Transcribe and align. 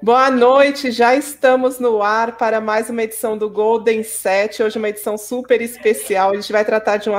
Boa 0.00 0.30
noite, 0.30 0.92
já 0.92 1.16
estamos 1.16 1.80
no 1.80 2.00
ar 2.00 2.36
para 2.36 2.60
mais 2.60 2.88
uma 2.88 3.02
edição 3.02 3.36
do 3.36 3.50
Golden 3.50 4.04
7. 4.04 4.62
Hoje 4.62 4.78
uma 4.78 4.90
edição 4.90 5.18
super 5.18 5.60
especial. 5.60 6.30
A 6.30 6.34
gente 6.36 6.52
vai 6.52 6.64
tratar 6.64 6.98
de 6.98 7.10
um, 7.10 7.14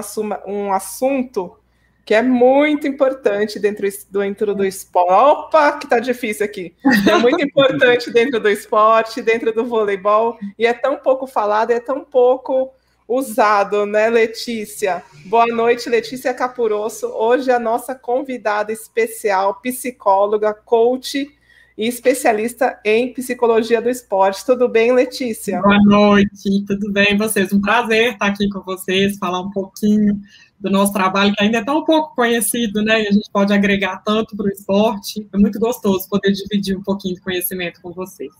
um 0.47 0.71
assunto 0.71 1.57
que 2.05 2.13
é 2.13 2.21
muito 2.21 2.87
importante 2.87 3.59
dentro 3.59 3.85
do, 3.85 4.19
dentro 4.21 4.55
do 4.55 4.63
esporte. 4.63 5.11
Opa, 5.11 5.73
que 5.73 5.87
tá 5.89 5.99
difícil 5.99 6.45
aqui. 6.45 6.73
É 7.05 7.17
muito 7.17 7.43
importante 7.43 8.09
dentro 8.11 8.39
do 8.39 8.49
esporte, 8.49 9.21
dentro 9.21 9.51
do 9.51 9.65
voleibol, 9.65 10.39
e 10.57 10.65
é 10.65 10.71
tão 10.71 10.95
pouco 10.95 11.27
falado, 11.27 11.71
é 11.71 11.81
tão 11.81 12.05
pouco 12.05 12.73
usado, 13.05 13.85
né, 13.85 14.09
Letícia? 14.09 15.03
Boa 15.25 15.47
noite, 15.47 15.89
Letícia 15.89 16.33
Capurosso. 16.33 17.07
Hoje 17.07 17.51
a 17.51 17.59
nossa 17.59 17.93
convidada 17.93 18.71
especial, 18.71 19.55
psicóloga, 19.55 20.53
coach 20.53 21.37
e 21.79 21.87
especialista 21.87 22.77
em 22.83 23.13
psicologia 23.13 23.81
do 23.81 23.89
esporte. 23.89 24.45
Tudo 24.45 24.67
bem, 24.67 24.91
Letícia? 24.91 25.61
Boa 25.61 25.81
noite, 25.81 26.65
tudo 26.67 26.91
bem 26.91 27.17
vocês? 27.17 27.53
Um 27.53 27.61
prazer 27.61 28.11
estar 28.11 28.25
aqui 28.25 28.49
com 28.49 28.59
vocês, 28.59 29.17
falar 29.17 29.39
um 29.39 29.49
pouquinho 29.49 30.19
do 30.59 30.69
nosso 30.69 30.91
trabalho, 30.91 31.33
que 31.33 31.41
ainda 31.41 31.59
é 31.59 31.63
tão 31.63 31.85
pouco 31.85 32.13
conhecido, 32.13 32.83
né? 32.83 33.03
E 33.03 33.07
a 33.07 33.11
gente 33.13 33.31
pode 33.31 33.53
agregar 33.53 34.03
tanto 34.03 34.35
para 34.35 34.47
o 34.47 34.49
esporte. 34.49 35.25
É 35.33 35.37
muito 35.37 35.57
gostoso 35.57 36.09
poder 36.09 36.33
dividir 36.33 36.77
um 36.77 36.83
pouquinho 36.83 37.15
de 37.15 37.21
conhecimento 37.21 37.81
com 37.81 37.93
vocês. 37.93 38.33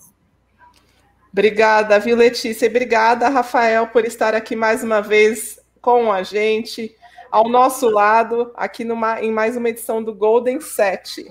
Obrigada, 1.31 1.97
viu, 1.97 2.17
Letícia? 2.17 2.65
E 2.65 2.69
obrigada, 2.69 3.29
Rafael, 3.29 3.87
por 3.87 4.03
estar 4.03 4.35
aqui 4.35 4.53
mais 4.53 4.83
uma 4.83 4.99
vez 4.99 5.57
com 5.79 6.11
a 6.11 6.23
gente, 6.23 6.93
ao 7.31 7.47
nosso 7.47 7.87
lado, 7.87 8.51
aqui 8.53 8.83
numa, 8.83 9.21
em 9.21 9.31
mais 9.31 9.55
uma 9.55 9.69
edição 9.69 10.03
do 10.03 10.13
Golden 10.13 10.59
7. 10.59 11.25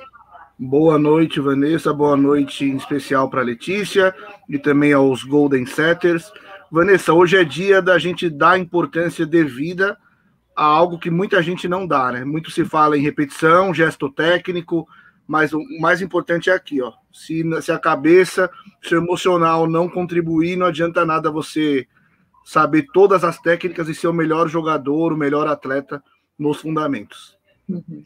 Boa 0.60 0.98
noite, 0.98 1.38
Vanessa. 1.38 1.92
Boa 1.92 2.16
noite 2.16 2.64
em 2.64 2.74
especial 2.74 3.30
para 3.30 3.42
Letícia 3.42 4.12
e 4.48 4.58
também 4.58 4.92
aos 4.92 5.22
Golden 5.22 5.64
Setters. 5.64 6.32
Vanessa, 6.68 7.12
hoje 7.12 7.36
é 7.36 7.44
dia 7.44 7.80
da 7.80 7.96
gente 7.96 8.28
dar 8.28 8.58
importância 8.58 9.24
devida 9.24 9.96
a 10.56 10.64
algo 10.64 10.98
que 10.98 11.12
muita 11.12 11.40
gente 11.40 11.68
não 11.68 11.86
dá, 11.86 12.10
né? 12.10 12.24
Muito 12.24 12.50
se 12.50 12.64
fala 12.64 12.98
em 12.98 13.02
repetição, 13.02 13.72
gesto 13.72 14.10
técnico, 14.10 14.84
mas 15.28 15.52
o 15.52 15.60
mais 15.80 16.02
importante 16.02 16.50
é 16.50 16.54
aqui, 16.54 16.82
ó. 16.82 16.92
Se, 17.12 17.44
se 17.62 17.70
a 17.70 17.78
cabeça, 17.78 18.50
se 18.82 18.96
o 18.96 18.98
emocional 18.98 19.68
não 19.68 19.88
contribuir, 19.88 20.56
não 20.56 20.66
adianta 20.66 21.06
nada 21.06 21.30
você 21.30 21.86
saber 22.44 22.88
todas 22.92 23.22
as 23.22 23.38
técnicas 23.38 23.88
e 23.88 23.94
ser 23.94 24.08
o 24.08 24.12
melhor 24.12 24.48
jogador, 24.48 25.12
o 25.12 25.16
melhor 25.16 25.46
atleta 25.46 26.02
nos 26.36 26.60
fundamentos. 26.60 27.38
Uhum. 27.68 28.04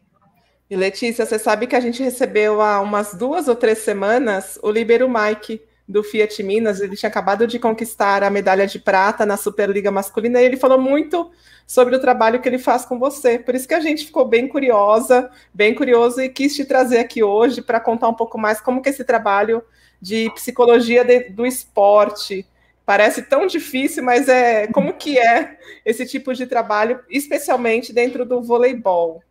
E 0.72 0.76
Letícia, 0.76 1.26
você 1.26 1.38
sabe 1.38 1.66
que 1.66 1.76
a 1.76 1.80
gente 1.80 2.02
recebeu 2.02 2.62
há 2.62 2.80
umas 2.80 3.12
duas 3.12 3.46
ou 3.46 3.54
três 3.54 3.80
semanas 3.80 4.58
o 4.62 4.70
Libero 4.70 5.06
Mike 5.06 5.60
do 5.86 6.02
Fiat 6.02 6.42
Minas, 6.42 6.80
ele 6.80 6.96
tinha 6.96 7.10
acabado 7.10 7.46
de 7.46 7.58
conquistar 7.58 8.22
a 8.22 8.30
medalha 8.30 8.66
de 8.66 8.78
prata 8.78 9.26
na 9.26 9.36
Superliga 9.36 9.90
Masculina 9.90 10.40
e 10.40 10.46
ele 10.46 10.56
falou 10.56 10.80
muito 10.80 11.30
sobre 11.66 11.94
o 11.94 12.00
trabalho 12.00 12.40
que 12.40 12.48
ele 12.48 12.56
faz 12.56 12.86
com 12.86 12.98
você. 12.98 13.38
Por 13.38 13.54
isso 13.54 13.68
que 13.68 13.74
a 13.74 13.80
gente 13.80 14.06
ficou 14.06 14.24
bem 14.24 14.48
curiosa, 14.48 15.30
bem 15.52 15.74
curioso 15.74 16.22
e 16.22 16.30
quis 16.30 16.56
te 16.56 16.64
trazer 16.64 17.00
aqui 17.00 17.22
hoje 17.22 17.60
para 17.60 17.78
contar 17.78 18.08
um 18.08 18.14
pouco 18.14 18.38
mais 18.38 18.58
como 18.58 18.80
que 18.80 18.88
esse 18.88 19.04
trabalho 19.04 19.62
de 20.00 20.30
psicologia 20.30 21.04
de, 21.04 21.28
do 21.28 21.44
esporte 21.44 22.46
parece 22.86 23.20
tão 23.20 23.46
difícil, 23.46 24.02
mas 24.02 24.26
é 24.26 24.68
como 24.68 24.94
que 24.94 25.18
é 25.18 25.58
esse 25.84 26.06
tipo 26.06 26.32
de 26.32 26.46
trabalho, 26.46 26.98
especialmente 27.10 27.92
dentro 27.92 28.24
do 28.24 28.40
voleibol. 28.40 29.22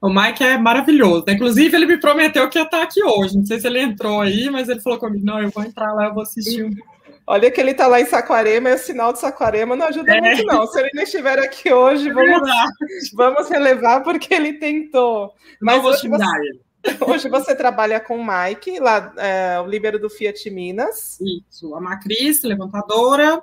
O 0.00 0.08
Mike 0.08 0.42
é 0.42 0.56
maravilhoso. 0.56 1.24
Né? 1.26 1.34
Inclusive, 1.34 1.76
ele 1.76 1.86
me 1.86 1.98
prometeu 1.98 2.48
que 2.48 2.58
ia 2.58 2.64
estar 2.64 2.82
aqui 2.82 3.04
hoje. 3.04 3.36
Não 3.36 3.44
sei 3.44 3.60
se 3.60 3.66
ele 3.66 3.80
entrou 3.80 4.20
aí, 4.20 4.48
mas 4.48 4.68
ele 4.68 4.80
falou 4.80 4.98
comigo: 4.98 5.24
não, 5.24 5.40
eu 5.40 5.50
vou 5.50 5.62
entrar 5.62 5.92
lá, 5.92 6.06
eu 6.06 6.14
vou 6.14 6.22
assistir 6.22 6.64
um. 6.64 6.74
Olha 7.26 7.50
que 7.50 7.60
ele 7.60 7.70
está 7.70 7.86
lá 7.86 8.00
em 8.00 8.06
Saquarema, 8.06 8.70
e 8.70 8.74
o 8.74 8.78
sinal 8.78 9.12
de 9.12 9.20
Saquarema 9.20 9.76
não 9.76 9.86
ajuda 9.86 10.16
é. 10.16 10.20
muito, 10.20 10.44
não. 10.46 10.66
Se 10.66 10.80
ele 10.80 10.90
não 10.94 11.02
estiver 11.02 11.38
aqui 11.38 11.72
hoje, 11.72 12.08
é 12.08 12.12
vamos, 12.12 12.50
vamos 13.14 13.48
relevar, 13.48 14.02
porque 14.02 14.34
ele 14.34 14.54
tentou. 14.54 15.32
Mas 15.60 15.84
hoje 15.84 16.08
você, 16.08 16.24
hoje 17.06 17.28
você 17.28 17.54
trabalha 17.54 18.00
com 18.00 18.18
o 18.18 18.26
Mike, 18.26 18.80
lá, 18.80 19.12
é, 19.16 19.60
o 19.60 19.66
líbero 19.66 20.00
do 20.00 20.10
Fiat 20.10 20.50
Minas. 20.50 21.20
Isso, 21.20 21.72
a 21.76 21.80
Macris, 21.80 22.42
levantadora, 22.42 23.40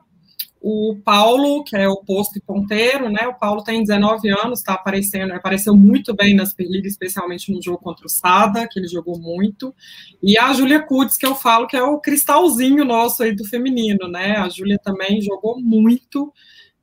o 0.61 0.97
Paulo, 1.03 1.63
que 1.63 1.75
é 1.75 1.87
o 1.87 1.97
posto 1.97 2.37
e 2.37 2.41
ponteiro, 2.41 3.09
né? 3.09 3.27
O 3.27 3.33
Paulo 3.33 3.63
tem 3.63 3.81
19 3.81 4.29
anos, 4.29 4.59
está 4.59 4.73
aparecendo, 4.73 5.33
apareceu 5.33 5.75
muito 5.75 6.15
bem 6.15 6.35
na 6.35 6.45
Superliga, 6.45 6.87
especialmente 6.87 7.51
no 7.51 7.61
jogo 7.61 7.77
contra 7.77 8.05
o 8.05 8.09
Sada, 8.09 8.67
que 8.67 8.79
ele 8.79 8.87
jogou 8.87 9.19
muito. 9.19 9.73
E 10.21 10.37
a 10.37 10.51
Júlia 10.53 10.81
Kudes, 10.81 11.17
que 11.17 11.25
eu 11.25 11.35
falo 11.35 11.67
que 11.67 11.77
é 11.77 11.83
o 11.83 11.99
cristalzinho 11.99 12.83
nosso 12.83 13.23
aí 13.23 13.35
do 13.35 13.45
feminino, 13.45 14.07
né? 14.07 14.37
A 14.37 14.49
Júlia 14.49 14.79
também 14.83 15.21
jogou 15.21 15.59
muito. 15.59 16.33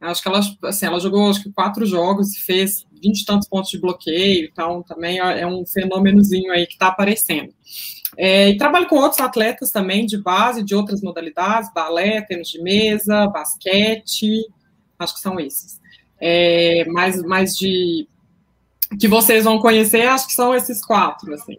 Acho 0.01 0.23
que 0.23 0.29
ela, 0.29 0.41
assim, 0.65 0.87
ela 0.87 1.01
jogou 1.01 1.31
acho 1.31 1.43
que 1.43 1.53
quatro 1.53 1.87
jogos 1.87 2.34
e 2.34 2.41
fez 2.41 2.87
20 3.03 3.21
e 3.21 3.25
tantos 3.25 3.49
pontos 3.49 3.71
de 3.71 3.79
bloqueio, 3.79 4.49
então 4.51 4.83
também 4.83 5.19
é 5.19 5.47
um 5.47 5.65
fenômenozinho 5.67 6.53
aí 6.53 6.67
que 6.67 6.75
está 6.75 6.89
aparecendo. 6.89 7.53
É, 8.17 8.51
e 8.51 8.57
trabalho 8.57 8.87
com 8.87 8.97
outros 8.97 9.21
atletas 9.21 9.71
também 9.71 10.07
de 10.07 10.19
base, 10.19 10.63
de 10.63 10.75
outras 10.75 11.03
modalidades, 11.03 11.73
balé, 11.73 12.21
tênis 12.23 12.49
de 12.49 12.63
mesa, 12.63 13.27
basquete, 13.29 14.47
acho 14.99 15.15
que 15.15 15.21
são 15.21 15.39
esses. 15.41 15.81
É, 16.21 16.85
mais, 16.87 17.23
mais 17.23 17.57
de 17.57 18.09
que 18.99 19.09
vocês 19.09 19.45
vão 19.45 19.59
conhecer, 19.59 20.07
acho 20.07 20.27
que 20.27 20.33
são 20.33 20.55
esses 20.55 20.85
quatro, 20.85 21.35
assim. 21.35 21.59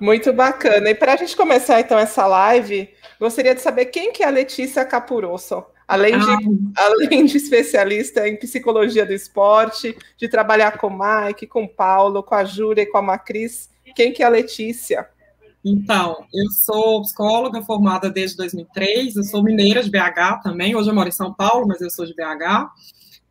Muito 0.00 0.32
bacana. 0.32 0.90
E 0.90 0.94
para 0.94 1.14
a 1.14 1.16
gente 1.16 1.36
começar 1.36 1.80
então 1.80 1.98
essa 1.98 2.26
live, 2.26 2.88
gostaria 3.18 3.54
de 3.54 3.60
saber 3.60 3.86
quem 3.86 4.12
que 4.12 4.22
é 4.22 4.26
a 4.26 4.30
Letícia 4.30 4.84
Capurosso. 4.84 5.64
Além 5.88 6.18
de, 6.18 6.30
ah. 6.76 6.84
além 6.84 7.24
de 7.24 7.36
especialista 7.36 8.28
em 8.28 8.36
psicologia 8.36 9.06
do 9.06 9.12
esporte, 9.12 9.96
de 10.18 10.28
trabalhar 10.28 10.76
com 10.76 10.88
o 10.88 10.98
Mike, 10.98 11.46
com 11.46 11.64
o 11.64 11.68
Paulo, 11.68 12.22
com 12.22 12.34
a 12.34 12.44
Júlia 12.44 12.82
e 12.82 12.86
com 12.86 12.98
a 12.98 13.02
Macris, 13.02 13.70
quem 13.94 14.12
que 14.12 14.22
é 14.22 14.26
a 14.26 14.30
Letícia? 14.30 15.08
Então, 15.64 16.24
eu 16.32 16.50
sou 16.50 17.02
psicóloga 17.02 17.62
formada 17.62 18.08
desde 18.08 18.36
2003, 18.36 19.16
eu 19.16 19.24
sou 19.24 19.42
mineira 19.42 19.82
de 19.82 19.90
BH 19.90 20.42
também, 20.42 20.74
hoje 20.74 20.88
eu 20.88 20.94
moro 20.94 21.08
em 21.08 21.12
São 21.12 21.34
Paulo, 21.34 21.66
mas 21.66 21.80
eu 21.80 21.90
sou 21.90 22.06
de 22.06 22.14
BH, 22.14 22.70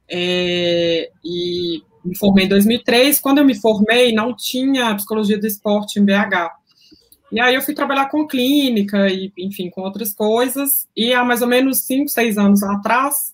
é, 0.09 1.09
e 1.23 1.81
me 2.03 2.17
formei 2.17 2.45
em 2.45 2.49
2003, 2.49 3.19
quando 3.19 3.39
eu 3.39 3.45
me 3.45 3.55
formei 3.55 4.11
não 4.13 4.35
tinha 4.35 4.95
psicologia 4.95 5.39
do 5.39 5.47
esporte 5.47 5.99
em 5.99 6.05
BH, 6.05 6.51
e 7.31 7.39
aí 7.39 7.55
eu 7.55 7.61
fui 7.61 7.73
trabalhar 7.73 8.09
com 8.09 8.27
clínica 8.27 9.09
e, 9.09 9.31
enfim, 9.37 9.69
com 9.69 9.81
outras 9.81 10.13
coisas, 10.13 10.87
e 10.95 11.13
há 11.13 11.23
mais 11.23 11.41
ou 11.41 11.47
menos 11.47 11.79
5, 11.85 12.09
6 12.09 12.37
anos 12.37 12.63
atrás, 12.63 13.33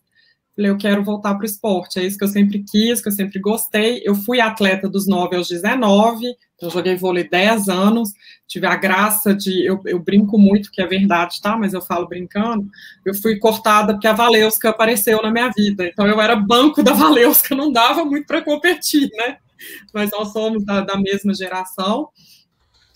Falei, 0.55 0.69
eu 0.69 0.77
quero 0.77 1.03
voltar 1.03 1.33
para 1.33 1.43
o 1.43 1.47
esporte, 1.47 1.99
é 1.99 2.03
isso 2.03 2.17
que 2.17 2.23
eu 2.23 2.29
sempre 2.29 2.63
quis, 2.63 3.01
que 3.01 3.07
eu 3.07 3.11
sempre 3.11 3.39
gostei. 3.39 4.03
Eu 4.05 4.13
fui 4.13 4.39
atleta 4.39 4.87
dos 4.87 5.07
9 5.07 5.35
aos 5.35 5.47
19, 5.47 6.27
então 6.55 6.69
joguei 6.69 6.95
vôlei 6.95 7.27
10 7.27 7.69
anos, 7.69 8.11
tive 8.47 8.67
a 8.67 8.75
graça 8.75 9.33
de, 9.33 9.65
eu, 9.65 9.81
eu, 9.85 9.99
brinco 9.99 10.37
muito, 10.37 10.71
que 10.71 10.79
é 10.79 10.85
verdade, 10.85 11.41
tá? 11.41 11.57
Mas 11.57 11.73
eu 11.73 11.81
falo 11.81 12.07
brincando, 12.07 12.67
eu 13.03 13.15
fui 13.15 13.39
cortada 13.39 13.93
porque 13.93 14.07
a 14.07 14.13
Valeuska 14.13 14.69
apareceu 14.69 15.21
na 15.23 15.31
minha 15.31 15.49
vida, 15.49 15.87
então 15.87 16.05
eu 16.05 16.21
era 16.21 16.35
banco 16.35 16.83
da 16.83 16.93
Valeuska, 16.93 17.55
não 17.55 17.71
dava 17.71 18.05
muito 18.05 18.27
para 18.27 18.43
competir, 18.43 19.09
né? 19.13 19.37
Mas 19.91 20.11
nós 20.11 20.31
somos 20.31 20.63
da, 20.63 20.81
da 20.81 20.97
mesma 20.97 21.33
geração. 21.33 22.09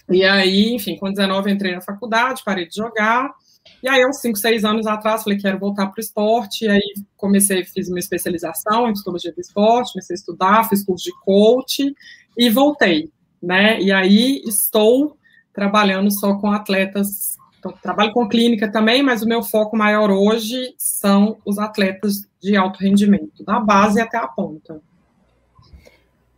E 0.09 0.23
aí, 0.23 0.73
enfim, 0.73 0.95
com 0.95 1.11
19 1.11 1.51
entrei 1.51 1.73
na 1.73 1.81
faculdade, 1.81 2.43
parei 2.45 2.67
de 2.67 2.75
jogar, 2.75 3.33
e 3.81 3.87
aí, 3.87 4.05
uns 4.05 4.19
5, 4.19 4.37
6 4.37 4.65
anos 4.65 4.87
atrás, 4.87 5.23
falei, 5.23 5.37
quero 5.37 5.59
voltar 5.59 5.87
para 5.87 5.99
o 5.99 6.01
esporte. 6.01 6.65
E 6.65 6.69
aí, 6.69 6.93
comecei, 7.15 7.63
fiz 7.63 7.89
uma 7.89 7.99
especialização 7.99 8.87
em 8.89 8.93
psicologia 8.93 9.31
do 9.31 9.39
esporte, 9.39 9.93
comecei 9.93 10.15
a 10.15 10.19
estudar, 10.19 10.69
fiz 10.69 10.83
curso 10.83 11.05
de 11.05 11.11
coach 11.23 11.93
e 12.37 12.49
voltei, 12.49 13.11
né? 13.41 13.79
E 13.79 13.91
aí, 13.91 14.41
estou 14.45 15.17
trabalhando 15.53 16.11
só 16.11 16.35
com 16.35 16.51
atletas. 16.51 17.37
Então, 17.59 17.71
trabalho 17.81 18.13
com 18.13 18.27
clínica 18.27 18.71
também, 18.71 19.01
mas 19.01 19.21
o 19.21 19.27
meu 19.27 19.43
foco 19.43 19.75
maior 19.75 20.11
hoje 20.11 20.73
são 20.77 21.37
os 21.45 21.57
atletas 21.57 22.27
de 22.41 22.55
alto 22.55 22.79
rendimento, 22.79 23.43
da 23.43 23.59
base 23.59 23.99
até 23.99 24.17
a 24.17 24.27
ponta. 24.27 24.81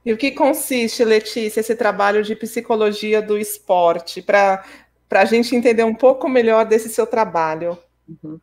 E 0.05 0.13
o 0.13 0.17
que 0.17 0.31
consiste, 0.31 1.03
Letícia, 1.03 1.59
esse 1.59 1.75
trabalho 1.75 2.23
de 2.23 2.35
psicologia 2.35 3.21
do 3.21 3.37
esporte? 3.37 4.21
Para 4.21 4.63
para 5.09 5.21
a 5.21 5.25
gente 5.25 5.55
entender 5.55 5.83
um 5.83 5.95
pouco 5.95 6.29
melhor 6.29 6.65
desse 6.65 6.87
seu 6.87 7.07
trabalho. 7.07 7.77
Uhum. 8.07 8.39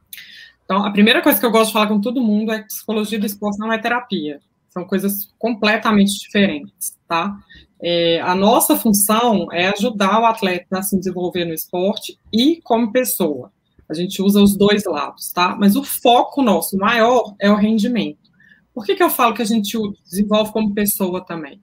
Então, 0.65 0.85
a 0.85 0.91
primeira 0.91 1.23
coisa 1.23 1.39
que 1.39 1.47
eu 1.47 1.51
gosto 1.53 1.69
de 1.69 1.73
falar 1.73 1.87
com 1.87 2.01
todo 2.01 2.21
mundo 2.21 2.53
é 2.53 2.61
que 2.61 2.67
psicologia 2.67 3.21
do 3.21 3.25
esporte 3.25 3.59
não 3.59 3.73
é 3.73 3.79
terapia. 3.79 4.41
São 4.69 4.85
coisas 4.85 5.33
completamente 5.39 6.19
diferentes, 6.19 6.99
tá? 7.07 7.39
É, 7.81 8.21
a 8.21 8.35
nossa 8.35 8.75
função 8.75 9.47
é 9.53 9.69
ajudar 9.69 10.21
o 10.21 10.27
atleta 10.27 10.79
a 10.79 10.83
se 10.83 10.99
desenvolver 10.99 11.45
no 11.45 11.55
esporte 11.55 12.19
e 12.33 12.61
como 12.65 12.91
pessoa. 12.91 13.53
A 13.89 13.95
gente 13.95 14.21
usa 14.21 14.43
os 14.43 14.57
dois 14.57 14.85
lados, 14.85 15.31
tá? 15.31 15.55
Mas 15.57 15.77
o 15.77 15.85
foco 15.85 16.43
nosso 16.43 16.77
maior 16.77 17.35
é 17.41 17.49
o 17.49 17.55
rendimento. 17.55 18.27
Por 18.75 18.85
que, 18.85 18.97
que 18.97 19.03
eu 19.03 19.09
falo 19.09 19.35
que 19.35 19.43
a 19.43 19.47
gente 19.47 19.79
desenvolve 20.05 20.53
como 20.53 20.75
pessoa 20.75 21.25
também? 21.25 21.63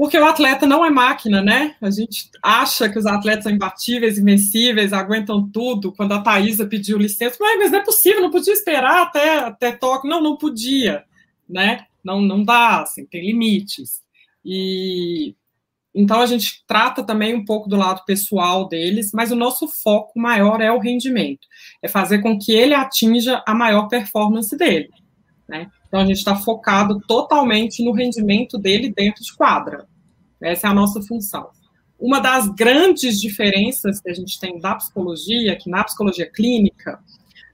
Porque 0.00 0.16
o 0.16 0.24
atleta 0.24 0.66
não 0.66 0.82
é 0.82 0.88
máquina, 0.88 1.42
né? 1.42 1.76
A 1.78 1.90
gente 1.90 2.30
acha 2.42 2.88
que 2.88 2.98
os 2.98 3.04
atletas 3.04 3.44
são 3.44 3.52
imbatíveis, 3.52 4.16
invencíveis, 4.16 4.94
aguentam 4.94 5.46
tudo. 5.46 5.92
Quando 5.92 6.12
a 6.12 6.22
Thaisa 6.22 6.66
pediu 6.66 6.96
licença, 6.96 7.36
mas 7.38 7.70
não 7.70 7.80
é 7.80 7.84
possível, 7.84 8.22
não 8.22 8.30
podia 8.30 8.54
esperar 8.54 9.02
até, 9.02 9.40
até 9.40 9.72
toque. 9.72 10.08
Não, 10.08 10.22
não 10.22 10.38
podia, 10.38 11.04
né? 11.46 11.84
Não, 12.02 12.18
não 12.18 12.42
dá, 12.42 12.80
assim, 12.80 13.04
tem 13.04 13.26
limites. 13.26 14.00
E 14.42 15.34
então 15.94 16.22
a 16.22 16.26
gente 16.26 16.64
trata 16.66 17.04
também 17.04 17.34
um 17.34 17.44
pouco 17.44 17.68
do 17.68 17.76
lado 17.76 18.02
pessoal 18.06 18.66
deles, 18.68 19.12
mas 19.12 19.30
o 19.30 19.36
nosso 19.36 19.68
foco 19.68 20.18
maior 20.18 20.62
é 20.62 20.72
o 20.72 20.78
rendimento, 20.78 21.46
é 21.82 21.88
fazer 21.88 22.22
com 22.22 22.38
que 22.38 22.52
ele 22.52 22.72
atinja 22.72 23.44
a 23.46 23.54
maior 23.54 23.86
performance 23.86 24.56
dele. 24.56 24.88
Né? 25.46 25.70
Então 25.90 26.00
a 26.00 26.06
gente 26.06 26.18
está 26.18 26.36
focado 26.36 27.00
totalmente 27.00 27.84
no 27.84 27.90
rendimento 27.90 28.56
dele 28.56 28.94
dentro 28.96 29.24
de 29.24 29.34
quadra. 29.34 29.88
Essa 30.40 30.68
é 30.68 30.70
a 30.70 30.74
nossa 30.74 31.02
função. 31.02 31.50
Uma 31.98 32.20
das 32.20 32.48
grandes 32.48 33.20
diferenças 33.20 34.00
que 34.00 34.08
a 34.08 34.14
gente 34.14 34.38
tem 34.38 34.60
da 34.60 34.76
psicologia, 34.76 35.56
que 35.56 35.68
na 35.68 35.82
psicologia 35.82 36.30
clínica, 36.30 37.00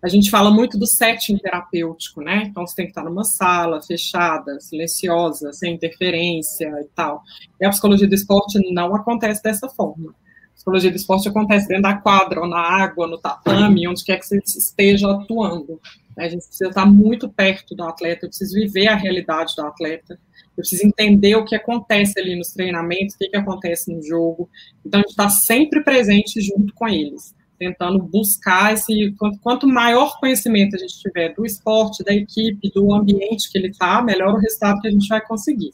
a 0.02 0.08
gente 0.08 0.30
fala 0.30 0.50
muito 0.50 0.78
do 0.78 0.86
setting 0.86 1.38
terapêutico, 1.38 2.20
né? 2.20 2.44
Então 2.46 2.66
você 2.66 2.76
tem 2.76 2.84
que 2.84 2.90
estar 2.90 3.02
numa 3.02 3.24
sala 3.24 3.80
fechada, 3.82 4.60
silenciosa, 4.60 5.52
sem 5.54 5.74
interferência 5.74 6.68
e 6.80 6.88
tal. 6.94 7.22
E 7.58 7.64
a 7.64 7.70
psicologia 7.70 8.06
do 8.06 8.14
esporte 8.14 8.60
não 8.70 8.94
acontece 8.94 9.42
dessa 9.42 9.66
forma. 9.68 10.10
A 10.10 10.54
psicologia 10.54 10.90
do 10.90 10.96
esporte 10.96 11.26
acontece 11.26 11.66
dentro 11.66 11.84
da 11.84 11.96
quadra, 11.96 12.40
ou 12.40 12.46
na 12.46 12.60
água, 12.60 13.06
no 13.06 13.18
tatame, 13.18 13.88
onde 13.88 14.04
quer 14.04 14.18
que 14.18 14.26
você 14.26 14.38
esteja 14.38 15.10
atuando. 15.10 15.80
A 16.18 16.28
gente 16.28 16.46
precisa 16.46 16.70
estar 16.70 16.86
muito 16.86 17.28
perto 17.28 17.74
do 17.74 17.84
atleta, 17.84 18.24
eu 18.24 18.30
preciso 18.30 18.54
viver 18.54 18.88
a 18.88 18.96
realidade 18.96 19.54
do 19.54 19.62
atleta, 19.62 20.14
eu 20.14 20.62
preciso 20.62 20.86
entender 20.86 21.36
o 21.36 21.44
que 21.44 21.54
acontece 21.54 22.18
ali 22.18 22.34
nos 22.36 22.52
treinamentos, 22.52 23.14
o 23.14 23.18
que, 23.18 23.28
que 23.28 23.36
acontece 23.36 23.92
no 23.92 24.02
jogo. 24.02 24.48
Então, 24.84 25.00
a 25.00 25.02
gente 25.02 25.10
está 25.10 25.28
sempre 25.28 25.82
presente 25.84 26.40
junto 26.40 26.72
com 26.74 26.88
eles 26.88 27.34
tentando 27.58 28.02
buscar 28.02 28.74
esse. 28.74 29.14
Quanto, 29.18 29.38
quanto 29.40 29.66
maior 29.66 30.18
conhecimento 30.20 30.76
a 30.76 30.78
gente 30.78 30.98
tiver 31.00 31.34
do 31.34 31.44
esporte, 31.44 32.04
da 32.04 32.14
equipe, 32.14 32.70
do 32.70 32.92
ambiente 32.94 33.50
que 33.50 33.58
ele 33.58 33.68
está, 33.68 34.02
melhor 34.02 34.34
o 34.34 34.38
resultado 34.38 34.80
que 34.80 34.88
a 34.88 34.90
gente 34.90 35.08
vai 35.08 35.20
conseguir. 35.20 35.72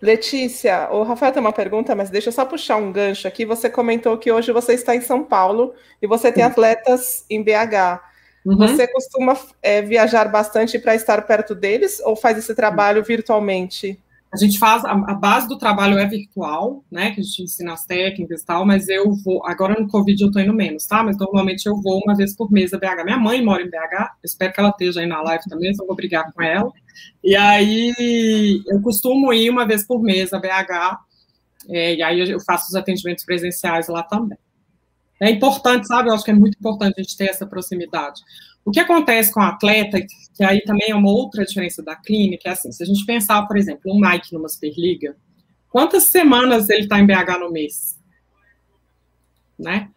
Letícia, 0.00 0.88
o 0.90 1.02
Rafael 1.02 1.30
tem 1.30 1.42
uma 1.42 1.52
pergunta, 1.52 1.94
mas 1.94 2.08
deixa 2.08 2.30
eu 2.30 2.32
só 2.32 2.46
puxar 2.46 2.76
um 2.76 2.90
gancho 2.90 3.28
aqui. 3.28 3.44
Você 3.44 3.68
comentou 3.68 4.16
que 4.16 4.32
hoje 4.32 4.50
você 4.50 4.72
está 4.72 4.96
em 4.96 5.02
São 5.02 5.22
Paulo 5.22 5.74
e 6.00 6.06
você 6.06 6.32
tem 6.32 6.42
atletas 6.42 7.24
em 7.28 7.42
BH. 7.42 8.09
Uhum. 8.44 8.56
Você 8.56 8.86
costuma 8.88 9.36
é, 9.62 9.82
viajar 9.82 10.30
bastante 10.30 10.78
para 10.78 10.94
estar 10.94 11.22
perto 11.22 11.54
deles 11.54 12.00
ou 12.00 12.16
faz 12.16 12.38
esse 12.38 12.54
trabalho 12.54 13.02
virtualmente? 13.04 13.98
A 14.32 14.36
gente 14.36 14.60
faz, 14.60 14.84
a, 14.84 14.92
a, 14.92 15.14
base 15.14 15.48
do 15.48 15.58
trabalho 15.58 15.98
é 15.98 16.06
virtual, 16.06 16.84
né, 16.90 17.10
que 17.10 17.20
a 17.20 17.22
gente 17.22 17.42
ensina 17.42 17.72
as 17.72 17.84
técnicas 17.84 18.42
e 18.42 18.46
tal, 18.46 18.64
mas 18.64 18.88
eu 18.88 19.12
vou, 19.12 19.44
agora 19.44 19.78
no 19.78 19.88
Covid 19.88 20.22
eu 20.22 20.30
tô 20.30 20.38
indo 20.38 20.54
menos, 20.54 20.86
tá, 20.86 21.02
mas 21.02 21.18
normalmente 21.18 21.66
eu 21.66 21.74
vou 21.82 22.00
uma 22.04 22.14
vez 22.14 22.36
por 22.36 22.50
mês 22.50 22.72
a 22.72 22.78
BH. 22.78 23.04
Minha 23.04 23.18
mãe 23.18 23.44
mora 23.44 23.60
em 23.60 23.68
BH, 23.68 24.12
espero 24.22 24.52
que 24.52 24.60
ela 24.60 24.70
esteja 24.70 25.00
aí 25.00 25.06
na 25.06 25.20
live 25.20 25.42
também, 25.48 25.74
só 25.74 25.84
vou 25.84 25.96
brigar 25.96 26.32
com 26.32 26.40
ela. 26.40 26.70
E 27.24 27.34
aí 27.34 28.62
eu 28.68 28.80
costumo 28.80 29.32
ir 29.32 29.50
uma 29.50 29.66
vez 29.66 29.84
por 29.84 30.00
mês 30.00 30.32
a 30.32 30.38
BH, 30.38 31.00
é, 31.68 31.96
e 31.96 32.02
aí 32.02 32.20
eu 32.30 32.40
faço 32.40 32.68
os 32.68 32.76
atendimentos 32.76 33.24
presenciais 33.24 33.88
lá 33.88 34.04
também. 34.04 34.38
É 35.20 35.30
importante, 35.30 35.86
sabe, 35.86 36.08
eu 36.08 36.14
acho 36.14 36.24
que 36.24 36.30
é 36.30 36.34
muito 36.34 36.56
importante 36.58 36.94
a 36.98 37.02
gente 37.02 37.16
ter 37.16 37.26
essa 37.26 37.46
proximidade. 37.46 38.22
O 38.64 38.70
que 38.70 38.80
acontece 38.80 39.32
com 39.32 39.40
o 39.40 39.42
atleta, 39.42 40.00
que 40.34 40.42
aí 40.42 40.62
também 40.62 40.90
é 40.90 40.94
uma 40.94 41.10
outra 41.10 41.44
diferença 41.44 41.82
da 41.82 41.94
clínica, 41.94 42.48
é 42.48 42.52
assim, 42.52 42.72
se 42.72 42.82
a 42.82 42.86
gente 42.86 43.04
pensar, 43.04 43.46
por 43.46 43.56
exemplo, 43.56 43.82
um 43.92 44.00
Mike 44.00 44.32
numa 44.32 44.48
Superliga, 44.48 45.14
quantas 45.68 46.04
semanas 46.04 46.70
ele 46.70 46.84
está 46.84 46.98
em 46.98 47.06
BH 47.06 47.38
no 47.38 47.50
mês? 47.50 47.98
Né? 49.58 49.90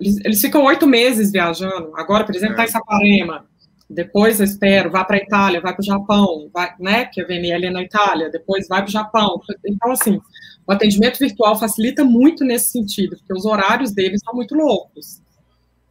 Eles, 0.00 0.18
eles 0.24 0.40
ficam 0.40 0.64
oito 0.64 0.86
meses 0.86 1.30
viajando. 1.30 1.92
Agora, 1.94 2.24
por 2.24 2.34
exemplo, 2.34 2.54
está 2.54 2.64
em 2.64 2.68
é. 2.68 2.70
Saquarema. 2.70 3.46
Depois, 3.88 4.40
eu 4.40 4.46
espero, 4.46 4.90
vai 4.90 5.04
para 5.04 5.16
a 5.16 5.20
Itália, 5.20 5.60
vai 5.60 5.72
para 5.72 5.82
o 5.82 5.84
Japão, 5.84 6.50
vai, 6.52 6.74
né? 6.80 7.04
Que 7.04 7.20
a 7.20 7.24
ali 7.24 7.66
é 7.66 7.70
na 7.70 7.82
Itália. 7.82 8.30
Depois, 8.30 8.66
vai 8.66 8.80
para 8.80 8.88
o 8.88 8.92
Japão. 8.92 9.40
Então, 9.64 9.92
assim, 9.92 10.20
o 10.66 10.72
atendimento 10.72 11.18
virtual 11.18 11.58
facilita 11.58 12.04
muito 12.04 12.44
nesse 12.44 12.70
sentido, 12.70 13.16
porque 13.16 13.32
os 13.32 13.44
horários 13.44 13.92
deles 13.92 14.20
são 14.24 14.34
muito 14.34 14.54
loucos. 14.54 15.22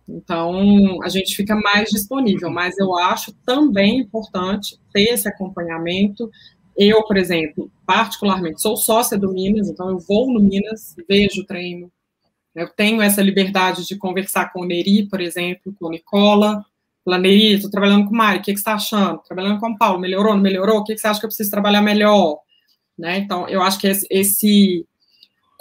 Então, 0.07 1.01
a 1.03 1.09
gente 1.09 1.35
fica 1.35 1.55
mais 1.55 1.89
disponível, 1.89 2.49
mas 2.49 2.77
eu 2.77 2.95
acho 2.97 3.33
também 3.45 3.99
importante 3.99 4.77
ter 4.91 5.13
esse 5.13 5.27
acompanhamento. 5.27 6.29
Eu, 6.75 7.03
por 7.03 7.17
exemplo, 7.17 7.71
particularmente, 7.85 8.61
sou 8.61 8.75
sócia 8.75 9.17
do 9.17 9.31
Minas, 9.31 9.69
então 9.69 9.89
eu 9.89 9.99
vou 9.99 10.31
no 10.31 10.39
Minas, 10.39 10.95
vejo 11.07 11.41
o 11.41 11.45
treino. 11.45 11.91
Eu 12.53 12.67
tenho 12.67 13.01
essa 13.01 13.21
liberdade 13.21 13.85
de 13.85 13.95
conversar 13.95 14.51
com 14.51 14.61
o 14.61 14.65
Neri, 14.65 15.07
por 15.07 15.21
exemplo, 15.21 15.73
com 15.79 15.87
o 15.87 15.89
Nicola. 15.89 16.63
Falar, 17.05 17.19
Neri, 17.19 17.53
estou 17.53 17.71
trabalhando 17.71 18.05
com 18.05 18.13
o 18.13 18.17
Mário, 18.17 18.41
o 18.41 18.43
que, 18.43 18.53
que 18.53 18.59
você 18.59 18.61
está 18.61 18.75
achando? 18.75 19.19
Trabalhando 19.19 19.59
com 19.59 19.71
o 19.71 19.77
Paulo, 19.77 19.99
melhorou, 19.99 20.33
não 20.33 20.41
melhorou? 20.41 20.79
O 20.79 20.83
que, 20.83 20.93
que 20.93 20.99
você 20.99 21.07
acha 21.07 21.19
que 21.19 21.25
eu 21.25 21.29
preciso 21.29 21.49
trabalhar 21.49 21.81
melhor? 21.81 22.39
Né? 22.97 23.17
Então, 23.17 23.47
eu 23.47 23.61
acho 23.61 23.79
que 23.79 23.87
esse, 23.87 24.85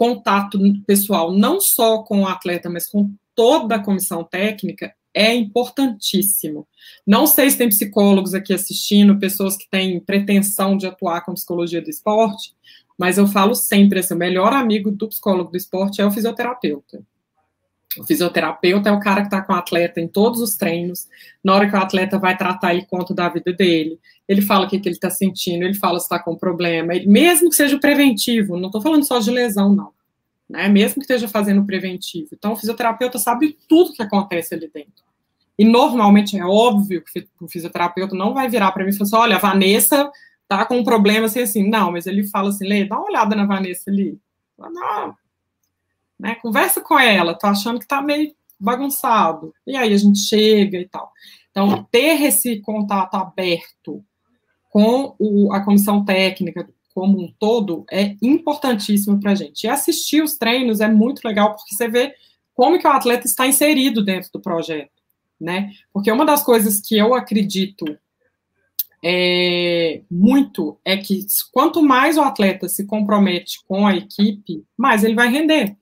contato 0.02 0.58
pessoal, 0.86 1.32
não 1.32 1.60
só 1.60 2.02
com 2.02 2.22
o 2.22 2.26
atleta, 2.26 2.68
mas 2.68 2.88
com 2.88 3.14
toda 3.36 3.76
a 3.76 3.82
comissão 3.82 4.24
técnica 4.24 4.92
é 5.14 5.32
importantíssimo. 5.32 6.66
Não 7.06 7.24
sei 7.24 7.50
se 7.50 7.58
tem 7.58 7.68
psicólogos 7.68 8.34
aqui 8.34 8.52
assistindo, 8.52 9.18
pessoas 9.20 9.56
que 9.56 9.68
têm 9.70 10.00
pretensão 10.00 10.76
de 10.76 10.86
atuar 10.86 11.20
com 11.20 11.34
psicologia 11.34 11.80
do 11.80 11.88
esporte, 11.88 12.52
mas 12.98 13.16
eu 13.16 13.28
falo 13.28 13.54
sempre 13.54 14.00
assim, 14.00 14.14
o 14.14 14.18
melhor 14.18 14.52
amigo 14.52 14.90
do 14.90 15.08
psicólogo 15.08 15.50
do 15.50 15.56
esporte 15.56 16.00
é 16.00 16.06
o 16.06 16.10
fisioterapeuta. 16.10 17.00
O 17.98 18.04
fisioterapeuta 18.04 18.88
é 18.88 18.92
o 18.92 19.00
cara 19.00 19.20
que 19.20 19.26
está 19.26 19.42
com 19.42 19.52
o 19.52 19.56
atleta 19.56 20.00
em 20.00 20.08
todos 20.08 20.40
os 20.40 20.56
treinos. 20.56 21.06
Na 21.44 21.54
hora 21.54 21.68
que 21.68 21.76
o 21.76 21.78
atleta 21.78 22.18
vai 22.18 22.36
tratar, 22.36 22.74
ele 22.74 22.86
conta 22.86 23.12
da 23.12 23.28
vida 23.28 23.52
dele. 23.52 24.00
Ele 24.32 24.42
fala 24.42 24.66
o 24.66 24.68
que, 24.68 24.80
que 24.80 24.88
ele 24.88 24.96
está 24.96 25.10
sentindo, 25.10 25.64
ele 25.64 25.74
fala 25.74 25.98
se 25.98 26.06
está 26.06 26.18
com 26.18 26.36
problema. 26.36 26.94
Ele, 26.94 27.06
mesmo 27.06 27.50
que 27.50 27.56
seja 27.56 27.78
preventivo, 27.78 28.56
não 28.56 28.66
estou 28.66 28.80
falando 28.80 29.04
só 29.04 29.18
de 29.18 29.30
lesão, 29.30 29.74
não 29.74 29.92
né? 30.52 30.68
Mesmo 30.68 30.96
que 30.96 31.00
esteja 31.00 31.26
fazendo 31.26 31.64
preventivo. 31.64 32.28
Então, 32.32 32.52
o 32.52 32.56
fisioterapeuta 32.56 33.18
sabe 33.18 33.58
tudo 33.66 33.94
que 33.94 34.02
acontece 34.02 34.54
ali 34.54 34.70
dentro. 34.72 35.02
E 35.58 35.64
normalmente 35.64 36.38
é 36.38 36.44
óbvio 36.44 37.02
que 37.02 37.26
o 37.40 37.48
fisioterapeuta 37.48 38.14
não 38.14 38.34
vai 38.34 38.50
virar 38.50 38.70
para 38.70 38.84
mim 38.84 38.90
e 38.90 38.92
falar 38.92 39.06
assim: 39.06 39.16
olha, 39.16 39.36
a 39.36 39.38
Vanessa 39.38 40.10
tá 40.46 40.66
com 40.66 40.76
um 40.76 40.84
problema 40.84 41.26
assim, 41.26 41.40
assim. 41.40 41.68
Não, 41.68 41.90
mas 41.92 42.06
ele 42.06 42.24
fala 42.24 42.50
assim: 42.50 42.66
Lê, 42.66 42.84
dá 42.84 42.96
uma 42.96 43.08
olhada 43.08 43.34
na 43.34 43.46
Vanessa 43.46 43.90
ali. 43.90 44.18
Não. 44.58 45.16
Né? 46.18 46.34
Conversa 46.36 46.82
com 46.82 46.98
ela, 46.98 47.34
tô 47.34 47.46
achando 47.46 47.80
que 47.80 47.86
tá 47.86 48.02
meio 48.02 48.34
bagunçado. 48.60 49.54
E 49.66 49.74
aí 49.74 49.92
a 49.92 49.96
gente 49.96 50.18
chega 50.18 50.78
e 50.78 50.86
tal. 50.86 51.10
Então, 51.50 51.86
ter 51.90 52.22
esse 52.22 52.60
contato 52.60 53.14
aberto 53.14 54.04
com 54.72 55.14
o, 55.18 55.52
a 55.52 55.60
comissão 55.60 56.02
técnica, 56.02 56.66
como 56.94 57.20
um 57.20 57.30
todo 57.38 57.84
é 57.90 58.16
importantíssimo 58.22 59.20
para 59.20 59.32
a 59.32 59.34
gente. 59.34 59.64
E 59.64 59.68
assistir 59.68 60.22
os 60.22 60.38
treinos 60.38 60.80
é 60.80 60.88
muito 60.88 61.20
legal, 61.22 61.54
porque 61.54 61.74
você 61.74 61.86
vê 61.88 62.14
como 62.54 62.78
que 62.78 62.86
o 62.86 62.90
atleta 62.90 63.26
está 63.26 63.46
inserido 63.46 64.02
dentro 64.02 64.30
do 64.32 64.40
projeto, 64.40 64.90
né? 65.38 65.70
Porque 65.92 66.10
uma 66.10 66.24
das 66.24 66.42
coisas 66.42 66.80
que 66.80 66.96
eu 66.96 67.14
acredito 67.14 67.84
é, 69.04 70.00
muito 70.10 70.78
é 70.82 70.96
que 70.96 71.26
quanto 71.52 71.82
mais 71.82 72.16
o 72.16 72.22
atleta 72.22 72.66
se 72.66 72.86
compromete 72.86 73.58
com 73.68 73.86
a 73.86 73.94
equipe, 73.94 74.64
mais 74.74 75.04
ele 75.04 75.14
vai 75.14 75.28
render. 75.28 75.76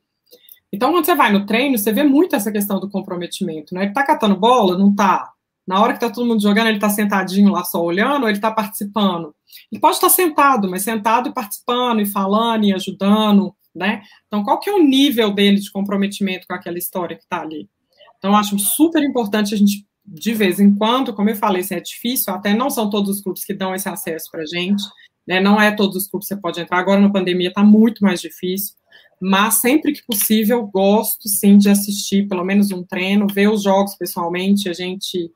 Então, 0.72 0.90
quando 0.90 1.04
você 1.04 1.14
vai 1.14 1.32
no 1.32 1.46
treino, 1.46 1.78
você 1.78 1.92
vê 1.92 2.02
muito 2.02 2.34
essa 2.34 2.50
questão 2.50 2.80
do 2.80 2.90
comprometimento, 2.90 3.72
né? 3.72 3.84
Ele 3.84 3.92
tá 3.92 4.04
catando 4.04 4.36
bola, 4.36 4.76
não 4.76 4.92
tá? 4.92 5.32
Na 5.70 5.80
hora 5.80 5.92
que 5.92 6.00
tá 6.00 6.10
todo 6.10 6.26
mundo 6.26 6.42
jogando, 6.42 6.66
ele 6.66 6.80
tá 6.80 6.90
sentadinho 6.90 7.52
lá 7.52 7.62
só 7.62 7.80
olhando, 7.80 8.24
ou 8.24 8.28
ele 8.28 8.40
tá 8.40 8.50
participando? 8.50 9.32
Ele 9.70 9.80
pode 9.80 9.94
estar 9.94 10.08
sentado, 10.08 10.68
mas 10.68 10.82
sentado 10.82 11.28
e 11.28 11.32
participando, 11.32 12.00
e 12.00 12.06
falando, 12.06 12.64
e 12.64 12.74
ajudando, 12.74 13.54
né? 13.72 14.02
Então, 14.26 14.42
qual 14.42 14.58
que 14.58 14.68
é 14.68 14.72
o 14.72 14.82
nível 14.82 15.30
dele 15.32 15.60
de 15.60 15.70
comprometimento 15.70 16.44
com 16.48 16.54
aquela 16.54 16.76
história 16.76 17.16
que 17.16 17.22
está 17.22 17.42
ali? 17.42 17.70
Então, 18.18 18.36
acho 18.36 18.58
super 18.58 19.00
importante 19.00 19.54
a 19.54 19.56
gente, 19.56 19.86
de 20.04 20.34
vez 20.34 20.58
em 20.58 20.74
quando, 20.74 21.14
como 21.14 21.30
eu 21.30 21.36
falei, 21.36 21.62
se 21.62 21.72
é 21.72 21.78
difícil, 21.78 22.34
até 22.34 22.52
não 22.52 22.68
são 22.68 22.90
todos 22.90 23.18
os 23.18 23.22
clubes 23.22 23.44
que 23.44 23.54
dão 23.54 23.72
esse 23.72 23.88
acesso 23.88 24.28
para 24.28 24.42
a 24.42 24.46
gente, 24.46 24.82
né? 25.24 25.38
Não 25.38 25.62
é 25.62 25.70
todos 25.70 25.94
os 25.94 26.08
clubes 26.08 26.26
que 26.26 26.34
você 26.34 26.40
pode 26.40 26.60
entrar. 26.60 26.80
Agora, 26.80 27.00
na 27.00 27.12
pandemia, 27.12 27.50
está 27.50 27.62
muito 27.62 28.02
mais 28.02 28.20
difícil, 28.20 28.74
mas 29.22 29.60
sempre 29.60 29.92
que 29.92 30.04
possível, 30.04 30.66
gosto, 30.66 31.28
sim, 31.28 31.56
de 31.56 31.70
assistir 31.70 32.26
pelo 32.26 32.44
menos 32.44 32.72
um 32.72 32.82
treino, 32.82 33.28
ver 33.32 33.48
os 33.48 33.62
jogos 33.62 33.94
pessoalmente, 33.94 34.68
a 34.68 34.72
gente 34.72 35.30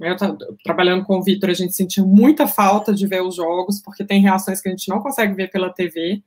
eu 0.00 0.16
trabalhando 0.62 1.04
com 1.04 1.18
o 1.18 1.22
Vitor, 1.22 1.50
a 1.50 1.54
gente 1.54 1.74
sentiu 1.74 2.06
muita 2.06 2.46
falta 2.46 2.92
de 2.92 3.06
ver 3.06 3.22
os 3.22 3.36
jogos, 3.36 3.80
porque 3.82 4.04
tem 4.04 4.20
reações 4.20 4.60
que 4.60 4.68
a 4.68 4.70
gente 4.70 4.88
não 4.88 5.00
consegue 5.00 5.34
ver 5.34 5.50
pela 5.50 5.72
TV, 5.72 6.22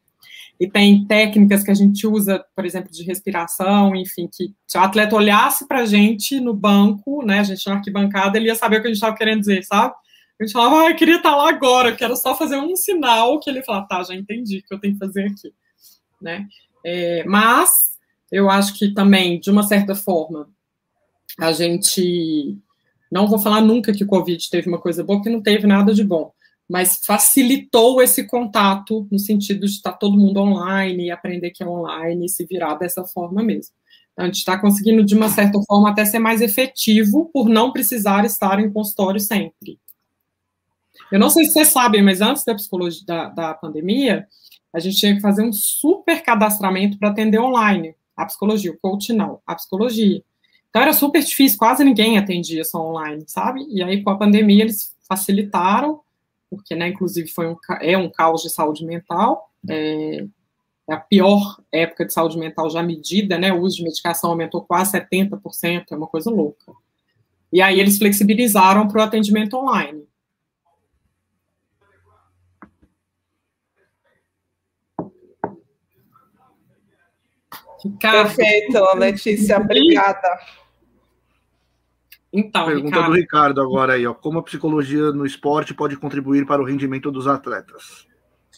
e 0.59 0.69
tem 0.69 1.05
técnicas 1.05 1.63
que 1.63 1.71
a 1.71 1.75
gente 1.75 2.05
usa, 2.05 2.43
por 2.53 2.65
exemplo, 2.65 2.91
de 2.91 3.03
respiração, 3.03 3.95
enfim, 3.95 4.27
que 4.27 4.53
se 4.67 4.77
o 4.77 4.81
atleta 4.81 5.15
olhasse 5.15 5.65
para 5.65 5.79
a 5.79 5.85
gente 5.85 6.39
no 6.41 6.53
banco, 6.53 7.23
né, 7.25 7.39
a 7.39 7.43
gente 7.43 7.65
na 7.65 7.75
arquibancada, 7.75 8.37
ele 8.37 8.47
ia 8.47 8.55
saber 8.55 8.77
o 8.77 8.81
que 8.81 8.87
a 8.87 8.89
gente 8.89 8.97
estava 8.97 9.15
querendo 9.15 9.39
dizer, 9.39 9.63
sabe? 9.63 9.93
A 10.37 10.43
gente 10.43 10.51
falava, 10.51 10.81
ah, 10.81 10.89
eu 10.89 10.95
queria 10.95 11.15
estar 11.15 11.35
lá 11.35 11.49
agora, 11.49 11.89
eu 11.89 11.95
quero 11.95 12.15
só 12.17 12.35
fazer 12.35 12.57
um 12.57 12.75
sinal 12.75 13.39
que 13.39 13.49
ele 13.49 13.63
fala, 13.63 13.87
tá, 13.87 14.03
já 14.03 14.13
entendi 14.13 14.57
o 14.57 14.63
que 14.63 14.73
eu 14.73 14.79
tenho 14.79 14.93
que 14.93 14.99
fazer 14.99 15.27
aqui, 15.27 15.53
né? 16.21 16.45
É, 16.85 17.23
mas 17.23 17.69
eu 18.29 18.49
acho 18.49 18.77
que 18.77 18.93
também, 18.93 19.39
de 19.39 19.49
uma 19.49 19.63
certa 19.63 19.95
forma, 19.95 20.49
a 21.39 21.53
gente 21.53 22.57
não 23.11 23.27
vou 23.27 23.39
falar 23.39 23.61
nunca 23.61 23.93
que 23.93 24.03
o 24.03 24.07
Covid 24.07 24.49
teve 24.49 24.67
uma 24.67 24.79
coisa 24.79 25.03
boa, 25.03 25.19
porque 25.19 25.29
não 25.29 25.41
teve 25.41 25.65
nada 25.65 25.93
de 25.93 26.03
bom, 26.03 26.31
mas 26.67 26.99
facilitou 27.03 28.01
esse 28.01 28.27
contato 28.27 29.07
no 29.11 29.17
sentido 29.17 29.61
de 29.61 29.73
estar 29.73 29.93
todo 29.93 30.17
mundo 30.17 30.39
online 30.39 31.05
e 31.05 31.11
aprender 31.11 31.51
que 31.51 31.63
é 31.63 31.67
online 31.67 32.25
e 32.25 32.29
se 32.29 32.45
virar 32.45 32.75
dessa 32.75 33.03
forma 33.03 33.41
mesmo. 33.43 33.73
Então, 34.13 34.25
a 34.25 34.27
gente 34.27 34.37
está 34.37 34.59
conseguindo, 34.59 35.03
de 35.03 35.15
uma 35.15 35.29
certa 35.29 35.59
forma, 35.67 35.89
até 35.89 36.05
ser 36.05 36.19
mais 36.19 36.41
efetivo 36.41 37.29
por 37.33 37.49
não 37.49 37.71
precisar 37.71 38.25
estar 38.25 38.59
em 38.59 38.71
consultório 38.71 39.19
sempre. 39.19 39.79
Eu 41.11 41.19
não 41.19 41.29
sei 41.29 41.45
se 41.45 41.53
vocês 41.53 41.69
sabem, 41.69 42.03
mas 42.03 42.21
antes 42.21 42.43
da 42.43 42.53
psicologia 42.53 43.03
da, 43.05 43.29
da 43.29 43.53
pandemia, 43.53 44.27
a 44.71 44.79
gente 44.79 44.97
tinha 44.97 45.15
que 45.15 45.21
fazer 45.21 45.43
um 45.43 45.51
super 45.51 46.21
cadastramento 46.21 46.99
para 46.99 47.09
atender 47.09 47.39
online 47.39 47.95
a 48.15 48.25
psicologia, 48.25 48.71
o 48.71 48.77
coach 48.77 49.13
não, 49.13 49.39
a 49.47 49.55
psicologia. 49.55 50.21
Então 50.69 50.81
era 50.81 50.93
super 50.93 51.23
difícil, 51.23 51.57
quase 51.57 51.83
ninguém 51.83 52.17
atendia 52.17 52.63
só 52.63 52.79
online, 52.79 53.23
sabe? 53.27 53.65
E 53.69 53.83
aí 53.83 54.03
com 54.03 54.11
a 54.11 54.17
pandemia 54.17 54.63
eles 54.63 54.95
facilitaram, 55.07 56.01
porque, 56.49 56.75
né, 56.75 56.87
inclusive 56.87 57.27
foi 57.29 57.47
um, 57.47 57.55
é 57.81 57.97
um 57.97 58.09
caos 58.09 58.41
de 58.41 58.49
saúde 58.49 58.85
mental, 58.85 59.49
é, 59.67 60.25
é, 60.89 60.93
a 60.93 60.97
pior 60.97 61.59
época 61.71 62.05
de 62.05 62.13
saúde 62.13 62.37
mental 62.37 62.69
já 62.69 62.81
medida, 62.81 63.37
né, 63.37 63.53
o 63.53 63.61
uso 63.61 63.77
de 63.77 63.83
medicação 63.83 64.31
aumentou 64.31 64.61
quase 64.61 64.91
70%, 64.91 65.85
é 65.91 65.95
uma 65.95 66.07
coisa 66.07 66.29
louca. 66.29 66.71
E 67.51 67.61
aí 67.61 67.79
eles 67.79 67.97
flexibilizaram 67.97 68.87
para 68.87 68.99
o 68.99 69.03
atendimento 69.03 69.55
online. 69.55 70.03
Ricardo. 77.83 78.35
Perfeito, 78.35 78.93
Letícia, 78.95 79.57
obrigada. 79.57 80.39
Então, 82.31 82.65
Pergunta 82.65 82.87
Ricardo. 82.87 83.11
do 83.11 83.17
Ricardo 83.17 83.61
agora 83.61 83.93
aí, 83.93 84.05
ó. 84.05 84.13
Como 84.13 84.39
a 84.39 84.43
psicologia 84.43 85.11
no 85.11 85.25
esporte 85.25 85.73
pode 85.73 85.97
contribuir 85.97 86.45
para 86.45 86.61
o 86.61 86.65
rendimento 86.65 87.11
dos 87.11 87.27
atletas? 87.27 88.07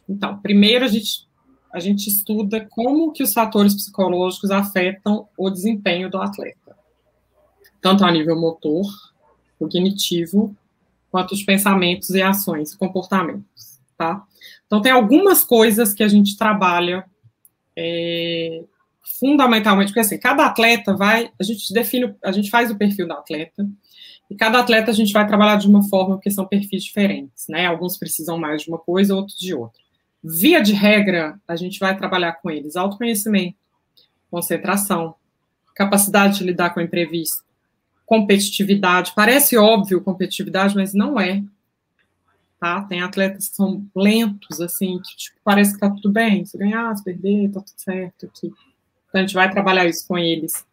Então, 0.08 0.38
primeiro 0.40 0.84
a 0.84 0.88
gente, 0.88 1.28
a 1.74 1.80
gente 1.80 2.08
estuda 2.08 2.68
como 2.70 3.14
que 3.14 3.24
os 3.24 3.34
fatores 3.34 3.74
psicológicos 3.74 4.52
afetam 4.52 5.28
o 5.38 5.50
desempenho 5.50 6.10
do 6.10 6.18
atleta. 6.18 6.76
Tanto 7.80 8.04
a 8.04 8.12
nível 8.12 8.40
motor, 8.40 8.86
cognitivo, 9.58 10.56
quanto 11.10 11.34
os 11.34 11.44
pensamentos 11.44 12.10
e 12.10 12.22
ações, 12.22 12.76
comportamentos, 12.76 13.80
tá? 13.98 14.24
Então, 14.66 14.82
tem 14.82 14.92
algumas 14.92 15.44
coisas 15.44 15.94
que 15.94 16.04
a 16.04 16.08
gente 16.08 16.38
trabalha 16.38 17.06
é, 17.76 18.64
fundamentalmente, 19.20 19.88
porque 19.88 20.00
assim, 20.00 20.18
cada 20.18 20.46
atleta 20.46 20.96
vai, 20.96 21.32
a 21.40 21.44
gente 21.44 21.74
define, 21.74 22.16
a 22.24 22.32
gente 22.32 22.50
faz 22.50 22.72
o 22.72 22.78
perfil 22.78 23.08
do 23.08 23.14
atleta, 23.14 23.68
e 24.30 24.36
cada 24.36 24.60
atleta 24.60 24.92
a 24.92 24.94
gente 24.94 25.12
vai 25.12 25.28
trabalhar 25.28 25.58
de 25.58 25.68
uma 25.68 25.84
forma, 25.90 26.16
porque 26.16 26.32
são 26.32 26.46
perfis 26.46 26.84
diferentes, 26.84 27.46
né? 27.50 27.66
Alguns 27.66 27.98
precisam 27.98 28.38
mais 28.38 28.62
de 28.62 28.70
uma 28.70 28.78
coisa, 28.78 29.16
outros 29.16 29.38
de 29.38 29.54
outra. 29.54 29.82
Via 30.24 30.62
de 30.62 30.72
regra, 30.72 31.40
a 31.48 31.56
gente 31.56 31.80
vai 31.80 31.98
trabalhar 31.98 32.34
com 32.34 32.50
eles 32.50 32.76
autoconhecimento, 32.76 33.58
concentração, 34.30 35.16
capacidade 35.76 36.38
de 36.38 36.46
lidar 36.46 36.70
com 36.70 36.80
o 36.80 36.84
imprevisto, 36.84 37.44
competitividade. 38.06 39.12
Parece 39.16 39.58
óbvio 39.58 40.02
competitividade, 40.02 40.76
mas 40.76 40.94
não 40.94 41.20
é. 41.20 41.44
Tá? 42.60 42.84
Tem 42.84 43.02
atletas 43.02 43.50
que 43.50 43.56
são 43.56 43.86
lentos, 43.96 44.62
assim, 44.62 45.00
que 45.00 45.18
tipo, 45.18 45.38
parece 45.44 45.74
que 45.74 45.80
tá 45.80 45.90
tudo 45.90 46.12
bem. 46.12 46.46
Se 46.46 46.58
ganhar, 46.58 46.96
se 46.96 47.04
perder, 47.04 47.52
tá 47.52 47.60
tudo 47.60 47.78
certo 47.78 48.28
aqui. 48.28 48.52
Então, 49.12 49.20
a 49.20 49.26
gente 49.26 49.34
vai 49.34 49.52
trabalhar 49.52 49.86
isso 49.86 50.08
com 50.08 50.18
eles. 50.18 50.66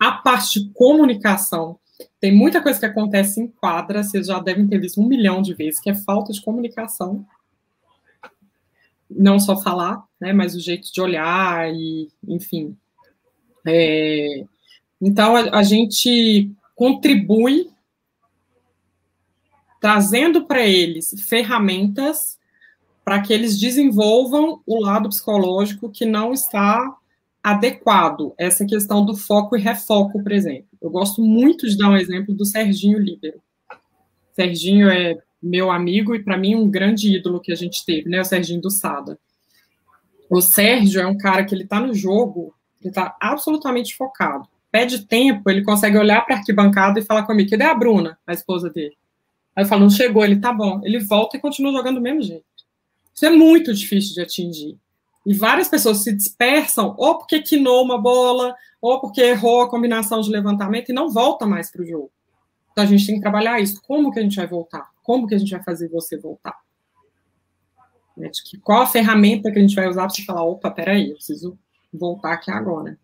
A 0.00 0.12
parte 0.12 0.58
de 0.58 0.70
comunicação, 0.72 1.78
tem 2.18 2.34
muita 2.34 2.62
coisa 2.62 2.80
que 2.80 2.86
acontece 2.86 3.42
em 3.42 3.46
quadra, 3.46 4.02
vocês 4.02 4.26
já 4.26 4.40
devem 4.40 4.66
ter 4.66 4.80
visto 4.80 4.98
um 5.02 5.06
milhão 5.06 5.42
de 5.42 5.52
vezes, 5.52 5.80
que 5.80 5.90
é 5.90 5.94
falta 5.94 6.32
de 6.32 6.40
comunicação. 6.40 7.26
Não 9.10 9.38
só 9.38 9.60
falar, 9.60 10.02
né, 10.18 10.32
mas 10.32 10.54
o 10.54 10.60
jeito 10.60 10.90
de 10.90 11.00
olhar 11.00 11.70
e, 11.70 12.08
enfim. 12.26 12.74
É, 13.66 14.44
então, 14.98 15.36
a, 15.36 15.58
a 15.58 15.62
gente 15.62 16.50
contribui 16.74 17.70
trazendo 19.78 20.46
para 20.46 20.66
eles 20.66 21.14
ferramentas 21.28 22.38
para 23.04 23.20
que 23.20 23.32
eles 23.32 23.58
desenvolvam 23.58 24.62
o 24.66 24.80
lado 24.80 25.08
psicológico 25.08 25.90
que 25.90 26.06
não 26.06 26.32
está 26.32 26.96
adequado 27.42 28.34
essa 28.38 28.66
questão 28.66 29.04
do 29.04 29.16
foco 29.16 29.56
e 29.56 29.60
refoco, 29.60 30.22
por 30.22 30.32
exemplo. 30.32 30.68
Eu 30.80 30.90
gosto 30.90 31.22
muito 31.22 31.68
de 31.68 31.76
dar 31.76 31.90
um 31.90 31.96
exemplo 31.96 32.34
do 32.34 32.44
Serginho 32.44 32.98
Líbero. 32.98 33.40
Serginho 34.32 34.88
é 34.88 35.18
meu 35.42 35.70
amigo 35.70 36.14
e, 36.14 36.22
para 36.22 36.36
mim, 36.36 36.54
um 36.54 36.70
grande 36.70 37.16
ídolo 37.16 37.40
que 37.40 37.52
a 37.52 37.56
gente 37.56 37.84
teve, 37.84 38.08
né? 38.08 38.20
O 38.20 38.24
Serginho 38.24 38.60
do 38.60 38.70
Sada. 38.70 39.18
O 40.28 40.40
Sérgio 40.40 41.00
é 41.00 41.06
um 41.06 41.16
cara 41.16 41.44
que 41.44 41.54
ele 41.54 41.64
está 41.64 41.80
no 41.80 41.94
jogo, 41.94 42.54
ele 42.80 42.90
está 42.90 43.16
absolutamente 43.20 43.96
focado. 43.96 44.46
Pede 44.70 45.06
tempo, 45.06 45.50
ele 45.50 45.64
consegue 45.64 45.98
olhar 45.98 46.24
para 46.24 46.36
a 46.36 46.38
arquibancada 46.38 47.00
e 47.00 47.04
falar 47.04 47.24
comigo, 47.24 47.50
cadê 47.50 47.64
a 47.64 47.74
Bruna, 47.74 48.16
a 48.26 48.32
esposa 48.32 48.70
dele? 48.70 48.96
Aí 49.56 49.64
eu 49.64 49.68
falo, 49.68 49.82
não 49.82 49.90
chegou, 49.90 50.24
ele 50.24 50.38
tá 50.38 50.52
bom. 50.52 50.80
Ele 50.84 51.00
volta 51.00 51.36
e 51.36 51.40
continua 51.40 51.72
jogando 51.72 51.96
do 51.96 52.00
mesmo 52.00 52.22
jeito. 52.22 52.44
Isso 53.12 53.26
é 53.26 53.30
muito 53.30 53.74
difícil 53.74 54.14
de 54.14 54.20
atingir. 54.20 54.78
E 55.26 55.34
várias 55.34 55.68
pessoas 55.68 56.02
se 56.02 56.12
dispersam, 56.12 56.94
ou 56.96 57.18
porque 57.18 57.42
quinou 57.42 57.84
uma 57.84 58.00
bola, 58.00 58.54
ou 58.80 59.00
porque 59.00 59.20
errou 59.20 59.62
a 59.62 59.68
combinação 59.68 60.20
de 60.20 60.30
levantamento 60.30 60.88
e 60.88 60.94
não 60.94 61.10
volta 61.10 61.46
mais 61.46 61.70
para 61.70 61.82
o 61.82 61.86
jogo. 61.86 62.10
Então 62.72 62.84
a 62.84 62.86
gente 62.86 63.06
tem 63.06 63.16
que 63.16 63.20
trabalhar 63.20 63.60
isso. 63.60 63.82
Como 63.82 64.10
que 64.10 64.18
a 64.18 64.22
gente 64.22 64.36
vai 64.36 64.46
voltar? 64.46 64.90
Como 65.02 65.26
que 65.26 65.34
a 65.34 65.38
gente 65.38 65.50
vai 65.50 65.62
fazer 65.62 65.88
você 65.88 66.16
voltar? 66.16 66.58
Né? 68.16 68.30
Qual 68.62 68.82
a 68.82 68.86
ferramenta 68.86 69.50
que 69.50 69.58
a 69.58 69.62
gente 69.62 69.74
vai 69.74 69.88
usar 69.88 70.06
para 70.06 70.10
você 70.10 70.24
falar, 70.24 70.44
opa, 70.44 70.70
peraí, 70.70 71.10
eu 71.10 71.16
preciso 71.16 71.58
voltar 71.92 72.32
aqui 72.32 72.50
agora. 72.50 72.98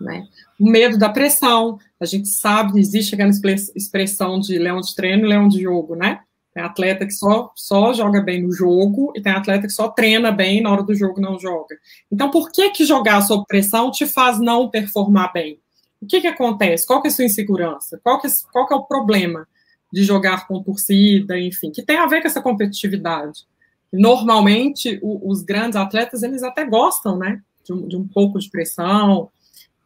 Né? 0.00 0.26
O 0.58 0.68
medo 0.68 0.96
da 0.96 1.08
pressão, 1.08 1.78
a 2.00 2.04
gente 2.04 2.28
sabe, 2.28 2.78
existe 2.78 3.14
aquela 3.14 3.30
expressão 3.30 4.38
de 4.38 4.58
leão 4.58 4.80
de 4.80 4.94
treino 4.94 5.24
e 5.24 5.28
leão 5.28 5.48
de 5.48 5.62
jogo, 5.62 5.96
né? 5.96 6.20
Tem 6.54 6.62
atleta 6.62 7.06
que 7.06 7.12
só, 7.12 7.52
só 7.54 7.92
joga 7.92 8.20
bem 8.20 8.42
no 8.42 8.52
jogo 8.52 9.12
e 9.14 9.20
tem 9.20 9.32
atleta 9.32 9.66
que 9.66 9.72
só 9.72 9.88
treina 9.88 10.32
bem 10.32 10.58
e 10.58 10.60
na 10.60 10.70
hora 10.70 10.82
do 10.82 10.94
jogo 10.94 11.20
não 11.20 11.38
joga. 11.38 11.76
Então, 12.10 12.30
por 12.30 12.50
que 12.50 12.70
que 12.70 12.84
jogar 12.84 13.20
sob 13.22 13.44
pressão 13.46 13.90
te 13.90 14.06
faz 14.06 14.40
não 14.40 14.68
performar 14.68 15.32
bem? 15.32 15.60
O 16.00 16.06
que 16.06 16.20
que 16.20 16.26
acontece? 16.26 16.86
Qual 16.86 17.00
que 17.02 17.08
é 17.08 17.10
a 17.10 17.14
sua 17.14 17.24
insegurança? 17.24 18.00
Qual 18.02 18.20
que 18.20 18.26
é, 18.26 18.30
qual 18.52 18.66
que 18.66 18.74
é 18.74 18.76
o 18.76 18.84
problema 18.84 19.46
de 19.92 20.04
jogar 20.04 20.46
com 20.46 20.62
torcida, 20.62 21.38
enfim, 21.38 21.70
que 21.70 21.82
tem 21.82 21.96
a 21.96 22.06
ver 22.06 22.20
com 22.20 22.28
essa 22.28 22.42
competitividade? 22.42 23.44
Normalmente, 23.92 24.98
o, 25.02 25.30
os 25.30 25.42
grandes 25.42 25.76
atletas, 25.76 26.22
eles 26.22 26.42
até 26.42 26.64
gostam, 26.64 27.16
né, 27.18 27.40
de 27.64 27.72
um, 27.72 27.88
de 27.88 27.96
um 27.96 28.06
pouco 28.06 28.38
de 28.38 28.50
pressão, 28.50 29.30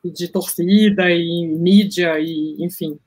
de 0.04 0.28
torcida 0.28 1.10
e 1.10 1.46
mídia 1.46 2.18
e, 2.18 2.56
enfim, 2.58 2.98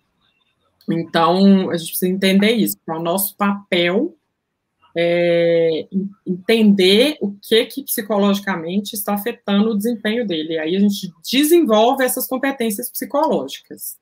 então, 0.92 1.70
a 1.70 1.78
gente 1.78 1.90
precisa 1.90 2.08
entender 2.08 2.52
isso. 2.52 2.78
Então, 2.82 3.00
o 3.00 3.04
nosso 3.04 3.36
papel 3.36 4.16
é 4.98 5.88
entender 6.26 7.18
o 7.20 7.36
que, 7.42 7.66
que 7.66 7.84
psicologicamente 7.84 8.94
está 8.94 9.14
afetando 9.14 9.72
o 9.72 9.78
desempenho 9.78 10.26
dele. 10.26 10.58
Aí 10.58 10.76
a 10.76 10.80
gente 10.80 11.12
desenvolve 11.30 12.04
essas 12.04 12.28
competências 12.28 12.90
psicológicas. 12.90 13.98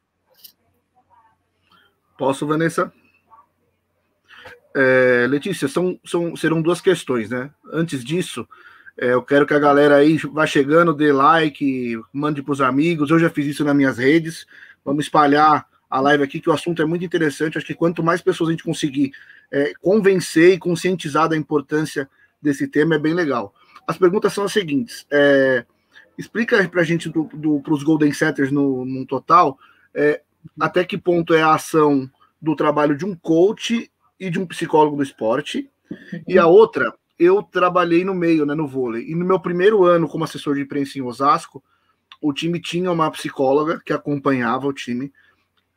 Posso, 2.18 2.46
Vanessa? 2.46 2.94
É, 4.76 5.26
Letícia, 5.28 5.68
são, 5.68 6.00
são, 6.06 6.36
serão 6.36 6.62
duas 6.62 6.80
questões, 6.80 7.30
né? 7.30 7.50
Antes 7.72 8.04
disso, 8.04 8.48
é, 8.98 9.14
eu 9.14 9.24
quero 9.24 9.48
que 9.48 9.54
a 9.54 9.60
galera 9.60 9.96
aí 9.96 10.18
vá 10.18 10.46
chegando, 10.46 10.94
dê 10.94 11.12
like, 11.12 12.00
mande 12.12 12.44
para 12.44 12.54
os 12.54 12.62
amigos. 12.62 13.10
Eu 13.10 13.18
já 13.18 13.30
fiz 13.30 13.48
isso 13.48 13.64
nas 13.64 13.76
minhas 13.76 13.98
redes. 13.98 14.46
Vamos 14.86 15.06
espalhar 15.06 15.68
a 15.94 16.00
live 16.00 16.24
aqui, 16.24 16.40
que 16.40 16.50
o 16.50 16.54
assunto 16.54 16.82
é 16.82 16.86
muito 16.86 17.06
interessante. 17.06 17.56
Acho 17.56 17.68
que 17.68 17.76
quanto 17.76 18.02
mais 18.02 18.20
pessoas 18.20 18.50
a 18.50 18.52
gente 18.52 18.64
conseguir 18.64 19.12
é, 19.52 19.74
convencer 19.80 20.54
e 20.54 20.58
conscientizar 20.58 21.30
da 21.30 21.38
importância 21.38 22.10
desse 22.42 22.68
tema, 22.68 22.96
é 22.96 22.98
bem 22.98 23.14
legal. 23.14 23.54
As 23.88 23.96
perguntas 23.96 24.34
são 24.34 24.44
as 24.44 24.52
seguintes. 24.52 25.06
É, 25.12 25.64
explica 26.18 26.68
para 26.68 26.82
a 26.82 26.84
gente 26.84 27.12
para 27.12 27.74
os 27.74 27.84
Golden 27.84 28.12
Setters 28.12 28.52
no, 28.52 28.84
no 28.84 29.06
total 29.06 29.60
é, 29.94 30.24
até 30.60 30.84
que 30.84 30.98
ponto 30.98 31.32
é 31.32 31.44
a 31.44 31.54
ação 31.54 32.10
do 32.42 32.56
trabalho 32.56 32.98
de 32.98 33.06
um 33.06 33.16
coach 33.16 33.92
e 34.20 34.32
de 34.32 34.40
um 34.40 34.48
psicólogo 34.48 34.98
do 34.98 35.04
esporte. 35.04 35.70
Uhum. 35.92 36.24
E 36.28 36.40
a 36.40 36.48
outra, 36.48 36.92
eu 37.20 37.44
trabalhei 37.44 38.04
no 38.04 38.16
meio, 38.16 38.48
né, 38.48 38.56
no 38.56 38.68
vôlei. 38.68 39.12
E 39.12 39.14
no 39.14 39.24
meu 39.24 39.40
primeiro 39.40 39.84
ano 39.84 40.10
como 40.10 40.24
assessor 40.24 40.56
de 40.56 40.62
imprensa 40.62 40.98
em 40.98 41.04
Osasco, 41.04 41.64
o 42.20 42.34
time 42.34 42.60
tinha 42.60 42.92
uma 42.92 43.12
psicóloga 43.12 43.80
que 43.86 43.94
acompanhava 43.94 44.66
o 44.66 44.74
time 44.74 45.14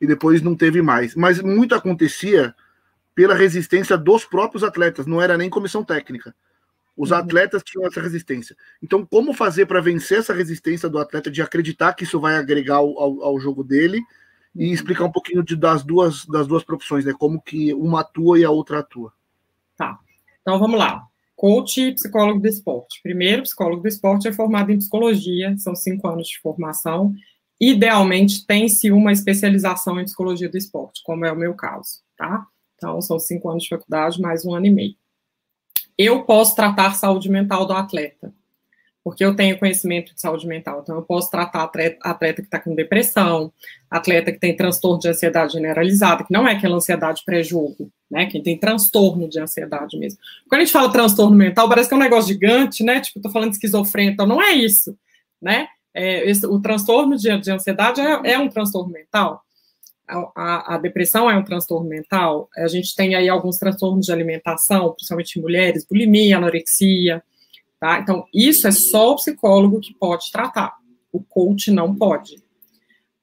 e 0.01 0.07
depois 0.07 0.43
não 0.43 0.55
teve 0.55 0.83
mais. 0.83 1.15
Mas 1.15 1.41
muito 1.41 1.75
acontecia 1.75 2.55
pela 3.15 3.35
resistência 3.35 3.97
dos 3.97 4.25
próprios 4.25 4.63
atletas, 4.63 5.07
não 5.07 5.21
era 5.23 5.39
nem 5.39 5.49
comissão 5.49 5.83
técnica. 5.83 6.35
Os 6.97 7.11
uhum. 7.11 7.19
atletas 7.19 7.63
tinham 7.63 7.87
essa 7.87 8.01
resistência. 8.01 8.57
Então, 8.83 9.05
como 9.05 9.33
fazer 9.33 9.67
para 9.67 9.81
vencer 9.81 10.19
essa 10.19 10.35
resistência 10.35 10.89
do 10.89 10.99
atleta 10.99 11.31
de 11.31 11.43
acreditar 11.43 11.95
que 11.95 12.05
isso 12.05 12.21
vai 12.21 12.37
agregar 12.37 12.77
ao, 12.77 12.99
ao, 12.99 13.23
ao 13.23 13.41
jogo 13.41 13.63
dele 13.63 14.03
e 14.55 14.67
uhum. 14.67 14.73
explicar 14.73 15.05
um 15.05 15.13
pouquinho 15.13 15.43
de, 15.43 15.57
das, 15.57 15.83
duas, 15.83 16.27
das 16.27 16.47
duas 16.47 16.65
profissões, 16.65 17.05
né? 17.05 17.13
Como 17.19 17.41
que 17.41 17.73
uma 17.75 18.01
atua 18.01 18.39
e 18.39 18.45
a 18.45 18.51
outra 18.51 18.81
atua. 18.81 19.13
Tá. 19.77 19.99
Então 20.41 20.59
vamos 20.59 20.79
lá. 20.79 21.03
Coach 21.35 21.81
e 21.83 21.95
psicólogo 21.95 22.41
do 22.41 22.49
esporte. 22.49 23.01
Primeiro, 23.03 23.43
psicólogo 23.43 23.83
do 23.83 23.89
esporte 23.89 24.27
é 24.29 24.33
formado 24.33 24.73
em 24.73 24.79
psicologia, 24.79 25.55
são 25.59 25.75
cinco 25.75 26.09
anos 26.09 26.29
de 26.29 26.39
formação. 26.41 27.15
Idealmente, 27.61 28.47
tem-se 28.47 28.91
uma 28.91 29.13
especialização 29.13 29.99
em 30.01 30.05
psicologia 30.05 30.49
do 30.49 30.59
esporte, 30.59 31.03
como 31.05 31.25
é 31.25 31.33
o 31.33 31.37
meu 31.37 31.55
caso, 31.55 32.01
tá? 32.17 32.47
Então, 32.77 33.01
são 33.01 33.19
cinco 33.19 33.49
anos 33.49 33.63
de 33.63 33.71
faculdade, 33.71 34.21
mais 34.21 34.45
um 34.45 34.55
ano 34.55 34.67
e 34.67 34.71
meio 34.71 34.95
eu 35.99 36.25
posso 36.25 36.55
tratar 36.55 36.95
saúde 36.95 37.31
mental 37.31 37.65
do 37.65 37.73
atleta, 37.73 38.33
porque 39.03 39.25
eu 39.25 39.35
tenho 39.35 39.59
conhecimento 39.59 40.15
de 40.15 40.21
saúde 40.21 40.47
mental. 40.47 40.81
Então, 40.83 40.97
eu 40.97 41.03
posso 41.03 41.31
tratar 41.31 41.63
atleta, 41.63 41.97
atleta 42.03 42.43
que 42.43 42.49
está 42.49 42.59
com 42.59 42.75
depressão, 42.75 43.53
atleta 43.91 44.33
que 44.33 44.39
tem 44.39 44.55
transtorno 44.55 44.99
de 44.99 45.09
ansiedade 45.09 45.55
generalizada, 45.55 46.25
que 46.25 46.33
não 46.33 46.47
é 46.47 46.53
aquela 46.53 46.77
ansiedade 46.77 47.23
pré-jogo, 47.25 47.91
né? 48.11 48.27
Quem 48.27 48.43
tem 48.43 48.59
transtorno 48.59 49.29
de 49.29 49.41
ansiedade 49.41 49.99
mesmo. 49.99 50.19
Quando 50.49 50.61
a 50.61 50.65
gente 50.65 50.73
fala 50.73 50.93
transtorno 50.93 51.37
mental, 51.37 51.69
parece 51.69 51.89
que 51.89 51.95
é 51.95 51.97
um 51.97 52.01
negócio 52.01 52.29
gigante, 52.29 52.83
né? 52.83 53.01
Tipo, 53.01 53.21
tô 53.21 53.31
falando 53.31 53.51
de 53.51 53.57
esquizofrenia, 53.57 54.11
então 54.11 54.27
não 54.27 54.43
é 54.43 54.53
isso, 54.53 54.99
né? 55.41 55.69
É, 55.97 56.29
esse, 56.29 56.47
o 56.47 56.61
transtorno 56.61 57.17
de, 57.17 57.37
de 57.39 57.51
ansiedade 57.51 58.01
é, 58.01 58.33
é 58.33 58.39
um 58.39 58.49
transtorno 58.49 58.93
mental 58.93 59.43
a, 60.09 60.75
a, 60.75 60.79
depressão 60.79 61.29
é 61.29 61.37
um 61.37 61.43
transtorno 61.43 61.89
mental, 61.89 62.49
a 62.57 62.69
gente 62.69 62.95
tem 62.95 63.15
aí 63.15 63.29
alguns 63.29 63.59
transtornos 63.59 64.07
de 64.07 64.13
alimentação, 64.13 64.93
principalmente 64.93 65.39
em 65.39 65.43
mulheres, 65.43 65.85
bulimia, 65.85 66.37
anorexia, 66.37 67.23
tá? 67.81 67.99
Então, 67.99 68.25
isso 68.33 68.69
é 68.69 68.73
só 68.73 69.13
o 69.13 69.17
psicólogo 69.17 69.81
que 69.81 69.95
pode 69.95 70.31
tratar, 70.31 70.75
o 71.13 71.21
coach 71.21 71.71
não 71.71 71.95
pode. 71.95 72.37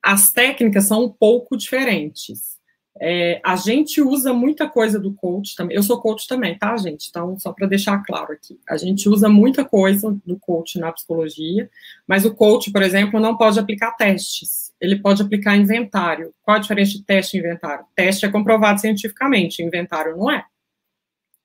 As 0.02 0.34
técnicas 0.34 0.86
são 0.86 1.06
um 1.06 1.10
pouco 1.10 1.56
diferentes. 1.56 2.60
É, 3.02 3.42
a 3.44 3.56
gente 3.56 4.02
usa 4.02 4.34
muita 4.34 4.70
coisa 4.70 5.00
do 5.00 5.14
coach 5.14 5.56
também. 5.56 5.76
Eu 5.76 5.84
sou 5.84 6.00
coach 6.00 6.28
também, 6.28 6.58
tá, 6.58 6.76
gente? 6.78 7.08
Então, 7.10 7.38
só 7.40 7.52
para 7.52 7.68
deixar 7.68 8.04
claro 8.06 8.34
aqui, 8.34 8.60
a 8.70 8.78
gente 8.78 9.10
usa 9.10 9.28
muita 9.28 9.66
coisa 9.66 10.16
do 10.26 10.38
coach 10.38 10.78
na 10.78 10.92
psicologia, 10.92 11.70
mas 12.08 12.24
o 12.24 12.34
coach, 12.34 12.72
por 12.72 12.84
exemplo, 12.84 13.20
não 13.20 13.36
pode 13.36 13.60
aplicar 13.60 13.94
testes. 13.94 14.72
Ele 14.80 14.98
pode 14.98 15.22
aplicar 15.22 15.56
inventário. 15.56 16.34
Qual 16.44 16.58
a 16.58 16.60
diferença 16.60 16.92
de 16.92 17.04
teste 17.04 17.38
e 17.38 17.40
inventário? 17.40 17.86
Teste 17.96 18.26
é 18.26 18.30
comprovado 18.32 18.80
cientificamente, 18.80 19.64
inventário 19.64 20.16
não 20.16 20.30
é. 20.30 20.46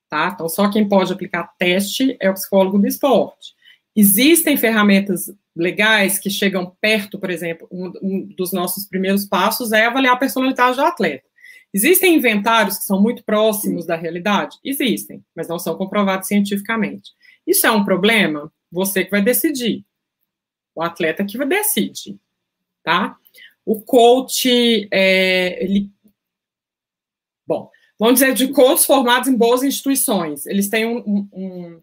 Tá? 0.09 0.33
Então, 0.35 0.49
só 0.49 0.71
quem 0.71 0.88
pode 0.88 1.12
aplicar 1.12 1.55
teste 1.59 2.17
é 2.21 2.31
o 2.31 2.35
psicólogo 2.35 2.78
do 2.78 2.87
esporte. 2.87 3.55
Existem 3.97 4.57
ferramentas 4.57 5.31
legais 5.57 6.19
que 6.19 6.31
chegam 6.31 6.73
perto, 6.81 7.19
por 7.19 7.31
exemplo, 7.31 7.67
um, 7.71 7.93
um 8.00 8.26
dos 8.37 8.52
nossos 8.52 8.87
primeiros 8.87 9.25
passos 9.25 9.73
é 9.73 9.87
avaliar 9.87 10.14
a 10.14 10.19
personalidade 10.19 10.76
do 10.76 10.85
atleta. 10.85 11.27
Existem 11.72 12.14
inventários 12.14 12.78
que 12.78 12.84
são 12.84 13.00
muito 13.00 13.22
próximos 13.25 13.87
da 13.87 13.94
realidade? 13.94 14.56
Existem, 14.64 15.22
mas 15.34 15.48
não 15.48 15.58
são 15.58 15.76
comprovados 15.76 16.28
cientificamente. 16.28 17.10
Isso 17.46 17.66
é 17.66 17.70
um 17.70 17.84
problema? 17.84 18.52
Você 18.70 19.04
que 19.04 19.10
vai 19.10 19.22
decidir. 19.22 19.84
O 20.75 20.82
atleta 20.82 21.25
que 21.25 21.37
vai 21.37 21.46
decidir, 21.46 22.18
tá? 22.82 23.16
O 23.64 23.82
coach, 23.82 24.88
é, 24.90 25.62
ele... 25.62 25.90
Bom, 27.46 27.70
vamos 27.98 28.20
dizer 28.20 28.32
de 28.34 28.48
coaches 28.48 28.87
formados 28.87 29.28
em 29.28 29.37
boas 29.37 29.62
instituições. 29.62 30.46
Eles 30.46 30.68
têm 30.68 30.87
um, 30.87 30.98
um, 31.06 31.28
um 31.32 31.82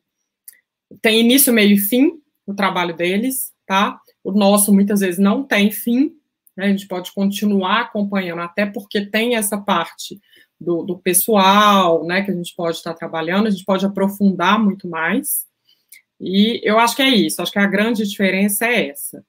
tem 1.02 1.20
início, 1.20 1.54
meio 1.54 1.74
e 1.74 1.78
fim 1.78 2.22
o 2.46 2.54
trabalho 2.54 2.96
deles, 2.96 3.52
tá? 3.66 4.00
O 4.24 4.32
nosso 4.32 4.74
muitas 4.74 5.00
vezes 5.00 5.20
não 5.20 5.44
tem 5.44 5.72
fim, 5.72 6.16
né? 6.56 6.66
A 6.66 6.70
gente 6.70 6.88
pode 6.88 7.12
continuar 7.14 7.82
acompanhando, 7.82 8.42
até 8.42 8.66
porque 8.66 9.06
tem 9.06 9.36
essa 9.36 9.58
parte 9.58 10.20
do, 10.60 10.84
do 10.84 10.98
pessoal, 10.98 12.06
né, 12.06 12.22
que 12.22 12.32
a 12.32 12.34
gente 12.34 12.56
pode 12.56 12.78
estar 12.78 12.94
trabalhando, 12.94 13.48
a 13.48 13.50
gente 13.50 13.66
pode 13.66 13.86
aprofundar 13.86 14.62
muito 14.62 14.88
mais. 14.88 15.46
E 16.20 16.62
eu 16.64 16.80
acho 16.80 16.96
que 16.96 17.02
é 17.02 17.10
isso, 17.10 17.42
acho 17.42 17.52
que 17.52 17.60
a 17.60 17.68
grande 17.68 18.08
diferença 18.08 18.66
é 18.66 18.90
essa. 18.90 19.24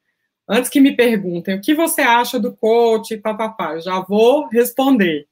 Antes 0.48 0.70
que 0.70 0.80
me 0.80 0.94
perguntem 0.94 1.56
o 1.56 1.60
que 1.60 1.74
você 1.74 2.02
acha 2.02 2.38
do 2.38 2.54
coach, 2.56 3.16
papapá, 3.16 3.74
eu 3.74 3.80
já 3.80 4.00
vou 4.00 4.46
responder. 4.48 5.26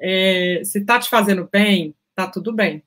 É, 0.00 0.62
se 0.64 0.78
está 0.78 0.98
te 0.98 1.08
fazendo 1.10 1.46
bem, 1.50 1.94
tá 2.14 2.26
tudo 2.26 2.52
bem. 2.52 2.82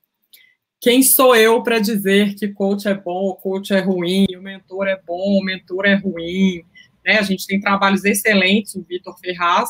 Quem 0.80 1.04
sou 1.04 1.36
eu 1.36 1.62
para 1.62 1.78
dizer 1.78 2.34
que 2.34 2.48
coach 2.48 2.88
é 2.88 2.96
bom, 2.96 3.36
coach 3.36 3.72
é 3.72 3.80
ruim, 3.80 4.26
o 4.36 4.42
mentor 4.42 4.88
é 4.88 5.00
bom, 5.00 5.38
o 5.38 5.44
mentor 5.44 5.86
é 5.86 5.94
ruim? 5.94 6.64
Né? 7.06 7.18
A 7.18 7.24
gente 7.24 7.46
tem 7.46 7.60
trabalhos 7.60 8.06
excelentes, 8.06 8.76
o 8.76 8.84
Vitor 8.84 9.18
Ferraz, 9.20 9.70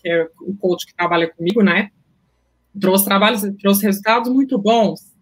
que 0.00 0.08
é 0.08 0.28
o 0.40 0.54
coach 0.56 0.86
que 0.86 0.94
trabalha 0.94 1.30
comigo, 1.32 1.62
né? 1.62 1.90
Trouxe 2.80 3.04
trabalhos, 3.04 3.42
trouxe 3.60 3.84
resultados 3.84 4.32
muito 4.32 4.58
bons. 4.58 5.12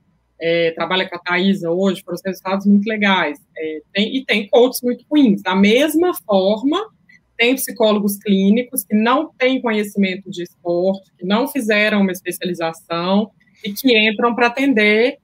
É, 0.41 0.71
trabalha 0.71 1.07
com 1.07 1.17
a 1.17 1.19
Thaisa 1.19 1.71
hoje, 1.71 2.03
trouxe 2.03 2.23
resultados 2.27 2.65
muito 2.65 2.87
legais. 2.87 3.39
É, 3.57 3.81
tem, 3.93 4.17
e 4.17 4.25
tem 4.25 4.49
coaches 4.49 4.81
muito 4.83 5.05
ruins. 5.11 5.43
Da 5.43 5.55
mesma 5.55 6.15
forma, 6.15 6.89
tem 7.37 7.55
psicólogos 7.55 8.19
clínicos 8.19 8.85
que 8.85 8.95
não 8.95 9.33
têm 9.37 9.61
conhecimento 9.61 10.31
de 10.31 10.43
esporte, 10.43 11.11
que 11.19 11.27
não 11.27 11.49
fizeram 11.49 12.03
uma 12.03 12.13
especialização 12.13 13.31
e 13.65 13.73
que 13.73 13.99
entram 13.99 14.35
para 14.35 14.47
atender 14.47 15.19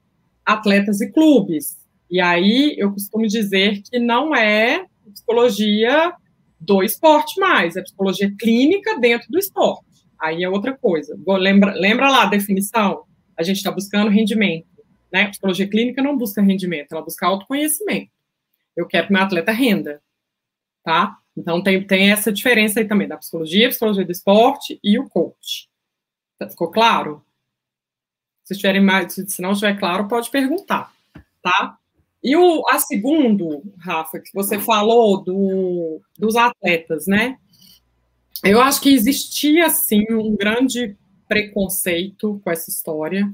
atletas 0.44 1.00
e 1.00 1.10
clubes. 1.10 1.76
E 2.10 2.20
aí 2.20 2.74
eu 2.78 2.92
costumo 2.92 3.26
dizer 3.26 3.82
que 3.82 3.98
não 3.98 4.34
é 4.34 4.86
psicologia 5.16 6.12
do 6.60 6.82
esporte 6.82 7.38
mais, 7.40 7.76
é 7.76 7.82
psicologia 7.82 8.32
clínica 8.38 8.98
dentro 8.98 9.30
do 9.30 9.38
esporte. 9.38 9.84
Aí 10.18 10.42
é 10.42 10.48
outra 10.48 10.76
coisa. 10.76 11.18
Lembra, 11.26 11.74
lembra 11.74 12.10
lá 12.10 12.22
a 12.22 12.26
definição? 12.26 13.04
A 13.36 13.42
gente 13.42 13.58
está 13.58 13.70
buscando 13.70 14.10
rendimento. 14.10 14.66
Né? 15.12 15.28
Psicologia 15.28 15.68
clínica 15.68 16.02
não 16.02 16.16
busca 16.16 16.40
rendimento, 16.42 16.92
ela 16.92 17.02
busca 17.02 17.26
autoconhecimento. 17.26 18.10
Eu 18.76 18.86
quero 18.86 19.06
que 19.06 19.12
meu 19.12 19.22
atleta 19.22 19.52
renda. 19.52 20.02
Tá? 20.82 21.18
Então 21.36 21.62
tem, 21.62 21.84
tem 21.86 22.10
essa 22.10 22.32
diferença 22.32 22.80
aí 22.80 22.86
também 22.86 23.08
da 23.08 23.16
psicologia, 23.16 23.68
psicologia 23.68 24.04
do 24.04 24.12
esporte 24.12 24.78
e 24.82 24.98
o 24.98 25.08
coach. 25.08 25.68
Ficou 26.50 26.70
claro? 26.70 27.24
Se 28.44 28.54
tiverem 28.54 28.82
mais, 28.82 29.12
se 29.14 29.42
não 29.42 29.52
estiver 29.52 29.78
claro, 29.78 30.06
pode 30.06 30.30
perguntar, 30.30 30.92
tá? 31.42 31.78
E 32.26 32.36
o, 32.36 32.68
a 32.68 32.80
segundo, 32.80 33.62
Rafa, 33.78 34.18
que 34.18 34.34
você 34.34 34.58
falou 34.58 35.22
do, 35.22 36.00
dos 36.18 36.34
atletas, 36.34 37.06
né? 37.06 37.36
Eu 38.42 38.60
acho 38.60 38.80
que 38.80 38.92
existia, 38.92 39.70
sim, 39.70 40.04
um 40.10 40.34
grande 40.34 40.96
preconceito 41.28 42.40
com 42.42 42.50
essa 42.50 42.68
história, 42.68 43.32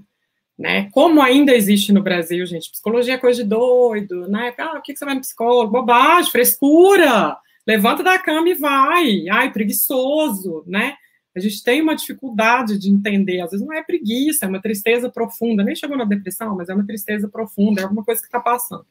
né? 0.59 0.91
Como 0.93 1.23
ainda 1.23 1.55
existe 1.55 1.91
no 1.91 2.03
Brasil, 2.03 2.45
gente, 2.45 2.71
psicologia 2.71 3.15
é 3.15 3.19
coisa 3.19 3.43
de 3.43 3.49
doido, 3.49 4.29
né? 4.29 4.53
Ah, 4.59 4.77
o 4.77 4.83
que 4.83 4.95
você 4.95 5.07
vai 5.07 5.15
no 5.15 5.23
psicólogo? 5.23 5.73
Bobagem, 5.73 6.31
frescura! 6.31 7.39
Levanta 7.67 8.03
da 8.03 8.19
cama 8.19 8.51
e 8.51 8.55
vai. 8.55 9.27
Ai, 9.31 9.51
preguiçoso, 9.55 10.65
né? 10.67 10.97
A 11.35 11.41
gente 11.41 11.63
tem 11.63 11.81
uma 11.81 11.97
dificuldade 11.97 12.79
de 12.79 12.91
entender, 12.91 13.41
às 13.41 13.51
vezes 13.51 13.67
não 13.67 13.75
é 13.75 13.83
preguiça, 13.83 14.45
é 14.45 14.49
uma 14.49 14.61
tristeza 14.61 15.09
profunda, 15.09 15.65
nem 15.65 15.75
chegou 15.75 15.97
na 15.97 16.05
depressão, 16.05 16.55
mas 16.57 16.69
é 16.69 16.75
uma 16.75 16.87
tristeza 16.87 17.29
profunda, 17.29 17.81
é 17.81 17.85
alguma 17.85 18.05
coisa 18.05 18.21
que 18.21 18.29
está 18.29 18.39
passando. 18.39 18.85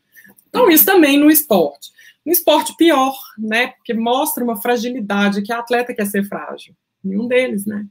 Então, 0.50 0.70
isso 0.70 0.86
também 0.86 1.20
no 1.20 1.30
esporte. 1.30 1.92
No 2.26 2.32
esporte, 2.32 2.76
pior, 2.76 3.16
né? 3.38 3.68
Porque 3.68 3.94
mostra 3.94 4.44
uma 4.44 4.62
fragilidade 4.62 5.42
que 5.42 5.54
a 5.54 5.60
atleta 5.60 5.94
quer 5.94 6.06
ser 6.06 6.24
frágil. 6.24 6.76
Nenhum 7.04 7.28
deles, 7.28 7.66
né? 7.66 7.86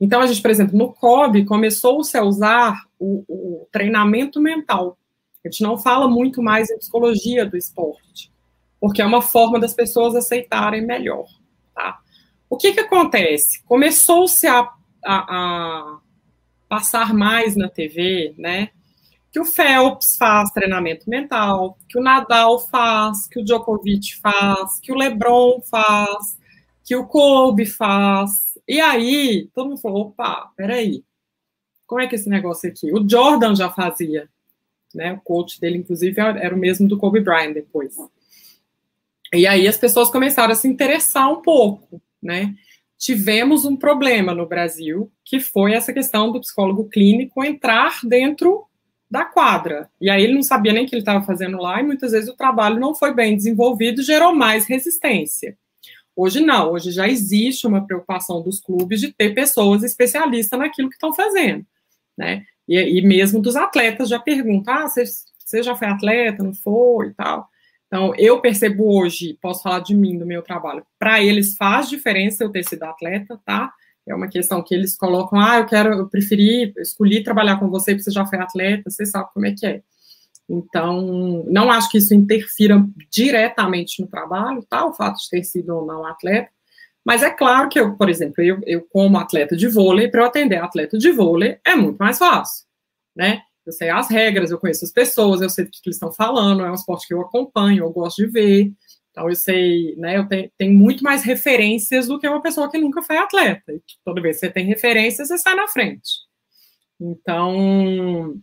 Então, 0.00 0.20
a 0.20 0.26
gente, 0.26 0.42
por 0.42 0.50
exemplo, 0.50 0.76
no 0.76 0.92
COB, 0.92 1.44
começou-se 1.44 2.16
a 2.16 2.22
usar 2.22 2.84
o, 2.98 3.24
o 3.28 3.68
treinamento 3.70 4.40
mental. 4.40 4.98
A 5.44 5.48
gente 5.48 5.62
não 5.62 5.78
fala 5.78 6.08
muito 6.08 6.42
mais 6.42 6.70
em 6.70 6.78
psicologia 6.78 7.44
do 7.44 7.56
esporte, 7.56 8.30
porque 8.80 9.02
é 9.02 9.06
uma 9.06 9.22
forma 9.22 9.58
das 9.58 9.74
pessoas 9.74 10.14
aceitarem 10.14 10.84
melhor? 10.84 11.26
O 12.52 12.56
que 12.58 12.74
que 12.74 12.80
acontece? 12.80 13.62
Começou-se 13.64 14.46
a, 14.46 14.70
a, 15.02 15.16
a, 15.16 16.00
passar 16.68 17.14
mais 17.14 17.56
na 17.56 17.66
TV, 17.66 18.34
né? 18.36 18.68
Que 19.32 19.40
o 19.40 19.44
Phelps 19.46 20.18
faz 20.18 20.50
treinamento 20.50 21.08
mental, 21.08 21.78
que 21.88 21.98
o 21.98 22.02
Nadal 22.02 22.58
faz, 22.58 23.26
que 23.26 23.40
o 23.40 23.42
Djokovic 23.42 24.16
faz, 24.20 24.78
que 24.80 24.92
o 24.92 24.94
LeBron 24.94 25.62
faz, 25.62 26.38
que 26.84 26.94
o 26.94 27.06
Kobe 27.06 27.64
faz. 27.64 28.58
E 28.68 28.82
aí, 28.82 29.48
todo 29.54 29.70
mundo 29.70 29.80
falou, 29.80 30.08
opa, 30.08 30.52
peraí, 30.54 31.02
como 31.86 32.02
é 32.02 32.06
que 32.06 32.16
é 32.16 32.18
esse 32.18 32.28
negócio 32.28 32.68
aqui? 32.68 32.92
O 32.92 33.08
Jordan 33.08 33.56
já 33.56 33.70
fazia, 33.70 34.28
né? 34.94 35.14
O 35.14 35.20
coach 35.22 35.58
dele, 35.58 35.78
inclusive, 35.78 36.20
era 36.20 36.54
o 36.54 36.58
mesmo 36.58 36.86
do 36.86 36.98
Kobe 36.98 37.20
Bryant 37.20 37.54
depois. 37.54 37.96
E 39.32 39.46
aí 39.46 39.66
as 39.66 39.78
pessoas 39.78 40.10
começaram 40.10 40.52
a 40.52 40.54
se 40.54 40.68
interessar 40.68 41.32
um 41.32 41.40
pouco, 41.40 41.98
né? 42.22 42.54
tivemos 43.02 43.64
um 43.64 43.76
problema 43.76 44.32
no 44.32 44.46
Brasil, 44.46 45.10
que 45.24 45.40
foi 45.40 45.72
essa 45.72 45.92
questão 45.92 46.30
do 46.30 46.40
psicólogo 46.40 46.88
clínico 46.88 47.42
entrar 47.42 47.98
dentro 48.04 48.64
da 49.10 49.24
quadra. 49.24 49.90
E 50.00 50.08
aí 50.08 50.22
ele 50.22 50.34
não 50.34 50.42
sabia 50.44 50.72
nem 50.72 50.84
o 50.84 50.88
que 50.88 50.94
ele 50.94 51.02
estava 51.02 51.26
fazendo 51.26 51.58
lá, 51.58 51.80
e 51.80 51.82
muitas 51.82 52.12
vezes 52.12 52.30
o 52.30 52.36
trabalho 52.36 52.78
não 52.78 52.94
foi 52.94 53.12
bem 53.12 53.34
desenvolvido, 53.34 54.04
gerou 54.04 54.32
mais 54.32 54.66
resistência. 54.66 55.58
Hoje 56.14 56.38
não, 56.38 56.70
hoje 56.70 56.92
já 56.92 57.08
existe 57.08 57.66
uma 57.66 57.84
preocupação 57.84 58.40
dos 58.40 58.60
clubes 58.60 59.00
de 59.00 59.12
ter 59.12 59.34
pessoas 59.34 59.82
especialistas 59.82 60.56
naquilo 60.56 60.88
que 60.88 60.94
estão 60.94 61.12
fazendo, 61.12 61.66
né? 62.16 62.44
E, 62.68 62.78
e, 62.78 63.02
mesmo 63.02 63.42
dos 63.42 63.56
atletas 63.56 64.08
já 64.08 64.20
perguntam, 64.20 64.72
ah, 64.72 64.88
você, 64.88 65.02
você 65.44 65.60
já 65.60 65.74
foi 65.74 65.88
atleta, 65.88 66.44
não 66.44 66.54
foi 66.54 67.08
e 67.08 67.14
tal. 67.14 67.48
Então, 67.92 68.14
eu 68.16 68.40
percebo 68.40 68.98
hoje, 68.98 69.36
posso 69.38 69.62
falar 69.62 69.80
de 69.80 69.94
mim, 69.94 70.16
do 70.16 70.24
meu 70.24 70.40
trabalho, 70.40 70.82
para 70.98 71.22
eles 71.22 71.58
faz 71.58 71.90
diferença 71.90 72.42
eu 72.42 72.48
ter 72.48 72.64
sido 72.64 72.84
atleta, 72.84 73.38
tá? 73.44 73.70
É 74.06 74.14
uma 74.14 74.28
questão 74.28 74.62
que 74.62 74.74
eles 74.74 74.96
colocam, 74.96 75.38
ah, 75.38 75.58
eu 75.58 75.66
quero, 75.66 75.92
eu 75.92 76.08
preferi, 76.08 76.72
escolhi 76.78 77.22
trabalhar 77.22 77.58
com 77.58 77.68
você 77.68 77.92
porque 77.92 78.04
você 78.04 78.10
já 78.10 78.24
foi 78.24 78.38
atleta, 78.38 78.88
você 78.88 79.04
sabe 79.04 79.28
como 79.34 79.44
é 79.44 79.52
que 79.52 79.66
é. 79.66 79.82
Então, 80.48 81.44
não 81.46 81.70
acho 81.70 81.90
que 81.90 81.98
isso 81.98 82.14
interfira 82.14 82.82
diretamente 83.10 84.00
no 84.00 84.08
trabalho, 84.08 84.64
tá? 84.70 84.86
O 84.86 84.94
fato 84.94 85.18
de 85.18 85.28
ter 85.28 85.44
sido 85.44 85.76
ou 85.76 85.84
não 85.84 86.06
atleta. 86.06 86.50
Mas 87.04 87.22
é 87.22 87.28
claro 87.28 87.68
que 87.68 87.78
eu, 87.78 87.94
por 87.94 88.08
exemplo, 88.08 88.42
eu, 88.42 88.58
eu 88.64 88.80
como 88.90 89.18
atleta 89.18 89.54
de 89.54 89.68
vôlei, 89.68 90.08
para 90.08 90.22
eu 90.22 90.26
atender 90.26 90.56
atleta 90.56 90.96
de 90.96 91.10
vôlei 91.10 91.58
é 91.62 91.76
muito 91.76 91.98
mais 91.98 92.16
fácil, 92.16 92.64
né? 93.14 93.42
Eu 93.66 93.72
sei 93.72 93.90
as 93.90 94.08
regras, 94.10 94.50
eu 94.50 94.58
conheço 94.58 94.84
as 94.84 94.92
pessoas, 94.92 95.40
eu 95.40 95.50
sei 95.50 95.64
do 95.64 95.70
que, 95.70 95.78
eles 95.86 95.96
estão 95.96 96.12
falando, 96.12 96.64
é 96.64 96.70
um 96.70 96.74
esporte 96.74 97.06
que 97.06 97.14
eu 97.14 97.20
acompanho, 97.20 97.84
eu 97.84 97.90
gosto 97.90 98.24
de 98.24 98.30
ver. 98.30 98.72
Então, 99.10 99.28
eu 99.28 99.36
sei, 99.36 99.94
né, 99.96 100.16
eu 100.16 100.26
tenho, 100.26 100.50
tenho, 100.56 100.72
muito 100.76 101.04
mais 101.04 101.22
referências 101.22 102.08
do 102.08 102.18
que 102.18 102.26
uma 102.26 102.40
pessoa 102.40 102.70
que 102.70 102.78
nunca 102.78 103.02
foi 103.02 103.18
atleta. 103.18 103.74
Toda 104.04 104.22
vez 104.22 104.36
que 104.36 104.46
você 104.46 104.52
tem 104.52 104.64
referências, 104.64 105.28
você 105.28 105.38
sai 105.38 105.54
na 105.54 105.68
frente. 105.68 106.10
Então, 106.98 108.34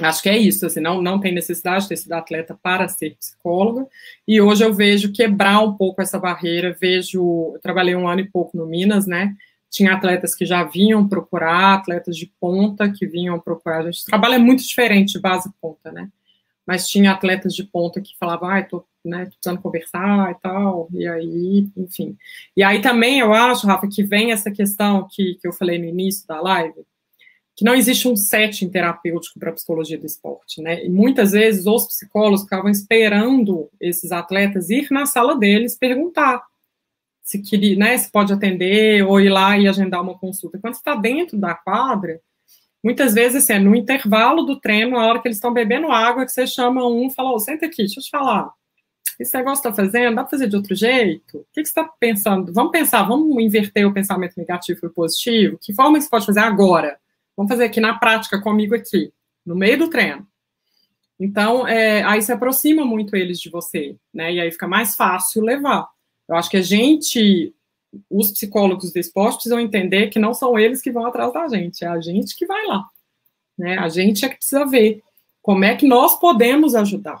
acho 0.00 0.22
que 0.22 0.28
é 0.30 0.38
isso, 0.38 0.64
assim, 0.64 0.80
não, 0.80 1.02
não 1.02 1.20
tem 1.20 1.32
necessidade 1.32 1.82
de 1.82 1.90
ter 1.90 1.96
sido 1.96 2.12
atleta 2.12 2.58
para 2.62 2.88
ser 2.88 3.16
psicóloga. 3.16 3.86
E 4.26 4.40
hoje 4.40 4.64
eu 4.64 4.72
vejo 4.72 5.12
quebrar 5.12 5.60
um 5.60 5.76
pouco 5.76 6.00
essa 6.00 6.18
barreira, 6.18 6.76
vejo, 6.80 7.52
eu 7.54 7.60
trabalhei 7.60 7.94
um 7.94 8.08
ano 8.08 8.22
e 8.22 8.30
pouco 8.30 8.56
no 8.56 8.66
Minas, 8.66 9.06
né, 9.06 9.34
tinha 9.72 9.94
atletas 9.94 10.34
que 10.34 10.44
já 10.44 10.62
vinham 10.64 11.08
procurar, 11.08 11.76
atletas 11.76 12.14
de 12.14 12.30
ponta 12.38 12.92
que 12.92 13.06
vinham 13.06 13.40
procurar. 13.40 13.78
A 13.78 13.90
gente 13.90 14.04
trabalha 14.04 14.38
muito 14.38 14.62
diferente 14.62 15.14
de 15.14 15.20
base 15.20 15.50
ponta, 15.62 15.90
né? 15.90 16.10
Mas 16.66 16.88
tinha 16.88 17.10
atletas 17.10 17.54
de 17.54 17.64
ponta 17.64 18.00
que 18.00 18.16
falavam, 18.20 18.50
ai, 18.50 18.60
ah, 18.60 18.64
tô, 18.64 18.84
né, 19.02 19.24
tô 19.24 19.30
precisando 19.30 19.62
conversar 19.62 20.30
e 20.30 20.34
tal, 20.42 20.88
e 20.92 21.08
aí, 21.08 21.66
enfim. 21.74 22.16
E 22.54 22.62
aí 22.62 22.82
também 22.82 23.20
eu 23.20 23.32
acho, 23.32 23.66
Rafa, 23.66 23.88
que 23.88 24.02
vem 24.02 24.30
essa 24.30 24.50
questão 24.50 25.08
que, 25.10 25.36
que 25.36 25.48
eu 25.48 25.54
falei 25.54 25.78
no 25.78 25.86
início 25.86 26.28
da 26.28 26.38
live, 26.40 26.84
que 27.56 27.64
não 27.64 27.74
existe 27.74 28.06
um 28.06 28.14
setting 28.14 28.68
terapêutico 28.68 29.40
para 29.40 29.50
a 29.50 29.54
psicologia 29.54 29.98
do 29.98 30.06
esporte, 30.06 30.60
né? 30.60 30.84
E 30.84 30.90
muitas 30.90 31.32
vezes 31.32 31.66
os 31.66 31.86
psicólogos 31.86 32.42
ficavam 32.42 32.70
esperando 32.70 33.70
esses 33.80 34.12
atletas 34.12 34.68
ir 34.68 34.88
na 34.90 35.06
sala 35.06 35.34
deles 35.34 35.78
perguntar 35.78 36.42
se 37.22 37.40
queria, 37.40 37.76
né, 37.76 37.96
se 37.96 38.10
pode 38.10 38.32
atender 38.32 39.04
ou 39.04 39.20
ir 39.20 39.30
lá 39.30 39.56
e 39.56 39.68
agendar 39.68 40.02
uma 40.02 40.18
consulta. 40.18 40.58
Quando 40.58 40.74
está 40.74 40.94
dentro 40.94 41.38
da 41.38 41.54
quadra, 41.54 42.20
muitas 42.82 43.14
vezes 43.14 43.44
assim, 43.44 43.54
é 43.54 43.58
no 43.58 43.74
intervalo 43.76 44.42
do 44.42 44.58
treino, 44.58 44.92
na 44.98 45.06
hora 45.06 45.20
que 45.20 45.28
eles 45.28 45.36
estão 45.36 45.52
bebendo 45.52 45.90
água, 45.90 46.24
que 46.26 46.32
você 46.32 46.46
chama 46.46 46.86
um 46.86 47.06
e 47.06 47.14
fala, 47.14 47.32
oh, 47.32 47.38
senta 47.38 47.66
aqui, 47.66 47.78
deixa 47.78 48.00
eu 48.00 48.04
te 48.04 48.10
falar. 48.10 48.50
Esse 49.20 49.36
negócio 49.36 49.60
está 49.60 49.72
fazendo, 49.72 50.16
dá 50.16 50.22
para 50.22 50.30
fazer 50.30 50.48
de 50.48 50.56
outro 50.56 50.74
jeito? 50.74 51.38
O 51.38 51.46
que, 51.52 51.62
que 51.62 51.68
você 51.68 51.80
está 51.80 51.84
pensando? 51.84 52.52
Vamos 52.52 52.72
pensar, 52.72 53.02
vamos 53.04 53.40
inverter 53.42 53.86
o 53.86 53.92
pensamento 53.92 54.34
negativo 54.36 54.86
e 54.86 54.90
positivo? 54.90 55.58
Que 55.60 55.72
forma 55.72 55.98
que 55.98 56.04
você 56.04 56.10
pode 56.10 56.26
fazer 56.26 56.40
agora? 56.40 56.98
Vamos 57.36 57.50
fazer 57.50 57.64
aqui 57.64 57.80
na 57.80 57.94
prática 57.98 58.40
comigo 58.40 58.74
aqui, 58.74 59.12
no 59.46 59.54
meio 59.54 59.78
do 59.78 59.88
treino. 59.88 60.26
Então, 61.20 61.68
é, 61.68 62.02
aí 62.02 62.20
se 62.20 62.32
aproxima 62.32 62.84
muito 62.84 63.14
eles 63.14 63.38
de 63.38 63.48
você, 63.48 63.96
né? 64.12 64.32
E 64.32 64.40
aí 64.40 64.50
fica 64.50 64.66
mais 64.66 64.96
fácil 64.96 65.42
levar. 65.44 65.86
Eu 66.32 66.36
acho 66.36 66.48
que 66.48 66.56
a 66.56 66.62
gente, 66.62 67.54
os 68.08 68.30
psicólogos 68.30 68.90
do 68.90 68.98
esporte, 68.98 69.34
precisam 69.34 69.60
entender 69.60 70.08
que 70.08 70.18
não 70.18 70.32
são 70.32 70.58
eles 70.58 70.80
que 70.80 70.90
vão 70.90 71.04
atrás 71.04 71.30
da 71.30 71.46
gente, 71.46 71.84
é 71.84 71.88
a 71.88 72.00
gente 72.00 72.34
que 72.34 72.46
vai 72.46 72.66
lá. 72.66 72.86
Né? 73.58 73.76
A 73.76 73.90
gente 73.90 74.24
é 74.24 74.30
que 74.30 74.36
precisa 74.36 74.64
ver 74.64 75.02
como 75.42 75.62
é 75.62 75.76
que 75.76 75.86
nós 75.86 76.18
podemos 76.18 76.74
ajudar. 76.74 77.20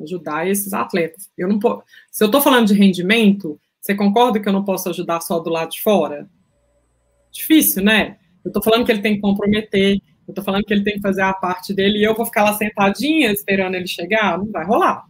Ajudar 0.00 0.48
esses 0.48 0.72
atletas. 0.72 1.28
Eu 1.36 1.48
não 1.48 1.58
po... 1.58 1.82
Se 2.08 2.22
eu 2.22 2.26
estou 2.26 2.40
falando 2.40 2.68
de 2.68 2.74
rendimento, 2.74 3.60
você 3.80 3.96
concorda 3.96 4.38
que 4.38 4.48
eu 4.48 4.52
não 4.52 4.64
posso 4.64 4.88
ajudar 4.90 5.20
só 5.22 5.40
do 5.40 5.50
lado 5.50 5.72
de 5.72 5.82
fora? 5.82 6.30
Difícil, 7.32 7.82
né? 7.82 8.16
Eu 8.44 8.50
estou 8.50 8.62
falando 8.62 8.86
que 8.86 8.92
ele 8.92 9.02
tem 9.02 9.16
que 9.16 9.20
comprometer, 9.20 9.94
eu 9.96 10.30
estou 10.30 10.44
falando 10.44 10.62
que 10.62 10.72
ele 10.72 10.84
tem 10.84 10.94
que 10.94 11.02
fazer 11.02 11.22
a 11.22 11.34
parte 11.34 11.74
dele 11.74 11.98
e 11.98 12.04
eu 12.04 12.14
vou 12.14 12.24
ficar 12.24 12.44
lá 12.44 12.52
sentadinha 12.54 13.32
esperando 13.32 13.74
ele 13.74 13.88
chegar? 13.88 14.38
Não 14.38 14.52
vai 14.52 14.64
rolar 14.64 15.09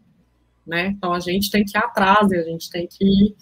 né? 0.67 0.89
Então 0.89 1.13
a 1.13 1.21
gente 1.21 1.51
tem 1.51 1.65
que 1.65 1.77
ir 1.77 1.81
atrás 1.81 2.31
a 2.31 2.43
gente 2.43 2.71
tem 2.71 2.87
que 2.87 3.05
ir 3.05 3.37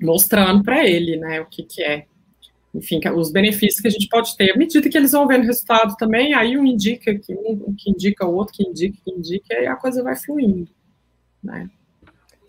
mostrando 0.00 0.62
para 0.62 0.86
ele, 0.86 1.16
né, 1.16 1.40
o 1.40 1.46
que 1.46 1.62
que 1.62 1.82
é. 1.82 2.06
Enfim, 2.74 3.00
os 3.14 3.30
benefícios 3.30 3.80
que 3.80 3.88
a 3.88 3.90
gente 3.90 4.08
pode 4.08 4.34
ter. 4.36 4.50
À 4.52 4.56
medida 4.56 4.88
que 4.88 4.96
eles 4.96 5.12
vão 5.12 5.28
vendo 5.28 5.44
resultado 5.44 5.94
também, 5.96 6.32
aí 6.32 6.56
um 6.56 6.64
indica 6.64 7.14
que 7.14 7.34
um 7.34 7.74
que 7.76 7.90
indica 7.90 8.26
o 8.26 8.34
outro, 8.34 8.54
que 8.54 8.66
indica, 8.66 8.96
que 9.04 9.10
indica, 9.10 9.54
e 9.54 9.66
a 9.66 9.76
coisa 9.76 10.02
vai 10.02 10.16
fluindo, 10.16 10.68
né? 11.42 11.68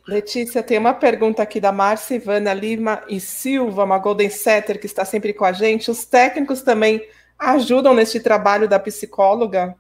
Letícia, 0.08 0.62
tem 0.62 0.78
uma 0.78 0.94
pergunta 0.94 1.42
aqui 1.42 1.62
da 1.62 1.72
Márcia 1.72 2.16
Ivana 2.16 2.54
Lima 2.54 3.04
e 3.08 3.20
Silva, 3.20 3.86
uma 3.86 3.98
Golden 3.98 4.30
Setter 4.30 4.80
que 4.80 4.86
está 4.86 5.06
sempre 5.06 5.34
com 5.34 5.46
a 5.46 5.54
gente. 5.54 5.90
Os 5.90 6.04
técnicos 6.06 6.62
também 6.62 7.06
ajudam 7.40 7.94
neste 7.94 8.20
trabalho 8.20 8.68
da 8.68 8.80
psicóloga? 8.80 9.76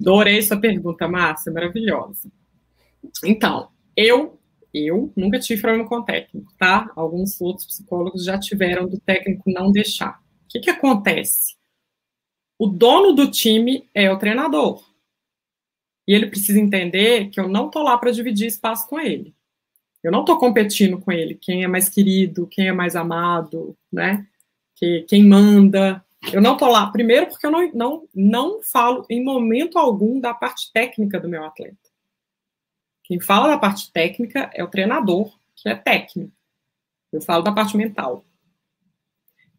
Adorei 0.00 0.40
sua 0.42 0.60
pergunta, 0.60 1.08
Márcia, 1.08 1.52
maravilhosa. 1.52 2.30
Então, 3.24 3.70
eu 3.96 4.40
eu 4.72 5.12
nunca 5.16 5.38
tive 5.38 5.60
problema 5.60 5.88
com 5.88 5.96
o 5.96 6.04
técnico, 6.04 6.52
tá? 6.56 6.90
Alguns 6.94 7.40
outros 7.40 7.66
psicólogos 7.66 8.24
já 8.24 8.38
tiveram 8.38 8.88
do 8.88 9.00
técnico 9.00 9.50
não 9.50 9.72
deixar. 9.72 10.20
O 10.44 10.48
que, 10.48 10.60
que 10.60 10.70
acontece? 10.70 11.56
O 12.58 12.66
dono 12.66 13.12
do 13.12 13.30
time 13.30 13.88
é 13.94 14.10
o 14.10 14.18
treinador. 14.18 14.84
E 16.06 16.14
ele 16.14 16.26
precisa 16.26 16.60
entender 16.60 17.30
que 17.30 17.40
eu 17.40 17.48
não 17.48 17.68
tô 17.68 17.82
lá 17.82 17.98
para 17.98 18.12
dividir 18.12 18.46
espaço 18.46 18.88
com 18.88 18.98
ele. 18.98 19.34
Eu 20.02 20.12
não 20.12 20.24
tô 20.24 20.38
competindo 20.38 20.98
com 20.98 21.12
ele, 21.12 21.34
quem 21.34 21.62
é 21.62 21.68
mais 21.68 21.88
querido, 21.88 22.46
quem 22.46 22.68
é 22.68 22.72
mais 22.72 22.96
amado, 22.96 23.76
né? 23.92 24.26
Que, 24.76 25.02
quem 25.02 25.24
manda. 25.24 26.04
Eu 26.32 26.40
não 26.40 26.56
tô 26.56 26.66
lá, 26.68 26.90
primeiro 26.90 27.26
porque 27.26 27.46
eu 27.46 27.50
não, 27.50 27.72
não, 27.72 28.08
não 28.14 28.62
falo 28.62 29.04
em 29.10 29.22
momento 29.22 29.78
algum 29.78 30.18
da 30.20 30.32
parte 30.32 30.72
técnica 30.72 31.18
do 31.18 31.28
meu 31.28 31.44
atleta. 31.44 31.89
Quem 33.10 33.18
fala 33.18 33.48
da 33.48 33.58
parte 33.58 33.90
técnica 33.90 34.48
é 34.54 34.62
o 34.62 34.68
treinador, 34.68 35.36
que 35.56 35.68
é 35.68 35.74
técnico. 35.74 36.30
Eu 37.12 37.20
falo 37.20 37.42
da 37.42 37.50
parte 37.50 37.76
mental. 37.76 38.24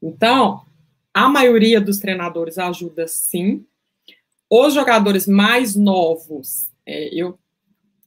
Então, 0.01 0.61
a 1.13 1.27
maioria 1.27 1.81
dos 1.81 1.99
treinadores 1.99 2.57
ajuda 2.57 3.09
sim. 3.09 3.65
Os 4.49 4.73
jogadores 4.73 5.27
mais 5.27 5.75
novos, 5.75 6.71
é, 6.85 7.13
eu 7.13 7.37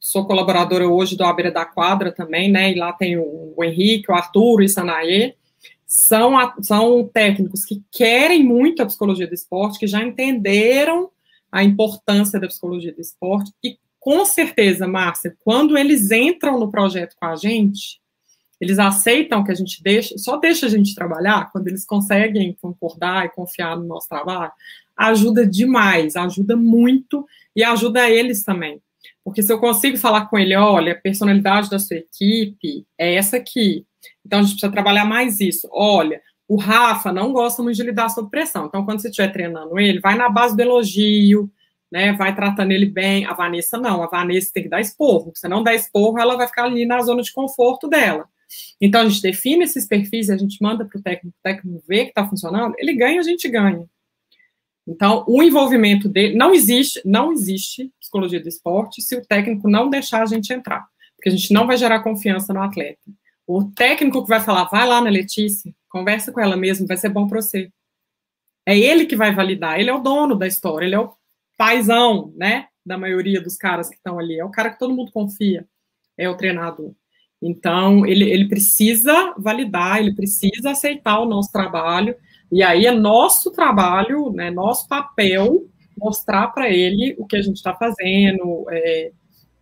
sou 0.01 0.27
colaboradora 0.27 0.89
hoje 0.89 1.15
do 1.15 1.25
Abeira 1.25 1.53
da 1.53 1.67
Quadra 1.67 2.11
também, 2.11 2.51
né? 2.51 2.73
E 2.73 2.79
lá 2.79 2.95
tem 2.95 3.19
o, 3.19 3.53
o 3.55 3.63
Henrique, 3.63 4.11
o 4.11 4.15
Arthur, 4.15 4.63
o 4.63 4.69
Sanaê. 4.69 5.35
São, 5.87 6.33
são 6.63 7.07
técnicos 7.07 7.67
que 7.67 7.85
querem 7.93 8.43
muito 8.43 8.83
a 8.83 8.87
psicologia 8.87 9.27
do 9.27 9.35
esporte, 9.35 9.79
que 9.79 9.87
já 9.87 10.03
entenderam 10.03 11.11
a 11.53 11.63
importância 11.63 12.41
da 12.41 12.47
psicologia 12.47 12.95
do 12.95 13.03
esporte 13.03 13.53
e 13.63 13.79
com 14.05 14.23
certeza, 14.27 14.87
Márcia, 14.87 15.35
quando 15.43 15.79
eles 15.79 16.11
entram 16.11 16.61
no 16.61 16.71
projeto 16.71 17.17
com 17.19 17.25
a 17.25 17.37
gente, 17.37 18.03
eles 18.61 18.79
aceitam 18.79 19.43
que 19.43 19.51
a 19.51 19.55
gente 19.55 19.83
deixa, 19.83 20.19
só 20.19 20.37
deixa 20.37 20.67
a 20.67 20.69
gente 20.69 20.95
trabalhar 20.95 21.51
quando 21.51 21.69
eles 21.69 21.87
conseguem 21.87 22.55
concordar 22.61 23.25
e 23.25 23.31
confiar 23.31 23.79
no 23.79 23.87
nosso 23.87 24.07
trabalho, 24.07 24.53
ajuda 24.95 25.47
demais, 25.47 26.17
ajuda 26.17 26.55
muito 26.55 27.27
e 27.57 27.65
ajuda 27.65 28.11
eles 28.11 28.45
também. 28.45 28.79
Porque 29.25 29.43
se 29.43 29.51
eu 29.51 29.59
consigo 29.59 29.97
falar 29.97 30.27
com 30.27 30.39
ele, 30.39 30.55
olha, 30.55 30.93
a 30.93 31.01
personalidade 31.01 31.71
da 31.71 31.79
sua 31.79 31.97
equipe 31.97 32.87
é 32.99 33.15
essa 33.15 33.39
aqui. 33.39 33.87
Então 34.23 34.41
a 34.41 34.43
gente 34.43 34.53
precisa 34.53 34.71
trabalhar 34.71 35.07
mais 35.07 35.41
isso. 35.41 35.67
Olha, 35.73 36.21
o 36.47 36.57
Rafa 36.57 37.11
não 37.11 37.33
gosta 37.33 37.63
muito 37.63 37.77
de 37.77 37.85
lidar 37.85 38.11
sob 38.11 38.29
pressão. 38.29 38.67
Então, 38.67 38.85
quando 38.85 39.01
você 39.01 39.09
estiver 39.09 39.33
treinando 39.33 39.79
ele, 39.79 39.99
vai 39.99 40.15
na 40.15 40.29
base 40.29 40.55
do 40.55 40.61
elogio, 40.61 41.51
né, 41.95 42.13
vai 42.13 42.35
tratando 42.35 42.73
ele 42.73 42.87
bem. 42.87 43.25
A 43.25 43.35
Vanessa 43.35 43.79
não, 43.79 44.03
a 44.03 44.09
Vanessa 44.09 44.51
tem 44.53 44.65
que 44.65 44.69
dar 44.69 44.81
esporro. 44.81 45.31
Se 45.33 45.47
não 45.47 45.63
der 45.63 45.77
esporro, 45.77 46.19
ela 46.19 46.37
vai 46.37 46.49
ficar 46.49 46.65
ali 46.65 46.85
na 46.85 47.01
zona 47.01 47.23
de 47.23 47.33
conforto 47.33 47.87
dela. 47.87 48.29
Então 48.81 49.03
a 49.03 49.09
gente 49.09 49.23
define 49.23 49.63
esses 49.63 49.87
perfis, 49.87 50.29
a 50.29 50.37
gente 50.37 50.61
manda 50.61 50.85
para 50.85 50.99
o 50.99 51.03
técnico, 51.03 51.37
o 51.39 51.43
técnico 51.43 51.85
vê 51.87 52.03
que 52.03 52.11
está 52.11 52.27
funcionando, 52.29 52.75
ele 52.79 52.95
ganha, 52.95 53.21
a 53.21 53.23
gente 53.23 53.49
ganha. 53.49 53.87
Então, 54.87 55.25
o 55.29 55.43
envolvimento 55.43 56.09
dele 56.09 56.37
não 56.37 56.53
existe, 56.53 57.01
não 57.05 57.33
existe 57.33 57.91
psicologia 58.01 58.41
do 58.41 58.49
esporte 58.49 59.01
se 59.01 59.17
o 59.17 59.25
técnico 59.25 59.71
não 59.71 59.89
deixar 59.89 60.23
a 60.23 60.27
gente 60.27 60.53
entrar, 60.53 60.85
porque 61.17 61.29
a 61.29 61.33
gente 61.33 61.53
não 61.55 61.67
vai 61.67 61.77
gerar 61.77 62.03
confiança 62.03 62.53
no 62.53 62.61
atleta. 62.61 63.01
O 63.47 63.65
técnico 63.65 64.23
que 64.25 64.29
vai 64.29 64.41
falar, 64.41 64.65
vai 64.65 64.87
lá 64.87 65.01
na 65.01 65.09
Letícia, 65.09 65.73
conversa 65.89 66.33
com 66.33 66.41
ela 66.41 66.57
mesmo, 66.57 66.89
vai 66.89 66.97
ser 66.97 67.09
bom 67.09 67.29
para 67.29 67.41
você. 67.41 67.71
É 68.67 68.77
ele 68.77 69.07
que 69.07 69.17
vai 69.17 69.33
validar, 69.33 69.79
ele 69.79 69.91
é 69.91 69.95
o 69.95 70.03
dono 70.03 70.35
da 70.35 70.47
história, 70.47 70.85
ele 70.85 70.97
é 70.97 71.01
o 71.01 71.15
paizão, 71.57 72.33
né, 72.37 72.67
da 72.85 72.99
maioria 72.99 73.41
dos 73.41 73.57
caras 73.57 73.89
que 73.89 73.97
estão 73.97 74.19
ali, 74.19 74.39
é 74.39 74.45
o 74.45 74.51
cara 74.51 74.71
que 74.71 74.79
todo 74.79 74.95
mundo 74.95 75.13
confia, 75.13 75.67
é 76.17 76.29
o 76.29 76.37
treinador. 76.37 76.93
Então, 77.43 78.07
ele, 78.07 78.31
ele 78.31 78.49
precisa 78.49 79.35
validar, 79.37 79.99
ele 79.99 80.15
precisa 80.15 80.71
aceitar 80.71 81.21
o 81.21 81.27
nosso 81.27 81.53
trabalho, 81.53 82.17
e 82.51 82.63
aí 82.63 82.87
é 82.87 82.91
nosso 82.91 83.51
trabalho, 83.51 84.31
né, 84.33 84.51
nosso 84.51 84.89
papel, 84.89 85.67
mostrar 85.97 86.49
para 86.49 86.71
ele 86.71 87.15
o 87.19 87.27
que 87.27 87.37
a 87.37 87.43
gente 87.43 87.57
está 87.57 87.75
fazendo. 87.75 88.67
É, 88.71 89.13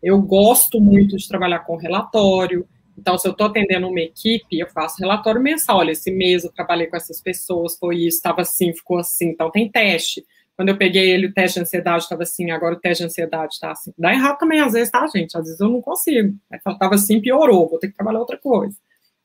eu 0.03 0.21
gosto 0.21 0.81
muito 0.81 1.17
de 1.17 1.29
trabalhar 1.29 1.61
com 1.61 1.77
relatório, 1.77 2.67
então, 2.97 3.17
se 3.17 3.27
eu 3.27 3.33
estou 3.33 3.47
atendendo 3.47 3.89
uma 3.89 4.01
equipe, 4.01 4.59
eu 4.59 4.69
faço 4.69 5.01
relatório 5.01 5.41
mensal. 5.41 5.79
Olha, 5.79 5.93
esse 5.93 6.11
mês 6.11 6.45
eu 6.45 6.53
trabalhei 6.53 6.87
com 6.87 6.97
essas 6.97 7.21
pessoas, 7.21 7.77
foi 7.79 7.97
isso, 7.97 8.19
estava 8.19 8.43
assim, 8.43 8.73
ficou 8.73 8.99
assim. 8.99 9.31
Então, 9.31 9.51
tem 9.51 9.71
teste. 9.71 10.25
Quando 10.57 10.69
eu 10.69 10.77
peguei 10.77 11.11
ele, 11.11 11.27
o 11.27 11.33
teste 11.33 11.59
de 11.59 11.63
ansiedade 11.63 12.03
estava 12.03 12.23
assim, 12.23 12.51
agora 12.51 12.75
o 12.75 12.81
teste 12.81 13.03
de 13.03 13.07
ansiedade 13.07 13.55
está 13.55 13.73
assim. 13.73 13.93
Dá 13.97 14.13
errado 14.13 14.39
também, 14.39 14.61
às 14.61 14.73
vezes, 14.73 14.91
tá, 14.91 15.07
gente? 15.07 15.37
Às 15.37 15.45
vezes 15.45 15.61
eu 15.61 15.69
não 15.69 15.81
consigo. 15.81 16.37
Estava 16.53 16.95
assim, 16.95 17.21
piorou, 17.21 17.69
vou 17.69 17.79
ter 17.79 17.89
que 17.89 17.97
trabalhar 17.97 18.21
outra 18.21 18.37
coisa. 18.37 18.77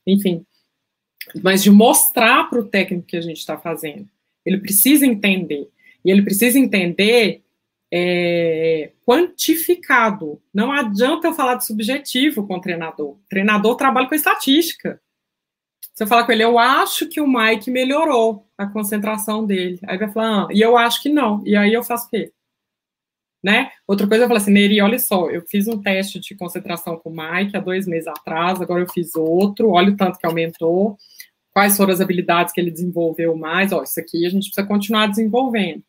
Enfim. 0.06 0.44
Mas 1.42 1.62
de 1.62 1.70
mostrar 1.70 2.48
para 2.48 2.58
o 2.58 2.64
técnico 2.64 3.06
que 3.06 3.16
a 3.16 3.20
gente 3.20 3.38
está 3.38 3.58
fazendo. 3.58 4.08
Ele 4.44 4.58
precisa 4.58 5.06
entender. 5.06 5.68
E 6.04 6.10
ele 6.10 6.22
precisa 6.22 6.58
entender 6.58 7.42
é, 7.92 8.92
quantificado. 9.04 10.40
Não 10.52 10.72
adianta 10.72 11.28
eu 11.28 11.34
falar 11.34 11.56
de 11.56 11.66
subjetivo 11.66 12.46
com 12.46 12.54
o 12.54 12.60
treinador. 12.60 13.10
O 13.10 13.20
treinador 13.28 13.76
trabalha 13.76 14.08
com 14.08 14.14
estatística. 14.14 15.00
Eu 16.00 16.06
falar 16.06 16.24
com 16.24 16.32
ele, 16.32 16.44
eu 16.44 16.58
acho 16.58 17.08
que 17.08 17.20
o 17.20 17.26
Mike 17.26 17.70
melhorou 17.70 18.46
a 18.56 18.66
concentração 18.66 19.44
dele. 19.44 19.80
Aí 19.86 19.98
vai 19.98 20.10
falar, 20.10 20.44
ah, 20.44 20.48
e 20.52 20.60
eu 20.60 20.76
acho 20.76 21.02
que 21.02 21.08
não. 21.08 21.42
E 21.44 21.56
aí 21.56 21.72
eu 21.72 21.82
faço 21.82 22.06
o 22.06 22.10
quê? 22.10 22.32
Né? 23.42 23.70
Outra 23.86 24.06
coisa, 24.06 24.24
eu 24.24 24.28
falo 24.28 24.38
assim, 24.38 24.52
Neri, 24.52 24.80
olha 24.80 24.98
só, 24.98 25.30
eu 25.30 25.42
fiz 25.48 25.68
um 25.68 25.80
teste 25.80 26.18
de 26.18 26.34
concentração 26.34 26.96
com 26.96 27.10
o 27.10 27.16
Mike 27.16 27.56
há 27.56 27.60
dois 27.60 27.86
meses 27.86 28.08
atrás, 28.08 28.60
agora 28.60 28.82
eu 28.82 28.88
fiz 28.88 29.14
outro, 29.14 29.70
olha 29.70 29.92
o 29.92 29.96
tanto 29.96 30.18
que 30.18 30.26
aumentou, 30.26 30.96
quais 31.52 31.76
foram 31.76 31.92
as 31.92 32.00
habilidades 32.00 32.52
que 32.52 32.60
ele 32.60 32.70
desenvolveu 32.70 33.36
mais, 33.36 33.72
ó, 33.72 33.82
isso 33.82 33.98
aqui 34.00 34.26
a 34.26 34.30
gente 34.30 34.46
precisa 34.46 34.66
continuar 34.66 35.06
desenvolvendo, 35.06 35.82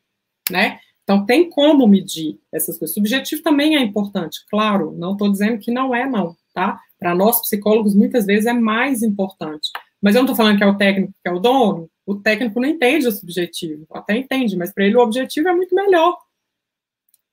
né? 0.50 0.80
Então, 1.04 1.26
tem 1.26 1.50
como 1.50 1.88
medir 1.88 2.40
essas 2.54 2.78
coisas. 2.78 2.94
Subjetivo 2.94 3.42
também 3.42 3.76
é 3.76 3.80
importante, 3.82 4.46
claro, 4.48 4.96
não 4.96 5.14
estou 5.14 5.32
dizendo 5.32 5.58
que 5.58 5.72
não 5.72 5.94
é, 5.94 6.08
não, 6.08 6.36
tá? 6.54 6.80
Para 7.00 7.16
nós, 7.16 7.42
psicólogos, 7.42 7.96
muitas 7.96 8.28
vezes 8.28 8.46
é 8.46 8.54
mais 8.54 9.02
importante. 9.02 9.70
Mas 10.02 10.16
eu 10.16 10.20
não 10.20 10.26
estou 10.26 10.36
falando 10.36 10.58
que 10.58 10.64
é 10.64 10.68
o 10.68 10.78
técnico 10.78 11.14
que 11.22 11.30
é 11.30 11.32
o 11.32 11.40
dono, 11.40 11.90
o 12.06 12.16
técnico 12.16 12.60
não 12.60 12.68
entende 12.68 13.08
o 13.08 13.12
subjetivo, 13.12 13.86
até 13.92 14.18
entende, 14.18 14.58
mas 14.58 14.74
para 14.74 14.86
ele 14.86 14.96
o 14.96 15.02
objetivo 15.02 15.50
é 15.50 15.54
muito 15.54 15.76
melhor. 15.76 16.18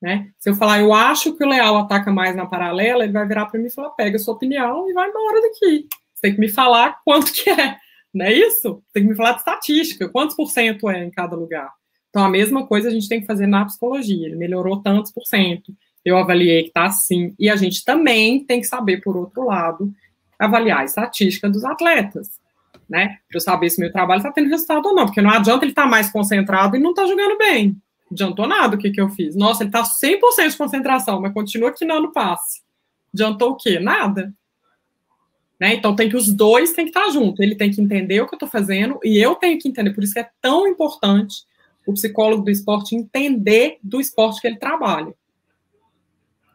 Né? 0.03 0.31
Se 0.39 0.51
eu 0.51 0.55
falar, 0.55 0.81
eu 0.81 0.93
acho 0.93 1.35
que 1.35 1.43
o 1.43 1.49
Leal 1.49 1.77
ataca 1.79 2.13
mais 2.13 2.37
na 2.37 2.45
paralela, 2.45 3.05
ele 3.05 3.13
vai 3.13 3.27
virar 3.27 3.47
para 3.47 3.59
mim 3.59 3.67
e 3.67 3.71
falar, 3.71 3.91
pega 3.91 4.17
a 4.17 4.19
sua 4.19 4.35
opinião 4.35 4.89
e 4.91 4.93
vai 4.93 5.09
embora 5.09 5.41
daqui. 5.41 5.89
Você 6.13 6.21
tem 6.21 6.35
que 6.35 6.41
me 6.41 6.49
falar 6.49 7.01
quanto 7.05 7.33
que 7.33 7.49
é, 7.49 7.77
não 8.13 8.27
é 8.27 8.33
isso? 8.33 8.83
Tem 8.93 9.03
que 9.03 9.09
me 9.09 9.17
falar 9.17 9.33
de 9.33 9.39
estatística, 9.39 10.09
quantos 10.09 10.37
por 10.37 10.51
cento 10.51 10.91
é 10.91 11.05
em 11.05 11.11
cada 11.11 11.35
lugar. 11.35 11.73
Então, 12.11 12.25
a 12.25 12.29
mesma 12.31 12.67
coisa 12.67 12.89
a 12.89 12.91
gente 12.91 13.09
tem 13.09 13.21
que 13.21 13.27
fazer 13.27 13.47
na 13.47 13.65
psicologia. 13.67 14.27
Ele 14.27 14.37
melhorou 14.37 14.83
tantos 14.83 15.13
por 15.13 15.27
cento, 15.27 15.75
eu 16.05 16.17
avaliei 16.17 16.63
que 16.63 16.69
está 16.69 16.85
assim. 16.85 17.35
E 17.39 17.51
a 17.51 17.57
gente 17.57 17.85
também 17.85 18.45
tem 18.45 18.61
que 18.61 18.67
saber, 18.67 19.03
por 19.03 19.17
outro 19.17 19.45
lado, 19.45 19.93
avaliar 20.39 20.81
a 20.81 20.85
estatística 20.85 21.49
dos 21.49 21.65
atletas, 21.65 22.41
né? 22.89 23.19
Para 23.29 23.37
eu 23.37 23.41
saber 23.41 23.71
se 23.71 23.81
meu 23.81 23.93
trabalho 23.93 24.19
está 24.19 24.31
tendo 24.33 24.49
resultado 24.49 24.87
ou 24.87 24.95
não. 24.95 25.07
Porque 25.07 25.21
não 25.21 25.31
adianta 25.31 25.65
ele 25.65 25.73
estar 25.73 25.85
tá 25.85 25.89
mais 25.89 26.11
concentrado 26.11 26.77
e 26.77 26.81
não 26.81 26.91
está 26.91 27.07
jogando 27.07 27.37
bem. 27.37 27.77
Adiantou 28.11 28.47
nada 28.47 28.77
o 28.77 28.79
que, 28.79 28.91
que 28.91 29.01
eu 29.01 29.09
fiz. 29.09 29.35
Nossa, 29.35 29.63
ele 29.63 29.71
está 29.71 29.83
100% 29.83 30.51
de 30.51 30.57
concentração, 30.57 31.21
mas 31.21 31.33
continua 31.33 31.73
quinando 31.73 32.13
passe. 32.13 32.63
Adiantou 33.13 33.51
o 33.51 33.57
quê? 33.57 33.81
Nada. 33.81 34.33
Né? 35.59 35.75
Então 35.75 35.97
tem 35.97 36.09
que 36.09 36.17
os 36.17 36.33
dois 36.33 36.73
têm 36.73 36.85
que 36.85 36.91
estar 36.91 37.07
tá 37.07 37.11
junto. 37.11 37.43
Ele 37.43 37.55
tem 37.55 37.71
que 37.71 37.81
entender 37.81 38.21
o 38.21 38.27
que 38.27 38.35
eu 38.35 38.37
estou 38.37 38.49
fazendo 38.49 39.01
e 39.03 39.19
eu 39.19 39.35
tenho 39.35 39.59
que 39.59 39.69
entender. 39.69 39.93
Por 39.93 40.05
isso 40.05 40.13
que 40.13 40.21
é 40.21 40.29
tão 40.41 40.67
importante 40.67 41.45
o 41.87 41.93
psicólogo 41.93 42.43
do 42.43 42.51
esporte 42.51 42.95
entender 42.95 43.79
do 43.83 44.01
esporte 44.01 44.41
que 44.41 44.47
ele 44.47 44.59
trabalha. 44.59 45.15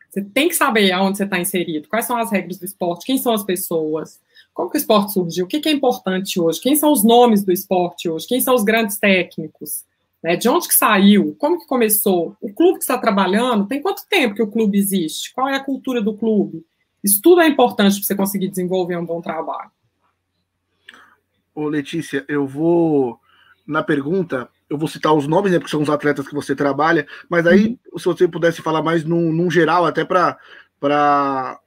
Você 0.09 0.21
tem 0.21 0.49
que 0.49 0.55
saber 0.55 0.91
aonde 0.91 1.17
você 1.17 1.23
está 1.23 1.39
inserido, 1.39 1.87
quais 1.87 2.05
são 2.05 2.17
as 2.17 2.29
regras 2.29 2.57
do 2.57 2.65
esporte, 2.65 3.05
quem 3.05 3.17
são 3.17 3.31
as 3.33 3.43
pessoas, 3.45 4.19
como 4.53 4.69
que 4.69 4.77
o 4.77 4.79
esporte 4.79 5.13
surgiu, 5.13 5.45
o 5.45 5.47
que, 5.47 5.59
que 5.59 5.69
é 5.69 5.71
importante 5.71 6.39
hoje, 6.39 6.59
quem 6.59 6.75
são 6.75 6.91
os 6.91 7.03
nomes 7.03 7.43
do 7.43 7.51
esporte 7.51 8.09
hoje, 8.09 8.27
quem 8.27 8.41
são 8.41 8.53
os 8.53 8.63
grandes 8.63 8.97
técnicos, 8.97 9.83
né, 10.23 10.35
de 10.35 10.47
onde 10.49 10.67
que 10.67 10.75
saiu, 10.75 11.35
como 11.39 11.59
que 11.59 11.67
começou, 11.67 12.35
o 12.41 12.53
clube 12.53 12.77
que 12.77 12.83
está 12.83 12.97
trabalhando, 12.97 13.67
tem 13.67 13.81
quanto 13.81 14.07
tempo 14.07 14.35
que 14.35 14.43
o 14.43 14.51
clube 14.51 14.77
existe, 14.77 15.33
qual 15.33 15.47
é 15.47 15.55
a 15.55 15.63
cultura 15.63 16.01
do 16.01 16.15
clube. 16.15 16.65
Isso 17.03 17.19
tudo 17.21 17.41
é 17.41 17.47
importante 17.47 17.95
para 17.95 18.03
você 18.03 18.15
conseguir 18.15 18.49
desenvolver 18.49 18.97
um 18.97 19.05
bom 19.05 19.21
trabalho. 19.21 19.71
Ô 21.55 21.67
Letícia, 21.67 22.23
eu 22.27 22.45
vou 22.45 23.19
na 23.65 23.81
pergunta 23.81 24.49
eu 24.71 24.77
vou 24.77 24.87
citar 24.87 25.13
os 25.13 25.27
nomes, 25.27 25.51
né, 25.51 25.59
porque 25.59 25.69
são 25.69 25.81
os 25.81 25.89
atletas 25.89 26.25
que 26.25 26.33
você 26.33 26.55
trabalha, 26.55 27.05
mas 27.27 27.45
aí, 27.45 27.77
uhum. 27.91 27.99
se 27.99 28.05
você 28.05 28.25
pudesse 28.25 28.61
falar 28.61 28.81
mais 28.81 29.03
num, 29.03 29.29
num 29.33 29.51
geral, 29.51 29.85
até 29.85 30.05
para 30.05 31.59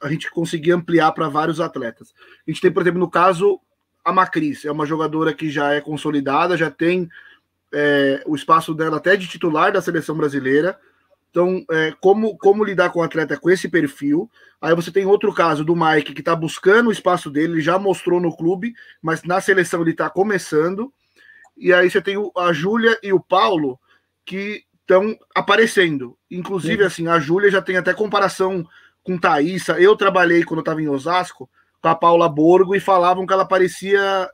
a 0.00 0.08
gente 0.08 0.30
conseguir 0.30 0.72
ampliar 0.72 1.12
para 1.12 1.28
vários 1.28 1.60
atletas. 1.60 2.12
A 2.46 2.50
gente 2.50 2.60
tem, 2.60 2.72
por 2.72 2.82
exemplo, 2.82 3.00
no 3.00 3.10
caso, 3.10 3.60
a 4.04 4.12
Macris, 4.12 4.64
é 4.64 4.72
uma 4.72 4.86
jogadora 4.86 5.32
que 5.32 5.50
já 5.50 5.72
é 5.72 5.80
consolidada, 5.80 6.56
já 6.56 6.70
tem 6.70 7.08
é, 7.72 8.22
o 8.26 8.34
espaço 8.34 8.74
dela 8.74 8.98
até 8.98 9.16
de 9.16 9.26
titular 9.26 9.72
da 9.72 9.80
seleção 9.80 10.16
brasileira. 10.16 10.78
Então, 11.30 11.64
é, 11.70 11.94
como, 12.00 12.36
como 12.36 12.64
lidar 12.64 12.90
com 12.90 13.00
o 13.00 13.02
atleta 13.02 13.38
com 13.38 13.48
esse 13.48 13.68
perfil? 13.68 14.30
Aí 14.60 14.74
você 14.74 14.90
tem 14.90 15.06
outro 15.06 15.32
caso 15.32 15.64
do 15.64 15.74
Mike, 15.74 16.12
que 16.12 16.20
está 16.20 16.36
buscando 16.36 16.88
o 16.88 16.92
espaço 16.92 17.30
dele, 17.30 17.54
ele 17.54 17.60
já 17.62 17.78
mostrou 17.78 18.20
no 18.20 18.36
clube, 18.36 18.74
mas 19.00 19.22
na 19.22 19.40
seleção 19.40 19.80
ele 19.80 19.92
está 19.92 20.10
começando. 20.10 20.92
E 21.56 21.72
aí 21.72 21.90
você 21.90 22.02
tem 22.02 22.16
a 22.36 22.52
Júlia 22.52 22.98
e 23.02 23.12
o 23.12 23.20
Paulo 23.20 23.78
que 24.24 24.64
estão 24.80 25.16
aparecendo. 25.34 26.18
Inclusive, 26.30 26.84
assim, 26.84 27.08
a 27.08 27.18
Júlia 27.18 27.50
já 27.50 27.62
tem 27.62 27.76
até 27.76 27.94
comparação 27.94 28.66
com 29.02 29.18
Thaísa. 29.18 29.80
Eu 29.80 29.96
trabalhei 29.96 30.44
quando 30.44 30.58
eu 30.58 30.62
estava 30.62 30.82
em 30.82 30.88
Osasco 30.88 31.48
com 31.80 31.88
a 31.88 31.94
Paula 31.94 32.28
Borgo 32.28 32.74
e 32.74 32.80
falavam 32.80 33.26
que 33.26 33.32
ela 33.32 33.44
parecia. 33.44 34.30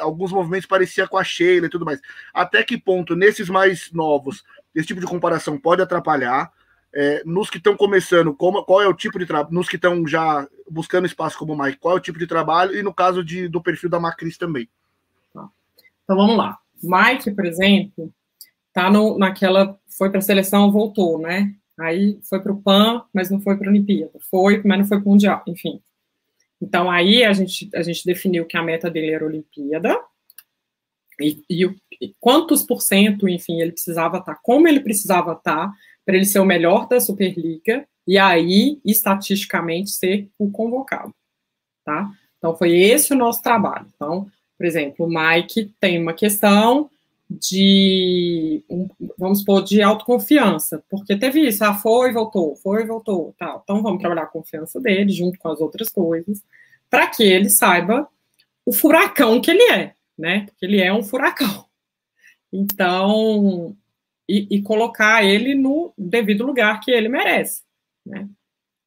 Alguns 0.00 0.32
movimentos 0.32 0.66
parecia 0.66 1.08
com 1.08 1.16
a 1.16 1.24
Sheila 1.24 1.66
e 1.66 1.70
tudo 1.70 1.84
mais. 1.84 2.00
Até 2.32 2.62
que 2.62 2.78
ponto, 2.78 3.16
nesses 3.16 3.48
mais 3.48 3.90
novos, 3.92 4.44
esse 4.74 4.86
tipo 4.86 5.00
de 5.00 5.06
comparação 5.06 5.58
pode 5.58 5.82
atrapalhar? 5.82 6.52
É, 6.94 7.22
nos 7.24 7.48
que 7.48 7.56
estão 7.56 7.74
começando, 7.74 8.34
como, 8.34 8.62
qual 8.64 8.82
é 8.82 8.86
o 8.86 8.92
tipo 8.92 9.18
de 9.18 9.24
trabalho? 9.24 9.54
Nos 9.54 9.66
que 9.66 9.76
estão 9.76 10.06
já 10.06 10.46
buscando 10.70 11.06
espaço 11.06 11.38
como 11.38 11.54
o 11.54 11.58
Mike, 11.58 11.78
qual 11.78 11.96
é 11.96 11.98
o 11.98 12.02
tipo 12.02 12.18
de 12.18 12.26
trabalho? 12.26 12.76
E 12.76 12.82
no 12.82 12.92
caso 12.92 13.24
de, 13.24 13.48
do 13.48 13.62
perfil 13.62 13.88
da 13.88 13.98
Macris 13.98 14.36
também. 14.36 14.68
Tá. 15.32 15.48
Então 16.04 16.16
vamos 16.16 16.36
lá. 16.36 16.58
Mike, 16.82 17.30
por 17.30 17.46
exemplo, 17.46 18.12
tá 18.74 18.90
no, 18.90 19.18
naquela. 19.18 19.78
Foi 19.88 20.10
para 20.10 20.18
a 20.18 20.22
seleção, 20.22 20.70
voltou, 20.70 21.18
né? 21.18 21.54
Aí 21.82 22.18
foi 22.22 22.40
para 22.40 22.52
o 22.52 22.62
PAN, 22.62 23.04
mas 23.12 23.28
não 23.28 23.40
foi 23.40 23.56
para 23.56 23.66
a 23.66 23.70
Olimpíada. 23.70 24.12
Foi, 24.30 24.62
mas 24.64 24.78
não 24.78 24.86
foi 24.86 24.98
para 25.00 25.06
o 25.06 25.10
Mundial, 25.10 25.42
enfim. 25.46 25.82
Então 26.60 26.88
aí 26.88 27.24
a 27.24 27.32
gente, 27.32 27.68
a 27.74 27.82
gente 27.82 28.04
definiu 28.06 28.46
que 28.46 28.56
a 28.56 28.62
meta 28.62 28.88
dele 28.88 29.10
era 29.10 29.24
a 29.24 29.28
Olimpíada. 29.28 30.00
E, 31.20 31.42
e, 31.50 31.64
e 32.00 32.14
quantos 32.20 32.62
por 32.62 32.80
cento, 32.80 33.28
enfim, 33.28 33.60
ele 33.60 33.72
precisava 33.72 34.18
estar, 34.18 34.34
tá, 34.34 34.40
como 34.42 34.68
ele 34.68 34.80
precisava 34.80 35.32
estar, 35.32 35.68
tá, 35.68 35.72
para 36.04 36.16
ele 36.16 36.24
ser 36.24 36.38
o 36.38 36.44
melhor 36.44 36.88
da 36.88 37.00
Superliga, 37.00 37.86
e 38.06 38.18
aí, 38.18 38.80
estatisticamente, 38.84 39.90
ser 39.90 40.28
o 40.38 40.50
convocado. 40.50 41.14
Tá? 41.84 42.10
Então, 42.38 42.56
foi 42.56 42.76
esse 42.76 43.12
o 43.12 43.16
nosso 43.16 43.42
trabalho. 43.42 43.86
Então, 43.94 44.28
por 44.58 44.66
exemplo, 44.66 45.06
o 45.06 45.08
Mike 45.08 45.74
tem 45.78 46.00
uma 46.00 46.12
questão 46.12 46.90
de, 47.40 48.62
vamos 49.18 49.40
supor, 49.40 49.62
de 49.62 49.82
autoconfiança, 49.82 50.84
porque 50.88 51.16
teve 51.16 51.46
isso, 51.48 51.64
ah, 51.64 51.74
foi 51.74 52.12
voltou, 52.12 52.56
foi 52.56 52.84
voltou, 52.84 53.34
tal. 53.38 53.60
Então, 53.62 53.82
vamos 53.82 54.00
trabalhar 54.00 54.24
a 54.24 54.26
confiança 54.26 54.80
dele 54.80 55.10
junto 55.12 55.38
com 55.38 55.48
as 55.48 55.60
outras 55.60 55.88
coisas, 55.88 56.42
para 56.90 57.06
que 57.06 57.22
ele 57.22 57.48
saiba 57.48 58.08
o 58.64 58.72
furacão 58.72 59.40
que 59.40 59.50
ele 59.50 59.62
é, 59.72 59.94
né? 60.16 60.46
Porque 60.46 60.66
ele 60.66 60.80
é 60.80 60.92
um 60.92 61.02
furacão. 61.02 61.66
Então, 62.52 63.76
e, 64.28 64.46
e 64.50 64.62
colocar 64.62 65.24
ele 65.24 65.54
no 65.54 65.92
devido 65.96 66.44
lugar 66.44 66.80
que 66.80 66.90
ele 66.90 67.08
merece, 67.08 67.62
né? 68.04 68.28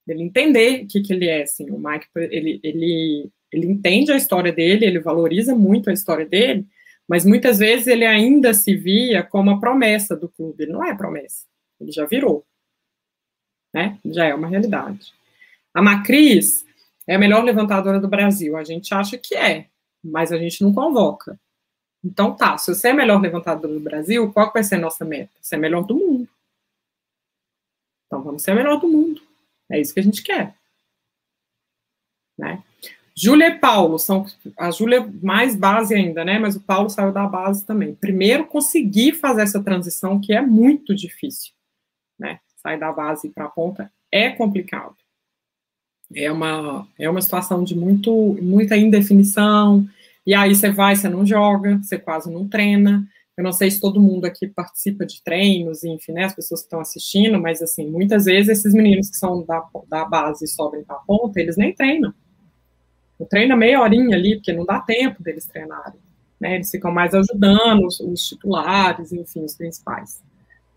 Ele 0.08 0.22
entender 0.22 0.84
o 0.84 0.88
que, 0.88 1.02
que 1.02 1.14
ele 1.14 1.28
é, 1.28 1.44
assim, 1.44 1.70
o 1.72 1.80
Mike, 1.80 2.08
ele, 2.16 2.60
ele 2.64 3.32
ele 3.56 3.68
entende 3.68 4.12
a 4.12 4.18
história 4.18 4.52
dele, 4.52 4.86
ele 4.86 5.00
valoriza 5.00 5.56
muito 5.56 5.90
a 5.90 5.94
história 5.94 6.26
dele, 6.26 6.66
mas 7.08 7.26
muitas 7.26 7.60
vezes 7.60 7.88
ele 7.88 8.06
ainda 8.06 8.54
se 8.54 8.76
via 8.76 9.24
como 9.24 9.52
a 9.52 9.60
promessa 9.60 10.16
do 10.16 10.28
clube. 10.30 10.64
Ele 10.64 10.74
não 10.74 10.84
é 10.84 10.96
promessa, 10.96 11.46
ele 11.80 11.92
já 11.92 12.06
virou. 12.06 12.46
Né? 13.74 14.00
Já 14.06 14.26
é 14.26 14.34
uma 14.34 14.48
realidade. 14.48 15.14
A 15.74 15.82
Macris, 15.82 16.66
É 17.08 17.16
a 17.16 17.20
melhor 17.20 17.44
levantadora 17.44 18.00
do 18.00 18.08
Brasil. 18.08 18.58
A 18.58 18.64
gente 18.64 18.94
acha 18.94 19.18
que 19.18 19.36
é, 19.36 19.68
mas 20.04 20.32
a 20.32 20.38
gente 20.38 20.64
não 20.64 20.74
convoca. 20.74 21.40
Então 22.04 22.36
tá, 22.36 22.58
se 22.58 22.74
você 22.74 22.90
é 22.90 22.92
a 22.92 22.96
melhor 22.96 23.22
levantadora 23.22 23.74
do 23.74 23.80
Brasil, 23.80 24.32
qual 24.32 24.52
vai 24.54 24.64
ser 24.64 24.76
a 24.76 24.80
nossa 24.80 25.04
meta? 25.04 25.32
Ser 25.42 25.56
a 25.56 25.60
melhor 25.60 25.84
do 25.86 25.96
mundo. 25.96 26.30
Então 28.06 28.24
vamos 28.24 28.42
ser 28.44 28.52
a 28.52 28.56
melhor 28.56 28.80
do 28.80 28.88
mundo. 28.88 29.22
É 29.70 29.80
isso 29.80 29.94
que 29.94 30.00
a 30.00 30.04
gente 30.04 30.24
quer. 30.24 30.56
Né? 32.38 32.64
Júlia 33.18 33.48
e 33.48 33.60
Paulo 33.60 33.98
são 33.98 34.26
a 34.58 34.70
Júlia 34.72 35.10
mais 35.22 35.56
base 35.56 35.96
ainda, 35.96 36.26
né? 36.26 36.38
Mas 36.38 36.56
o 36.58 36.62
Paulo 36.62 36.90
saiu 36.90 37.14
da 37.14 37.26
base 37.26 37.66
também. 37.66 37.96
Primeiro 37.96 38.46
conseguir 38.46 39.14
fazer 39.14 39.44
essa 39.44 39.64
transição 39.64 40.20
que 40.20 40.34
é 40.34 40.42
muito 40.42 40.94
difícil, 40.94 41.54
né? 42.20 42.40
Sair 42.62 42.78
da 42.78 42.92
base 42.92 43.30
para 43.30 43.46
a 43.46 43.50
ponta 43.50 43.90
é 44.12 44.30
complicado. 44.30 44.96
É 46.14 46.32
uma 46.32 46.88
é 47.00 47.10
uma 47.10 47.22
situação 47.22 47.64
de 47.64 47.76
muito 47.76 48.12
muita 48.42 48.76
indefinição. 48.76 49.88
E 50.26 50.34
aí 50.34 50.54
você 50.54 50.70
vai, 50.70 50.96
você 50.96 51.08
não 51.08 51.26
joga, 51.26 51.78
você 51.82 51.98
quase 51.98 52.32
não 52.32 52.48
treina. 52.48 53.08
Eu 53.38 53.44
não 53.44 53.52
sei 53.52 53.70
se 53.72 53.80
todo 53.82 54.02
mundo 54.02 54.26
aqui 54.26 54.48
participa 54.48 55.06
de 55.06 55.22
treinos, 55.24 55.84
enfim, 55.84 56.14
né, 56.14 56.24
as 56.24 56.34
pessoas 56.34 56.62
que 56.62 56.68
estão 56.68 56.80
assistindo, 56.80 57.40
mas 57.40 57.62
assim, 57.62 57.90
muitas 57.90 58.26
vezes 58.26 58.60
esses 58.60 58.74
meninos 58.74 59.10
que 59.10 59.18
são 59.18 59.46
da, 59.46 59.62
da 59.90 60.06
base 60.06 60.46
e 60.46 60.48
sobem 60.48 60.84
para 60.86 60.96
a 60.96 61.00
ponta, 61.00 61.40
eles 61.40 61.58
nem 61.58 61.74
treinam. 61.74 62.14
Eu 63.20 63.26
treino 63.26 63.56
meia 63.56 63.82
horinha 63.82 64.16
ali, 64.16 64.36
porque 64.36 64.54
não 64.54 64.66
dá 64.66 64.80
tempo 64.80 65.24
deles 65.24 65.46
treinarem. 65.46 66.00
Né? 66.40 66.56
Eles 66.56 66.70
ficam 66.70 66.92
mais 66.92 67.14
ajudando 67.14 67.86
os, 67.86 68.00
os 68.00 68.28
titulares, 68.28 69.12
enfim, 69.14 69.44
os 69.44 69.56
principais. 69.56 70.22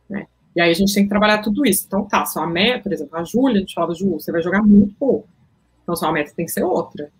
Né? 0.09 0.27
E 0.55 0.61
aí 0.61 0.70
a 0.70 0.74
gente 0.74 0.94
tem 0.94 1.05
que 1.05 1.09
trabalhar 1.09 1.38
tudo 1.38 1.66
isso. 1.66 1.85
Então 1.87 2.05
tá, 2.05 2.24
sua 2.24 2.46
meta, 2.46 2.85
por 2.85 2.92
exemplo, 2.92 3.16
a 3.16 3.24
Júlia, 3.24 3.57
a 3.57 3.61
gente 3.61 3.74
fala, 3.74 3.94
Ju, 3.94 4.12
você 4.12 4.31
vai 4.31 4.42
jogar 4.42 4.62
muito 4.62 4.94
pouco. 4.94 5.29
Então 5.83 5.96
sua 5.96 6.12
meta 6.12 6.33
tem 6.35 6.46
que 6.46 6.53
ser 6.53 6.62
outra. 6.62 7.11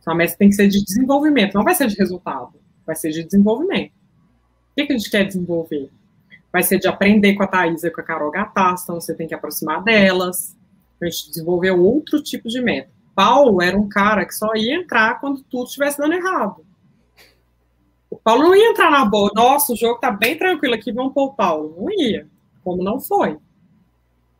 Sua 0.00 0.14
meta 0.14 0.36
tem 0.36 0.48
que 0.48 0.54
ser 0.54 0.68
de 0.68 0.82
desenvolvimento, 0.82 1.54
não 1.54 1.62
vai 1.62 1.74
ser 1.74 1.86
de 1.86 1.96
resultado, 1.96 2.54
vai 2.86 2.96
ser 2.96 3.10
de 3.10 3.22
desenvolvimento. 3.22 3.92
O 3.92 4.74
que, 4.74 4.86
que 4.86 4.92
a 4.92 4.96
gente 4.96 5.10
quer 5.10 5.24
desenvolver? 5.24 5.90
Vai 6.52 6.62
ser 6.62 6.78
de 6.78 6.88
aprender 6.88 7.34
com 7.34 7.42
a 7.42 7.46
Thaisa 7.46 7.88
e 7.88 7.90
com 7.90 8.00
a 8.00 8.04
Carol 8.04 8.30
Gattas, 8.30 8.82
então 8.82 9.00
você 9.00 9.14
tem 9.14 9.28
que 9.28 9.34
aproximar 9.34 9.84
delas, 9.84 10.56
a 11.00 11.04
gente 11.04 11.28
desenvolver 11.28 11.70
outro 11.70 12.22
tipo 12.22 12.48
de 12.48 12.60
meta. 12.60 12.90
Paulo 13.20 13.60
era 13.60 13.78
um 13.78 13.86
cara 13.86 14.24
que 14.24 14.34
só 14.34 14.54
ia 14.54 14.76
entrar 14.76 15.20
quando 15.20 15.42
tudo 15.42 15.66
estivesse 15.66 15.98
dando 15.98 16.14
errado. 16.14 16.64
O 18.08 18.16
Paulo 18.16 18.44
não 18.44 18.56
ia 18.56 18.70
entrar 18.70 18.90
na 18.90 19.04
boa. 19.04 19.30
Nossa, 19.34 19.74
o 19.74 19.76
jogo 19.76 20.00
tá 20.00 20.10
bem 20.10 20.38
tranquilo 20.38 20.74
aqui, 20.74 20.90
vamos 20.90 21.12
pôr 21.12 21.24
o 21.26 21.34
Paulo. 21.34 21.76
Não 21.78 21.90
ia, 21.90 22.26
como 22.64 22.82
não 22.82 22.98
foi. 22.98 23.36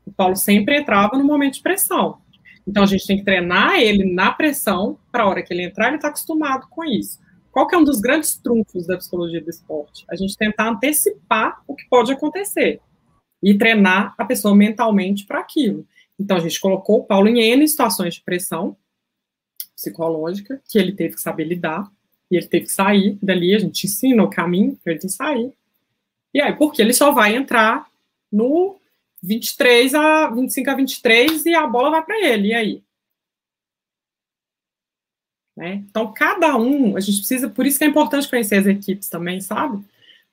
O 0.07 0.11
Paulo 0.11 0.35
sempre 0.35 0.79
entrava 0.79 1.19
no 1.19 1.25
momento 1.25 1.57
de 1.57 1.63
pressão. 1.63 2.23
Então 2.67 2.83
a 2.83 2.87
gente 2.87 3.07
tem 3.07 3.19
que 3.19 3.25
treinar 3.25 3.79
ele 3.79 4.15
na 4.15 4.33
pressão 4.33 4.99
para 5.13 5.25
a 5.25 5.29
hora 5.29 5.43
que 5.43 5.53
ele 5.53 5.65
entrar, 5.65 5.89
ele 5.89 5.97
está 5.97 6.09
acostumado 6.09 6.67
com 6.71 6.83
isso. 6.83 7.21
Qual 7.53 7.67
que 7.69 7.75
é 7.75 7.79
um 7.79 7.85
dos 7.85 8.01
grandes 8.01 8.39
trunfos 8.39 8.87
da 8.87 8.97
psicologia 8.97 9.43
do 9.43 9.51
esporte? 9.51 10.07
A 10.11 10.17
gente 10.17 10.35
tentar 10.39 10.71
antecipar 10.71 11.61
o 11.69 11.75
que 11.75 11.87
pode 11.91 12.13
acontecer 12.13 12.81
e 13.43 13.59
treinar 13.59 14.15
a 14.17 14.25
pessoa 14.25 14.55
mentalmente 14.55 15.27
para 15.27 15.41
aquilo. 15.41 15.87
Então, 16.21 16.37
a 16.37 16.41
gente 16.41 16.61
colocou 16.61 16.99
o 16.99 17.05
Paulo 17.05 17.29
em 17.29 17.41
N 17.41 17.67
situações 17.67 18.17
de 18.17 18.21
pressão 18.21 18.77
psicológica, 19.75 20.61
que 20.69 20.79
ele 20.79 20.93
teve 20.93 21.15
que 21.15 21.21
saber 21.21 21.45
lidar, 21.45 21.91
e 22.31 22.37
ele 22.37 22.47
teve 22.47 22.67
que 22.67 22.73
sair 22.73 23.19
dali, 23.23 23.55
a 23.55 23.59
gente 23.59 23.87
ensina 23.87 24.23
o 24.23 24.29
caminho 24.29 24.79
para 24.85 24.93
ele 24.93 25.09
sair. 25.09 25.51
E 26.35 26.41
aí, 26.43 26.55
porque 26.55 26.83
ele 26.83 26.93
só 26.93 27.11
vai 27.11 27.35
entrar 27.35 27.91
no 28.31 28.77
23 29.23 29.95
a 29.95 30.29
25 30.29 30.71
a 30.71 30.75
23 30.75 31.47
e 31.47 31.55
a 31.55 31.67
bola 31.67 31.91
vai 31.91 32.05
para 32.05 32.21
ele, 32.29 32.49
e 32.49 32.55
aí? 32.55 32.85
Né? 35.57 35.85
Então, 35.89 36.13
cada 36.13 36.55
um, 36.57 36.97
a 36.97 37.01
gente 37.01 37.19
precisa, 37.19 37.49
por 37.49 37.65
isso 37.65 37.79
que 37.79 37.85
é 37.85 37.89
importante 37.89 38.29
conhecer 38.29 38.57
as 38.57 38.67
equipes 38.67 39.09
também, 39.09 39.41
sabe? 39.41 39.83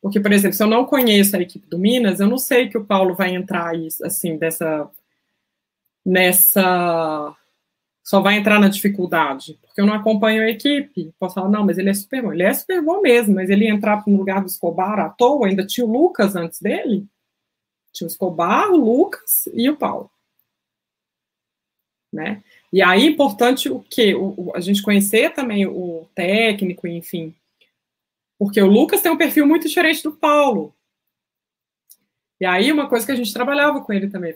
Porque, 0.01 0.19
por 0.19 0.31
exemplo, 0.33 0.55
se 0.55 0.61
eu 0.61 0.67
não 0.67 0.85
conheço 0.85 1.35
a 1.35 1.41
equipe 1.41 1.65
do 1.67 1.79
Minas, 1.79 2.19
eu 2.19 2.27
não 2.27 2.37
sei 2.37 2.67
que 2.67 2.77
o 2.77 2.85
Paulo 2.85 3.15
vai 3.15 3.33
entrar 3.33 3.73
assim, 4.03 4.37
dessa 4.37 4.89
nessa. 6.07 7.35
Só 8.01 8.21
vai 8.21 8.37
entrar 8.37 8.57
na 8.57 8.69
dificuldade, 8.69 9.59
porque 9.61 9.81
eu 9.81 9.85
não 9.85 9.93
acompanho 9.93 10.41
a 10.41 10.49
equipe. 10.49 11.13
Posso 11.19 11.35
falar, 11.35 11.49
não, 11.49 11.65
mas 11.65 11.77
ele 11.77 11.89
é 11.89 11.93
super 11.93 12.21
bom. 12.21 12.31
Ele 12.31 12.43
é 12.43 12.53
super 12.53 12.81
bom 12.81 13.01
mesmo, 13.01 13.35
mas 13.35 13.49
ele 13.49 13.67
entrar 13.67 14.01
no 14.07 14.17
lugar 14.17 14.39
do 14.39 14.47
Escobar 14.47 14.97
à 14.97 15.09
toa, 15.09 15.47
ainda 15.47 15.67
tinha 15.67 15.85
o 15.85 15.91
Lucas 15.91 16.33
antes 16.33 16.61
dele. 16.61 17.05
Tinha 17.91 18.07
o 18.07 18.09
Escobar, 18.09 18.71
o 18.71 18.77
Lucas 18.77 19.49
e 19.53 19.69
o 19.69 19.75
Paulo. 19.75 20.09
Né? 22.13 22.41
E 22.71 22.81
aí, 22.81 23.05
importante 23.05 23.69
o 23.69 23.81
quê? 23.81 24.15
O, 24.15 24.53
a 24.55 24.61
gente 24.61 24.81
conhecer 24.81 25.33
também 25.33 25.67
o 25.67 26.07
técnico, 26.15 26.87
enfim. 26.87 27.35
Porque 28.39 28.61
o 28.61 28.67
Lucas 28.67 29.01
tem 29.01 29.11
um 29.11 29.17
perfil 29.17 29.45
muito 29.45 29.67
diferente 29.67 30.01
do 30.01 30.13
Paulo. 30.13 30.73
E 32.39 32.45
aí, 32.45 32.71
uma 32.71 32.87
coisa 32.87 33.05
que 33.05 33.11
a 33.11 33.15
gente 33.15 33.33
trabalhava 33.33 33.81
com 33.81 33.91
ele 33.91 34.09
também, 34.09 34.33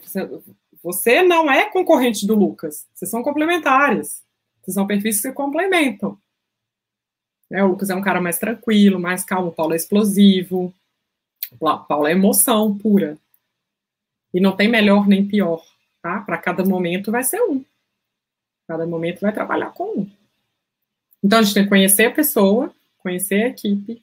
você 0.82 1.22
não 1.22 1.50
é 1.50 1.70
concorrente 1.70 2.26
do 2.26 2.34
Lucas. 2.34 2.86
Vocês 2.92 3.10
são 3.10 3.22
complementares. 3.22 4.22
Vocês 4.60 4.74
são 4.74 4.86
perfis 4.86 5.16
que 5.16 5.22
se 5.22 5.32
complementam. 5.32 6.18
É, 7.50 7.62
o 7.62 7.68
Lucas 7.68 7.90
é 7.90 7.94
um 7.94 8.02
cara 8.02 8.20
mais 8.20 8.38
tranquilo, 8.38 8.98
mais 8.98 9.24
calmo. 9.24 9.48
O 9.48 9.52
Paulo 9.52 9.74
é 9.74 9.76
explosivo. 9.76 10.74
O 11.60 11.78
Paulo 11.78 12.06
é 12.06 12.12
emoção 12.12 12.76
pura. 12.76 13.16
E 14.34 14.40
não 14.40 14.56
tem 14.56 14.68
melhor 14.68 15.06
nem 15.06 15.26
pior. 15.26 15.62
Tá? 16.02 16.20
Para 16.20 16.38
cada 16.38 16.64
momento 16.64 17.12
vai 17.12 17.22
ser 17.22 17.40
um. 17.42 17.64
Cada 18.66 18.86
momento 18.86 19.20
vai 19.20 19.32
trabalhar 19.32 19.70
com 19.72 20.00
um. 20.00 20.10
Então 21.22 21.38
a 21.38 21.42
gente 21.42 21.54
tem 21.54 21.62
que 21.62 21.68
conhecer 21.68 22.06
a 22.06 22.10
pessoa, 22.10 22.74
conhecer 22.98 23.44
a 23.44 23.48
equipe, 23.48 24.02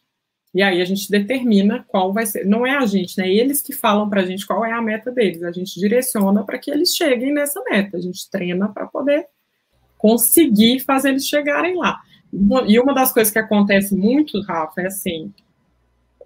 e 0.54 0.64
aí 0.64 0.82
a 0.82 0.86
gente 0.86 1.10
determina 1.10 1.86
qual 1.88 2.12
vai 2.12 2.26
ser. 2.26 2.46
Não 2.46 2.66
é 2.66 2.76
a 2.76 2.86
gente, 2.86 3.18
né? 3.18 3.30
Eles 3.30 3.62
que 3.62 3.72
falam 3.72 4.10
para 4.10 4.22
a 4.22 4.26
gente 4.26 4.48
qual 4.48 4.66
é 4.66 4.72
a 4.72 4.82
meta 4.82 5.12
deles. 5.12 5.44
A 5.44 5.52
gente 5.52 5.80
direciona 5.80 6.44
para 6.44 6.58
que 6.58 6.72
eles 6.72 6.96
cheguem 6.96 7.32
nessa 7.32 7.62
meta. 7.70 7.98
A 7.98 8.02
gente 8.02 8.30
treina 8.32 8.68
para 8.68 8.88
poder 8.88 9.28
conseguir 9.98 10.80
fazer 10.80 11.10
eles 11.10 11.28
chegarem 11.28 11.76
lá. 11.76 12.02
E 12.68 12.80
uma 12.80 12.94
das 12.94 13.14
coisas 13.14 13.32
que 13.32 13.40
acontece 13.40 13.96
muito, 13.96 14.42
Rafa, 14.42 14.82
é 14.82 14.88
assim: 14.88 15.32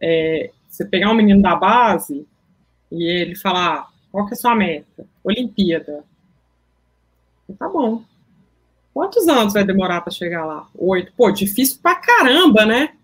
é, 0.01 0.51
você 0.69 0.85
pegar 0.85 1.11
um 1.11 1.15
menino 1.15 1.41
da 1.41 1.55
base 1.55 2.25
e 2.89 3.03
ele 3.03 3.35
falar 3.35 3.79
ah, 3.79 3.87
qual 4.11 4.25
que 4.25 4.33
é 4.33 4.37
a 4.37 4.39
sua 4.39 4.55
meta? 4.55 5.05
Olimpíada. 5.23 6.03
Tá 7.59 7.67
bom. 7.67 8.03
Quantos 8.93 9.27
anos 9.27 9.53
vai 9.53 9.65
demorar 9.65 10.01
para 10.01 10.13
chegar 10.13 10.45
lá? 10.45 10.67
Oito. 10.75 11.11
Pô, 11.17 11.29
difícil 11.31 11.79
pra 11.81 11.95
caramba, 11.95 12.65
né? 12.65 12.95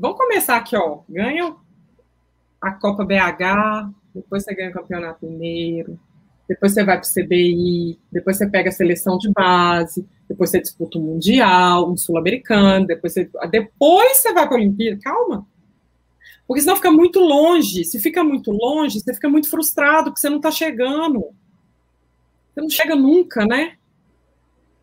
Vamos 0.00 0.16
começar 0.16 0.56
aqui, 0.56 0.76
ó. 0.76 1.00
Ganha 1.08 1.56
a 2.60 2.70
Copa 2.72 3.04
BH, 3.04 3.90
depois 4.14 4.44
você 4.44 4.54
ganha 4.54 4.70
o 4.70 4.72
Campeonato 4.72 5.26
Mineiro, 5.26 5.98
depois 6.48 6.72
você 6.72 6.84
vai 6.84 7.00
para 7.00 7.08
o 7.08 7.12
CBI, 7.12 7.98
depois 8.10 8.36
você 8.36 8.48
pega 8.48 8.68
a 8.68 8.72
seleção 8.72 9.18
de 9.18 9.30
base, 9.32 10.06
depois 10.28 10.50
você 10.50 10.60
disputa 10.60 10.98
o 10.98 11.02
Mundial, 11.02 11.90
um 11.90 11.96
Sul-Americano, 11.96 12.86
depois 12.86 13.12
você, 13.12 13.28
depois 13.50 14.18
você 14.18 14.32
vai 14.32 14.46
para 14.46 14.56
a 14.56 14.60
Olimpíada. 14.60 15.00
Calma. 15.02 15.46
Porque 16.46 16.62
senão 16.62 16.76
fica 16.76 16.90
muito 16.90 17.20
longe. 17.20 17.84
Se 17.84 17.98
fica 17.98 18.22
muito 18.22 18.50
longe, 18.50 19.00
você 19.00 19.12
fica 19.12 19.28
muito 19.28 19.50
frustrado, 19.50 20.10
porque 20.10 20.20
você 20.20 20.30
não 20.30 20.36
está 20.36 20.50
chegando. 20.50 21.20
Você 22.54 22.60
não 22.60 22.70
chega 22.70 22.96
nunca, 22.96 23.44
né? 23.44 23.76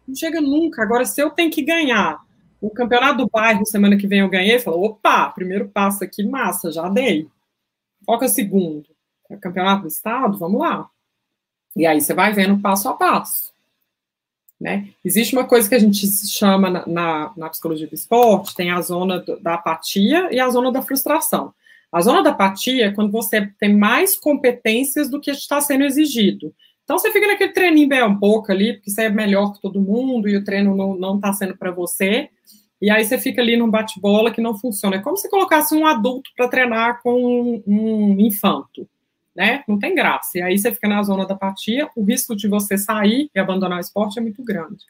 Não 0.08 0.16
chega 0.16 0.40
nunca. 0.42 0.84
Agora, 0.84 1.06
se 1.06 1.22
eu 1.22 1.32
tenho 1.32 1.50
que 1.50 1.64
ganhar 1.64 2.25
o 2.66 2.72
campeonato 2.72 3.18
do 3.20 3.30
bairro, 3.30 3.66
semana 3.66 3.96
que 3.96 4.08
vem 4.08 4.22
eu 4.22 4.30
ganhei, 4.30 4.58
falou, 4.60 4.86
opa, 4.86 5.30
primeiro 5.30 5.70
passo 5.70 6.04
aqui, 6.04 6.24
massa, 6.24 6.72
já 6.72 6.90
dei. 6.90 7.28
Qual 8.06 8.18
que 8.18 8.26
é 8.26 8.28
o 8.28 8.32
segundo? 8.32 8.88
É 9.30 9.36
o 9.36 9.40
campeonato 9.40 9.84
do 9.84 9.88
estado? 9.88 10.38
Vamos 10.38 10.60
lá. 10.60 10.90
E 11.76 11.86
aí 11.86 12.02
você 12.02 12.14
vai 12.14 12.34
vendo 12.34 12.62
passo 12.62 12.90
a 12.90 12.94
passo. 12.94 13.54
Né? 14.60 14.90
Existe 15.04 15.36
uma 15.36 15.46
coisa 15.46 15.68
que 15.68 15.76
a 15.76 15.80
gente 15.80 16.08
chama 16.28 16.70
na, 16.70 16.88
na, 16.88 17.34
na 17.36 17.50
psicologia 17.50 17.88
do 17.88 17.94
esporte, 17.94 18.56
tem 18.56 18.72
a 18.72 18.82
zona 18.82 19.20
do, 19.20 19.40
da 19.40 19.56
apatia 19.56 20.30
e 20.32 20.40
a 20.40 20.50
zona 20.50 20.72
da 20.72 20.82
frustração. 20.82 21.54
A 21.92 22.02
zona 22.02 22.24
da 22.24 22.32
apatia 22.32 22.88
é 22.88 22.92
quando 22.92 23.12
você 23.12 23.46
tem 23.60 23.76
mais 23.76 24.18
competências 24.18 25.10
do 25.10 25.22
que 25.22 25.30
está 25.30 25.62
sendo 25.62 25.84
exigido. 25.84 26.54
Então 26.86 27.00
você 27.00 27.12
fica 27.12 27.28
naquele 27.28 27.52
treininho 27.52 27.90
bem 27.90 28.04
um 28.04 28.18
pouco 28.18 28.52
ali, 28.52 28.74
porque 28.74 28.92
você 28.92 29.06
é 29.06 29.10
melhor 29.10 29.52
que 29.52 29.62
todo 29.62 29.82
mundo 29.82 30.30
e 30.30 30.38
o 30.38 30.44
treino 30.44 30.76
não 30.96 31.16
está 31.16 31.34
sendo 31.34 31.58
para 31.58 31.72
você. 31.72 32.30
E 32.80 32.92
aí 32.92 33.04
você 33.04 33.18
fica 33.18 33.42
ali 33.42 33.58
num 33.58 33.70
bate-bola 33.70 34.32
que 34.32 34.40
não 34.40 34.56
funciona. 34.56 34.98
É 34.98 35.02
como 35.02 35.18
se 35.18 35.28
colocasse 35.28 35.74
um 35.74 35.88
adulto 35.88 36.30
para 36.38 36.48
treinar 36.48 37.02
com 37.02 37.16
um, 37.20 37.64
um 37.66 38.20
infanto, 38.20 38.88
né? 39.36 39.64
Não 39.68 39.80
tem 39.80 39.96
graça. 39.96 40.38
E 40.38 40.42
aí 40.44 40.60
você 40.60 40.72
fica 40.72 40.88
na 40.88 41.02
zona 41.02 41.26
da 41.26 41.34
apatia, 41.34 41.90
o 41.96 42.04
risco 42.04 42.36
de 42.36 42.48
você 42.48 42.78
sair 42.78 43.32
e 43.34 43.40
abandonar 43.40 43.80
o 43.80 43.82
esporte 43.82 44.20
é 44.20 44.22
muito 44.22 44.44
grande. 44.44 44.86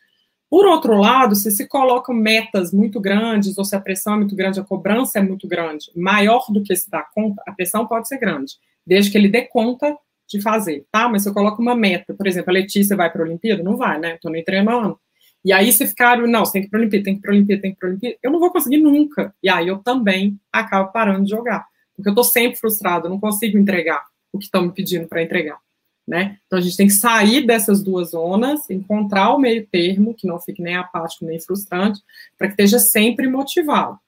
Por 0.49 0.65
outro 0.65 0.97
lado, 0.97 1.33
se 1.33 1.49
se 1.49 1.65
colocam 1.65 2.13
metas 2.13 2.73
muito 2.73 2.99
grandes, 2.99 3.57
ou 3.57 3.63
se 3.63 3.75
a 3.75 3.79
pressão 3.79 4.15
é 4.15 4.17
muito 4.17 4.35
grande, 4.35 4.59
a 4.59 4.63
cobrança 4.63 5.19
é 5.19 5.21
muito 5.21 5.47
grande, 5.47 5.89
maior 5.95 6.45
do 6.49 6.61
que 6.61 6.75
se 6.75 6.89
dá 6.89 7.01
conta, 7.01 7.41
a 7.47 7.51
pressão 7.51 7.87
pode 7.87 8.07
ser 8.07 8.19
grande, 8.19 8.53
desde 8.85 9.11
que 9.11 9.17
ele 9.17 9.27
dê 9.27 9.43
conta 9.43 9.97
de 10.27 10.41
fazer, 10.41 10.85
tá? 10.91 11.07
Mas 11.07 11.23
se 11.23 11.29
eu 11.29 11.33
coloco 11.33 11.61
uma 11.61 11.75
meta, 11.75 12.13
por 12.13 12.27
exemplo, 12.27 12.49
a 12.49 12.53
Letícia 12.53 12.95
vai 12.95 13.11
para 13.11 13.21
a 13.21 13.25
Olimpíada? 13.25 13.63
Não 13.63 13.77
vai, 13.77 13.99
né? 13.99 14.15
Estou 14.15 14.31
nem 14.31 14.43
treinando. 14.43 14.99
E 15.43 15.53
aí, 15.53 15.71
se 15.71 15.85
ficar, 15.85 16.17
não, 16.17 16.43
você 16.43 16.53
tem 16.53 16.61
que 16.63 16.67
ir 16.67 16.71
para 16.71 16.79
a 16.79 16.81
Olimpíada, 16.81 17.03
tem 17.03 17.13
que 17.13 17.19
ir 17.19 17.21
para 17.21 17.31
a 17.31 17.35
Olimpíada, 17.35 17.61
tem 17.61 17.71
que 17.71 17.77
ir 17.77 17.79
para 17.79 17.87
a 17.87 17.91
Olimpíada, 17.91 18.17
eu 18.23 18.31
não 18.31 18.39
vou 18.39 18.51
conseguir 18.51 18.77
nunca. 18.77 19.35
E 19.43 19.47
aí 19.47 19.67
eu 19.67 19.77
também 19.77 20.39
acabo 20.51 20.91
parando 20.91 21.23
de 21.23 21.29
jogar. 21.29 21.67
Porque 21.95 22.09
eu 22.09 22.13
estou 22.13 22.23
sempre 22.23 22.59
frustrado, 22.59 23.05
eu 23.05 23.11
não 23.11 23.19
consigo 23.19 23.57
entregar 23.57 24.03
o 24.33 24.39
que 24.39 24.45
estão 24.45 24.63
me 24.63 24.71
pedindo 24.71 25.07
para 25.07 25.21
entregar. 25.21 25.59
Né? 26.07 26.37
Então 26.45 26.59
a 26.59 26.61
gente 26.61 26.77
tem 26.77 26.87
que 26.87 26.93
sair 26.93 27.45
dessas 27.45 27.81
duas 27.81 28.11
zonas, 28.11 28.69
encontrar 28.69 29.33
o 29.33 29.39
meio 29.39 29.65
termo, 29.67 30.13
que 30.13 30.27
não 30.27 30.39
fique 30.39 30.61
nem 30.61 30.75
apático 30.75 31.25
nem 31.25 31.39
frustrante, 31.39 31.99
para 32.37 32.47
que 32.47 32.53
esteja 32.53 32.79
sempre 32.79 33.27
motivado. 33.27 33.99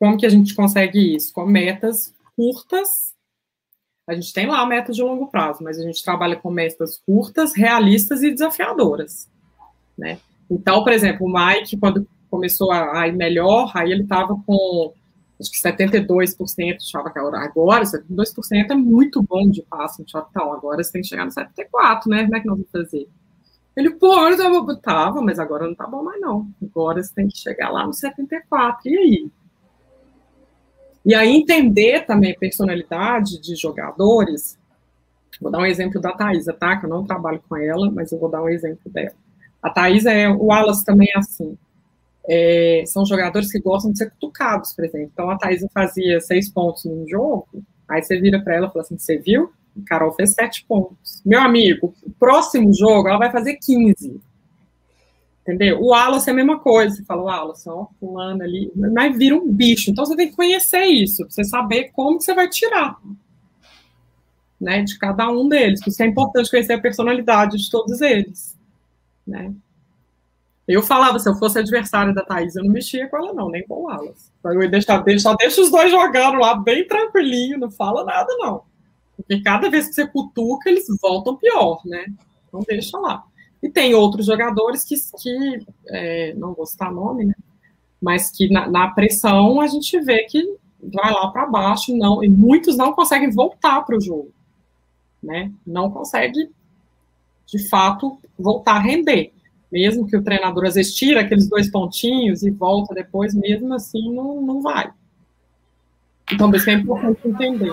Como 0.00 0.16
que 0.16 0.26
a 0.26 0.28
gente 0.28 0.54
consegue 0.54 1.14
isso? 1.14 1.32
Com 1.32 1.46
metas 1.46 2.12
curtas. 2.36 3.11
A 4.06 4.14
gente 4.14 4.32
tem 4.32 4.46
lá 4.46 4.66
metas 4.66 4.96
de 4.96 5.02
longo 5.02 5.28
prazo, 5.28 5.62
mas 5.62 5.78
a 5.78 5.82
gente 5.82 6.02
trabalha 6.02 6.36
com 6.36 6.50
metas 6.50 6.98
curtas, 7.06 7.54
realistas 7.54 8.22
e 8.22 8.30
desafiadoras. 8.30 9.30
Né? 9.96 10.18
Então, 10.50 10.82
por 10.82 10.92
exemplo, 10.92 11.26
o 11.26 11.32
Mike, 11.32 11.76
quando 11.76 12.06
começou 12.30 12.72
a 12.72 13.06
ir 13.06 13.12
melhor, 13.12 13.70
aí 13.74 13.92
ele 13.92 14.02
estava 14.02 14.34
com 14.46 14.92
acho 15.40 15.50
que 15.50 15.60
72% 15.60 16.76
achava 16.76 17.10
que 17.10 17.18
agora 17.18 17.84
72% 17.84 18.70
é 18.70 18.74
muito 18.74 19.22
bom 19.22 19.50
de 19.50 19.62
passo 19.62 20.00
no 20.00 20.08
shortão, 20.08 20.52
agora 20.52 20.82
você 20.82 20.92
tem 20.92 21.02
que 21.02 21.08
chegar 21.08 21.24
no 21.24 21.32
74, 21.32 22.08
né? 22.08 22.22
Como 22.24 22.36
é 22.36 22.40
que 22.40 22.46
nós 22.46 22.56
vamos 22.56 22.70
fazer? 22.70 23.08
Ele, 23.76 23.90
pô, 23.90 24.28
eu 24.28 24.36
tava, 24.36 24.76
tava, 24.76 25.22
mas 25.22 25.38
agora 25.38 25.66
não 25.66 25.74
tá 25.74 25.86
bom 25.86 26.02
mais 26.02 26.20
não. 26.20 26.46
Agora 26.62 27.02
você 27.02 27.12
tem 27.14 27.26
que 27.26 27.38
chegar 27.38 27.70
lá 27.70 27.86
no 27.86 27.92
74. 27.92 28.88
E 28.88 28.98
aí? 28.98 29.30
E 31.04 31.14
aí 31.14 31.34
entender 31.34 32.06
também 32.06 32.32
a 32.32 32.38
personalidade 32.38 33.40
de 33.40 33.56
jogadores. 33.56 34.58
Vou 35.40 35.50
dar 35.50 35.58
um 35.58 35.66
exemplo 35.66 36.00
da 36.00 36.12
Thaisa, 36.12 36.52
tá? 36.52 36.76
Que 36.76 36.86
eu 36.86 36.90
não 36.90 37.04
trabalho 37.04 37.42
com 37.48 37.56
ela, 37.56 37.90
mas 37.90 38.12
eu 38.12 38.18
vou 38.18 38.30
dar 38.30 38.42
um 38.42 38.48
exemplo 38.48 38.90
dela. 38.90 39.14
A 39.60 39.70
Thaisa 39.70 40.12
é, 40.12 40.28
o 40.28 40.46
Wallace 40.46 40.84
também 40.84 41.08
é 41.14 41.18
assim 41.18 41.56
é, 42.28 42.84
são 42.86 43.04
jogadores 43.04 43.50
que 43.50 43.60
gostam 43.60 43.92
de 43.92 43.98
ser 43.98 44.10
cutucados, 44.10 44.72
por 44.74 44.84
exemplo. 44.84 45.10
Então 45.12 45.30
a 45.30 45.38
Thaisa 45.38 45.68
fazia 45.72 46.20
seis 46.20 46.48
pontos 46.48 46.84
num 46.84 47.06
jogo, 47.08 47.48
aí 47.88 48.02
você 48.02 48.20
vira 48.20 48.40
para 48.40 48.54
ela 48.54 48.66
e 48.66 48.70
fala 48.70 48.84
assim: 48.84 48.98
você 48.98 49.18
viu? 49.18 49.52
A 49.76 49.88
Carol 49.88 50.12
fez 50.12 50.30
sete 50.30 50.64
pontos. 50.66 51.22
Meu 51.24 51.40
amigo, 51.40 51.94
o 52.02 52.10
próximo 52.10 52.72
jogo 52.72 53.08
ela 53.08 53.18
vai 53.18 53.32
fazer 53.32 53.56
15. 53.56 54.20
Entendeu? 55.42 55.80
O 55.80 55.88
Wallace 55.88 56.30
é 56.30 56.32
a 56.32 56.36
mesma 56.36 56.60
coisa. 56.60 56.94
Você 56.94 57.04
fala, 57.04 57.22
o 57.22 57.24
Wallace, 57.24 57.68
ó, 57.68 57.86
fulano 57.98 58.42
ali, 58.42 58.70
mas 58.74 59.16
vira 59.18 59.36
um 59.36 59.50
bicho. 59.52 59.90
Então 59.90 60.06
você 60.06 60.14
tem 60.14 60.28
que 60.28 60.36
conhecer 60.36 60.84
isso, 60.84 61.24
pra 61.24 61.30
você 61.30 61.44
saber 61.44 61.90
como 61.92 62.18
que 62.18 62.24
você 62.24 62.34
vai 62.34 62.48
tirar. 62.48 62.96
Né, 64.60 64.82
de 64.82 64.96
cada 64.96 65.28
um 65.28 65.48
deles. 65.48 65.82
Por 65.82 65.90
isso 65.90 66.00
é 66.00 66.06
importante 66.06 66.48
conhecer 66.48 66.74
a 66.74 66.80
personalidade 66.80 67.58
de 67.58 67.68
todos 67.68 68.00
eles. 68.00 68.56
Né? 69.26 69.52
Eu 70.68 70.80
falava, 70.82 71.18
se 71.18 71.28
eu 71.28 71.34
fosse 71.34 71.58
adversário 71.58 72.14
da 72.14 72.22
Thaís, 72.22 72.54
eu 72.54 72.62
não 72.62 72.70
mexia 72.70 73.08
com 73.08 73.16
ela, 73.16 73.32
não, 73.32 73.50
nem 73.50 73.66
com 73.66 73.74
o 73.74 73.82
Wallace. 73.86 74.30
Eu 74.44 74.62
ia 74.62 74.68
deixar, 74.68 75.02
só 75.18 75.34
deixa 75.34 75.60
os 75.60 75.70
dois 75.70 75.90
jogando 75.90 76.38
lá 76.38 76.54
bem 76.54 76.86
tranquilinho, 76.86 77.58
não 77.58 77.72
fala 77.72 78.04
nada, 78.04 78.32
não. 78.38 78.62
Porque 79.16 79.42
cada 79.42 79.68
vez 79.68 79.88
que 79.88 79.94
você 79.94 80.06
cutuca, 80.06 80.70
eles 80.70 80.86
voltam 81.00 81.36
pior, 81.36 81.80
né? 81.84 82.06
Então 82.46 82.60
deixa 82.66 82.96
lá. 82.98 83.24
E 83.62 83.70
tem 83.70 83.94
outros 83.94 84.26
jogadores 84.26 84.84
que, 84.84 84.96
que 85.20 85.66
é, 85.88 86.34
não 86.34 86.52
vou 86.52 86.66
citar 86.66 86.92
nome, 86.92 87.26
né? 87.26 87.34
Mas 88.00 88.30
que 88.30 88.50
na, 88.50 88.68
na 88.68 88.88
pressão 88.88 89.60
a 89.60 89.66
gente 89.66 89.98
vê 90.00 90.24
que 90.24 90.56
vai 90.82 91.12
lá 91.12 91.28
para 91.30 91.46
baixo, 91.46 91.96
não, 91.96 92.24
e 92.24 92.28
muitos 92.28 92.76
não 92.76 92.92
conseguem 92.92 93.30
voltar 93.30 93.82
para 93.82 93.96
o 93.96 94.00
jogo, 94.00 94.32
né? 95.22 95.52
Não 95.64 95.90
consegue, 95.90 96.50
de 97.46 97.68
fato, 97.68 98.18
voltar 98.36 98.74
a 98.74 98.80
render 98.80 99.32
mesmo 99.72 100.06
que 100.06 100.14
o 100.14 100.22
treinador 100.22 100.66
às 100.66 100.74
vezes 100.74 100.94
tira 100.94 101.22
aqueles 101.22 101.48
dois 101.48 101.70
pontinhos 101.70 102.42
e 102.42 102.50
volta 102.50 102.94
depois, 102.94 103.34
mesmo 103.34 103.72
assim 103.72 104.14
não, 104.14 104.42
não 104.42 104.60
vai. 104.60 104.92
Então, 106.30 106.54
isso 106.54 106.68
é 106.68 106.74
importante 106.74 107.26
entender. 107.26 107.72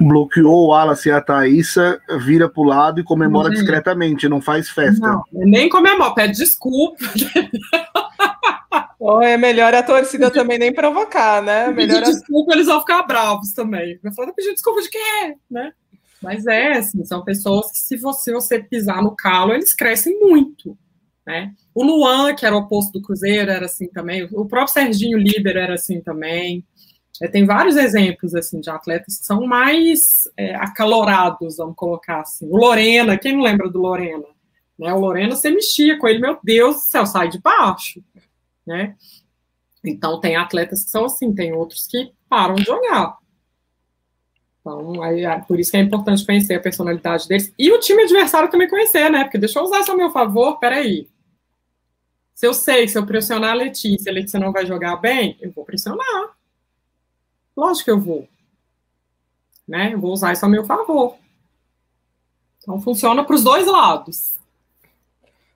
Bloqueou 0.00 0.64
o 0.64 0.68
Wallace 0.68 1.08
e 1.08 1.12
a 1.12 1.20
Thaísa, 1.20 2.00
vira 2.20 2.48
para 2.48 2.60
o 2.60 2.64
lado 2.64 3.00
e 3.00 3.04
comemora 3.04 3.48
não, 3.48 3.54
discretamente, 3.54 4.28
não 4.28 4.40
faz 4.40 4.68
festa. 4.68 5.06
Não, 5.06 5.22
nem 5.32 5.68
comemora, 5.68 6.14
pede 6.14 6.38
desculpa. 6.38 7.04
Ou 8.98 9.20
é 9.20 9.36
melhor 9.36 9.74
a 9.74 9.82
torcida 9.82 10.30
também 10.30 10.58
nem 10.58 10.72
provocar, 10.72 11.42
né? 11.42 11.68
Melhor 11.72 12.00
pedir 12.00 12.12
desculpa, 12.12 12.52
eles 12.52 12.66
vão 12.66 12.80
ficar 12.80 13.02
bravos 13.02 13.52
também. 13.52 13.98
Vai 14.02 14.12
falar, 14.14 14.32
pedir 14.32 14.52
desculpa 14.52 14.80
de 14.80 14.90
quê? 14.90 15.36
Né? 15.50 15.72
Mas 16.22 16.46
é, 16.46 16.74
assim, 16.74 17.04
são 17.04 17.24
pessoas 17.24 17.72
que 17.72 17.80
se 17.80 17.96
você, 17.96 18.32
você 18.32 18.62
pisar 18.62 19.02
no 19.02 19.16
calo, 19.16 19.52
eles 19.52 19.74
crescem 19.74 20.18
muito. 20.20 20.78
Né? 21.26 21.52
O 21.74 21.82
Luan, 21.82 22.34
que 22.34 22.46
era 22.46 22.54
o 22.54 22.60
oposto 22.60 22.92
do 22.92 23.02
Cruzeiro, 23.02 23.50
era 23.50 23.66
assim 23.66 23.88
também. 23.88 24.28
O 24.32 24.46
próprio 24.46 24.72
Serginho 24.72 25.18
Líder 25.18 25.56
era 25.56 25.74
assim 25.74 26.00
também. 26.00 26.64
É, 27.20 27.28
tem 27.28 27.44
vários 27.44 27.76
exemplos 27.76 28.34
assim 28.34 28.60
de 28.60 28.70
atletas 28.70 29.18
que 29.18 29.26
são 29.26 29.46
mais 29.46 30.30
é, 30.36 30.54
acalorados, 30.54 31.56
vamos 31.56 31.76
colocar 31.76 32.20
assim. 32.20 32.46
O 32.48 32.56
Lorena, 32.56 33.18
quem 33.18 33.36
não 33.36 33.42
lembra 33.42 33.68
do 33.68 33.80
Lorena? 33.80 34.24
Né? 34.78 34.92
O 34.92 35.00
Lorena, 35.00 35.36
você 35.36 35.50
mexia 35.50 35.98
com 35.98 36.08
ele, 36.08 36.18
meu 36.18 36.38
Deus 36.42 36.76
do 36.76 36.82
céu, 36.82 37.06
sai 37.06 37.28
de 37.28 37.40
baixo. 37.40 38.02
Né? 38.66 38.96
Então, 39.84 40.20
tem 40.20 40.36
atletas 40.36 40.84
que 40.84 40.90
são 40.90 41.04
assim, 41.04 41.34
tem 41.34 41.52
outros 41.52 41.86
que 41.86 42.12
param 42.28 42.54
de 42.54 42.64
jogar. 42.64 43.18
Então, 44.60 45.02
aí, 45.02 45.24
é, 45.24 45.40
por 45.40 45.58
isso 45.58 45.70
que 45.70 45.76
é 45.76 45.80
importante 45.80 46.24
conhecer 46.24 46.54
a 46.54 46.60
personalidade 46.60 47.26
deles. 47.28 47.52
E 47.58 47.70
o 47.72 47.80
time 47.80 48.04
adversário 48.04 48.50
também 48.50 48.68
conhecer, 48.68 49.10
né? 49.10 49.24
Porque 49.24 49.38
deixa 49.38 49.58
eu 49.58 49.64
usar 49.64 49.80
isso 49.80 49.92
a 49.92 49.96
meu 49.96 50.10
favor, 50.10 50.58
peraí. 50.58 51.08
Se 52.34 52.46
eu 52.46 52.54
sei 52.54 52.88
se 52.88 52.96
eu 52.96 53.04
pressionar 53.04 53.50
a 53.50 53.54
Letícia, 53.54 54.10
a 54.10 54.14
Letícia 54.14 54.38
não 54.38 54.52
vai 54.52 54.64
jogar 54.64 54.96
bem, 54.96 55.36
eu 55.40 55.50
vou 55.50 55.64
pressionar. 55.64 56.30
Lógico 57.56 57.84
que 57.84 57.90
eu 57.90 58.00
vou. 58.00 58.28
Né? 59.66 59.94
Eu 59.94 60.00
vou 60.00 60.12
usar 60.12 60.32
isso 60.32 60.44
a 60.44 60.48
meu 60.48 60.64
favor. 60.64 61.16
Então, 62.58 62.80
funciona 62.80 63.24
para 63.24 63.34
os 63.34 63.42
dois 63.42 63.66
lados. 63.66 64.38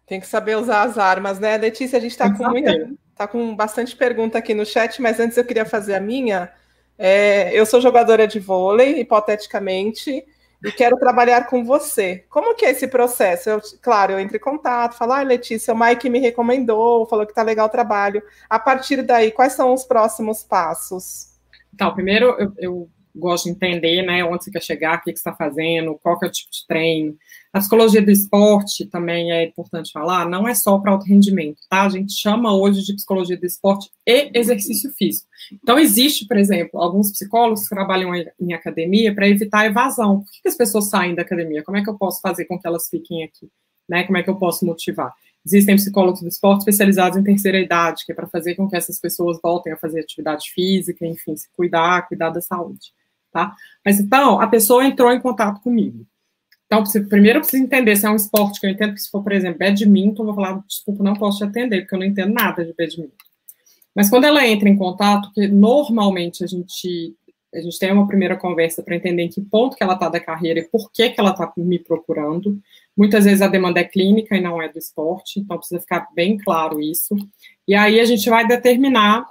Tem 0.07 0.20
que 0.20 0.26
saber 0.26 0.57
usar 0.57 0.82
as 0.82 0.99
armas, 0.99 1.38
né? 1.38 1.57
Letícia, 1.57 1.99
a 1.99 2.01
gente 2.01 2.12
está 2.12 2.32
com 2.32 2.49
muita, 2.49 2.90
tá 3.16 3.26
com 3.26 3.55
bastante 3.55 3.97
pergunta 3.97 4.38
aqui 4.38 4.55
no 4.55 4.64
chat, 4.64 5.01
mas 5.03 5.18
antes 5.18 5.36
eu 5.36 5.44
queria 5.44 5.64
fazer 5.64 5.94
a 5.94 6.01
minha. 6.01 6.51
É, 6.99 7.51
eu 7.53 7.66
sou 7.66 7.80
jogadora 7.80 8.26
de 8.26 8.38
vôlei, 8.38 9.01
hipoteticamente, 9.01 10.24
e 10.64 10.72
quero 10.72 10.97
trabalhar 10.97 11.47
com 11.47 11.64
você. 11.64 12.24
Como 12.28 12.55
que 12.55 12.64
é 12.64 12.70
esse 12.70 12.88
processo? 12.88 13.51
Eu, 13.51 13.61
claro, 13.82 14.12
eu 14.12 14.20
entro 14.20 14.36
em 14.36 14.40
contato, 14.40 14.97
falo, 14.97 15.12
ah, 15.12 15.22
Letícia, 15.22 15.74
o 15.74 15.78
Mike 15.78 16.09
me 16.09 16.18
recomendou, 16.18 17.07
falou 17.07 17.26
que 17.26 17.34
tá 17.34 17.42
legal 17.42 17.66
o 17.66 17.70
trabalho. 17.70 18.22
A 18.49 18.59
partir 18.59 19.03
daí, 19.03 19.30
quais 19.30 19.53
são 19.53 19.74
os 19.74 19.84
próximos 19.84 20.42
passos? 20.42 21.36
Então, 21.77 21.95
primeiro 21.95 22.35
eu, 22.39 22.53
eu 22.57 22.91
gosto 23.14 23.45
de 23.45 23.51
entender, 23.51 24.03
né, 24.03 24.24
onde 24.24 24.45
você 24.45 24.51
quer 24.51 24.62
chegar, 24.62 24.97
o 24.97 25.03
que, 25.03 25.11
você 25.11 25.18
está 25.18 25.35
fazendo, 25.35 25.99
qual 26.03 26.18
que 26.18 26.24
é 26.24 26.29
o 26.29 26.33
tipo 26.33 26.51
de 26.51 26.66
treino. 26.66 27.14
A 27.53 27.59
psicologia 27.59 28.03
do 28.03 28.11
esporte 28.11 28.87
também 28.87 29.31
é 29.31 29.45
importante 29.45 29.93
falar, 29.93 30.27
não 30.29 30.49
é 30.49 30.55
só 30.55 30.79
para 30.79 30.93
alto 30.93 31.05
rendimento, 31.05 31.59
tá? 31.68 31.85
A 31.85 31.89
gente 31.91 32.14
chama 32.14 32.55
hoje 32.57 32.83
de 32.83 32.95
psicologia 32.95 33.37
do 33.37 33.45
esporte 33.45 33.91
e 34.07 34.31
exercício 34.35 34.91
físico. 34.99 35.29
Então, 35.62 35.79
existe, 35.79 36.27
por 36.27 36.39
exemplo, 36.39 36.81
alguns 36.81 37.11
psicólogos 37.11 37.62
que 37.62 37.74
trabalham 37.74 38.12
em 38.41 38.55
academia 38.55 39.14
para 39.14 39.29
evitar 39.29 39.66
evasão. 39.66 40.20
Por 40.20 40.31
que, 40.31 40.43
que 40.43 40.49
as 40.49 40.57
pessoas 40.57 40.89
saem 40.89 41.14
da 41.14 41.22
academia? 41.22 41.62
Como 41.62 41.77
é 41.77 41.83
que 41.83 41.91
eu 41.91 41.99
posso 41.99 42.22
fazer 42.22 42.47
com 42.47 42.59
que 42.59 42.66
elas 42.66 42.89
fiquem 42.89 43.22
aqui? 43.22 43.49
Né? 43.87 44.05
Como 44.05 44.16
é 44.16 44.22
que 44.22 44.31
eu 44.31 44.37
posso 44.37 44.64
motivar? 44.64 45.12
Existem 45.47 45.76
psicólogos 45.76 46.20
do 46.20 46.28
esporte 46.28 46.59
especializados 46.59 47.16
em 47.16 47.22
terceira 47.22 47.59
idade, 47.59 48.05
que 48.05 48.12
é 48.12 48.14
para 48.14 48.26
fazer 48.26 48.57
com 48.57 48.68
que 48.68 48.76
essas 48.76 49.01
pessoas 49.01 49.38
voltem 49.40 49.72
a 49.72 49.76
fazer 49.76 50.01
atividade 50.01 50.51
física, 50.53 51.07
enfim, 51.07 51.36
se 51.36 51.49
cuidar, 51.57 52.07
cuidar 52.09 52.30
da 52.30 52.42
saúde 52.42 52.92
tá? 53.36 53.55
Mas 53.84 54.01
então, 54.01 54.40
a 54.40 54.47
pessoa 54.47 54.86
entrou 54.86 55.12
em 55.12 55.20
contato 55.20 55.61
comigo. 55.61 56.07
Então, 56.64 56.82
primeiro 57.09 57.38
eu 57.38 57.42
preciso 57.42 57.62
entender 57.62 57.94
se 57.94 58.07
é 58.07 58.11
um 58.11 58.16
esporte 58.16 58.59
que 58.59 58.66
eu 58.66 58.70
entendo 58.70 58.94
que 58.94 59.01
se 59.01 59.11
for, 59.11 59.22
por 59.22 59.32
exemplo, 59.32 59.59
badminton, 59.59 60.22
eu 60.22 60.26
vou 60.26 60.34
falar, 60.34 60.64
desculpa, 60.66 61.05
não 61.05 61.14
posso 61.14 61.38
te 61.38 61.44
atender, 61.44 61.82
porque 61.82 61.94
eu 61.94 61.99
não 61.99 62.07
entendo 62.07 62.32
nada 62.32 62.64
de 62.64 62.72
badminton. 62.72 63.12
Mas 63.94 64.11
quando 64.11 64.24
ela 64.24 64.47
entra 64.47 64.68
em 64.68 64.76
contato, 64.76 65.30
que 65.32 65.47
normalmente 65.47 66.42
a 66.42 66.47
gente 66.47 67.14
a 67.55 67.61
gente 67.61 67.78
tem 67.78 67.90
uma 67.90 68.07
primeira 68.07 68.36
conversa 68.36 68.82
para 68.82 68.97
entender 68.97 69.22
em 69.22 69.30
que 69.30 69.40
ponto 69.40 69.76
que 69.76 69.82
ela 69.82 69.94
está 69.94 70.11
da 70.11 70.20
carreira 70.20 70.61
e 70.61 70.68
por 70.68 70.90
que, 70.92 71.09
que 71.09 71.18
ela 71.18 71.30
está 71.30 71.51
me 71.57 71.78
procurando. 71.78 72.61
Muitas 72.97 73.24
vezes 73.24 73.42
a 73.42 73.49
demanda 73.49 73.80
é 73.80 73.84
clínica 73.84 74.36
e 74.36 74.40
não 74.40 74.61
é 74.61 74.68
do 74.68 74.78
esporte, 74.78 75.40
então 75.40 75.59
precisa 75.59 75.80
ficar 75.80 76.09
bem 76.14 76.38
claro 76.38 76.80
isso. 76.80 77.14
E 77.68 77.74
aí 77.74 78.01
a 78.01 78.05
gente 78.05 78.28
vai 78.30 78.47
determinar 78.47 79.26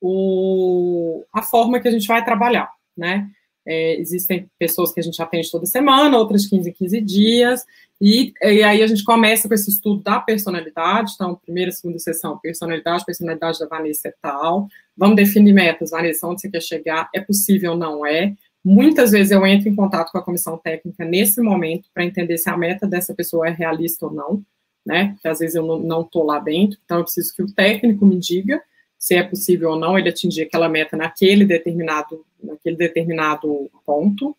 o, 0.00 1.24
a 1.32 1.42
forma 1.42 1.80
que 1.80 1.88
a 1.88 1.90
gente 1.90 2.06
vai 2.06 2.24
trabalhar 2.24 2.70
né? 2.98 3.30
É, 3.70 4.00
existem 4.00 4.50
pessoas 4.58 4.92
que 4.92 4.98
a 4.98 5.02
gente 5.02 5.20
atende 5.22 5.50
toda 5.50 5.66
semana, 5.66 6.18
outras 6.18 6.46
15 6.46 6.70
em 6.70 6.72
15 6.72 7.00
dias, 7.02 7.66
e, 8.00 8.32
e, 8.42 8.62
aí 8.62 8.82
a 8.82 8.86
gente 8.86 9.04
começa 9.04 9.46
com 9.46 9.52
esse 9.52 9.68
estudo 9.68 10.02
da 10.02 10.18
personalidade, 10.18 11.12
então, 11.14 11.34
primeira, 11.34 11.70
segunda 11.70 11.98
sessão, 11.98 12.38
personalidade, 12.38 13.04
personalidade 13.04 13.58
da 13.58 13.66
Vanessa 13.66 14.08
é 14.08 14.14
tal, 14.22 14.68
vamos 14.96 15.16
definir 15.16 15.52
metas, 15.52 15.90
Vanessa, 15.90 16.26
onde 16.26 16.40
você 16.40 16.50
quer 16.50 16.62
chegar, 16.62 17.10
é 17.14 17.20
possível 17.20 17.72
ou 17.72 17.76
não 17.76 18.06
é, 18.06 18.34
Muitas 18.70 19.12
vezes 19.12 19.32
eu 19.32 19.46
entro 19.46 19.66
em 19.66 19.74
contato 19.74 20.12
com 20.12 20.18
a 20.18 20.22
comissão 20.22 20.58
técnica 20.58 21.02
nesse 21.02 21.40
momento 21.40 21.88
para 21.94 22.04
entender 22.04 22.36
se 22.36 22.50
a 22.50 22.56
meta 22.56 22.86
dessa 22.86 23.14
pessoa 23.14 23.48
é 23.48 23.50
realista 23.50 24.04
ou 24.04 24.12
não, 24.12 24.42
né? 24.84 25.12
Porque 25.14 25.26
às 25.26 25.38
vezes 25.38 25.54
eu 25.54 25.64
não 25.78 26.02
estou 26.02 26.22
lá 26.22 26.38
dentro, 26.38 26.78
então 26.84 26.98
eu 26.98 27.04
preciso 27.04 27.34
que 27.34 27.42
o 27.42 27.50
técnico 27.50 28.04
me 28.04 28.18
diga 28.18 28.62
se 28.98 29.14
é 29.14 29.22
possível 29.22 29.70
ou 29.70 29.78
não 29.78 29.98
ele 29.98 30.10
atingir 30.10 30.42
aquela 30.42 30.68
meta 30.68 30.98
naquele 30.98 31.46
determinado, 31.46 32.26
naquele 32.44 32.76
determinado 32.76 33.70
ponto, 33.86 34.36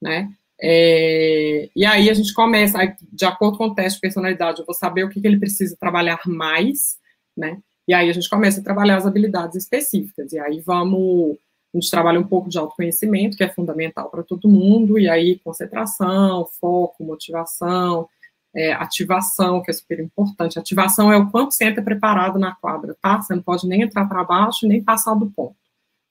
né? 0.00 0.30
É, 0.60 1.68
e 1.74 1.84
aí 1.84 2.08
a 2.08 2.14
gente 2.14 2.32
começa, 2.32 2.78
de 3.12 3.24
acordo 3.24 3.58
com 3.58 3.66
o 3.66 3.74
teste 3.74 3.96
de 3.96 4.02
personalidade, 4.02 4.60
eu 4.60 4.66
vou 4.66 4.74
saber 4.74 5.02
o 5.02 5.08
que, 5.08 5.20
que 5.20 5.26
ele 5.26 5.40
precisa 5.40 5.76
trabalhar 5.76 6.20
mais, 6.26 6.96
né? 7.36 7.58
E 7.88 7.92
aí 7.92 8.08
a 8.08 8.12
gente 8.12 8.30
começa 8.30 8.60
a 8.60 8.64
trabalhar 8.64 8.98
as 8.98 9.06
habilidades 9.06 9.56
específicas. 9.56 10.32
E 10.32 10.38
aí 10.38 10.60
vamos, 10.60 11.36
a 11.74 11.80
gente 11.80 11.90
trabalha 11.90 12.20
um 12.20 12.26
pouco 12.26 12.48
de 12.48 12.56
autoconhecimento, 12.56 13.36
que 13.36 13.42
é 13.42 13.48
fundamental 13.48 14.08
para 14.08 14.22
todo 14.22 14.48
mundo, 14.48 14.96
e 14.96 15.08
aí 15.08 15.40
concentração, 15.40 16.46
foco, 16.60 17.02
motivação, 17.02 18.08
é, 18.54 18.72
ativação, 18.72 19.60
que 19.60 19.70
é 19.70 19.74
super 19.74 19.98
importante. 19.98 20.58
Ativação 20.58 21.12
é 21.12 21.16
o 21.16 21.28
quanto 21.28 21.52
você 21.52 21.64
entra 21.64 21.82
preparado 21.82 22.38
na 22.38 22.54
quadra, 22.54 22.96
tá? 23.02 23.20
Você 23.20 23.34
não 23.34 23.42
pode 23.42 23.66
nem 23.66 23.82
entrar 23.82 24.08
para 24.08 24.22
baixo, 24.22 24.68
nem 24.68 24.82
passar 24.82 25.14
do 25.14 25.28
ponto. 25.30 25.56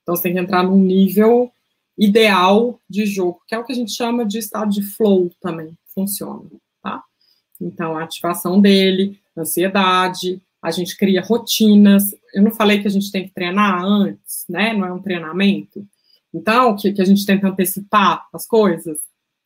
Então, 0.01 0.15
você 0.15 0.23
tem 0.23 0.33
que 0.33 0.39
entrar 0.39 0.63
num 0.63 0.77
nível 0.77 1.49
ideal 1.97 2.77
de 2.89 3.05
jogo, 3.05 3.41
que 3.47 3.55
é 3.55 3.57
o 3.59 3.63
que 3.63 3.71
a 3.71 3.75
gente 3.75 3.93
chama 3.93 4.25
de 4.25 4.39
estado 4.39 4.69
de 4.69 4.81
flow 4.81 5.31
também, 5.39 5.77
funciona, 5.93 6.49
tá? 6.81 7.01
Então, 7.61 7.95
a 7.95 8.03
ativação 8.03 8.59
dele, 8.59 9.17
ansiedade, 9.37 10.41
a 10.63 10.71
gente 10.71 10.97
cria 10.97 11.21
rotinas. 11.21 12.15
Eu 12.33 12.41
não 12.41 12.51
falei 12.51 12.81
que 12.81 12.87
a 12.87 12.91
gente 12.91 13.11
tem 13.11 13.27
que 13.27 13.33
treinar 13.33 13.83
antes, 13.83 14.45
né? 14.49 14.73
Não 14.73 14.85
é 14.87 14.93
um 14.93 15.01
treinamento. 15.01 15.85
Então, 16.33 16.75
que, 16.75 16.93
que 16.93 17.01
a 17.01 17.05
gente 17.05 17.25
tenta 17.25 17.47
antecipar 17.47 18.25
as 18.33 18.47
coisas 18.47 18.97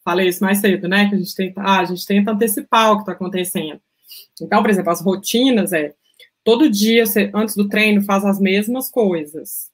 falei 0.07 0.29
isso 0.29 0.41
mais 0.41 0.59
cedo, 0.59 0.87
né? 0.87 1.09
Que 1.09 1.15
a 1.15 1.17
gente 1.17 1.35
tenta, 1.35 1.61
ah, 1.61 1.81
a 1.81 1.83
gente 1.83 2.05
tenta 2.05 2.31
antecipar 2.31 2.93
o 2.93 2.95
que 2.95 3.01
está 3.01 3.11
acontecendo. 3.11 3.81
Então, 4.41 4.61
por 4.61 4.69
exemplo, 4.69 4.89
as 4.89 5.01
rotinas 5.01 5.73
é 5.73 5.93
todo 6.45 6.69
dia, 6.69 7.05
você, 7.05 7.29
antes 7.33 7.57
do 7.57 7.67
treino, 7.67 8.01
faz 8.01 8.23
as 8.23 8.39
mesmas 8.39 8.89
coisas. 8.89 9.69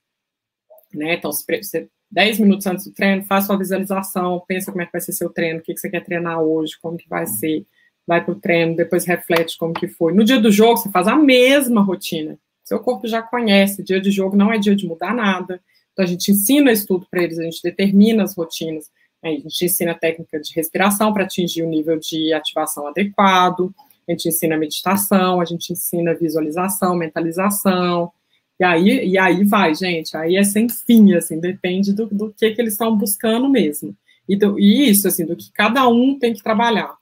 Né? 0.91 1.13
Então, 1.13 1.31
você, 1.31 1.87
10 2.09 2.39
minutos 2.39 2.65
antes 2.65 2.85
do 2.85 2.93
treino, 2.93 3.23
faz 3.25 3.45
sua 3.45 3.59
visualização, 3.59 4.43
pensa 4.47 4.71
como 4.71 4.81
é 4.81 4.87
que 4.87 4.91
vai 4.91 5.01
ser 5.01 5.11
seu 5.11 5.29
treino, 5.29 5.59
o 5.59 5.61
que, 5.61 5.71
que 5.71 5.79
você 5.79 5.87
quer 5.87 6.03
treinar 6.03 6.41
hoje, 6.41 6.79
como 6.81 6.97
que 6.97 7.07
vai 7.07 7.27
ser, 7.27 7.63
vai 8.07 8.23
para 8.23 8.33
o 8.33 8.39
treino, 8.39 8.75
depois 8.75 9.05
reflete 9.05 9.57
como 9.57 9.73
que 9.73 9.87
foi. 9.87 10.13
No 10.13 10.23
dia 10.23 10.39
do 10.39 10.51
jogo, 10.51 10.77
você 10.77 10.89
faz 10.89 11.07
a 11.07 11.15
mesma 11.15 11.81
rotina. 11.81 12.37
Seu 12.63 12.79
corpo 12.79 13.07
já 13.07 13.21
conhece, 13.21 13.83
dia 13.83 13.99
de 13.99 14.11
jogo 14.11 14.35
não 14.35 14.51
é 14.51 14.57
dia 14.57 14.75
de 14.75 14.87
mudar 14.87 15.13
nada. 15.13 15.61
Então, 15.91 16.03
a 16.03 16.07
gente 16.07 16.31
ensina 16.31 16.71
isso 16.71 16.87
tudo 16.87 17.07
para 17.09 17.23
eles, 17.23 17.39
a 17.39 17.43
gente 17.43 17.61
determina 17.61 18.23
as 18.23 18.35
rotinas. 18.35 18.89
A 19.23 19.29
gente 19.29 19.65
ensina 19.65 19.91
a 19.91 19.97
técnica 19.97 20.39
de 20.39 20.53
respiração 20.53 21.13
para 21.13 21.23
atingir 21.23 21.63
o 21.63 21.69
nível 21.69 21.97
de 21.97 22.33
ativação 22.33 22.87
adequado, 22.87 23.73
a 24.07 24.11
gente 24.11 24.27
ensina 24.27 24.57
meditação, 24.57 25.39
a 25.39 25.45
gente 25.45 25.71
ensina 25.71 26.13
visualização, 26.13 26.95
mentalização, 26.95 28.11
e 28.59 28.63
aí, 28.63 29.07
e 29.07 29.17
aí 29.17 29.43
vai, 29.43 29.73
gente, 29.73 30.15
aí 30.15 30.35
é 30.35 30.43
sem 30.43 30.69
fim, 30.69 31.13
assim, 31.13 31.39
depende 31.39 31.93
do, 31.93 32.05
do 32.07 32.33
que, 32.33 32.51
que 32.51 32.61
eles 32.61 32.73
estão 32.73 32.95
buscando 32.95 33.49
mesmo. 33.49 33.95
E, 34.27 34.35
do, 34.35 34.59
e 34.59 34.89
isso, 34.89 35.07
assim, 35.07 35.25
do 35.25 35.35
que 35.35 35.51
cada 35.51 35.87
um 35.87 36.17
tem 36.17 36.33
que 36.33 36.43
trabalhar, 36.43 36.95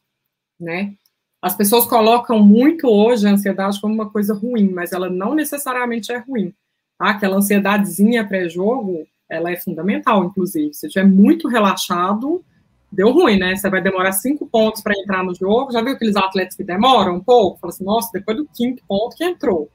né? 0.62 0.93
As 1.41 1.55
pessoas 1.55 1.86
colocam 1.86 2.39
muito 2.39 2.88
hoje 2.88 3.28
a 3.28 3.32
ansiedade 3.32 3.82
como 3.82 3.95
uma 3.95 4.09
coisa 4.09 4.34
ruim, 4.34 4.70
mas 4.70 4.91
ela 4.91 5.09
não 5.09 5.34
necessariamente 5.34 6.12
é 6.12 6.20
ruim. 6.20 6.53
Tá? 6.99 7.09
Aquela 7.09 7.38
ansiedadezinha 7.38 8.28
pré-jogo, 8.28 9.07
ela 9.28 9.51
é 9.51 9.57
fundamental, 9.57 10.24
inclusive. 10.24 10.74
Se 10.74 10.86
estiver 10.86 11.07
muito 11.07 11.47
relaxado, 11.47 12.43
deu 12.91 13.12
ruim, 13.12 13.39
né? 13.39 13.55
Você 13.55 13.70
vai 13.72 13.82
demorar 13.82 14.12
cinco 14.12 14.45
pontos 14.45 14.84
para 14.84 14.93
entrar 14.93 15.24
no 15.24 15.34
jogo. 15.34 15.72
Já 15.72 15.82
viu 15.82 15.93
aqueles 15.93 16.16
atletas 16.16 16.55
que 16.55 16.64
demoram 16.64 17.16
um 17.16 17.24
pouco? 17.24 17.59
Fala 17.59 17.74
assim, 17.74 17.84
nossa, 17.84 18.09
depois 18.14 18.38
do 18.38 18.47
quinto 18.53 18.84
ponto 18.88 19.16
que 19.16 19.24
entrou. 19.24 19.68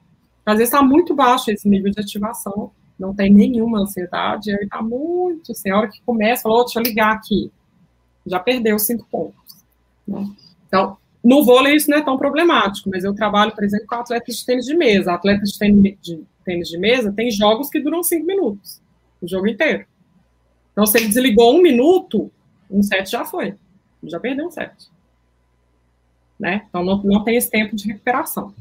Às 0.45 0.59
vezes 0.59 0.73
está 0.73 0.81
muito 0.81 1.13
baixo 1.13 1.51
esse 1.51 1.67
nível 1.67 1.91
de 1.91 1.99
ativação, 1.99 2.71
não 2.97 3.13
tem 3.13 3.29
nenhuma 3.29 3.81
ansiedade, 3.81 4.49
aí 4.51 4.63
está 4.63 4.81
muito, 4.81 5.51
assim, 5.51 5.69
a 5.69 5.77
hora 5.77 5.89
que 5.89 6.01
começa, 6.05 6.43
fala, 6.43 6.61
oh, 6.61 6.63
deixa 6.63 6.79
eu 6.79 6.83
ligar 6.83 7.13
aqui. 7.13 7.51
Já 8.25 8.39
perdeu 8.39 8.79
cinco 8.79 9.05
pontos. 9.11 9.35
Né? 10.07 10.25
Então, 10.67 10.97
no 11.23 11.43
vôlei 11.43 11.75
isso 11.75 11.89
não 11.89 11.97
é 11.97 12.03
tão 12.03 12.17
problemático, 12.17 12.89
mas 12.89 13.03
eu 13.03 13.13
trabalho, 13.13 13.53
por 13.53 13.63
exemplo, 13.63 13.87
com 13.87 13.95
atletas 13.95 14.37
de 14.37 14.45
tênis 14.45 14.65
de 14.65 14.75
mesa. 14.75 15.13
Atletas 15.13 15.51
de 15.51 15.59
tênis 15.59 15.97
de, 16.01 16.23
tênis 16.45 16.69
de 16.69 16.77
mesa 16.77 17.11
tem 17.11 17.31
jogos 17.31 17.69
que 17.69 17.79
duram 17.79 18.03
cinco 18.03 18.25
minutos 18.25 18.81
o 19.21 19.27
jogo 19.27 19.47
inteiro. 19.47 19.85
Então, 20.71 20.85
se 20.85 20.97
ele 20.97 21.07
desligou 21.07 21.55
um 21.55 21.61
minuto, 21.61 22.31
um 22.69 22.83
set 22.83 23.09
já 23.09 23.25
foi. 23.25 23.55
Já 24.03 24.19
perdeu 24.19 24.45
um 24.45 24.51
set. 24.51 24.71
Né? 26.39 26.65
Então, 26.69 26.83
não, 26.83 27.01
não 27.03 27.23
tem 27.23 27.35
esse 27.35 27.49
tempo 27.49 27.75
de 27.75 27.87
recuperação. 27.87 28.53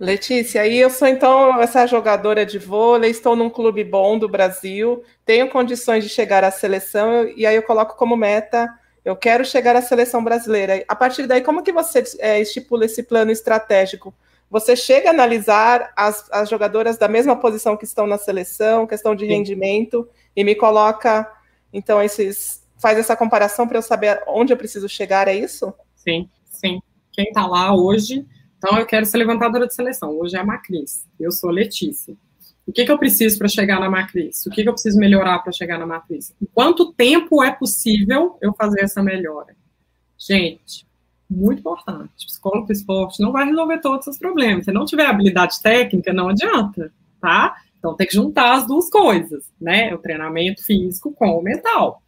Letícia, 0.00 0.62
aí 0.62 0.78
eu 0.78 0.90
sou 0.90 1.08
então 1.08 1.60
essa 1.60 1.84
jogadora 1.84 2.46
de 2.46 2.56
vôlei, 2.56 3.10
estou 3.10 3.34
num 3.34 3.50
clube 3.50 3.82
bom 3.82 4.16
do 4.16 4.28
Brasil, 4.28 5.02
tenho 5.26 5.50
condições 5.50 6.04
de 6.04 6.08
chegar 6.08 6.44
à 6.44 6.52
seleção, 6.52 7.26
e 7.36 7.44
aí 7.44 7.56
eu 7.56 7.64
coloco 7.64 7.96
como 7.96 8.16
meta, 8.16 8.72
eu 9.08 9.16
quero 9.16 9.42
chegar 9.42 9.74
à 9.74 9.80
seleção 9.80 10.22
brasileira. 10.22 10.84
A 10.86 10.94
partir 10.94 11.26
daí, 11.26 11.40
como 11.40 11.62
que 11.62 11.72
você 11.72 12.04
é, 12.18 12.42
estipula 12.42 12.84
esse 12.84 13.02
plano 13.02 13.30
estratégico? 13.30 14.14
Você 14.50 14.76
chega 14.76 15.08
a 15.08 15.12
analisar 15.12 15.90
as, 15.96 16.30
as 16.30 16.50
jogadoras 16.50 16.98
da 16.98 17.08
mesma 17.08 17.34
posição 17.34 17.74
que 17.74 17.86
estão 17.86 18.06
na 18.06 18.18
seleção, 18.18 18.86
questão 18.86 19.14
de 19.14 19.24
Sim. 19.24 19.32
rendimento, 19.32 20.06
e 20.36 20.44
me 20.44 20.54
coloca, 20.54 21.30
então, 21.72 22.02
esses. 22.02 22.66
Faz 22.80 22.96
essa 22.98 23.16
comparação 23.16 23.66
para 23.66 23.78
eu 23.78 23.82
saber 23.82 24.22
onde 24.26 24.52
eu 24.52 24.56
preciso 24.56 24.88
chegar, 24.88 25.26
é 25.26 25.34
isso? 25.34 25.72
Sim, 25.96 26.28
sim. 26.44 26.78
Quem 27.10 27.24
está 27.24 27.44
lá 27.44 27.74
hoje, 27.74 28.24
então 28.56 28.78
eu 28.78 28.86
quero 28.86 29.04
ser 29.04 29.16
levantadora 29.16 29.66
de 29.66 29.74
seleção. 29.74 30.16
Hoje 30.16 30.36
é 30.36 30.38
a 30.38 30.44
Macris, 30.44 31.04
eu 31.18 31.32
sou 31.32 31.50
Letícia. 31.50 32.14
O 32.68 32.72
que, 32.72 32.84
que 32.84 32.92
eu 32.92 32.98
preciso 32.98 33.38
para 33.38 33.48
chegar 33.48 33.80
na 33.80 33.88
Macris? 33.88 34.44
O 34.44 34.50
que, 34.50 34.62
que 34.62 34.68
eu 34.68 34.74
preciso 34.74 34.98
melhorar 34.98 35.38
para 35.38 35.50
chegar 35.50 35.78
na 35.78 35.86
Macris? 35.86 36.34
Em 36.40 36.44
quanto 36.52 36.92
tempo 36.92 37.42
é 37.42 37.50
possível 37.50 38.36
eu 38.42 38.52
fazer 38.52 38.82
essa 38.82 39.02
melhora? 39.02 39.56
Gente, 40.18 40.86
muito 41.30 41.60
importante. 41.60 42.26
Psicólogo 42.26 42.66
do 42.66 42.72
esporte 42.74 43.22
não 43.22 43.32
vai 43.32 43.46
resolver 43.46 43.78
todos 43.78 44.06
os 44.06 44.18
problemas. 44.18 44.66
Se 44.66 44.70
não 44.70 44.84
tiver 44.84 45.06
habilidade 45.06 45.62
técnica, 45.62 46.12
não 46.12 46.28
adianta, 46.28 46.92
tá? 47.18 47.56
Então 47.78 47.96
tem 47.96 48.06
que 48.06 48.14
juntar 48.14 48.56
as 48.56 48.66
duas 48.66 48.90
coisas, 48.90 49.50
né? 49.58 49.94
O 49.94 49.98
treinamento 49.98 50.62
físico 50.62 51.10
com 51.12 51.38
o 51.38 51.42
mental. 51.42 52.02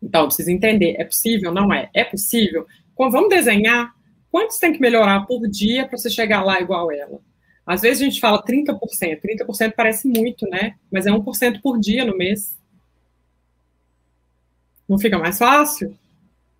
Então, 0.00 0.26
precisa 0.26 0.52
entender, 0.52 0.94
é 0.96 1.04
possível? 1.04 1.52
Não 1.52 1.72
é? 1.72 1.90
É 1.92 2.04
possível? 2.04 2.68
Vamos 2.96 3.30
desenhar, 3.30 3.92
quantos 4.30 4.58
tem 4.58 4.72
que 4.72 4.80
melhorar 4.80 5.26
por 5.26 5.48
dia 5.48 5.88
para 5.88 5.98
você 5.98 6.08
chegar 6.08 6.44
lá 6.44 6.60
igual 6.60 6.92
ela? 6.92 7.18
Às 7.66 7.82
vezes 7.82 8.02
a 8.02 8.04
gente 8.04 8.20
fala 8.20 8.42
30%, 8.42 8.78
30% 9.20 9.74
parece 9.76 10.08
muito, 10.08 10.48
né? 10.48 10.74
Mas 10.90 11.06
é 11.06 11.10
1% 11.10 11.60
por 11.62 11.78
dia 11.78 12.04
no 12.04 12.16
mês. 12.16 12.58
Não 14.88 14.98
fica 14.98 15.18
mais 15.18 15.38
fácil? 15.38 15.96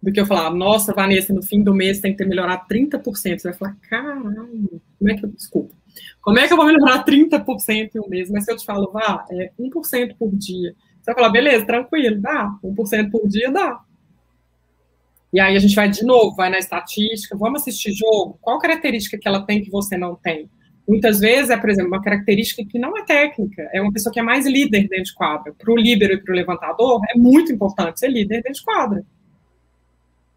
do 0.02 0.10
que 0.10 0.20
eu 0.20 0.26
falar, 0.26 0.50
nossa, 0.50 0.92
Vanessa, 0.92 1.32
no 1.32 1.42
fim 1.42 1.62
do 1.62 1.72
mês 1.72 2.00
tem 2.00 2.10
que 2.10 2.18
ter 2.18 2.26
melhorado 2.26 2.66
30%. 2.68 3.02
Você 3.14 3.48
vai 3.48 3.52
falar, 3.52 3.76
caralho, 3.88 4.80
como 4.98 5.10
é 5.10 5.14
que 5.14 5.24
eu. 5.24 5.30
Desculpa. 5.30 5.74
Como 6.20 6.38
é 6.38 6.46
que 6.46 6.52
eu 6.52 6.56
vou 6.56 6.66
melhorar 6.66 7.04
30% 7.04 7.90
em 7.94 8.00
um 8.00 8.08
mês? 8.08 8.28
Mas 8.28 8.44
se 8.44 8.52
eu 8.52 8.56
te 8.56 8.64
falo, 8.64 8.90
vá, 8.90 9.24
é 9.30 9.52
1% 9.58 10.16
por 10.18 10.34
dia. 10.34 10.74
Você 11.00 11.06
vai 11.06 11.14
falar, 11.14 11.28
beleza, 11.30 11.64
tranquilo, 11.64 12.20
dá. 12.20 12.50
1% 12.64 13.10
por 13.10 13.28
dia 13.28 13.50
dá. 13.52 13.80
E 15.32 15.38
aí 15.38 15.54
a 15.56 15.58
gente 15.58 15.74
vai 15.74 15.88
de 15.88 16.04
novo, 16.04 16.34
vai 16.34 16.50
na 16.50 16.58
estatística, 16.58 17.36
vamos 17.36 17.62
assistir 17.62 17.92
jogo. 17.92 18.38
Qual 18.40 18.58
característica 18.58 19.16
que 19.16 19.28
ela 19.28 19.46
tem 19.46 19.62
que 19.62 19.70
você 19.70 19.96
não 19.96 20.16
tem? 20.16 20.50
Muitas 20.86 21.20
vezes 21.20 21.50
é, 21.50 21.56
por 21.56 21.70
exemplo, 21.70 21.92
uma 21.92 22.02
característica 22.02 22.64
que 22.64 22.78
não 22.78 22.96
é 22.98 23.04
técnica, 23.04 23.68
é 23.72 23.80
uma 23.80 23.92
pessoa 23.92 24.12
que 24.12 24.18
é 24.18 24.22
mais 24.22 24.46
líder 24.46 24.88
dentro 24.88 25.04
de 25.04 25.14
quadra. 25.14 25.54
Para 25.56 25.72
o 25.72 25.76
líbero 25.76 26.14
e 26.14 26.18
para 26.18 26.32
o 26.32 26.36
levantador, 26.36 27.00
é 27.14 27.18
muito 27.18 27.52
importante 27.52 28.00
ser 28.00 28.08
líder 28.08 28.42
dentro 28.42 28.54
de 28.54 28.64
quadra 28.64 29.04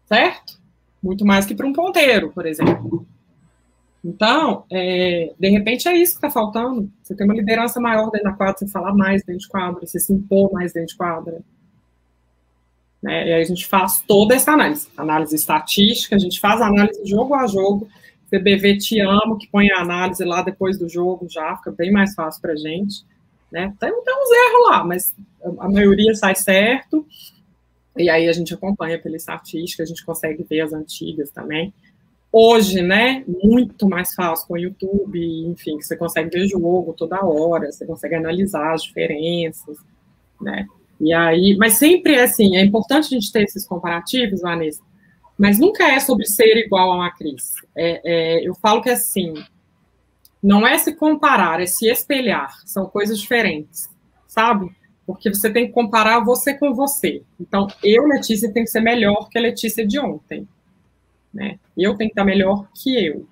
certo? 0.06 0.58
Muito 1.02 1.24
mais 1.24 1.44
que 1.44 1.54
para 1.54 1.66
um 1.66 1.72
ponteiro, 1.72 2.32
por 2.32 2.46
exemplo. 2.46 3.06
Então, 4.04 4.64
é, 4.70 5.32
de 5.38 5.48
repente 5.50 5.88
é 5.88 5.96
isso 5.96 6.12
que 6.12 6.18
está 6.18 6.30
faltando. 6.30 6.90
Você 7.02 7.14
tem 7.14 7.26
uma 7.26 7.34
liderança 7.34 7.80
maior 7.80 8.10
dentro 8.10 8.30
da 8.30 8.36
quadra, 8.36 8.56
você 8.58 8.68
falar 8.68 8.94
mais 8.94 9.22
dentro 9.24 9.40
de 9.40 9.48
quadra, 9.48 9.84
você 9.84 9.98
se 9.98 10.12
impor 10.12 10.52
mais 10.52 10.72
dentro 10.72 10.88
de 10.88 10.96
quadra. 10.96 11.40
Né? 13.02 13.28
E 13.28 13.32
aí 13.34 13.42
a 13.42 13.44
gente 13.44 13.66
faz 13.66 14.02
toda 14.06 14.34
essa 14.34 14.52
análise. 14.52 14.88
Análise 14.96 15.34
estatística, 15.34 16.16
a 16.16 16.18
gente 16.18 16.40
faz 16.40 16.60
análise 16.60 17.04
jogo 17.04 17.34
a 17.34 17.46
jogo. 17.46 17.88
CBV 18.30 18.78
Te 18.78 19.00
Amo, 19.00 19.38
que 19.38 19.48
põe 19.48 19.70
a 19.70 19.80
análise 19.80 20.24
lá 20.24 20.42
depois 20.42 20.78
do 20.78 20.88
jogo 20.88 21.26
já, 21.28 21.56
fica 21.56 21.70
bem 21.70 21.92
mais 21.92 22.14
fácil 22.14 22.40
para 22.42 22.56
gente. 22.56 23.04
Né? 23.50 23.72
Tem, 23.78 23.90
tem 23.90 24.14
uns 24.14 24.30
erros 24.30 24.68
lá, 24.68 24.84
mas 24.84 25.14
a 25.60 25.68
maioria 25.68 26.14
sai 26.14 26.34
certo. 26.34 27.06
E 27.96 28.10
aí 28.10 28.28
a 28.28 28.32
gente 28.32 28.52
acompanha 28.52 28.98
pela 28.98 29.16
estatística, 29.16 29.82
a 29.82 29.86
gente 29.86 30.04
consegue 30.04 30.42
ver 30.42 30.60
as 30.60 30.72
antigas 30.72 31.30
também. 31.30 31.72
Hoje, 32.30 32.82
né, 32.82 33.24
muito 33.26 33.88
mais 33.88 34.12
fácil 34.12 34.46
com 34.46 34.54
o 34.54 34.58
YouTube, 34.58 35.18
enfim, 35.46 35.80
você 35.80 35.96
consegue 35.96 36.28
ver 36.28 36.46
jogo 36.46 36.92
toda 36.92 37.24
hora, 37.24 37.72
você 37.72 37.86
consegue 37.86 38.16
analisar 38.16 38.74
as 38.74 38.82
diferenças, 38.82 39.78
né? 40.38 40.66
E 41.00 41.14
aí, 41.14 41.56
mas 41.56 41.74
sempre 41.74 42.14
é 42.14 42.24
assim, 42.24 42.56
é 42.56 42.64
importante 42.64 43.06
a 43.06 43.18
gente 43.18 43.32
ter 43.32 43.44
esses 43.44 43.66
comparativos, 43.66 44.42
Vanessa, 44.42 44.82
mas 45.38 45.58
nunca 45.58 45.84
é 45.84 46.00
sobre 46.00 46.26
ser 46.26 46.56
igual 46.56 46.92
a 46.92 46.96
uma 46.96 47.10
Cris. 47.10 47.54
É, 47.74 48.00
é, 48.04 48.48
eu 48.48 48.54
falo 48.54 48.80
que 48.80 48.90
assim, 48.90 49.34
não 50.42 50.66
é 50.66 50.78
se 50.78 50.94
comparar, 50.94 51.60
é 51.60 51.66
se 51.66 51.88
espelhar, 51.88 52.54
são 52.64 52.86
coisas 52.86 53.18
diferentes, 53.18 53.88
sabe? 54.26 54.70
Porque 55.06 55.28
você 55.28 55.52
tem 55.52 55.66
que 55.66 55.72
comparar 55.72 56.20
você 56.20 56.54
com 56.54 56.74
você. 56.74 57.22
Então, 57.40 57.68
eu, 57.82 58.06
Letícia, 58.06 58.52
tenho 58.52 58.64
que 58.64 58.72
ser 58.72 58.80
melhor 58.80 59.28
que 59.28 59.38
a 59.38 59.40
Letícia 59.40 59.86
de 59.86 59.98
ontem. 60.00 60.48
Né? 61.32 61.58
Eu 61.76 61.94
tenho 61.96 62.10
que 62.10 62.12
estar 62.12 62.24
melhor 62.24 62.66
que 62.74 63.06
eu. 63.06 63.26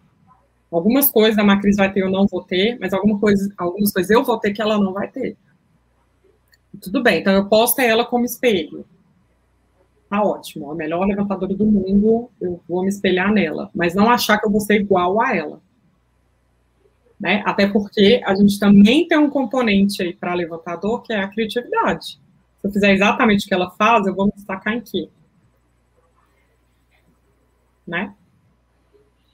Algumas 0.70 1.10
coisas 1.10 1.38
a 1.38 1.44
Macris 1.44 1.76
vai 1.76 1.92
ter, 1.92 2.00
eu 2.00 2.10
não 2.10 2.26
vou 2.26 2.42
ter, 2.42 2.78
mas 2.80 2.92
alguma 2.92 3.18
coisa, 3.18 3.52
algumas 3.56 3.92
coisas 3.92 4.10
eu 4.10 4.24
vou 4.24 4.38
ter 4.38 4.52
que 4.52 4.60
ela 4.60 4.78
não 4.78 4.92
vai 4.92 5.08
ter. 5.08 5.36
Tudo 6.80 7.02
bem, 7.02 7.20
então 7.20 7.32
eu 7.32 7.48
posso 7.48 7.76
ter 7.76 7.86
ela 7.86 8.04
como 8.04 8.24
espelho. 8.24 8.84
Tá 10.14 10.22
ótimo, 10.22 10.70
a 10.70 10.76
melhor 10.76 11.04
levantadora 11.08 11.56
do 11.56 11.66
mundo, 11.66 12.30
eu 12.40 12.60
vou 12.68 12.82
me 12.82 12.88
espelhar 12.88 13.32
nela, 13.32 13.68
mas 13.74 13.96
não 13.96 14.08
achar 14.08 14.38
que 14.38 14.46
eu 14.46 14.50
vou 14.52 14.60
ser 14.60 14.80
igual 14.80 15.20
a 15.20 15.34
ela. 15.34 15.60
Né? 17.18 17.42
Até 17.44 17.66
porque 17.66 18.22
a 18.24 18.32
gente 18.36 18.56
também 18.60 19.08
tem 19.08 19.18
um 19.18 19.28
componente 19.28 20.00
aí 20.00 20.14
para 20.14 20.32
levantador, 20.34 21.02
que 21.02 21.12
é 21.12 21.18
a 21.18 21.26
criatividade. 21.26 22.20
Se 22.60 22.68
eu 22.68 22.70
fizer 22.70 22.92
exatamente 22.92 23.44
o 23.44 23.48
que 23.48 23.54
ela 23.54 23.72
faz, 23.72 24.06
eu 24.06 24.14
vou 24.14 24.26
me 24.26 24.32
destacar 24.36 24.74
em 24.74 24.82
quê? 24.82 25.08
Né? 27.84 28.14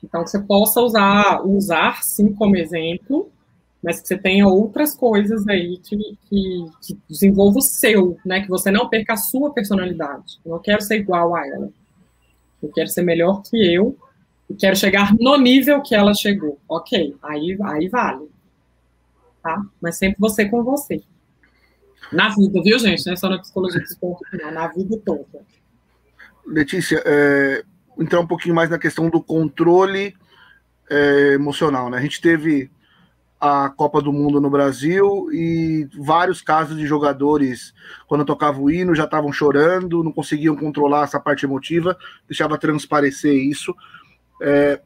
Então, 0.02 0.26
você 0.26 0.40
possa 0.40 0.80
usar, 0.80 1.42
usar 1.44 2.02
sim 2.02 2.32
como 2.32 2.56
exemplo, 2.56 3.30
mas 3.82 4.00
que 4.00 4.08
você 4.08 4.18
tenha 4.18 4.46
outras 4.46 4.94
coisas 4.94 5.48
aí 5.48 5.78
que, 5.78 5.96
que, 6.28 6.64
que 6.82 6.98
desenvolva 7.08 7.58
o 7.58 7.62
seu, 7.62 8.18
né? 8.24 8.42
Que 8.42 8.48
você 8.48 8.70
não 8.70 8.88
perca 8.88 9.14
a 9.14 9.16
sua 9.16 9.52
personalidade. 9.52 10.38
Eu 10.44 10.52
não 10.52 10.58
quero 10.58 10.82
ser 10.82 10.96
igual 10.96 11.34
a 11.34 11.46
ela. 11.46 11.70
Eu 12.62 12.70
quero 12.70 12.88
ser 12.88 13.02
melhor 13.02 13.42
que 13.42 13.56
eu 13.56 13.96
e 14.50 14.54
quero 14.54 14.76
chegar 14.76 15.14
no 15.18 15.36
nível 15.38 15.80
que 15.80 15.94
ela 15.94 16.12
chegou. 16.12 16.58
Ok, 16.68 17.16
aí, 17.22 17.56
aí 17.62 17.88
vale. 17.88 18.28
Tá? 19.42 19.62
Mas 19.80 19.96
sempre 19.96 20.18
você 20.18 20.46
com 20.46 20.62
você. 20.62 21.02
Na 22.12 22.28
vida, 22.28 22.60
viu, 22.62 22.78
gente? 22.78 23.06
Não 23.06 23.14
é 23.14 23.16
só 23.16 23.30
na 23.30 23.38
psicologia 23.38 23.82
não, 24.42 24.50
na 24.50 24.68
vida 24.68 25.00
toda. 25.04 25.40
Letícia, 26.44 27.02
é, 27.06 27.62
entrar 27.98 28.20
um 28.20 28.26
pouquinho 28.26 28.54
mais 28.54 28.68
na 28.68 28.78
questão 28.78 29.08
do 29.08 29.22
controle 29.22 30.14
é, 30.90 31.34
emocional, 31.34 31.88
né? 31.88 31.96
A 31.96 32.02
gente 32.02 32.20
teve 32.20 32.70
a 33.41 33.70
Copa 33.70 34.03
do 34.03 34.12
Mundo 34.12 34.41
no 34.41 34.51
Brasil 34.51 35.28
e 35.32 35.88
vários 35.99 36.43
casos 36.43 36.76
de 36.76 36.86
jogadores, 36.86 37.72
quando 38.07 38.24
tocava 38.24 38.61
o 38.61 38.70
hino, 38.70 38.95
já 38.95 39.05
estavam 39.05 39.32
chorando, 39.32 40.05
não 40.05 40.12
conseguiam 40.12 40.55
controlar 40.55 41.05
essa 41.05 41.18
parte 41.18 41.47
emotiva, 41.47 41.97
deixava 42.28 42.59
transparecer 42.59 43.34
isso. 43.34 43.74
É, 44.43 44.80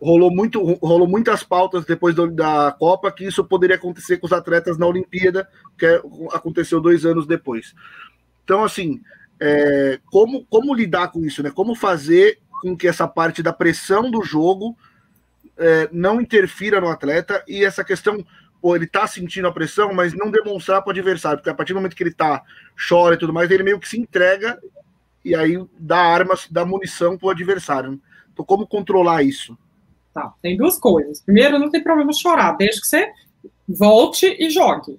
rolou, 0.00 0.30
muito, 0.30 0.62
rolou 0.76 1.06
muitas 1.06 1.42
pautas 1.42 1.84
depois 1.84 2.14
do, 2.14 2.30
da 2.30 2.74
Copa 2.78 3.12
que 3.12 3.26
isso 3.26 3.44
poderia 3.44 3.76
acontecer 3.76 4.16
com 4.16 4.26
os 4.26 4.32
atletas 4.32 4.78
na 4.78 4.86
Olimpíada, 4.86 5.46
que 5.78 5.84
é, 5.84 6.00
aconteceu 6.32 6.80
dois 6.80 7.04
anos 7.04 7.26
depois. 7.26 7.74
Então, 8.42 8.64
assim, 8.64 9.02
é, 9.38 10.00
como, 10.06 10.46
como 10.46 10.74
lidar 10.74 11.08
com 11.08 11.22
isso, 11.24 11.42
né? 11.42 11.50
Como 11.50 11.74
fazer 11.74 12.38
com 12.62 12.74
que 12.74 12.88
essa 12.88 13.06
parte 13.06 13.42
da 13.42 13.52
pressão 13.52 14.10
do 14.10 14.22
jogo 14.22 14.74
é, 15.58 15.88
não 15.92 16.20
interfira 16.20 16.80
no 16.80 16.88
atleta 16.88 17.42
e 17.46 17.64
essa 17.64 17.84
questão, 17.84 18.24
pô, 18.60 18.76
ele 18.76 18.86
tá 18.86 19.06
sentindo 19.06 19.48
a 19.48 19.52
pressão, 19.52 19.92
mas 19.92 20.14
não 20.14 20.30
demonstrar 20.30 20.82
para 20.82 20.88
o 20.88 20.92
adversário, 20.92 21.38
porque 21.38 21.50
a 21.50 21.54
partir 21.54 21.72
do 21.72 21.76
momento 21.76 21.96
que 21.96 22.02
ele 22.02 22.14
tá, 22.14 22.42
chora 22.88 23.14
e 23.14 23.18
tudo 23.18 23.32
mais, 23.32 23.50
ele 23.50 23.62
meio 23.62 23.80
que 23.80 23.88
se 23.88 23.98
entrega 23.98 24.58
e 25.24 25.34
aí 25.34 25.62
dá 25.78 25.98
armas, 25.98 26.46
dá 26.50 26.64
munição 26.64 27.18
para 27.18 27.26
o 27.26 27.30
adversário. 27.30 27.92
Né? 27.92 27.98
Então, 28.32 28.44
como 28.44 28.66
controlar 28.66 29.22
isso? 29.22 29.58
Tá, 30.14 30.32
tem 30.40 30.56
duas 30.56 30.78
coisas. 30.78 31.20
Primeiro, 31.20 31.58
não 31.58 31.70
tem 31.70 31.82
problema 31.82 32.12
chorar, 32.12 32.56
desde 32.56 32.80
que 32.80 32.86
você 32.86 33.12
volte 33.68 34.26
e 34.38 34.48
jogue. 34.48 34.98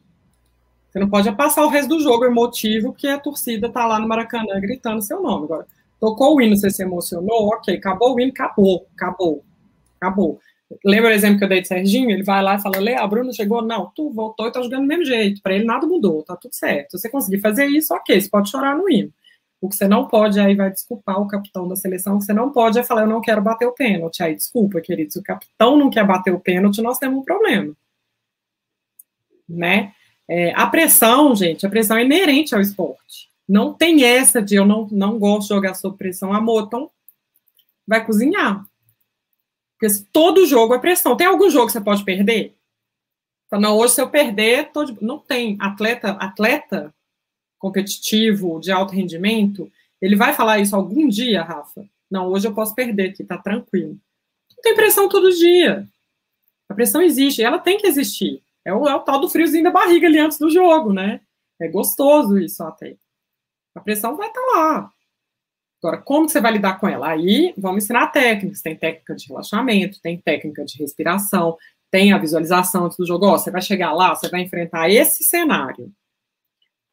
Você 0.90 1.00
não 1.00 1.10
pode 1.10 1.32
passar 1.34 1.66
o 1.66 1.70
resto 1.70 1.90
do 1.90 2.02
jogo 2.02 2.26
emotivo, 2.26 2.94
que 2.94 3.08
a 3.08 3.20
torcida 3.20 3.70
tá 3.70 3.86
lá 3.86 4.00
no 4.00 4.08
Maracanã 4.08 4.60
gritando 4.60 5.02
seu 5.02 5.22
nome. 5.22 5.46
Agora, 5.46 5.68
tocou 6.00 6.36
o 6.36 6.42
hino, 6.42 6.56
você 6.56 6.70
se 6.70 6.82
emocionou, 6.82 7.48
ok, 7.48 7.76
acabou 7.76 8.16
o 8.16 8.20
hino, 8.20 8.32
acabou, 8.32 8.88
acabou, 8.96 9.44
acabou. 10.00 10.40
Lembra 10.86 11.10
o 11.10 11.14
exemplo 11.14 11.40
que 11.40 11.44
eu 11.44 11.50
dei 11.50 11.62
de 11.62 11.68
Serginho? 11.68 12.12
Ele 12.12 12.24
vai 12.24 12.44
lá 12.44 12.56
e 12.56 12.62
fala: 12.62 12.80
Lê, 12.80 12.96
a 12.96 13.08
Bruna 13.08 13.34
chegou. 13.34 13.62
Não, 13.62 13.92
tu 13.96 14.12
voltou 14.12 14.48
e 14.48 14.52
tá 14.52 14.62
jogando 14.62 14.82
do 14.82 14.88
mesmo 14.88 15.06
jeito. 15.06 15.42
Para 15.42 15.56
ele 15.56 15.66
nada 15.66 15.88
mudou, 15.88 16.24
tá 16.24 16.36
tudo 16.36 16.54
certo. 16.54 16.92
Se 16.92 17.00
você 17.00 17.10
conseguir 17.10 17.40
fazer 17.42 17.66
isso, 17.66 17.94
ok, 17.94 18.20
você 18.20 18.30
pode 18.30 18.50
chorar 18.50 18.78
no 18.78 18.90
hino. 18.90 19.12
O 19.62 19.68
que 19.68 19.76
você 19.76 19.88
não 19.88 20.08
pode, 20.08 20.40
aí 20.40 20.56
vai 20.56 20.72
desculpar 20.72 21.20
o 21.20 21.28
capitão 21.28 21.68
da 21.68 21.76
seleção, 21.76 22.16
o 22.16 22.20
que 22.20 22.26
você 22.26 22.34
não 22.34 22.52
pode 22.52 22.78
é 22.80 22.84
falar: 22.84 23.02
Eu 23.02 23.08
não 23.08 23.20
quero 23.20 23.42
bater 23.42 23.66
o 23.66 23.74
pênalti. 23.74 24.22
Aí, 24.22 24.36
desculpa, 24.36 24.80
querido, 24.80 25.12
se 25.12 25.20
o 25.20 25.24
capitão 25.24 25.76
não 25.76 25.90
quer 25.90 26.06
bater 26.06 26.34
o 26.34 26.40
pênalti, 26.40 26.82
nós 26.82 27.00
temos 27.00 27.20
um 27.20 27.24
problema. 27.24 27.74
Né? 29.48 29.94
É, 30.30 30.54
a 30.54 30.68
pressão, 30.68 31.36
gente, 31.36 31.66
a 31.66 31.70
pressão 31.70 31.98
é 31.98 32.06
inerente 32.06 32.54
ao 32.54 32.62
esporte. 32.62 33.30
Não 33.48 33.74
tem 33.74 34.04
essa 34.04 34.42
de 34.44 34.56
eu 34.56 34.66
não, 34.66 34.88
não 34.92 35.18
gosto 35.18 35.48
de 35.48 35.56
jogar 35.56 35.74
sob 35.74 35.98
pressão. 35.98 36.32
Amor, 36.32 36.66
então 36.68 36.92
vai 37.88 38.06
cozinhar. 38.06 38.64
Porque 39.80 40.04
todo 40.12 40.46
jogo 40.46 40.74
é 40.74 40.80
pressão. 40.80 41.16
Tem 41.16 41.26
algum 41.26 41.50
jogo 41.50 41.68
que 41.68 41.72
você 41.72 41.82
pode 41.82 42.04
perder? 42.04 42.54
Não, 43.52 43.78
hoje 43.78 43.96
se 43.96 44.02
eu 44.02 44.10
perder, 44.10 44.70
de... 44.86 45.04
não 45.04 45.18
tem. 45.18 45.58
Atleta, 45.60 46.12
atleta 46.12 46.94
competitivo, 47.58 48.60
de 48.60 48.72
alto 48.72 48.94
rendimento, 48.94 49.72
ele 50.02 50.16
vai 50.16 50.34
falar 50.34 50.60
isso 50.60 50.76
algum 50.76 51.08
dia, 51.08 51.44
Rafa? 51.44 51.86
Não, 52.10 52.28
hoje 52.28 52.48
eu 52.48 52.54
posso 52.54 52.76
perder 52.76 53.10
aqui, 53.10 53.24
tá 53.24 53.38
tranquilo. 53.38 53.98
Não 54.56 54.62
tem 54.62 54.76
pressão 54.76 55.10
todo 55.10 55.32
dia. 55.32 55.88
A 56.68 56.74
pressão 56.74 57.02
existe, 57.02 57.42
ela 57.42 57.60
tem 57.60 57.78
que 57.78 57.88
existir. 57.88 58.42
É 58.64 58.74
o, 58.74 58.88
é 58.88 58.96
o 58.96 59.02
tal 59.02 59.20
do 59.20 59.30
friozinho 59.30 59.64
da 59.64 59.72
barriga 59.72 60.08
ali 60.08 60.20
antes 60.20 60.38
do 60.38 60.50
jogo, 60.50 60.94
né? 60.94 61.22
É 61.60 61.68
gostoso 61.68 62.38
isso 62.38 62.64
até. 62.64 62.96
A 63.76 63.80
pressão 63.80 64.16
vai 64.16 64.28
estar 64.28 64.42
tá 64.42 64.48
lá. 64.56 64.94
Agora, 65.82 65.98
como 66.02 66.28
você 66.28 66.42
vai 66.42 66.52
lidar 66.52 66.80
com 66.80 66.88
ela? 66.88 67.10
Aí, 67.10 67.54
vamos 67.58 67.84
ensinar 67.84 68.08
técnicas. 68.08 68.62
Tem 68.62 68.76
técnica 68.76 69.16
de 69.16 69.28
relaxamento, 69.28 70.02
tem 70.02 70.18
técnica 70.18 70.66
de 70.66 70.78
respiração, 70.78 71.58
tem 71.90 72.12
a 72.12 72.18
visualização 72.18 72.86
antes 72.86 72.98
do 72.98 73.06
jogo. 73.06 73.26
Ó, 73.26 73.38
você 73.38 73.50
vai 73.50 73.62
chegar 73.62 73.94
lá, 73.94 74.14
você 74.14 74.30
vai 74.30 74.42
enfrentar 74.42 74.90
esse 74.90 75.24
cenário. 75.24 75.92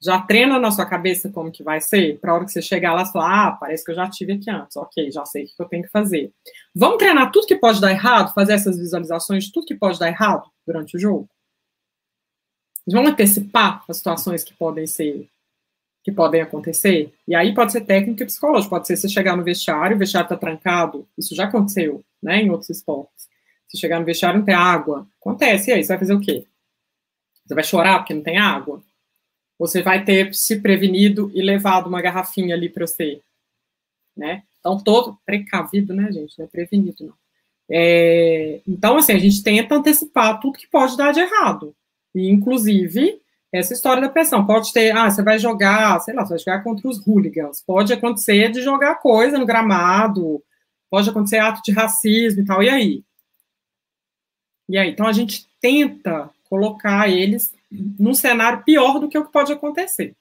Já 0.00 0.20
treina 0.20 0.58
na 0.58 0.70
sua 0.70 0.86
cabeça 0.86 1.30
como 1.30 1.50
que 1.50 1.62
vai 1.62 1.80
ser, 1.80 2.20
para 2.20 2.30
a 2.30 2.34
hora 2.34 2.44
que 2.44 2.52
você 2.52 2.62
chegar 2.62 2.92
lá, 2.92 3.04
você 3.04 3.12
fala, 3.12 3.48
ah, 3.48 3.52
parece 3.52 3.84
que 3.84 3.90
eu 3.90 3.94
já 3.94 4.08
tive 4.08 4.34
aqui 4.34 4.50
antes. 4.50 4.76
Ok, 4.76 5.10
já 5.10 5.24
sei 5.24 5.44
o 5.44 5.46
que 5.46 5.54
eu 5.58 5.66
tenho 5.66 5.82
que 5.82 5.90
fazer. 5.90 6.30
Vamos 6.74 6.98
treinar 6.98 7.32
tudo 7.32 7.46
que 7.46 7.56
pode 7.56 7.80
dar 7.80 7.90
errado, 7.90 8.34
fazer 8.34 8.52
essas 8.52 8.78
visualizações 8.78 9.44
de 9.44 9.52
tudo 9.52 9.66
que 9.66 9.74
pode 9.74 9.98
dar 9.98 10.08
errado 10.08 10.48
durante 10.66 10.96
o 10.96 11.00
jogo? 11.00 11.28
Vamos 12.86 13.10
antecipar 13.10 13.82
as 13.88 13.96
situações 13.96 14.44
que 14.44 14.54
podem 14.54 14.86
ser 14.86 15.28
que 16.06 16.12
podem 16.12 16.40
acontecer. 16.40 17.12
E 17.26 17.34
aí 17.34 17.52
pode 17.52 17.72
ser 17.72 17.80
técnica 17.80 18.22
e 18.22 18.26
psicológica, 18.26 18.70
pode 18.70 18.86
ser 18.86 18.96
você 18.96 19.08
chegar 19.08 19.36
no 19.36 19.42
vestiário, 19.42 19.96
o 19.96 19.98
vestiário 19.98 20.26
está 20.26 20.36
trancado, 20.36 21.04
isso 21.18 21.34
já 21.34 21.46
aconteceu, 21.46 22.04
né, 22.22 22.40
em 22.40 22.48
outros 22.48 22.70
esportes. 22.70 23.28
Se 23.66 23.76
chegar 23.76 23.98
no 23.98 24.04
vestiário 24.04 24.38
não 24.38 24.46
tem 24.46 24.54
água, 24.54 25.04
acontece, 25.20 25.68
e 25.68 25.74
aí 25.74 25.82
você 25.82 25.88
vai 25.88 25.98
fazer 25.98 26.14
o 26.14 26.20
quê? 26.20 26.46
Você 27.44 27.54
vai 27.56 27.64
chorar 27.64 27.98
porque 27.98 28.14
não 28.14 28.22
tem 28.22 28.38
água? 28.38 28.80
Você 29.58 29.82
vai 29.82 30.04
ter 30.04 30.32
se 30.32 30.60
prevenido 30.60 31.28
e 31.34 31.42
levado 31.42 31.88
uma 31.88 32.00
garrafinha 32.00 32.54
ali 32.54 32.68
para 32.68 32.86
você, 32.86 33.20
né? 34.16 34.44
Então, 34.60 34.78
todo 34.78 35.18
precavido, 35.26 35.92
né, 35.92 36.12
gente? 36.12 36.38
Não 36.38 36.44
é 36.44 36.48
prevenido, 36.48 37.04
não. 37.04 37.14
É, 37.68 38.60
então, 38.64 38.96
assim, 38.96 39.12
a 39.12 39.18
gente 39.18 39.42
tenta 39.42 39.74
antecipar 39.74 40.38
tudo 40.38 40.56
que 40.56 40.68
pode 40.68 40.96
dar 40.96 41.10
de 41.10 41.18
errado. 41.18 41.74
E, 42.14 42.30
inclusive, 42.30 43.20
essa 43.58 43.72
história 43.72 44.02
da 44.02 44.08
pressão. 44.08 44.46
Pode 44.46 44.72
ter, 44.72 44.94
ah, 44.96 45.10
você 45.10 45.22
vai 45.22 45.38
jogar, 45.38 46.00
sei 46.00 46.14
lá, 46.14 46.24
você 46.24 46.30
vai 46.30 46.38
jogar 46.38 46.62
contra 46.62 46.88
os 46.88 46.98
hooligans. 46.98 47.62
Pode 47.66 47.92
acontecer 47.92 48.50
de 48.50 48.62
jogar 48.62 48.96
coisa 48.96 49.38
no 49.38 49.46
gramado, 49.46 50.42
pode 50.90 51.08
acontecer 51.08 51.38
ato 51.38 51.62
de 51.62 51.72
racismo 51.72 52.42
e 52.42 52.44
tal. 52.44 52.62
E 52.62 52.68
aí? 52.68 53.04
E 54.68 54.78
aí? 54.78 54.90
Então 54.90 55.06
a 55.06 55.12
gente 55.12 55.46
tenta 55.60 56.30
colocar 56.48 57.08
eles 57.08 57.52
num 57.70 58.14
cenário 58.14 58.62
pior 58.64 58.98
do 58.98 59.08
que 59.08 59.18
o 59.18 59.24
que 59.24 59.32
pode 59.32 59.52
acontecer. 59.52 60.14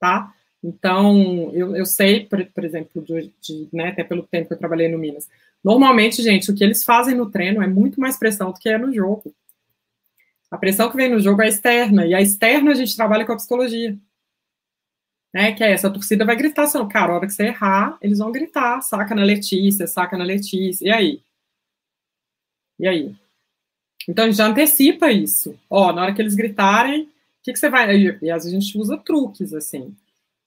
Tá? 0.00 0.32
Então, 0.62 1.50
eu, 1.52 1.76
eu 1.76 1.84
sei, 1.84 2.26
por, 2.26 2.44
por 2.46 2.64
exemplo, 2.64 3.02
de, 3.02 3.30
de, 3.40 3.68
né, 3.72 3.88
até 3.88 4.02
pelo 4.02 4.22
tempo 4.22 4.48
que 4.48 4.54
eu 4.54 4.58
trabalhei 4.58 4.88
no 4.88 4.98
Minas. 4.98 5.28
Normalmente, 5.62 6.22
gente, 6.22 6.50
o 6.50 6.54
que 6.54 6.64
eles 6.64 6.82
fazem 6.82 7.14
no 7.14 7.30
treino 7.30 7.62
é 7.62 7.66
muito 7.66 8.00
mais 8.00 8.18
pressão 8.18 8.50
do 8.50 8.58
que 8.58 8.68
é 8.68 8.78
no 8.78 8.92
jogo. 8.92 9.34
A 10.54 10.56
pressão 10.56 10.88
que 10.88 10.96
vem 10.96 11.10
no 11.10 11.18
jogo 11.18 11.42
é 11.42 11.48
externa, 11.48 12.06
e 12.06 12.14
a 12.14 12.22
externa 12.22 12.70
a 12.70 12.74
gente 12.74 12.94
trabalha 12.94 13.26
com 13.26 13.32
a 13.32 13.36
psicologia. 13.36 13.98
Né, 15.34 15.52
que 15.52 15.64
é 15.64 15.72
essa, 15.72 15.88
a 15.88 15.90
torcida 15.90 16.24
vai 16.24 16.36
gritar, 16.36 16.62
assim, 16.62 16.86
cara, 16.86 17.12
a 17.12 17.16
hora 17.16 17.26
que 17.26 17.32
você 17.32 17.46
errar, 17.46 17.98
eles 18.00 18.20
vão 18.20 18.30
gritar, 18.30 18.80
saca 18.80 19.16
na 19.16 19.24
Letícia, 19.24 19.88
saca 19.88 20.16
na 20.16 20.22
Letícia, 20.22 20.86
e 20.86 20.92
aí? 20.92 21.22
E 22.78 22.86
aí? 22.86 23.16
Então, 24.08 24.26
a 24.26 24.28
gente 24.28 24.36
já 24.36 24.46
antecipa 24.46 25.10
isso. 25.10 25.58
Ó, 25.68 25.92
na 25.92 26.02
hora 26.02 26.14
que 26.14 26.22
eles 26.22 26.36
gritarem, 26.36 27.10
que, 27.42 27.52
que 27.52 27.58
você 27.58 27.68
vai. 27.68 27.92
E 28.22 28.30
às 28.30 28.44
vezes 28.44 28.56
a 28.56 28.60
gente 28.60 28.78
usa 28.78 28.96
truques, 28.96 29.52
assim. 29.52 29.92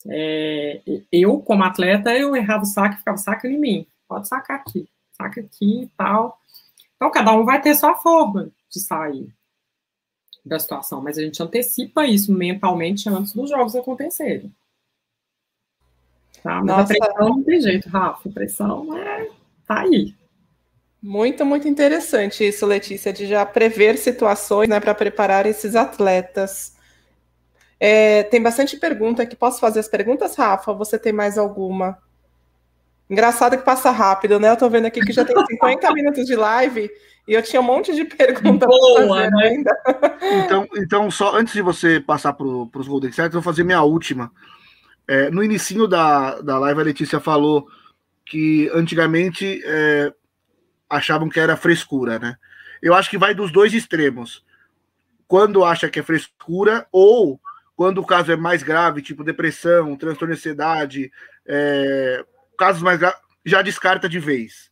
É, 0.08 0.80
eu, 1.12 1.42
como 1.42 1.66
atleta, 1.66 2.16
eu 2.16 2.34
errava 2.34 2.64
o 2.64 2.66
saque 2.66 3.00
ficava 3.00 3.18
saca 3.18 3.46
em 3.46 3.60
mim. 3.60 3.86
Pode 4.08 4.30
sacar 4.30 4.62
aqui, 4.62 4.88
saca 5.12 5.42
aqui 5.42 5.82
e 5.84 5.88
tal. 5.98 6.40
Então, 6.96 7.12
cada 7.12 7.34
um 7.34 7.44
vai 7.44 7.62
ter 7.62 7.76
sua 7.76 7.94
forma 7.96 8.50
de 8.72 8.80
sair 8.80 9.37
da 10.48 10.60
situação, 10.60 11.02
mas 11.02 11.18
a 11.18 11.22
gente 11.22 11.42
antecipa 11.42 12.06
isso 12.06 12.32
mentalmente 12.32 13.10
antes 13.10 13.34
dos 13.34 13.50
jogos 13.50 13.76
acontecerem. 13.76 14.52
Tá? 16.42 16.62
Mas 16.64 16.66
Nossa. 16.66 16.94
a 16.94 16.98
pressão 16.98 17.30
não 17.30 17.44
tem 17.44 17.62
jeito, 17.62 17.90
Rafa. 17.90 18.30
A 18.30 18.32
pressão 18.32 18.98
é, 18.98 19.30
tá 19.68 19.82
aí. 19.82 20.16
Muito, 21.02 21.46
muito 21.46 21.68
interessante 21.68 22.48
isso, 22.48 22.66
Letícia, 22.66 23.14
de 23.14 23.28
já 23.28 23.46
prever 23.46 23.98
situações 23.98 24.68
né, 24.68 24.80
para 24.80 24.96
preparar 24.96 25.46
esses 25.46 25.76
atletas. 25.76 26.76
É, 27.80 28.24
tem 28.24 28.42
bastante 28.42 28.78
pergunta 28.78 29.24
aqui. 29.24 29.36
Posso 29.36 29.60
fazer 29.60 29.80
as 29.80 29.88
perguntas, 29.88 30.36
Rafa? 30.36 30.74
Você 30.74 30.98
tem 30.98 31.14
mais 31.14 31.38
alguma? 31.38 31.98
Engraçado 33.10 33.58
que 33.58 33.64
passa 33.64 33.90
rápido, 33.90 34.40
né? 34.40 34.52
Eu 34.52 34.58
tô 34.58 34.70
vendo 34.70 34.86
aqui 34.86 35.00
que 35.00 35.14
já 35.14 35.24
tem 35.24 35.36
50 35.46 35.92
minutos 35.94 36.26
de 36.26 36.36
live 36.36 36.90
e 37.28 37.34
eu 37.34 37.42
tinha 37.42 37.62
um 37.62 37.66
monte 37.66 37.94
de 37.94 38.06
perguntas 38.06 38.68
Boa, 38.68 39.30
né? 39.30 39.48
ainda. 39.48 39.78
Então, 40.46 40.68
então, 40.76 41.12
só 41.12 41.36
antes 41.36 41.54
de 41.54 41.62
você 41.62 42.00
passar 42.00 42.34
para 42.34 42.46
os 42.46 42.88
Golden 42.88 43.12
Sets, 43.12 43.34
eu 43.34 43.42
vou 43.42 43.54
fazer 43.54 43.64
minha 43.64 43.82
última. 43.82 44.32
É, 45.08 45.30
no 45.30 45.44
início 45.44 45.88
da, 45.88 46.42
da 46.42 46.60
live, 46.60 46.82
a 46.82 46.84
Letícia 46.84 47.20
falou 47.20 47.68
que 48.26 48.70
antigamente 48.74 49.62
é, 49.64 50.12
achavam 50.90 51.30
que 51.30 51.40
era 51.40 51.56
frescura, 51.56 52.20
né? 52.20 52.36
Eu 52.82 52.94
acho 52.94 53.10
que 53.10 53.18
vai 53.18 53.34
dos 53.34 53.52
dois 53.52 53.74
extremos. 53.74 54.46
Quando 55.28 55.64
acha 55.64 55.90
que 55.90 56.00
é 56.00 56.04
frescura, 56.04 56.86
ou 56.92 57.40
quando 57.76 58.00
o 58.00 58.06
caso 58.06 58.32
é 58.32 58.36
mais 58.36 58.64
grave, 58.64 59.02
tipo 59.02 59.24
depressão, 59.24 59.96
transtorno 59.96 60.34
de 60.34 60.40
ansiedade, 60.40 61.12
é, 61.46 62.26
casos 62.58 62.82
mais 62.82 63.00
graves, 63.00 63.20
já 63.46 63.62
descarta 63.62 64.10
de 64.10 64.20
vez. 64.20 64.70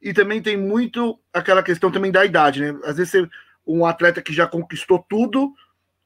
E 0.00 0.12
também 0.12 0.40
tem 0.40 0.56
muito 0.56 1.18
aquela 1.32 1.62
questão 1.62 1.90
também 1.90 2.12
da 2.12 2.24
idade, 2.24 2.60
né? 2.60 2.78
Às 2.84 2.96
vezes 2.96 3.10
você, 3.10 3.28
um 3.66 3.84
atleta 3.84 4.22
que 4.22 4.32
já 4.32 4.46
conquistou 4.46 5.04
tudo, 5.08 5.52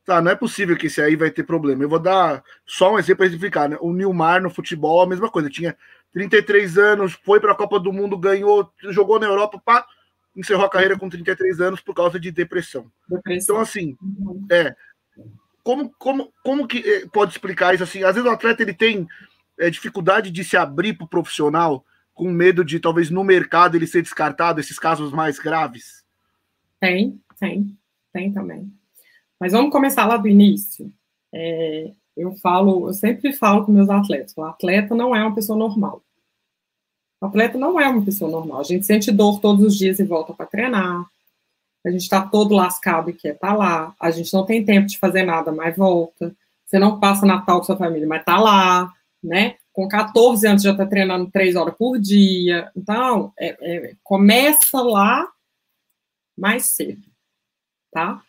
Tá, 0.05 0.21
não 0.21 0.33
é 0.33 0.35
possível 0.35 0.77
que 0.77 0.87
esse 0.87 1.01
aí 1.01 1.15
vai 1.15 1.31
ter 1.31 1.45
problema. 1.45 1.85
Eu 1.85 1.89
vou 1.89 1.99
dar 2.01 2.43
só 2.67 2.93
um 2.93 2.99
exemplo 2.99 3.19
para 3.19 3.27
exemplificar. 3.27 3.69
Né? 3.69 3.77
O 3.81 3.93
Nilmar 3.93 4.43
no 4.43 4.51
futebol, 4.51 5.01
a 5.01 5.07
mesma 5.07 5.31
coisa. 5.31 5.49
Tinha 5.49 5.77
33 6.13 6.77
anos, 6.77 7.13
foi 7.25 7.39
para 7.39 7.53
a 7.53 7.55
Copa 7.55 7.79
do 7.79 7.93
Mundo, 7.93 8.19
ganhou, 8.19 8.69
jogou 8.91 9.21
na 9.21 9.27
Europa, 9.27 9.63
pá, 9.65 9.87
encerrou 10.37 10.65
a 10.65 10.71
carreira 10.71 10.99
com 10.99 11.09
33 11.09 11.61
anos 11.61 11.81
por 11.81 11.95
causa 11.95 12.19
de 12.19 12.33
depressão. 12.33 12.91
depressão. 13.09 13.55
Então, 13.55 13.63
assim, 13.63 13.97
é. 14.51 14.75
Como, 15.63 15.95
como, 15.97 16.33
como 16.43 16.67
que 16.67 16.79
eh, 16.79 17.07
pode 17.13 17.31
explicar 17.31 17.73
isso 17.73 17.85
assim? 17.85 18.03
Às 18.03 18.17
vezes 18.17 18.29
o 18.29 18.33
atleta 18.33 18.63
ele 18.63 18.75
tem 18.75 19.07
é, 19.59 19.71
dificuldade 19.71 20.31
de 20.31 20.45
se 20.45 20.57
abrir 20.57 20.95
para 20.95 21.05
o 21.05 21.09
profissional, 21.09 21.85
com 22.15 22.31
medo 22.31 22.65
de 22.65 22.79
talvez 22.79 23.11
no 23.11 23.25
mercado 23.25 23.77
ele 23.77 23.87
ser 23.87 24.03
descartado, 24.03 24.61
esses 24.61 24.79
casos 24.79 25.13
mais 25.13 25.39
graves? 25.39 26.05
Tem, 26.81 27.21
tem, 27.39 27.77
tem 28.13 28.33
também. 28.33 28.71
Mas 29.39 29.53
vamos 29.53 29.73
começar 29.73 30.07
lá 30.07 30.17
do 30.17 30.29
início. 30.29 30.93
É, 31.33 31.93
eu 32.17 32.35
falo, 32.37 32.89
eu 32.89 32.93
sempre 32.93 33.33
falo 33.33 33.65
com 33.65 33.73
meus 33.73 33.89
atletas, 33.89 34.35
o 34.37 34.43
atleta 34.43 34.95
não 34.95 35.17
é 35.17 35.23
uma 35.23 35.35
pessoa 35.35 35.59
normal. 35.59 36.03
O 37.21 37.27
atleta 37.27 37.57
não 37.57 37.81
é 37.81 37.89
uma 37.89 38.05
pessoa 38.05 38.31
normal. 38.31 38.61
A 38.61 38.65
gente 38.65 38.85
sente 38.85 39.13
dor 39.13 39.41
todos 39.41 39.65
os 39.65 39.79
dias 39.79 40.01
e 40.01 40.05
volta 40.05 40.33
para 40.33 40.45
treinar. 40.45 41.07
A 41.85 41.91
gente 41.91 42.03
está 42.03 42.21
todo 42.21 42.55
lascado 42.55 43.11
e 43.11 43.13
quer 43.13 43.35
estar 43.35 43.49
tá 43.49 43.55
lá. 43.55 43.95
A 43.99 44.11
gente 44.11 44.33
não 44.35 44.45
tem 44.45 44.65
tempo 44.65 44.89
de 44.89 44.99
fazer 44.99 45.23
nada, 45.23 45.53
mas 45.53 45.77
volta. 45.77 46.35
Você 46.67 46.79
não 46.79 46.99
passa 46.99 47.25
Natal 47.25 47.59
com 47.59 47.65
sua 47.65 47.77
família, 47.77 48.09
mas 48.09 48.25
tá 48.25 48.39
lá, 48.39 48.93
né? 49.23 49.57
Com 49.73 49.89
14 49.89 50.47
anos 50.47 50.63
já 50.63 50.73
está 50.73 50.87
treinando 50.87 51.31
três 51.31 51.57
horas 51.57 51.75
por 51.77 51.99
dia. 51.99 52.71
Então, 52.77 53.33
é, 53.39 53.57
é, 53.61 53.95
começa 54.03 54.81
lá 54.83 55.31
mais 56.37 56.67
cedo, 56.67 57.03
tá? 57.91 58.23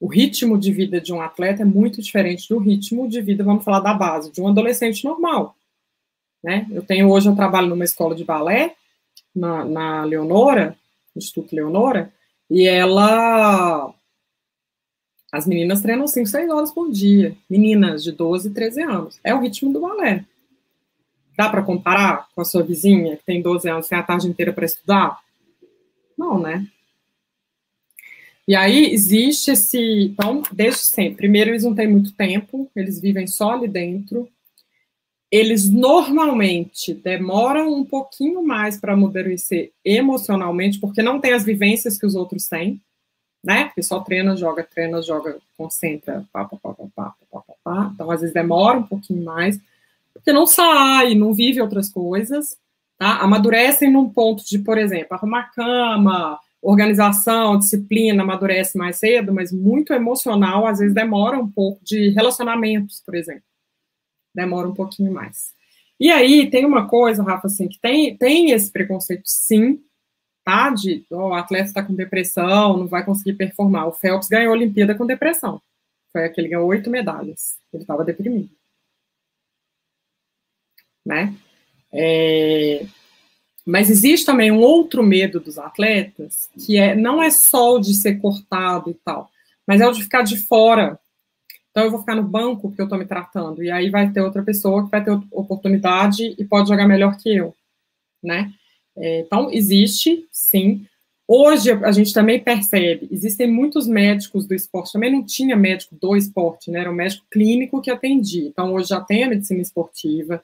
o 0.00 0.06
ritmo 0.06 0.58
de 0.58 0.72
vida 0.72 0.98
de 0.98 1.12
um 1.12 1.20
atleta 1.20 1.60
é 1.60 1.64
muito 1.64 2.00
diferente 2.00 2.48
do 2.48 2.58
ritmo 2.58 3.06
de 3.06 3.20
vida, 3.20 3.44
vamos 3.44 3.62
falar 3.62 3.80
da 3.80 3.92
base, 3.92 4.32
de 4.32 4.40
um 4.40 4.48
adolescente 4.48 5.04
normal. 5.04 5.54
Né? 6.42 6.66
Eu 6.70 6.82
tenho 6.82 7.10
hoje, 7.10 7.28
eu 7.28 7.36
trabalho 7.36 7.68
numa 7.68 7.84
escola 7.84 8.14
de 8.14 8.24
balé, 8.24 8.74
na, 9.36 9.62
na 9.62 10.04
Leonora, 10.04 10.74
Instituto 11.14 11.54
Leonora, 11.54 12.10
e 12.50 12.66
ela. 12.66 13.92
As 15.30 15.46
meninas 15.46 15.82
treinam 15.82 16.08
5, 16.08 16.26
6 16.26 16.50
horas 16.50 16.72
por 16.72 16.90
dia. 16.90 17.36
Meninas 17.48 18.02
de 18.02 18.10
12, 18.10 18.50
13 18.50 18.82
anos. 18.82 19.20
É 19.22 19.32
o 19.32 19.40
ritmo 19.40 19.72
do 19.72 19.80
balé. 19.80 20.24
Dá 21.40 21.48
para 21.48 21.62
comparar 21.62 22.28
com 22.34 22.42
a 22.42 22.44
sua 22.44 22.62
vizinha, 22.62 23.16
que 23.16 23.24
tem 23.24 23.40
12 23.40 23.66
anos, 23.66 23.88
tem 23.88 23.96
a 23.96 24.02
tarde 24.02 24.28
inteira 24.28 24.52
para 24.52 24.66
estudar? 24.66 25.20
Não, 26.14 26.38
né? 26.38 26.66
E 28.46 28.54
aí 28.54 28.92
existe 28.92 29.52
esse. 29.52 29.80
Então, 30.12 30.42
desde 30.52 30.84
sempre. 30.84 31.14
Primeiro, 31.14 31.48
eles 31.48 31.64
não 31.64 31.74
têm 31.74 31.88
muito 31.88 32.12
tempo, 32.12 32.70
eles 32.76 33.00
vivem 33.00 33.26
só 33.26 33.52
ali 33.52 33.66
dentro. 33.66 34.28
Eles 35.30 35.66
normalmente 35.70 36.92
demoram 36.92 37.72
um 37.72 37.86
pouquinho 37.86 38.42
mais 38.42 38.78
para 38.78 38.92
amadurecer 38.92 39.72
emocionalmente, 39.82 40.78
porque 40.78 41.00
não 41.00 41.18
tem 41.18 41.32
as 41.32 41.42
vivências 41.42 41.96
que 41.96 42.04
os 42.04 42.14
outros 42.14 42.48
têm, 42.48 42.78
né? 43.42 43.64
Porque 43.64 43.82
só 43.82 43.98
treina, 44.00 44.36
joga, 44.36 44.62
treina, 44.62 45.00
joga, 45.00 45.38
concentra, 45.56 46.22
pá, 46.30 46.44
pá, 46.44 46.58
pá, 46.58 46.74
pá, 46.74 46.84
pá, 46.94 47.14
pá, 47.30 47.40
pá, 47.40 47.54
pá. 47.64 47.90
Então, 47.94 48.10
às 48.10 48.20
vezes 48.20 48.34
demora 48.34 48.76
um 48.76 48.86
pouquinho 48.86 49.24
mais, 49.24 49.58
porque 50.20 50.32
não 50.32 50.46
sai, 50.46 51.14
não 51.14 51.32
vive 51.32 51.60
outras 51.60 51.90
coisas, 51.90 52.56
tá? 52.98 53.18
Amadurecem 53.20 53.90
num 53.90 54.08
ponto 54.08 54.44
de, 54.44 54.58
por 54.58 54.76
exemplo, 54.78 55.08
arrumar 55.14 55.50
cama, 55.52 56.38
organização, 56.62 57.58
disciplina 57.58 58.22
amadurece 58.22 58.76
mais 58.76 58.98
cedo, 58.98 59.32
mas 59.32 59.50
muito 59.50 59.94
emocional, 59.94 60.66
às 60.66 60.78
vezes 60.78 60.94
demora 60.94 61.38
um 61.38 61.50
pouco 61.50 61.82
de 61.82 62.10
relacionamentos, 62.10 63.02
por 63.04 63.14
exemplo. 63.14 63.42
Demora 64.34 64.68
um 64.68 64.74
pouquinho 64.74 65.12
mais. 65.12 65.52
E 65.98 66.10
aí 66.10 66.50
tem 66.50 66.64
uma 66.64 66.86
coisa, 66.88 67.22
Rafa, 67.22 67.46
assim, 67.46 67.68
que 67.68 67.78
tem, 67.80 68.16
tem 68.16 68.50
esse 68.50 68.70
preconceito, 68.70 69.22
sim, 69.24 69.80
tá? 70.44 70.70
De 70.70 71.04
oh, 71.10 71.28
o 71.28 71.34
atleta 71.34 71.68
está 71.68 71.82
com 71.82 71.94
depressão, 71.94 72.76
não 72.76 72.86
vai 72.86 73.04
conseguir 73.04 73.34
performar. 73.34 73.88
O 73.88 73.92
Phelps 73.92 74.28
ganhou 74.28 74.52
a 74.52 74.56
Olimpíada 74.56 74.94
com 74.94 75.06
depressão. 75.06 75.60
Foi 76.12 76.24
aquele 76.24 76.48
que 76.48 76.54
ganhou 76.54 76.68
oito 76.68 76.90
medalhas. 76.90 77.58
Ele 77.72 77.82
estava 77.82 78.04
deprimido. 78.04 78.50
Né? 81.10 81.34
É, 81.92 82.86
mas 83.66 83.90
existe 83.90 84.24
também 84.24 84.52
um 84.52 84.60
outro 84.60 85.02
medo 85.02 85.40
dos 85.40 85.58
atletas, 85.58 86.48
que 86.64 86.76
é 86.76 86.94
não 86.94 87.20
é 87.20 87.30
só 87.30 87.74
o 87.74 87.80
de 87.80 87.94
ser 87.94 88.20
cortado 88.20 88.90
e 88.90 88.94
tal, 88.94 89.28
mas 89.66 89.80
é 89.80 89.88
o 89.88 89.92
de 89.92 90.04
ficar 90.04 90.22
de 90.22 90.36
fora. 90.36 90.96
Então 91.70 91.82
eu 91.84 91.90
vou 91.90 91.98
ficar 91.98 92.14
no 92.14 92.22
banco 92.22 92.68
porque 92.68 92.80
eu 92.80 92.84
estou 92.84 92.98
me 92.98 93.06
tratando, 93.06 93.60
e 93.60 93.72
aí 93.72 93.90
vai 93.90 94.08
ter 94.12 94.20
outra 94.20 94.44
pessoa 94.44 94.84
que 94.84 94.90
vai 94.90 95.02
ter 95.02 95.10
oportunidade 95.32 96.36
e 96.38 96.44
pode 96.44 96.68
jogar 96.68 96.86
melhor 96.86 97.16
que 97.16 97.34
eu, 97.34 97.54
né? 98.22 98.52
É, 98.96 99.20
então 99.20 99.50
existe, 99.50 100.28
sim. 100.30 100.86
Hoje 101.26 101.72
a 101.72 101.90
gente 101.90 102.12
também 102.12 102.38
percebe, 102.38 103.08
existem 103.10 103.50
muitos 103.50 103.88
médicos 103.88 104.46
do 104.46 104.54
esporte, 104.54 104.92
também 104.92 105.12
não 105.12 105.24
tinha 105.24 105.56
médico 105.56 105.96
do 106.00 106.16
esporte, 106.16 106.70
né? 106.70 106.80
Era 106.80 106.90
um 106.90 106.94
médico 106.94 107.26
clínico 107.28 107.82
que 107.82 107.90
atendia. 107.90 108.46
Então 108.46 108.74
hoje 108.74 108.90
já 108.90 109.00
tem 109.00 109.24
a 109.24 109.28
medicina 109.28 109.60
esportiva, 109.60 110.40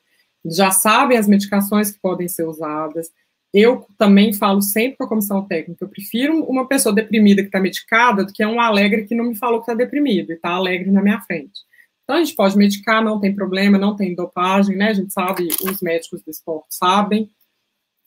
já 0.51 0.70
sabem 0.70 1.18
as 1.18 1.26
medicações 1.26 1.90
que 1.90 2.01
podem 2.01 2.28
ser 2.28 2.44
usadas. 2.44 3.11
Eu 3.53 3.86
também 3.97 4.32
falo 4.32 4.61
sempre 4.61 4.99
com 4.99 5.05
a 5.05 5.09
comissão 5.09 5.47
técnica, 5.47 5.84
eu 5.84 5.88
prefiro 5.88 6.44
uma 6.44 6.66
pessoa 6.66 6.94
deprimida 6.94 7.42
que 7.42 7.49
está 7.49 7.61
medicada 7.61 8.24
do 8.24 8.32
que 8.32 8.44
um 8.44 8.61
alegre 8.61 9.07
que 9.07 9.14
não 9.14 9.24
me 9.24 9.36
falou 9.36 9.61
que 9.61 9.70
está 9.70 9.74
deprimido 9.74 10.30
e 10.30 10.34
está 10.34 10.51
alegre 10.51 10.90
na 10.90 11.03
minha 11.03 11.20
frente. 11.22 11.61
Então, 12.05 12.16
a 12.16 12.24
gente 12.24 12.36
pode 12.36 12.57
medicar, 12.57 13.03
não 13.03 13.18
tem 13.18 13.34
problema, 13.34 13.78
não 13.78 13.97
tem 13.97 14.14
dopagem, 14.14 14.76
né? 14.76 14.90
A 14.90 14.94
gente 14.94 15.12
sabe, 15.12 15.49
os 15.62 15.80
médicos 15.80 16.22
do 16.22 16.30
esporte 16.30 16.68
sabem 16.70 17.28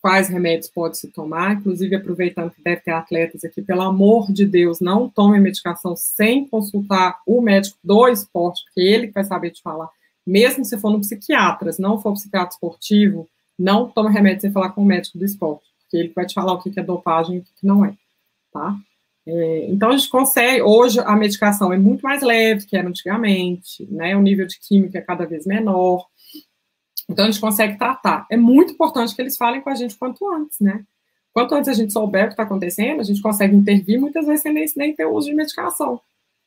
quais 0.01 0.29
remédios 0.29 0.69
pode 0.69 0.97
se 0.97 1.09
tomar. 1.09 1.55
Inclusive, 1.55 1.95
aproveitando 1.95 2.51
que 2.51 2.63
deve 2.63 2.81
ter 2.81 2.91
atletas 2.91 3.43
aqui, 3.43 3.61
pelo 3.61 3.81
amor 3.81 4.31
de 4.31 4.45
Deus, 4.45 4.79
não 4.79 5.09
tome 5.09 5.37
medicação 5.39 5.95
sem 5.97 6.47
consultar 6.47 7.19
o 7.25 7.41
médico 7.41 7.77
do 7.83 8.07
esporte, 8.07 8.63
porque 8.65 8.81
ele 8.81 9.11
vai 9.11 9.23
saber 9.25 9.51
te 9.51 9.61
falar 9.61 9.89
mesmo 10.29 10.63
se 10.63 10.77
for 10.77 10.91
no 10.91 10.99
psiquiatra, 10.99 11.73
se 11.73 11.81
não 11.81 11.99
for 11.99 12.13
psiquiatra 12.13 12.53
esportivo, 12.53 13.27
não 13.57 13.89
toma 13.89 14.11
remédio 14.11 14.41
sem 14.41 14.51
falar 14.51 14.69
com 14.69 14.81
o 14.81 14.85
médico 14.85 15.17
do 15.17 15.25
esporte, 15.25 15.65
porque 15.81 15.97
ele 15.97 16.13
vai 16.15 16.25
te 16.25 16.33
falar 16.33 16.53
o 16.53 16.61
que 16.61 16.79
é 16.79 16.83
dopagem 16.83 17.37
e 17.37 17.39
o 17.39 17.43
que 17.43 17.65
não 17.65 17.83
é, 17.83 17.93
tá? 18.53 18.75
É, 19.27 19.67
então, 19.69 19.89
a 19.89 19.97
gente 19.97 20.09
consegue, 20.09 20.61
hoje 20.61 20.99
a 20.99 21.15
medicação 21.15 21.73
é 21.73 21.77
muito 21.77 22.01
mais 22.01 22.21
leve 22.21 22.65
que 22.65 22.77
era 22.77 22.87
antigamente, 22.87 23.85
né? 23.91 24.15
O 24.15 24.21
nível 24.21 24.47
de 24.47 24.59
química 24.59 24.97
é 24.97 25.01
cada 25.01 25.25
vez 25.25 25.45
menor, 25.45 26.05
então 27.09 27.25
a 27.25 27.31
gente 27.31 27.41
consegue 27.41 27.77
tratar. 27.77 28.27
É 28.29 28.37
muito 28.37 28.73
importante 28.73 29.15
que 29.15 29.21
eles 29.21 29.35
falem 29.35 29.61
com 29.61 29.69
a 29.69 29.75
gente 29.75 29.97
quanto 29.97 30.27
antes, 30.31 30.59
né? 30.59 30.85
Quanto 31.33 31.55
antes 31.55 31.69
a 31.69 31.73
gente 31.73 31.91
souber 31.91 32.25
o 32.25 32.27
que 32.27 32.33
está 32.33 32.43
acontecendo, 32.43 33.01
a 33.01 33.03
gente 33.03 33.21
consegue 33.21 33.55
intervir, 33.55 33.99
muitas 33.99 34.27
vezes 34.27 34.41
sem 34.41 34.53
nem, 34.53 34.65
nem 34.75 34.95
ter 34.95 35.05
uso 35.05 35.27
de 35.27 35.35
medicação, 35.35 35.99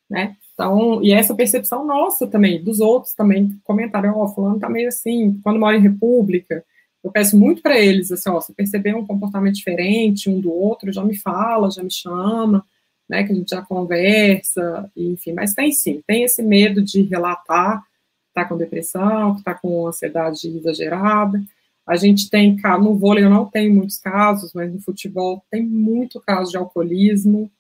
né? 0.09 0.37
Então, 0.55 1.03
e 1.03 1.13
essa 1.13 1.35
percepção 1.35 1.87
nossa 1.87 2.27
também, 2.27 2.63
dos 2.63 2.81
outros 2.81 3.15
também, 3.15 3.59
comentaram, 3.65 4.19
ó, 4.19 4.25
oh, 4.25 4.29
fulano 4.29 4.59
tá 4.59 4.69
meio 4.69 4.89
assim, 4.89 5.41
quando 5.43 5.59
mora 5.59 5.77
em 5.77 5.81
república, 5.81 6.65
eu 7.03 7.11
peço 7.11 7.37
muito 7.39 7.63
para 7.63 7.79
eles, 7.79 8.13
assim, 8.13 8.31
ó, 8.31 8.41
se 8.41 8.53
perceber 8.55 8.95
um 8.95 9.07
comportamento 9.07 9.55
diferente 9.55 10.31
um 10.31 10.41
do 10.41 10.53
outro, 10.53 10.93
já 10.93 11.05
me 11.05 11.17
fala, 11.17 11.71
já 11.71 11.83
me 11.83 11.91
chama, 11.91 12.65
né, 13.09 13.25
que 13.25 13.33
a 13.33 13.35
gente 13.35 13.51
já 13.51 13.63
conversa, 13.63 14.91
enfim, 14.97 15.33
mas 15.33 15.55
tem 15.55 15.73
sim, 15.73 16.03
tem 16.07 16.25
esse 16.25 16.43
medo 16.43 16.83
de 16.83 17.03
relatar 17.03 17.83
que 17.83 18.35
tá 18.35 18.45
com 18.45 18.57
depressão, 18.57 19.35
que 19.37 19.43
tá 19.43 19.55
com 19.55 19.87
ansiedade 19.87 20.49
exagerada, 20.49 21.43
a 21.87 21.97
gente 21.97 22.31
tem, 22.31 22.57
no 22.81 22.97
vôlei 22.97 23.25
eu 23.25 23.31
não 23.31 23.47
tenho 23.47 23.75
muitos 23.75 23.99
casos, 23.99 24.53
mas 24.55 24.73
no 24.73 24.81
futebol 24.81 25.45
tem 25.51 25.63
muito 25.63 26.21
caso 26.21 26.51
de 26.51 26.57
alcoolismo, 26.57 27.51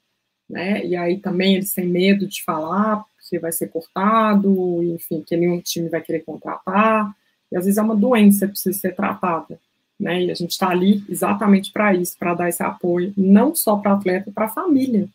né? 0.53 0.85
E 0.85 0.95
aí 0.95 1.17
também 1.17 1.55
eles 1.55 1.73
têm 1.73 1.87
medo 1.87 2.27
de 2.27 2.45
falar, 2.45 3.03
porque 3.17 3.39
vai 3.39 3.51
ser 3.51 3.69
cortado, 3.69 4.83
enfim, 4.83 5.25
que 5.27 5.35
nenhum 5.35 5.59
time 5.63 5.89
vai 5.89 6.03
querer 6.03 6.21
contratar. 6.21 7.11
E 7.51 7.57
às 7.57 7.65
vezes 7.65 7.79
é 7.79 7.83
uma 7.83 7.97
doença 7.97 8.47
que 8.47 8.53
precisa 8.53 8.79
ser 8.79 8.95
tratada, 8.95 9.59
né? 9.99 10.25
E 10.25 10.31
a 10.31 10.35
gente 10.35 10.51
está 10.51 10.69
ali 10.69 11.03
exatamente 11.09 11.73
para 11.73 11.95
isso, 11.95 12.15
para 12.19 12.35
dar 12.35 12.51
esse 12.51 12.63
apoio, 12.63 13.15
não 13.17 13.55
só 13.55 13.77
para 13.77 13.95
atleta, 13.95 14.31
para 14.31 14.45
a 14.45 14.51
família. 14.51 15.09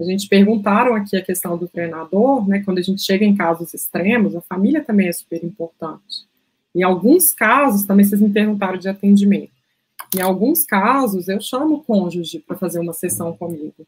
A 0.00 0.04
gente 0.04 0.26
perguntaram 0.26 0.94
aqui 0.94 1.16
a 1.16 1.22
questão 1.22 1.58
do 1.58 1.68
treinador, 1.68 2.48
né? 2.48 2.62
Quando 2.64 2.78
a 2.78 2.82
gente 2.82 3.02
chega 3.02 3.26
em 3.26 3.36
casos 3.36 3.74
extremos, 3.74 4.34
a 4.34 4.40
família 4.40 4.82
também 4.82 5.08
é 5.08 5.12
super 5.12 5.44
importante. 5.44 6.26
Em 6.74 6.82
alguns 6.82 7.34
casos, 7.34 7.84
também 7.84 8.06
vocês 8.06 8.22
me 8.22 8.30
perguntaram 8.30 8.78
de 8.78 8.88
atendimento. 8.88 9.50
Em 10.16 10.22
alguns 10.22 10.64
casos, 10.64 11.28
eu 11.28 11.40
chamo 11.40 11.74
o 11.74 11.84
cônjuge 11.84 12.38
para 12.38 12.56
fazer 12.56 12.78
uma 12.78 12.94
sessão 12.94 13.36
comigo. 13.36 13.86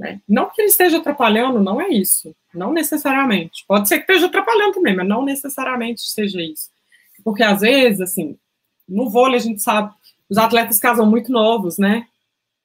Né? 0.00 0.18
Não 0.26 0.48
que 0.48 0.62
ele 0.62 0.70
esteja 0.70 0.96
atrapalhando, 0.96 1.60
não 1.60 1.78
é 1.78 1.90
isso. 1.90 2.34
Não 2.54 2.72
necessariamente. 2.72 3.66
Pode 3.68 3.86
ser 3.86 3.96
que 3.96 4.10
esteja 4.10 4.28
atrapalhando 4.28 4.72
também, 4.72 4.96
mas 4.96 5.06
não 5.06 5.22
necessariamente 5.22 6.00
seja 6.00 6.40
isso. 6.40 6.70
Porque 7.22 7.42
às 7.42 7.60
vezes, 7.60 8.00
assim, 8.00 8.38
no 8.88 9.10
vôlei 9.10 9.36
a 9.36 9.42
gente 9.42 9.60
sabe, 9.60 9.92
os 10.26 10.38
atletas 10.38 10.78
casam 10.78 11.04
muito 11.04 11.30
novos, 11.30 11.76
né? 11.76 12.06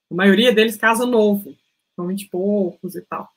A 0.10 0.16
maioria 0.16 0.54
deles 0.54 0.78
casa 0.78 1.06
novo, 1.06 1.54
com 1.98 2.08
20 2.08 2.22
e 2.22 2.30
poucos 2.30 2.96
e 2.96 3.02
tal. 3.02 3.30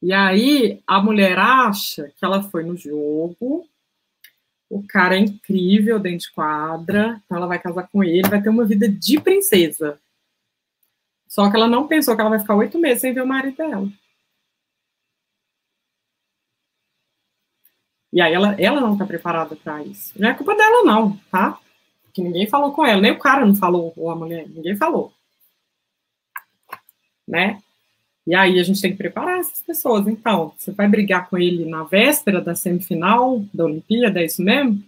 E 0.00 0.14
aí 0.14 0.80
a 0.86 0.98
mulher 0.98 1.38
acha 1.38 2.10
que 2.16 2.24
ela 2.24 2.42
foi 2.42 2.64
no 2.64 2.74
jogo, 2.74 3.68
o 4.70 4.82
cara 4.82 5.14
é 5.14 5.18
incrível 5.18 5.98
dentro 5.98 6.20
de 6.20 6.32
quadra, 6.32 7.20
então 7.26 7.36
ela 7.36 7.46
vai 7.46 7.58
casar 7.58 7.86
com 7.88 8.02
ele, 8.02 8.30
vai 8.30 8.40
ter 8.40 8.48
uma 8.48 8.64
vida 8.64 8.88
de 8.88 9.20
princesa. 9.20 10.00
Só 11.36 11.50
que 11.50 11.56
ela 11.56 11.68
não 11.68 11.86
pensou 11.86 12.14
que 12.14 12.20
ela 12.22 12.30
vai 12.30 12.40
ficar 12.40 12.56
oito 12.56 12.78
meses 12.78 13.02
sem 13.02 13.12
ver 13.12 13.20
o 13.20 13.26
marido 13.26 13.58
dela. 13.58 13.86
E 18.10 18.22
aí 18.22 18.32
ela, 18.32 18.58
ela 18.58 18.80
não 18.80 18.94
está 18.94 19.04
preparada 19.04 19.54
para 19.54 19.82
isso. 19.82 20.14
Não 20.18 20.30
é 20.30 20.34
culpa 20.34 20.56
dela, 20.56 20.82
não, 20.82 21.14
tá? 21.30 21.58
Porque 22.04 22.22
ninguém 22.22 22.48
falou 22.48 22.72
com 22.72 22.86
ela, 22.86 23.02
nem 23.02 23.12
o 23.12 23.18
cara 23.18 23.44
não 23.44 23.54
falou, 23.54 23.92
ou 23.98 24.10
a 24.10 24.16
mulher, 24.16 24.48
ninguém 24.48 24.78
falou. 24.78 25.12
Né? 27.28 27.62
E 28.26 28.34
aí 28.34 28.58
a 28.58 28.62
gente 28.62 28.80
tem 28.80 28.92
que 28.92 28.96
preparar 28.96 29.38
essas 29.38 29.60
pessoas. 29.60 30.08
Então, 30.08 30.54
você 30.56 30.72
vai 30.72 30.88
brigar 30.88 31.28
com 31.28 31.36
ele 31.36 31.66
na 31.66 31.84
véspera 31.84 32.40
da 32.40 32.54
semifinal 32.54 33.44
da 33.52 33.66
Olimpíada, 33.66 34.22
é 34.22 34.24
isso 34.24 34.42
mesmo? 34.42 34.82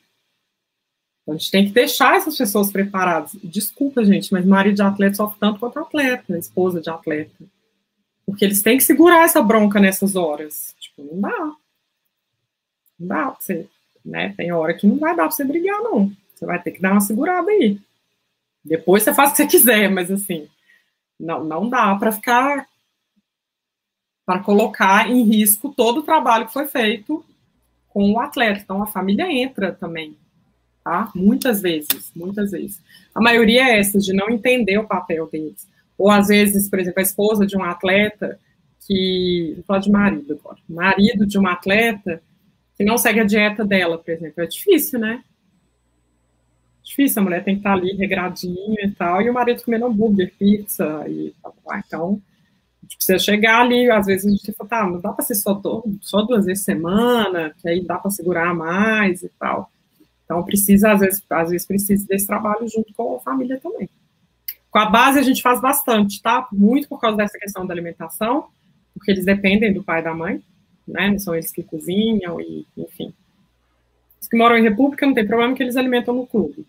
Então, 1.29 1.35
a 1.35 1.39
gente 1.39 1.51
tem 1.51 1.67
que 1.67 1.73
deixar 1.73 2.17
essas 2.17 2.39
pessoas 2.39 2.73
preparadas. 2.73 3.37
Desculpa, 3.45 4.03
gente, 4.03 4.33
mas 4.33 4.47
marido 4.47 4.77
de 4.77 4.83
atleta 4.83 5.17
sofre 5.17 5.39
tanto 5.39 5.61
quanto 5.61 5.79
atleta, 5.79 6.39
esposa 6.39 6.81
de 6.81 6.89
atleta. 6.89 7.45
Porque 8.25 8.47
eles 8.47 8.63
têm 8.63 8.79
que 8.79 8.83
segurar 8.83 9.25
essa 9.25 9.43
bronca 9.43 9.79
nessas 9.79 10.17
horas. 10.17 10.75
Tipo, 10.81 11.03
não 11.03 11.21
dá. 11.21 11.53
Não 12.99 13.09
dá 13.09 13.27
pra 13.27 13.37
você, 13.39 13.69
né? 14.03 14.33
Tem 14.39 14.51
hora 14.53 14.73
que 14.73 14.87
não 14.87 14.97
vai 14.97 15.15
dar 15.15 15.25
pra 15.25 15.31
você 15.31 15.45
brigar, 15.45 15.83
não. 15.83 16.11
Você 16.35 16.47
vai 16.47 16.63
ter 16.63 16.71
que 16.71 16.81
dar 16.81 16.93
uma 16.93 17.01
segurada 17.03 17.51
aí. 17.51 17.79
Depois 18.65 19.03
você 19.03 19.13
faz 19.13 19.29
o 19.29 19.33
que 19.33 19.43
você 19.43 19.47
quiser, 19.47 19.91
mas 19.91 20.11
assim, 20.11 20.49
não, 21.21 21.45
não 21.45 21.69
dá 21.69 21.95
para 21.97 22.11
ficar 22.11 22.67
para 24.25 24.41
colocar 24.41 25.11
em 25.11 25.25
risco 25.25 25.75
todo 25.75 25.99
o 25.99 26.03
trabalho 26.03 26.47
que 26.47 26.53
foi 26.55 26.67
feito 26.67 27.23
com 27.89 28.13
o 28.13 28.19
atleta. 28.19 28.61
Então, 28.61 28.83
a 28.83 28.87
família 28.87 29.31
entra 29.31 29.73
também, 29.73 30.17
tá? 30.89 31.11
Muitas 31.15 31.61
vezes, 31.61 32.11
muitas 32.17 32.51
vezes. 32.51 32.81
A 33.15 33.21
maioria 33.21 33.63
é 33.63 33.79
essa, 33.79 33.99
de 33.99 34.15
não 34.15 34.31
entender 34.31 34.79
o 34.79 34.87
papel 34.87 35.29
deles. 35.31 35.69
Ou, 35.99 36.11
às 36.11 36.29
vezes, 36.29 36.69
por 36.69 36.79
exemplo, 36.79 37.01
a 37.01 37.03
esposa 37.03 37.47
de 37.47 37.57
um 37.57 37.63
atleta 37.63 38.39
que... 38.87 39.53
Vou 39.57 39.65
falar 39.65 39.81
de 39.81 39.91
marido 39.91 40.39
agora. 40.41 40.59
Marido 40.69 41.27
de 41.27 41.39
um 41.39 41.47
atleta 41.47 42.23
que 42.77 42.85
não 42.85 42.97
segue 42.97 43.21
a 43.21 43.25
dieta 43.25 43.65
dela, 43.65 43.99
por 43.99 44.11
exemplo. 44.11 44.43
É 44.43 44.47
difícil, 44.47 44.99
né? 44.99 45.23
Difícil, 46.83 47.21
a 47.21 47.25
mulher 47.25 47.45
tem 47.45 47.57
que 47.57 47.61
estar 47.61 47.75
ali 47.75 47.95
regradinha 47.95 48.83
e 48.83 48.91
tal, 48.93 49.21
e 49.21 49.29
o 49.29 49.35
marido 49.35 49.63
comendo 49.63 49.85
hambúrguer, 49.85 50.33
pizza 50.39 51.05
e 51.07 51.35
tal. 51.43 51.55
Então, 51.87 52.23
gente 52.89 52.97
precisa 52.97 53.19
chegar 53.19 53.61
ali, 53.61 53.91
às 53.91 54.07
vezes 54.07 54.27
a 54.27 54.31
gente 54.31 54.53
fala, 54.53 54.71
tá, 54.71 54.87
não 54.87 55.01
dá 55.01 55.13
para 55.13 55.25
ser 55.25 55.35
só, 55.35 55.61
só 56.01 56.23
duas 56.23 56.47
vezes 56.47 56.65
semana, 56.65 57.55
que 57.59 57.69
aí 57.69 57.85
dá 57.85 57.99
para 57.99 58.11
segurar 58.11 58.55
mais 58.55 59.23
e 59.23 59.29
tal. 59.39 59.71
Então 60.29 60.43
precisa, 60.43 60.93
às 60.93 61.01
vezes, 61.01 61.25
às 61.31 61.49
vezes 61.49 61.67
precisa 61.67 62.07
desse 62.07 62.27
trabalho 62.27 62.69
junto 62.69 62.93
com 62.93 63.17
a 63.17 63.21
família 63.21 63.59
também. 63.59 63.89
Com 64.71 64.79
a 64.79 64.85
base 64.85 65.19
a 65.19 65.23
gente 65.23 65.41
faz 65.41 65.59
bastante, 65.59 66.21
tá? 66.21 66.47
Muito 66.53 66.87
por 66.87 67.01
causa 67.01 67.17
dessa 67.17 67.39
questão 67.39 67.67
da 67.67 67.73
alimentação, 67.73 68.49
porque 68.93 69.11
eles 69.11 69.25
dependem 69.25 69.73
do 69.73 69.83
pai 69.83 70.01
e 70.01 70.05
da 70.05 70.13
mãe, 70.13 70.43
né? 70.87 71.19
São 71.19 71.35
eles 71.35 71.51
que 71.51 71.63
cozinham 71.63 72.39
e, 72.39 72.67
enfim. 72.77 73.15
Os 74.21 74.29
que 74.29 74.37
moram 74.37 74.59
em 74.59 74.63
república 74.63 75.07
não 75.07 75.15
tem 75.15 75.27
problema 75.27 75.55
que 75.55 75.63
eles 75.63 75.77
alimentam 75.79 76.15
no 76.15 76.27
clube. 76.27 76.67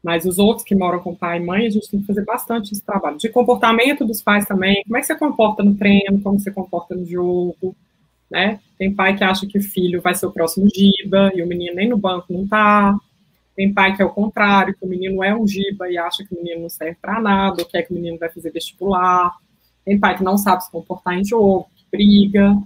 Mas 0.00 0.24
os 0.24 0.38
outros 0.38 0.64
que 0.64 0.76
moram 0.76 1.00
com 1.00 1.12
pai 1.12 1.38
e 1.38 1.44
mãe, 1.44 1.66
a 1.66 1.70
gente 1.70 1.90
tem 1.90 2.00
que 2.00 2.06
fazer 2.06 2.24
bastante 2.24 2.72
esse 2.72 2.82
trabalho. 2.82 3.18
De 3.18 3.28
comportamento 3.28 4.04
dos 4.04 4.22
pais 4.22 4.46
também, 4.46 4.84
como 4.84 4.96
é 4.96 5.00
que 5.00 5.06
você 5.08 5.16
comporta 5.16 5.64
no 5.64 5.74
treino, 5.74 6.22
como 6.22 6.38
você 6.38 6.52
comporta 6.52 6.94
no 6.94 7.04
jogo, 7.04 7.74
né? 8.30 8.60
Tem 8.78 8.94
pai 8.94 9.16
que 9.16 9.24
acha 9.24 9.46
que 9.46 9.58
o 9.58 9.62
filho 9.62 10.00
vai 10.00 10.14
ser 10.14 10.26
o 10.26 10.32
próximo 10.32 10.68
Giba, 10.72 11.32
e 11.34 11.42
o 11.42 11.46
menino 11.46 11.74
nem 11.74 11.88
no 11.88 11.96
banco 11.96 12.32
não 12.32 12.46
tá. 12.46 12.94
Tem 13.56 13.72
pai 13.72 13.94
que 13.94 14.00
é 14.00 14.04
o 14.04 14.10
contrário, 14.10 14.74
que 14.74 14.84
o 14.84 14.88
menino 14.88 15.22
é 15.22 15.34
um 15.34 15.46
Giba 15.46 15.90
e 15.90 15.98
acha 15.98 16.24
que 16.24 16.34
o 16.34 16.38
menino 16.38 16.62
não 16.62 16.70
serve 16.70 16.96
para 17.00 17.20
nada, 17.20 17.60
ou 17.60 17.68
quer 17.68 17.82
que 17.82 17.92
o 17.92 17.94
menino 17.94 18.18
vai 18.18 18.30
fazer 18.30 18.50
vestibular. 18.50 19.32
Tem 19.84 19.98
pai 19.98 20.16
que 20.16 20.22
não 20.22 20.38
sabe 20.38 20.64
se 20.64 20.70
comportar 20.70 21.18
em 21.18 21.24
jogo, 21.24 21.68
que 21.74 21.84
briga. 21.90 22.56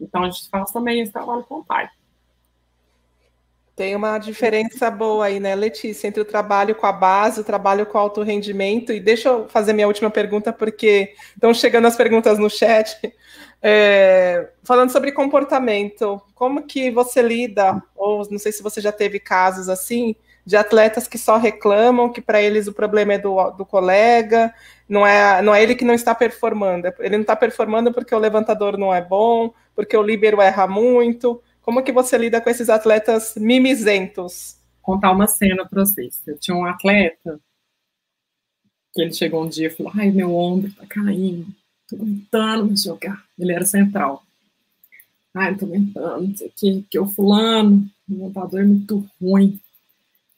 Então, 0.00 0.22
a 0.22 0.30
gente 0.30 0.48
faz 0.48 0.70
também 0.70 1.00
esse 1.00 1.12
trabalho 1.12 1.42
com 1.44 1.56
o 1.56 1.64
pai. 1.64 1.88
Tem 3.76 3.96
uma 3.96 4.18
diferença 4.18 4.88
boa 4.88 5.26
aí, 5.26 5.40
né, 5.40 5.52
Letícia, 5.56 6.06
entre 6.06 6.20
o 6.20 6.24
trabalho 6.24 6.76
com 6.76 6.86
a 6.86 6.92
base, 6.92 7.40
o 7.40 7.44
trabalho 7.44 7.84
com 7.84 7.98
alto 7.98 8.22
rendimento. 8.22 8.92
E 8.92 9.00
deixa 9.00 9.30
eu 9.30 9.48
fazer 9.48 9.72
minha 9.72 9.88
última 9.88 10.10
pergunta, 10.10 10.52
porque 10.52 11.12
estão 11.34 11.52
chegando 11.52 11.86
as 11.86 11.96
perguntas 11.96 12.38
no 12.38 12.48
chat. 12.48 12.96
É, 13.66 14.50
falando 14.62 14.90
sobre 14.90 15.10
comportamento, 15.10 16.20
como 16.34 16.66
que 16.66 16.90
você 16.90 17.22
lida, 17.22 17.82
ou 17.96 18.28
não 18.30 18.38
sei 18.38 18.52
se 18.52 18.62
você 18.62 18.78
já 18.78 18.92
teve 18.92 19.18
casos 19.18 19.70
assim, 19.70 20.14
de 20.44 20.54
atletas 20.54 21.08
que 21.08 21.16
só 21.16 21.38
reclamam, 21.38 22.12
que 22.12 22.20
para 22.20 22.42
eles 22.42 22.66
o 22.66 22.74
problema 22.74 23.14
é 23.14 23.18
do, 23.18 23.50
do 23.52 23.64
colega, 23.64 24.52
não 24.86 25.06
é, 25.06 25.40
não 25.40 25.54
é 25.54 25.62
ele 25.62 25.74
que 25.74 25.84
não 25.84 25.94
está 25.94 26.14
performando, 26.14 26.92
ele 26.98 27.16
não 27.16 27.22
está 27.22 27.34
performando 27.34 27.90
porque 27.90 28.14
o 28.14 28.18
levantador 28.18 28.76
não 28.76 28.92
é 28.92 29.00
bom, 29.00 29.54
porque 29.74 29.96
o 29.96 30.02
líbero 30.02 30.42
erra 30.42 30.66
muito. 30.66 31.42
Como 31.62 31.82
que 31.82 31.90
você 31.90 32.18
lida 32.18 32.42
com 32.42 32.50
esses 32.50 32.68
atletas 32.68 33.34
mimizentos? 33.34 34.58
Contar 34.82 35.10
uma 35.10 35.26
cena 35.26 35.66
para 35.66 35.86
vocês. 35.86 36.20
Eu 36.26 36.38
tinha 36.38 36.54
um 36.54 36.66
atleta 36.66 37.40
que 38.92 39.00
ele 39.00 39.14
chegou 39.14 39.42
um 39.42 39.48
dia 39.48 39.68
e 39.68 39.70
falou: 39.70 39.90
Ai, 39.96 40.10
meu 40.10 40.34
ombro 40.36 40.70
tá 40.74 40.84
caindo, 40.86 41.46
tô 41.88 41.96
tentando 41.96 42.76
jogar. 42.76 43.24
Ele 43.38 43.52
era 43.52 43.64
central. 43.64 44.24
Ai, 45.34 45.56
tô 45.56 45.66
tentando, 45.66 46.28
não 46.28 46.36
sei 46.36 46.48
o 46.48 46.52
que, 46.54 46.86
que 46.90 46.98
o 46.98 47.06
fulano, 47.06 47.88
o 48.08 48.14
montador 48.14 48.60
é 48.60 48.64
muito 48.64 49.04
ruim, 49.20 49.58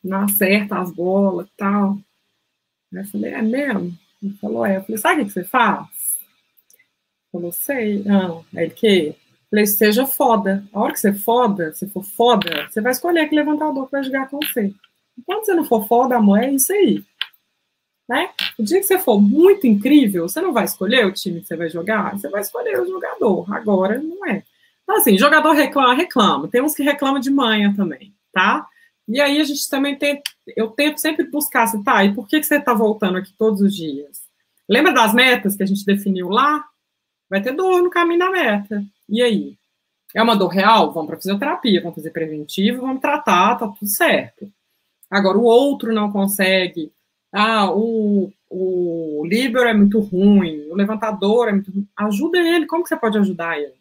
não 0.02 0.22
acerta 0.22 0.78
as 0.78 0.90
bolas 0.90 1.46
e 1.46 1.50
tal. 1.56 1.98
Aí 2.94 3.00
eu 3.00 3.06
falei: 3.06 3.32
É 3.32 3.42
mesmo? 3.42 3.96
Ele 4.22 4.34
falou: 4.34 4.64
É. 4.64 4.78
Eu 4.78 4.82
falei: 4.82 4.98
Sabe 4.98 5.22
o 5.22 5.26
que 5.26 5.32
você 5.32 5.44
faz? 5.44 5.86
Ele 6.72 7.32
falou: 7.32 7.52
Sei. 7.52 8.02
Não. 8.04 8.44
Aí 8.54 8.64
ele: 8.64 8.74
Que? 8.74 9.16
Falei, 9.50 9.66
seja 9.66 10.06
foda. 10.06 10.64
A 10.72 10.80
hora 10.80 10.92
que 10.92 11.00
você 11.00 11.12
foda, 11.12 11.72
se 11.72 11.86
for 11.88 12.04
foda, 12.04 12.68
você 12.68 12.80
vai 12.80 12.92
escolher 12.92 13.28
que 13.28 13.34
levantador 13.34 13.88
vai 13.90 14.02
jogar 14.02 14.28
com 14.28 14.38
você. 14.38 14.74
Enquanto 15.16 15.46
você 15.46 15.54
não 15.54 15.64
for 15.64 15.86
foda, 15.86 16.16
amor, 16.16 16.38
é 16.40 16.50
isso 16.50 16.72
aí. 16.72 17.04
Né? 18.08 18.30
O 18.58 18.62
dia 18.62 18.78
que 18.78 18.86
você 18.86 18.98
for 18.98 19.20
muito 19.20 19.66
incrível, 19.66 20.28
você 20.28 20.40
não 20.40 20.52
vai 20.52 20.64
escolher 20.64 21.06
o 21.06 21.12
time 21.12 21.40
que 21.40 21.46
você 21.48 21.56
vai 21.56 21.68
jogar, 21.68 22.16
você 22.16 22.28
vai 22.28 22.40
escolher 22.40 22.80
o 22.80 22.86
jogador. 22.86 23.52
Agora 23.52 23.98
não 23.98 24.24
é. 24.26 24.44
Então, 24.82 24.96
assim, 24.96 25.18
jogador 25.18 25.52
reclama, 25.52 25.94
reclama. 25.94 26.48
Tem 26.48 26.62
uns 26.62 26.74
que 26.74 26.82
reclamam 26.84 27.18
de 27.18 27.30
manhã 27.30 27.74
também, 27.74 28.14
tá? 28.32 28.66
E 29.08 29.20
aí 29.20 29.40
a 29.40 29.44
gente 29.44 29.68
também 29.68 29.96
tem. 29.96 30.22
Eu 30.56 30.68
tento 30.68 30.98
sempre 30.98 31.24
buscar 31.24 31.64
assim, 31.64 31.82
tá? 31.82 32.04
E 32.04 32.14
por 32.14 32.28
que, 32.28 32.38
que 32.38 32.46
você 32.46 32.60
tá 32.60 32.72
voltando 32.72 33.18
aqui 33.18 33.32
todos 33.36 33.60
os 33.60 33.74
dias? 33.74 34.22
Lembra 34.68 34.92
das 34.92 35.12
metas 35.12 35.56
que 35.56 35.62
a 35.62 35.66
gente 35.66 35.84
definiu 35.84 36.28
lá? 36.28 36.64
Vai 37.28 37.42
ter 37.42 37.52
dor 37.52 37.82
no 37.82 37.90
caminho 37.90 38.20
da 38.20 38.30
meta. 38.30 38.84
E 39.08 39.22
aí? 39.22 39.56
É 40.14 40.22
uma 40.22 40.36
dor 40.36 40.48
real? 40.48 40.92
Vamos 40.92 41.08
para 41.08 41.16
fisioterapia, 41.16 41.80
vamos 41.80 41.96
fazer 41.96 42.10
preventivo, 42.10 42.82
vamos 42.82 43.00
tratar, 43.00 43.56
tá 43.56 43.68
tudo 43.68 43.86
certo. 43.86 44.50
Agora, 45.10 45.38
o 45.38 45.42
outro 45.42 45.92
não 45.92 46.10
consegue. 46.10 46.92
Ah, 47.38 47.70
o, 47.70 48.32
o 48.48 49.22
líbero 49.26 49.68
é 49.68 49.74
muito 49.74 50.00
ruim, 50.00 50.70
o 50.70 50.74
levantador 50.74 51.48
é 51.48 51.52
muito 51.52 51.70
ruim. 51.70 51.86
Ajuda 51.94 52.38
ele. 52.38 52.64
Como 52.64 52.82
que 52.82 52.88
você 52.88 52.96
pode 52.96 53.18
ajudar 53.18 53.58
ele? 53.58 53.74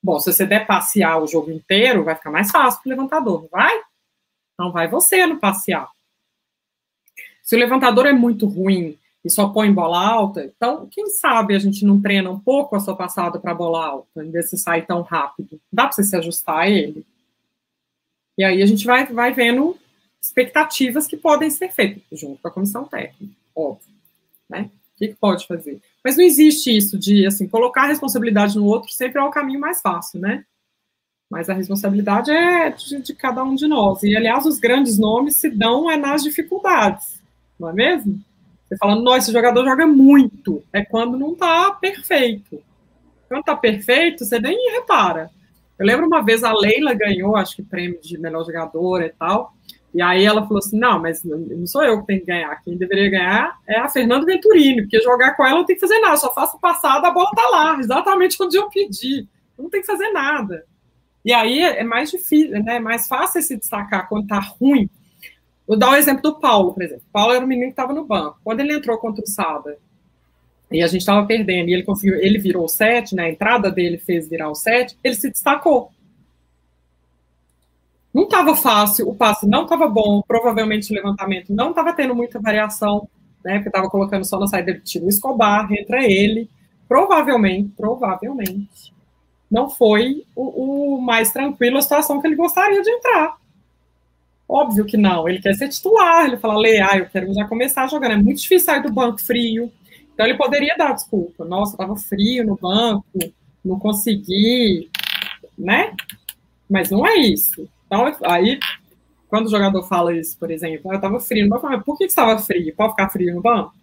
Bom, 0.00 0.20
se 0.20 0.32
você 0.32 0.46
der 0.46 0.64
passear 0.64 1.20
o 1.20 1.26
jogo 1.26 1.50
inteiro, 1.50 2.04
vai 2.04 2.14
ficar 2.14 2.30
mais 2.30 2.52
fácil 2.52 2.80
para 2.80 2.88
o 2.88 2.90
levantador, 2.90 3.42
não 3.42 3.48
vai? 3.48 3.80
Então 4.52 4.70
vai 4.70 4.86
você 4.86 5.26
no 5.26 5.40
passear. 5.40 5.90
Se 7.42 7.56
o 7.56 7.58
levantador 7.58 8.06
é 8.06 8.12
muito 8.12 8.46
ruim 8.46 8.96
e 9.24 9.28
só 9.28 9.48
põe 9.48 9.72
bola 9.72 9.98
alta, 9.98 10.44
então 10.44 10.86
quem 10.88 11.08
sabe 11.08 11.56
a 11.56 11.58
gente 11.58 11.84
não 11.84 12.00
treina 12.00 12.30
um 12.30 12.38
pouco 12.38 12.76
a 12.76 12.80
sua 12.80 12.94
passada 12.94 13.40
para 13.40 13.52
bola 13.52 13.84
alta, 13.84 14.24
em 14.24 14.30
vez 14.30 14.50
de 14.50 14.56
sair 14.56 14.86
tão 14.86 15.02
rápido. 15.02 15.60
Dá 15.72 15.84
para 15.84 15.92
você 15.92 16.04
se 16.04 16.14
ajustar 16.14 16.58
a 16.58 16.70
ele. 16.70 17.04
E 18.38 18.44
aí 18.44 18.62
a 18.62 18.66
gente 18.66 18.86
vai, 18.86 19.04
vai 19.06 19.32
vendo 19.32 19.76
expectativas 20.26 21.06
que 21.06 21.16
podem 21.16 21.50
ser 21.50 21.70
feitas 21.70 22.18
junto 22.18 22.40
com 22.40 22.48
a 22.48 22.50
comissão 22.50 22.84
técnica, 22.84 23.34
óbvio. 23.54 23.94
Né? 24.48 24.70
O 24.94 24.98
que, 24.98 25.14
pode 25.14 25.46
fazer? 25.46 25.80
Mas 26.02 26.16
não 26.16 26.24
existe 26.24 26.74
isso 26.74 26.98
de 26.98 27.26
assim 27.26 27.48
colocar 27.48 27.82
a 27.82 27.88
responsabilidade 27.88 28.56
no 28.56 28.64
outro 28.64 28.92
sempre 28.92 29.20
é 29.20 29.24
o 29.24 29.30
caminho 29.30 29.60
mais 29.60 29.80
fácil, 29.80 30.20
né? 30.20 30.44
Mas 31.30 31.48
a 31.48 31.54
responsabilidade 31.54 32.30
é 32.30 32.70
de, 32.70 33.02
de, 33.02 33.14
cada 33.14 33.42
um 33.42 33.54
de 33.54 33.66
nós. 33.66 34.02
E, 34.02 34.16
aliás, 34.16 34.46
os 34.46 34.58
grandes 34.58 34.98
nomes 34.98 35.36
se 35.36 35.50
dão 35.50 35.90
é 35.90 35.96
nas 35.96 36.22
dificuldades, 36.22 37.20
não 37.58 37.70
é 37.70 37.72
mesmo? 37.72 38.22
Você 38.68 38.76
falando, 38.76 39.02
nossa, 39.02 39.18
esse 39.18 39.32
jogador 39.32 39.64
joga 39.64 39.86
muito. 39.86 40.62
É 40.72 40.84
quando 40.84 41.18
não 41.18 41.32
está 41.32 41.72
perfeito. 41.72 42.62
Quando 43.28 43.40
está 43.40 43.56
perfeito, 43.56 44.24
você 44.24 44.38
nem 44.38 44.72
repara. 44.72 45.30
Eu 45.78 45.86
lembro 45.86 46.06
uma 46.06 46.22
vez 46.22 46.44
a 46.44 46.52
Leila 46.52 46.94
ganhou, 46.94 47.36
acho 47.36 47.56
que 47.56 47.62
prêmio 47.62 48.00
de 48.00 48.16
melhor 48.18 48.44
jogadora 48.44 49.06
e 49.06 49.10
tal. 49.10 49.53
E 49.94 50.02
aí 50.02 50.24
ela 50.24 50.42
falou 50.42 50.58
assim: 50.58 50.78
não, 50.78 51.00
mas 51.00 51.22
não 51.22 51.66
sou 51.66 51.84
eu 51.84 52.00
que 52.00 52.06
tenho 52.08 52.20
que 52.20 52.26
ganhar. 52.26 52.60
Quem 52.62 52.76
deveria 52.76 53.10
ganhar 53.10 53.58
é 53.66 53.78
a 53.78 53.88
Fernanda 53.88 54.26
Venturini, 54.26 54.82
porque 54.82 55.00
jogar 55.00 55.36
com 55.36 55.46
ela 55.46 55.58
não 55.58 55.64
tem 55.64 55.76
que 55.76 55.80
fazer 55.80 56.00
nada, 56.00 56.16
só 56.16 56.34
faço 56.34 56.58
passada, 56.58 57.06
a 57.06 57.10
bola 57.12 57.30
tá 57.34 57.48
lá, 57.48 57.78
exatamente 57.78 58.42
onde 58.42 58.56
eu 58.56 58.68
pedi. 58.68 59.28
Não 59.56 59.70
tem 59.70 59.80
que 59.80 59.86
fazer 59.86 60.10
nada. 60.10 60.66
E 61.24 61.32
aí 61.32 61.60
é 61.60 61.84
mais 61.84 62.10
difícil, 62.10 62.62
né? 62.62 62.76
É 62.76 62.80
mais 62.80 63.06
fácil 63.06 63.40
se 63.40 63.56
destacar 63.56 64.08
quando 64.08 64.26
tá 64.26 64.40
ruim. 64.40 64.90
Vou 65.66 65.78
dar 65.78 65.90
o 65.90 65.92
um 65.92 65.96
exemplo 65.96 66.22
do 66.22 66.40
Paulo, 66.40 66.74
por 66.74 66.82
exemplo. 66.82 67.04
Paulo 67.12 67.32
era 67.32 67.44
um 67.44 67.48
menino 67.48 67.68
que 67.68 67.72
estava 67.72 67.94
no 67.94 68.04
banco. 68.04 68.38
Quando 68.44 68.60
ele 68.60 68.74
entrou 68.74 68.98
contra 68.98 69.24
o 69.24 69.26
Sada, 69.26 69.78
e 70.70 70.82
a 70.82 70.86
gente 70.88 71.00
estava 71.00 71.24
perdendo, 71.24 71.68
e 71.68 71.72
ele 71.72 71.84
conseguiu, 71.84 72.16
ele 72.16 72.38
virou 72.38 72.64
o 72.64 72.68
7, 72.68 73.14
né? 73.14 73.24
A 73.24 73.30
entrada 73.30 73.70
dele 73.70 73.96
fez 73.96 74.28
virar 74.28 74.50
o 74.50 74.54
7, 74.54 74.98
ele 75.04 75.14
se 75.14 75.30
destacou. 75.30 75.90
Não 78.14 78.22
estava 78.22 78.54
fácil, 78.54 79.08
o 79.08 79.14
passe 79.16 79.44
não 79.44 79.64
estava 79.64 79.88
bom, 79.88 80.22
provavelmente 80.22 80.92
o 80.92 80.94
levantamento 80.94 81.52
não 81.52 81.70
estava 81.70 81.92
tendo 81.92 82.14
muita 82.14 82.38
variação, 82.38 83.08
né? 83.44 83.54
Porque 83.54 83.68
estava 83.68 83.90
colocando 83.90 84.24
só 84.24 84.38
na 84.38 84.46
saída 84.46 84.72
de 84.72 84.80
tiro 84.80 85.08
Escobar, 85.08 85.66
entra 85.72 86.04
ele. 86.04 86.48
Provavelmente, 86.86 87.72
provavelmente, 87.76 88.94
não 89.50 89.68
foi 89.68 90.24
o, 90.36 90.94
o, 90.94 91.00
mais 91.00 91.32
tranquilo 91.32 91.76
a 91.76 91.82
situação 91.82 92.20
que 92.20 92.26
ele 92.28 92.36
gostaria 92.36 92.80
de 92.82 92.90
entrar. 92.90 93.36
Óbvio 94.48 94.84
que 94.84 94.96
não, 94.96 95.28
ele 95.28 95.40
quer 95.40 95.54
ser 95.54 95.68
titular, 95.68 96.26
ele 96.26 96.36
fala, 96.36 96.56
Lê, 96.56 96.78
ah, 96.80 96.96
eu 96.98 97.06
quero 97.06 97.32
já 97.34 97.48
começar 97.48 97.88
jogando. 97.88 98.12
É 98.12 98.16
muito 98.16 98.40
difícil 98.40 98.66
sair 98.66 98.82
do 98.82 98.92
banco 98.92 99.20
frio. 99.20 99.72
Então 100.12 100.24
ele 100.24 100.36
poderia 100.36 100.76
dar 100.76 100.92
desculpa. 100.92 101.44
Nossa, 101.44 101.72
estava 101.72 101.96
frio 101.96 102.46
no 102.46 102.56
banco, 102.56 103.04
não 103.64 103.76
consegui, 103.78 104.88
né? 105.58 105.92
Mas 106.70 106.90
não 106.90 107.04
é 107.04 107.16
isso. 107.16 107.68
Então, 107.86 108.16
aí, 108.24 108.58
quando 109.28 109.46
o 109.46 109.50
jogador 109.50 109.82
fala 109.84 110.14
isso, 110.16 110.38
por 110.38 110.50
exemplo, 110.50 110.92
eu 110.92 110.96
estava 110.96 111.20
frio 111.20 111.44
no 111.44 111.50
banco, 111.50 111.66
mas 111.66 111.84
por 111.84 111.96
que 111.96 112.04
estava 112.04 112.38
frio? 112.38 112.74
Pode 112.74 112.92
ficar 112.92 113.10
frio 113.10 113.34
no 113.34 113.42
banco? 113.42 113.74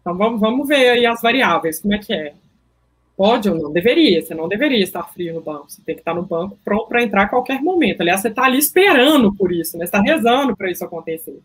Então, 0.00 0.16
vamos, 0.16 0.40
vamos 0.40 0.66
ver 0.66 0.90
aí 0.90 1.06
as 1.06 1.22
variáveis, 1.22 1.80
como 1.80 1.94
é 1.94 1.98
que 1.98 2.12
é. 2.12 2.34
Pode 3.16 3.48
ou 3.48 3.56
não? 3.56 3.72
Deveria, 3.72 4.20
você 4.22 4.34
não 4.34 4.48
deveria 4.48 4.82
estar 4.82 5.04
frio 5.04 5.34
no 5.34 5.40
banco, 5.40 5.70
você 5.70 5.82
tem 5.82 5.94
que 5.94 6.00
estar 6.00 6.14
no 6.14 6.22
banco 6.22 6.58
pronto 6.64 6.88
para 6.88 7.02
entrar 7.02 7.22
a 7.24 7.28
qualquer 7.28 7.62
momento. 7.62 8.00
Aliás, 8.00 8.20
você 8.20 8.28
está 8.28 8.44
ali 8.44 8.58
esperando 8.58 9.32
por 9.34 9.52
isso, 9.52 9.78
né? 9.78 9.84
Você 9.84 9.96
está 9.96 10.00
rezando 10.00 10.56
para 10.56 10.70
isso 10.70 10.84
acontecer. 10.84 11.38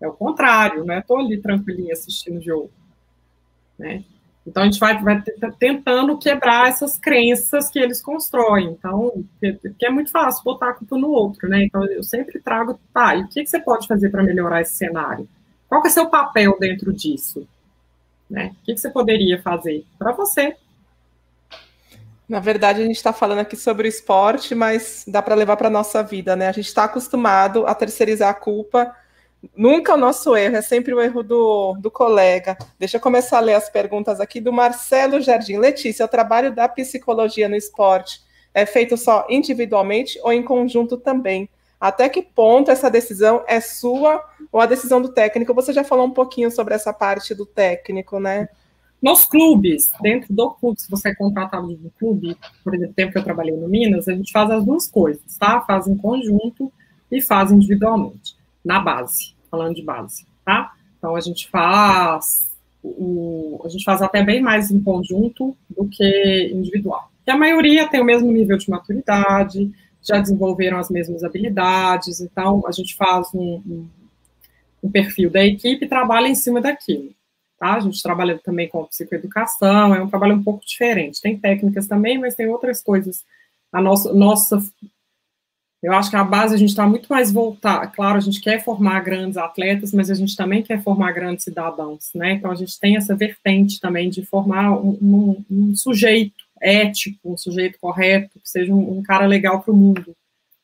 É 0.00 0.08
o 0.08 0.12
contrário, 0.12 0.84
não 0.84 0.94
é? 0.94 0.98
Estou 0.98 1.18
ali 1.18 1.40
tranquilinha 1.40 1.92
assistindo 1.92 2.38
o 2.38 2.42
jogo. 2.42 2.70
Né? 3.78 4.02
Então, 4.46 4.62
a 4.62 4.66
gente 4.66 4.80
vai, 4.80 5.00
vai 5.02 5.22
tentando 5.58 6.16
quebrar 6.18 6.68
essas 6.68 6.98
crenças 6.98 7.70
que 7.70 7.78
eles 7.78 8.00
constroem. 8.00 8.70
Então, 8.70 9.24
é 9.82 9.90
muito 9.90 10.10
fácil 10.10 10.42
botar 10.42 10.70
a 10.70 10.74
culpa 10.74 10.96
no 10.96 11.10
outro, 11.10 11.48
né? 11.48 11.64
Então, 11.64 11.84
eu 11.84 12.02
sempre 12.02 12.40
trago, 12.40 12.80
tá, 12.92 13.14
e 13.14 13.22
o 13.22 13.28
que, 13.28 13.42
que 13.42 13.50
você 13.50 13.60
pode 13.60 13.86
fazer 13.86 14.08
para 14.10 14.22
melhorar 14.22 14.62
esse 14.62 14.74
cenário? 14.74 15.28
Qual 15.68 15.82
que 15.82 15.88
é 15.88 15.90
seu 15.90 16.08
papel 16.08 16.56
dentro 16.58 16.92
disso? 16.92 17.46
Né? 18.28 18.52
O 18.60 18.64
que, 18.64 18.74
que 18.74 18.80
você 18.80 18.90
poderia 18.90 19.40
fazer 19.42 19.84
para 19.98 20.12
você? 20.12 20.56
Na 22.28 22.38
verdade, 22.38 22.80
a 22.80 22.84
gente 22.84 22.96
está 22.96 23.12
falando 23.12 23.40
aqui 23.40 23.56
sobre 23.56 23.86
o 23.86 23.88
esporte, 23.88 24.54
mas 24.54 25.04
dá 25.06 25.20
para 25.20 25.34
levar 25.34 25.56
para 25.56 25.66
a 25.66 25.70
nossa 25.70 26.00
vida, 26.00 26.36
né? 26.36 26.48
A 26.48 26.52
gente 26.52 26.66
está 26.66 26.84
acostumado 26.84 27.66
a 27.66 27.74
terceirizar 27.74 28.30
a 28.30 28.34
culpa 28.34 28.94
Nunca 29.56 29.94
o 29.94 29.96
nosso 29.96 30.36
erro, 30.36 30.56
é 30.56 30.62
sempre 30.62 30.92
o 30.92 31.00
erro 31.00 31.22
do, 31.22 31.74
do 31.80 31.90
colega. 31.90 32.58
Deixa 32.78 32.98
eu 32.98 33.00
começar 33.00 33.38
a 33.38 33.40
ler 33.40 33.54
as 33.54 33.70
perguntas 33.70 34.20
aqui 34.20 34.38
do 34.38 34.52
Marcelo 34.52 35.20
Jardim. 35.20 35.56
Letícia, 35.56 36.04
o 36.04 36.08
trabalho 36.08 36.54
da 36.54 36.68
psicologia 36.68 37.48
no 37.48 37.56
esporte 37.56 38.20
é 38.52 38.66
feito 38.66 38.98
só 38.98 39.26
individualmente 39.30 40.20
ou 40.22 40.32
em 40.32 40.42
conjunto 40.42 40.98
também? 40.98 41.48
Até 41.80 42.10
que 42.10 42.20
ponto 42.20 42.70
essa 42.70 42.90
decisão 42.90 43.42
é 43.48 43.60
sua 43.60 44.22
ou 44.52 44.60
a 44.60 44.66
decisão 44.66 45.00
do 45.00 45.08
técnico? 45.08 45.54
Você 45.54 45.72
já 45.72 45.82
falou 45.82 46.06
um 46.06 46.12
pouquinho 46.12 46.50
sobre 46.50 46.74
essa 46.74 46.92
parte 46.92 47.34
do 47.34 47.46
técnico, 47.46 48.20
né? 48.20 48.46
Nos 49.00 49.24
clubes, 49.24 49.90
dentro 50.02 50.34
do 50.34 50.50
clube, 50.50 50.78
se 50.78 50.90
você 50.90 51.08
é 51.08 51.14
contratado 51.14 51.74
clube, 51.98 52.36
por 52.62 52.74
exemplo, 52.74 52.92
tempo 52.92 53.12
que 53.12 53.18
eu 53.18 53.24
trabalhei 53.24 53.56
no 53.56 53.66
Minas, 53.66 54.06
a 54.06 54.12
gente 54.12 54.30
faz 54.30 54.50
as 54.50 54.62
duas 54.62 54.86
coisas, 54.86 55.38
tá? 55.38 55.62
Faz 55.62 55.88
em 55.88 55.96
conjunto 55.96 56.70
e 57.10 57.22
faz 57.22 57.50
individualmente 57.50 58.39
na 58.64 58.80
base, 58.80 59.34
falando 59.50 59.74
de 59.74 59.82
base, 59.82 60.26
tá? 60.44 60.72
Então 60.98 61.16
a 61.16 61.20
gente 61.20 61.48
faz 61.48 62.48
o, 62.82 63.60
a 63.64 63.68
gente 63.68 63.84
faz 63.84 64.00
até 64.00 64.22
bem 64.22 64.40
mais 64.40 64.70
em 64.70 64.82
conjunto 64.82 65.56
do 65.68 65.86
que 65.88 66.50
individual. 66.52 67.10
E 67.26 67.30
a 67.30 67.36
maioria 67.36 67.88
tem 67.88 68.00
o 68.00 68.04
mesmo 68.04 68.30
nível 68.32 68.56
de 68.56 68.70
maturidade, 68.70 69.70
já 70.02 70.18
desenvolveram 70.18 70.78
as 70.78 70.88
mesmas 70.90 71.22
habilidades, 71.22 72.20
então 72.20 72.62
a 72.66 72.72
gente 72.72 72.96
faz 72.96 73.28
um, 73.34 73.62
um, 73.66 73.88
um 74.82 74.90
perfil 74.90 75.30
da 75.30 75.44
equipe 75.44 75.84
e 75.84 75.88
trabalha 75.88 76.28
em 76.28 76.34
cima 76.34 76.60
daquilo. 76.60 77.10
Tá? 77.58 77.74
A 77.74 77.80
gente 77.80 78.02
trabalha 78.02 78.38
também 78.42 78.68
com 78.68 78.86
psicoeducação, 78.86 79.94
é 79.94 80.02
um 80.02 80.08
trabalho 80.08 80.34
um 80.34 80.42
pouco 80.42 80.64
diferente. 80.64 81.20
Tem 81.20 81.38
técnicas 81.38 81.86
também, 81.86 82.18
mas 82.18 82.34
tem 82.34 82.48
outras 82.48 82.82
coisas. 82.82 83.22
A 83.70 83.82
nossa, 83.82 84.14
nossa 84.14 84.58
eu 85.82 85.94
acho 85.94 86.10
que 86.10 86.16
a 86.16 86.24
base 86.24 86.54
a 86.54 86.58
gente 86.58 86.68
está 86.68 86.86
muito 86.86 87.08
mais 87.08 87.32
voltada. 87.32 87.86
Claro, 87.86 88.18
a 88.18 88.20
gente 88.20 88.40
quer 88.40 88.62
formar 88.62 89.00
grandes 89.00 89.38
atletas, 89.38 89.94
mas 89.94 90.10
a 90.10 90.14
gente 90.14 90.36
também 90.36 90.62
quer 90.62 90.82
formar 90.82 91.12
grandes 91.12 91.44
cidadãos, 91.44 92.10
né? 92.14 92.32
Então 92.32 92.50
a 92.50 92.54
gente 92.54 92.78
tem 92.78 92.96
essa 92.96 93.16
vertente 93.16 93.80
também 93.80 94.10
de 94.10 94.24
formar 94.24 94.72
um, 94.72 94.98
um, 95.00 95.44
um 95.50 95.74
sujeito 95.74 96.44
ético, 96.60 97.32
um 97.32 97.36
sujeito 97.36 97.78
correto, 97.80 98.38
que 98.38 98.48
seja 98.48 98.74
um, 98.74 98.98
um 98.98 99.02
cara 99.02 99.26
legal 99.26 99.62
para 99.62 99.72
o 99.72 99.76
mundo. 99.76 100.14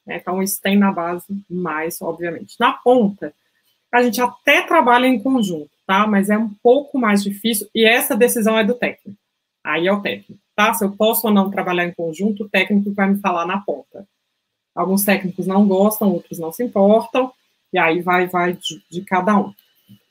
Né? 0.06 0.18
Então 0.18 0.42
isso 0.42 0.60
tem 0.60 0.76
na 0.76 0.92
base 0.92 1.24
mais, 1.48 2.00
obviamente. 2.02 2.54
Na 2.60 2.72
ponta, 2.72 3.32
a 3.90 4.02
gente 4.02 4.20
até 4.20 4.60
trabalha 4.62 5.06
em 5.06 5.18
conjunto, 5.18 5.70
tá? 5.86 6.06
Mas 6.06 6.28
é 6.28 6.36
um 6.36 6.50
pouco 6.62 6.98
mais 6.98 7.22
difícil 7.22 7.66
e 7.74 7.86
essa 7.86 8.14
decisão 8.14 8.58
é 8.58 8.64
do 8.64 8.74
técnico. 8.74 9.18
Aí 9.64 9.86
é 9.86 9.92
o 9.92 10.02
técnico, 10.02 10.38
tá? 10.54 10.74
Se 10.74 10.84
eu 10.84 10.92
posso 10.92 11.26
ou 11.26 11.32
não 11.32 11.50
trabalhar 11.50 11.86
em 11.86 11.94
conjunto, 11.94 12.44
o 12.44 12.48
técnico 12.48 12.92
vai 12.92 13.08
me 13.08 13.18
falar 13.18 13.46
na 13.46 13.58
ponta. 13.58 14.06
Alguns 14.77 15.05
técnicos 15.05 15.47
não 15.47 15.66
gostam, 15.66 16.12
outros 16.12 16.39
não 16.39 16.53
se 16.53 16.62
importam, 16.62 17.33
e 17.72 17.79
aí 17.79 18.01
vai, 18.03 18.27
vai 18.27 18.53
de, 18.53 18.83
de 18.91 19.03
cada 19.03 19.37
um. 19.37 19.53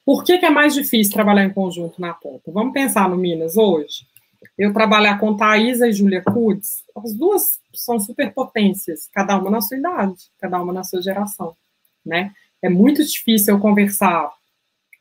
Por 0.05 0.23
que, 0.23 0.37
que, 0.37 0.45
é 0.45 0.49
mais 0.49 0.73
difícil 0.73 1.13
trabalhar 1.13 1.45
em 1.45 1.53
conjunto 1.53 2.01
na 2.01 2.13
ponta? 2.13 2.51
Vamos 2.51 2.73
pensar 2.73 3.09
no 3.09 3.17
Minas 3.17 3.57
hoje. 3.57 4.05
Eu 4.57 4.73
trabalhar 4.73 5.19
com 5.19 5.35
Thaisa 5.35 5.87
e 5.87 5.93
Júlia 5.93 6.21
Cudes, 6.21 6.83
as 6.95 7.13
duas 7.13 7.59
são 7.73 7.99
superpotências, 7.99 9.09
cada 9.11 9.37
uma 9.37 9.49
na 9.49 9.61
sua 9.61 9.77
idade, 9.77 10.29
cada 10.39 10.61
uma 10.61 10.71
na 10.71 10.83
sua 10.83 11.01
geração, 11.01 11.55
né? 12.05 12.31
É 12.61 12.69
muito 12.69 13.03
difícil 13.03 13.55
eu 13.55 13.59
conversar 13.59 14.31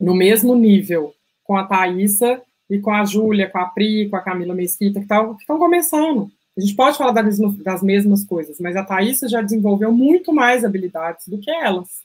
no 0.01 0.15
mesmo 0.15 0.57
nível 0.57 1.15
com 1.45 1.57
a 1.57 1.65
Thaisa 1.65 2.43
e 2.69 2.79
com 2.79 2.91
a 2.91 3.05
Júlia, 3.05 3.49
com 3.49 3.59
a 3.59 3.67
Pri, 3.67 4.09
com 4.09 4.17
a 4.17 4.23
Camila 4.23 4.55
Mesquita, 4.55 5.01
que 5.01 5.07
estão 5.41 5.59
começando. 5.59 6.31
A 6.57 6.61
gente 6.61 6.77
pode 6.77 6.97
falar 6.97 7.13
das, 7.13 7.83
mesmas 7.83 8.25
coisas, 8.25 8.61
mas 8.61 8.77
a 8.77 8.85
Thaís 8.85 9.19
já 9.21 9.43
desenvolveu 9.43 9.93
muito 9.93 10.33
mais 10.33 10.65
habilidades 10.65 11.27
do 11.27 11.39
que 11.39 11.51
elas. 11.51 12.03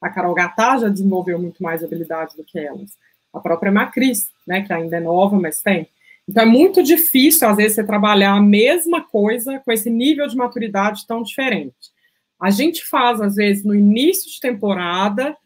A 0.00 0.10
Carol 0.10 0.34
Gatá 0.34 0.76
já 0.78 0.88
desenvolveu 0.88 1.38
muito 1.38 1.62
mais 1.62 1.84
habilidades 1.84 2.34
do 2.34 2.42
que 2.42 2.58
elas. 2.58 2.98
A 3.32 3.38
própria 3.38 3.70
Macris, 3.70 4.28
né, 4.46 4.62
que 4.62 4.72
ainda 4.72 4.96
é 4.96 5.00
nova, 5.00 5.38
mas 5.38 5.62
tem. 5.62 5.88
Então 6.28 6.42
é 6.42 6.46
muito 6.46 6.82
difícil, 6.82 7.48
às 7.48 7.56
vezes, 7.56 7.76
você 7.76 7.84
trabalhar 7.84 8.32
a 8.32 8.42
mesma 8.42 9.02
coisa 9.02 9.60
com 9.60 9.70
esse 9.70 9.88
nível 9.88 10.26
de 10.26 10.36
maturidade 10.36 11.06
tão 11.06 11.22
diferente. 11.22 11.92
A 12.40 12.50
gente 12.50 12.84
faz, 12.84 13.20
às 13.20 13.36
vezes, 13.36 13.64
no 13.64 13.74
início 13.74 14.30
de 14.30 14.40
temporada, 14.40 15.36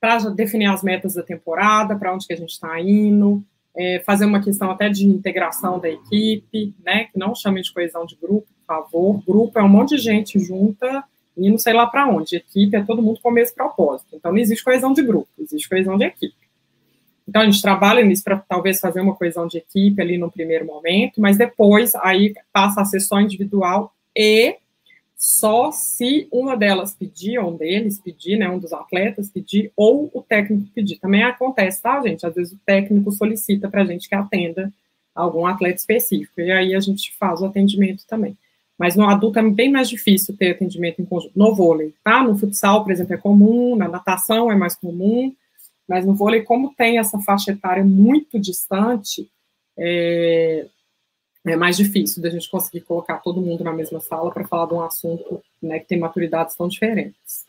para 0.00 0.18
definir 0.30 0.66
as 0.66 0.82
metas 0.82 1.14
da 1.14 1.22
temporada, 1.22 1.96
para 1.96 2.14
onde 2.14 2.26
que 2.26 2.32
a 2.32 2.36
gente 2.36 2.50
está 2.50 2.80
indo, 2.80 3.44
é, 3.76 4.02
fazer 4.06 4.24
uma 4.24 4.42
questão 4.42 4.70
até 4.70 4.88
de 4.88 5.06
integração 5.06 5.78
da 5.78 5.88
equipe, 5.88 6.74
né? 6.84 7.04
Que 7.04 7.18
não 7.18 7.34
chame 7.34 7.62
de 7.62 7.72
coesão 7.72 8.06
de 8.06 8.16
grupo, 8.16 8.46
por 8.46 8.66
favor. 8.66 9.22
Grupo 9.26 9.58
é 9.58 9.62
um 9.62 9.68
monte 9.68 9.96
de 9.96 10.02
gente 10.02 10.38
junta 10.38 11.04
e 11.36 11.50
não 11.50 11.58
sei 11.58 11.72
lá 11.72 11.86
para 11.86 12.08
onde. 12.08 12.36
Equipe 12.36 12.76
é 12.76 12.82
todo 12.82 13.02
mundo 13.02 13.20
com 13.20 13.30
o 13.30 13.32
mesmo 13.32 13.54
propósito. 13.54 14.14
Então 14.14 14.32
não 14.32 14.38
existe 14.38 14.64
coesão 14.64 14.92
de 14.92 15.02
grupo, 15.02 15.28
existe 15.38 15.68
coesão 15.68 15.98
de 15.98 16.04
equipe. 16.04 16.44
Então 17.26 17.42
a 17.42 17.44
gente 17.46 17.62
trabalha 17.62 18.04
nisso 18.04 18.22
para 18.22 18.38
talvez 18.38 18.78
fazer 18.78 19.00
uma 19.00 19.14
coesão 19.14 19.46
de 19.46 19.58
equipe 19.58 20.00
ali 20.00 20.18
no 20.18 20.30
primeiro 20.30 20.66
momento, 20.66 21.20
mas 21.20 21.38
depois 21.38 21.94
aí 21.96 22.34
passa 22.52 22.82
a 22.82 22.84
ser 22.84 23.00
só 23.00 23.20
individual 23.20 23.94
e 24.14 24.56
só 25.16 25.70
se 25.70 26.28
uma 26.30 26.56
delas 26.56 26.94
pedir, 26.94 27.38
ou 27.38 27.52
um 27.52 27.56
deles 27.56 27.98
pedir, 27.98 28.36
né, 28.36 28.48
um 28.48 28.58
dos 28.58 28.72
atletas 28.72 29.30
pedir, 29.30 29.72
ou 29.76 30.10
o 30.12 30.22
técnico 30.22 30.68
pedir. 30.74 30.98
Também 30.98 31.22
acontece, 31.22 31.80
tá, 31.80 32.00
gente? 32.02 32.26
Às 32.26 32.34
vezes 32.34 32.52
o 32.52 32.60
técnico 32.64 33.10
solicita 33.12 33.68
para 33.68 33.82
a 33.82 33.84
gente 33.84 34.08
que 34.08 34.14
atenda 34.14 34.72
algum 35.14 35.46
atleta 35.46 35.76
específico, 35.76 36.40
e 36.40 36.50
aí 36.50 36.74
a 36.74 36.80
gente 36.80 37.14
faz 37.16 37.40
o 37.40 37.46
atendimento 37.46 38.04
também. 38.06 38.36
Mas 38.76 38.96
no 38.96 39.08
adulto 39.08 39.38
é 39.38 39.42
bem 39.48 39.70
mais 39.70 39.88
difícil 39.88 40.36
ter 40.36 40.50
atendimento 40.50 41.00
em 41.00 41.04
conjunto. 41.04 41.32
No 41.36 41.54
vôlei, 41.54 41.94
tá? 42.02 42.22
No 42.24 42.36
futsal, 42.36 42.82
por 42.82 42.92
exemplo, 42.92 43.14
é 43.14 43.16
comum, 43.16 43.76
na 43.76 43.88
natação 43.88 44.50
é 44.50 44.56
mais 44.56 44.74
comum, 44.74 45.32
mas 45.88 46.04
no 46.04 46.14
vôlei, 46.14 46.42
como 46.42 46.74
tem 46.74 46.98
essa 46.98 47.20
faixa 47.20 47.52
etária 47.52 47.84
muito 47.84 48.38
distante, 48.38 49.30
é, 49.78 50.66
é 51.46 51.56
mais 51.56 51.76
difícil 51.76 52.22
da 52.22 52.30
gente 52.30 52.50
conseguir 52.50 52.80
colocar 52.82 53.18
todo 53.18 53.40
mundo 53.40 53.62
na 53.62 53.72
mesma 53.72 54.00
sala 54.00 54.30
para 54.30 54.46
falar 54.46 54.66
de 54.66 54.74
um 54.74 54.80
assunto 54.80 55.42
né, 55.62 55.78
que 55.78 55.86
tem 55.86 55.98
maturidades 55.98 56.56
tão 56.56 56.68
diferentes. 56.68 57.46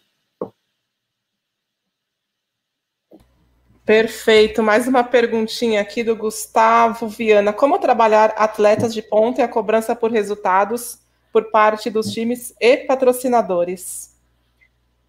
Perfeito. 3.85 4.63
Mais 4.63 4.87
uma 4.87 5.03
perguntinha 5.03 5.79
aqui 5.79 6.03
do 6.03 6.15
Gustavo 6.15 7.07
Viana. 7.07 7.53
Como 7.53 7.77
trabalhar 7.77 8.33
atletas 8.35 8.93
de 8.93 9.01
ponta 9.01 9.41
e 9.41 9.43
a 9.43 9.47
cobrança 9.47 9.95
por 9.95 10.11
resultados 10.11 10.99
por 11.31 11.51
parte 11.51 11.89
dos 11.89 12.11
times 12.11 12.53
e 12.59 12.77
patrocinadores? 12.77 14.15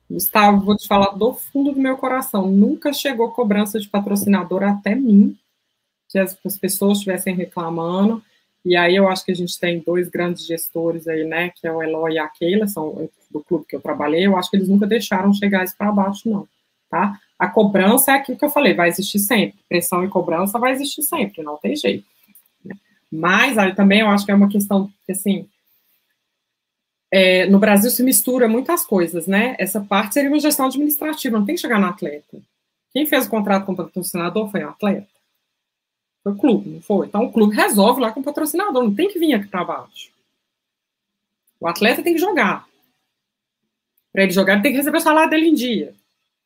Gustavo, 0.09 0.65
vou 0.65 0.77
te 0.77 0.87
falar 0.87 1.13
do 1.13 1.33
fundo 1.33 1.73
do 1.73 1.81
meu 1.81 1.97
coração. 1.97 2.49
Nunca 2.49 2.93
chegou 2.93 3.33
cobrança 3.33 3.81
de 3.81 3.89
patrocinador 3.89 4.63
até 4.63 4.95
mim, 4.95 5.37
que 6.09 6.19
as, 6.19 6.39
as 6.45 6.59
pessoas 6.59 6.99
estivessem 6.99 7.35
reclamando. 7.35 8.23
E 8.67 8.75
aí 8.75 8.97
eu 8.97 9.09
acho 9.09 9.25
que 9.25 9.31
a 9.31 9.35
gente 9.35 9.57
tem 9.61 9.79
dois 9.79 10.09
grandes 10.09 10.45
gestores 10.45 11.07
aí, 11.07 11.23
né, 11.23 11.51
que 11.55 11.69
é 11.69 11.73
o 11.73 11.81
Eloy 11.81 12.15
e 12.15 12.19
a 12.19 12.27
Keila, 12.27 12.67
são 12.67 13.09
do 13.31 13.41
clube 13.41 13.65
que 13.65 13.77
eu 13.77 13.81
trabalhei, 13.81 14.27
eu 14.27 14.37
acho 14.37 14.51
que 14.51 14.57
eles 14.57 14.69
nunca 14.69 14.89
deixaram 14.89 15.33
chegar 15.33 15.63
isso 15.63 15.77
para 15.79 15.93
baixo, 15.93 16.29
não, 16.29 16.49
tá? 16.91 17.17
A 17.39 17.47
cobrança 17.47 18.11
é 18.11 18.15
aquilo 18.17 18.37
que 18.37 18.45
eu 18.45 18.51
falei, 18.51 18.75
vai 18.75 18.89
existir 18.89 19.21
sempre. 19.21 19.57
Pressão 19.69 20.05
e 20.05 20.09
cobrança 20.09 20.59
vai 20.59 20.73
existir 20.73 21.03
sempre, 21.03 21.45
não 21.45 21.57
tem 21.59 21.77
jeito. 21.77 22.05
Né? 22.65 22.75
Mas 23.13 23.57
aí 23.57 23.73
também 23.73 24.01
eu 24.01 24.09
acho 24.09 24.25
que 24.25 24.33
é 24.33 24.35
uma 24.35 24.49
questão 24.49 24.91
que, 25.05 25.13
assim, 25.13 25.49
é, 27.09 27.47
no 27.47 27.61
Brasil 27.61 27.91
se 27.91 28.03
mistura 28.03 28.49
muitas 28.49 28.85
coisas, 28.85 29.29
né? 29.29 29.55
Essa 29.61 29.81
parte 29.81 30.15
seria 30.15 30.29
uma 30.31 30.41
gestão 30.41 30.67
administrativa, 30.67 31.39
não 31.39 31.47
tem 31.47 31.55
que 31.55 31.61
chegar 31.61 31.79
no 31.79 31.87
atleta. 31.87 32.39
Quem 32.93 33.07
fez 33.07 33.27
o 33.27 33.31
contrato 33.31 33.65
com 33.65 33.73
o 33.73 33.77
patrocinador 33.77 34.51
foi 34.51 34.65
o 34.65 34.71
atleta. 34.71 35.16
Foi 36.27 36.33
o 36.33 36.37
clube, 36.37 36.71
não 36.71 36.81
foi? 36.83 37.07
Então 37.07 37.25
o 37.25 37.33
clube 37.33 37.55
resolve 37.55 38.01
lá 38.01 38.11
com 38.11 38.19
o 38.19 38.25
patrocinador, 38.25 38.83
não 38.83 38.93
tem 38.93 39.09
que 39.09 39.17
vir 39.17 39.33
aqui 39.33 39.47
para 39.47 39.65
baixo. 39.65 40.11
O 41.61 41.69
atleta 41.69 42.03
tem 42.03 42.15
que 42.15 42.21
jogar. 42.21 42.67
Para 44.13 44.25
ele 44.25 44.33
jogar, 44.33 44.55
ele 44.55 44.63
tem 44.63 44.73
que 44.73 44.79
receber 44.79 44.99
o 44.99 45.01
salário 45.01 45.31
dele 45.31 45.51
em 45.51 45.55
dia. 45.55 45.95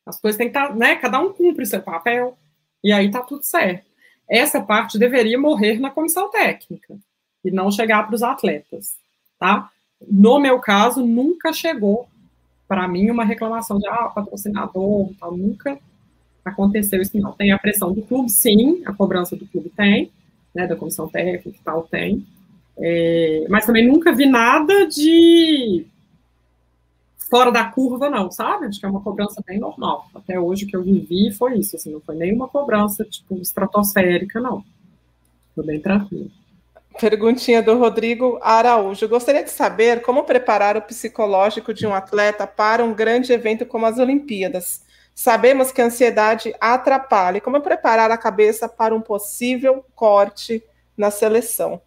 As 0.05 0.21
coisas 0.21 0.37
têm 0.37 0.51
que 0.51 0.55
estar, 0.55 0.67
tá, 0.67 0.75
né? 0.75 0.97
Cada 0.97 1.19
um 1.19 1.33
cumpre 1.33 1.65
seu 1.65 1.81
papel. 1.81 2.37
E 2.83 2.91
aí 2.91 3.09
tá 3.09 3.21
tudo 3.21 3.41
certo. 3.41 3.83
Essa 4.29 4.61
parte 4.61 4.99
deveria 4.99 5.39
morrer 5.39 5.79
na 5.79 5.89
comissão 5.89 6.29
técnica 6.29 6.95
e 7.43 7.49
não 7.49 7.71
chegar 7.71 8.05
para 8.05 8.13
os 8.13 8.21
atletas, 8.21 8.95
tá? 9.39 9.71
No 10.07 10.39
meu 10.39 10.59
caso, 10.59 11.03
nunca 11.03 11.51
chegou 11.51 12.07
para 12.67 12.87
mim 12.87 13.09
uma 13.09 13.25
reclamação 13.25 13.79
de 13.79 13.87
ah, 13.87 14.09
patrocinador, 14.13 15.09
tal, 15.19 15.35
nunca 15.35 15.79
aconteceu 16.43 17.01
isso 17.01 17.17
não. 17.19 17.31
Tem 17.31 17.51
a 17.51 17.59
pressão 17.59 17.93
do 17.93 18.01
clube, 18.01 18.29
sim, 18.29 18.81
a 18.85 18.93
cobrança 18.93 19.35
do 19.35 19.45
clube 19.45 19.69
tem, 19.75 20.11
né, 20.53 20.67
da 20.67 20.75
comissão 20.75 21.07
técnica 21.07 21.49
e 21.49 21.63
tal 21.63 21.83
tem, 21.83 22.25
é, 22.77 23.45
mas 23.49 23.65
também 23.65 23.87
nunca 23.87 24.13
vi 24.13 24.25
nada 24.25 24.87
de 24.87 25.85
fora 27.29 27.51
da 27.51 27.63
curva, 27.63 28.09
não, 28.09 28.29
sabe? 28.29 28.65
Acho 28.65 28.79
que 28.79 28.85
é 28.85 28.89
uma 28.89 29.01
cobrança 29.01 29.41
bem 29.47 29.57
normal. 29.57 30.05
Até 30.13 30.37
hoje 30.37 30.65
que 30.65 30.75
eu 30.75 30.83
vivi 30.83 31.31
foi 31.31 31.57
isso, 31.57 31.77
assim, 31.77 31.91
não 31.91 32.01
foi 32.01 32.15
nenhuma 32.15 32.47
cobrança, 32.47 33.05
tipo, 33.05 33.35
estratosférica, 33.37 34.39
não. 34.41 34.63
Foi 35.55 35.65
bem 35.65 35.79
tranquilo. 35.79 36.29
Perguntinha 36.99 37.63
do 37.63 37.77
Rodrigo 37.77 38.37
Araújo. 38.41 39.07
Gostaria 39.07 39.43
de 39.43 39.49
saber 39.49 40.01
como 40.01 40.23
preparar 40.23 40.75
o 40.75 40.81
psicológico 40.81 41.73
de 41.73 41.87
um 41.87 41.93
atleta 41.93 42.45
para 42.45 42.83
um 42.83 42.93
grande 42.93 43.31
evento 43.31 43.65
como 43.65 43.85
as 43.85 43.97
Olimpíadas. 43.97 44.83
Sabemos 45.21 45.71
que 45.71 45.79
a 45.79 45.85
ansiedade 45.85 46.51
atrapalha. 46.59 47.39
Como 47.39 47.61
preparar 47.61 48.09
a 48.09 48.17
cabeça 48.17 48.67
para 48.67 48.95
um 48.95 48.99
possível 48.99 49.85
corte 49.93 50.63
na 50.97 51.11
seleção? 51.11 51.79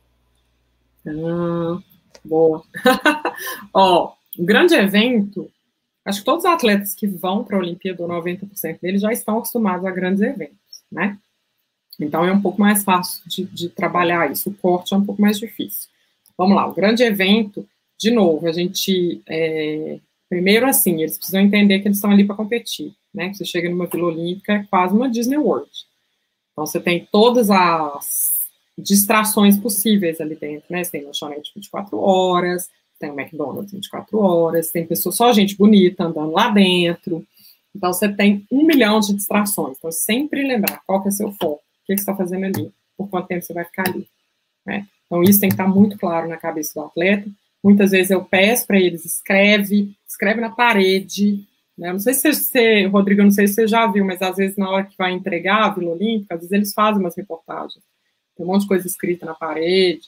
Hum, 1.04 1.82
boa. 2.24 2.62
Ó, 3.74 4.12
um 4.38 4.44
grande 4.44 4.76
evento, 4.76 5.50
acho 6.04 6.20
que 6.20 6.24
todos 6.24 6.44
os 6.44 6.50
atletas 6.50 6.94
que 6.94 7.08
vão 7.08 7.42
para 7.42 7.56
a 7.56 7.58
Olimpíada, 7.58 8.06
90% 8.06 8.78
deles, 8.80 9.02
já 9.02 9.10
estão 9.10 9.38
acostumados 9.38 9.84
a 9.84 9.90
grandes 9.90 10.22
eventos, 10.22 10.84
né? 10.90 11.18
Então 11.98 12.24
é 12.24 12.30
um 12.30 12.40
pouco 12.40 12.60
mais 12.60 12.84
fácil 12.84 13.20
de, 13.26 13.42
de 13.46 13.68
trabalhar 13.68 14.30
isso. 14.30 14.48
O 14.48 14.54
corte 14.54 14.94
é 14.94 14.96
um 14.96 15.04
pouco 15.04 15.20
mais 15.20 15.40
difícil. 15.40 15.88
Vamos 16.38 16.54
lá, 16.54 16.68
o 16.68 16.74
grande 16.74 17.02
evento, 17.02 17.68
de 17.98 18.12
novo, 18.12 18.46
a 18.46 18.52
gente. 18.52 19.20
É, 19.28 19.98
primeiro, 20.34 20.66
assim, 20.66 21.00
eles 21.00 21.16
precisam 21.16 21.40
entender 21.40 21.78
que 21.80 21.88
eles 21.88 21.98
estão 21.98 22.10
ali 22.10 22.24
para 22.24 22.34
competir 22.34 22.94
né? 23.14 23.32
Você 23.32 23.44
chega 23.44 23.70
numa 23.70 23.86
Vila 23.86 24.08
Olímpica, 24.08 24.54
é 24.54 24.64
quase 24.64 24.92
uma 24.92 25.08
Disney 25.08 25.38
World. 25.38 25.70
Então, 26.52 26.66
você 26.66 26.80
tem 26.80 27.06
todas 27.10 27.48
as 27.50 28.32
distrações 28.76 29.56
possíveis 29.56 30.20
ali 30.20 30.34
dentro, 30.34 30.66
né? 30.68 30.82
Você 30.82 30.90
tem 30.90 31.04
lanchonete 31.04 31.52
24 31.54 31.96
horas, 31.98 32.68
tem 32.98 33.10
o 33.10 33.18
McDonald's 33.18 33.72
24 33.72 34.18
horas, 34.18 34.70
tem 34.70 34.84
pessoas, 34.84 35.16
só 35.16 35.32
gente 35.32 35.56
bonita 35.56 36.04
andando 36.04 36.32
lá 36.32 36.50
dentro. 36.50 37.24
Então, 37.74 37.92
você 37.92 38.08
tem 38.08 38.44
um 38.50 38.64
milhão 38.64 38.98
de 38.98 39.14
distrações. 39.14 39.76
Então, 39.78 39.92
sempre 39.92 40.42
lembrar 40.42 40.82
qual 40.84 41.00
que 41.00 41.08
é 41.08 41.12
seu 41.12 41.30
foco, 41.32 41.62
o 41.62 41.86
que, 41.86 41.94
que 41.94 41.98
você 41.98 42.10
está 42.10 42.16
fazendo 42.16 42.44
ali, 42.46 42.72
por 42.96 43.08
quanto 43.08 43.28
tempo 43.28 43.44
você 43.44 43.52
vai 43.52 43.64
ficar 43.64 43.88
ali. 43.88 44.08
Né? 44.66 44.86
Então, 45.06 45.22
isso 45.22 45.40
tem 45.40 45.48
que 45.48 45.54
estar 45.54 45.68
muito 45.68 45.96
claro 45.98 46.28
na 46.28 46.36
cabeça 46.36 46.74
do 46.74 46.86
atleta. 46.86 47.28
Muitas 47.64 47.92
vezes 47.92 48.10
eu 48.10 48.22
peço 48.22 48.66
para 48.66 48.78
eles, 48.78 49.06
escreve, 49.06 49.96
escreve 50.06 50.38
na 50.38 50.50
parede, 50.50 51.46
né? 51.78 51.90
Não 51.90 51.98
sei 51.98 52.12
se 52.12 52.30
você, 52.30 52.84
Rodrigo, 52.84 53.22
não 53.22 53.30
sei 53.30 53.48
se 53.48 53.54
você 53.54 53.66
já 53.66 53.86
viu, 53.86 54.04
mas 54.04 54.20
às 54.20 54.36
vezes 54.36 54.54
na 54.58 54.68
hora 54.68 54.84
que 54.84 54.98
vai 54.98 55.12
entregar 55.12 55.64
a 55.64 55.70
Vila 55.70 55.92
Olímpica, 55.92 56.34
às 56.34 56.40
vezes 56.40 56.52
eles 56.52 56.74
fazem 56.74 57.00
umas 57.00 57.16
reportagens. 57.16 57.82
Tem 58.36 58.44
um 58.44 58.50
monte 58.50 58.62
de 58.62 58.68
coisa 58.68 58.86
escrita 58.86 59.24
na 59.24 59.32
parede. 59.32 60.02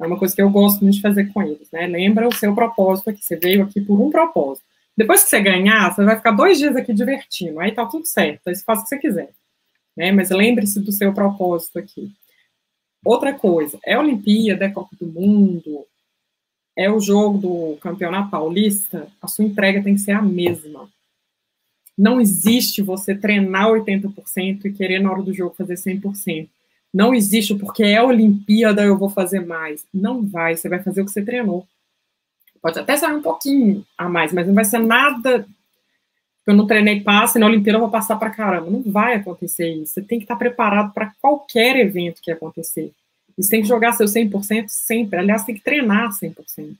É 0.00 0.06
uma 0.06 0.16
coisa 0.16 0.36
que 0.36 0.40
eu 0.40 0.48
gosto 0.50 0.82
muito 0.82 0.94
de 0.94 1.02
fazer 1.02 1.32
com 1.32 1.42
eles, 1.42 1.68
né? 1.72 1.88
Lembra 1.88 2.28
o 2.28 2.34
seu 2.34 2.54
propósito 2.54 3.10
aqui. 3.10 3.24
Você 3.24 3.34
veio 3.34 3.64
aqui 3.64 3.80
por 3.80 4.00
um 4.00 4.08
propósito. 4.08 4.64
Depois 4.96 5.24
que 5.24 5.30
você 5.30 5.40
ganhar, 5.40 5.92
você 5.92 6.04
vai 6.04 6.16
ficar 6.16 6.30
dois 6.30 6.58
dias 6.58 6.76
aqui 6.76 6.94
divertindo. 6.94 7.58
Aí 7.58 7.72
tá 7.72 7.84
tudo 7.86 8.06
certo. 8.06 8.46
Aí 8.46 8.54
você 8.54 8.62
faz 8.62 8.78
o 8.78 8.82
que 8.84 8.88
você 8.88 8.98
quiser. 8.98 9.30
Né? 9.96 10.12
Mas 10.12 10.30
lembre-se 10.30 10.78
do 10.78 10.92
seu 10.92 11.12
propósito 11.12 11.78
aqui. 11.80 12.12
Outra 13.04 13.34
coisa, 13.34 13.80
é 13.84 13.98
Olimpíada, 13.98 14.64
é 14.64 14.70
Copa 14.70 14.94
do 14.98 15.06
Mundo, 15.06 15.86
é 16.80 16.90
o 16.90 17.00
jogo 17.00 17.38
do 17.38 17.76
Campeonato 17.80 18.30
Paulista, 18.30 19.08
a 19.20 19.28
sua 19.28 19.44
entrega 19.44 19.82
tem 19.82 19.94
que 19.94 20.00
ser 20.00 20.12
a 20.12 20.22
mesma. 20.22 20.88
Não 21.96 22.20
existe 22.20 22.80
você 22.80 23.14
treinar 23.14 23.68
80% 23.68 24.64
e 24.64 24.72
querer 24.72 25.00
na 25.00 25.10
hora 25.10 25.22
do 25.22 25.34
jogo 25.34 25.54
fazer 25.56 25.74
100%. 25.74 26.48
Não 26.92 27.14
existe 27.14 27.54
porque 27.54 27.82
é 27.82 28.02
Olimpíada 28.02 28.82
eu 28.82 28.96
vou 28.96 29.10
fazer 29.10 29.40
mais. 29.40 29.84
Não 29.92 30.26
vai, 30.26 30.56
você 30.56 30.68
vai 30.68 30.82
fazer 30.82 31.02
o 31.02 31.04
que 31.04 31.10
você 31.10 31.22
treinou. 31.22 31.66
Pode 32.62 32.78
até 32.78 32.96
sair 32.96 33.14
um 33.14 33.22
pouquinho 33.22 33.84
a 33.96 34.08
mais, 34.08 34.32
mas 34.32 34.46
não 34.46 34.54
vai 34.54 34.64
ser 34.64 34.78
nada 34.78 35.46
eu 36.46 36.56
não 36.56 36.66
treinei 36.66 37.00
passe, 37.00 37.38
na 37.38 37.46
Olimpíada 37.46 37.76
eu 37.76 37.82
vou 37.82 37.90
passar 37.90 38.16
para 38.16 38.30
caramba. 38.30 38.70
Não 38.70 38.82
vai 38.82 39.14
acontecer 39.14 39.68
isso. 39.68 39.94
Você 39.94 40.02
tem 40.02 40.18
que 40.18 40.24
estar 40.24 40.36
preparado 40.36 40.92
para 40.92 41.12
qualquer 41.20 41.76
evento 41.76 42.20
que 42.20 42.30
acontecer. 42.30 42.92
Você 43.36 43.50
tem 43.50 43.62
que 43.62 43.68
jogar 43.68 43.92
seu 43.92 44.06
100% 44.06 44.68
sempre. 44.68 45.18
Aliás, 45.18 45.44
tem 45.44 45.54
que 45.54 45.62
treinar 45.62 46.10
100%. 46.10 46.76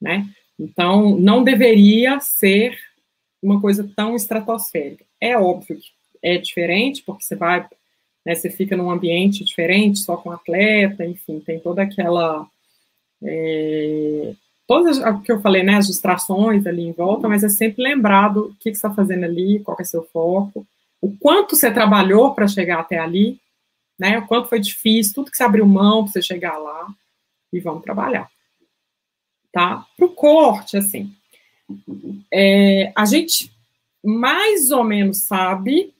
Né? 0.00 0.26
Então, 0.58 1.18
não 1.18 1.42
deveria 1.42 2.20
ser 2.20 2.78
uma 3.42 3.60
coisa 3.60 3.90
tão 3.96 4.14
estratosférica. 4.14 5.04
É 5.20 5.36
óbvio 5.36 5.76
que 5.76 5.90
é 6.22 6.36
diferente, 6.38 7.02
porque 7.02 7.24
você 7.24 7.34
vai, 7.34 7.66
né, 8.24 8.34
você 8.34 8.50
fica 8.50 8.76
num 8.76 8.90
ambiente 8.90 9.44
diferente, 9.44 10.00
só 10.00 10.16
com 10.16 10.30
atleta, 10.30 11.04
enfim, 11.04 11.40
tem 11.40 11.58
toda 11.58 11.82
aquela. 11.82 12.46
É, 13.22 14.34
todas 14.66 14.98
o 14.98 15.20
que 15.20 15.32
eu 15.32 15.40
falei, 15.40 15.62
né, 15.62 15.76
as 15.76 15.86
distrações 15.86 16.66
ali 16.66 16.82
em 16.82 16.92
volta, 16.92 17.28
mas 17.28 17.42
é 17.42 17.48
sempre 17.48 17.82
lembrado 17.82 18.46
o 18.46 18.54
que, 18.56 18.70
que 18.70 18.76
você 18.76 18.86
está 18.86 18.90
fazendo 18.90 19.24
ali, 19.24 19.60
qual 19.60 19.76
é 19.80 19.84
seu 19.84 20.04
foco, 20.04 20.66
o 21.00 21.16
quanto 21.16 21.56
você 21.56 21.70
trabalhou 21.70 22.34
para 22.34 22.46
chegar 22.46 22.80
até 22.80 22.98
ali, 22.98 23.40
né, 24.00 24.18
o 24.18 24.26
quanto 24.26 24.48
foi 24.48 24.58
difícil, 24.58 25.14
tudo 25.14 25.30
que 25.30 25.36
você 25.36 25.42
abriu 25.42 25.66
mão 25.66 26.04
para 26.04 26.12
você 26.12 26.22
chegar 26.22 26.56
lá, 26.56 26.88
e 27.52 27.60
vamos 27.60 27.82
trabalhar. 27.82 28.30
Tá? 29.52 29.86
Para 29.94 30.06
o 30.06 30.14
corte, 30.14 30.78
assim, 30.78 31.12
é, 32.32 32.92
a 32.96 33.04
gente 33.04 33.52
mais 34.02 34.70
ou 34.70 34.82
menos 34.82 35.18
sabe 35.18 35.92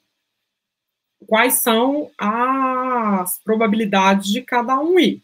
quais 1.26 1.54
são 1.54 2.10
as 2.16 3.38
probabilidades 3.44 4.32
de 4.32 4.40
cada 4.40 4.80
um 4.80 4.98
ir. 4.98 5.22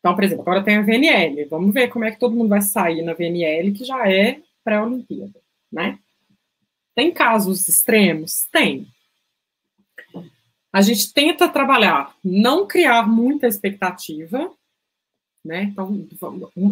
Então, 0.00 0.16
por 0.16 0.24
exemplo, 0.24 0.42
agora 0.42 0.64
tem 0.64 0.78
a 0.78 0.82
VNL. 0.82 1.44
Vamos 1.44 1.72
ver 1.72 1.88
como 1.88 2.04
é 2.04 2.10
que 2.10 2.18
todo 2.18 2.34
mundo 2.34 2.48
vai 2.48 2.62
sair 2.62 3.02
na 3.02 3.14
VNL, 3.14 3.72
que 3.72 3.84
já 3.84 4.10
é 4.10 4.40
pré-Olimpíada, 4.64 5.40
né? 5.70 6.00
Tem 6.96 7.12
casos 7.12 7.68
extremos? 7.68 8.44
Tem. 8.50 8.88
A 10.72 10.80
gente 10.80 11.12
tenta 11.12 11.48
trabalhar, 11.48 12.14
não 12.24 12.66
criar 12.66 13.06
muita 13.06 13.46
expectativa, 13.46 14.50
né? 15.44 15.64
Então, 15.64 16.08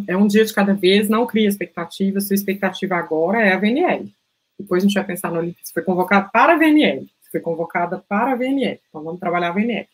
é 0.06 0.16
um 0.16 0.27
dia 0.27 0.44
de 0.44 0.55
cada 0.55 0.72
vez, 0.72 1.09
não 1.09 1.27
cria 1.27 1.48
expectativa. 1.48 2.20
Sua 2.20 2.35
expectativa 2.35 2.97
agora 2.97 3.43
é 3.43 3.52
a 3.52 3.59
VNL. 3.59 4.10
Depois 4.59 4.82
a 4.82 4.86
gente 4.86 4.94
vai 4.94 5.05
pensar 5.05 5.31
no 5.31 5.39
Olimpíada. 5.39 5.66
Se 5.66 5.72
foi 5.72 5.82
convocado 5.82 6.31
para 6.32 6.55
a 6.55 6.56
VNL, 6.56 7.06
se 7.20 7.31
foi 7.31 7.40
convocada 7.40 7.98
para 8.09 8.32
a 8.32 8.36
VNL. 8.36 8.81
Então, 8.89 9.02
vamos 9.02 9.20
trabalhar 9.20 9.48
a 9.48 9.52
VNL, 9.52 9.89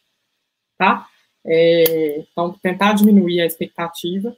tá? 0.76 1.08
É, 1.44 2.18
então, 2.20 2.52
tentar 2.60 2.92
diminuir 2.92 3.40
a 3.40 3.46
expectativa, 3.46 4.36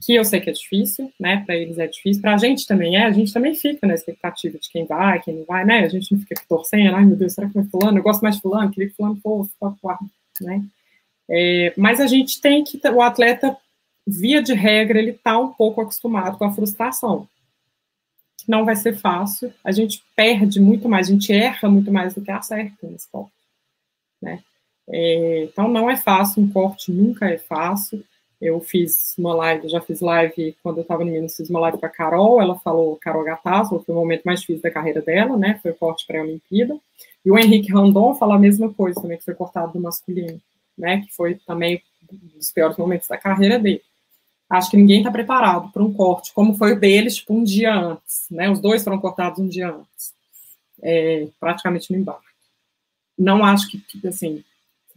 que 0.00 0.14
eu 0.14 0.24
sei 0.24 0.40
que 0.40 0.50
é 0.50 0.52
difícil, 0.52 1.12
né? 1.18 1.42
Para 1.44 1.56
eles 1.56 1.78
é 1.78 1.86
difícil, 1.86 2.22
para 2.22 2.34
a 2.34 2.38
gente 2.38 2.66
também 2.66 2.96
é, 2.96 3.04
a 3.04 3.10
gente 3.10 3.32
também 3.32 3.54
fica 3.54 3.86
na 3.86 3.94
expectativa 3.94 4.58
de 4.58 4.68
quem 4.68 4.84
vai, 4.84 5.20
quem 5.20 5.34
não 5.34 5.44
vai, 5.44 5.64
né? 5.64 5.80
A 5.80 5.88
gente 5.88 6.12
não 6.12 6.20
fica 6.20 6.34
torcendo, 6.48 6.94
ai 6.94 7.04
meu 7.04 7.16
Deus, 7.16 7.32
será 7.32 7.48
que 7.48 7.54
vai 7.54 7.64
fulano? 7.64 7.98
Eu 7.98 8.02
gosto 8.02 8.22
mais 8.22 8.36
de 8.36 8.42
fulano, 8.42 8.70
queria 8.70 8.88
que 8.88 8.96
fulano 8.96 9.20
fosse, 9.20 9.52
né? 10.40 10.64
É, 11.28 11.72
mas 11.76 12.00
a 12.00 12.06
gente 12.06 12.40
tem 12.40 12.62
que, 12.64 12.80
o 12.88 13.00
atleta, 13.00 13.56
via 14.06 14.42
de 14.42 14.54
regra, 14.54 14.98
ele 14.98 15.12
está 15.12 15.38
um 15.38 15.52
pouco 15.52 15.80
acostumado 15.80 16.36
com 16.36 16.44
a 16.44 16.52
frustração. 16.52 17.28
Não 18.46 18.64
vai 18.64 18.74
ser 18.74 18.96
fácil, 18.96 19.52
a 19.64 19.70
gente 19.70 20.02
perde 20.16 20.60
muito 20.60 20.88
mais, 20.88 21.08
a 21.08 21.12
gente 21.12 21.32
erra 21.32 21.68
muito 21.68 21.92
mais 21.92 22.14
do 22.14 22.22
que 22.22 22.30
acerta 22.30 22.86
no 22.86 22.96
esporte, 22.96 23.32
né? 24.20 24.42
É, 24.88 25.44
então 25.44 25.68
não 25.68 25.88
é 25.88 25.96
fácil, 25.96 26.42
um 26.42 26.50
corte 26.50 26.90
nunca 26.90 27.26
é 27.30 27.38
fácil. 27.38 28.04
Eu 28.42 28.60
fiz 28.60 29.14
uma 29.16 29.32
live, 29.36 29.68
já 29.68 29.80
fiz 29.80 30.00
live 30.00 30.56
quando 30.64 30.78
eu 30.78 30.82
estava 30.82 31.04
no 31.04 31.12
Minas, 31.12 31.36
fiz 31.36 31.48
uma 31.48 31.60
live 31.60 31.78
para 31.78 31.88
Carol, 31.88 32.42
ela 32.42 32.58
falou, 32.58 32.96
Carol 32.96 33.22
Gatasso, 33.22 33.80
foi 33.86 33.94
o 33.94 33.98
momento 33.98 34.24
mais 34.24 34.40
difícil 34.40 34.60
da 34.60 34.70
carreira 34.70 35.00
dela, 35.00 35.36
né? 35.36 35.60
Foi 35.62 35.70
o 35.70 35.76
corte 35.76 36.04
pré-Olimpíada. 36.08 36.76
E 37.24 37.30
o 37.30 37.38
Henrique 37.38 37.72
Randon 37.72 38.16
fala 38.16 38.34
a 38.34 38.38
mesma 38.40 38.74
coisa 38.74 39.00
também, 39.00 39.16
que 39.16 39.24
foi 39.24 39.34
cortado 39.34 39.72
do 39.72 39.80
masculino, 39.80 40.40
né? 40.76 41.02
Que 41.02 41.14
foi 41.14 41.36
também 41.46 41.80
um 42.12 42.36
dos 42.36 42.50
piores 42.50 42.76
momentos 42.76 43.06
da 43.06 43.16
carreira 43.16 43.60
dele. 43.60 43.80
Acho 44.50 44.72
que 44.72 44.76
ninguém 44.76 44.98
está 44.98 45.12
preparado 45.12 45.70
para 45.70 45.82
um 45.82 45.92
corte, 45.92 46.34
como 46.34 46.56
foi 46.56 46.72
o 46.72 46.80
deles, 46.80 47.14
tipo, 47.14 47.32
um 47.34 47.44
dia 47.44 47.72
antes, 47.72 48.26
né? 48.28 48.50
Os 48.50 48.58
dois 48.58 48.82
foram 48.82 48.98
cortados 48.98 49.38
um 49.38 49.46
dia 49.46 49.70
antes, 49.70 50.12
é, 50.82 51.28
praticamente 51.38 51.92
no 51.92 51.98
embarque. 51.98 52.26
Não 53.16 53.44
acho 53.44 53.70
que, 53.70 53.80
assim, 54.08 54.42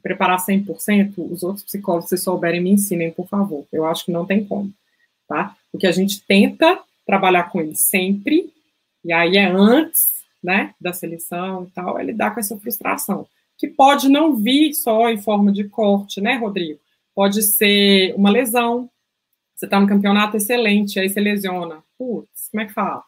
preparar 0.06 0.38
100%, 0.38 1.14
os 1.18 1.42
outros 1.42 1.66
psicólogos, 1.66 2.10
se 2.10 2.18
souberem, 2.20 2.62
me 2.62 2.70
ensinem, 2.70 3.10
por 3.10 3.28
favor. 3.28 3.66
Eu 3.74 3.88
acho 3.88 4.06
que 4.06 4.12
não 4.12 4.24
tem 4.24 4.46
como, 4.46 4.72
tá? 5.28 5.56
Porque 5.72 5.88
a 5.88 5.92
gente 5.92 6.22
tenta 6.22 6.80
trabalhar 7.08 7.46
com 7.46 7.60
ele 7.60 7.74
sempre, 7.74 8.54
e 9.04 9.12
aí 9.12 9.36
é 9.36 9.48
antes, 9.48 10.12
né, 10.44 10.76
da 10.80 10.94
seleção 10.94 11.64
e 11.64 11.72
tal, 11.72 12.00
ele 12.00 12.14
dá 12.14 12.30
com 12.30 12.40
essa 12.40 12.56
frustração, 12.56 13.26
que 13.58 13.68
pode 13.68 14.08
não 14.08 14.36
vir 14.36 14.76
só 14.76 15.10
em 15.10 15.18
forma 15.18 15.52
de 15.52 15.64
corte, 15.64 16.22
né, 16.22 16.36
Rodrigo? 16.36 16.80
Pode 17.16 17.42
ser 17.42 18.14
uma 18.16 18.30
lesão, 18.30 18.88
você 19.56 19.66
está 19.66 19.80
no 19.80 19.88
campeonato 19.88 20.38
excelente, 20.38 21.00
aí 21.00 21.10
você 21.10 21.20
lesiona. 21.20 21.84
Putz, 21.98 22.50
como 22.52 22.62
é 22.62 22.68
que 22.68 22.74
faz? 22.74 23.04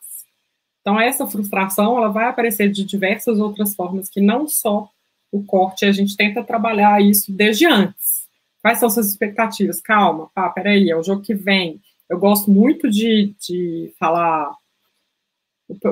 Então, 0.82 1.00
essa 1.00 1.28
frustração, 1.28 1.96
ela 1.96 2.08
vai 2.08 2.26
aparecer 2.26 2.72
de 2.72 2.84
diversas 2.84 3.38
outras 3.38 3.76
formas, 3.76 4.10
que 4.10 4.20
não 4.20 4.48
só 4.48 4.90
o 5.32 5.44
corte, 5.44 5.86
a 5.86 5.92
gente 5.92 6.16
tenta 6.16 6.44
trabalhar 6.44 7.02
isso 7.02 7.32
desde 7.32 7.66
antes. 7.66 8.28
Quais 8.62 8.80
são 8.80 8.90
suas 8.90 9.10
expectativas? 9.10 9.82
Calma, 9.82 10.30
pá, 10.34 10.50
peraí, 10.50 10.90
é 10.90 10.96
o 10.96 11.04
jogo 11.04 11.22
que 11.22 11.34
vem. 11.34 11.82
Eu 12.10 12.18
gosto 12.20 12.50
muito 12.50 12.90
de, 12.90 13.34
de 13.40 13.94
falar. 14.00 14.54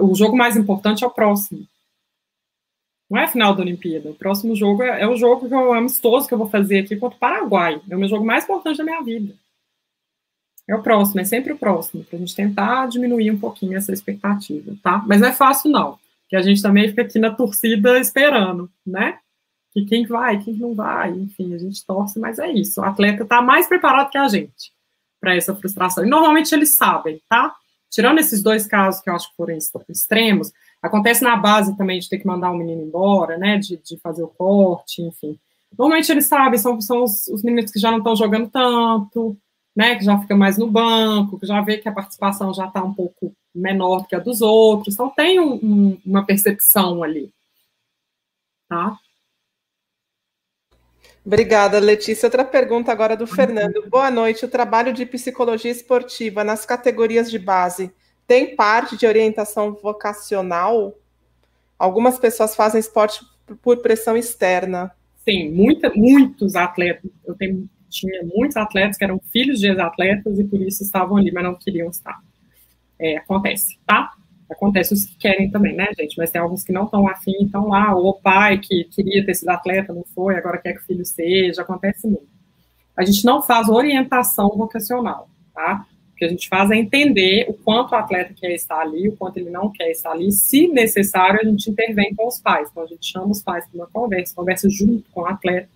O 0.01 0.15
jogo 0.15 0.35
mais 0.35 0.55
importante 0.55 1.03
é 1.03 1.07
o 1.07 1.11
próximo. 1.11 1.67
Não 3.09 3.19
é 3.19 3.25
a 3.25 3.27
final 3.27 3.53
da 3.53 3.61
Olimpíada. 3.61 4.09
O 4.09 4.15
próximo 4.15 4.55
jogo 4.55 4.81
é, 4.81 5.01
é 5.01 5.07
o 5.07 5.15
jogo 5.15 5.47
que 5.47 5.53
eu 5.53 5.73
amistoso 5.73 6.27
que 6.27 6.33
eu 6.33 6.37
vou 6.37 6.49
fazer 6.49 6.79
aqui 6.79 6.95
contra 6.95 7.17
o 7.17 7.19
Paraguai. 7.19 7.81
É 7.89 7.95
o 7.95 7.99
meu 7.99 8.09
jogo 8.09 8.25
mais 8.25 8.45
importante 8.45 8.77
da 8.77 8.83
minha 8.83 9.01
vida. 9.01 9.35
É 10.67 10.75
o 10.75 10.81
próximo, 10.81 11.21
é 11.21 11.23
sempre 11.23 11.53
o 11.53 11.57
próximo, 11.57 12.03
para 12.03 12.17
a 12.17 12.19
gente 12.19 12.35
tentar 12.35 12.87
diminuir 12.87 13.29
um 13.29 13.37
pouquinho 13.37 13.77
essa 13.77 13.93
expectativa, 13.93 14.75
tá? 14.81 15.03
Mas 15.05 15.21
não 15.21 15.27
é 15.27 15.31
fácil, 15.31 15.69
não. 15.69 15.99
Que 16.27 16.35
a 16.35 16.41
gente 16.41 16.59
também 16.59 16.89
fica 16.89 17.03
aqui 17.03 17.19
na 17.19 17.29
torcida 17.29 17.99
esperando, 17.99 18.67
né? 18.83 19.19
Que 19.75 19.83
quem 19.83 20.05
vai, 20.05 20.41
quem 20.41 20.53
não 20.53 20.73
vai, 20.73 21.11
enfim, 21.11 21.53
a 21.53 21.57
gente 21.57 21.85
torce, 21.85 22.17
mas 22.17 22.39
é 22.39 22.49
isso. 22.49 22.79
O 22.79 22.85
atleta 22.85 23.23
está 23.23 23.41
mais 23.41 23.67
preparado 23.67 24.09
que 24.09 24.17
a 24.17 24.29
gente 24.29 24.71
para 25.19 25.35
essa 25.35 25.53
frustração. 25.53 26.05
E 26.05 26.09
normalmente 26.09 26.55
eles 26.55 26.77
sabem, 26.77 27.21
tá? 27.27 27.53
Tirando 27.91 28.19
esses 28.19 28.41
dois 28.41 28.65
casos 28.65 29.01
que 29.01 29.09
eu 29.09 29.15
acho 29.15 29.29
que 29.29 29.35
foram 29.35 29.57
extremos, 29.89 30.53
acontece 30.81 31.25
na 31.25 31.35
base 31.35 31.75
também 31.75 31.99
de 31.99 32.07
ter 32.07 32.19
que 32.19 32.25
mandar 32.25 32.51
um 32.51 32.57
menino 32.57 32.83
embora, 32.83 33.37
né? 33.37 33.57
De, 33.57 33.75
de 33.75 33.97
fazer 33.97 34.23
o 34.23 34.29
corte, 34.29 35.01
enfim. 35.01 35.37
Normalmente 35.77 36.09
eles 36.09 36.25
sabem, 36.25 36.57
são, 36.57 36.79
são 36.79 37.03
os, 37.03 37.27
os 37.27 37.43
meninos 37.43 37.69
que 37.69 37.79
já 37.79 37.91
não 37.91 37.97
estão 37.97 38.15
jogando 38.15 38.49
tanto, 38.49 39.37
né? 39.75 39.95
Que 39.95 40.05
já 40.05 40.17
fica 40.21 40.37
mais 40.37 40.57
no 40.57 40.71
banco, 40.71 41.37
que 41.37 41.45
já 41.45 41.59
vê 41.59 41.79
que 41.79 41.89
a 41.89 41.93
participação 41.93 42.53
já 42.53 42.67
está 42.67 42.81
um 42.81 42.93
pouco 42.93 43.35
menor 43.53 44.07
que 44.07 44.15
a 44.15 44.19
dos 44.19 44.41
outros. 44.41 44.93
Então 44.93 45.09
tem 45.09 45.37
um, 45.37 45.55
um, 45.55 46.01
uma 46.05 46.25
percepção 46.25 47.03
ali, 47.03 47.29
tá? 48.69 48.97
Obrigada, 51.25 51.79
Letícia. 51.79 52.27
Outra 52.27 52.45
pergunta 52.45 52.91
agora 52.91 53.17
do 53.17 53.25
Fernando. 53.25 53.89
Boa 53.89 54.11
noite. 54.11 54.45
O 54.45 54.47
trabalho 54.47 54.93
de 54.93 55.07
psicologia 55.07 55.71
esportiva 55.71 56.43
nas 56.43 56.67
categorias 56.67 57.31
de 57.31 57.39
base 57.39 57.91
tem 58.27 58.55
parte 58.55 58.95
de 58.95 59.07
orientação 59.07 59.73
vocacional? 59.73 60.93
Algumas 61.79 62.19
pessoas 62.19 62.55
fazem 62.55 62.79
esporte 62.79 63.25
por 63.61 63.77
pressão 63.77 64.15
externa. 64.15 64.91
Sim, 65.27 65.49
muita, 65.49 65.91
muitos 65.95 66.55
atletas. 66.55 67.09
Eu 67.25 67.33
tenho, 67.33 67.67
tinha 67.89 68.21
muitos 68.23 68.55
atletas 68.55 68.95
que 68.95 69.03
eram 69.03 69.19
filhos 69.33 69.59
de 69.59 69.67
ex-atletas 69.67 70.37
e 70.37 70.43
por 70.43 70.61
isso 70.61 70.83
estavam 70.83 71.17
ali, 71.17 71.31
mas 71.31 71.43
não 71.43 71.55
queriam 71.55 71.89
estar. 71.89 72.19
É, 72.99 73.17
acontece, 73.17 73.79
tá? 73.83 74.13
Acontece 74.49 74.93
os 74.93 75.05
que 75.05 75.17
querem 75.17 75.49
também, 75.49 75.75
né, 75.75 75.87
gente? 75.97 76.17
Mas 76.17 76.29
tem 76.29 76.39
alguns 76.39 76.63
que 76.63 76.71
não 76.71 76.85
estão 76.85 77.07
afim, 77.07 77.45
estão 77.45 77.67
lá, 77.67 77.95
ou 77.95 78.09
o 78.09 78.13
pai 78.13 78.59
que 78.59 78.83
queria 78.85 79.25
ter 79.25 79.33
sido 79.33 79.49
atleta, 79.49 79.93
não 79.93 80.03
foi, 80.13 80.35
agora 80.35 80.59
quer 80.59 80.73
que 80.73 80.81
o 80.81 80.85
filho 80.85 81.05
seja, 81.05 81.63
acontece 81.63 82.05
muito. 82.07 82.27
A 82.95 83.03
gente 83.03 83.25
não 83.25 83.41
faz 83.41 83.67
orientação 83.67 84.49
vocacional, 84.49 85.27
tá? 85.53 85.85
O 86.11 86.15
que 86.15 86.25
a 86.25 86.29
gente 86.29 86.47
faz 86.47 86.71
é 86.71 86.75
entender 86.75 87.45
o 87.49 87.53
quanto 87.53 87.91
o 87.91 87.95
atleta 87.95 88.33
quer 88.33 88.53
estar 88.53 88.79
ali, 88.79 89.09
o 89.09 89.17
quanto 89.17 89.37
ele 89.37 89.49
não 89.49 89.69
quer 89.69 89.89
estar 89.89 90.11
ali. 90.11 90.31
Se 90.31 90.67
necessário, 90.67 91.41
a 91.41 91.43
gente 91.43 91.69
intervém 91.69 92.15
com 92.15 92.27
os 92.27 92.39
pais. 92.39 92.69
Então, 92.71 92.83
a 92.83 92.87
gente 92.87 93.05
chama 93.05 93.27
os 93.27 93.41
pais 93.41 93.65
para 93.67 93.77
uma 93.77 93.87
conversa, 93.87 94.33
conversa 94.33 94.69
junto 94.69 95.03
com 95.11 95.21
o 95.21 95.25
atleta, 95.25 95.67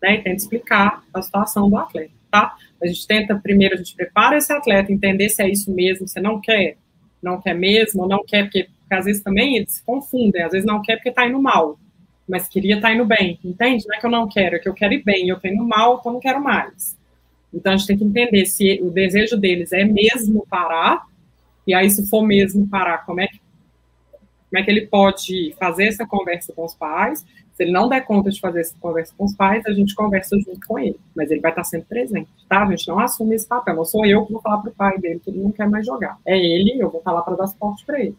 né, 0.00 0.14
e 0.14 0.22
tenta 0.22 0.36
explicar 0.36 1.02
a 1.12 1.20
situação 1.20 1.68
do 1.68 1.76
atleta, 1.76 2.12
tá? 2.30 2.56
A 2.82 2.86
gente 2.86 3.06
tenta, 3.06 3.36
primeiro, 3.36 3.74
a 3.74 3.78
gente 3.78 3.94
prepara 3.94 4.36
esse 4.36 4.52
atleta, 4.52 4.92
entender 4.92 5.28
se 5.28 5.42
é 5.42 5.48
isso 5.48 5.72
mesmo, 5.72 6.08
se 6.08 6.20
não 6.20 6.40
quer, 6.40 6.76
não 7.22 7.40
quer 7.40 7.54
mesmo, 7.54 8.06
não 8.06 8.24
quer 8.24 8.44
porque, 8.44 8.68
porque 8.80 8.94
às 8.94 9.04
vezes 9.04 9.22
também 9.22 9.56
eles 9.56 9.74
se 9.74 9.82
confundem, 9.84 10.42
às 10.42 10.52
vezes 10.52 10.66
não 10.66 10.82
quer 10.82 10.96
porque 10.96 11.10
está 11.10 11.26
indo 11.26 11.40
mal, 11.40 11.78
mas 12.28 12.48
queria 12.48 12.76
estar 12.76 12.88
tá 12.88 12.94
indo 12.94 13.04
bem, 13.04 13.38
entende? 13.44 13.84
Não 13.86 13.96
é 13.96 14.00
que 14.00 14.06
eu 14.06 14.10
não 14.10 14.28
quero, 14.28 14.56
é 14.56 14.58
que 14.58 14.68
eu 14.68 14.74
quero 14.74 14.94
ir 14.94 15.02
bem, 15.02 15.28
eu 15.28 15.36
estou 15.36 15.50
indo 15.50 15.64
mal, 15.64 15.98
então 16.00 16.12
não 16.12 16.20
quero 16.20 16.42
mais. 16.42 16.98
Então 17.52 17.72
a 17.72 17.76
gente 17.76 17.86
tem 17.86 17.98
que 17.98 18.04
entender 18.04 18.46
se 18.46 18.80
o 18.82 18.90
desejo 18.90 19.36
deles 19.36 19.72
é 19.72 19.84
mesmo 19.84 20.46
parar, 20.48 21.06
e 21.66 21.74
aí 21.74 21.88
se 21.90 22.08
for 22.08 22.22
mesmo 22.22 22.66
parar, 22.68 23.04
como 23.04 23.20
é 23.20 23.28
que, 23.28 23.38
como 24.50 24.60
é 24.60 24.62
que 24.62 24.70
ele 24.70 24.86
pode 24.86 25.54
fazer 25.58 25.84
essa 25.84 26.06
conversa 26.06 26.52
com 26.52 26.64
os 26.64 26.74
pais, 26.74 27.24
se 27.54 27.62
ele 27.62 27.72
não 27.72 27.88
der 27.88 28.00
conta 28.02 28.30
de 28.30 28.40
fazer 28.40 28.60
essa 28.60 28.74
conversa 28.80 29.12
com 29.16 29.24
os 29.24 29.34
pais, 29.34 29.64
a 29.66 29.72
gente 29.72 29.94
conversa 29.94 30.36
junto 30.38 30.66
com 30.66 30.78
ele. 30.78 30.98
Mas 31.14 31.30
ele 31.30 31.40
vai 31.40 31.50
estar 31.50 31.64
sempre 31.64 31.88
presente, 31.88 32.28
tá? 32.48 32.62
A 32.62 32.70
gente 32.70 32.88
não 32.88 32.98
assume 32.98 33.34
esse 33.34 33.46
papel. 33.46 33.76
Não 33.76 33.84
sou 33.84 34.06
eu 34.06 34.24
que 34.24 34.32
vou 34.32 34.40
falar 34.40 34.58
para 34.58 34.70
o 34.70 34.74
pai 34.74 34.98
dele 34.98 35.20
que 35.22 35.30
ele 35.30 35.42
não 35.42 35.52
quer 35.52 35.68
mais 35.68 35.84
jogar. 35.84 36.18
É 36.24 36.36
ele, 36.36 36.78
eu 36.78 36.90
vou 36.90 36.98
estar 36.98 37.12
lá 37.12 37.22
para 37.22 37.36
dar 37.36 37.46
suporte 37.46 37.84
para 37.84 38.00
ele. 38.00 38.16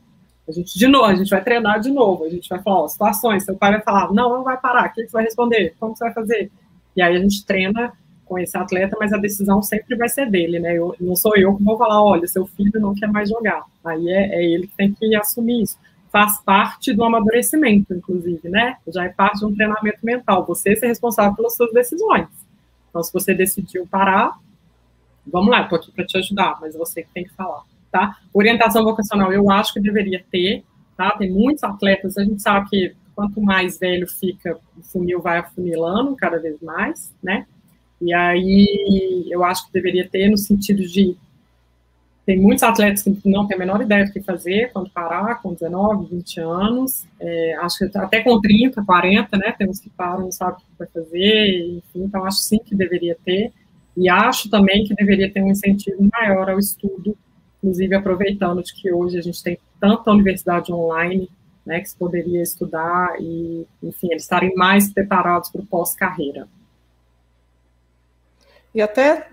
A 0.47 0.51
gente, 0.51 0.77
de 0.77 0.87
novo, 0.87 1.05
a 1.05 1.15
gente 1.15 1.29
vai 1.29 1.41
treinar 1.41 1.79
de 1.79 1.89
novo, 1.89 2.25
a 2.25 2.29
gente 2.29 2.49
vai 2.49 2.61
falar, 2.61 2.81
ó, 2.81 2.87
situações, 2.87 3.45
seu 3.45 3.55
pai 3.55 3.71
vai 3.71 3.81
falar, 3.81 4.11
não, 4.11 4.29
não 4.29 4.43
vai 4.43 4.59
parar, 4.59 4.89
o 4.89 4.93
que 4.93 5.05
você 5.05 5.11
vai 5.11 5.23
responder? 5.23 5.73
Como 5.79 5.95
você 5.95 6.03
vai 6.03 6.13
fazer? 6.13 6.51
E 6.95 7.01
aí 7.01 7.15
a 7.15 7.19
gente 7.19 7.45
treina 7.45 7.93
com 8.25 8.37
esse 8.37 8.57
atleta, 8.57 8.97
mas 8.99 9.13
a 9.13 9.17
decisão 9.17 9.61
sempre 9.61 9.95
vai 9.95 10.09
ser 10.09 10.29
dele, 10.29 10.59
né? 10.59 10.77
Eu, 10.77 10.95
não 10.99 11.15
sou 11.15 11.35
eu 11.37 11.55
que 11.55 11.63
vou 11.63 11.77
falar, 11.77 12.03
olha, 12.03 12.27
seu 12.27 12.45
filho 12.45 12.79
não 12.79 12.93
quer 12.93 13.07
mais 13.07 13.29
jogar. 13.29 13.63
Aí 13.85 14.09
é, 14.09 14.35
é 14.35 14.45
ele 14.45 14.67
que 14.67 14.75
tem 14.75 14.93
que 14.93 15.15
assumir 15.15 15.63
isso. 15.63 15.77
Faz 16.13 16.39
parte 16.41 16.93
do 16.93 17.03
amadurecimento, 17.03 17.93
inclusive, 17.93 18.47
né? 18.47 18.77
Já 18.87 19.03
é 19.03 19.09
parte 19.09 19.39
de 19.39 19.45
um 19.45 19.53
treinamento 19.53 19.99
mental. 20.01 20.45
Você 20.45 20.75
ser 20.77 20.87
responsável 20.87 21.35
pelas 21.35 21.57
suas 21.57 21.73
decisões. 21.73 22.27
Então, 22.89 23.03
se 23.03 23.11
você 23.11 23.33
decidiu 23.33 23.85
parar, 23.85 24.39
vamos 25.27 25.49
lá, 25.49 25.63
estou 25.63 25.77
aqui 25.77 25.91
para 25.91 26.05
te 26.05 26.17
ajudar, 26.17 26.57
mas 26.61 26.75
você 26.75 27.03
que 27.03 27.09
tem 27.11 27.25
que 27.25 27.33
falar 27.33 27.63
tá? 27.93 28.17
Orientação 28.33 28.83
vocacional 28.83 29.31
eu 29.31 29.49
acho 29.51 29.71
que 29.71 29.79
deveria 29.79 30.25
ter, 30.31 30.63
tá? 30.97 31.11
Tem 31.11 31.31
muitos 31.31 31.63
atletas, 31.63 32.17
a 32.17 32.23
gente 32.23 32.41
sabe 32.41 32.67
que 32.67 32.95
quanto 33.15 33.39
mais 33.39 33.77
velho 33.79 34.07
fica, 34.07 34.59
o 34.75 34.81
funil 34.81 35.21
vai 35.21 35.37
afunilando 35.37 36.15
cada 36.15 36.39
vez 36.39 36.59
mais, 36.59 37.13
né? 37.21 37.45
E 38.01 38.11
aí 38.11 39.27
eu 39.29 39.43
acho 39.45 39.67
que 39.67 39.73
deveria 39.73 40.09
ter 40.09 40.27
no 40.27 40.37
sentido 40.37 40.81
de 40.81 41.15
tem 42.25 42.39
muitos 42.39 42.63
atletas 42.63 43.03
que 43.03 43.19
não 43.25 43.45
têm 43.47 43.55
a 43.55 43.59
menor 43.59 43.81
ideia 43.81 44.05
do 44.05 44.11
que 44.11 44.21
fazer 44.21 44.71
quando 44.71 44.89
parar, 44.89 45.41
com 45.41 45.53
19, 45.53 46.07
20 46.15 46.39
anos, 46.39 47.05
é, 47.19 47.55
acho 47.55 47.79
que 47.79 47.97
até 47.97 48.21
com 48.21 48.39
30, 48.39 48.83
40, 48.83 49.37
né, 49.37 49.53
tem 49.57 49.69
uns 49.69 49.79
que 49.79 49.89
param, 49.89 50.21
não 50.21 50.31
sabem 50.31 50.55
o 50.55 50.57
que 50.59 50.65
vai 50.79 50.87
fazer, 50.87 51.77
enfim, 51.77 52.03
então 52.03 52.23
acho 52.25 52.37
sim 52.37 52.59
que 52.59 52.75
deveria 52.75 53.17
ter, 53.25 53.51
e 53.95 54.09
acho 54.09 54.49
também 54.49 54.85
que 54.85 54.95
deveria 54.95 55.31
ter 55.31 55.43
um 55.43 55.51
incentivo 55.51 56.09
maior 56.11 56.49
ao 56.49 56.59
estudo 56.59 57.15
inclusive 57.63 57.95
aproveitando 57.95 58.61
de 58.61 58.73
que 58.73 58.91
hoje 58.91 59.17
a 59.17 59.21
gente 59.21 59.41
tem 59.41 59.57
tanta 59.79 60.11
universidade 60.11 60.71
online, 60.73 61.29
né, 61.65 61.79
que 61.79 61.89
se 61.89 61.95
poderia 61.95 62.41
estudar 62.41 63.15
e, 63.21 63.65
enfim, 63.81 64.09
eles 64.11 64.23
estarem 64.23 64.53
mais 64.53 64.91
preparados 64.91 65.49
para 65.49 65.61
o 65.61 65.65
pós-carreira. 65.65 66.45
E 68.75 68.81
até 68.81 69.29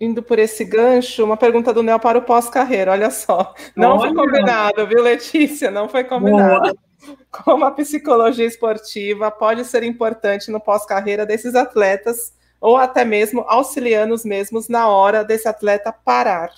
indo 0.00 0.22
por 0.22 0.38
esse 0.38 0.64
gancho, 0.64 1.24
uma 1.24 1.36
pergunta 1.36 1.72
do 1.72 1.82
Nel 1.82 1.98
para 1.98 2.18
o 2.18 2.22
pós-carreira, 2.22 2.92
olha 2.92 3.10
só. 3.10 3.54
Não 3.74 3.96
olha. 3.96 4.00
foi 4.00 4.14
combinado, 4.14 4.86
viu, 4.86 5.02
Letícia? 5.02 5.70
Não 5.70 5.88
foi 5.88 6.04
combinado. 6.04 6.60
Boa. 6.60 7.16
Como 7.30 7.64
a 7.64 7.70
psicologia 7.70 8.46
esportiva 8.46 9.30
pode 9.30 9.64
ser 9.64 9.82
importante 9.82 10.50
no 10.50 10.60
pós-carreira 10.60 11.24
desses 11.24 11.54
atletas, 11.54 12.34
ou 12.60 12.76
até 12.76 13.04
mesmo 13.04 13.44
auxiliando 13.46 14.14
os 14.14 14.24
mesmos 14.24 14.68
na 14.68 14.88
hora 14.88 15.22
desse 15.24 15.46
atleta 15.46 15.92
parar? 15.92 16.50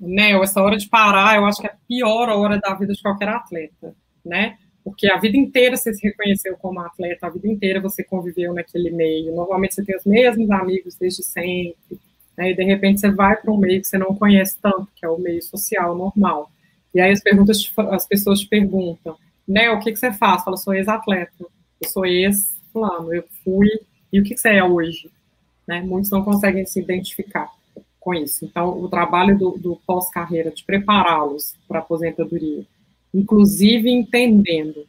né? 0.00 0.32
Essa 0.32 0.62
hora 0.62 0.76
de 0.76 0.88
parar, 0.88 1.36
eu 1.36 1.44
acho 1.44 1.60
que 1.60 1.66
é 1.66 1.70
a 1.70 1.76
pior 1.86 2.28
hora 2.30 2.58
da 2.58 2.74
vida 2.74 2.94
de 2.94 3.02
qualquer 3.02 3.28
atleta, 3.28 3.94
né? 4.24 4.56
Porque 4.82 5.10
a 5.10 5.18
vida 5.18 5.36
inteira 5.36 5.76
você 5.76 5.92
se 5.92 6.06
reconheceu 6.06 6.56
como 6.56 6.80
atleta, 6.80 7.26
a 7.26 7.30
vida 7.30 7.46
inteira 7.46 7.80
você 7.80 8.02
conviveu 8.02 8.54
naquele 8.54 8.90
meio. 8.90 9.34
Normalmente 9.34 9.74
você 9.74 9.84
tem 9.84 9.94
os 9.94 10.06
mesmos 10.06 10.50
amigos 10.50 10.96
desde 10.96 11.22
sempre, 11.22 12.00
né? 12.40 12.52
E 12.52 12.56
de 12.56 12.64
repente 12.64 13.00
você 13.00 13.10
vai 13.10 13.36
para 13.36 13.52
um 13.52 13.58
meio 13.58 13.82
que 13.82 13.86
você 13.86 13.98
não 13.98 14.14
conhece 14.14 14.56
tanto, 14.62 14.88
que 14.96 15.04
é 15.04 15.08
o 15.10 15.18
meio 15.18 15.42
social 15.42 15.94
normal. 15.94 16.50
E 16.94 16.98
aí 16.98 17.12
as 17.12 17.20
perguntas, 17.20 17.70
as 17.90 18.06
pessoas 18.06 18.40
te 18.40 18.48
perguntam, 18.48 19.14
né? 19.46 19.70
O 19.70 19.78
que, 19.78 19.92
que 19.92 19.98
você 19.98 20.10
faz? 20.10 20.42
Fala, 20.42 20.56
sou 20.56 20.72
ex-atleta, 20.72 21.34
eu 21.38 21.88
sou 21.90 22.06
ex-fulano, 22.06 23.12
eu 23.12 23.24
fui. 23.44 23.68
E 24.10 24.18
o 24.18 24.24
que, 24.24 24.34
que 24.34 24.40
você 24.40 24.48
é 24.48 24.64
hoje? 24.64 25.10
Né? 25.68 25.82
Muitos 25.82 26.10
não 26.10 26.24
conseguem 26.24 26.64
se 26.64 26.80
identificar 26.80 27.50
com 28.00 28.14
isso. 28.14 28.46
Então, 28.46 28.70
o 28.70 28.88
trabalho 28.88 29.38
do, 29.38 29.50
do 29.58 29.76
pós-carreira, 29.86 30.50
de 30.50 30.64
prepará-los 30.64 31.54
para 31.68 31.80
a 31.80 31.82
aposentadoria, 31.82 32.64
inclusive 33.12 33.90
entendendo 33.90 34.86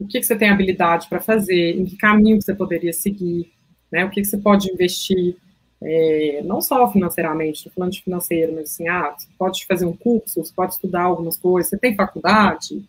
o 0.00 0.06
que, 0.06 0.18
que 0.18 0.26
você 0.26 0.36
tem 0.36 0.50
habilidade 0.50 1.08
para 1.08 1.20
fazer, 1.20 1.78
em 1.78 1.84
que 1.84 1.96
caminho 1.96 2.38
que 2.38 2.44
você 2.44 2.54
poderia 2.54 2.92
seguir, 2.92 3.52
né, 3.90 4.04
o 4.04 4.10
que, 4.10 4.20
que 4.20 4.26
você 4.26 4.38
pode 4.38 4.70
investir, 4.70 5.36
é, 5.80 6.42
não 6.44 6.60
só 6.60 6.90
financeiramente, 6.90 7.58
estou 7.58 7.72
falando 7.72 7.92
de 7.92 8.02
financeiro, 8.02 8.52
mas 8.54 8.72
assim, 8.72 8.88
ah, 8.88 9.14
você 9.16 9.28
pode 9.38 9.64
fazer 9.66 9.86
um 9.86 9.96
curso, 9.96 10.44
você 10.44 10.52
pode 10.52 10.74
estudar 10.74 11.02
algumas 11.02 11.36
coisas, 11.38 11.70
você 11.70 11.78
tem 11.78 11.94
faculdade, 11.94 12.84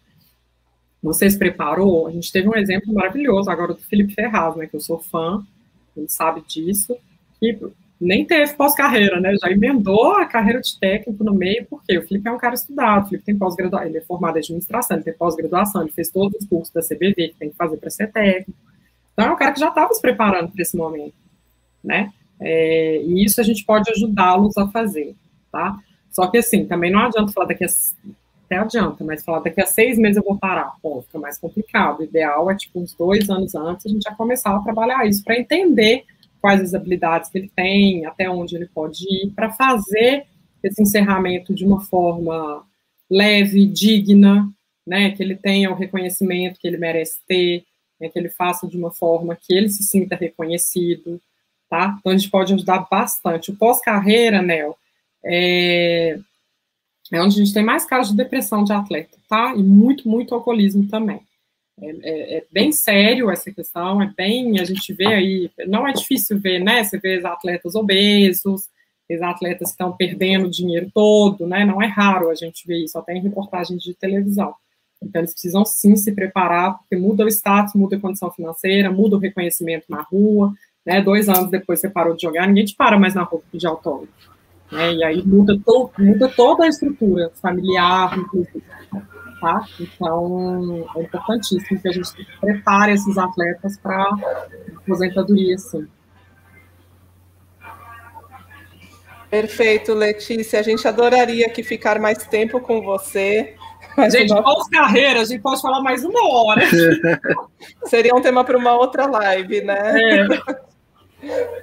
você 1.02 1.30
se 1.30 1.38
preparou? 1.38 2.08
A 2.08 2.12
gente 2.12 2.32
teve 2.32 2.50
um 2.50 2.56
exemplo 2.56 2.94
maravilhoso 2.94 3.50
agora 3.50 3.74
do 3.74 3.82
Felipe 3.82 4.14
Ferraz, 4.14 4.56
né, 4.56 4.66
que 4.66 4.76
eu 4.76 4.82
sou 4.82 5.00
fã, 5.00 5.46
ele 5.96 6.10
sabe 6.10 6.42
disso, 6.48 6.98
que 7.40 7.58
nem 8.00 8.26
teve 8.26 8.54
pós-carreira, 8.54 9.20
né? 9.20 9.36
Já 9.42 9.52
emendou 9.52 10.14
a 10.14 10.26
carreira 10.26 10.62
de 10.62 10.80
técnico 10.80 11.22
no 11.24 11.34
meio, 11.34 11.66
porque 11.70 11.98
o 11.98 12.08
Felipe 12.08 12.30
é 12.30 12.32
um 12.32 12.38
cara 12.38 12.56
estudado, 12.56 13.06
o 13.06 13.10
Felipe 13.10 13.26
tem 13.26 13.38
pós-graduação, 13.38 13.88
ele 13.88 13.98
é 13.98 14.02
formado 14.02 14.38
em 14.38 14.40
administração, 14.40 14.96
ele 14.96 15.04
tem 15.04 15.14
pós-graduação, 15.14 15.82
ele 15.82 15.92
fez 15.92 16.10
todos 16.10 16.42
os 16.42 16.48
cursos 16.48 16.74
da 16.74 16.82
CBV 16.82 17.30
que 17.30 17.36
tem 17.36 17.50
que 17.50 17.58
fazer 17.58 17.76
para 17.76 17.90
ser 17.90 18.10
técnico. 18.12 18.58
Então 19.12 19.26
é 19.26 19.32
um 19.32 19.36
cara 19.36 19.52
que 19.52 19.60
já 19.60 19.68
estava 19.68 19.94
se 19.94 20.02
preparando 20.02 20.50
para 20.50 20.62
esse 20.62 20.78
momento, 20.78 21.14
né? 21.84 22.14
É, 22.42 23.02
e 23.04 23.24
isso 23.24 23.42
a 23.42 23.44
gente 23.44 23.66
pode 23.66 23.92
ajudá-los 23.92 24.58
a 24.58 24.68
fazer, 24.68 25.16
tá? 25.52 25.78
Só 26.12 26.28
que 26.28 26.38
assim, 26.38 26.66
também 26.66 26.92
não 26.92 27.02
adianta 27.02 27.32
falar 27.32 27.48
daqui 27.48 27.66
a 27.66 27.70
até 28.50 28.58
adianta, 28.58 29.04
mas 29.04 29.24
falar 29.24 29.42
daqui 29.42 29.62
a 29.62 29.66
seis 29.68 29.96
meses 30.00 30.18
eu 30.18 30.24
vou 30.24 30.36
parar, 30.36 30.74
pô, 30.82 31.02
fica 31.04 31.20
mais 31.20 31.38
complicado. 31.38 32.00
O 32.00 32.04
ideal 32.04 32.50
é, 32.50 32.56
tipo, 32.56 32.80
uns 32.80 32.96
dois 32.96 33.30
anos 33.30 33.54
antes 33.54 33.86
a 33.86 33.90
gente 33.90 34.02
já 34.02 34.16
começar 34.16 34.56
a 34.56 34.60
trabalhar 34.60 35.06
isso 35.06 35.24
para 35.24 35.40
entender 35.40 36.04
quais 36.42 36.60
as 36.60 36.74
habilidades 36.74 37.30
que 37.30 37.38
ele 37.38 37.52
tem, 37.56 38.06
até 38.08 38.28
onde 38.28 38.56
ele 38.56 38.66
pode 38.66 39.04
ir, 39.04 39.30
para 39.36 39.52
fazer 39.52 40.26
esse 40.64 40.82
encerramento 40.82 41.54
de 41.54 41.64
uma 41.64 41.80
forma 41.82 42.64
leve, 43.10 43.68
digna, 43.68 44.50
né, 44.86 45.12
que 45.12 45.22
ele 45.22 45.36
tenha 45.36 45.70
o 45.70 45.76
reconhecimento 45.76 46.60
que 46.60 46.68
ele 46.68 46.78
merece 46.78 47.20
ter, 47.28 47.64
né, 48.02 48.10
que 48.10 48.18
ele 48.18 48.30
faça 48.30 48.68
de 48.68 48.78
uma 48.78 48.92
forma 48.92 49.36
que 49.36 49.54
ele 49.54 49.70
se 49.70 49.84
sinta 49.84 50.16
reconhecido, 50.16 51.22
tá? 51.70 51.96
Então 52.00 52.12
a 52.12 52.18
gente 52.18 52.30
pode 52.30 52.54
ajudar 52.54 52.88
bastante. 52.90 53.52
O 53.52 53.56
pós-carreira, 53.56 54.42
Nel, 54.42 54.78
é, 55.24 56.18
é 57.12 57.22
onde 57.22 57.36
a 57.36 57.44
gente 57.44 57.54
tem 57.54 57.64
mais 57.64 57.86
casos 57.86 58.12
de 58.12 58.18
depressão 58.18 58.64
de 58.64 58.74
atleta, 58.74 59.18
tá? 59.28 59.54
E 59.56 59.64
muito, 59.64 60.08
muito 60.08 60.34
alcoolismo 60.34 60.88
também. 60.88 61.22
É, 61.82 61.90
é, 61.90 62.38
é, 62.38 62.46
bem 62.52 62.72
sério 62.72 63.32
essa 63.32 63.52
questão, 63.52 64.02
é 64.02 64.14
bem, 64.16 64.60
a 64.60 64.66
gente 64.66 64.92
vê 64.94 65.08
aí, 65.08 65.52
não 65.68 65.88
é 65.88 65.94
difícil 65.94 66.40
ver, 66.40 66.60
né? 66.60 66.84
Você 66.84 66.98
vê 66.98 67.26
atletas 67.26 67.76
obesos, 67.76 68.68
os 69.10 69.22
atletas 69.22 69.70
estão 69.70 69.96
perdendo 69.96 70.48
o 70.48 70.52
dinheiro 70.52 70.92
todo, 70.94 71.48
né? 71.48 71.66
Não 71.66 71.82
é 71.82 71.88
raro 71.88 72.30
a 72.30 72.36
gente 72.36 72.68
ver 72.68 72.84
isso, 72.84 72.98
até 72.98 73.14
em 73.14 73.22
reportagens 73.22 73.82
de 73.82 73.94
televisão. 73.94 74.54
Então, 75.02 75.22
eles 75.22 75.32
precisam 75.32 75.66
sim 75.66 75.96
se 75.96 76.12
preparar, 76.12 76.78
porque 76.78 76.96
muda 76.96 77.24
o 77.24 77.28
status, 77.30 77.74
muda 77.74 77.96
a 77.96 78.00
condição 78.00 78.30
financeira, 78.30 78.92
muda 78.92 79.16
o 79.16 79.20
reconhecimento 79.20 79.86
na 79.88 80.02
rua, 80.02 80.54
né? 80.86 81.02
Dois 81.02 81.30
anos 81.30 81.50
depois 81.50 81.80
você 81.80 81.90
parou 81.90 82.16
de 82.16 82.22
jogar, 82.22 82.48
ninguém 82.48 82.66
te 82.66 82.76
para 82.76 83.00
mais 83.00 83.14
na 83.14 83.24
rua 83.24 83.42
de 83.54 83.68
autógrafo. 83.68 84.12
Né? 84.72 84.94
E 84.94 85.04
aí 85.04 85.24
muda, 85.26 85.60
to 85.60 85.92
muda 85.98 86.30
toda 86.30 86.66
a 86.66 86.68
estrutura 86.68 87.32
familiar, 87.42 88.18
inclusive 88.18 88.64
tá? 89.40 89.66
Então, 89.80 90.88
é 90.96 91.02
importantíssimo 91.02 91.82
que 91.82 91.88
a 91.88 91.92
gente 91.92 92.10
prepare 92.40 92.94
esses 92.94 93.18
atletas 93.18 93.78
para 93.78 94.10
aposentadoria, 94.78 95.58
sim. 95.58 95.88
Perfeito, 99.30 99.94
Letícia. 99.94 100.60
A 100.60 100.64
gente 100.64 100.88
adoraria 100.88 101.50
que 101.50 101.64
ficar 101.64 102.00
mais 102.00 102.26
tempo 102.26 102.60
com 102.60 102.82
você. 102.82 103.56
Gente, 104.12 104.34
uma... 104.34 104.42
pós-carreira, 104.42 105.22
a 105.22 105.26
gente 105.26 105.42
pode 105.42 105.62
falar 105.62 105.82
mais 105.82 106.04
uma 106.04 106.34
hora. 106.34 106.62
Seria 107.86 108.16
um 108.16 108.22
tema 108.22 108.44
para 108.44 108.58
uma 108.58 108.76
outra 108.76 109.06
live, 109.06 109.62
né? 109.62 110.02
É. 110.02 110.28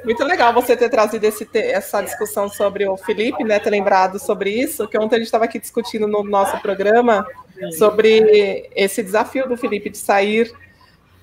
Muito 0.04 0.22
legal 0.24 0.52
você 0.52 0.76
ter 0.76 0.88
trazido 0.88 1.24
esse, 1.24 1.48
essa 1.54 2.02
discussão 2.02 2.48
sobre 2.48 2.86
o 2.86 2.96
Felipe, 2.96 3.42
né? 3.42 3.58
Ter 3.58 3.70
lembrado 3.70 4.18
sobre 4.18 4.50
isso, 4.50 4.86
que 4.86 4.98
ontem 4.98 5.16
a 5.16 5.18
gente 5.18 5.26
estava 5.26 5.44
aqui 5.44 5.58
discutindo 5.58 6.06
no 6.06 6.22
nosso 6.22 6.60
programa 6.60 7.26
sobre 7.78 8.68
esse 8.74 9.02
desafio 9.02 9.48
do 9.48 9.56
Felipe 9.56 9.88
de 9.88 9.98
sair 9.98 10.52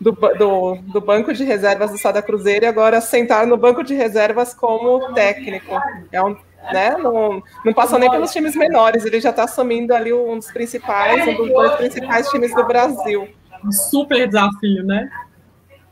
do, 0.01 0.11
do, 0.11 0.75
do, 0.81 0.99
banco 0.99 1.33
de 1.33 1.43
reservas 1.43 1.91
do 1.91 1.97
Sada 1.97 2.21
Cruzeiro 2.21 2.65
e 2.65 2.67
agora 2.67 2.99
sentar 2.99 3.47
no 3.47 3.55
banco 3.55 3.83
de 3.83 3.93
reservas 3.93 4.53
como 4.53 5.13
técnico. 5.13 5.79
É 6.11 6.21
um, 6.21 6.35
né? 6.71 6.97
Não, 6.97 7.41
não 7.63 7.73
passou 7.73 7.97
nem 7.97 8.09
pelos 8.09 8.31
times 8.31 8.55
menores, 8.55 9.05
ele 9.05 9.21
já 9.21 9.29
está 9.29 9.43
assumindo 9.43 9.93
ali 9.93 10.13
um 10.13 10.37
dos 10.37 10.51
principais, 10.51 11.27
um 11.27 11.35
dos 11.35 11.49
dois 11.49 11.71
principais 11.75 12.27
times 12.29 12.53
do 12.53 12.65
Brasil. 12.65 13.29
Um 13.63 13.71
super 13.71 14.27
desafio, 14.27 14.83
né? 14.83 15.09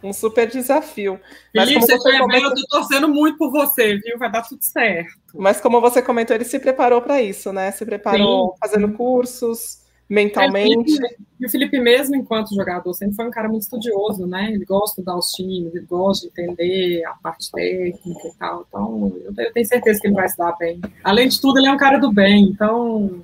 Um 0.03 0.14
super 0.14 0.48
desafio. 0.48 1.19
Mas 1.53 1.69
Felipe, 1.69 1.86
você 1.86 1.98
comentou... 1.98 2.49
eu 2.49 2.56
tô 2.56 2.61
torcendo 2.68 3.07
muito 3.07 3.38
por 3.38 3.52
você, 3.52 3.98
viu? 3.98 4.18
Vai 4.18 4.32
dar 4.32 4.41
tudo 4.41 4.61
certo. 4.61 5.11
Mas 5.36 5.61
como 5.61 5.80
você 5.80 6.02
comentou, 6.02 6.36
ele 6.36 6.45
se 6.45 6.60
preparou 6.60 7.02
para 7.02 7.22
isso, 7.22 7.53
né? 7.53 7.72
Se 7.72 7.86
preparou 7.86 8.52
Sim. 8.52 8.57
fazendo 8.60 8.91
cursos, 8.94 9.82
mentalmente. 10.10 10.98
E 11.40 11.45
o 11.45 11.49
Felipe, 11.49 11.80
mesmo 11.80 12.15
enquanto 12.15 12.56
jogador, 12.56 12.94
sempre 12.94 13.15
foi 13.15 13.28
um 13.28 13.32
cara 13.32 13.48
muito 13.48 13.64
estudioso, 13.64 14.26
né? 14.26 14.52
Ele 14.52 14.65
gosta 14.65 14.95
de 14.95 15.02
estudar 15.02 15.18
os 15.18 15.32
times, 15.32 15.76
ele 15.76 15.86
gosta 15.86 16.28
de 16.28 16.41
entender 16.41 17.03
a 17.06 17.14
parte 17.22 17.52
técnica 17.52 18.28
e 18.28 18.34
tal. 18.40 18.65
Então, 18.68 19.14
eu 19.38 19.53
tenho 19.53 19.65
certeza 19.65 19.99
que 19.99 20.07
ele 20.07 20.15
vai 20.15 20.28
se 20.28 20.38
dar 20.38 20.56
bem. 20.57 20.82
Além 21.03 21.28
de 21.28 21.40
tudo, 21.40 21.60
ele 21.60 21.68
é 21.68 21.72
um 21.72 21.78
cara 21.78 21.98
do 21.98 22.11
bem, 22.11 22.45
então 22.45 23.23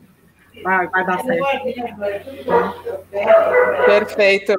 Vai, 0.64 0.88
vai 0.88 1.06
dar 1.06 1.24
certo. 1.24 1.64
Perfeito. 3.86 4.54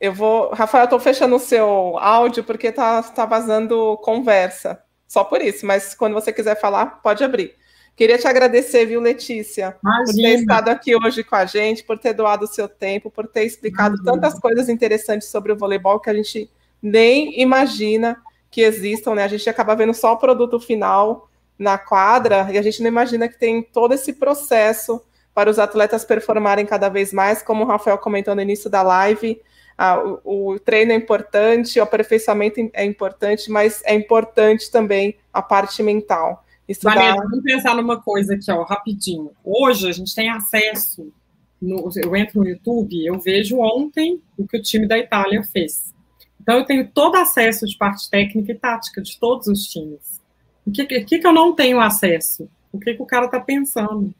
Eu 0.00 0.12
vou. 0.12 0.50
Rafael, 0.52 0.84
estou 0.84 1.00
fechando 1.00 1.36
o 1.36 1.40
seu 1.40 1.96
áudio 1.98 2.44
porque 2.44 2.70
tá, 2.72 3.02
tá 3.02 3.24
vazando 3.24 3.96
conversa. 3.98 4.82
Só 5.06 5.22
por 5.22 5.40
isso, 5.40 5.64
mas 5.64 5.94
quando 5.94 6.14
você 6.14 6.32
quiser 6.32 6.60
falar, 6.60 7.00
pode 7.02 7.22
abrir. 7.22 7.54
Queria 7.96 8.18
te 8.18 8.26
agradecer, 8.26 8.86
viu, 8.86 9.00
Letícia, 9.00 9.76
Imagina. 9.80 10.04
por 10.06 10.14
ter 10.14 10.40
estado 10.40 10.68
aqui 10.68 10.96
hoje 10.96 11.22
com 11.22 11.36
a 11.36 11.46
gente, 11.46 11.84
por 11.84 11.96
ter 11.96 12.12
doado 12.12 12.44
o 12.44 12.48
seu 12.48 12.68
tempo, 12.68 13.08
por 13.08 13.28
ter 13.28 13.44
explicado 13.44 13.94
Imagina. 13.94 14.12
tantas 14.12 14.40
coisas 14.40 14.68
interessantes 14.68 15.28
sobre 15.28 15.52
o 15.52 15.56
voleibol 15.56 16.00
que 16.00 16.10
a 16.10 16.14
gente 16.14 16.50
nem 16.82 17.40
imagina 17.40 18.16
que 18.50 18.62
existam, 18.62 19.14
né? 19.14 19.24
A 19.24 19.28
gente 19.28 19.48
acaba 19.48 19.76
vendo 19.76 19.94
só 19.94 20.12
o 20.12 20.16
produto 20.16 20.58
final 20.58 21.28
na 21.58 21.78
quadra 21.78 22.48
e 22.50 22.58
a 22.58 22.62
gente 22.62 22.82
não 22.82 22.88
imagina 22.88 23.28
que 23.28 23.38
tem 23.38 23.62
todo 23.62 23.94
esse 23.94 24.12
processo 24.12 25.00
para 25.32 25.48
os 25.48 25.58
atletas 25.58 26.04
performarem 26.04 26.66
cada 26.66 26.88
vez 26.88 27.12
mais, 27.12 27.42
como 27.42 27.64
o 27.64 27.66
Rafael 27.66 27.98
comentou 27.98 28.34
no 28.34 28.42
início 28.42 28.68
da 28.68 28.82
live. 28.82 29.40
Ah, 29.76 29.98
o, 30.24 30.52
o, 30.52 30.58
treino 30.58 30.92
é 30.92 30.94
importante, 30.94 31.80
o 31.80 31.82
aperfeiçoamento 31.82 32.60
é 32.72 32.84
importante, 32.84 33.50
mas 33.50 33.82
é 33.84 33.94
importante 33.94 34.70
também 34.70 35.16
a 35.32 35.42
parte 35.42 35.82
mental. 35.82 36.44
Estudar... 36.68 37.16
vamos 37.16 37.42
pensar 37.42 37.74
numa 37.74 38.00
coisa 38.00 38.34
aqui, 38.34 38.50
ó, 38.50 38.62
rapidinho. 38.62 39.32
Hoje 39.44 39.88
a 39.88 39.92
gente 39.92 40.14
tem 40.14 40.30
acesso, 40.30 41.12
no, 41.60 41.90
eu 41.96 42.14
entro 42.16 42.40
no 42.40 42.48
YouTube, 42.48 43.04
eu 43.04 43.18
vejo 43.18 43.58
ontem 43.58 44.20
o 44.38 44.46
que 44.46 44.56
o 44.56 44.62
time 44.62 44.86
da 44.86 44.96
Itália 44.96 45.42
fez. 45.42 45.92
Então 46.40 46.58
eu 46.58 46.64
tenho 46.64 46.88
todo 46.88 47.16
acesso 47.16 47.66
de 47.66 47.76
parte 47.76 48.08
técnica 48.08 48.52
e 48.52 48.54
tática 48.54 49.02
de 49.02 49.18
todos 49.18 49.46
os 49.48 49.64
times. 49.64 50.20
O 50.66 50.70
que, 50.70 50.84
que, 50.86 51.18
que 51.18 51.26
eu 51.26 51.32
não 51.32 51.54
tenho 51.54 51.80
acesso? 51.80 52.48
O 52.72 52.78
que, 52.78 52.94
que 52.94 53.02
o 53.02 53.06
cara 53.06 53.26
está 53.26 53.40
pensando? 53.40 54.14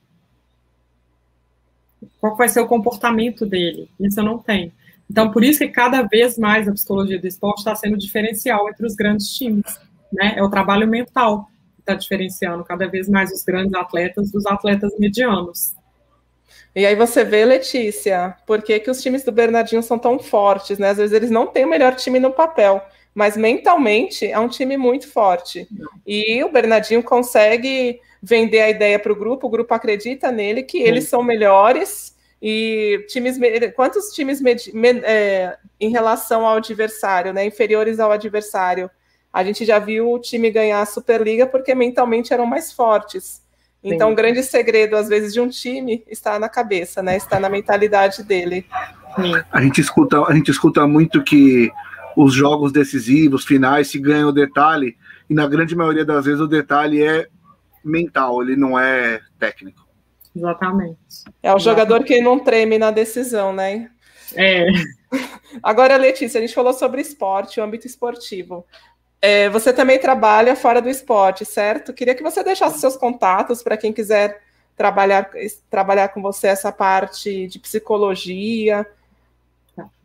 Qual 2.21 2.37
vai 2.37 2.49
ser 2.49 2.61
o 2.61 2.67
comportamento 2.67 3.47
dele? 3.47 3.89
Isso 4.01 4.21
eu 4.21 4.25
não 4.25 4.39
tenho. 4.39 4.73
Então, 5.11 5.31
por 5.31 5.45
isso 5.45 5.59
que 5.59 5.69
cada 5.69 6.03
vez 6.03 6.39
mais 6.39 6.67
a 6.67 6.73
psicologia 6.73 7.21
do 7.21 7.27
esporte 7.27 7.59
está 7.59 7.75
sendo 7.75 7.97
diferencial 7.97 8.69
entre 8.69 8.87
os 8.87 8.95
grandes 8.95 9.29
times. 9.29 9.65
Né? 10.13 10.35
É 10.37 10.43
o 10.43 10.51
trabalho 10.51 10.89
mental 10.89 11.49
está 11.85 11.95
diferenciando 11.95 12.65
cada 12.65 12.89
vez 12.89 13.09
mais 13.09 13.31
os 13.31 13.43
grandes 13.45 13.75
atletas 13.75 14.31
dos 14.31 14.47
atletas 14.47 14.93
medianos. 14.99 15.75
E 16.75 16.85
aí 16.85 16.97
você 16.97 17.23
vê, 17.23 17.45
Letícia, 17.45 18.35
por 18.47 18.63
que, 18.63 18.81
que 18.81 18.91
os 18.91 19.01
times 19.01 19.23
do 19.23 19.31
Bernardinho 19.31 19.83
são 19.83 19.99
tão 19.99 20.19
fortes, 20.19 20.79
né? 20.79 20.91
Às 20.91 20.97
vezes 20.97 21.13
eles 21.13 21.31
não 21.31 21.47
têm 21.47 21.65
o 21.65 21.69
melhor 21.69 21.95
time 21.95 22.19
no 22.19 22.33
papel, 22.33 22.83
mas 23.15 23.37
mentalmente 23.37 24.27
é 24.27 24.39
um 24.39 24.49
time 24.49 24.77
muito 24.77 25.09
forte. 25.09 25.69
E 26.05 26.43
o 26.43 26.51
Bernardinho 26.51 27.03
consegue 27.03 28.01
vender 28.21 28.61
a 28.61 28.71
ideia 28.71 28.99
para 28.99 29.13
o 29.13 29.17
grupo, 29.17 29.47
o 29.47 29.51
grupo 29.51 29.73
acredita 29.73 30.33
nele, 30.33 30.63
que 30.63 30.79
eles 30.79 31.09
são 31.09 31.23
melhores. 31.23 32.14
E 32.47 33.07
times, 33.09 33.39
quantos 33.75 34.11
times 34.13 34.43
é, 35.03 35.57
em 35.81 35.89
relação 35.89 36.45
ao 36.45 36.59
adversário, 36.59 37.33
né? 37.33 37.47
Inferiores 37.47 37.99
ao 37.99 38.13
adversário 38.13 38.91
a 39.35 39.43
gente 39.43 39.65
já 39.65 39.81
viu 39.81 40.13
o 40.13 40.19
time 40.21 40.49
ganhar 40.49 40.81
a 40.81 40.87
Superliga 40.87 41.45
porque 41.45 41.75
mentalmente 41.75 42.33
eram 42.33 42.47
mais 42.47 42.73
fortes. 42.73 43.43
Então, 43.83 44.07
Sim. 44.07 44.13
o 44.13 44.17
grande 44.17 44.45
segredo, 44.45 44.95
às 44.95 45.09
vezes, 45.09 45.33
de 45.33 45.41
um 45.41 45.49
time 45.49 46.05
está 46.09 46.39
na 46.39 46.49
cabeça, 46.49 47.03
né? 47.03 47.17
Está 47.17 47.41
na 47.41 47.49
mentalidade 47.49 48.23
dele. 48.23 48.65
A 49.51 49.61
gente 49.61 49.81
escuta, 49.81 50.23
a 50.23 50.33
gente 50.33 50.53
escuta 50.53 50.87
muito 50.87 51.21
que 51.21 51.69
os 52.17 52.33
jogos 52.33 52.71
decisivos, 52.71 53.45
finais, 53.45 53.89
se 53.89 53.99
ganha 53.99 54.27
o 54.27 54.33
detalhe, 54.33 54.97
e 55.29 55.35
na 55.35 55.49
grande 55.49 55.75
maioria 55.75 56.05
das 56.05 56.25
vezes 56.25 56.41
o 56.41 56.47
detalhe 56.47 57.03
é 57.03 57.27
mental, 57.85 58.41
ele 58.41 58.55
não 58.55 58.79
é 58.79 59.21
técnico. 59.37 59.84
Exatamente. 60.35 61.25
É 61.43 61.55
o 61.55 61.59
jogador 61.59 62.03
que 62.05 62.21
não 62.21 62.39
treme 62.39 62.79
na 62.79 62.91
decisão, 62.91 63.53
né? 63.53 63.91
É. 64.35 64.67
Agora, 65.63 65.97
Letícia, 65.97 66.39
a 66.39 66.41
gente 66.41 66.55
falou 66.55 66.73
sobre 66.73 67.01
esporte, 67.01 67.61
o 67.61 67.63
âmbito 67.63 67.87
esportivo. 67.87 68.67
É, 69.23 69.49
você 69.49 69.73
também 69.73 69.99
trabalha 69.99 70.57
fora 70.57 70.83
do 70.83 70.89
esporte, 70.89 71.45
certo? 71.45 71.95
Queria 71.95 72.15
que 72.15 72.23
você 72.23 72.43
deixasse 72.43 72.79
seus 72.79 72.97
contatos 72.97 73.63
para 73.63 73.77
quem 73.77 73.93
quiser 73.93 74.43
trabalhar, 74.77 75.31
trabalhar 75.71 76.09
com 76.09 76.21
você 76.21 76.49
essa 76.49 76.73
parte 76.73 77.47
de 77.47 77.59
psicologia. 77.59 78.87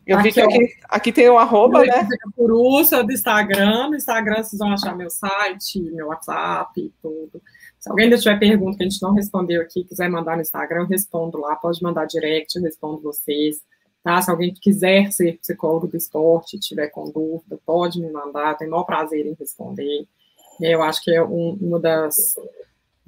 Eu 0.06 0.18
aqui, 0.18 0.30
vi 0.30 0.34
que 0.34 0.42
aqui, 0.42 0.76
aqui 0.90 1.12
tem 1.12 1.30
o 1.30 1.34
um 1.34 1.38
arroba, 1.38 1.84
né? 1.84 2.08
Por 2.36 2.52
uso 2.52 3.04
do 3.04 3.12
Instagram. 3.12 3.90
No 3.90 3.96
Instagram 3.96 4.44
vocês 4.44 4.58
vão 4.58 4.74
achar 4.74 4.96
meu 4.96 5.10
site, 5.10 5.82
meu 5.82 6.08
WhatsApp, 6.08 6.92
tudo. 7.02 7.42
Se 7.80 7.90
alguém 7.90 8.06
ainda 8.06 8.18
tiver 8.18 8.38
pergunta 8.38 8.78
que 8.78 8.84
a 8.84 8.90
gente 8.90 9.02
não 9.02 9.14
respondeu 9.14 9.62
aqui, 9.62 9.86
quiser 9.86 10.10
mandar 10.10 10.36
no 10.36 10.42
Instagram, 10.42 10.82
eu 10.82 10.88
respondo 10.88 11.40
lá. 11.40 11.56
Pode 11.56 11.82
mandar 11.82 12.06
direct, 12.06 12.56
eu 12.56 12.64
respondo 12.64 13.02
vocês. 13.02 13.62
Tá? 14.04 14.22
Se 14.22 14.30
alguém 14.30 14.54
quiser 14.54 15.12
ser 15.12 15.38
psicólogo 15.40 15.88
do 15.88 15.98
esporte, 15.98 16.60
tiver 16.60 16.88
com 16.90 17.10
dúvida, 17.10 17.58
pode 17.66 18.02
me 18.02 18.12
mandar, 18.12 18.58
tenho 18.58 18.70
o 18.70 18.72
maior 18.72 18.84
prazer 18.84 19.26
em 19.26 19.34
responder. 19.34 20.06
Eu 20.60 20.84
acho 20.84 21.02
que 21.02 21.12
é 21.12 21.24
um, 21.24 21.58
uma 21.62 21.80
das 21.80 22.36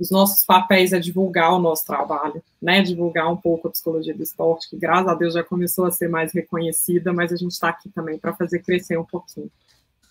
dos 0.02 0.10
nossos 0.10 0.44
papéis 0.44 0.94
é 0.94 1.00
divulgar 1.00 1.54
o 1.54 1.60
nosso 1.60 1.86
trabalho, 1.86 2.42
né? 2.60 2.82
Divulgar 2.82 3.32
um 3.32 3.38
pouco 3.38 3.68
a 3.68 3.72
psicologia 3.72 4.16
do 4.16 4.24
esporte, 4.24 4.68
que 4.68 4.76
graças 4.76 5.08
a 5.08 5.14
Deus 5.14 5.36
já 5.36 5.44
começou 5.44 5.86
a 5.86 5.92
ser 5.92 6.10
mais 6.10 6.34
reconhecida, 6.34 7.14
mas 7.14 7.32
a 7.32 7.36
gente 7.36 7.52
está 7.52 7.70
aqui 7.70 7.88
também 7.90 8.18
para 8.18 8.34
fazer 8.34 8.64
crescer 8.64 8.98
um 8.98 9.06
pouquinho. 9.06 9.52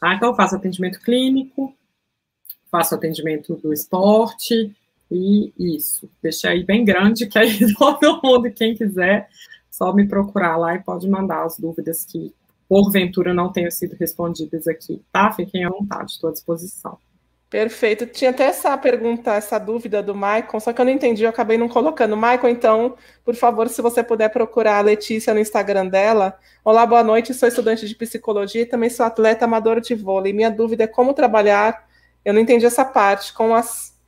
Tá? 0.00 0.14
Então, 0.14 0.28
eu 0.28 0.36
faço 0.36 0.54
atendimento 0.54 1.00
clínico, 1.00 1.74
faço 2.70 2.94
atendimento 2.94 3.56
do 3.56 3.72
esporte, 3.72 4.74
e 5.10 5.52
isso. 5.58 6.08
Deixei 6.22 6.50
aí 6.50 6.64
bem 6.64 6.84
grande, 6.84 7.26
que 7.26 7.38
aí 7.38 7.58
todo 7.74 8.20
mundo, 8.22 8.50
quem 8.50 8.74
quiser, 8.74 9.28
só 9.70 9.92
me 9.92 10.06
procurar 10.06 10.56
lá 10.56 10.74
e 10.74 10.82
pode 10.82 11.08
mandar 11.08 11.44
as 11.44 11.58
dúvidas 11.58 12.04
que, 12.04 12.32
porventura, 12.68 13.34
não 13.34 13.50
tenham 13.50 13.70
sido 13.70 13.96
respondidas 13.98 14.68
aqui, 14.68 15.02
tá? 15.12 15.32
Fiquem 15.32 15.64
à 15.64 15.68
vontade, 15.68 16.12
estou 16.12 16.30
à 16.30 16.32
disposição. 16.32 16.98
Perfeito. 17.50 18.06
Tinha 18.06 18.30
até 18.30 18.44
essa 18.44 18.78
pergunta, 18.78 19.32
essa 19.34 19.58
dúvida 19.58 20.00
do 20.00 20.14
Maicon, 20.14 20.60
só 20.60 20.72
que 20.72 20.80
eu 20.80 20.84
não 20.84 20.92
entendi, 20.92 21.24
eu 21.24 21.28
acabei 21.30 21.58
não 21.58 21.68
colocando. 21.68 22.16
Maicon, 22.16 22.46
então, 22.46 22.94
por 23.24 23.34
favor, 23.34 23.68
se 23.68 23.82
você 23.82 24.04
puder 24.04 24.28
procurar 24.28 24.78
a 24.78 24.82
Letícia 24.82 25.34
no 25.34 25.40
Instagram 25.40 25.88
dela. 25.88 26.38
Olá, 26.64 26.86
boa 26.86 27.02
noite, 27.02 27.34
sou 27.34 27.48
estudante 27.48 27.88
de 27.88 27.96
psicologia 27.96 28.62
e 28.62 28.66
também 28.66 28.88
sou 28.88 29.04
atleta 29.04 29.46
amador 29.46 29.80
de 29.80 29.96
vôlei. 29.96 30.32
Minha 30.32 30.48
dúvida 30.48 30.84
é 30.84 30.86
como 30.86 31.12
trabalhar, 31.12 31.89
eu 32.24 32.34
não 32.34 32.40
entendi 32.40 32.66
essa 32.66 32.84
parte, 32.84 33.32
com 33.32 33.54
as... 33.54 33.98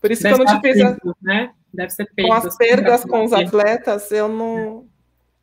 Por 0.00 0.10
isso 0.10 0.22
Deve 0.22 0.34
que 0.34 0.40
eu 0.40 0.44
não 0.44 0.60
te 0.60 0.60
fiz... 0.60 0.82
A... 0.82 0.96
Né? 1.22 1.50
Deve 1.74 1.90
ser 1.90 2.06
perdas. 2.14 2.42
Com 2.42 2.48
as 2.48 2.56
perdas 2.56 3.04
com 3.04 3.24
os 3.24 3.32
atletas, 3.32 4.12
eu 4.12 4.28
não. 4.28 4.86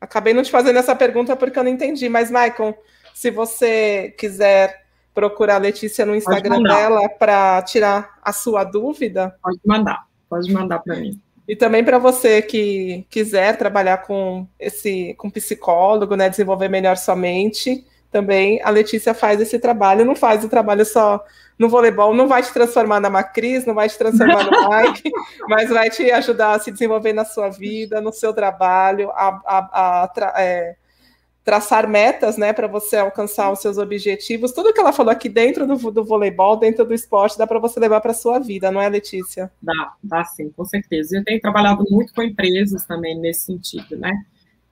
Acabei 0.00 0.32
não 0.32 0.42
te 0.42 0.50
fazendo 0.50 0.78
essa 0.78 0.96
pergunta 0.96 1.36
porque 1.36 1.58
eu 1.58 1.62
não 1.62 1.70
entendi. 1.70 2.08
Mas, 2.08 2.30
Maicon, 2.30 2.74
se 3.14 3.30
você 3.30 4.14
quiser 4.18 4.82
procurar 5.14 5.56
a 5.56 5.58
Letícia 5.58 6.06
no 6.06 6.16
Instagram 6.16 6.62
dela 6.62 7.08
para 7.08 7.60
tirar 7.62 8.18
a 8.22 8.32
sua 8.32 8.64
dúvida. 8.64 9.36
Pode 9.42 9.60
mandar, 9.64 10.06
pode 10.28 10.50
mandar 10.50 10.78
para 10.78 10.96
mim. 10.96 11.20
E 11.46 11.54
também 11.54 11.84
para 11.84 11.98
você 11.98 12.40
que 12.40 13.06
quiser 13.10 13.58
trabalhar 13.58 13.98
com 13.98 14.46
esse 14.58 15.14
com 15.18 15.28
psicólogo, 15.28 16.16
né, 16.16 16.30
desenvolver 16.30 16.68
melhor 16.68 16.96
sua 16.96 17.14
mente, 17.14 17.84
também 18.10 18.60
a 18.62 18.70
Letícia 18.70 19.12
faz 19.12 19.40
esse 19.40 19.58
trabalho, 19.58 20.04
não 20.04 20.16
faz 20.16 20.44
o 20.44 20.48
trabalho 20.48 20.84
só 20.84 21.22
no 21.62 21.68
voleibol, 21.68 22.12
não 22.12 22.26
vai 22.26 22.42
te 22.42 22.52
transformar 22.52 22.98
na 22.98 23.08
Macris, 23.08 23.64
não 23.64 23.72
vai 23.72 23.88
te 23.88 23.96
transformar 23.96 24.44
no 24.44 24.68
Mike, 24.68 25.08
mas 25.48 25.70
vai 25.70 25.88
te 25.88 26.10
ajudar 26.10 26.54
a 26.54 26.58
se 26.58 26.72
desenvolver 26.72 27.12
na 27.12 27.24
sua 27.24 27.48
vida, 27.48 28.00
no 28.00 28.12
seu 28.12 28.34
trabalho, 28.34 29.10
a, 29.12 29.40
a, 29.46 30.02
a 30.02 30.08
tra, 30.08 30.34
é, 30.36 30.74
traçar 31.44 31.88
metas, 31.88 32.36
né, 32.36 32.52
para 32.52 32.66
você 32.66 32.96
alcançar 32.96 33.52
os 33.52 33.60
seus 33.60 33.78
objetivos. 33.78 34.50
Tudo 34.50 34.72
que 34.72 34.80
ela 34.80 34.92
falou 34.92 35.12
aqui 35.12 35.28
dentro 35.28 35.64
do, 35.64 35.92
do 35.92 36.04
voleibol, 36.04 36.56
dentro 36.56 36.84
do 36.84 36.92
esporte, 36.92 37.38
dá 37.38 37.46
para 37.46 37.60
você 37.60 37.78
levar 37.78 38.00
para 38.00 38.10
a 38.10 38.14
sua 38.14 38.40
vida, 38.40 38.68
não 38.72 38.80
é, 38.80 38.88
Letícia? 38.88 39.48
Dá, 39.62 39.92
dá 40.02 40.24
sim, 40.24 40.50
com 40.50 40.64
certeza. 40.64 41.16
Eu 41.16 41.24
tenho 41.24 41.40
trabalhado 41.40 41.84
muito 41.88 42.12
com 42.12 42.24
empresas 42.24 42.84
também 42.84 43.16
nesse 43.16 43.46
sentido, 43.46 43.96
né? 43.96 44.12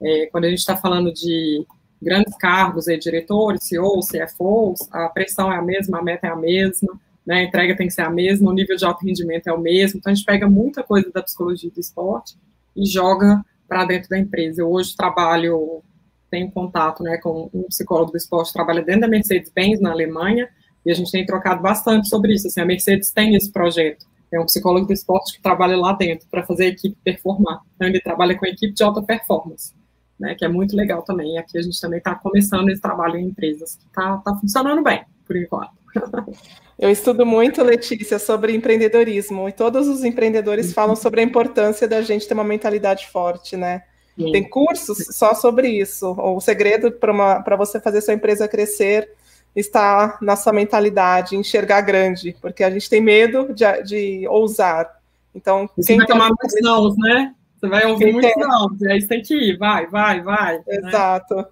É, 0.03 0.27
quando 0.33 0.47
a 0.47 0.49
gente 0.49 0.59
está 0.59 0.77
falando 0.77 1.13
de 1.13 1.65
grandes 2.03 2.35
cargos, 2.37 2.89
aí, 2.89 2.99
diretores, 2.99 3.65
CEOs, 3.65 4.09
CFOs, 4.09 4.89
a 4.91 5.09
pressão 5.09 5.53
é 5.53 5.57
a 5.57 5.63
mesma, 5.63 5.99
a 5.99 6.03
meta 6.03 6.27
é 6.27 6.31
a 6.31 6.37
mesma, 6.37 6.99
né, 7.27 7.37
a 7.37 7.43
entrega 7.43 7.77
tem 7.77 7.87
que 7.87 7.93
ser 7.93 8.03
a 8.03 8.11
mesma, 8.11 8.51
o 8.51 8.55
nível 8.55 8.77
de 8.77 8.85
alto 8.85 9.05
rendimento 9.05 9.49
é 9.49 9.53
o 9.53 9.61
mesmo, 9.61 9.99
então 9.99 10.11
a 10.11 10.15
gente 10.15 10.25
pega 10.25 10.49
muita 10.49 10.83
coisa 10.83 11.11
da 11.13 11.23
psicologia 11.23 11.71
do 11.71 11.79
esporte 11.79 12.37
e 12.75 12.87
joga 12.87 13.45
para 13.69 13.85
dentro 13.85 14.09
da 14.09 14.19
empresa. 14.19 14.63
Eu 14.63 14.71
hoje 14.71 14.97
trabalho, 14.97 15.83
tenho 16.31 16.51
contato 16.51 17.03
né, 17.03 17.19
com 17.19 17.51
um 17.53 17.65
psicólogo 17.65 18.13
do 18.13 18.17
esporte, 18.17 18.53
trabalha 18.53 18.83
dentro 18.83 19.03
da 19.03 19.09
Mercedes-Benz, 19.09 19.81
na 19.81 19.91
Alemanha, 19.91 20.49
e 20.85 20.91
a 20.91 20.95
gente 20.95 21.13
tem 21.13 21.27
trocado 21.27 21.61
bastante 21.61 22.09
sobre 22.09 22.33
isso. 22.33 22.47
Assim, 22.47 22.61
a 22.61 22.65
Mercedes 22.65 23.11
tem 23.11 23.35
esse 23.35 23.53
projeto, 23.53 24.07
é 24.33 24.41
um 24.41 24.47
psicólogo 24.47 24.87
do 24.87 24.93
esporte 24.93 25.35
que 25.35 25.43
trabalha 25.43 25.77
lá 25.77 25.93
dentro 25.93 26.27
para 26.31 26.43
fazer 26.45 26.65
a 26.65 26.69
equipe 26.69 26.97
performar. 27.05 27.61
Então, 27.77 27.87
ele 27.87 28.01
trabalha 28.01 28.37
com 28.37 28.47
a 28.47 28.49
equipe 28.49 28.73
de 28.73 28.83
alta 28.83 29.03
performance 29.03 29.73
né, 30.21 30.35
que 30.35 30.45
é 30.45 30.49
muito 30.49 30.77
legal 30.77 31.03
também. 31.03 31.39
Aqui 31.39 31.59
a 31.59 31.63
gente 31.63 31.81
também 31.81 31.99
está 31.99 32.15
começando 32.15 32.69
esse 32.69 32.83
trabalho 32.83 33.17
em 33.17 33.29
empresas 33.29 33.75
que 33.77 33.87
está 33.87 34.19
tá 34.19 34.37
funcionando 34.37 34.83
bem, 34.83 35.03
por 35.27 35.37
enquanto. 35.37 35.71
Eu 36.79 36.91
estudo 36.91 37.27
muito, 37.27 37.63
Letícia, 37.63 38.19
sobre 38.19 38.55
empreendedorismo, 38.55 39.49
e 39.49 39.53
todos 39.53 39.87
os 39.87 40.03
empreendedores 40.03 40.69
uhum. 40.69 40.73
falam 40.73 40.97
sobre 40.97 41.21
a 41.21 41.25
importância 41.25 41.87
da 41.87 42.01
gente 42.01 42.27
ter 42.27 42.33
uma 42.33 42.45
mentalidade 42.45 43.07
forte, 43.09 43.57
né? 43.57 43.83
Sim. 44.17 44.33
Tem 44.33 44.49
cursos 44.49 44.99
só 45.11 45.35
sobre 45.35 45.69
isso. 45.69 46.13
O 46.19 46.41
segredo 46.41 46.91
para 46.91 47.57
você 47.57 47.81
fazer 47.81 48.01
sua 48.01 48.15
empresa 48.15 48.49
crescer 48.49 49.11
está 49.55 50.19
na 50.23 50.37
sua 50.37 50.53
mentalidade, 50.53 51.37
enxergar 51.37 51.83
grande, 51.83 52.37
porque 52.41 52.65
a 52.65 52.71
gente 52.71 52.89
tem 52.89 53.01
medo 53.01 53.53
de, 53.53 53.65
de 53.83 54.29
ousar. 54.29 54.91
Então, 55.35 55.69
vai 55.77 56.07
tomar 56.07 56.29
muitos 56.29 56.55
não, 56.63 56.95
né? 56.97 57.35
Você 57.61 57.69
vai 57.69 57.87
ouvir 57.87 58.13
muitos 58.13 58.33
não, 58.37 58.75
e 58.81 58.91
aí 58.91 59.01
você 59.03 59.07
tem 59.07 59.23
que 59.23 59.35
ir, 59.35 59.59
vai, 59.59 59.87
vai, 59.87 60.23
vai. 60.23 60.57
Né? 60.59 60.65
Exato. 60.69 61.37
Né? 61.37 61.45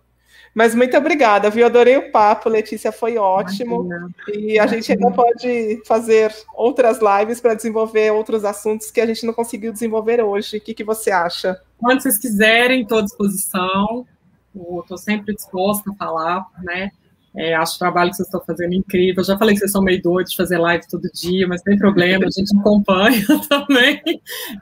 Mas 0.54 0.74
muito 0.74 0.96
obrigada, 0.96 1.50
viu? 1.50 1.66
Adorei 1.66 1.96
o 1.98 2.10
papo, 2.10 2.48
Letícia, 2.48 2.90
foi 2.90 3.18
ótimo. 3.18 3.84
Imagina. 3.84 4.10
E 4.28 4.58
a 4.58 4.62
Imagina. 4.64 4.68
gente 4.68 4.92
ainda 4.92 5.10
pode 5.12 5.82
fazer 5.86 6.34
outras 6.54 6.98
lives 6.98 7.40
para 7.40 7.54
desenvolver 7.54 8.10
outros 8.10 8.44
assuntos 8.44 8.90
que 8.90 9.00
a 9.00 9.06
gente 9.06 9.26
não 9.26 9.34
conseguiu 9.34 9.72
desenvolver 9.72 10.20
hoje. 10.22 10.56
O 10.56 10.60
que, 10.60 10.74
que 10.74 10.82
você 10.82 11.10
acha? 11.10 11.60
Quando 11.76 12.00
vocês 12.00 12.18
quiserem, 12.18 12.82
estou 12.82 12.98
à 12.98 13.02
disposição. 13.02 14.06
Estou 14.80 14.98
sempre 14.98 15.34
disposta 15.34 15.90
a 15.90 15.94
falar, 15.94 16.46
né? 16.62 16.90
É, 17.36 17.54
acho 17.54 17.76
o 17.76 17.78
trabalho 17.78 18.10
que 18.10 18.16
vocês 18.16 18.26
estão 18.26 18.40
fazendo 18.44 18.74
incrível. 18.74 19.20
Eu 19.20 19.24
já 19.24 19.38
falei 19.38 19.54
que 19.54 19.60
vocês 19.60 19.70
são 19.70 19.82
meio 19.82 20.02
doidos 20.02 20.32
de 20.32 20.36
fazer 20.36 20.58
live 20.58 20.88
todo 20.88 21.08
dia, 21.12 21.46
mas 21.46 21.62
tem 21.62 21.76
problema, 21.76 22.26
a 22.26 22.30
gente 22.30 22.54
acompanha 22.58 23.24
também. 23.48 24.00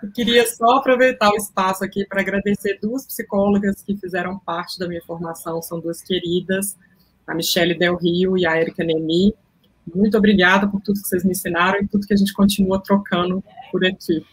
Eu 0.03 0.11
queria 0.13 0.47
só 0.47 0.77
aproveitar 0.77 1.31
o 1.31 1.37
espaço 1.37 1.85
aqui 1.85 2.05
para 2.07 2.21
agradecer 2.21 2.79
duas 2.81 3.07
psicólogas 3.07 3.83
que 3.83 3.97
fizeram 3.97 4.39
parte 4.39 4.79
da 4.79 4.89
minha 4.89 5.03
formação, 5.03 5.63
são 5.63 5.81
duas 5.81 6.03
queridas, 6.03 6.77
a 7.27 7.35
Michelle 7.35 7.79
Del 7.79 7.97
Rio 7.97 8.37
e 8.37 8.47
a 8.47 8.61
Erika 8.61 8.85
Nemi. 8.85 9.35
Muito 9.95 10.19
obrigada 10.19 10.67
por 10.67 10.81
tudo 10.81 11.01
que 11.01 11.09
vocês 11.09 11.25
me 11.25 11.31
ensinaram 11.31 11.81
e 11.81 11.87
tudo 11.87 12.07
que 12.07 12.15
a 12.15 12.17
gente 12.17 12.33
continua 12.33 12.83
trocando 12.83 13.43
por 13.71 13.85
aqui. 13.85 14.25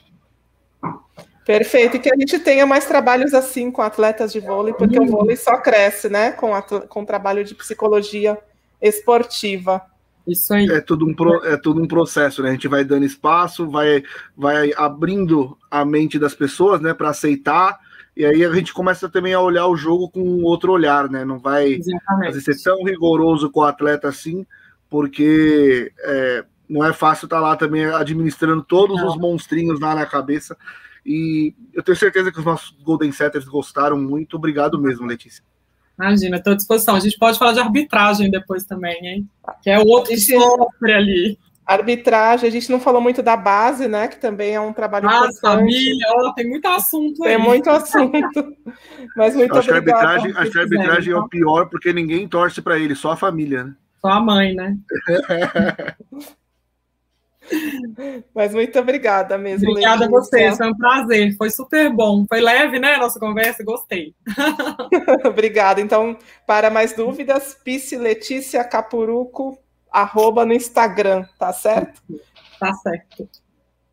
Perfeito, 1.46 1.98
e 1.98 2.00
que 2.00 2.12
a 2.12 2.16
gente 2.16 2.40
tenha 2.40 2.66
mais 2.66 2.86
trabalhos 2.86 3.34
assim 3.34 3.70
com 3.70 3.82
atletas 3.82 4.32
de 4.32 4.40
vôlei, 4.40 4.74
porque 4.74 4.98
uhum. 4.98 5.06
o 5.06 5.10
vôlei 5.10 5.36
só 5.36 5.58
cresce, 5.58 6.08
né, 6.08 6.32
com, 6.32 6.52
com 6.88 7.04
trabalho 7.04 7.44
de 7.44 7.54
psicologia 7.54 8.38
esportiva. 8.82 9.82
Isso 10.26 10.54
aí. 10.54 10.66
É 10.68 10.80
tudo 10.80 11.06
um, 11.06 11.14
pro, 11.14 11.46
é 11.46 11.58
tudo 11.58 11.82
um 11.82 11.88
processo, 11.88 12.42
né? 12.42 12.50
A 12.50 12.52
gente 12.54 12.70
vai 12.70 12.86
dando 12.86 13.06
espaço, 13.06 13.70
vai, 13.70 14.04
vai 14.38 14.72
abrindo 14.78 15.58
a 15.70 15.84
mente 15.84 16.18
das 16.18 16.34
pessoas, 16.34 16.80
né, 16.80 16.94
para 16.94 17.10
aceitar, 17.10 17.78
e 18.16 18.26
aí 18.26 18.46
a 18.46 18.54
gente 18.54 18.74
começa 18.74 19.10
também 19.10 19.34
a 19.34 19.42
olhar 19.42 19.68
o 19.68 19.76
jogo 19.76 20.10
com 20.10 20.44
outro 20.44 20.72
olhar, 20.72 21.10
né? 21.10 21.26
Não 21.26 21.40
vai 21.40 21.80
fazer 22.24 22.42
ser 22.42 22.64
tão 22.64 22.84
rigoroso 22.84 23.50
com 23.50 23.62
o 23.62 23.64
atleta 23.64 24.08
assim, 24.08 24.46
porque 24.90 25.92
é, 26.00 26.46
não 26.70 26.86
é 26.86 26.94
fácil 26.94 27.26
estar 27.26 27.38
tá 27.38 27.42
lá 27.42 27.56
também 27.56 27.86
administrando 27.86 28.64
todos 28.64 28.98
não. 28.98 29.08
os 29.08 29.18
monstrinhos 29.18 29.80
lá 29.80 29.96
na 29.96 30.06
cabeça. 30.06 30.56
E 31.06 31.54
eu 31.74 31.84
tenho 31.84 31.98
certeza 31.98 32.32
que 32.32 32.40
os 32.40 32.46
nossos 32.46 32.72
Golden 32.82 33.12
Setters 33.12 33.46
gostaram 33.46 34.00
muito. 34.00 34.38
Obrigado 34.38 34.80
mesmo, 34.80 35.06
Letícia. 35.06 35.44
Imagina, 36.00 36.38
estou 36.38 36.54
à 36.54 36.56
disposição. 36.56 36.96
A 36.96 37.00
gente 37.00 37.18
pode 37.18 37.38
falar 37.38 37.54
de 37.54 37.60
arbitragem 37.60 38.32
depois 38.32 38.64
também, 38.64 39.06
hein? 39.06 39.30
Que 39.62 39.70
é 39.70 39.80
o 39.80 39.88
outro 39.88 40.18
sofre 40.18 40.94
ali. 40.94 41.40
Arbitragem, 41.66 42.48
a 42.48 42.52
gente 42.52 42.70
não 42.70 42.80
falou 42.80 43.00
muito 43.00 43.22
da 43.22 43.38
base, 43.38 43.88
né? 43.88 44.08
Que 44.08 44.18
também 44.18 44.54
é 44.56 44.60
um 44.60 44.74
trabalho 44.74 45.08
ah, 45.08 45.14
importante. 45.14 45.40
família, 45.40 46.08
oh, 46.18 46.34
tem 46.34 46.50
muito 46.50 46.68
assunto 46.68 47.24
aí. 47.24 47.36
Tem 47.36 47.44
muito 47.44 47.70
assunto. 47.70 48.56
Mas 49.16 49.36
muito 49.36 49.56
acho 49.56 49.70
obrigado. 49.70 49.86
Que 49.86 49.92
a 49.92 50.10
arbitragem, 50.10 50.34
acho 50.36 50.52
que 50.52 50.58
a 50.58 50.62
arbitragem 50.62 51.14
é 51.14 51.18
o 51.18 51.30
pior 51.30 51.70
porque 51.70 51.94
ninguém 51.94 52.28
torce 52.28 52.62
para 52.62 52.78
ele, 52.78 52.96
só 52.96 53.12
a 53.12 53.18
família, 53.18 53.64
né? 53.64 53.76
Só 54.02 54.10
a 54.10 54.20
mãe, 54.20 54.54
né? 54.54 54.78
Mas 58.34 58.54
muito 58.54 58.80
obrigada 58.80 59.38
mesmo. 59.38 59.70
Obrigada 59.70 60.06
Letícia. 60.06 60.48
a 60.48 60.52
você, 60.52 60.58
foi 60.58 60.68
um 60.68 60.78
prazer, 60.78 61.36
foi 61.38 61.50
super 61.50 61.90
bom. 61.90 62.26
Foi 62.28 62.42
leve, 62.42 62.80
né, 62.80 62.96
a 62.96 63.00
nossa 63.00 63.20
conversa, 63.20 63.64
gostei. 63.64 64.14
obrigada. 65.26 65.82
Então, 65.82 66.18
para 66.48 66.70
mais 66.70 66.94
dúvidas, 66.94 67.58
Pice 67.64 67.98
Letícia 67.98 68.64
Capuruco, 68.64 69.58
arroba 69.92 70.46
no 70.46 70.54
Instagram, 70.54 71.26
tá 71.38 71.54
certo? 71.54 72.02
Tá 72.60 72.74
certo. 72.74 73.30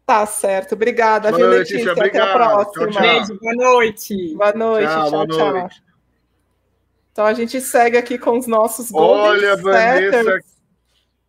Tá 0.06 0.27
certo. 0.27 0.74
Obrigada, 0.74 1.31
boa 1.31 1.39
viu, 1.39 1.51
Letícia? 1.51 1.93
Letícia 1.93 2.06
Até 2.06 2.20
a 2.20 2.32
próxima. 2.32 2.86
Tchau, 2.86 2.90
tchau. 2.90 3.02
Beijo, 3.02 3.39
boa 3.40 3.55
noite. 3.55 4.35
Boa 4.35 4.52
noite, 4.52 4.89
tchau, 4.89 5.10
tchau. 5.10 5.27
Boa 5.27 5.52
noite. 5.52 5.82
Então 7.12 7.27
a 7.27 7.35
gente 7.35 7.60
segue 7.60 7.97
aqui 7.98 8.18
com 8.18 8.39
os 8.39 8.47
nossos 8.47 8.93
Olha, 8.93 9.56
Vanessa, 9.56 10.40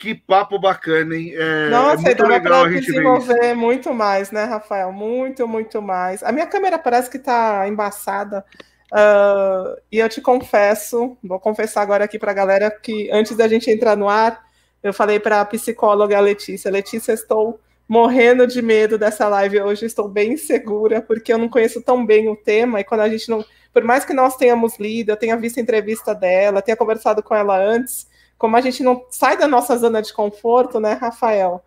que 0.01 0.15
papo 0.15 0.57
bacana, 0.57 1.15
hein? 1.15 1.31
É, 1.35 1.69
Nossa, 1.69 2.01
é 2.01 2.05
muito 2.05 2.23
legal 2.25 2.65
a 2.65 2.71
gente 2.71 2.87
desenvolver 2.87 3.53
muito 3.53 3.93
mais, 3.93 4.31
né, 4.31 4.45
Rafael? 4.45 4.91
Muito, 4.91 5.47
muito 5.47 5.79
mais. 5.79 6.23
A 6.23 6.31
minha 6.31 6.47
câmera 6.47 6.79
parece 6.79 7.07
que 7.07 7.17
está 7.17 7.67
embaçada. 7.67 8.43
Uh, 8.91 9.79
e 9.91 9.99
eu 9.99 10.09
te 10.09 10.19
confesso, 10.19 11.15
vou 11.23 11.39
confessar 11.39 11.83
agora 11.83 12.05
aqui 12.05 12.17
para 12.17 12.31
a 12.31 12.33
galera 12.33 12.71
que 12.71 13.11
antes 13.11 13.37
da 13.37 13.47
gente 13.47 13.69
entrar 13.69 13.95
no 13.95 14.09
ar, 14.09 14.43
eu 14.81 14.91
falei 14.91 15.19
para 15.19 15.39
a 15.39 15.45
psicóloga 15.45 16.19
Letícia: 16.19 16.71
Letícia, 16.71 17.13
estou 17.13 17.59
morrendo 17.87 18.47
de 18.47 18.59
medo 18.59 18.97
dessa 18.97 19.27
live 19.27 19.61
hoje, 19.61 19.85
estou 19.85 20.07
bem 20.07 20.33
insegura, 20.33 20.99
porque 20.99 21.31
eu 21.31 21.37
não 21.37 21.47
conheço 21.47 21.79
tão 21.79 22.03
bem 22.03 22.27
o 22.27 22.35
tema, 22.35 22.79
e 22.79 22.83
quando 22.83 23.01
a 23.01 23.09
gente 23.09 23.29
não. 23.29 23.45
Por 23.71 23.83
mais 23.83 24.03
que 24.03 24.13
nós 24.13 24.35
tenhamos 24.35 24.79
lido, 24.79 25.11
eu 25.11 25.17
tenha 25.17 25.37
visto 25.37 25.59
a 25.59 25.61
entrevista 25.61 26.15
dela, 26.15 26.61
tenha 26.61 26.75
conversado 26.75 27.21
com 27.21 27.35
ela 27.35 27.55
antes 27.57 28.09
como 28.41 28.57
a 28.57 28.61
gente 28.61 28.81
não 28.81 29.05
sai 29.11 29.37
da 29.37 29.47
nossa 29.47 29.77
zona 29.77 30.01
de 30.01 30.11
conforto, 30.11 30.79
né, 30.79 30.93
Rafael? 30.93 31.63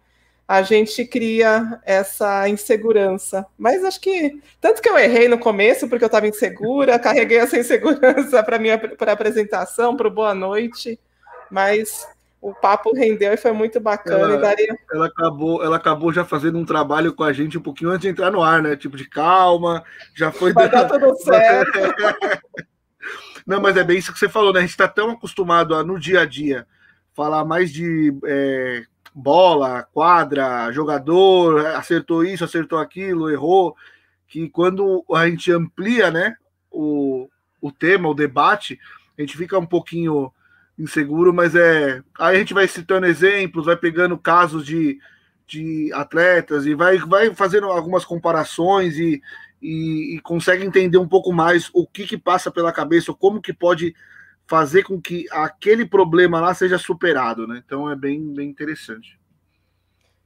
A 0.47 0.61
gente 0.61 1.05
cria 1.05 1.81
essa 1.85 2.49
insegurança. 2.49 3.47
Mas 3.57 3.85
acho 3.85 4.01
que, 4.01 4.43
tanto 4.61 4.83
que 4.83 4.89
eu 4.89 4.99
errei 4.99 5.29
no 5.29 5.39
começo, 5.39 5.89
porque 5.89 6.03
eu 6.03 6.07
estava 6.07 6.27
insegura, 6.27 6.99
carreguei 6.99 7.39
essa 7.39 7.57
insegurança 7.57 8.43
para 8.43 8.59
a 8.59 9.13
apresentação, 9.13 9.97
para 9.97 10.09
o 10.09 10.11
Boa 10.11 10.35
Noite, 10.35 10.99
mas 11.49 12.09
o 12.43 12.53
papo 12.53 12.93
rendeu 12.93 13.33
e 13.33 13.37
foi 13.37 13.53
muito 13.53 13.79
bacana. 13.79 14.25
Ela, 14.25 14.37
daria... 14.39 14.77
ela, 14.93 15.07
acabou, 15.07 15.63
ela 15.63 15.77
acabou 15.77 16.13
já 16.13 16.25
fazendo 16.25 16.59
um 16.59 16.65
trabalho 16.65 17.15
com 17.15 17.23
a 17.23 17.33
gente 17.33 17.57
um 17.57 17.63
pouquinho 17.63 17.91
antes 17.91 18.03
de 18.03 18.09
entrar 18.09 18.33
no 18.33 18.43
ar, 18.43 18.61
né? 18.61 18.75
Tipo 18.75 18.97
de 18.97 19.09
calma, 19.09 19.85
já 20.13 20.33
foi. 20.33 20.53
Vai 20.53 20.69
dar 20.69 20.89
tudo 20.89 21.15
certo. 21.23 21.79
Não, 23.47 23.61
mas 23.61 23.77
é 23.77 23.85
bem 23.85 23.99
isso 23.99 24.13
que 24.13 24.19
você 24.19 24.29
falou, 24.29 24.53
né? 24.53 24.61
A 24.61 24.63
gente 24.63 24.71
está 24.71 24.89
tão 24.89 25.11
acostumado 25.11 25.75
a, 25.75 25.85
no 25.85 25.99
dia 25.99 26.21
a 26.21 26.25
dia, 26.25 26.67
falar 27.13 27.45
mais 27.45 27.73
de 27.73 28.17
é, 28.25 28.85
bola, 29.15 29.87
quadra, 29.93 30.73
jogador, 30.73 31.67
acertou 31.67 32.25
isso, 32.25 32.45
acertou 32.45 32.79
aquilo, 32.79 33.31
errou, 33.31 33.77
que 34.27 34.49
quando 34.49 35.05
a 35.15 35.29
gente 35.29 35.53
amplia, 35.53 36.11
né, 36.11 36.35
o, 36.71 37.29
o 37.61 37.71
tema, 37.71 38.09
o 38.09 38.15
debate, 38.15 38.79
a 39.17 39.21
gente 39.21 39.37
fica 39.37 39.59
um 39.59 39.67
pouquinho 39.67 40.33
inseguro, 40.79 41.33
mas 41.33 41.55
é. 41.55 42.03
Aí 42.19 42.37
a 42.37 42.39
gente 42.39 42.55
vai 42.55 42.67
citando 42.67 43.07
exemplos, 43.07 43.67
vai 43.67 43.77
pegando 43.77 44.19
casos 44.19 44.67
de, 44.67 44.99
de 45.47 45.93
atletas 45.93 46.67
e 46.67 46.75
vai, 46.75 46.99
vai 46.99 47.33
fazendo 47.35 47.67
algumas 47.67 48.05
comparações 48.05 48.99
e, 48.99 49.23
e, 49.65 50.17
e, 50.17 50.21
consegue 50.21 50.65
entender 50.65 50.99
um 50.99 51.09
pouco 51.09 51.33
mais 51.33 51.71
o 51.73 51.87
que, 51.87 52.07
que 52.07 52.19
passa 52.19 52.51
pela 52.51 52.71
cabeça, 52.71 53.15
como 53.15 53.41
que 53.41 53.53
pode 53.53 53.95
fazer 54.47 54.83
com 54.83 55.01
que 55.01 55.27
aquele 55.31 55.87
problema 55.87 56.39
lá 56.39 56.53
seja 56.53 56.77
superado, 56.77 57.47
né? 57.47 57.63
Então 57.65 57.91
é 57.91 57.97
bem, 57.97 58.21
bem 58.35 58.49
interessante. 58.49 59.19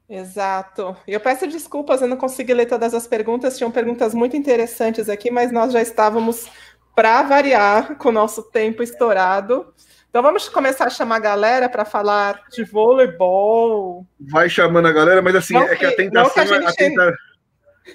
Exato. 0.09 0.97
Eu 1.07 1.21
peço 1.21 1.47
desculpas, 1.47 2.03
eu 2.03 2.09
não 2.09 2.17
consegui 2.17 2.53
ler 2.53 2.67
todas 2.67 2.95
as 2.95 3.07
perguntas, 3.07 3.57
tinham 3.57 3.71
perguntas 3.71 4.13
muito 4.13 4.37
interessantes 4.37 5.09
aqui, 5.09 5.31
mas 5.31 5.53
nós 5.53 5.73
já 5.73 5.81
estávamos 5.81 6.51
para 6.97 7.23
variar 7.23 7.97
com 7.97 8.09
o 8.09 8.13
nosso 8.13 8.43
tempo 8.51 8.83
estourado. 8.83 9.73
Então 10.09 10.21
vamos 10.21 10.49
começar 10.49 10.87
a 10.87 10.91
chamar 10.91 11.17
a 11.17 11.21
galera 11.21 11.69
para 11.69 11.85
falar 11.85 12.41
de 12.51 12.65
voleibol. 12.65 14.05
Vai 14.19 14.49
chamando 14.49 14.89
a 14.89 14.93
galera, 14.93 15.23
mas 15.23 15.37
assim, 15.37 15.55
não 15.55 15.63
é 15.63 15.77
que, 15.77 15.77
que 15.77 15.87
a 15.87 15.95
tentação 15.95 16.33
que 16.33 16.41
a 16.41 16.45
gente... 16.45 16.65
é 16.65 16.69
a 16.69 16.73
tenta... 16.73 17.15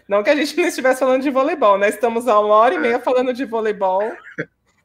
Não 0.07 0.23
que 0.23 0.29
a 0.29 0.35
gente 0.35 0.55
não 0.57 0.65
estivesse 0.65 0.99
falando 0.99 1.21
de 1.21 1.29
voleibol, 1.29 1.77
né? 1.77 1.89
Estamos 1.89 2.27
há 2.27 2.39
uma 2.39 2.55
hora 2.55 2.75
e 2.75 2.79
meia 2.79 2.99
falando 2.99 3.33
de 3.33 3.45
voleibol 3.45 4.11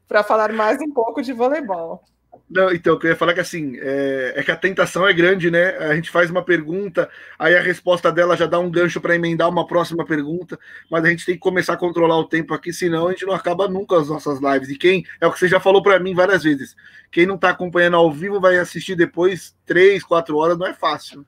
para 0.07 0.23
falar 0.23 0.51
mais 0.51 0.81
um 0.81 0.91
pouco 0.91 1.21
de 1.21 1.33
voleibol. 1.33 2.03
Não, 2.49 2.71
então, 2.71 2.93
eu 2.93 2.99
queria 2.99 3.15
falar 3.15 3.35
que 3.35 3.39
assim, 3.39 3.77
é, 3.77 4.33
é, 4.37 4.43
que 4.43 4.51
a 4.51 4.55
tentação 4.55 5.07
é 5.07 5.13
grande, 5.13 5.51
né? 5.51 5.77
A 5.77 5.93
gente 5.93 6.09
faz 6.09 6.31
uma 6.31 6.43
pergunta, 6.43 7.07
aí 7.37 7.55
a 7.55 7.61
resposta 7.61 8.11
dela 8.11 8.35
já 8.35 8.47
dá 8.47 8.57
um 8.57 8.71
gancho 8.71 8.99
para 8.99 9.15
emendar 9.15 9.47
uma 9.47 9.67
próxima 9.67 10.03
pergunta, 10.03 10.57
mas 10.89 11.05
a 11.05 11.09
gente 11.09 11.25
tem 11.27 11.35
que 11.35 11.41
começar 11.41 11.73
a 11.73 11.77
controlar 11.77 12.17
o 12.17 12.27
tempo 12.27 12.51
aqui, 12.55 12.73
senão 12.73 13.07
a 13.07 13.11
gente 13.11 13.25
não 13.25 13.33
acaba 13.33 13.67
nunca 13.67 13.99
as 13.99 14.09
nossas 14.09 14.39
lives. 14.39 14.69
E 14.69 14.75
quem, 14.75 15.05
é 15.21 15.27
o 15.27 15.31
que 15.31 15.37
você 15.37 15.47
já 15.47 15.59
falou 15.59 15.83
para 15.83 15.99
mim 15.99 16.15
várias 16.15 16.41
vezes, 16.43 16.75
quem 17.11 17.27
não 17.27 17.35
está 17.35 17.51
acompanhando 17.51 17.97
ao 17.97 18.11
vivo 18.11 18.41
vai 18.41 18.57
assistir 18.57 18.95
depois, 18.95 19.55
três, 19.63 20.03
quatro 20.03 20.35
horas, 20.37 20.57
não 20.57 20.65
é 20.65 20.73
fácil. 20.73 21.23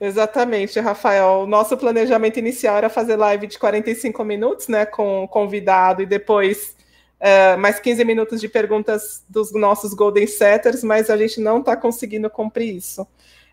Exatamente, 0.00 0.78
Rafael. 0.78 1.42
O 1.42 1.46
nosso 1.46 1.76
planejamento 1.76 2.38
inicial 2.38 2.76
era 2.76 2.88
fazer 2.88 3.16
live 3.16 3.46
de 3.46 3.58
45 3.58 4.24
minutos, 4.24 4.68
né, 4.68 4.86
com 4.86 5.26
convidado 5.26 6.02
e 6.02 6.06
depois 6.06 6.76
uh, 7.20 7.58
mais 7.58 7.80
15 7.80 8.04
minutos 8.04 8.40
de 8.40 8.48
perguntas 8.48 9.24
dos 9.28 9.52
nossos 9.52 9.94
Golden 9.94 10.26
Setters, 10.26 10.84
mas 10.84 11.10
a 11.10 11.16
gente 11.16 11.40
não 11.40 11.58
está 11.58 11.76
conseguindo 11.76 12.30
cumprir 12.30 12.76
isso. 12.76 13.06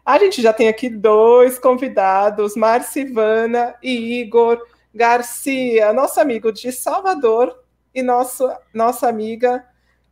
A 0.05 0.19
gente 0.19 0.39
já 0.39 0.53
tem 0.53 0.67
aqui 0.67 0.87
dois 0.87 1.57
convidados, 1.57 2.55
Marcivana 2.55 3.75
e 3.81 4.21
Igor 4.21 4.61
Garcia, 4.93 5.91
nosso 5.93 6.19
amigo 6.19 6.51
de 6.51 6.71
Salvador 6.71 7.57
e 7.93 8.03
nosso, 8.03 8.47
nossa 8.71 9.09
amiga 9.09 9.65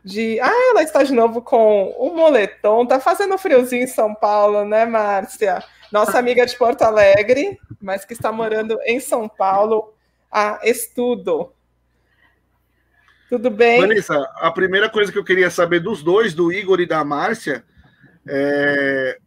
de. 0.03 0.39
Ah, 0.39 0.69
ela 0.71 0.83
está 0.83 1.03
de 1.03 1.13
novo 1.13 1.41
com 1.41 1.91
o 1.97 2.13
moletom. 2.15 2.85
Tá 2.85 2.99
fazendo 2.99 3.37
friozinho 3.37 3.83
em 3.83 3.87
São 3.87 4.13
Paulo, 4.13 4.65
né, 4.65 4.85
Márcia? 4.85 5.63
Nossa 5.91 6.17
amiga 6.17 6.45
de 6.45 6.57
Porto 6.57 6.81
Alegre, 6.81 7.59
mas 7.81 8.03
que 8.03 8.13
está 8.13 8.31
morando 8.31 8.79
em 8.85 8.99
São 8.99 9.29
Paulo 9.29 9.93
a 10.31 10.59
estudo. 10.63 11.53
Tudo 13.29 13.49
bem? 13.49 13.79
Vanessa, 13.79 14.15
a 14.37 14.51
primeira 14.51 14.89
coisa 14.89 15.11
que 15.11 15.17
eu 15.17 15.23
queria 15.23 15.49
saber 15.49 15.79
dos 15.79 16.03
dois, 16.03 16.33
do 16.33 16.51
Igor 16.51 16.79
e 16.79 16.85
da 16.85 17.03
Márcia, 17.03 17.63
é 18.27 19.17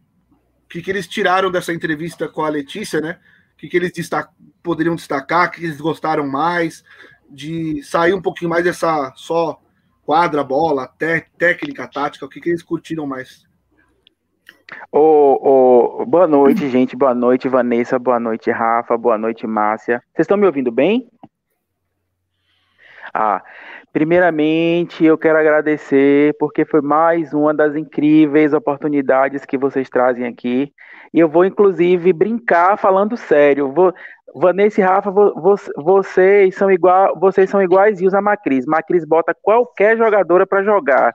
o 0.63 0.69
que, 0.69 0.81
que 0.81 0.91
eles 0.91 1.07
tiraram 1.07 1.49
dessa 1.49 1.73
entrevista 1.73 2.27
com 2.27 2.43
a 2.43 2.49
Letícia, 2.49 2.99
né? 2.99 3.19
O 3.53 3.57
que, 3.57 3.69
que 3.69 3.77
eles 3.77 3.91
destac 3.93 4.29
poderiam 4.61 4.95
destacar, 4.95 5.47
o 5.47 5.51
que 5.51 5.63
eles 5.63 5.79
gostaram 5.79 6.27
mais, 6.27 6.83
de 7.29 7.81
sair 7.83 8.13
um 8.13 8.21
pouquinho 8.21 8.49
mais 8.49 8.65
dessa 8.65 9.13
só 9.15 9.61
quadra, 10.07 10.41
bola, 10.41 10.89
técnica, 11.37 11.85
tática, 11.85 12.25
o 12.25 12.29
que, 12.29 12.39
que 12.39 12.47
eles 12.47 12.63
curtiram 12.63 13.05
mais? 13.05 13.45
Oh, 14.89 15.99
oh, 15.99 16.05
boa 16.05 16.25
noite, 16.25 16.67
gente. 16.71 16.95
Boa 16.95 17.13
noite, 17.13 17.49
Vanessa. 17.49 17.99
Boa 17.99 18.17
noite, 18.17 18.49
Rafa. 18.49 18.97
Boa 18.97 19.17
noite, 19.17 19.45
Márcia. 19.45 20.01
Vocês 20.13 20.23
estão 20.23 20.37
me 20.37 20.45
ouvindo 20.45 20.71
bem? 20.71 21.09
Ah, 23.13 23.43
primeiramente 23.91 25.03
eu 25.03 25.17
quero 25.17 25.39
agradecer 25.39 26.33
porque 26.39 26.63
foi 26.63 26.79
mais 26.79 27.33
uma 27.33 27.53
das 27.53 27.75
incríveis 27.75 28.53
oportunidades 28.53 29.43
que 29.43 29.57
vocês 29.57 29.89
trazem 29.89 30.25
aqui. 30.25 30.71
E 31.13 31.19
eu 31.19 31.27
vou 31.27 31.43
inclusive 31.43 32.13
brincar 32.13 32.77
falando 32.77 33.17
sério. 33.17 33.73
Vou, 33.73 33.93
Vanessa 34.35 34.81
e 34.81 34.83
Rafa, 34.83 35.11
vocês 35.77 36.55
são 36.55 36.69
igual, 36.69 37.17
vocês 37.19 37.49
são 37.49 37.61
iguaizinhos 37.61 38.13
a 38.13 38.21
Macris. 38.21 38.65
Macris 38.65 39.05
bota 39.05 39.35
qualquer 39.41 39.97
jogadora 39.97 40.45
para 40.45 40.63
jogar. 40.63 41.13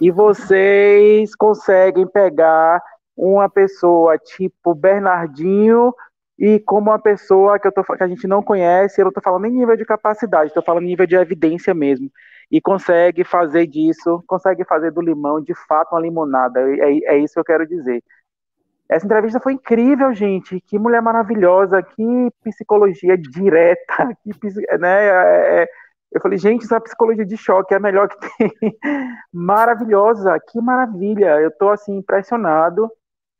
E 0.00 0.10
vocês 0.10 1.34
conseguem 1.34 2.06
pegar 2.06 2.82
uma 3.16 3.48
pessoa 3.48 4.16
tipo 4.18 4.74
Bernardinho 4.74 5.92
e 6.38 6.58
como 6.58 6.90
uma 6.90 6.98
pessoa 6.98 7.58
que, 7.58 7.66
eu 7.66 7.72
tô, 7.72 7.84
que 7.84 8.02
a 8.02 8.08
gente 8.08 8.26
não 8.26 8.42
conhece, 8.42 8.98
eu 8.98 9.04
não 9.04 9.10
estou 9.10 9.22
falando 9.22 9.44
em 9.44 9.50
nível 9.50 9.76
de 9.76 9.84
capacidade, 9.84 10.48
estou 10.48 10.62
falando 10.62 10.84
em 10.84 10.86
nível 10.86 11.06
de 11.06 11.14
evidência 11.14 11.74
mesmo. 11.74 12.10
E 12.50 12.60
consegue 12.60 13.24
fazer 13.24 13.66
disso, 13.66 14.24
consegue 14.26 14.64
fazer 14.64 14.90
do 14.90 15.02
limão 15.02 15.40
de 15.40 15.54
fato 15.54 15.92
uma 15.92 16.00
limonada. 16.00 16.60
É, 16.60 17.14
é 17.14 17.18
isso 17.18 17.34
que 17.34 17.40
eu 17.40 17.44
quero 17.44 17.66
dizer. 17.66 18.02
Essa 18.90 19.06
entrevista 19.06 19.38
foi 19.38 19.52
incrível, 19.52 20.12
gente. 20.12 20.60
Que 20.62 20.76
mulher 20.76 21.00
maravilhosa, 21.00 21.80
que 21.80 22.28
psicologia 22.42 23.16
direta, 23.16 24.08
que, 24.24 24.78
né? 24.78 25.06
É, 25.06 25.62
é, 25.62 25.68
eu 26.10 26.20
falei, 26.20 26.36
gente, 26.36 26.64
essa 26.64 26.80
psicologia 26.80 27.24
de 27.24 27.36
choque 27.36 27.72
é 27.72 27.76
a 27.76 27.80
melhor 27.80 28.08
que 28.08 28.18
tem. 28.36 28.76
Maravilhosa, 29.32 30.36
que 30.40 30.60
maravilha. 30.60 31.40
Eu 31.40 31.52
tô 31.52 31.68
assim 31.68 31.98
impressionado 31.98 32.90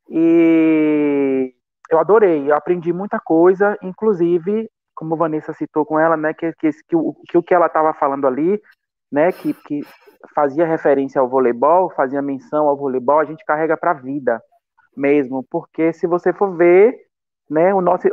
e 0.08 1.52
eu 1.90 1.98
adorei. 1.98 2.48
Eu 2.48 2.54
aprendi 2.54 2.92
muita 2.92 3.18
coisa, 3.18 3.76
inclusive, 3.82 4.70
como 4.94 5.14
a 5.14 5.18
Vanessa 5.18 5.52
citou 5.52 5.84
com 5.84 5.98
ela, 5.98 6.16
né, 6.16 6.32
que, 6.32 6.52
que, 6.60 6.70
que, 6.88 6.94
o, 6.94 7.12
que 7.28 7.42
que 7.42 7.54
ela 7.54 7.66
estava 7.66 7.92
falando 7.92 8.24
ali, 8.24 8.62
né, 9.10 9.32
que, 9.32 9.52
que 9.52 9.80
fazia 10.32 10.64
referência 10.64 11.20
ao 11.20 11.28
voleibol, 11.28 11.90
fazia 11.90 12.22
menção 12.22 12.68
ao 12.68 12.76
voleibol, 12.76 13.18
a 13.18 13.24
gente 13.24 13.44
carrega 13.44 13.76
para 13.76 13.90
a 13.90 13.94
vida 13.94 14.40
mesmo, 14.96 15.44
porque 15.50 15.92
se 15.92 16.06
você 16.06 16.32
for 16.32 16.56
ver, 16.56 16.94
né, 17.48 17.74
o 17.74 17.80
nosso, 17.80 18.08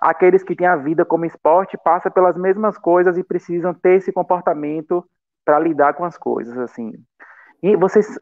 aqueles 0.00 0.42
que 0.42 0.54
têm 0.54 0.66
a 0.66 0.76
vida 0.76 1.04
como 1.04 1.24
esporte 1.24 1.78
passa 1.82 2.10
pelas 2.10 2.36
mesmas 2.36 2.76
coisas 2.76 3.16
e 3.16 3.24
precisam 3.24 3.72
ter 3.72 3.94
esse 3.94 4.12
comportamento 4.12 5.04
para 5.44 5.58
lidar 5.58 5.94
com 5.94 6.04
as 6.04 6.18
coisas, 6.18 6.56
assim. 6.58 6.92
E 7.62 7.76
vocês, 7.76 8.18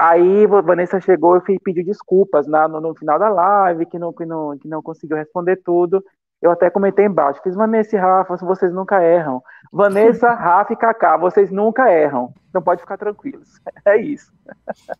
aí 0.00 0.46
Vanessa 0.46 0.98
chegou 0.98 1.36
e 1.48 1.60
pediu 1.60 1.84
desculpas 1.84 2.46
na, 2.46 2.66
no, 2.66 2.80
no, 2.80 2.94
final 2.94 3.18
da 3.18 3.28
live, 3.28 3.84
que 3.84 3.98
não, 3.98 4.14
que, 4.14 4.24
não, 4.24 4.56
que 4.56 4.66
não 4.66 4.82
conseguiu 4.82 5.16
responder 5.16 5.56
tudo. 5.62 6.02
Eu 6.40 6.50
até 6.52 6.70
comentei 6.70 7.04
embaixo, 7.04 7.40
fiz 7.42 7.54
Vanessa 7.54 7.96
e 7.96 7.98
Rafa, 7.98 8.36
vocês 8.36 8.72
nunca 8.72 9.02
erram. 9.02 9.42
Vanessa, 9.72 10.30
Rafa 10.34 10.72
e 10.72 10.76
Kaká, 10.76 11.16
vocês 11.16 11.50
nunca 11.50 11.90
erram. 11.90 12.32
Então 12.48 12.62
pode 12.62 12.80
ficar 12.80 12.96
tranquilos. 12.96 13.60
É 13.84 13.96
isso. 13.96 14.32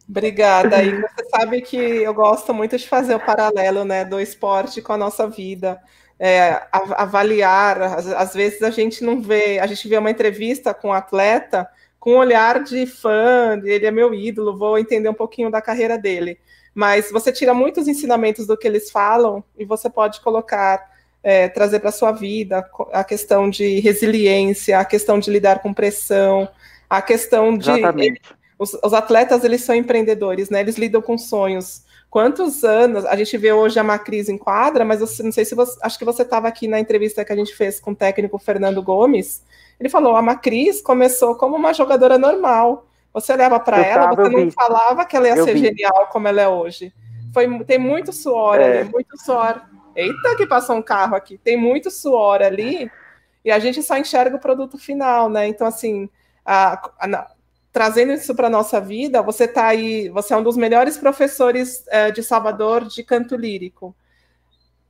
Obrigada. 0.08 0.82
E 0.82 0.90
você 1.00 1.24
sabe 1.30 1.60
que 1.60 1.76
eu 1.76 2.14
gosto 2.14 2.54
muito 2.54 2.76
de 2.76 2.88
fazer 2.88 3.14
o 3.14 3.20
paralelo 3.20 3.84
né, 3.84 4.04
do 4.04 4.18
esporte 4.18 4.80
com 4.80 4.92
a 4.92 4.96
nossa 4.96 5.28
vida. 5.28 5.78
É, 6.18 6.66
avaliar, 6.72 7.80
às, 7.80 8.06
às, 8.08 8.34
vezes 8.34 8.62
a 8.62 8.70
gente 8.70 9.04
não 9.04 9.20
vê, 9.20 9.60
a 9.60 9.66
gente 9.66 9.86
vê 9.86 9.96
uma 9.96 10.10
entrevista 10.10 10.74
com 10.74 10.88
um 10.88 10.92
atleta 10.92 11.68
com 11.98 12.14
um 12.14 12.18
olhar 12.18 12.62
de 12.62 12.86
fã, 12.86 13.60
ele 13.64 13.86
é 13.86 13.90
meu 13.90 14.14
ídolo, 14.14 14.56
vou 14.56 14.78
entender 14.78 15.08
um 15.08 15.14
pouquinho 15.14 15.50
da 15.50 15.60
carreira 15.60 15.98
dele. 15.98 16.38
Mas 16.74 17.10
você 17.10 17.32
tira 17.32 17.52
muitos 17.52 17.88
ensinamentos 17.88 18.46
do 18.46 18.56
que 18.56 18.66
eles 18.66 18.90
falam 18.90 19.42
e 19.58 19.64
você 19.64 19.90
pode 19.90 20.20
colocar 20.20 20.80
é, 21.28 21.46
trazer 21.46 21.80
para 21.80 21.90
a 21.90 21.92
sua 21.92 22.10
vida 22.10 22.66
a 22.90 23.04
questão 23.04 23.50
de 23.50 23.80
resiliência, 23.80 24.78
a 24.78 24.84
questão 24.84 25.18
de 25.18 25.30
lidar 25.30 25.58
com 25.58 25.74
pressão, 25.74 26.48
a 26.88 27.02
questão 27.02 27.54
de. 27.54 27.70
Exatamente. 27.70 28.22
Os, 28.58 28.72
os, 28.82 28.94
atletas, 28.94 29.44
eles 29.44 29.62
são 29.62 29.74
empreendedores, 29.74 30.48
né? 30.48 30.60
Eles 30.60 30.78
lidam 30.78 31.02
com 31.02 31.18
sonhos. 31.18 31.82
Quantos 32.08 32.64
anos? 32.64 33.04
A 33.04 33.14
gente 33.14 33.36
vê 33.36 33.52
hoje 33.52 33.78
a 33.78 33.84
Macris 33.84 34.30
em 34.30 34.38
quadra, 34.38 34.86
mas 34.86 35.02
eu 35.02 35.24
não 35.24 35.30
sei 35.30 35.44
se 35.44 35.54
você. 35.54 35.78
Acho 35.82 35.98
que 35.98 36.04
você 36.04 36.22
estava 36.22 36.48
aqui 36.48 36.66
na 36.66 36.80
entrevista 36.80 37.22
que 37.22 37.32
a 37.32 37.36
gente 37.36 37.54
fez 37.54 37.78
com 37.78 37.90
o 37.90 37.94
técnico 37.94 38.38
Fernando 38.38 38.82
Gomes. 38.82 39.44
Ele 39.78 39.90
falou: 39.90 40.16
a 40.16 40.22
Macris 40.22 40.80
começou 40.80 41.34
como 41.34 41.56
uma 41.56 41.74
jogadora 41.74 42.16
normal. 42.16 42.86
Você 43.12 43.34
olhava 43.34 43.60
para 43.60 43.84
ela, 43.84 44.14
você 44.14 44.30
não 44.30 44.50
falava 44.50 45.04
que 45.04 45.14
ela 45.14 45.28
ia 45.28 45.36
eu 45.36 45.44
ser 45.44 45.52
vi. 45.52 45.60
genial 45.60 46.08
como 46.10 46.26
ela 46.26 46.40
é 46.40 46.48
hoje. 46.48 46.90
Foi, 47.34 47.64
tem 47.64 47.78
muito 47.78 48.14
suor 48.14 48.58
é. 48.58 48.80
ali, 48.80 48.90
muito 48.90 49.14
suor 49.22 49.60
eita, 49.98 50.36
que 50.36 50.46
passou 50.46 50.76
um 50.76 50.82
carro 50.82 51.16
aqui, 51.16 51.36
tem 51.38 51.56
muito 51.56 51.90
suor 51.90 52.40
ali, 52.40 52.90
e 53.44 53.50
a 53.50 53.58
gente 53.58 53.82
só 53.82 53.96
enxerga 53.96 54.36
o 54.36 54.40
produto 54.40 54.78
final, 54.78 55.28
né? 55.28 55.48
Então, 55.48 55.66
assim, 55.66 56.08
a, 56.44 56.74
a, 57.00 57.30
trazendo 57.72 58.12
isso 58.12 58.34
para 58.34 58.46
a 58.46 58.50
nossa 58.50 58.80
vida, 58.80 59.22
você 59.22 59.44
está 59.44 59.66
aí, 59.66 60.08
você 60.08 60.34
é 60.34 60.36
um 60.36 60.42
dos 60.42 60.56
melhores 60.56 60.96
professores 60.96 61.84
é, 61.88 62.10
de 62.10 62.22
Salvador 62.22 62.84
de 62.84 63.02
canto 63.02 63.36
lírico. 63.36 63.94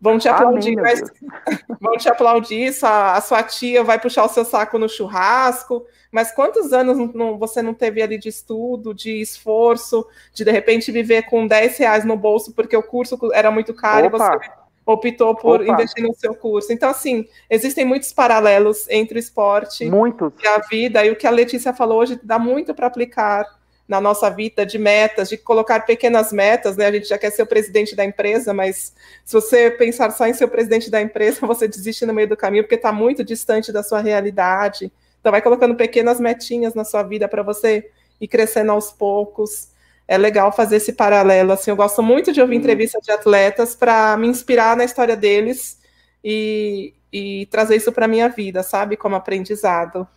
Vão 0.00 0.16
te 0.16 0.28
aplaudir, 0.28 0.78
Amém, 0.78 0.94
mas, 0.94 1.02
vão 1.80 1.96
te 1.96 2.08
aplaudir, 2.08 2.72
sua, 2.72 3.16
a 3.16 3.20
sua 3.20 3.42
tia 3.42 3.82
vai 3.82 3.98
puxar 3.98 4.24
o 4.24 4.28
seu 4.28 4.44
saco 4.44 4.78
no 4.78 4.88
churrasco, 4.88 5.84
mas 6.12 6.30
quantos 6.30 6.72
anos 6.72 7.12
não, 7.14 7.36
você 7.36 7.60
não 7.62 7.74
teve 7.74 8.00
ali 8.00 8.16
de 8.16 8.28
estudo, 8.28 8.94
de 8.94 9.20
esforço, 9.20 10.06
de 10.32 10.44
de 10.44 10.52
repente 10.52 10.92
viver 10.92 11.22
com 11.22 11.46
10 11.46 11.78
reais 11.78 12.04
no 12.04 12.16
bolso 12.16 12.52
porque 12.52 12.76
o 12.76 12.82
curso 12.82 13.18
era 13.32 13.50
muito 13.50 13.74
caro 13.74 14.06
Opa. 14.06 14.16
e 14.16 14.20
você 14.20 14.67
optou 14.92 15.34
por 15.34 15.60
Opa. 15.60 15.70
investir 15.70 16.02
no 16.02 16.14
seu 16.14 16.34
curso. 16.34 16.72
Então, 16.72 16.88
assim, 16.88 17.28
existem 17.50 17.84
muitos 17.84 18.10
paralelos 18.10 18.88
entre 18.88 19.18
o 19.18 19.20
esporte 19.20 19.84
muitos. 19.84 20.32
e 20.42 20.46
a 20.46 20.58
vida, 20.60 21.04
e 21.04 21.10
o 21.10 21.16
que 21.16 21.26
a 21.26 21.30
Letícia 21.30 21.74
falou 21.74 22.00
hoje 22.00 22.18
dá 22.22 22.38
muito 22.38 22.74
para 22.74 22.86
aplicar 22.86 23.44
na 23.86 24.00
nossa 24.00 24.30
vida 24.30 24.64
de 24.64 24.78
metas, 24.78 25.28
de 25.28 25.36
colocar 25.36 25.80
pequenas 25.80 26.32
metas, 26.32 26.76
né? 26.76 26.86
A 26.86 26.92
gente 26.92 27.08
já 27.08 27.18
quer 27.18 27.30
ser 27.30 27.42
o 27.42 27.46
presidente 27.46 27.94
da 27.94 28.04
empresa, 28.04 28.54
mas 28.54 28.94
se 29.24 29.34
você 29.34 29.70
pensar 29.70 30.10
só 30.10 30.26
em 30.26 30.32
ser 30.32 30.44
o 30.44 30.48
presidente 30.48 30.90
da 30.90 31.02
empresa, 31.02 31.40
você 31.46 31.68
desiste 31.68 32.06
no 32.06 32.14
meio 32.14 32.28
do 32.28 32.36
caminho 32.36 32.64
porque 32.64 32.76
está 32.76 32.92
muito 32.92 33.22
distante 33.22 33.70
da 33.70 33.82
sua 33.82 34.00
realidade. 34.00 34.90
Então, 35.20 35.32
vai 35.32 35.42
colocando 35.42 35.74
pequenas 35.74 36.18
metinhas 36.18 36.74
na 36.74 36.84
sua 36.84 37.02
vida 37.02 37.28
para 37.28 37.42
você 37.42 37.90
ir 38.18 38.28
crescendo 38.28 38.72
aos 38.72 38.90
poucos 38.90 39.68
é 40.08 40.16
legal 40.16 40.50
fazer 40.50 40.76
esse 40.76 40.94
paralelo. 40.94 41.52
Assim, 41.52 41.70
eu 41.70 41.76
gosto 41.76 42.02
muito 42.02 42.32
de 42.32 42.40
ouvir 42.40 42.54
uhum. 42.54 42.60
entrevistas 42.60 43.02
de 43.04 43.12
atletas 43.12 43.76
para 43.76 44.16
me 44.16 44.26
inspirar 44.26 44.74
na 44.74 44.84
história 44.84 45.14
deles 45.14 45.78
e, 46.24 46.94
e 47.12 47.46
trazer 47.46 47.76
isso 47.76 47.92
para 47.92 48.08
minha 48.08 48.28
vida, 48.30 48.62
sabe, 48.62 48.96
como 48.96 49.14
aprendizado. 49.14 50.08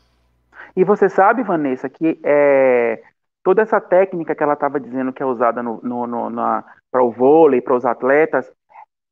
E 0.76 0.86
você 0.86 1.10
sabe, 1.10 1.44
Vanessa, 1.44 1.90
que 1.90 2.18
é, 2.24 3.04
toda 3.44 3.62
essa 3.62 3.82
técnica 3.82 4.34
que 4.34 4.42
ela 4.42 4.54
estava 4.54 4.80
dizendo 4.80 5.12
que 5.12 5.22
é 5.22 5.26
usada 5.26 5.62
no, 5.62 5.82
no, 5.84 6.08
no 6.08 6.64
para 6.90 7.04
o 7.04 7.12
vôlei, 7.12 7.60
para 7.60 7.76
os 7.76 7.86
atletas, 7.86 8.50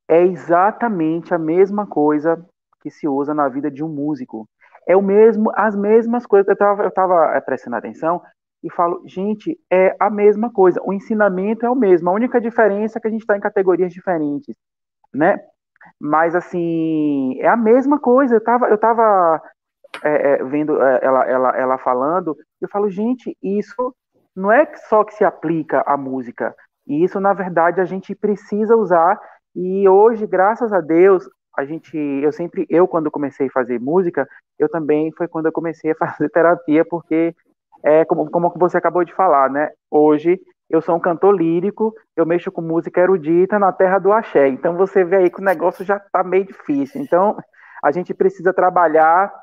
é 0.07 0.23
exatamente 0.23 1.33
a 1.33 1.37
mesma 1.37 1.85
coisa 1.85 2.43
que 2.81 2.89
se 2.89 3.07
usa 3.07 3.33
na 3.33 3.49
vida 3.49 3.69
de 3.69 3.83
um 3.83 3.89
músico. 3.89 4.47
É 4.87 4.95
o 4.95 5.01
mesmo, 5.01 5.51
as 5.55 5.75
mesmas 5.75 6.25
coisas. 6.25 6.47
Eu 6.47 6.53
estava 6.53 6.83
eu 6.83 6.91
tava 6.91 7.41
prestando 7.41 7.75
atenção 7.75 8.21
e 8.63 8.71
falo, 8.71 9.01
gente, 9.05 9.57
é 9.71 9.95
a 9.99 10.09
mesma 10.09 10.51
coisa, 10.51 10.81
o 10.83 10.91
ensinamento 10.91 11.65
é 11.65 11.69
o 11.69 11.75
mesmo, 11.75 12.09
a 12.09 12.13
única 12.13 12.41
diferença 12.41 12.97
é 12.97 13.01
que 13.01 13.07
a 13.07 13.11
gente 13.11 13.21
está 13.21 13.37
em 13.37 13.41
categorias 13.41 13.93
diferentes, 13.93 14.55
né? 15.13 15.39
Mas 15.99 16.35
assim, 16.35 17.39
é 17.39 17.47
a 17.47 17.57
mesma 17.57 17.99
coisa. 17.99 18.35
Eu 18.35 18.43
tava, 18.43 18.67
eu 18.67 18.77
tava 18.77 19.41
é, 20.03 20.33
é, 20.33 20.43
vendo 20.43 20.81
é, 20.81 20.99
ela, 21.01 21.25
ela, 21.25 21.57
ela 21.57 21.77
falando, 21.77 22.37
eu 22.61 22.69
falo, 22.69 22.89
gente, 22.89 23.35
isso 23.41 23.95
não 24.35 24.51
é 24.51 24.69
só 24.87 25.03
que 25.03 25.13
se 25.13 25.23
aplica 25.23 25.83
à 25.85 25.97
música. 25.97 26.55
E 26.87 27.03
isso, 27.03 27.19
na 27.19 27.33
verdade, 27.33 27.81
a 27.81 27.85
gente 27.85 28.15
precisa 28.15 28.75
usar. 28.75 29.19
E 29.55 29.87
hoje, 29.87 30.25
graças 30.25 30.71
a 30.73 30.81
Deus, 30.81 31.29
a 31.57 31.65
gente, 31.65 31.97
eu 31.97 32.31
sempre, 32.31 32.65
eu 32.69 32.87
quando 32.87 33.11
comecei 33.11 33.47
a 33.47 33.51
fazer 33.51 33.79
música, 33.79 34.27
eu 34.57 34.69
também 34.69 35.11
foi 35.11 35.27
quando 35.27 35.47
eu 35.47 35.51
comecei 35.51 35.91
a 35.91 35.95
fazer 35.99 36.29
terapia, 36.29 36.85
porque 36.85 37.35
é 37.83 38.05
como, 38.05 38.29
como 38.29 38.51
você 38.55 38.77
acabou 38.77 39.03
de 39.03 39.13
falar, 39.13 39.49
né? 39.49 39.69
Hoje 39.89 40.39
eu 40.69 40.81
sou 40.81 40.95
um 40.95 40.99
cantor 40.99 41.35
lírico, 41.35 41.93
eu 42.15 42.25
mexo 42.25 42.51
com 42.51 42.61
música 42.61 43.01
erudita 43.01 43.57
na 43.57 43.71
terra 43.71 43.97
do 43.97 44.11
axé. 44.11 44.47
Então 44.47 44.75
você 44.75 45.03
vê 45.03 45.17
aí 45.17 45.29
que 45.29 45.41
o 45.41 45.43
negócio 45.43 45.83
já 45.83 45.97
está 45.97 46.23
meio 46.23 46.45
difícil. 46.45 47.01
Então 47.01 47.37
a 47.83 47.91
gente 47.91 48.13
precisa 48.13 48.53
trabalhar 48.53 49.33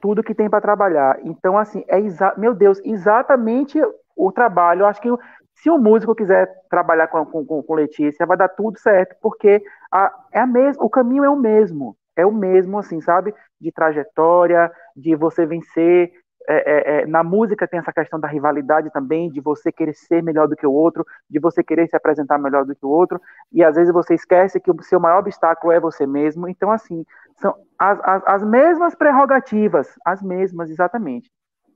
tudo 0.00 0.22
que 0.22 0.34
tem 0.34 0.48
para 0.48 0.60
trabalhar. 0.60 1.18
Então 1.24 1.58
assim, 1.58 1.84
é 1.88 1.98
meu 2.38 2.54
Deus, 2.54 2.80
exatamente 2.84 3.80
o 4.16 4.32
trabalho. 4.32 4.82
Eu 4.82 4.86
acho 4.86 5.00
que 5.00 5.10
se 5.54 5.70
o 5.70 5.78
músico 5.78 6.14
quiser 6.14 6.50
trabalhar 6.70 7.08
com, 7.08 7.24
com, 7.24 7.62
com 7.62 7.74
Letícia, 7.74 8.26
vai 8.26 8.36
dar 8.36 8.48
tudo 8.48 8.78
certo, 8.78 9.14
porque 9.20 9.62
a, 9.92 10.10
é 10.32 10.40
a 10.40 10.46
o 10.78 10.90
caminho 10.90 11.24
é 11.24 11.30
o 11.30 11.36
mesmo. 11.36 11.96
É 12.16 12.26
o 12.26 12.32
mesmo, 12.32 12.78
assim, 12.78 13.00
sabe? 13.00 13.34
De 13.60 13.72
trajetória, 13.72 14.70
de 14.94 15.14
você 15.14 15.46
vencer, 15.46 16.12
é, 16.48 16.54
é, 16.56 17.02
é, 17.02 17.06
na 17.06 17.22
música 17.22 17.68
tem 17.68 17.78
essa 17.78 17.92
questão 17.92 18.18
da 18.18 18.28
rivalidade 18.28 18.90
também, 18.90 19.30
de 19.30 19.40
você 19.40 19.70
querer 19.70 19.94
ser 19.94 20.22
melhor 20.22 20.48
do 20.48 20.56
que 20.56 20.66
o 20.66 20.72
outro, 20.72 21.06
de 21.28 21.38
você 21.38 21.62
querer 21.62 21.88
se 21.88 21.96
apresentar 21.96 22.38
melhor 22.38 22.64
do 22.64 22.74
que 22.74 22.84
o 22.84 22.88
outro, 22.88 23.20
e 23.52 23.62
às 23.62 23.76
vezes 23.76 23.92
você 23.92 24.14
esquece 24.14 24.60
que 24.60 24.70
o 24.70 24.82
seu 24.82 24.98
maior 24.98 25.20
obstáculo 25.20 25.72
é 25.72 25.78
você 25.78 26.06
mesmo. 26.06 26.48
Então, 26.48 26.70
assim, 26.70 27.04
são 27.36 27.54
as, 27.78 27.98
as, 28.02 28.22
as 28.26 28.42
mesmas 28.42 28.94
prerrogativas, 28.94 29.88
as 30.04 30.22
mesmas, 30.22 30.70
exatamente, 30.70 31.30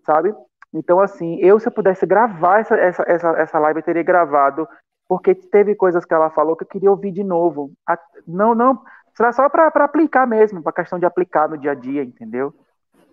sabe? 0.05 0.35
Então, 0.73 1.01
assim, 1.01 1.37
eu 1.37 1.59
se 1.59 1.69
eu 1.69 1.73
pudesse 1.73 2.05
gravar 2.05 2.61
essa, 2.61 2.77
essa, 2.77 3.05
essa, 3.07 3.29
essa 3.39 3.59
live, 3.59 3.81
eu 3.81 3.85
teria 3.85 4.03
gravado, 4.03 4.69
porque 5.09 5.35
teve 5.35 5.75
coisas 5.75 6.05
que 6.05 6.13
ela 6.13 6.31
falou 6.31 6.57
que 6.57 6.65
eu 6.65 6.69
queria 6.69 6.91
ouvir 6.91 7.13
de 7.13 7.23
novo. 7.23 7.71
Não, 8.27 8.55
não, 8.55 8.83
só 9.33 9.49
para 9.49 9.69
aplicar 9.85 10.27
mesmo, 10.27 10.63
para 10.63 10.73
questão 10.73 10.99
de 10.99 11.07
aplicar 11.07 11.49
no 11.49 11.57
dia 11.57 11.71
a 11.71 11.75
dia, 11.75 12.03
entendeu? 12.03 12.53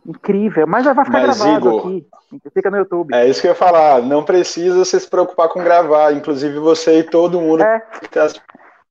Incrível, 0.06 0.68
mas 0.68 0.86
vai 0.86 1.06
ficar 1.06 1.12
mas, 1.12 1.38
gravado 1.38 1.68
Igor, 1.68 1.80
aqui. 1.80 2.08
Fica 2.54 2.70
no 2.70 2.78
YouTube. 2.78 3.14
É 3.14 3.28
isso 3.28 3.40
que 3.42 3.48
eu 3.48 3.52
ia 3.52 3.56
falar. 3.56 4.02
Não 4.02 4.24
precisa 4.24 4.78
você 4.78 5.00
se 5.00 5.08
preocupar 5.08 5.48
com 5.50 5.64
gravar. 5.64 6.14
Inclusive, 6.14 6.60
você 6.60 7.00
e 7.00 7.04
todo 7.04 7.40
mundo 7.40 7.64
é. 7.64 7.80
que 8.00 8.06
está 8.06 8.28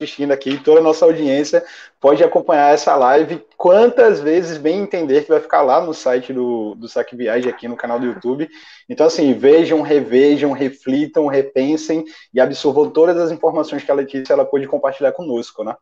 assistindo 0.01 0.33
aqui, 0.33 0.59
toda 0.59 0.81
a 0.81 0.83
nossa 0.83 1.05
audiência, 1.05 1.65
pode 2.01 2.25
acompanhar 2.25 2.73
essa 2.73 2.97
live 2.97 3.45
quantas 3.57 4.21
vezes 4.21 4.59
bem 4.59 4.81
entender 4.81 5.23
que 5.23 5.29
vai 5.29 5.41
ficar 5.41 5.63
lá 5.63 5.81
no 5.81 5.95
site 5.95 6.33
do, 6.33 6.75
do 6.75 6.89
Saque 6.89 7.15
Viagem, 7.15 7.51
aqui 7.51 7.69
no 7.69 7.77
canal 7.77 8.01
do 8.01 8.07
YouTube. 8.07 8.49
Então, 8.89 9.07
assim, 9.07 9.33
vejam, 9.35 9.83
revejam, 9.83 10.53
reflitam, 10.53 11.27
repensem 11.27 12.05
e 12.33 12.41
absorvam 12.41 12.91
todas 12.91 13.17
as 13.19 13.31
informações 13.31 13.85
que 13.85 13.91
a 13.91 13.95
Letícia 13.95 14.33
ela 14.33 14.45
pôde 14.45 14.67
compartilhar 14.67 15.13
conosco, 15.13 15.63
né? 15.63 15.77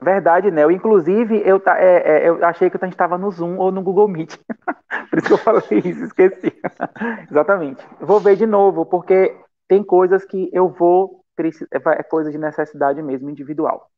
Verdade, 0.00 0.50
Nel. 0.50 0.70
Inclusive, 0.70 1.42
eu, 1.44 1.60
é, 1.66 1.96
é, 2.24 2.28
eu 2.28 2.44
achei 2.44 2.70
que 2.70 2.76
a 2.76 2.84
gente 2.84 2.94
estava 2.94 3.18
no 3.18 3.30
Zoom 3.30 3.58
ou 3.58 3.72
no 3.72 3.82
Google 3.82 4.08
Meet. 4.08 4.36
Por 5.10 5.18
isso 5.18 5.26
que 5.26 5.34
eu 5.34 5.38
falei 5.38 5.82
isso, 5.84 6.04
esqueci. 6.04 6.52
Exatamente. 7.30 7.84
Vou 8.00 8.20
ver 8.20 8.36
de 8.36 8.46
novo, 8.46 8.86
porque 8.86 9.36
tem 9.66 9.82
coisas 9.82 10.24
que 10.24 10.48
eu 10.52 10.68
vou. 10.68 11.24
É, 11.38 12.00
é 12.00 12.02
coisa 12.02 12.30
de 12.30 12.38
necessidade 12.38 13.00
mesmo, 13.02 13.30
individual. 13.30 13.90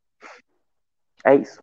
É 1.25 1.35
isso. 1.35 1.61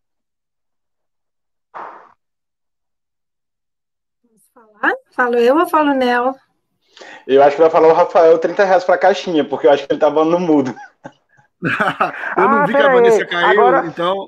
falar? 4.58 4.94
Falo 5.12 5.36
eu 5.36 5.58
ou 5.58 5.68
falo 5.68 5.94
Nel? 5.94 6.36
Eu 7.28 7.44
acho 7.44 7.56
que 7.56 7.62
vai 7.62 7.70
falar 7.70 7.90
o 7.90 7.94
Rafael 7.94 8.38
30 8.40 8.64
reais 8.64 8.84
para 8.84 8.96
a 8.96 9.00
caixinha, 9.00 9.48
porque 9.48 9.68
eu 9.68 9.72
acho 9.72 9.86
que 9.86 9.94
ele 9.94 9.98
estava 9.98 10.26
no 10.26 10.40
mudo. 10.40 10.74
eu 12.38 12.44
não 12.50 12.62
ah, 12.62 12.66
vi 12.66 12.74
que 12.74 12.82
a 12.82 12.94
Vanessa 12.94 13.18
aí. 13.18 13.28
caiu, 13.28 13.50
Agora... 13.50 13.86
então. 13.86 14.28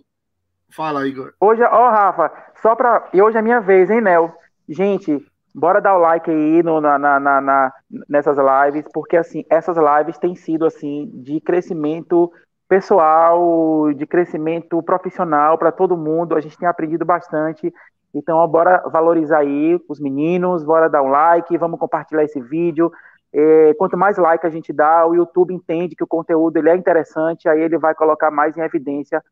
Fala, 0.72 1.08
Igor. 1.08 1.34
Hoje, 1.40 1.64
ó, 1.64 1.90
Rafa, 1.90 2.32
só 2.62 2.76
pra. 2.76 3.08
E 3.14 3.22
hoje 3.22 3.38
é 3.38 3.42
minha 3.42 3.60
vez, 3.60 3.90
hein, 3.90 4.02
Nel? 4.02 4.34
Gente, 4.68 5.26
bora 5.54 5.82
dar 5.82 5.96
o 5.96 6.00
like 6.00 6.30
aí 6.30 6.62
no, 6.62 6.80
na, 6.80 7.00
na, 7.00 7.20
na, 7.20 7.74
nessas 8.08 8.38
lives, 8.38 8.86
porque 8.94 9.18
assim, 9.18 9.44
essas 9.50 9.78
lives 9.78 10.18
têm 10.18 10.36
sido 10.36 10.66
assim 10.66 11.10
de 11.14 11.42
crescimento 11.42 12.32
pessoal, 12.68 13.92
de 13.94 14.06
crescimento 14.06 14.82
profissional 14.84 15.58
para 15.58 15.72
todo 15.72 15.98
mundo. 15.98 16.36
A 16.36 16.42
gente 16.42 16.58
tem 16.58 16.68
aprendido 16.68 17.04
bastante. 17.04 17.74
Então, 18.14 18.38
ó, 18.38 18.48
bora 18.48 18.84
valorizar 18.92 19.40
aí 19.40 19.80
os 19.88 20.00
meninos, 20.00 20.64
bora 20.64 20.90
dar 20.90 21.02
um 21.02 21.10
like, 21.10 21.58
vamos 21.58 21.80
compartilhar 21.80 22.24
esse 22.24 22.40
vídeo. 22.40 22.92
É, 23.32 23.74
quanto 23.76 23.96
mais 23.96 24.18
like 24.18 24.46
a 24.46 24.50
gente 24.50 24.74
dá, 24.74 25.06
o 25.06 25.14
YouTube 25.14 25.54
entende 25.54 25.96
que 25.96 26.04
o 26.04 26.08
conteúdo 26.08 26.58
ele 26.58 26.70
é 26.70 26.76
interessante, 26.76 27.48
aí 27.48 27.62
ele 27.62 27.78
vai 27.78 27.94
colocar 27.94 28.32
mais 28.32 28.58
em 28.58 28.62
evidência 28.62 29.24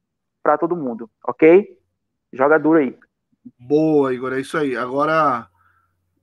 para 0.43 0.57
todo 0.57 0.75
mundo, 0.75 1.09
ok? 1.27 1.67
Joga 2.31 2.59
duro 2.59 2.79
aí. 2.79 2.97
Boa, 3.59 4.13
Igor, 4.13 4.33
é 4.33 4.39
isso 4.39 4.57
aí. 4.57 4.75
Agora, 4.75 5.47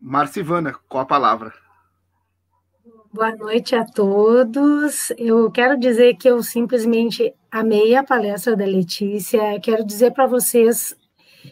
Marcivana, 0.00 0.74
qual 0.88 1.02
a 1.02 1.06
palavra? 1.06 1.52
Boa 3.12 3.34
noite 3.36 3.74
a 3.76 3.84
todos. 3.84 5.12
Eu 5.16 5.50
quero 5.50 5.78
dizer 5.78 6.16
que 6.16 6.28
eu 6.28 6.42
simplesmente 6.42 7.32
amei 7.50 7.94
a 7.94 8.02
palestra 8.02 8.56
da 8.56 8.64
Letícia. 8.64 9.60
Quero 9.60 9.84
dizer 9.84 10.12
para 10.12 10.26
vocês 10.26 10.96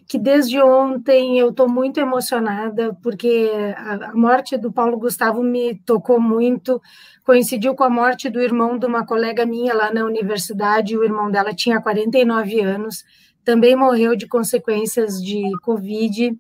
que 0.07 0.19
desde 0.19 0.61
ontem 0.61 1.39
eu 1.39 1.51
estou 1.51 1.69
muito 1.69 1.99
emocionada, 1.99 2.97
porque 3.03 3.51
a, 3.77 4.15
morte 4.15 4.57
do 4.57 4.73
Paulo 4.73 4.99
Gustavo 4.99 5.43
me 5.43 5.75
tocou 5.87 6.21
muito. 6.21 6.81
Coincidiu 7.25 7.75
com 7.75 7.85
a 7.85 7.91
morte 7.91 8.29
do 8.29 8.41
irmão 8.41 8.79
de 8.79 8.87
uma 8.87 9.07
colega 9.07 9.47
minha 9.47 9.75
lá 9.75 9.93
na 9.93 10.05
universidade, 10.05 10.97
o 10.97 11.05
irmão 11.05 11.31
dela 11.31 11.55
tinha 11.55 11.81
49 11.81 12.61
anos, 12.61 13.05
também 13.45 13.77
morreu 13.77 14.17
de 14.17 14.27
consequências 14.27 15.23
de 15.23 15.43
Covid. 15.63 16.37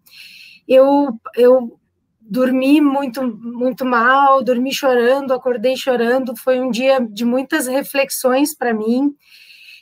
Eu, 0.67 1.19
eu 1.37 1.79
dormi 2.21 2.81
muito, 2.81 3.23
muito 3.23 3.85
mal, 3.85 4.43
dormi 4.43 4.73
chorando, 4.73 5.35
acordei 5.35 5.77
chorando. 5.77 6.37
Foi 6.37 6.61
um 6.61 6.71
dia 6.71 6.99
de 7.01 7.25
muitas 7.25 7.67
reflexões 7.67 8.55
para 8.55 8.73
mim. 8.73 9.15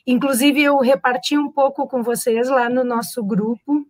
Inclusive, 0.06 0.62
eu 0.62 0.78
reparti 0.78 1.36
um 1.36 1.51
pouco 1.51 1.86
com 1.86 2.02
vocês 2.02 2.48
lá 2.48 2.68
no 2.68 2.85
nosso 2.85 3.22
grupo, 3.22 3.86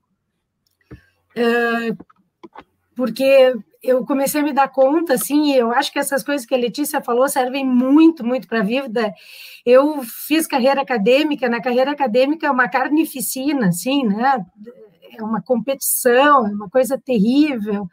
porque 2.95 3.55
eu 3.83 4.05
comecei 4.05 4.41
a 4.41 4.45
me 4.45 4.53
dar 4.53 4.69
conta, 4.69 5.15
assim, 5.15 5.55
eu 5.55 5.73
acho 5.73 5.91
que 5.91 5.99
essas 5.99 6.23
coisas 6.23 6.47
que 6.47 6.55
a 6.55 6.59
Letícia 6.59 7.01
falou 7.01 7.29
servem 7.29 7.65
muito, 7.65 8.25
muito 8.25 8.47
para 8.47 8.61
a 8.61 8.65
vida. 8.65 9.15
Eu 9.65 10.03
fiz 10.03 10.47
carreira 10.47 10.83
acadêmica, 10.83 11.49
na 11.49 11.63
carreira 11.63 11.91
acadêmica 11.91 12.47
é 12.47 12.51
uma 12.51 12.69
carnificina, 12.69 13.69
assim, 13.69 14.05
né? 14.05 14.45
É 15.17 15.23
uma 15.23 15.41
competição, 15.41 16.47
é 16.47 16.51
uma 16.51 16.69
coisa 16.69 16.99
terrível. 16.99 17.89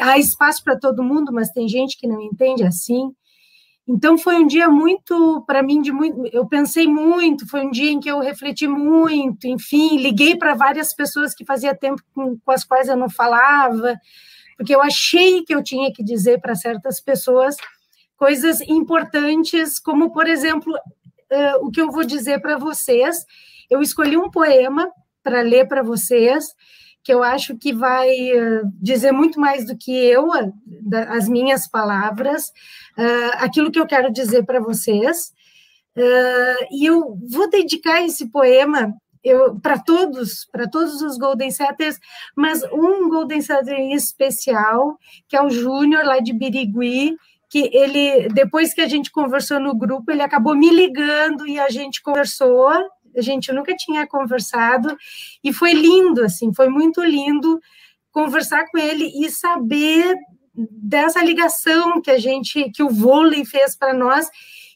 Há 0.00 0.18
espaço 0.18 0.62
para 0.62 0.78
todo 0.78 1.02
mundo, 1.02 1.32
mas 1.32 1.50
tem 1.50 1.68
gente 1.68 1.98
que 1.98 2.06
não 2.06 2.20
entende 2.20 2.62
assim. 2.62 3.12
Então 3.88 4.18
foi 4.18 4.34
um 4.34 4.46
dia 4.46 4.68
muito 4.68 5.42
para 5.46 5.62
mim 5.62 5.80
de 5.80 5.90
muito, 5.90 6.26
eu 6.30 6.46
pensei 6.46 6.86
muito, 6.86 7.48
foi 7.48 7.62
um 7.62 7.70
dia 7.70 7.90
em 7.90 7.98
que 7.98 8.10
eu 8.10 8.20
refleti 8.20 8.68
muito, 8.68 9.46
enfim, 9.46 9.96
liguei 9.96 10.36
para 10.36 10.52
várias 10.52 10.92
pessoas 10.92 11.34
que 11.34 11.42
fazia 11.42 11.74
tempo 11.74 12.02
com, 12.14 12.38
com, 12.38 12.50
as 12.50 12.64
quais 12.64 12.88
eu 12.88 12.96
não 12.96 13.08
falava, 13.08 13.98
porque 14.58 14.74
eu 14.74 14.82
achei 14.82 15.42
que 15.42 15.54
eu 15.54 15.62
tinha 15.62 15.90
que 15.90 16.04
dizer 16.04 16.38
para 16.38 16.54
certas 16.54 17.00
pessoas 17.00 17.56
coisas 18.14 18.60
importantes, 18.60 19.78
como 19.78 20.12
por 20.12 20.26
exemplo, 20.26 20.74
uh, 20.74 21.66
o 21.66 21.70
que 21.70 21.80
eu 21.80 21.90
vou 21.90 22.04
dizer 22.04 22.42
para 22.42 22.58
vocês. 22.58 23.24
Eu 23.70 23.80
escolhi 23.80 24.18
um 24.18 24.30
poema 24.30 24.90
para 25.22 25.40
ler 25.40 25.66
para 25.66 25.82
vocês 25.82 26.54
que 27.02 27.12
eu 27.12 27.22
acho 27.22 27.56
que 27.56 27.72
vai 27.72 28.10
dizer 28.80 29.12
muito 29.12 29.40
mais 29.40 29.66
do 29.66 29.76
que 29.76 29.90
eu, 29.92 30.28
as 31.08 31.28
minhas 31.28 31.68
palavras, 31.68 32.52
aquilo 33.34 33.70
que 33.70 33.80
eu 33.80 33.86
quero 33.86 34.12
dizer 34.12 34.44
para 34.44 34.60
vocês. 34.60 35.32
E 36.70 36.84
eu 36.84 37.18
vou 37.30 37.48
dedicar 37.48 38.02
esse 38.02 38.28
poema 38.30 38.94
para 39.62 39.78
todos, 39.78 40.46
para 40.50 40.68
todos 40.68 41.02
os 41.02 41.18
Golden 41.18 41.50
Setters, 41.50 41.98
mas 42.36 42.62
um 42.72 43.08
Golden 43.08 43.40
Setter 43.40 43.74
em 43.74 43.92
especial, 43.92 44.96
que 45.28 45.36
é 45.36 45.42
o 45.42 45.50
Júnior, 45.50 46.04
lá 46.04 46.18
de 46.20 46.32
Birigui, 46.32 47.16
que 47.50 47.70
ele, 47.72 48.28
depois 48.28 48.74
que 48.74 48.80
a 48.80 48.86
gente 48.86 49.10
conversou 49.10 49.58
no 49.58 49.74
grupo, 49.74 50.10
ele 50.10 50.22
acabou 50.22 50.54
me 50.54 50.70
ligando 50.70 51.46
e 51.46 51.58
a 51.58 51.68
gente 51.70 52.02
conversou, 52.02 52.70
a 53.18 53.22
gente 53.22 53.52
nunca 53.52 53.74
tinha 53.76 54.06
conversado, 54.06 54.96
e 55.42 55.52
foi 55.52 55.72
lindo, 55.72 56.24
assim, 56.24 56.52
foi 56.52 56.68
muito 56.68 57.02
lindo 57.02 57.60
conversar 58.10 58.66
com 58.70 58.78
ele 58.78 59.10
e 59.24 59.30
saber 59.30 60.16
dessa 60.54 61.22
ligação 61.22 62.00
que 62.00 62.10
a 62.10 62.18
gente, 62.18 62.70
que 62.70 62.82
o 62.82 62.90
vôlei 62.90 63.44
fez 63.44 63.76
para 63.76 63.94
nós 63.94 64.28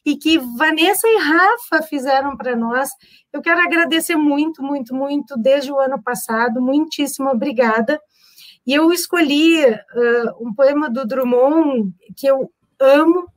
e 0.05 0.17
que 0.17 0.37
Vanessa 0.37 1.07
e 1.07 1.17
Rafa 1.17 1.81
fizeram 1.83 2.35
para 2.35 2.55
nós. 2.55 2.89
Eu 3.31 3.41
quero 3.41 3.61
agradecer 3.61 4.15
muito, 4.15 4.61
muito, 4.61 4.93
muito 4.93 5.37
desde 5.37 5.71
o 5.71 5.79
ano 5.79 6.01
passado, 6.01 6.61
muitíssimo 6.61 7.29
obrigada. 7.29 7.99
E 8.65 8.73
eu 8.73 8.91
escolhi 8.91 9.65
uh, 9.65 10.47
um 10.47 10.53
poema 10.53 10.89
do 10.89 11.05
Drummond 11.05 11.93
que 12.15 12.27
eu 12.27 12.49
amo 12.79 13.27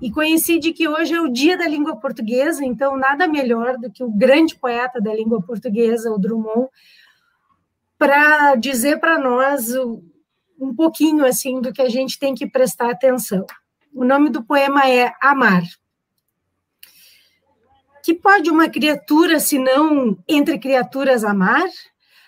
e 0.00 0.10
coincide 0.10 0.72
que 0.72 0.88
hoje 0.88 1.14
é 1.14 1.20
o 1.20 1.32
dia 1.32 1.56
da 1.56 1.66
língua 1.66 1.96
portuguesa, 1.96 2.64
então 2.64 2.96
nada 2.96 3.26
melhor 3.26 3.76
do 3.76 3.90
que 3.90 4.02
o 4.02 4.10
grande 4.10 4.54
poeta 4.54 5.00
da 5.00 5.12
língua 5.12 5.42
portuguesa, 5.42 6.12
o 6.12 6.18
Drummond, 6.18 6.68
para 7.98 8.54
dizer 8.54 9.00
para 9.00 9.18
nós 9.18 9.74
um 10.58 10.74
pouquinho 10.74 11.24
assim 11.24 11.60
do 11.60 11.72
que 11.72 11.82
a 11.82 11.88
gente 11.88 12.18
tem 12.18 12.34
que 12.34 12.46
prestar 12.46 12.90
atenção. 12.90 13.44
O 13.92 14.04
nome 14.04 14.30
do 14.30 14.44
poema 14.44 14.88
é 14.88 15.12
Amar. 15.20 15.62
Que 18.04 18.14
pode 18.14 18.50
uma 18.50 18.68
criatura, 18.68 19.40
se 19.40 19.58
não 19.58 20.16
entre 20.26 20.58
criaturas, 20.58 21.24
amar? 21.24 21.68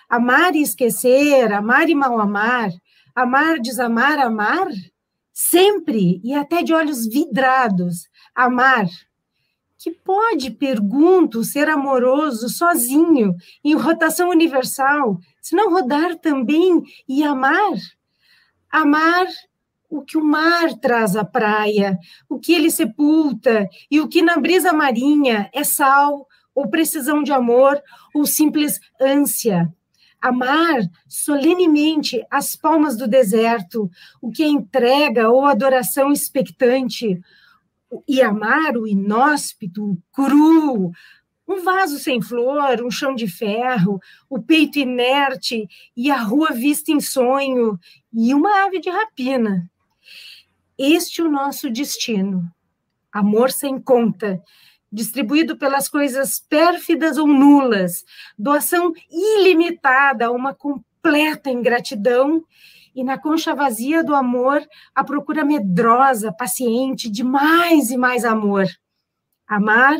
Amar 0.09 0.53
e 0.55 0.61
esquecer, 0.61 1.51
amar 1.53 1.89
e 1.89 1.95
mal 1.95 2.19
amar, 2.19 2.69
amar, 3.15 3.59
desamar, 3.59 4.19
amar? 4.19 4.67
Sempre 5.33 6.19
e 6.23 6.33
até 6.33 6.61
de 6.61 6.73
olhos 6.73 7.07
vidrados, 7.07 8.09
amar. 8.35 8.85
Que 9.77 9.91
pode, 9.91 10.51
pergunto, 10.51 11.43
ser 11.43 11.67
amoroso 11.67 12.49
sozinho, 12.49 13.35
em 13.63 13.73
rotação 13.73 14.29
universal, 14.29 15.17
se 15.41 15.55
não 15.55 15.71
rodar 15.71 16.15
também 16.17 16.83
e 17.07 17.23
amar? 17.23 17.73
Amar 18.69 19.25
o 19.89 20.01
que 20.01 20.17
o 20.17 20.23
mar 20.23 20.73
traz 20.79 21.15
à 21.15 21.25
praia, 21.25 21.99
o 22.29 22.39
que 22.39 22.53
ele 22.53 22.71
sepulta 22.71 23.67
e 23.89 23.99
o 23.99 24.07
que 24.07 24.21
na 24.21 24.37
brisa 24.37 24.71
marinha 24.71 25.49
é 25.53 25.63
sal 25.63 26.27
ou 26.55 26.69
precisão 26.69 27.21
de 27.21 27.33
amor 27.33 27.81
ou 28.13 28.25
simples 28.25 28.79
ânsia. 28.99 29.73
Amar 30.21 30.81
solenemente 31.07 32.23
as 32.29 32.55
palmas 32.55 32.95
do 32.95 33.07
deserto, 33.07 33.89
o 34.21 34.31
que 34.31 34.43
é 34.43 34.47
entrega 34.47 35.29
ou 35.29 35.45
adoração 35.45 36.11
expectante, 36.11 37.19
e 38.07 38.21
amar 38.21 38.77
o 38.77 38.87
inóspito, 38.87 39.83
o 39.83 39.97
cru, 40.13 40.91
um 41.47 41.63
vaso 41.63 41.99
sem 41.99 42.21
flor, 42.21 42.81
um 42.81 42.91
chão 42.91 43.13
de 43.13 43.27
ferro, 43.27 43.99
o 44.29 44.41
peito 44.41 44.79
inerte 44.79 45.67
e 45.97 46.09
a 46.09 46.21
rua 46.21 46.51
vista 46.51 46.91
em 46.91 46.99
sonho, 46.99 47.77
e 48.13 48.33
uma 48.33 48.65
ave 48.65 48.79
de 48.79 48.89
rapina. 48.89 49.69
Este 50.77 51.21
é 51.21 51.23
o 51.23 51.31
nosso 51.31 51.69
destino. 51.69 52.49
Amor 53.11 53.51
sem 53.51 53.79
conta, 53.79 54.41
distribuído 54.91 55.57
pelas 55.57 55.87
coisas 55.87 56.39
pérfidas 56.39 57.17
ou 57.17 57.27
nulas, 57.27 58.03
doação 58.37 58.91
ilimitada 59.09 60.25
a 60.25 60.31
uma 60.31 60.53
completa 60.53 61.49
ingratidão, 61.49 62.43
e 62.93 63.03
na 63.03 63.17
concha 63.17 63.55
vazia 63.55 64.03
do 64.03 64.13
amor, 64.13 64.61
a 64.93 65.03
procura 65.03 65.45
medrosa, 65.45 66.33
paciente 66.33 67.09
de 67.09 67.23
mais 67.23 67.89
e 67.89 67.97
mais 67.97 68.25
amor. 68.25 68.65
Amar 69.47 69.97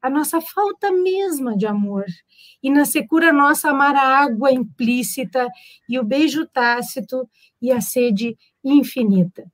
a 0.00 0.10
nossa 0.10 0.40
falta 0.40 0.90
mesma 0.90 1.56
de 1.56 1.66
amor, 1.66 2.04
e 2.60 2.68
na 2.68 2.84
secura 2.84 3.32
nossa 3.32 3.70
amar 3.70 3.94
a 3.94 4.18
água 4.18 4.50
implícita 4.50 5.48
e 5.88 5.98
o 5.98 6.04
beijo 6.04 6.44
tácito 6.46 7.28
e 7.60 7.70
a 7.70 7.80
sede 7.80 8.36
infinita. 8.64 9.44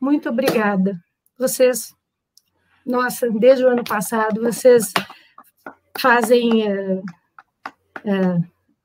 Muito 0.00 0.28
obrigada. 0.28 0.98
Vocês, 1.38 1.94
nossa, 2.84 3.30
desde 3.30 3.64
o 3.64 3.68
ano 3.68 3.84
passado, 3.84 4.40
vocês 4.40 4.92
fazem 5.98 6.66
é, 6.66 7.02
é, 8.04 8.20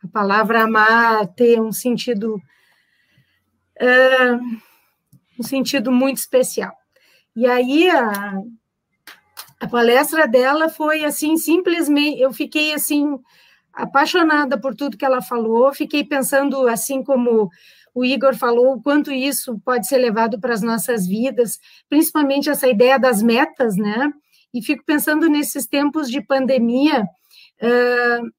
a 0.03 0.07
palavra 0.11 0.63
amar 0.63 1.27
ter 1.27 1.59
um 1.61 1.72
sentido 1.72 2.41
é, 3.77 4.34
um 5.39 5.43
sentido 5.43 5.91
muito 5.91 6.17
especial. 6.17 6.73
E 7.35 7.45
aí 7.45 7.89
a, 7.89 8.39
a 9.59 9.67
palestra 9.67 10.27
dela 10.27 10.69
foi 10.69 11.03
assim 11.03 11.38
simplesmente, 11.38 12.22
eu 12.22 12.31
fiquei 12.31 12.73
assim 12.73 13.19
apaixonada 13.73 14.57
por 14.57 14.73
tudo 14.73 14.97
que 14.97 15.03
ela 15.03 15.22
falou, 15.22 15.73
fiquei 15.73 16.03
pensando 16.03 16.67
assim 16.67 17.03
como 17.03 17.49
o 17.95 18.03
Igor 18.03 18.35
falou 18.35 18.73
o 18.73 18.81
quanto 18.81 19.09
isso 19.09 19.57
pode 19.63 19.88
ser 19.88 19.97
levado 19.97 20.38
para 20.38 20.53
as 20.53 20.61
nossas 20.61 21.07
vidas, 21.07 21.57
principalmente 21.89 22.49
essa 22.49 22.67
ideia 22.67 22.99
das 22.99 23.23
metas, 23.23 23.77
né? 23.77 24.11
E 24.53 24.61
fico 24.61 24.84
pensando 24.85 25.30
nesses 25.30 25.65
tempos 25.65 26.11
de 26.11 26.22
pandemia, 26.22 27.03
uh, 27.03 28.30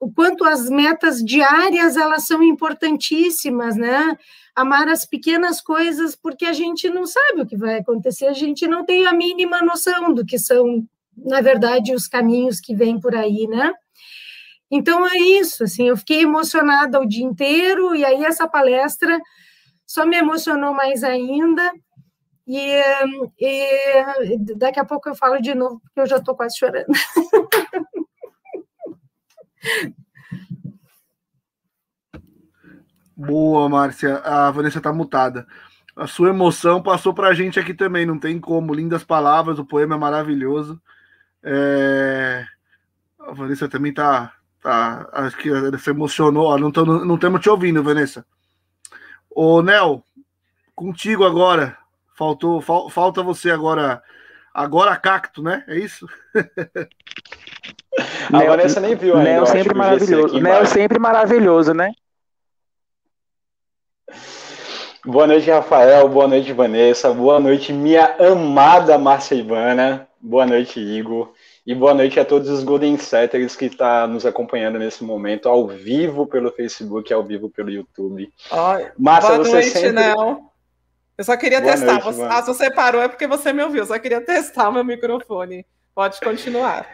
o 0.00 0.12
quanto 0.12 0.44
as 0.44 0.68
metas 0.68 1.24
diárias 1.24 1.96
elas 1.96 2.26
são 2.26 2.42
importantíssimas, 2.42 3.76
né? 3.76 4.16
Amar 4.54 4.88
as 4.88 5.06
pequenas 5.06 5.60
coisas, 5.60 6.16
porque 6.16 6.44
a 6.44 6.52
gente 6.52 6.90
não 6.90 7.06
sabe 7.06 7.42
o 7.42 7.46
que 7.46 7.56
vai 7.56 7.78
acontecer, 7.78 8.26
a 8.26 8.32
gente 8.32 8.66
não 8.66 8.84
tem 8.84 9.06
a 9.06 9.12
mínima 9.12 9.62
noção 9.62 10.12
do 10.12 10.26
que 10.26 10.40
são, 10.40 10.84
na 11.16 11.40
verdade, 11.40 11.94
os 11.94 12.08
caminhos 12.08 12.58
que 12.58 12.74
vêm 12.74 12.98
por 12.98 13.14
aí, 13.14 13.46
né? 13.46 13.72
Então 14.70 15.06
é 15.06 15.16
isso, 15.16 15.64
assim, 15.64 15.88
eu 15.88 15.96
fiquei 15.96 16.22
emocionada 16.22 17.00
o 17.00 17.06
dia 17.06 17.24
inteiro 17.24 17.96
e 17.96 18.04
aí 18.04 18.24
essa 18.24 18.46
palestra 18.46 19.18
só 19.86 20.04
me 20.04 20.16
emocionou 20.16 20.74
mais 20.74 21.02
ainda. 21.02 21.72
E, 22.46 22.66
e 23.38 24.38
daqui 24.56 24.80
a 24.80 24.84
pouco 24.84 25.08
eu 25.08 25.14
falo 25.14 25.40
de 25.40 25.54
novo, 25.54 25.80
porque 25.80 26.00
eu 26.00 26.06
já 26.06 26.16
estou 26.16 26.34
quase 26.34 26.58
chorando. 26.58 26.86
Boa, 33.16 33.68
Márcia. 33.68 34.18
A 34.18 34.50
Vanessa 34.50 34.78
está 34.78 34.92
mutada. 34.92 35.46
A 35.96 36.06
sua 36.06 36.28
emoção 36.28 36.80
passou 36.80 37.12
para 37.12 37.28
a 37.28 37.34
gente 37.34 37.58
aqui 37.58 37.74
também, 37.74 38.06
não 38.06 38.18
tem 38.18 38.38
como. 38.38 38.72
Lindas 38.72 39.02
palavras, 39.02 39.58
o 39.58 39.64
poema 39.64 39.96
é 39.96 39.98
maravilhoso. 39.98 40.80
É... 41.42 42.46
A 43.18 43.32
Vanessa 43.32 43.68
também 43.68 43.90
está 43.90 44.37
Tá, 44.68 45.08
acho 45.12 45.34
que 45.38 45.48
se 45.78 45.88
emocionou. 45.88 46.58
não, 46.58 46.70
tô, 46.70 46.84
não 46.84 47.14
estamos 47.14 47.40
te 47.40 47.48
ouvindo, 47.48 47.82
Vanessa. 47.82 48.22
Ô, 49.30 49.62
Nel, 49.62 50.04
contigo 50.74 51.24
agora. 51.24 51.78
Faltou, 52.14 52.60
fal, 52.60 52.90
falta 52.90 53.22
você 53.22 53.50
agora. 53.50 54.02
Agora 54.52 54.94
cacto, 54.94 55.42
né? 55.42 55.64
É 55.66 55.78
isso? 55.78 56.06
A 58.30 58.44
Vanessa 58.44 58.78
nem 58.78 58.94
viu 58.94 59.16
ainda. 59.16 59.30
Nel 59.30 59.46
sempre 59.46 59.72
maravilhoso. 59.74 60.38
Nel 60.38 60.66
sempre 60.66 60.98
maravilhoso, 60.98 61.72
né? 61.72 61.90
Boa 65.02 65.26
noite, 65.26 65.50
Rafael. 65.50 66.06
Boa 66.10 66.28
noite, 66.28 66.52
Vanessa. 66.52 67.10
Boa 67.10 67.40
noite, 67.40 67.72
minha 67.72 68.16
amada 68.18 68.98
Marcia 68.98 69.34
Ivana. 69.34 70.06
Boa 70.20 70.44
noite, 70.44 70.78
Igor. 70.78 71.32
E 71.68 71.74
boa 71.74 71.92
noite 71.92 72.18
a 72.18 72.24
todos 72.24 72.48
os 72.48 72.64
Golden 72.64 72.96
Setters 72.96 73.54
que 73.54 73.66
estão 73.66 73.86
tá 73.86 74.06
nos 74.06 74.24
acompanhando 74.24 74.78
nesse 74.78 75.04
momento, 75.04 75.50
ao 75.50 75.68
vivo 75.68 76.26
pelo 76.26 76.50
Facebook, 76.50 77.12
ao 77.12 77.22
vivo 77.22 77.50
pelo 77.50 77.68
YouTube. 77.68 78.32
Oi. 78.50 78.86
Márcia, 78.96 79.34
boa 79.34 79.44
você 79.44 79.52
noite, 79.52 79.68
sempre... 79.68 79.92
Não. 79.92 80.48
Eu 81.18 81.24
só 81.24 81.36
queria 81.36 81.60
boa 81.60 81.70
testar. 81.70 81.92
Noite, 81.92 82.04
você, 82.04 82.22
ah, 82.22 82.40
se 82.40 82.46
você 82.46 82.70
parou 82.70 83.02
é 83.02 83.08
porque 83.08 83.26
você 83.26 83.52
me 83.52 83.62
ouviu. 83.62 83.82
Eu 83.82 83.86
só 83.86 83.98
queria 83.98 84.18
testar 84.24 84.70
o 84.70 84.72
meu 84.72 84.82
microfone. 84.82 85.66
Pode 85.94 86.18
continuar. 86.20 86.86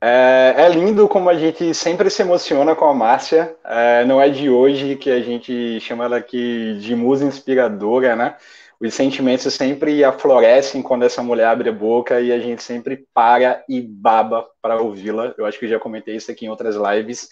É, 0.00 0.54
é, 0.56 0.68
lindo 0.70 1.06
como 1.06 1.28
a 1.28 1.34
gente 1.34 1.74
sempre 1.74 2.08
se 2.08 2.22
emociona 2.22 2.74
com 2.74 2.86
a 2.86 2.94
Márcia. 2.94 3.54
É, 3.62 4.02
não 4.06 4.18
é 4.18 4.30
de 4.30 4.48
hoje 4.48 4.96
que 4.96 5.10
a 5.10 5.20
gente 5.20 5.78
chama 5.78 6.06
ela 6.06 6.16
aqui 6.16 6.78
de 6.80 6.96
musa 6.96 7.26
inspiradora, 7.26 8.16
né? 8.16 8.34
Os 8.80 8.94
sentimentos 8.94 9.52
sempre 9.52 10.02
aflorescem 10.02 10.80
quando 10.82 11.04
essa 11.04 11.22
mulher 11.22 11.48
abre 11.48 11.68
a 11.68 11.72
boca 11.72 12.18
e 12.20 12.32
a 12.32 12.38
gente 12.38 12.62
sempre 12.62 13.06
para 13.12 13.62
e 13.68 13.80
baba 13.82 14.48
para 14.62 14.80
ouvi-la. 14.80 15.34
Eu 15.36 15.44
acho 15.44 15.58
que 15.58 15.66
eu 15.66 15.70
já 15.70 15.78
comentei 15.78 16.16
isso 16.16 16.30
aqui 16.30 16.46
em 16.46 16.48
outras 16.48 16.76
lives. 16.76 17.28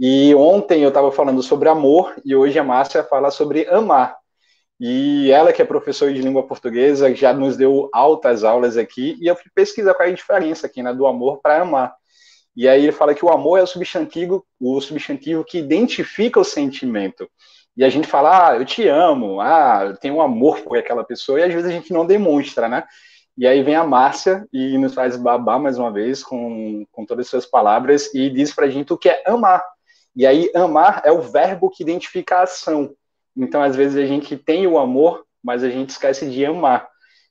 E 0.00 0.34
ontem 0.34 0.82
eu 0.82 0.88
estava 0.88 1.12
falando 1.12 1.42
sobre 1.42 1.68
amor 1.68 2.14
e 2.24 2.34
hoje 2.34 2.58
a 2.58 2.64
Márcia 2.64 3.04
fala 3.04 3.30
sobre 3.30 3.66
amar. 3.68 4.16
E 4.80 5.30
ela, 5.30 5.52
que 5.52 5.60
é 5.60 5.64
professora 5.64 6.14
de 6.14 6.22
língua 6.22 6.46
portuguesa, 6.46 7.14
já 7.14 7.34
nos 7.34 7.56
deu 7.56 7.90
altas 7.92 8.42
aulas 8.42 8.78
aqui 8.78 9.18
e 9.20 9.26
eu 9.26 9.36
fui 9.36 9.50
pesquisar 9.54 9.92
qual 9.92 10.08
é 10.08 10.12
a 10.12 10.14
diferença 10.14 10.66
aqui 10.68 10.82
né, 10.82 10.94
do 10.94 11.06
amor 11.06 11.40
para 11.42 11.60
amar. 11.60 11.92
E 12.56 12.66
aí 12.66 12.84
ele 12.84 12.92
fala 12.92 13.14
que 13.14 13.24
o 13.24 13.30
amor 13.30 13.58
é 13.58 13.62
o 13.62 13.66
substantivo, 13.66 14.46
o 14.58 14.80
substantivo 14.80 15.44
que 15.44 15.58
identifica 15.58 16.40
o 16.40 16.44
sentimento 16.44 17.28
e 17.78 17.84
a 17.84 17.88
gente 17.88 18.08
fala, 18.08 18.48
ah, 18.48 18.56
eu 18.56 18.64
te 18.64 18.88
amo, 18.88 19.40
ah, 19.40 19.84
eu 19.86 19.96
tenho 19.96 20.16
um 20.16 20.20
amor 20.20 20.62
por 20.62 20.76
aquela 20.76 21.04
pessoa, 21.04 21.38
e 21.38 21.44
às 21.44 21.54
vezes 21.54 21.70
a 21.70 21.72
gente 21.72 21.92
não 21.92 22.04
demonstra, 22.04 22.68
né? 22.68 22.82
E 23.36 23.46
aí 23.46 23.62
vem 23.62 23.76
a 23.76 23.84
Márcia 23.84 24.44
e 24.52 24.76
nos 24.76 24.94
faz 24.94 25.16
babar 25.16 25.60
mais 25.60 25.78
uma 25.78 25.92
vez 25.92 26.24
com, 26.24 26.84
com 26.90 27.06
todas 27.06 27.26
as 27.26 27.30
suas 27.30 27.46
palavras 27.46 28.12
e 28.12 28.28
diz 28.30 28.52
pra 28.52 28.68
gente 28.68 28.92
o 28.92 28.98
que 28.98 29.08
é 29.08 29.22
amar. 29.24 29.64
E 30.16 30.26
aí, 30.26 30.50
amar 30.56 31.02
é 31.04 31.12
o 31.12 31.22
verbo 31.22 31.70
que 31.70 31.84
identifica 31.84 32.38
a 32.38 32.42
ação. 32.42 32.92
Então, 33.36 33.62
às 33.62 33.76
vezes, 33.76 33.96
a 33.96 34.04
gente 34.04 34.36
tem 34.36 34.66
o 34.66 34.76
amor, 34.76 35.24
mas 35.40 35.62
a 35.62 35.70
gente 35.70 35.90
esquece 35.90 36.28
de 36.28 36.44
amar. 36.44 36.88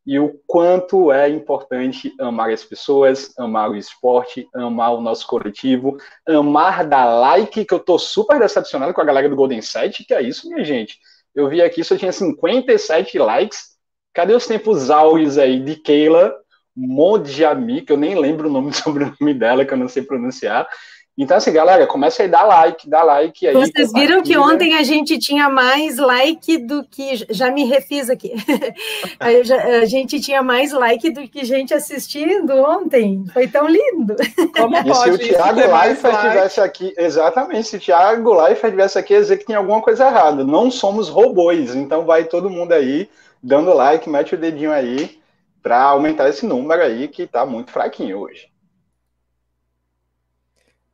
E 0.07 0.17
o 0.17 0.39
quanto 0.47 1.11
é 1.11 1.27
importante 1.27 2.13
amar 2.17 2.49
as 2.49 2.63
pessoas, 2.63 3.37
amar 3.37 3.69
o 3.69 3.75
esporte, 3.75 4.47
amar 4.55 4.93
o 4.93 5.01
nosso 5.01 5.27
coletivo, 5.27 5.97
amar 6.25 6.87
dar 6.87 7.03
like, 7.19 7.65
que 7.65 7.73
eu 7.73 7.79
tô 7.79 7.99
super 7.99 8.39
decepcionado 8.39 8.93
com 8.93 9.01
a 9.01 9.03
galera 9.03 9.27
do 9.27 9.35
Golden 9.35 9.61
Sete, 9.61 10.05
que 10.05 10.13
é 10.13 10.21
isso, 10.21 10.47
minha 10.47 10.63
gente. 10.63 10.97
Eu 11.35 11.49
vi 11.49 11.61
aqui, 11.61 11.83
só 11.83 11.97
tinha 11.97 12.13
57 12.13 13.19
likes. 13.19 13.75
Cadê 14.13 14.33
os 14.33 14.47
tempos 14.47 14.89
áureos 14.89 15.37
aí 15.37 15.59
de 15.59 15.75
Keila 15.75 16.33
Modjami, 16.73 17.81
que 17.81 17.91
eu 17.91 17.97
nem 17.97 18.15
lembro 18.15 18.47
o 18.47 18.51
nome 18.51 18.69
do 18.69 18.77
sobrenome 18.77 19.33
dela, 19.33 19.65
que 19.65 19.73
eu 19.73 19.77
não 19.77 19.89
sei 19.89 20.03
pronunciar, 20.03 20.69
então, 21.17 21.37
assim, 21.37 21.51
galera, 21.51 21.87
começa 21.87 22.23
a 22.23 22.27
dar 22.27 22.43
like, 22.43 22.87
dá 22.87 23.01
like 23.01 23.47
aí. 23.47 23.53
Vocês 23.53 23.91
viram 23.91 24.21
que 24.21 24.37
ontem 24.37 24.75
a 24.75 24.83
gente 24.83 25.17
tinha 25.17 25.49
mais 25.49 25.97
like 25.97 26.59
do 26.59 26.83
que. 26.83 27.25
Já 27.31 27.49
me 27.49 27.63
refiz 27.63 28.07
aqui. 28.07 28.33
a 29.19 29.85
gente 29.85 30.19
tinha 30.19 30.43
mais 30.43 30.71
like 30.71 31.09
do 31.09 31.27
que 31.27 31.43
gente 31.43 31.73
assistindo 31.73 32.53
ontem. 32.57 33.25
Foi 33.33 33.47
tão 33.47 33.67
lindo. 33.67 34.15
Como 34.55 34.77
e 34.77 34.93
se 34.93 35.09
o 35.09 35.17
Thiago 35.17 35.59
Leifert 35.59 36.15
estivesse 36.15 36.61
aqui, 36.61 36.93
exatamente, 36.95 37.67
se 37.67 37.77
o 37.77 37.79
Thiago 37.79 38.33
Leifert 38.35 38.65
estivesse 38.65 38.99
aqui, 38.99 39.13
ia 39.13 39.21
dizer 39.21 39.37
que 39.37 39.45
tem 39.45 39.55
alguma 39.55 39.81
coisa 39.81 40.05
errada. 40.05 40.43
Não 40.43 40.69
somos 40.69 41.09
robôs, 41.09 41.73
então 41.73 42.05
vai 42.05 42.25
todo 42.25 42.47
mundo 42.47 42.73
aí 42.73 43.09
dando 43.41 43.73
like, 43.73 44.07
mete 44.07 44.35
o 44.35 44.37
dedinho 44.37 44.71
aí 44.71 45.19
para 45.63 45.81
aumentar 45.81 46.29
esse 46.29 46.45
número 46.45 46.83
aí 46.83 47.07
que 47.07 47.23
está 47.23 47.43
muito 47.43 47.71
fraquinho 47.71 48.19
hoje. 48.19 48.47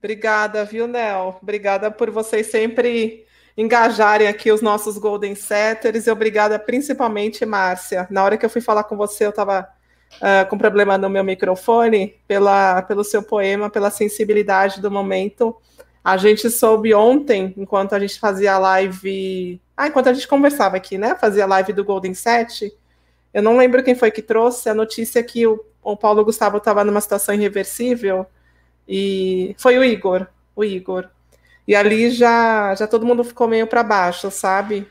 Obrigada, 0.03 0.65
viu, 0.65 0.85
Nel? 0.85 1.39
Obrigada 1.41 1.89
por 1.89 2.11
vocês 2.11 2.47
sempre 2.47 3.25
engajarem 3.55 4.27
aqui 4.27 4.51
os 4.51 4.61
nossos 4.61 4.97
Golden 4.97 5.33
Setters 5.33 6.07
e 6.07 6.11
obrigada 6.11 6.59
principalmente, 6.59 7.45
Márcia. 7.45 8.05
Na 8.09 8.21
hora 8.21 8.37
que 8.37 8.45
eu 8.45 8.49
fui 8.49 8.59
falar 8.59 8.83
com 8.83 8.97
você, 8.97 9.25
eu 9.25 9.29
estava 9.29 9.61
uh, 9.61 10.17
ah, 10.21 10.45
com 10.45 10.57
problema 10.57 10.97
no 10.97 11.09
meu 11.09 11.23
microfone, 11.23 12.19
pela, 12.27 12.81
pelo 12.81 13.01
seu 13.01 13.23
poema, 13.23 13.69
pela 13.69 13.89
sensibilidade 13.89 14.81
do 14.81 14.91
momento. 14.91 15.55
A 16.03 16.17
gente 16.17 16.49
soube 16.49 16.93
ontem, 16.93 17.53
enquanto 17.55 17.93
a 17.93 17.99
gente 17.99 18.19
fazia 18.19 18.55
a 18.55 18.59
live. 18.59 19.61
Ah, 19.77 19.87
enquanto 19.87 20.09
a 20.09 20.13
gente 20.13 20.27
conversava 20.27 20.75
aqui, 20.75 20.97
né? 20.97 21.15
Fazia 21.15 21.45
a 21.45 21.47
live 21.47 21.71
do 21.71 21.85
Golden 21.85 22.13
Set. 22.13 22.77
Eu 23.33 23.41
não 23.41 23.55
lembro 23.55 23.81
quem 23.81 23.95
foi 23.95 24.11
que 24.11 24.21
trouxe 24.21 24.67
a 24.67 24.73
notícia 24.73 25.23
que 25.23 25.47
o, 25.47 25.63
o 25.81 25.95
Paulo 25.95 26.25
Gustavo 26.25 26.57
estava 26.57 26.83
numa 26.83 26.99
situação 26.99 27.33
irreversível 27.33 28.27
e 28.87 29.55
foi 29.57 29.77
o 29.77 29.83
Igor, 29.83 30.27
o 30.55 30.63
Igor. 30.63 31.09
E 31.67 31.75
ali 31.75 32.09
já, 32.11 32.75
já 32.75 32.87
todo 32.87 33.05
mundo 33.05 33.23
ficou 33.23 33.47
meio 33.47 33.67
para 33.67 33.83
baixo, 33.83 34.29
sabe? 34.29 34.87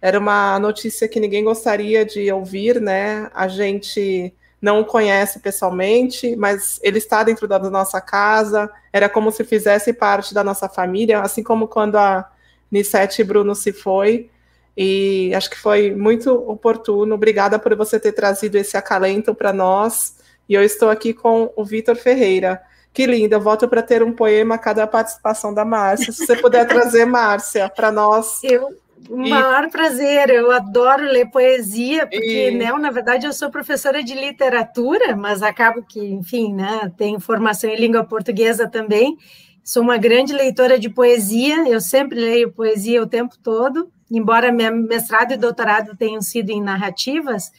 Era 0.00 0.18
uma 0.18 0.58
notícia 0.58 1.08
que 1.08 1.20
ninguém 1.20 1.44
gostaria 1.44 2.04
de 2.04 2.30
ouvir, 2.32 2.80
né? 2.80 3.30
A 3.34 3.46
gente 3.48 4.34
não 4.60 4.80
o 4.80 4.84
conhece 4.84 5.40
pessoalmente, 5.40 6.36
mas 6.36 6.78
ele 6.82 6.98
está 6.98 7.22
dentro 7.22 7.48
da 7.48 7.58
nossa 7.58 8.00
casa, 8.00 8.70
era 8.92 9.08
como 9.08 9.30
se 9.30 9.44
fizesse 9.44 9.92
parte 9.92 10.34
da 10.34 10.44
nossa 10.44 10.68
família, 10.68 11.20
assim 11.20 11.42
como 11.42 11.66
quando 11.68 11.96
a 11.96 12.30
Nissete 12.70 13.24
Bruno 13.24 13.54
se 13.54 13.72
foi. 13.72 14.30
E 14.76 15.32
acho 15.34 15.50
que 15.50 15.58
foi 15.58 15.94
muito 15.94 16.32
oportuno. 16.32 17.14
Obrigada 17.14 17.58
por 17.58 17.74
você 17.76 17.98
ter 17.98 18.12
trazido 18.12 18.56
esse 18.56 18.76
acalento 18.76 19.34
para 19.34 19.52
nós. 19.52 20.16
E 20.48 20.54
eu 20.54 20.62
estou 20.62 20.90
aqui 20.90 21.12
com 21.12 21.52
o 21.56 21.64
Vitor 21.64 21.96
Ferreira. 21.96 22.62
Que 22.92 23.06
linda, 23.06 23.36
eu 23.36 23.40
volto 23.40 23.68
para 23.68 23.82
ter 23.82 24.02
um 24.02 24.12
poema 24.12 24.56
a 24.56 24.58
cada 24.58 24.86
participação 24.86 25.54
da 25.54 25.64
Márcia. 25.64 26.12
Se 26.12 26.26
você 26.26 26.36
puder 26.36 26.66
trazer, 26.66 27.04
Márcia, 27.06 27.68
para 27.68 27.92
nós. 27.92 28.42
Eu, 28.42 28.68
o 29.08 29.24
e... 29.24 29.30
maior 29.30 29.70
prazer, 29.70 30.28
eu 30.30 30.50
adoro 30.50 31.04
ler 31.04 31.30
poesia, 31.30 32.06
porque, 32.06 32.50
e... 32.50 32.56
né, 32.56 32.72
na 32.72 32.90
verdade, 32.90 33.26
eu 33.26 33.32
sou 33.32 33.50
professora 33.50 34.02
de 34.02 34.14
literatura, 34.14 35.16
mas 35.16 35.42
acabo 35.42 35.82
que, 35.82 36.00
enfim, 36.00 36.52
né, 36.52 36.92
tenho 36.96 37.20
formação 37.20 37.70
em 37.70 37.76
língua 37.76 38.04
portuguesa 38.04 38.68
também. 38.68 39.16
Sou 39.62 39.82
uma 39.82 39.96
grande 39.96 40.32
leitora 40.32 40.78
de 40.78 40.88
poesia, 40.88 41.68
eu 41.68 41.80
sempre 41.80 42.18
leio 42.18 42.50
poesia 42.50 43.02
o 43.02 43.06
tempo 43.06 43.36
todo, 43.40 43.90
embora 44.10 44.50
meu 44.50 44.74
mestrado 44.74 45.32
e 45.32 45.36
doutorado 45.36 45.96
tenham 45.96 46.20
sido 46.20 46.50
em 46.50 46.60
narrativas. 46.60 47.52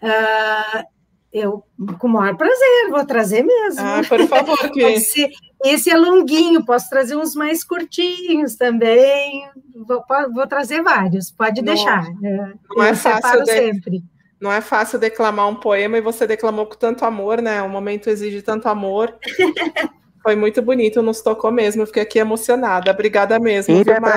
Uh, 0.00 0.84
eu, 1.32 1.62
com 1.98 2.06
o 2.06 2.10
maior 2.10 2.36
prazer, 2.36 2.90
vou 2.90 3.04
trazer 3.04 3.42
mesmo. 3.42 3.80
Ah, 3.80 4.00
por 4.08 4.26
favor, 4.26 4.58
que... 4.72 4.80
esse, 4.80 5.30
esse 5.64 5.90
é 5.90 5.96
longuinho, 5.96 6.64
posso 6.64 6.88
trazer 6.88 7.16
uns 7.16 7.34
mais 7.34 7.62
curtinhos 7.62 8.56
também. 8.56 9.48
Vou, 9.86 10.04
vou 10.32 10.46
trazer 10.46 10.82
vários, 10.82 11.30
pode 11.30 11.60
não, 11.60 11.74
deixar. 11.74 12.04
É, 12.22 12.52
não 12.74 12.84
é 12.84 12.94
fácil 12.94 13.44
de... 13.44 13.52
sempre. 13.52 14.02
Não 14.40 14.52
é 14.52 14.60
fácil 14.60 14.98
declamar 14.98 15.48
um 15.48 15.56
poema 15.56 15.98
e 15.98 16.00
você 16.00 16.26
declamou 16.26 16.66
com 16.66 16.76
tanto 16.76 17.04
amor, 17.04 17.42
né? 17.42 17.60
O 17.60 17.68
momento 17.68 18.08
exige 18.08 18.40
tanto 18.40 18.68
amor. 18.68 19.14
Foi 20.22 20.36
muito 20.36 20.62
bonito, 20.62 21.02
nos 21.02 21.20
tocou 21.20 21.50
mesmo. 21.50 21.82
Eu 21.82 21.86
fiquei 21.86 22.02
aqui 22.02 22.18
emocionada. 22.18 22.90
Obrigada 22.90 23.38
mesmo, 23.38 23.74
Interpre... 23.74 24.12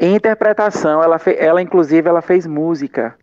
Interpretação, 0.00 1.02
ela, 1.02 1.18
fe... 1.18 1.34
ela 1.38 1.60
inclusive 1.60 2.08
ela 2.08 2.22
fez 2.22 2.46
música. 2.46 3.16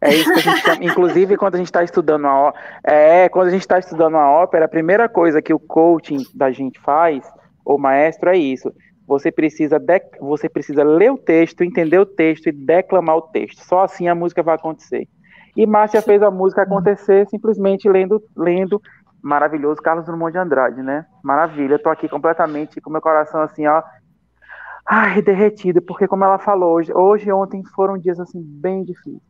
É 0.00 0.14
isso 0.14 0.32
que 0.32 0.38
a 0.38 0.42
gente 0.42 0.60
chama. 0.62 0.84
Inclusive, 0.84 1.36
quando 1.36 1.56
a 1.56 1.58
gente 1.58 1.66
está 1.66 1.84
estudando 1.84 2.26
a 2.26 2.54
é, 2.82 3.28
quando 3.28 3.48
a 3.48 3.50
gente 3.50 3.60
está 3.60 3.78
estudando 3.78 4.16
a 4.16 4.30
ópera, 4.30 4.64
a 4.64 4.68
primeira 4.68 5.08
coisa 5.08 5.42
que 5.42 5.52
o 5.52 5.58
coaching 5.58 6.24
da 6.34 6.50
gente 6.50 6.80
faz, 6.80 7.30
o 7.64 7.76
maestro, 7.76 8.30
é 8.30 8.38
isso. 8.38 8.72
Você 9.06 9.30
precisa, 9.30 9.82
você 10.20 10.48
precisa 10.48 10.82
ler 10.82 11.10
o 11.10 11.18
texto, 11.18 11.62
entender 11.62 11.98
o 11.98 12.06
texto 12.06 12.48
e 12.48 12.52
declamar 12.52 13.16
o 13.16 13.22
texto. 13.22 13.58
Só 13.64 13.82
assim 13.82 14.08
a 14.08 14.14
música 14.14 14.42
vai 14.42 14.54
acontecer. 14.54 15.06
E 15.56 15.66
Márcia 15.66 16.00
fez 16.00 16.22
a 16.22 16.30
música 16.30 16.62
acontecer 16.62 17.26
simplesmente 17.28 17.88
lendo, 17.88 18.22
lendo 18.36 18.80
maravilhoso 19.20 19.82
Carlos 19.82 20.06
Drummond 20.06 20.32
de 20.32 20.38
Andrade, 20.38 20.82
né? 20.82 21.04
Maravilha. 21.22 21.78
Tô 21.78 21.90
aqui 21.90 22.08
completamente 22.08 22.80
com 22.80 22.88
meu 22.88 23.02
coração 23.02 23.42
assim, 23.42 23.66
ó. 23.66 23.82
Ai, 24.86 25.20
derretido, 25.20 25.82
porque 25.82 26.08
como 26.08 26.24
ela 26.24 26.38
falou 26.38 26.74
hoje, 26.74 26.92
hoje 26.94 27.28
e 27.28 27.32
ontem 27.32 27.62
foram 27.74 27.98
dias 27.98 28.18
assim 28.18 28.40
bem 28.42 28.82
difíceis 28.82 29.29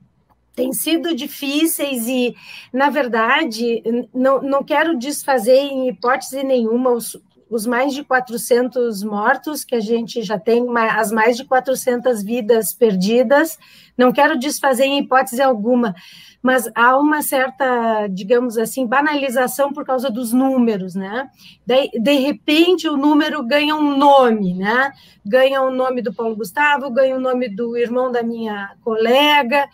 têm 0.61 0.75
sido 0.75 1.17
difíceis 1.17 2.07
e, 2.07 2.37
na 2.71 2.91
verdade, 2.91 3.83
não, 4.13 4.43
não 4.43 4.63
quero 4.63 4.99
desfazer 4.99 5.57
em 5.57 5.89
hipótese 5.89 6.45
nenhuma 6.45 6.91
os, 6.91 7.19
os 7.49 7.67
mais 7.67 7.95
de 7.95 8.05
400 8.05 9.03
mortos 9.03 9.65
que 9.65 9.75
a 9.75 9.81
gente 9.81 10.23
já 10.23 10.39
tem, 10.39 10.63
as 10.77 11.11
mais 11.11 11.39
de 11.39 11.47
400 11.47 12.23
vidas 12.23 12.75
perdidas, 12.75 13.59
não 13.97 14.13
quero 14.13 14.39
desfazer 14.39 14.85
em 14.85 14.99
hipótese 14.99 15.41
alguma, 15.41 15.95
mas 16.43 16.71
há 16.75 16.99
uma 16.99 17.23
certa, 17.23 18.07
digamos 18.07 18.59
assim, 18.59 18.87
banalização 18.87 19.73
por 19.73 19.85
causa 19.85 20.11
dos 20.11 20.31
números, 20.31 20.95
né? 20.95 21.29
De, 21.67 21.91
de 21.99 22.13
repente 22.19 22.87
o 22.87 22.99
número 22.99 23.43
ganha 23.47 23.75
um 23.75 23.97
nome, 23.97 24.55
né? 24.55 24.93
Ganha 25.25 25.63
o 25.63 25.71
nome 25.71 26.03
do 26.03 26.13
Paulo 26.13 26.37
Gustavo, 26.37 26.91
ganha 26.91 27.17
o 27.17 27.21
nome 27.21 27.49
do 27.49 27.79
irmão 27.79 28.13
da 28.13 28.23
minha 28.23 28.75
colega, 28.83 29.67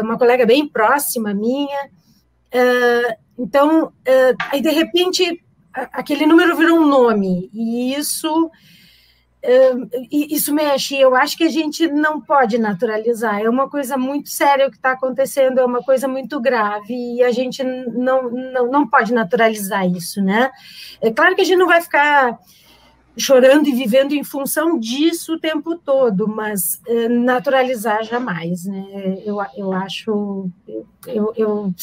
uma 0.00 0.16
colega 0.16 0.46
bem 0.46 0.68
próxima 0.68 1.34
minha. 1.34 1.90
É, 2.50 3.16
então, 3.38 3.92
é, 4.04 4.34
aí 4.50 4.60
de 4.60 4.70
repente 4.70 5.42
aquele 5.72 6.24
número 6.24 6.56
virou 6.56 6.78
um 6.78 6.86
nome 6.86 7.50
e 7.52 7.94
isso 7.94 8.50
isso 10.10 10.54
mexe. 10.54 10.98
Eu 10.98 11.14
acho 11.14 11.36
que 11.36 11.44
a 11.44 11.50
gente 11.50 11.86
não 11.86 12.18
pode 12.18 12.56
naturalizar. 12.56 13.42
É 13.42 13.48
uma 13.48 13.68
coisa 13.68 13.96
muito 13.96 14.30
séria 14.30 14.66
o 14.66 14.70
que 14.70 14.76
está 14.76 14.92
acontecendo. 14.92 15.58
É 15.58 15.64
uma 15.64 15.82
coisa 15.82 16.08
muito 16.08 16.40
grave 16.40 16.94
e 16.94 17.22
a 17.22 17.30
gente 17.30 17.62
não, 17.62 18.30
não, 18.30 18.70
não 18.70 18.88
pode 18.88 19.12
naturalizar 19.12 19.86
isso, 19.86 20.22
né? 20.22 20.50
É 20.98 21.10
claro 21.10 21.34
que 21.34 21.42
a 21.42 21.44
gente 21.44 21.58
não 21.58 21.66
vai 21.66 21.82
ficar 21.82 22.38
chorando 23.16 23.68
e 23.68 23.72
vivendo 23.74 24.12
em 24.12 24.24
função 24.24 24.78
disso 24.78 25.34
o 25.34 25.38
tempo 25.38 25.76
todo, 25.76 26.26
mas 26.26 26.80
eh, 26.86 27.08
naturalizar 27.08 28.02
jamais, 28.02 28.64
né? 28.64 29.18
Eu, 29.24 29.38
eu 29.56 29.72
acho, 29.72 30.50
eu, 31.06 31.32
eu 31.36 31.74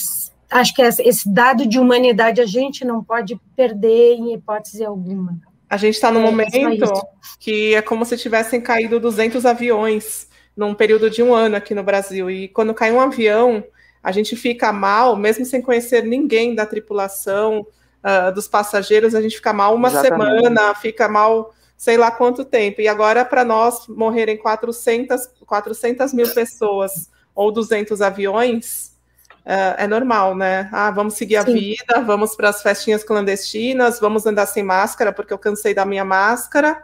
acho 0.50 0.76
que 0.76 0.82
esse 0.82 1.32
dado 1.32 1.66
de 1.66 1.80
humanidade 1.80 2.42
a 2.42 2.46
gente 2.46 2.84
não 2.84 3.04
pode 3.04 3.40
perder 3.56 4.16
em 4.16 4.34
hipótese 4.34 4.84
alguma. 4.84 5.40
A 5.70 5.78
gente 5.78 5.96
está 5.96 6.12
num 6.12 6.20
é, 6.20 6.24
momento 6.24 6.92
que 7.40 7.74
é 7.74 7.82
como 7.82 8.04
se 8.04 8.18
tivessem 8.18 8.60
caído 8.60 9.00
200 9.00 9.46
aviões 9.46 10.28
num 10.56 10.74
período 10.74 11.10
de 11.10 11.24
um 11.24 11.34
ano 11.34 11.56
aqui 11.56 11.74
no 11.74 11.82
Brasil. 11.82 12.30
E 12.30 12.50
quando 12.50 12.74
cai 12.74 12.92
um 12.92 13.00
avião, 13.00 13.64
a 14.04 14.12
gente 14.12 14.36
fica 14.36 14.74
mal, 14.74 15.16
mesmo 15.16 15.46
sem 15.46 15.62
conhecer 15.62 16.04
ninguém 16.04 16.54
da 16.54 16.66
tripulação, 16.66 17.66
uh, 18.04 18.34
dos 18.34 18.48
passageiros, 18.48 19.16
a 19.16 19.22
gente 19.22 19.36
fica 19.36 19.54
mal 19.54 19.76
uma 19.76 19.90
Exatamente. 19.90 20.38
semana, 20.38 20.76
fica 20.76 21.08
mal 21.08 21.54
sei 21.82 21.98
lá 21.98 22.12
quanto 22.12 22.46
tempo. 22.46 22.80
E 22.80 22.88
agora, 22.88 23.26
para 23.26 23.44
nós 23.44 23.88
morrerem 23.88 24.38
400, 24.38 25.30
400 25.46 26.14
mil 26.14 26.32
pessoas 26.32 27.10
ou 27.34 27.52
200 27.52 28.04
aviões, 28.04 28.96
uh, 29.40 29.74
é 29.78 29.88
normal, 29.88 30.36
né? 30.36 30.70
Ah, 30.72 30.92
vamos 30.92 31.16
seguir 31.16 31.38
a 31.38 31.44
Sim. 31.44 31.54
vida, 31.54 32.02
vamos 32.06 32.36
para 32.36 32.50
as 32.50 32.62
festinhas 32.62 33.04
clandestinas, 33.04 34.00
vamos 34.00 34.28
andar 34.28 34.46
sem 34.46 34.62
máscara, 34.62 35.12
porque 35.12 35.34
eu 35.34 35.40
cansei 35.40 35.74
da 35.74 35.84
minha 35.84 36.06
máscara. 36.06 36.84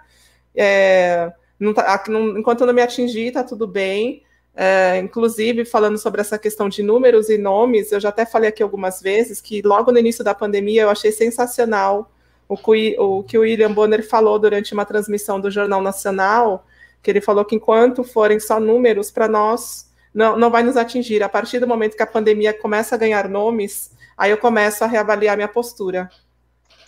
É, 0.55 1.31
não 1.59 1.75
tá, 1.75 2.03
não, 2.07 2.37
enquanto 2.37 2.65
não 2.65 2.73
me 2.73 2.81
atingir, 2.81 3.31
tá 3.31 3.43
tudo 3.43 3.67
bem. 3.67 4.23
É, 4.59 4.97
inclusive, 4.97 5.65
falando 5.65 5.99
sobre 5.99 6.19
essa 6.19 6.35
questão 6.39 6.67
de 6.67 6.81
números 6.81 7.29
e 7.29 7.37
nomes, 7.37 7.91
eu 7.91 7.99
já 7.99 8.09
até 8.09 8.25
falei 8.25 8.49
aqui 8.49 8.63
algumas 8.63 8.99
vezes 8.99 9.39
que 9.39 9.61
logo 9.61 9.91
no 9.91 9.99
início 9.99 10.23
da 10.23 10.33
pandemia 10.33 10.81
eu 10.81 10.89
achei 10.89 11.11
sensacional 11.11 12.11
o 12.49 12.57
que 12.57 12.95
o, 12.97 13.21
que 13.21 13.37
o 13.37 13.41
William 13.41 13.71
Bonner 13.71 14.07
falou 14.09 14.39
durante 14.39 14.73
uma 14.73 14.83
transmissão 14.83 15.39
do 15.39 15.51
Jornal 15.51 15.79
Nacional, 15.79 16.65
que 17.03 17.11
ele 17.11 17.21
falou 17.21 17.45
que 17.45 17.55
enquanto 17.55 18.03
forem 18.03 18.39
só 18.39 18.59
números, 18.59 19.11
para 19.11 19.27
nós 19.27 19.93
não, 20.11 20.35
não 20.35 20.49
vai 20.49 20.63
nos 20.63 20.75
atingir. 20.75 21.21
A 21.21 21.29
partir 21.29 21.59
do 21.59 21.67
momento 21.67 21.95
que 21.95 22.01
a 22.01 22.07
pandemia 22.07 22.51
começa 22.51 22.95
a 22.95 22.97
ganhar 22.97 23.29
nomes, 23.29 23.91
aí 24.17 24.31
eu 24.31 24.39
começo 24.39 24.83
a 24.83 24.87
reavaliar 24.87 25.35
minha 25.35 25.47
postura, 25.47 26.09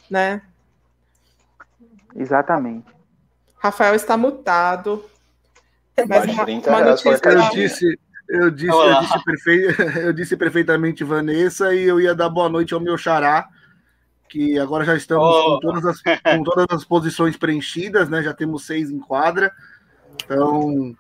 né? 0.10 0.42
Exatamente. 2.16 2.88
Rafael 3.58 3.94
está 3.94 4.18
mutado. 4.18 5.04
Mas 6.08 6.26
uma, 6.26 6.44
uma 6.44 6.82
notícia 6.84 7.20
eu 7.24 7.50
disse, 7.52 8.00
eu 8.28 8.52
disse, 8.52 8.72
eu 8.72 9.00
disse, 9.00 9.24
perfe... 9.24 10.00
eu 10.00 10.14
disse 10.14 10.38
perfeitamente 10.38 11.04
Vanessa 11.04 11.74
e 11.74 11.84
eu 11.84 12.00
ia 12.00 12.14
dar 12.14 12.30
boa 12.30 12.50
noite 12.50 12.74
ao 12.74 12.80
meu 12.80 12.98
xará, 12.98 13.48
que 14.30 14.58
agora 14.60 14.86
já 14.86 14.96
estamos 14.96 15.28
oh. 15.28 15.44
com, 15.44 15.60
todas 15.60 15.86
as, 15.86 16.02
com 16.24 16.44
todas 16.44 16.68
as 16.70 16.86
posições 16.86 17.36
preenchidas, 17.38 18.10
né? 18.10 18.22
Já 18.22 18.34
temos 18.34 18.66
seis 18.66 18.92
em 18.92 19.00
quadra. 19.00 19.52
Então, 20.24 20.96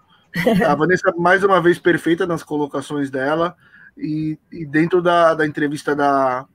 a 0.68 0.76
Vanessa, 0.76 1.14
mais 1.18 1.44
uma 1.44 1.62
vez, 1.62 1.78
perfeita 1.78 2.26
nas 2.26 2.44
colocações 2.44 3.10
dela. 3.10 3.56
E, 3.98 4.40
e 4.52 4.66
dentro 4.66 5.02
da, 5.02 5.34
da 5.34 5.46
entrevista 5.46 5.96
da, 5.96 6.46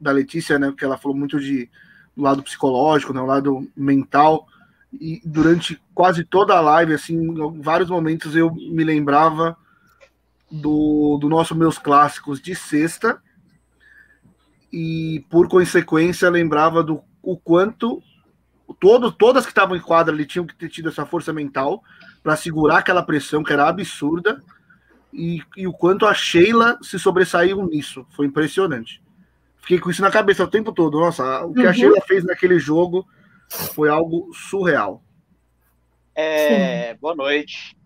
da 0.00 0.10
Letícia, 0.10 0.58
né? 0.58 0.68
Porque 0.68 0.84
ela 0.84 0.96
falou 0.96 1.16
muito 1.16 1.38
de 1.38 1.70
do 2.18 2.24
lado 2.24 2.42
psicológico, 2.42 3.14
né, 3.14 3.20
o 3.20 3.26
lado 3.26 3.70
mental 3.76 4.44
e 4.92 5.20
durante 5.24 5.80
quase 5.94 6.24
toda 6.24 6.56
a 6.56 6.60
live, 6.60 6.94
assim, 6.94 7.16
em 7.16 7.60
vários 7.60 7.90
momentos 7.90 8.34
eu 8.34 8.50
me 8.50 8.84
lembrava 8.84 9.56
do, 10.50 11.18
do 11.20 11.28
nosso 11.28 11.54
meus 11.54 11.78
clássicos 11.78 12.40
de 12.40 12.54
sexta. 12.54 13.20
E 14.72 15.24
por 15.30 15.48
consequência 15.48 16.28
lembrava 16.30 16.82
do 16.82 17.02
o 17.22 17.36
quanto 17.36 18.02
todo, 18.80 19.10
todas 19.10 19.44
que 19.44 19.50
estavam 19.50 19.76
em 19.76 19.80
quadra 19.80 20.14
ali 20.14 20.26
tinham 20.26 20.46
que 20.46 20.54
ter 20.54 20.68
tido 20.68 20.88
essa 20.88 21.04
força 21.04 21.32
mental 21.32 21.82
para 22.22 22.36
segurar 22.36 22.78
aquela 22.78 23.02
pressão 23.02 23.42
que 23.42 23.52
era 23.52 23.68
absurda. 23.68 24.42
E, 25.12 25.42
e 25.56 25.66
o 25.66 25.72
quanto 25.72 26.06
a 26.06 26.14
Sheila 26.14 26.78
se 26.82 26.98
sobressaiu 26.98 27.66
nisso. 27.66 28.06
Foi 28.10 28.26
impressionante. 28.26 29.02
Fiquei 29.60 29.78
com 29.78 29.90
isso 29.90 30.02
na 30.02 30.10
cabeça 30.10 30.44
o 30.44 30.48
tempo 30.48 30.72
todo. 30.72 31.00
Nossa 31.00 31.44
o 31.44 31.52
que 31.52 31.62
uhum. 31.62 31.68
a 31.68 31.72
Sheila 31.72 32.00
fez 32.06 32.24
naquele 32.24 32.58
jogo 32.58 33.06
foi 33.48 33.88
algo 33.88 34.30
surreal. 34.32 35.02
É, 36.14 36.94
boa 36.94 37.14
noite. 37.14 37.76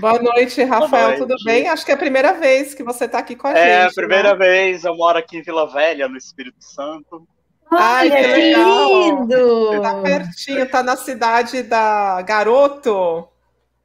Boa 0.00 0.20
noite, 0.20 0.62
Rafael. 0.64 0.88
Boa 0.88 1.02
noite. 1.02 1.18
Tudo 1.20 1.34
bem? 1.44 1.68
Acho 1.68 1.84
que 1.84 1.92
é 1.92 1.94
a 1.94 1.98
primeira 1.98 2.32
vez 2.32 2.74
que 2.74 2.82
você 2.82 3.04
está 3.04 3.18
aqui 3.18 3.36
com 3.36 3.46
a 3.46 3.52
é 3.52 3.54
gente. 3.54 3.68
É 3.68 3.84
a 3.84 3.92
primeira 3.92 4.34
né? 4.34 4.38
vez. 4.38 4.84
Eu 4.84 4.96
moro 4.96 5.18
aqui 5.18 5.38
em 5.38 5.42
Vila 5.42 5.70
Velha, 5.70 6.08
no 6.08 6.16
Espírito 6.16 6.64
Santo. 6.64 7.26
Ai, 7.70 8.10
que 8.10 8.54
lindo! 8.54 9.80
Tá 9.80 10.02
pertinho, 10.02 10.68
tá 10.68 10.82
na 10.82 10.96
cidade 10.96 11.62
da 11.62 12.20
Garoto. 12.22 13.28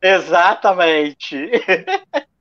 Exatamente. 0.01 1.51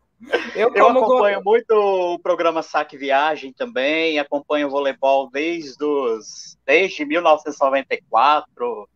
Eu, 0.55 0.73
eu 0.75 0.89
acompanho 0.89 1.43
go... 1.43 1.51
muito 1.51 1.73
o 1.73 2.19
programa 2.19 2.63
Saque 2.63 2.97
Viagem 2.97 3.53
também, 3.53 4.19
acompanho 4.19 4.69
o 4.69 4.71
voleibol 4.71 5.29
desde, 5.31 5.85
os, 5.85 6.59
desde 6.65 7.05
1994. 7.05 8.89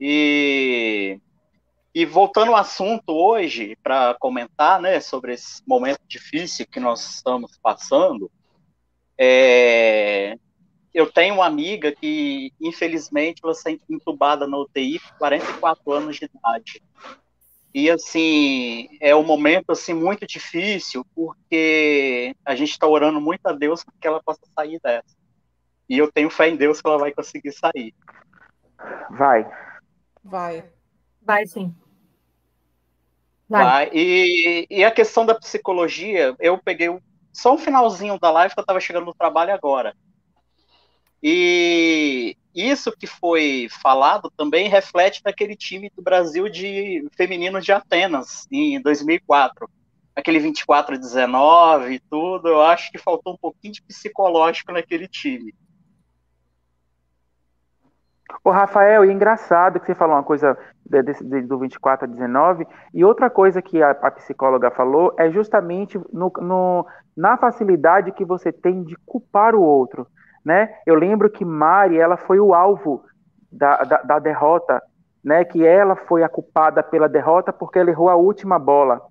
E, 0.00 1.20
e 1.94 2.04
voltando 2.04 2.52
ao 2.52 2.58
assunto 2.58 3.12
hoje, 3.12 3.76
para 3.82 4.14
comentar 4.14 4.80
né, 4.80 5.00
sobre 5.00 5.34
esse 5.34 5.62
momento 5.66 6.00
difícil 6.06 6.66
que 6.66 6.80
nós 6.80 7.16
estamos 7.16 7.58
passando, 7.62 8.30
é, 9.18 10.36
eu 10.92 11.10
tenho 11.10 11.34
uma 11.34 11.46
amiga 11.46 11.92
que, 11.92 12.52
infelizmente, 12.60 13.40
ela 13.44 13.52
está 13.52 13.70
entubada 13.70 14.46
na 14.46 14.56
UTI 14.56 14.98
com 14.98 15.18
44 15.18 15.92
anos 15.92 16.16
de 16.16 16.24
idade. 16.24 16.82
E 17.76 17.90
assim, 17.90 18.88
é 19.02 19.14
um 19.14 19.22
momento 19.22 19.70
assim 19.70 19.92
muito 19.92 20.26
difícil, 20.26 21.04
porque 21.14 22.34
a 22.42 22.54
gente 22.54 22.70
está 22.70 22.86
orando 22.86 23.20
muito 23.20 23.46
a 23.46 23.52
Deus 23.52 23.84
para 23.84 23.92
que 24.00 24.08
ela 24.08 24.22
possa 24.24 24.40
sair 24.54 24.80
dessa. 24.82 25.14
E 25.86 25.98
eu 25.98 26.10
tenho 26.10 26.30
fé 26.30 26.48
em 26.48 26.56
Deus 26.56 26.80
que 26.80 26.88
ela 26.88 26.96
vai 26.96 27.12
conseguir 27.12 27.52
sair. 27.52 27.94
Vai. 29.10 29.46
Vai. 30.24 30.64
Vai 31.20 31.46
sim. 31.46 31.76
Vai. 33.46 33.64
vai. 33.64 33.90
E, 33.92 34.66
e 34.70 34.82
a 34.82 34.90
questão 34.90 35.26
da 35.26 35.34
psicologia, 35.34 36.34
eu 36.40 36.56
peguei 36.56 36.88
só 37.30 37.52
um 37.52 37.58
finalzinho 37.58 38.18
da 38.18 38.30
live 38.30 38.54
que 38.54 38.58
eu 38.58 38.62
estava 38.62 38.80
chegando 38.80 39.04
no 39.04 39.14
trabalho 39.14 39.52
agora. 39.52 39.94
E 41.22 42.38
isso 42.56 42.90
que 42.90 43.06
foi 43.06 43.68
falado 43.82 44.32
também 44.34 44.66
reflete 44.66 45.20
naquele 45.22 45.54
time 45.54 45.92
do 45.94 46.02
Brasil 46.02 46.48
de 46.48 47.06
feminino 47.14 47.60
de 47.60 47.70
Atenas, 47.70 48.46
em 48.50 48.80
2004. 48.80 49.68
Aquele 50.16 50.40
24-19 50.40 51.92
e 51.92 52.00
tudo, 52.10 52.48
eu 52.48 52.62
acho 52.62 52.90
que 52.90 52.96
faltou 52.96 53.34
um 53.34 53.36
pouquinho 53.36 53.74
de 53.74 53.82
psicológico 53.82 54.72
naquele 54.72 55.06
time. 55.06 55.54
O 58.42 58.50
Rafael, 58.50 59.04
e 59.04 59.12
engraçado 59.12 59.78
que 59.78 59.84
você 59.84 59.94
falou 59.94 60.16
uma 60.16 60.22
coisa 60.22 60.56
do 61.46 61.58
24 61.58 62.06
a 62.06 62.10
19, 62.10 62.66
e 62.94 63.04
outra 63.04 63.28
coisa 63.28 63.60
que 63.60 63.82
a, 63.82 63.90
a 63.90 64.10
psicóloga 64.10 64.70
falou 64.70 65.14
é 65.18 65.30
justamente 65.30 65.98
no, 66.10 66.32
no, 66.40 66.86
na 67.14 67.36
facilidade 67.36 68.12
que 68.12 68.24
você 68.24 68.50
tem 68.50 68.82
de 68.82 68.96
culpar 69.04 69.54
o 69.54 69.62
outro 69.62 70.06
né? 70.46 70.72
Eu 70.86 70.94
lembro 70.94 71.28
que 71.28 71.44
Mari, 71.44 71.98
ela 71.98 72.16
foi 72.16 72.38
o 72.38 72.54
alvo 72.54 73.02
da, 73.50 73.78
da, 73.82 74.02
da 74.02 74.18
derrota, 74.20 74.80
né? 75.22 75.44
Que 75.44 75.66
ela 75.66 75.96
foi 75.96 76.22
a 76.22 76.28
culpada 76.28 76.84
pela 76.84 77.08
derrota 77.08 77.52
porque 77.52 77.80
ela 77.80 77.90
errou 77.90 78.08
a 78.08 78.14
última 78.14 78.56
bola. 78.56 79.02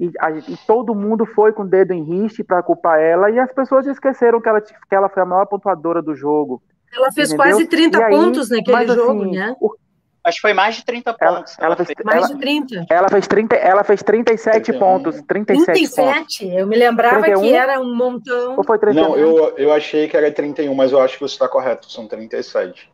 E, 0.00 0.10
a, 0.18 0.32
e, 0.32 0.56
todo 0.66 0.92
mundo 0.92 1.24
foi 1.24 1.52
com 1.52 1.62
o 1.62 1.68
dedo 1.68 1.92
em 1.92 2.02
riste 2.02 2.42
para 2.42 2.64
culpar 2.64 2.98
ela, 2.98 3.30
e 3.30 3.38
as 3.38 3.52
pessoas 3.52 3.86
esqueceram 3.86 4.40
que 4.40 4.48
ela, 4.48 4.60
que 4.60 4.74
ela 4.90 5.08
foi 5.08 5.22
a 5.22 5.26
maior 5.26 5.46
pontuadora 5.46 6.02
do 6.02 6.16
jogo. 6.16 6.60
Ela 6.92 7.12
fez 7.12 7.32
entendeu? 7.32 7.46
quase 7.46 7.66
30 7.68 8.04
aí, 8.04 8.10
pontos 8.10 8.50
naquele 8.50 8.76
mas, 8.76 8.92
jogo, 8.92 9.22
assim, 9.22 9.36
né? 9.36 9.54
O, 9.60 9.76
Acho 10.24 10.36
que 10.36 10.42
foi 10.42 10.54
mais 10.54 10.76
de 10.76 10.84
30 10.84 11.14
pontos. 11.14 11.56
Ela, 11.58 11.74
ela 11.74 11.76
fez, 11.76 11.88
mais 12.04 12.18
ela, 12.18 12.28
de 12.28 12.40
30. 12.40 12.86
Ela 12.88 13.08
fez, 13.08 13.26
30, 13.26 13.56
ela 13.56 13.84
fez 13.84 14.02
37 14.04 14.62
31. 14.62 14.78
pontos. 14.78 15.22
37, 15.22 15.64
37? 15.64 15.96
Pontos. 15.96 16.40
Eu 16.40 16.66
me 16.66 16.76
lembrava 16.76 17.22
31? 17.22 17.40
que 17.42 17.52
era 17.52 17.80
um 17.80 17.96
montão. 17.96 18.56
Ou 18.56 18.62
foi 18.62 18.78
31? 18.78 19.02
Não, 19.02 19.16
eu, 19.18 19.58
eu 19.58 19.72
achei 19.72 20.06
que 20.06 20.16
era 20.16 20.30
31, 20.30 20.72
mas 20.74 20.92
eu 20.92 21.00
acho 21.00 21.14
que 21.14 21.20
você 21.20 21.34
está 21.34 21.48
correto. 21.48 21.90
São 21.90 22.06
37. 22.06 22.88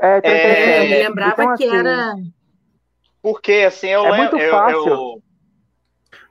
É, 0.00 0.20
37. 0.20 0.26
É, 0.26 0.78
eu 0.78 0.82
me 0.90 1.08
lembrava 1.08 1.42
então, 1.44 1.56
que 1.56 1.64
assim, 1.64 1.76
era. 1.76 2.14
Porque, 3.22 3.52
assim, 3.66 3.88
eu 3.88 4.04
é 4.04 4.10
lembro. 4.10 4.36
Muito 4.36 4.50
fácil. 4.50 5.22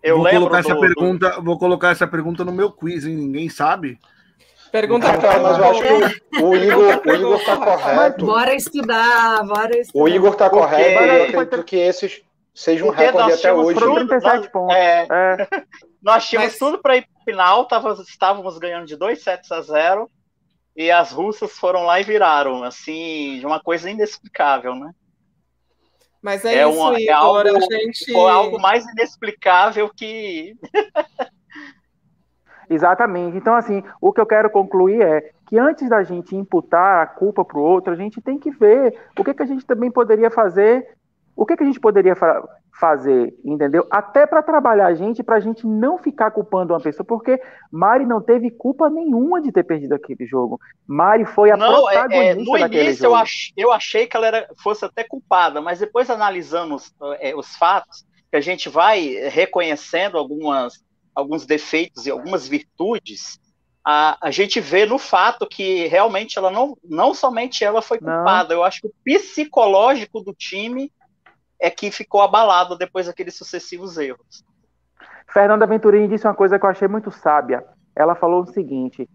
Eu, 0.04 0.18
eu, 0.18 0.18
vou 0.18 0.30
colocar 0.30 0.62
do, 0.62 0.68
essa 0.68 0.80
pergunta, 0.80 1.42
vou 1.42 1.58
colocar 1.58 1.90
essa 1.92 2.08
pergunta 2.08 2.44
no 2.44 2.52
meu 2.52 2.72
quiz, 2.72 3.06
hein? 3.06 3.16
Ninguém 3.16 3.48
sabe. 3.48 3.98
Pergunta 4.76 5.08
então, 5.08 5.42
mas 5.42 5.58
eu 5.58 5.64
acho 5.64 5.82
que 5.82 6.42
o, 6.44 6.54
Igor, 6.54 7.02
o 7.06 7.16
Igor 7.16 7.46
tá 7.46 7.56
correto. 7.56 8.26
Bora 8.26 8.54
estudar, 8.54 9.46
bora 9.46 9.78
estudar. 9.80 10.04
O 10.04 10.10
Igor 10.10 10.36
tá 10.36 10.50
correto, 10.50 11.02
e 11.02 11.08
eu 11.08 11.24
acredito 11.24 11.64
que 11.64 11.78
esses 11.78 12.22
sejam 12.54 12.90
um 12.90 12.92
recorde 12.92 13.32
até 13.32 13.54
hoje. 13.54 13.80
Tudo, 13.80 14.06
37 14.06 14.52
pontos. 14.52 14.76
É, 14.76 15.08
é. 15.10 15.48
Nós 16.04 16.28
tínhamos 16.28 16.52
mas... 16.52 16.60
tudo 16.60 16.82
para 16.82 16.98
ir 16.98 17.04
pro 17.04 17.24
final, 17.24 17.66
tava, 17.70 17.94
estávamos 18.06 18.58
ganhando 18.58 18.86
de 18.86 18.98
2 18.98 19.24
sets 19.24 19.50
a 19.50 19.62
0 19.62 20.12
e 20.76 20.92
as 20.92 21.14
russas 21.14 21.54
foram 21.54 21.86
lá 21.86 22.02
e 22.02 22.04
viraram, 22.04 22.62
assim, 22.62 23.40
de 23.40 23.46
uma 23.46 23.62
coisa 23.62 23.90
inexplicável, 23.90 24.76
né? 24.76 24.92
Mas 26.22 26.44
é, 26.44 26.56
é 26.56 26.70
isso, 26.70 26.78
uma, 26.78 27.00
Igor, 27.00 27.02
é 27.02 27.12
algo, 27.14 27.40
a 27.40 27.76
gente... 27.78 28.12
Foi 28.12 28.30
algo 28.30 28.60
mais 28.60 28.86
inexplicável 28.88 29.90
que... 29.96 30.54
Exatamente. 32.70 33.38
Então, 33.38 33.56
assim, 33.56 33.84
o 34.02 34.12
que 34.12 34.22
eu 34.22 34.26
quero 34.26 34.50
concluir 34.50 35.02
é 35.02 35.32
que 35.48 35.58
antes 35.58 35.90
da 35.90 36.04
gente 36.04 36.36
imputar 36.36 37.04
a 37.04 37.08
culpa 37.08 37.46
para 37.46 37.58
o 37.58 37.62
outro, 37.62 37.94
a 37.94 37.96
gente 37.96 38.22
tem 38.22 38.40
que 38.40 38.52
ver 38.52 38.98
o 39.18 39.24
que, 39.24 39.34
que 39.34 39.44
a 39.44 39.46
gente 39.46 39.66
também 39.66 39.92
poderia 39.92 40.32
fazer, 40.32 40.88
o 41.36 41.46
que, 41.46 41.56
que 41.56 41.64
a 41.64 41.66
gente 41.66 41.80
poderia 41.80 42.16
fa 42.16 42.44
fazer, 42.78 43.34
entendeu? 43.44 43.88
Até 43.90 44.26
para 44.26 44.44
trabalhar 44.44 44.88
a 44.88 44.94
gente, 44.94 45.24
para 45.24 45.38
a 45.38 45.40
gente 45.40 45.66
não 45.66 45.98
ficar 45.98 46.30
culpando 46.32 46.74
uma 46.74 46.80
pessoa, 46.82 47.06
porque 47.06 47.42
Mari 47.72 48.06
não 48.06 48.22
teve 48.22 48.52
culpa 48.52 48.90
nenhuma 48.90 49.42
de 49.42 49.50
ter 49.50 49.64
perdido 49.64 49.94
aquele 49.94 50.26
jogo. 50.26 50.60
Mari 50.86 51.24
foi 51.24 51.52
a 51.52 51.56
não, 51.58 51.68
protagonista 51.68 52.18
é, 52.18 52.32
é, 52.32 52.36
no 52.36 52.58
início. 52.58 53.06
Eu, 53.06 53.16
ach, 53.16 53.54
eu 53.56 53.72
achei 53.72 54.06
que 54.06 54.18
ela 54.18 54.28
era, 54.28 54.48
fosse 54.62 54.84
até 54.84 55.06
culpada, 55.06 55.62
mas 55.62 55.80
depois 55.80 56.10
analisando 56.10 56.76
os, 56.76 56.94
é, 57.22 57.34
os 57.34 57.56
fatos, 57.56 58.06
que 58.30 58.36
a 58.36 58.42
gente 58.42 58.68
vai 58.68 59.06
reconhecendo 59.30 60.18
algumas 60.18 60.84
alguns 61.16 61.46
defeitos 61.46 62.06
e 62.06 62.12
algumas 62.12 62.48
virtudes, 62.48 63.40
a, 63.84 64.18
a 64.28 64.32
gente 64.32 64.60
vê 64.60 64.86
no 64.86 64.98
fato 64.98 65.48
que 65.48 65.88
realmente 65.88 66.38
ela 66.38 66.52
não, 66.52 66.78
não 66.84 67.14
somente 67.14 67.64
ela 67.64 67.82
foi 67.82 68.00
culpada, 68.00 68.50
não. 68.50 68.62
eu 68.62 68.64
acho 68.64 68.82
que 68.82 68.88
o 68.88 68.94
psicológico 69.04 70.22
do 70.22 70.34
time 70.34 70.92
é 71.60 71.70
que 71.70 71.90
ficou 71.92 72.22
abalado 72.22 72.78
depois 72.78 73.06
daqueles 73.06 73.36
sucessivos 73.36 73.98
erros. 73.98 74.44
Fernanda 75.28 75.66
Venturini 75.66 76.08
disse 76.08 76.28
uma 76.28 76.34
coisa 76.34 76.60
que 76.60 76.66
eu 76.66 76.70
achei 76.70 76.88
muito 76.88 77.12
sábia. 77.12 77.66
Ela 77.96 78.16
falou 78.16 78.44
o 78.44 78.48
seguinte: 78.48 79.10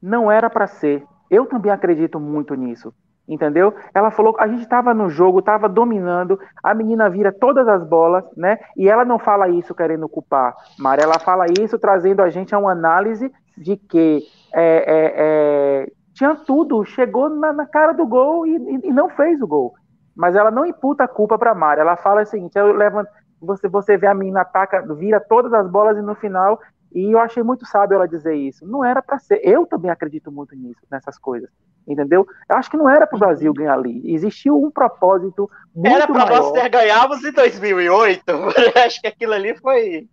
não 0.00 0.30
era 0.30 0.48
para 0.48 0.66
ser. 0.66 1.04
Eu 1.30 1.46
também 1.46 1.72
acredito 1.72 2.20
muito 2.20 2.54
nisso. 2.54 2.94
Entendeu? 3.28 3.72
Ela 3.94 4.10
falou 4.10 4.34
a 4.38 4.48
gente 4.48 4.62
estava 4.62 4.92
no 4.92 5.08
jogo, 5.08 5.38
estava 5.38 5.68
dominando, 5.68 6.38
a 6.62 6.74
menina 6.74 7.08
vira 7.08 7.32
todas 7.32 7.68
as 7.68 7.84
bolas, 7.84 8.24
né? 8.36 8.58
E 8.76 8.88
ela 8.88 9.04
não 9.04 9.18
fala 9.18 9.48
isso 9.48 9.74
querendo 9.74 10.08
culpar, 10.08 10.54
Mara. 10.78 11.02
Ela 11.02 11.18
fala 11.20 11.46
isso 11.46 11.78
trazendo 11.78 12.20
a 12.20 12.30
gente 12.30 12.54
a 12.54 12.58
uma 12.58 12.72
análise 12.72 13.32
de 13.56 13.76
que 13.76 14.22
é, 14.52 14.64
é, 14.64 15.14
é, 15.16 15.92
tinha 16.12 16.34
tudo, 16.34 16.84
chegou 16.84 17.28
na, 17.28 17.52
na 17.52 17.66
cara 17.66 17.92
do 17.92 18.06
gol 18.06 18.46
e, 18.46 18.56
e, 18.56 18.88
e, 18.88 18.92
não 18.92 19.08
fez 19.08 19.40
o 19.40 19.46
gol. 19.46 19.74
Mas 20.16 20.34
ela 20.34 20.50
não 20.50 20.66
imputa 20.66 21.04
a 21.04 21.08
culpa 21.08 21.38
para 21.38 21.54
Mara. 21.54 21.80
Ela 21.80 21.96
fala 21.96 22.22
o 22.22 22.26
seguinte: 22.26 22.58
eu 22.58 22.72
levanto, 22.72 23.08
você, 23.40 23.68
você 23.68 23.96
vê 23.96 24.08
a 24.08 24.14
menina 24.14 24.40
ataca, 24.40 24.82
vira 24.94 25.20
todas 25.20 25.52
as 25.52 25.68
bolas 25.68 25.96
e 25.96 26.02
no 26.02 26.14
final 26.16 26.60
e 26.94 27.12
eu 27.12 27.18
achei 27.18 27.42
muito 27.42 27.66
sábio 27.66 27.96
ela 27.96 28.06
dizer 28.06 28.34
isso. 28.34 28.66
Não 28.66 28.84
era 28.84 29.00
para 29.02 29.18
ser. 29.18 29.40
Eu 29.42 29.66
também 29.66 29.90
acredito 29.90 30.30
muito 30.30 30.54
nisso, 30.54 30.80
nessas 30.90 31.18
coisas. 31.18 31.48
Entendeu? 31.86 32.26
Eu 32.48 32.56
acho 32.56 32.70
que 32.70 32.76
não 32.76 32.88
era 32.88 33.06
para 33.06 33.16
o 33.16 33.18
Brasil 33.18 33.52
ganhar 33.52 33.74
ali. 33.74 34.02
Existiu 34.04 34.62
um 34.62 34.70
propósito 34.70 35.50
muito 35.74 35.94
Era 35.94 36.06
para 36.06 36.26
nós 36.26 36.52
ter 36.52 36.68
ganhamos 36.68 37.24
em 37.24 37.32
2008. 37.32 38.22
acho 38.86 39.00
que 39.00 39.08
aquilo 39.08 39.32
ali 39.32 39.56
foi. 39.56 40.08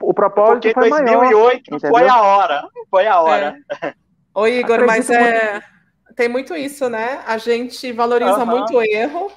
O 0.00 0.14
propósito 0.14 0.72
Porque 0.72 0.74
foi 0.74 0.90
2008 0.90 1.70
maior, 1.70 1.90
foi 1.90 2.08
a 2.08 2.22
hora. 2.22 2.68
Foi 2.88 3.06
a 3.06 3.20
hora. 3.20 3.56
É. 3.82 3.94
Ô, 4.34 4.46
Igor, 4.46 4.86
mas 4.86 5.10
é... 5.10 5.60
tem 6.14 6.28
muito 6.28 6.54
isso, 6.54 6.88
né? 6.88 7.20
A 7.26 7.36
gente 7.36 7.90
valoriza 7.92 8.38
uhum. 8.38 8.46
muito 8.46 8.76
o 8.76 8.82
erro. 8.82 9.30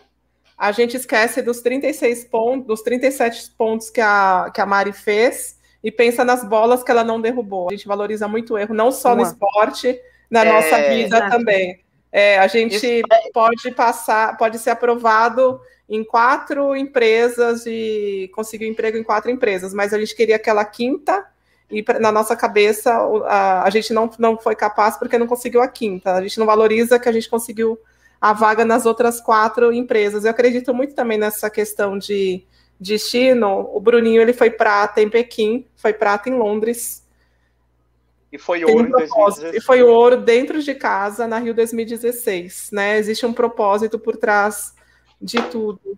A 0.58 0.72
gente 0.72 0.96
esquece 0.96 1.42
dos 1.42 1.62
36 1.62 2.26
pontos, 2.26 2.68
dos 2.68 2.82
37 2.84 3.52
pontos 3.58 3.90
que 3.90 4.00
a, 4.00 4.52
que 4.54 4.62
a 4.62 4.66
Mari 4.66 4.94
fez 4.94 5.58
e 5.84 5.92
pensa 5.92 6.24
nas 6.24 6.44
bolas 6.44 6.84
que 6.84 6.90
ela 6.90 7.04
não 7.04 7.20
derrubou. 7.20 7.68
A 7.70 7.74
gente 7.74 7.88
valoriza 7.88 8.28
muito 8.28 8.54
o 8.54 8.58
erro, 8.58 8.74
não 8.74 8.92
só 8.92 9.10
Uma. 9.10 9.18
no 9.18 9.22
esporte, 9.24 10.00
na 10.30 10.46
é, 10.46 10.52
nossa 10.52 10.78
vida 10.90 11.18
exatamente. 11.18 11.38
também. 11.38 11.84
É, 12.12 12.38
a 12.38 12.48
gente 12.48 13.02
é 13.02 13.32
pode 13.34 13.72
passar, 13.72 14.38
pode 14.38 14.60
ser 14.60 14.70
aprovado 14.70 15.60
em 15.90 16.04
quatro 16.04 16.76
empresas 16.76 17.66
e 17.66 18.32
conseguir 18.34 18.66
um 18.66 18.72
emprego 18.72 18.98
em 18.98 19.04
quatro 19.04 19.30
empresas, 19.30 19.74
mas 19.74 19.94
a 19.94 20.00
gente 20.00 20.16
queria 20.16 20.38
aquela 20.38 20.64
quinta 20.64 21.26
e 21.70 21.84
na 22.00 22.12
nossa 22.12 22.36
cabeça 22.36 22.94
a, 23.26 23.64
a 23.64 23.70
gente 23.70 23.94
não, 23.94 24.10
não 24.20 24.38
foi 24.38 24.56
capaz 24.56 24.96
porque 24.96 25.18
não 25.18 25.28
conseguiu 25.28 25.62
a 25.62 25.68
quinta. 25.68 26.14
A 26.14 26.22
gente 26.22 26.40
não 26.40 26.46
valoriza 26.46 27.00
que 27.00 27.10
a 27.10 27.12
gente 27.12 27.30
conseguiu 27.30 27.80
a 28.22 28.32
vaga 28.32 28.64
nas 28.64 28.86
outras 28.86 29.20
quatro 29.20 29.74
empresas. 29.74 30.24
Eu 30.24 30.32
acredito 30.32 30.74
muito 30.74 30.94
também 30.94 31.18
nessa 31.18 31.50
questão 31.50 31.98
de 31.98 32.46
destino, 32.84 33.70
o 33.74 33.80
Bruninho 33.80 34.22
ele 34.22 34.34
foi 34.34 34.50
prata 34.50 35.02
em 35.02 35.10
Pequim, 35.10 35.66
foi 35.76 35.94
prata 35.94 36.30
em 36.30 36.34
Londres. 36.34 37.04
E 38.32 38.38
foi 38.38 38.64
ouro 38.66 38.88
em 38.88 38.90
2016. 38.90 39.56
E 39.56 39.62
foi 39.62 39.84
ouro 39.84 40.18
dentro 40.18 40.62
de 40.62 40.74
casa 40.74 41.28
na 41.28 41.38
Rio 41.38 41.54
2016, 41.54 42.70
né? 42.72 42.98
Existe 42.98 43.26
um 43.26 43.34
propósito 43.34 44.00
por 44.00 44.18
trás 44.18 44.74
de 45.22 45.42
tudo. 45.44 45.98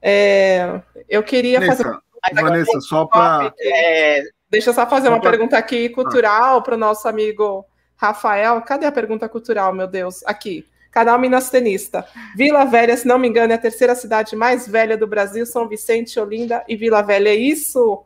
É, 0.00 0.80
eu 1.08 1.22
queria 1.22 1.60
Vanessa, 1.60 1.84
fazer. 1.84 2.42
Vanessa, 2.42 2.80
só 2.80 3.04
para. 3.04 3.52
É, 3.60 4.22
deixa 4.48 4.70
eu 4.70 4.74
só 4.74 4.88
fazer 4.88 5.08
uma 5.08 5.20
pergunta 5.20 5.58
aqui 5.58 5.88
cultural 5.88 6.62
para 6.62 6.74
o 6.74 6.78
nosso 6.78 7.08
amigo 7.08 7.64
Rafael. 7.96 8.62
Cadê 8.62 8.86
a 8.86 8.92
pergunta 8.92 9.28
cultural, 9.28 9.74
meu 9.74 9.86
Deus? 9.86 10.24
Aqui. 10.24 10.64
Canal 10.92 11.18
Minas 11.18 11.48
Tenista. 11.48 12.06
Vila 12.36 12.66
Velha, 12.66 12.94
se 12.96 13.08
não 13.08 13.18
me 13.18 13.26
engano, 13.26 13.52
é 13.52 13.56
a 13.56 13.58
terceira 13.58 13.94
cidade 13.94 14.36
mais 14.36 14.68
velha 14.68 14.96
do 14.96 15.06
Brasil, 15.06 15.44
São 15.46 15.66
Vicente, 15.66 16.20
Olinda 16.20 16.62
e 16.68 16.76
Vila 16.76 17.02
Velha. 17.02 17.30
É 17.30 17.34
isso, 17.34 18.04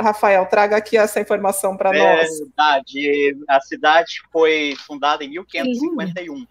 Rafael? 0.00 0.46
Traga 0.46 0.78
aqui 0.78 0.96
essa 0.96 1.20
informação 1.20 1.76
para 1.76 1.92
nós. 1.92 2.38
Verdade. 2.38 3.36
A 3.46 3.60
cidade 3.60 4.22
foi 4.32 4.74
fundada 4.86 5.22
em 5.22 5.28
1551. 5.28 6.46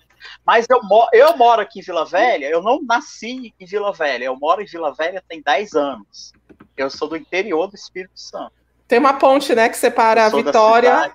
Mas 0.45 0.67
eu, 0.69 0.79
eu 1.11 1.35
moro 1.35 1.61
aqui 1.61 1.79
em 1.79 1.83
Vila 1.83 2.05
Velha, 2.05 2.45
eu 2.45 2.61
não 2.61 2.81
nasci 2.81 3.51
em 3.59 3.65
Vila 3.65 3.91
Velha, 3.91 4.25
eu 4.25 4.37
moro 4.37 4.61
em 4.61 4.65
Vila 4.65 4.93
Velha 4.93 5.23
tem 5.27 5.41
10 5.41 5.73
anos. 5.73 6.33
Eu 6.77 6.89
sou 6.89 7.09
do 7.09 7.17
interior 7.17 7.67
do 7.67 7.75
Espírito 7.75 8.13
Santo. 8.15 8.53
Tem 8.87 8.99
uma 8.99 9.15
ponte, 9.15 9.55
né, 9.55 9.67
que 9.69 9.77
separa 9.77 10.25
a 10.25 10.29
Vitória 10.29 11.11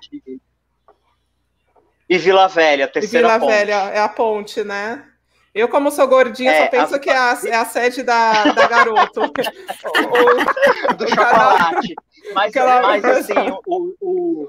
e 2.09 2.17
Vila 2.17 2.47
Velha, 2.47 2.87
terceira 2.87 3.27
e 3.27 3.29
Vila 3.29 3.39
ponte. 3.39 3.51
Velha 3.51 3.73
é 3.91 3.99
a 3.99 4.09
ponte, 4.09 4.63
né? 4.63 5.05
Eu, 5.53 5.67
como 5.67 5.91
sou 5.91 6.07
gordinha, 6.07 6.51
é, 6.51 6.63
só 6.63 6.67
penso 6.69 6.95
a... 6.95 6.99
que 6.99 7.09
é 7.09 7.17
a, 7.17 7.37
é 7.45 7.55
a 7.55 7.65
sede 7.65 8.03
da, 8.03 8.45
da 8.45 8.67
garoto. 8.67 9.21
o, 9.21 9.29
do 10.95 11.07
chocolate. 11.07 11.95
Mas, 12.33 12.53
mas 12.53 13.05
assim, 13.05 13.33
o, 13.65 13.95
o, 13.99 14.47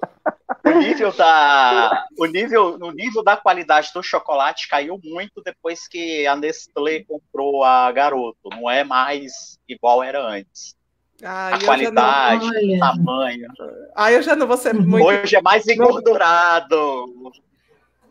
o, 0.64 0.70
nível 0.78 1.12
da, 1.12 2.06
o, 2.18 2.26
nível, 2.26 2.78
o 2.80 2.90
nível 2.92 3.22
da 3.22 3.36
qualidade 3.36 3.90
do 3.94 4.02
chocolate 4.02 4.68
caiu 4.68 5.00
muito 5.02 5.42
depois 5.42 5.88
que 5.88 6.26
a 6.26 6.36
Nestlé 6.36 7.04
comprou 7.04 7.64
a 7.64 7.90
garoto. 7.92 8.50
Não 8.50 8.70
é 8.70 8.84
mais 8.84 9.58
igual 9.68 10.02
era 10.02 10.22
antes. 10.22 10.74
Ah, 11.22 11.54
a 11.54 11.64
qualidade, 11.64 12.46
não... 12.46 12.76
o 12.76 12.78
tamanho. 12.78 13.48
Ah, 13.94 14.12
eu 14.12 14.22
já 14.22 14.34
não 14.34 14.46
vou 14.46 14.56
ser 14.56 14.74
muito. 14.74 15.06
Hoje 15.06 15.36
é 15.36 15.42
mais 15.42 15.66
engordurado. 15.66 17.06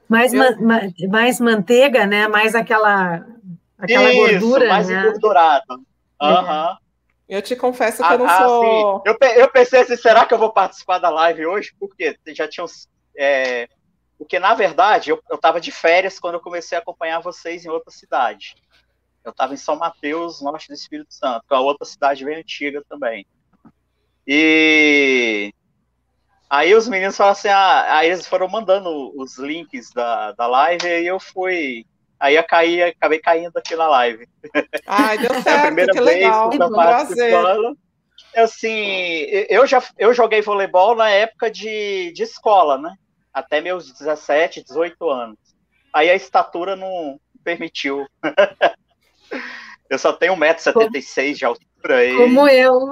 Mais, 0.10 0.34
eu... 0.34 0.60
ma, 0.60 0.82
mais 1.08 1.40
manteiga, 1.40 2.08
né? 2.08 2.28
Mais 2.28 2.56
aquela, 2.56 3.26
aquela 3.78 4.12
Isso, 4.12 4.18
gordura. 4.18 4.68
mais 4.68 4.88
né? 4.90 5.02
engordurado. 5.02 5.76
Uhum. 6.22 6.78
Eu 7.30 7.44
te 7.44 7.56
confesso 7.56 7.98
que 7.98 8.04
ah, 8.04 8.14
eu 8.14 8.20
não 8.20 8.28
ah, 8.28 8.38
sou. 8.40 9.04
Eu, 9.06 9.16
eu 9.36 9.52
pensei 9.52 9.82
assim, 9.82 9.96
será 9.96 10.26
que 10.26 10.34
eu 10.34 10.40
vou 10.40 10.52
participar 10.52 10.98
da 10.98 11.12
live 11.12 11.46
hoje? 11.46 11.76
Porque 11.80 12.18
já 12.30 12.48
tinham. 12.48 12.66
É... 13.16 13.70
Porque, 14.18 14.40
na 14.40 14.56
verdade, 14.56 15.12
eu 15.12 15.22
estava 15.32 15.62
de 15.62 15.72
férias 15.72 16.20
quando 16.20 16.34
eu 16.34 16.42
comecei 16.42 16.78
a 16.78 16.82
acompanhar 16.82 17.22
vocês 17.22 17.64
em 17.64 17.70
outra 17.70 17.92
cidade. 17.92 18.56
Eu 19.24 19.32
estava 19.32 19.54
em 19.54 19.58
São 19.58 19.78
Mateus, 19.78 20.42
norte 20.42 20.68
do 20.68 20.74
Espírito 20.74 21.14
Santo, 21.14 21.46
que 21.48 21.54
é 21.54 21.58
outra 21.58 21.86
cidade 21.86 22.26
bem 22.26 22.40
antiga 22.40 22.84
também. 22.90 23.26
E 24.28 25.54
Aí 26.50 26.74
os 26.74 26.88
meninos 26.88 27.16
falaram 27.16 27.38
assim, 27.38 27.48
ah, 27.48 27.98
aí 27.98 28.10
eles 28.10 28.26
foram 28.26 28.48
mandando 28.48 29.14
os 29.16 29.38
links 29.38 29.92
da, 29.92 30.32
da 30.32 30.48
live 30.48 30.88
e 30.88 31.06
eu 31.06 31.20
fui. 31.20 31.86
Aí 32.20 32.36
eu 32.36 32.44
caí, 32.44 32.82
acabei 32.82 33.20
caindo 33.20 33.56
aqui 33.56 33.76
na 33.76 33.88
live. 33.88 34.28
Ai, 34.88 35.18
deu 35.20 35.34
certo, 35.42 35.48
é 35.48 35.54
a 35.54 35.66
primeira 35.68 35.94
que 35.94 36.02
vez 36.02 36.16
legal, 36.16 36.50
que 36.50 36.62
eu 36.62 36.72
participando. 36.72 37.78
Assim, 38.36 39.26
eu 39.50 39.66
já 39.68 39.82
eu 39.98 40.14
joguei 40.14 40.42
voleibol 40.42 40.96
na 40.96 41.10
época 41.10 41.52
de, 41.52 42.12
de 42.14 42.24
escola, 42.24 42.78
né? 42.78 42.96
Até 43.32 43.62
meus 43.62 43.92
17, 43.94 44.64
18 44.64 45.10
anos. 45.10 45.38
Aí 45.94 46.10
a 46.10 46.16
estatura 46.16 46.76
não 46.76 47.20
permitiu. 47.44 48.08
eu 49.90 50.00
só 50.00 50.14
tenho 50.14 50.36
1,76m 50.36 51.34
de 51.36 51.46
altura 51.46 51.98
aí. 51.98 52.16
Como 52.16 52.48
eu. 52.48 52.90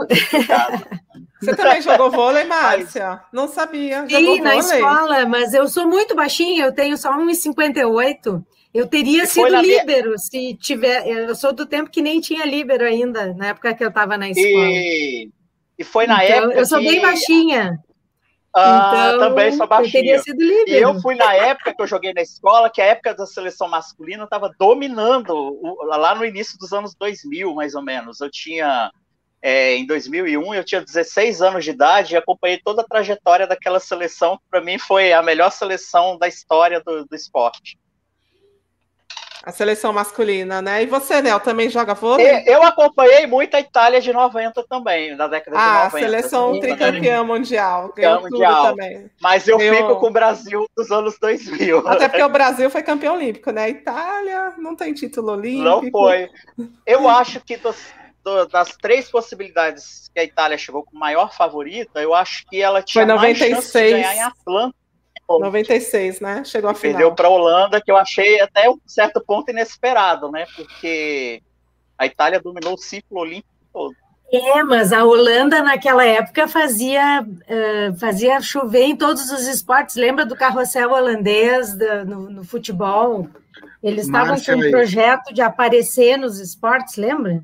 Você 1.39 1.55
também 1.55 1.81
jogou 1.81 2.09
vôlei, 2.09 2.45
Márcia? 2.45 3.21
Não 3.31 3.47
sabia. 3.47 4.07
Sim, 4.07 4.41
na 4.41 4.57
escola, 4.57 5.25
mas 5.25 5.53
eu 5.53 5.67
sou 5.67 5.87
muito 5.87 6.15
baixinha, 6.15 6.65
eu 6.65 6.73
tenho 6.73 6.97
só 6.97 7.11
1,58. 7.17 8.43
Eu 8.73 8.87
teria 8.87 9.23
e 9.23 9.27
sido 9.27 9.55
líbero 9.61 10.09
minha... 10.09 10.17
se 10.17 10.55
tiver. 10.55 11.07
Eu 11.07 11.35
sou 11.35 11.53
do 11.53 11.65
tempo 11.65 11.89
que 11.89 12.01
nem 12.01 12.19
tinha 12.19 12.45
líbero 12.45 12.85
ainda, 12.85 13.33
na 13.33 13.47
época 13.47 13.73
que 13.73 13.83
eu 13.83 13.89
estava 13.89 14.17
na 14.17 14.29
escola. 14.29 14.67
E, 14.67 15.31
e 15.77 15.83
foi 15.83 16.05
na 16.05 16.23
então, 16.23 16.37
época. 16.37 16.59
Eu 16.59 16.65
sou 16.65 16.79
que... 16.79 16.89
bem 16.89 17.01
baixinha. 17.01 17.79
Ah, 18.55 19.11
então, 19.15 19.29
também 19.29 19.51
sou 19.51 19.67
baixinho. 19.67 19.87
Eu 19.87 19.91
teria 19.91 20.19
sido. 20.19 20.41
E 20.41 20.73
eu 20.73 20.99
fui 21.01 21.15
na 21.15 21.33
época 21.33 21.73
que 21.73 21.81
eu 21.81 21.87
joguei 21.87 22.13
na 22.13 22.21
escola, 22.21 22.69
que 22.69 22.81
a 22.81 22.85
época 22.85 23.13
da 23.13 23.25
seleção 23.25 23.67
masculina 23.67 24.23
estava 24.23 24.51
dominando, 24.59 25.59
lá 25.85 26.15
no 26.15 26.25
início 26.25 26.57
dos 26.57 26.73
anos 26.73 26.95
2000, 26.95 27.53
mais 27.53 27.75
ou 27.75 27.83
menos. 27.83 28.19
Eu 28.19 28.29
tinha 28.31 28.91
é, 29.41 29.75
em 29.75 29.85
2001, 29.85 30.55
eu 30.55 30.63
tinha 30.63 30.81
16 30.81 31.41
anos 31.41 31.63
de 31.63 31.71
idade 31.71 32.13
e 32.13 32.17
acompanhei 32.17 32.59
toda 32.63 32.81
a 32.81 32.85
trajetória 32.85 33.45
daquela 33.45 33.79
seleção, 33.79 34.37
que 34.37 34.43
para 34.49 34.61
mim 34.61 34.79
foi 34.79 35.13
a 35.13 35.21
melhor 35.21 35.51
seleção 35.51 36.17
da 36.17 36.27
história 36.27 36.81
do, 36.81 37.05
do, 37.05 37.15
esporte. 37.15 37.77
A 39.43 39.51
seleção 39.51 39.93
masculina, 39.93 40.61
né? 40.61 40.83
E 40.83 40.87
você, 40.87 41.21
Nel, 41.21 41.39
também 41.39 41.69
joga 41.69 41.93
vôlei? 41.93 42.43
Eu 42.45 42.63
acompanhei 42.63 43.25
muito 43.27 43.55
a 43.55 43.59
Itália 43.61 44.01
de 44.01 44.11
90 44.11 44.65
também, 44.67 45.15
da 45.15 45.27
década 45.27 45.55
ah, 45.57 45.61
de 45.61 45.93
90. 45.93 45.97
Ah, 45.97 45.99
seleção 45.99 46.59
tricampeã 46.59 47.23
mundial, 47.23 47.93
ganhou 47.95 48.21
mundial. 48.23 48.71
também. 48.71 49.09
Mas 49.21 49.47
eu, 49.47 49.61
eu 49.61 49.75
fico 49.75 49.95
com 49.97 50.07
o 50.07 50.11
Brasil 50.11 50.67
dos 50.75 50.91
anos 50.91 51.17
2000. 51.19 51.87
Até 51.87 52.09
porque 52.09 52.23
o 52.23 52.29
Brasil 52.29 52.69
foi 52.69 52.83
campeão 52.83 53.15
olímpico, 53.15 53.51
né? 53.51 53.65
A 53.65 53.69
Itália 53.69 54.53
não 54.57 54.75
tem 54.75 54.93
título 54.93 55.33
olímpico. 55.33 55.63
Não 55.63 55.91
foi. 55.91 56.29
Eu 56.85 57.07
acho 57.07 57.39
que 57.39 57.55
dos 57.55 57.77
do, 57.77 58.06
das 58.47 58.75
três 58.77 59.09
possibilidades 59.09 60.09
que 60.13 60.19
a 60.19 60.23
Itália 60.23 60.57
chegou 60.57 60.83
com 60.83 60.97
maior 60.97 61.33
favorita, 61.33 62.01
eu 62.01 62.13
acho 62.13 62.45
que 62.47 62.61
ela 62.61 62.81
tinha 62.81 63.05
Foi 63.05 63.13
96. 63.13 63.51
mais 63.51 63.63
chance 63.63 63.77
de 63.77 63.91
ganhar 63.91 64.15
em 64.15 64.21
Atlanta. 64.21 64.75
96, 65.29 66.21
né? 66.21 66.43
Chegou 66.45 66.69
a 66.69 66.73
final. 66.73 66.97
Perdeu 66.97 67.15
para 67.15 67.27
a 67.27 67.31
Holanda, 67.31 67.81
que 67.81 67.91
eu 67.91 67.97
achei 67.97 68.39
até 68.39 68.69
um 68.69 68.79
certo 68.85 69.21
ponto 69.21 69.51
inesperado, 69.51 70.31
né? 70.31 70.45
Porque 70.55 71.41
a 71.97 72.05
Itália 72.05 72.39
dominou 72.39 72.75
o 72.75 72.77
ciclo 72.77 73.19
olímpico 73.19 73.49
todo. 73.73 73.93
É, 74.31 74.61
mas 74.63 74.91
a 74.91 75.05
Holanda 75.05 75.63
naquela 75.63 76.05
época 76.05 76.49
fazia, 76.49 77.21
uh, 77.23 77.97
fazia 77.97 78.41
chover 78.41 78.83
em 78.83 78.95
todos 78.95 79.31
os 79.31 79.47
esportes. 79.47 79.95
Lembra 79.95 80.25
do 80.25 80.35
carrossel 80.35 80.91
holandês 80.91 81.73
do, 81.73 82.05
no, 82.05 82.29
no, 82.29 82.43
futebol? 82.43 83.27
Eles 83.81 84.05
estavam 84.05 84.35
com 84.35 84.51
um 84.51 84.71
projeto 84.71 85.33
de 85.33 85.41
aparecer 85.41 86.17
nos 86.17 86.39
esportes, 86.39 86.97
lembra? 86.97 87.41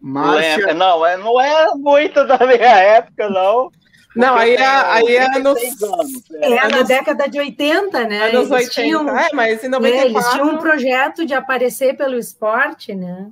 Márcia... 0.00 0.74
Não, 0.74 1.04
é, 1.04 1.16
não 1.16 1.40
é 1.40 1.74
muito 1.74 2.24
da 2.26 2.38
minha 2.38 2.78
época, 2.78 3.28
não. 3.28 3.70
Não, 4.16 4.34
aí 4.34 4.54
é, 4.54 4.66
aí 4.66 5.16
é 5.16 5.38
nos... 5.38 5.82
Anos, 5.82 6.30
é. 6.32 6.52
é 6.52 6.68
na 6.68 6.82
década 6.82 7.28
de 7.28 7.38
80, 7.38 8.06
né? 8.06 8.28
Anos 8.28 8.50
eles 8.50 8.50
80, 8.50 8.70
tinham, 8.70 9.18
é, 9.18 9.28
mas 9.32 9.62
em 9.62 9.68
94... 9.68 9.86
É, 9.86 10.10
eles 10.10 10.30
tinham 10.30 10.48
um 10.48 10.58
projeto 10.58 11.26
de 11.26 11.34
aparecer 11.34 11.96
pelo 11.96 12.16
esporte, 12.16 12.94
né? 12.94 13.30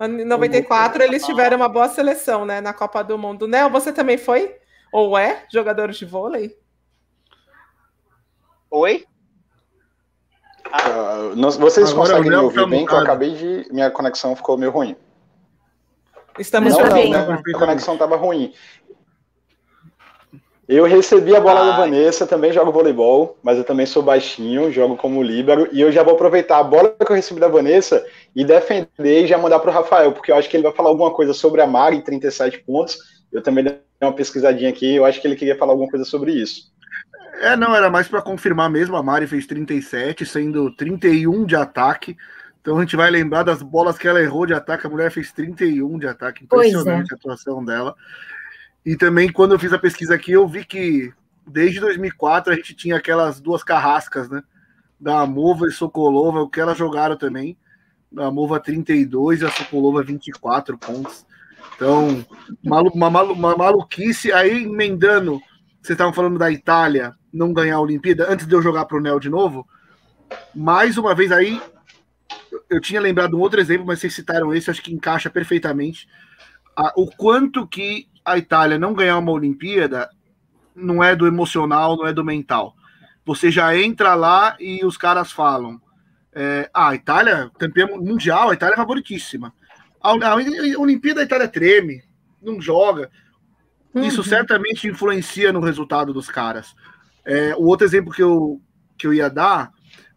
Em 0.00 0.24
94 0.24 1.02
eles 1.02 1.24
tiveram 1.24 1.56
uma 1.56 1.68
boa 1.68 1.88
seleção, 1.88 2.44
né, 2.44 2.60
na 2.60 2.72
Copa 2.72 3.02
do 3.04 3.16
Mundo. 3.16 3.46
Nel, 3.46 3.70
você 3.70 3.92
também 3.92 4.18
foi? 4.18 4.56
Ou 4.92 5.16
é 5.16 5.44
jogador 5.50 5.90
de 5.90 6.04
vôlei? 6.04 6.56
Oi? 8.70 9.06
Ah, 10.72 11.32
vocês 11.58 11.90
Agora 11.90 12.10
conseguem 12.10 12.30
me 12.30 12.36
ouvir 12.36 12.68
bem? 12.68 12.86
Que 12.86 12.92
eu 12.92 12.98
acabei 12.98 13.34
de. 13.34 13.66
Minha 13.72 13.90
conexão 13.90 14.34
ficou 14.34 14.56
meio 14.56 14.72
ruim. 14.72 14.96
Estamos 16.38 16.76
não, 16.76 16.92
bem. 16.92 17.10
Não, 17.10 17.32
a 17.32 17.58
conexão 17.58 17.94
estava 17.94 18.16
ruim. 18.16 18.52
Eu 20.68 20.84
recebi 20.84 21.34
a 21.34 21.40
bola 21.40 21.60
Ai. 21.60 21.66
da 21.66 21.76
Vanessa, 21.76 22.26
também 22.26 22.52
jogo 22.52 22.72
voleibol, 22.72 23.36
mas 23.42 23.58
eu 23.58 23.64
também 23.64 23.84
sou 23.84 24.02
baixinho, 24.02 24.72
jogo 24.72 24.96
como 24.96 25.22
líbero, 25.22 25.68
e 25.72 25.80
eu 25.80 25.90
já 25.90 26.02
vou 26.02 26.14
aproveitar 26.14 26.58
a 26.58 26.62
bola 26.62 26.94
que 26.98 27.12
eu 27.12 27.16
recebi 27.16 27.40
da 27.40 27.48
Vanessa 27.48 28.02
e 28.34 28.44
defender 28.44 29.24
e 29.24 29.26
já 29.26 29.36
mandar 29.36 29.58
para 29.58 29.70
o 29.70 29.74
Rafael, 29.74 30.12
porque 30.12 30.30
eu 30.30 30.36
acho 30.36 30.48
que 30.48 30.56
ele 30.56 30.62
vai 30.62 30.72
falar 30.72 30.88
alguma 30.88 31.10
coisa 31.10 31.34
sobre 31.34 31.60
a 31.60 31.66
Mari, 31.66 32.02
37 32.02 32.60
pontos. 32.60 32.96
Eu 33.30 33.42
também 33.42 33.64
dei 33.64 33.80
uma 34.00 34.12
pesquisadinha 34.12 34.70
aqui, 34.70 34.94
eu 34.94 35.04
acho 35.04 35.20
que 35.20 35.26
ele 35.26 35.36
queria 35.36 35.58
falar 35.58 35.72
alguma 35.72 35.90
coisa 35.90 36.04
sobre 36.04 36.32
isso. 36.32 36.72
É, 37.40 37.56
não, 37.56 37.74
era 37.74 37.90
mais 37.90 38.06
para 38.06 38.22
confirmar 38.22 38.70
mesmo, 38.70 38.96
a 38.96 39.02
Mari 39.02 39.26
fez 39.26 39.46
37, 39.46 40.24
sendo 40.24 40.74
31 40.76 41.44
de 41.44 41.56
ataque. 41.56 42.16
Então 42.62 42.78
a 42.78 42.80
gente 42.80 42.94
vai 42.94 43.10
lembrar 43.10 43.42
das 43.42 43.60
bolas 43.60 43.98
que 43.98 44.06
ela 44.06 44.22
errou 44.22 44.46
de 44.46 44.54
ataque, 44.54 44.86
a 44.86 44.90
mulher 44.90 45.10
fez 45.10 45.32
31 45.32 45.98
de 45.98 46.06
ataque, 46.06 46.44
impressionante 46.44 47.10
é. 47.10 47.14
a 47.14 47.16
atuação 47.16 47.62
dela. 47.62 47.94
E 48.86 48.96
também, 48.96 49.30
quando 49.30 49.52
eu 49.52 49.58
fiz 49.58 49.72
a 49.72 49.78
pesquisa 49.78 50.14
aqui, 50.14 50.32
eu 50.32 50.46
vi 50.46 50.64
que 50.64 51.12
desde 51.46 51.80
2004 51.80 52.52
a 52.52 52.56
gente 52.56 52.74
tinha 52.74 52.96
aquelas 52.96 53.40
duas 53.40 53.64
carrascas, 53.64 54.30
né? 54.30 54.42
Da 54.98 55.20
Amova 55.20 55.66
e 55.66 55.72
Sokolova, 55.72 56.40
o 56.40 56.48
que 56.48 56.60
elas 56.60 56.78
jogaram 56.78 57.16
também. 57.16 57.56
A 58.16 58.26
Amova 58.26 58.60
32 58.60 59.40
e 59.40 59.44
a 59.44 59.50
Sokolova 59.50 60.02
24 60.02 60.78
pontos. 60.78 61.26
Então, 61.74 62.24
uma, 62.62 63.10
malu, 63.10 63.32
uma 63.32 63.56
maluquice. 63.56 64.32
Aí, 64.32 64.62
emendando, 64.62 65.40
vocês 65.80 65.94
estavam 65.94 66.12
falando 66.12 66.38
da 66.38 66.50
Itália 66.50 67.14
não 67.32 67.52
ganhar 67.52 67.76
a 67.76 67.80
Olimpíada, 67.80 68.30
antes 68.30 68.46
de 68.46 68.54
eu 68.54 68.62
jogar 68.62 68.84
para 68.84 68.98
o 68.98 69.00
Nel 69.00 69.18
de 69.18 69.30
novo. 69.30 69.66
Mais 70.54 70.98
uma 70.98 71.14
vez 71.14 71.32
aí, 71.32 71.60
eu 72.68 72.80
tinha 72.80 73.00
lembrado 73.00 73.36
um 73.36 73.40
outro 73.40 73.60
exemplo, 73.60 73.86
mas 73.86 74.00
vocês 74.00 74.14
citaram 74.14 74.52
esse, 74.54 74.70
acho 74.70 74.82
que 74.82 74.94
encaixa 74.94 75.30
perfeitamente. 75.30 76.08
o 76.96 77.06
quanto 77.06 77.66
que 77.66 78.08
a 78.24 78.38
Itália 78.38 78.78
não 78.78 78.94
ganhar 78.94 79.18
uma 79.18 79.32
Olimpíada 79.32 80.08
não 80.74 81.02
é 81.02 81.14
do 81.14 81.26
emocional, 81.26 81.96
não 81.96 82.06
é 82.06 82.12
do 82.12 82.24
mental. 82.24 82.74
Você 83.24 83.50
já 83.50 83.76
entra 83.76 84.14
lá 84.14 84.56
e 84.58 84.84
os 84.84 84.96
caras 84.96 85.30
falam: 85.30 85.80
é, 86.32 86.68
ah, 86.72 86.88
a 86.88 86.94
Itália, 86.94 87.50
campeã 87.58 87.86
mundial, 87.86 88.50
a 88.50 88.54
Itália 88.54 88.74
é 88.74 88.76
favoritíssima. 88.76 89.52
A, 90.00 90.10
a, 90.10 90.32
a 90.32 90.78
Olimpíada 90.78 91.20
a 91.20 91.24
Itália 91.24 91.48
treme, 91.48 92.02
não 92.40 92.60
joga. 92.60 93.10
Uhum. 93.94 94.02
Isso 94.02 94.24
certamente 94.24 94.88
influencia 94.88 95.52
no 95.52 95.60
resultado 95.60 96.12
dos 96.12 96.28
caras. 96.28 96.74
É, 97.24 97.54
o 97.54 97.64
outro 97.64 97.86
exemplo 97.86 98.12
que 98.12 98.22
eu, 98.22 98.60
que 98.96 99.06
eu 99.06 99.14
ia 99.14 99.28
dar 99.28 99.70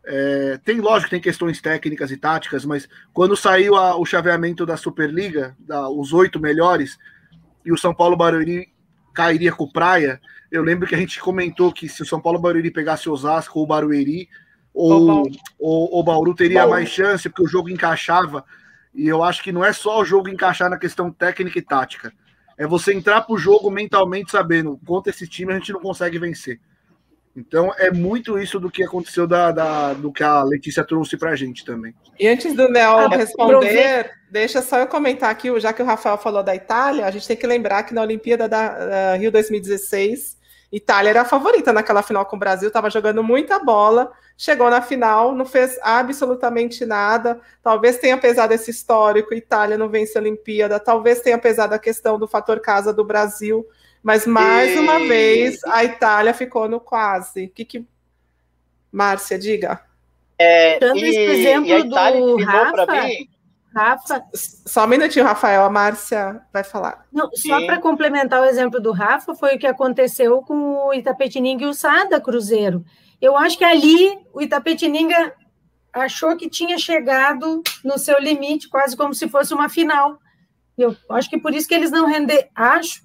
é, 0.06 0.60
tem, 0.64 0.80
lógico, 0.80 1.10
tem 1.10 1.20
questões 1.20 1.60
técnicas 1.60 2.12
e 2.12 2.18
táticas, 2.18 2.64
mas 2.64 2.88
quando 3.12 3.36
saiu 3.36 3.76
a, 3.76 3.98
o 3.98 4.06
chaveamento 4.06 4.66
da 4.66 4.78
Superliga, 4.78 5.56
da, 5.60 5.90
os 5.90 6.14
oito 6.14 6.40
melhores, 6.40 6.98
e 7.66 7.72
o 7.72 7.78
São 7.78 7.94
Paulo 7.94 8.16
Barueri 8.16 8.68
cairia 9.14 9.52
com 9.52 9.64
o 9.64 9.72
Praia, 9.72 10.22
eu 10.52 10.62
lembro 10.62 10.88
que 10.88 10.94
a 10.94 10.98
gente 10.98 11.20
comentou 11.20 11.72
que 11.72 11.90
se 11.90 12.04
o 12.04 12.06
São 12.06 12.22
Paulo 12.22 12.40
Barueri 12.40 12.70
pegasse 12.70 13.10
Osasco 13.10 13.60
ou 13.60 13.66
Barueri, 13.68 14.30
ou 14.74 15.26
o 15.60 16.04
Bauru 16.04 16.36
teria 16.36 16.60
Bauru. 16.60 16.72
mais 16.72 16.90
chance, 16.90 17.30
porque 17.30 17.44
o 17.44 17.48
jogo 17.48 17.70
encaixava. 17.70 18.44
E 18.94 19.08
eu 19.08 19.24
acho 19.24 19.42
que 19.42 19.52
não 19.52 19.64
é 19.64 19.72
só 19.72 20.02
o 20.02 20.06
jogo 20.06 20.28
encaixar 20.28 20.70
na 20.70 20.78
questão 20.78 21.12
técnica 21.12 21.58
e 21.58 21.62
tática. 21.62 22.14
É 22.58 22.68
você 22.68 22.94
entrar 22.94 23.22
para 23.22 23.34
o 23.34 23.38
jogo 23.38 23.72
mentalmente 23.72 24.32
sabendo 24.32 24.80
contra 24.86 25.10
esse 25.10 25.28
time 25.28 25.54
a 25.54 25.56
gente 25.56 25.72
não 25.72 25.80
consegue 25.80 26.20
vencer. 26.20 26.60
Então 27.36 27.74
é 27.78 27.92
muito 27.92 28.40
isso 28.40 28.60
do 28.60 28.72
que 28.72 28.82
aconteceu 28.82 29.28
da, 29.28 29.52
da 29.52 29.94
do 29.94 30.12
que 30.12 30.24
a 30.24 30.42
Letícia 30.42 30.86
trouxe 30.86 31.18
para 31.18 31.32
a 31.32 31.36
gente 31.36 31.66
também. 31.66 31.94
E 32.18 32.28
antes 32.28 32.56
do 32.56 32.70
Nel 32.70 32.98
ah, 32.98 33.08
responder, 33.10 34.10
deixa 34.32 34.62
só 34.62 34.80
eu 34.80 34.88
comentar 34.88 35.30
aqui, 35.30 35.60
já 35.60 35.74
que 35.74 35.82
o 35.82 35.86
Rafael 35.86 36.18
falou 36.18 36.42
da 36.42 36.56
Itália, 36.56 37.06
a 37.06 37.12
gente 37.12 37.28
tem 37.28 37.36
que 37.36 37.46
lembrar 37.46 37.84
que 37.84 37.94
na 37.94 38.02
Olimpíada 38.02 38.48
da, 38.48 38.70
da 38.70 39.16
Rio 39.16 39.32
2016, 39.32 40.38
Itália 40.72 41.10
era 41.10 41.22
a 41.22 41.26
favorita 41.26 41.74
naquela 41.74 42.02
final 42.02 42.26
com 42.26 42.38
o 42.38 42.40
Brasil, 42.40 42.70
estava 42.70 42.90
jogando 42.90 43.22
muita 43.22 43.60
bola, 43.60 44.12
chegou 44.38 44.70
na 44.70 44.82
final, 44.82 45.36
não 45.36 45.46
fez 45.46 45.78
absolutamente 45.82 46.86
nada. 46.86 47.40
Talvez 47.62 47.98
tenha 47.98 48.18
pesado 48.18 48.54
esse 48.54 48.72
histórico, 48.72 49.34
Itália 49.34 49.78
não 49.78 49.90
vence 49.90 50.18
a 50.18 50.22
Olimpíada, 50.22 50.80
talvez 50.80 51.20
tenha 51.20 51.38
pesado 51.38 51.74
a 51.74 51.80
questão 51.80 52.18
do 52.18 52.28
fator 52.28 52.62
casa 52.62 52.94
do 52.94 53.04
Brasil 53.04 53.66
mas 54.06 54.28
mais 54.28 54.76
e... 54.76 54.78
uma 54.78 55.00
vez 55.00 55.64
a 55.64 55.84
Itália 55.84 56.32
ficou 56.32 56.70
no 56.70 56.80
quase. 56.80 57.46
O 57.46 57.50
que, 57.50 57.66
que... 57.66 57.84
Márcia, 58.92 59.40
diga. 59.40 59.82
É, 60.38 60.78
Dando 60.78 61.00
e, 61.00 61.06
esse 61.06 61.20
exemplo 61.20 61.68
e 61.70 61.74
a 61.74 61.80
Itália 61.80 62.22
do 62.22 62.44
Rafa, 62.44 63.04
mim... 63.04 63.30
Rafa. 63.76 64.24
Só 64.36 64.86
um 64.86 64.88
minutinho, 64.88 65.26
Rafael, 65.26 65.64
a 65.64 65.72
Márcia 65.72 66.40
vai 66.54 66.64
falar. 66.64 67.04
Não, 67.12 67.32
só 67.34 67.66
para 67.66 67.82
complementar 67.82 68.44
o 68.44 68.46
exemplo 68.46 68.80
do 68.80 68.92
Rafa, 68.92 69.34
foi 69.34 69.56
o 69.56 69.60
que 69.60 69.66
aconteceu 69.66 70.40
com 70.44 70.88
o 70.88 70.94
Itapetininga 70.94 71.64
e 71.64 71.68
o 71.68 71.74
Sada 71.74 72.22
Cruzeiro. 72.22 72.86
Eu 73.20 73.36
acho 73.36 73.58
que 73.58 73.66
ali 73.66 74.20
o 74.32 74.40
Itapetininga 74.40 75.34
achou 75.92 76.38
que 76.38 76.48
tinha 76.48 76.78
chegado 76.78 77.64
no 77.84 77.98
seu 77.98 78.20
limite, 78.20 78.70
quase 78.70 78.96
como 78.96 79.16
se 79.16 79.28
fosse 79.28 79.52
uma 79.52 79.68
final. 79.68 80.20
Eu 80.78 80.96
acho 81.10 81.28
que 81.28 81.40
por 81.40 81.56
isso 81.56 81.68
que 81.68 81.74
eles 81.74 81.90
não 81.90 82.06
renderam. 82.06 82.48
Acho 82.54 83.02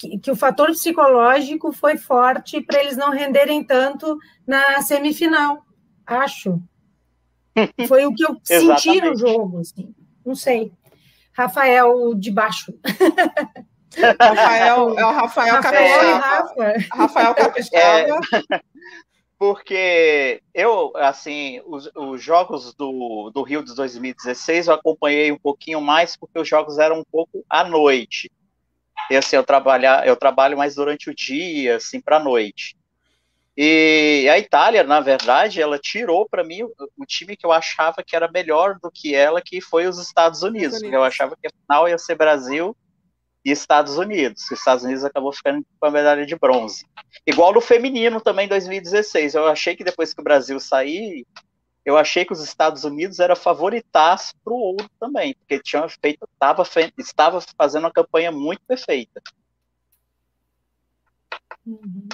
que, 0.00 0.18
que 0.18 0.30
o 0.30 0.36
fator 0.36 0.68
psicológico 0.70 1.72
foi 1.72 1.98
forte 1.98 2.62
para 2.62 2.80
eles 2.80 2.96
não 2.96 3.10
renderem 3.10 3.62
tanto 3.62 4.18
na 4.46 4.80
semifinal, 4.80 5.62
acho. 6.06 6.58
Foi 7.86 8.06
o 8.06 8.14
que 8.14 8.24
eu 8.24 8.40
senti 8.42 9.00
no 9.02 9.14
jogo, 9.14 9.58
assim. 9.58 9.94
Não 10.24 10.34
sei. 10.34 10.72
Rafael 11.32 12.14
de 12.14 12.30
baixo. 12.30 12.72
Rafael, 14.18 14.98
é 14.98 15.04
o 15.04 15.10
Rafael, 15.10 15.54
Rafael 15.56 15.62
Capixaba. 15.62 16.74
Rafael 16.92 17.34
Capixaba. 17.36 18.20
É, 18.52 18.60
porque 19.36 20.40
eu, 20.54 20.92
assim, 20.96 21.60
os, 21.66 21.90
os 21.94 22.22
jogos 22.22 22.72
do, 22.74 23.30
do 23.34 23.42
Rio 23.42 23.64
de 23.64 23.74
2016 23.74 24.68
eu 24.68 24.74
acompanhei 24.74 25.32
um 25.32 25.38
pouquinho 25.38 25.80
mais 25.80 26.16
porque 26.16 26.38
os 26.38 26.48
jogos 26.48 26.78
eram 26.78 27.00
um 27.00 27.04
pouco 27.04 27.44
à 27.50 27.64
noite. 27.64 28.30
E 29.10 29.16
assim, 29.16 29.36
eu, 29.36 29.44
trabalhar, 29.44 30.06
eu 30.06 30.16
trabalho 30.16 30.58
mais 30.58 30.74
durante 30.74 31.10
o 31.10 31.14
dia, 31.14 31.76
assim, 31.76 32.00
para 32.00 32.16
a 32.16 32.20
noite. 32.22 32.76
E 33.56 34.28
a 34.30 34.38
Itália, 34.38 34.82
na 34.84 35.00
verdade, 35.00 35.60
ela 35.60 35.78
tirou 35.78 36.26
para 36.28 36.44
mim 36.44 36.62
o, 36.62 36.72
o, 36.96 37.04
time 37.04 37.36
que 37.36 37.44
eu 37.44 37.52
achava 37.52 38.02
que 38.04 38.16
era 38.16 38.30
melhor 38.30 38.78
do 38.80 38.90
que 38.90 39.14
ela, 39.14 39.42
que 39.42 39.60
foi 39.60 39.86
os 39.86 39.98
Estados 39.98 40.42
Unidos. 40.42 40.78
Unidos. 40.78 40.94
Eu 40.94 41.04
achava 41.04 41.36
que 41.36 41.46
a 41.46 41.50
final 41.50 41.88
ia 41.88 41.98
ser 41.98 42.14
Brasil 42.14 42.74
e 43.44 43.50
Estados 43.50 43.98
Unidos. 43.98 44.44
Os 44.44 44.52
Estados 44.52 44.84
Unidos 44.84 45.04
acabou 45.04 45.32
ficando 45.32 45.64
com 45.78 45.86
a 45.86 45.90
medalha 45.90 46.24
de 46.24 46.36
bronze. 46.36 46.86
Igual 47.26 47.52
no 47.52 47.60
feminino 47.60 48.20
também, 48.20 48.46
em 48.46 48.48
2016. 48.48 49.34
Eu 49.34 49.46
achei 49.46 49.76
que 49.76 49.84
depois 49.84 50.14
que 50.14 50.20
o 50.20 50.24
Brasil 50.24 50.58
sair, 50.60 51.26
eu 51.90 51.96
achei 51.96 52.24
que 52.24 52.32
os 52.32 52.42
Estados 52.42 52.84
Unidos 52.84 53.18
era 53.18 53.34
favoritaço 53.34 54.34
para 54.44 54.52
o 54.52 54.56
ouro 54.56 54.88
também, 55.00 55.34
porque 55.34 55.60
tinha 55.60 55.86
feito, 55.88 56.28
tava, 56.38 56.64
estava 56.96 57.40
fazendo 57.58 57.84
uma 57.84 57.90
campanha 57.90 58.30
muito 58.30 58.62
perfeita. 58.66 59.20
Uhum. 61.66 62.08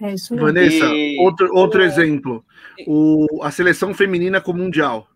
É 0.00 0.14
isso 0.14 0.34
mesmo. 0.34 0.46
Vanessa, 0.46 0.86
e... 0.86 1.18
outro, 1.20 1.54
outro 1.54 1.82
exemplo. 1.82 2.42
O, 2.86 3.42
a 3.42 3.50
seleção 3.50 3.92
feminina 3.92 4.40
com 4.40 4.52
o 4.52 4.56
Mundial. 4.56 5.06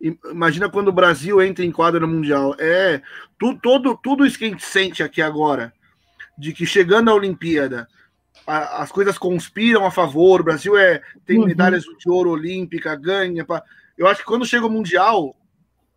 Imagina 0.00 0.68
quando 0.68 0.88
o 0.88 0.92
Brasil 0.92 1.42
entra 1.42 1.64
em 1.64 1.72
quadra 1.72 2.00
no 2.00 2.08
Mundial. 2.08 2.54
É 2.58 3.02
tu, 3.36 3.58
todo, 3.58 3.98
tudo 4.00 4.24
isso 4.24 4.38
que 4.38 4.44
a 4.44 4.48
gente 4.48 4.64
sente 4.64 5.02
aqui 5.02 5.20
agora, 5.20 5.72
de 6.38 6.52
que 6.52 6.64
chegando 6.64 7.10
à 7.10 7.14
Olimpíada, 7.14 7.88
a, 8.46 8.82
as 8.82 8.90
coisas 8.90 9.18
conspiram 9.18 9.84
a 9.84 9.90
favor, 9.90 10.40
o 10.40 10.44
Brasil 10.44 10.76
é, 10.76 11.00
tem 11.24 11.38
uhum. 11.38 11.46
medalhas 11.46 11.84
de 11.84 12.10
ouro 12.10 12.30
olímpica, 12.30 12.94
ganha. 12.96 13.44
Pra, 13.44 13.62
eu 13.96 14.06
acho 14.06 14.20
que 14.20 14.26
quando 14.26 14.46
chega 14.46 14.66
o 14.66 14.70
Mundial, 14.70 15.36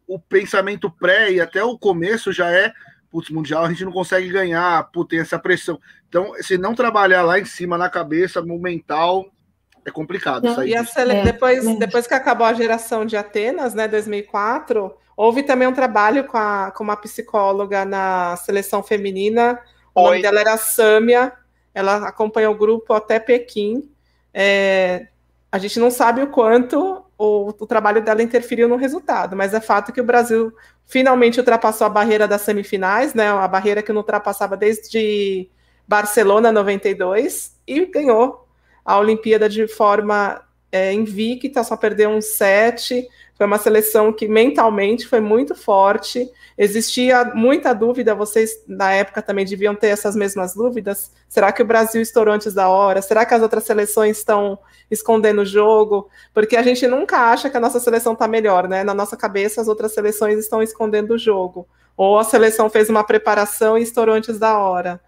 o 0.07 0.19
pensamento 0.19 0.89
pré 0.89 1.31
e 1.31 1.41
até 1.41 1.63
o 1.63 1.77
começo 1.77 2.31
já 2.31 2.51
é 2.51 2.71
putz, 3.15 3.29
mundial 3.29 3.63
a 3.63 3.69
gente 3.69 3.85
não 3.85 3.93
consegue 3.93 4.27
ganhar, 4.27 4.91
putz, 4.91 5.09
tem 5.09 5.19
essa 5.19 5.39
pressão. 5.39 5.79
Então, 6.09 6.33
se 6.41 6.57
não 6.57 6.75
trabalhar 6.75 7.23
lá 7.23 7.39
em 7.39 7.45
cima 7.45 7.77
na 7.77 7.89
cabeça, 7.89 8.41
no 8.41 8.59
mental, 8.59 9.25
é 9.85 9.91
complicado 9.91 10.53
sair. 10.53 10.73
E 10.73 10.85
sele... 10.85 11.13
é, 11.13 11.23
depois, 11.23 11.65
é. 11.65 11.75
depois 11.75 12.05
que 12.07 12.13
acabou 12.13 12.45
a 12.45 12.53
geração 12.53 13.05
de 13.05 13.15
Atenas, 13.15 13.73
né, 13.73 13.87
2004, 13.87 14.93
houve 15.15 15.43
também 15.43 15.65
um 15.65 15.73
trabalho 15.73 16.25
com, 16.25 16.37
a, 16.37 16.71
com 16.75 16.83
uma 16.83 16.97
psicóloga 16.97 17.85
na 17.85 18.35
seleção 18.35 18.83
feminina. 18.83 19.59
O 19.93 20.01
Oi. 20.01 20.09
nome 20.09 20.21
dela 20.21 20.41
era 20.41 20.57
Sâmia. 20.57 21.31
Ela 21.75 22.07
acompanhou 22.07 22.53
o 22.55 22.57
grupo 22.57 22.93
até 22.93 23.19
Pequim. 23.19 23.91
É, 24.33 25.07
a 25.51 25.57
gente 25.57 25.79
não 25.79 25.91
sabe 25.91 26.21
o 26.21 26.27
quanto 26.27 27.05
o, 27.17 27.49
o, 27.49 27.67
trabalho 27.67 28.01
dela 28.01 28.23
interferiu 28.23 28.67
no 28.67 28.75
resultado, 28.75 29.35
mas 29.35 29.53
é 29.53 29.61
fato 29.61 29.93
que 29.93 30.01
o 30.01 30.05
Brasil 30.05 30.53
finalmente 30.85 31.39
ultrapassou 31.39 31.85
a 31.85 31.89
barreira 31.89 32.27
das 32.27 32.41
semifinais, 32.41 33.13
né? 33.13 33.29
A 33.29 33.47
barreira 33.47 33.83
que 33.83 33.91
não 33.93 33.99
ultrapassava 34.01 34.57
desde 34.57 35.49
Barcelona 35.87 36.51
92 36.51 37.55
e 37.67 37.85
ganhou 37.85 38.47
a 38.83 38.97
Olimpíada 38.97 39.47
de 39.49 39.67
forma 39.67 40.41
é, 40.75 40.91
invicta, 40.91 41.63
só 41.63 41.77
perdeu 41.77 42.09
um 42.09 42.19
set. 42.19 43.07
Foi 43.37 43.45
uma 43.45 43.57
seleção 43.57 44.11
que 44.11 44.27
mentalmente 44.27 45.07
foi 45.07 45.21
muito 45.21 45.55
forte. 45.55 46.29
Existia 46.57 47.23
muita 47.33 47.73
dúvida, 47.73 48.13
vocês 48.13 48.61
na 48.67 48.91
época 48.91 49.21
também 49.21 49.45
deviam 49.45 49.73
ter 49.73 49.87
essas 49.87 50.17
mesmas 50.17 50.53
dúvidas. 50.53 51.13
Será 51.29 51.53
que 51.53 51.61
o 51.61 51.65
Brasil 51.65 52.01
estourou 52.01 52.33
antes 52.33 52.53
da 52.53 52.67
hora? 52.67 53.01
Será 53.01 53.25
que 53.25 53.33
as 53.33 53.41
outras 53.41 53.63
seleções 53.63 54.17
estão 54.17 54.59
escondendo 54.91 55.43
o 55.43 55.45
jogo? 55.45 56.09
Porque 56.33 56.57
a 56.57 56.63
gente 56.63 56.85
nunca 56.87 57.31
acha 57.31 57.49
que 57.49 57.55
a 57.55 57.61
nossa 57.61 57.79
seleção 57.79 58.11
está 58.11 58.27
melhor, 58.27 58.67
né? 58.67 58.83
Na 58.83 58.93
nossa 58.93 59.15
cabeça, 59.15 59.61
as 59.61 59.69
outras 59.69 59.93
seleções 59.93 60.37
estão 60.39 60.61
escondendo 60.61 61.13
o 61.13 61.17
jogo. 61.17 61.65
Ou 61.95 62.19
a 62.19 62.25
seleção 62.25 62.69
fez 62.69 62.89
uma 62.89 63.03
preparação 63.03 63.77
e 63.77 63.81
estourou 63.81 64.15
antes 64.15 64.37
da 64.37 64.57
hora. 64.57 64.99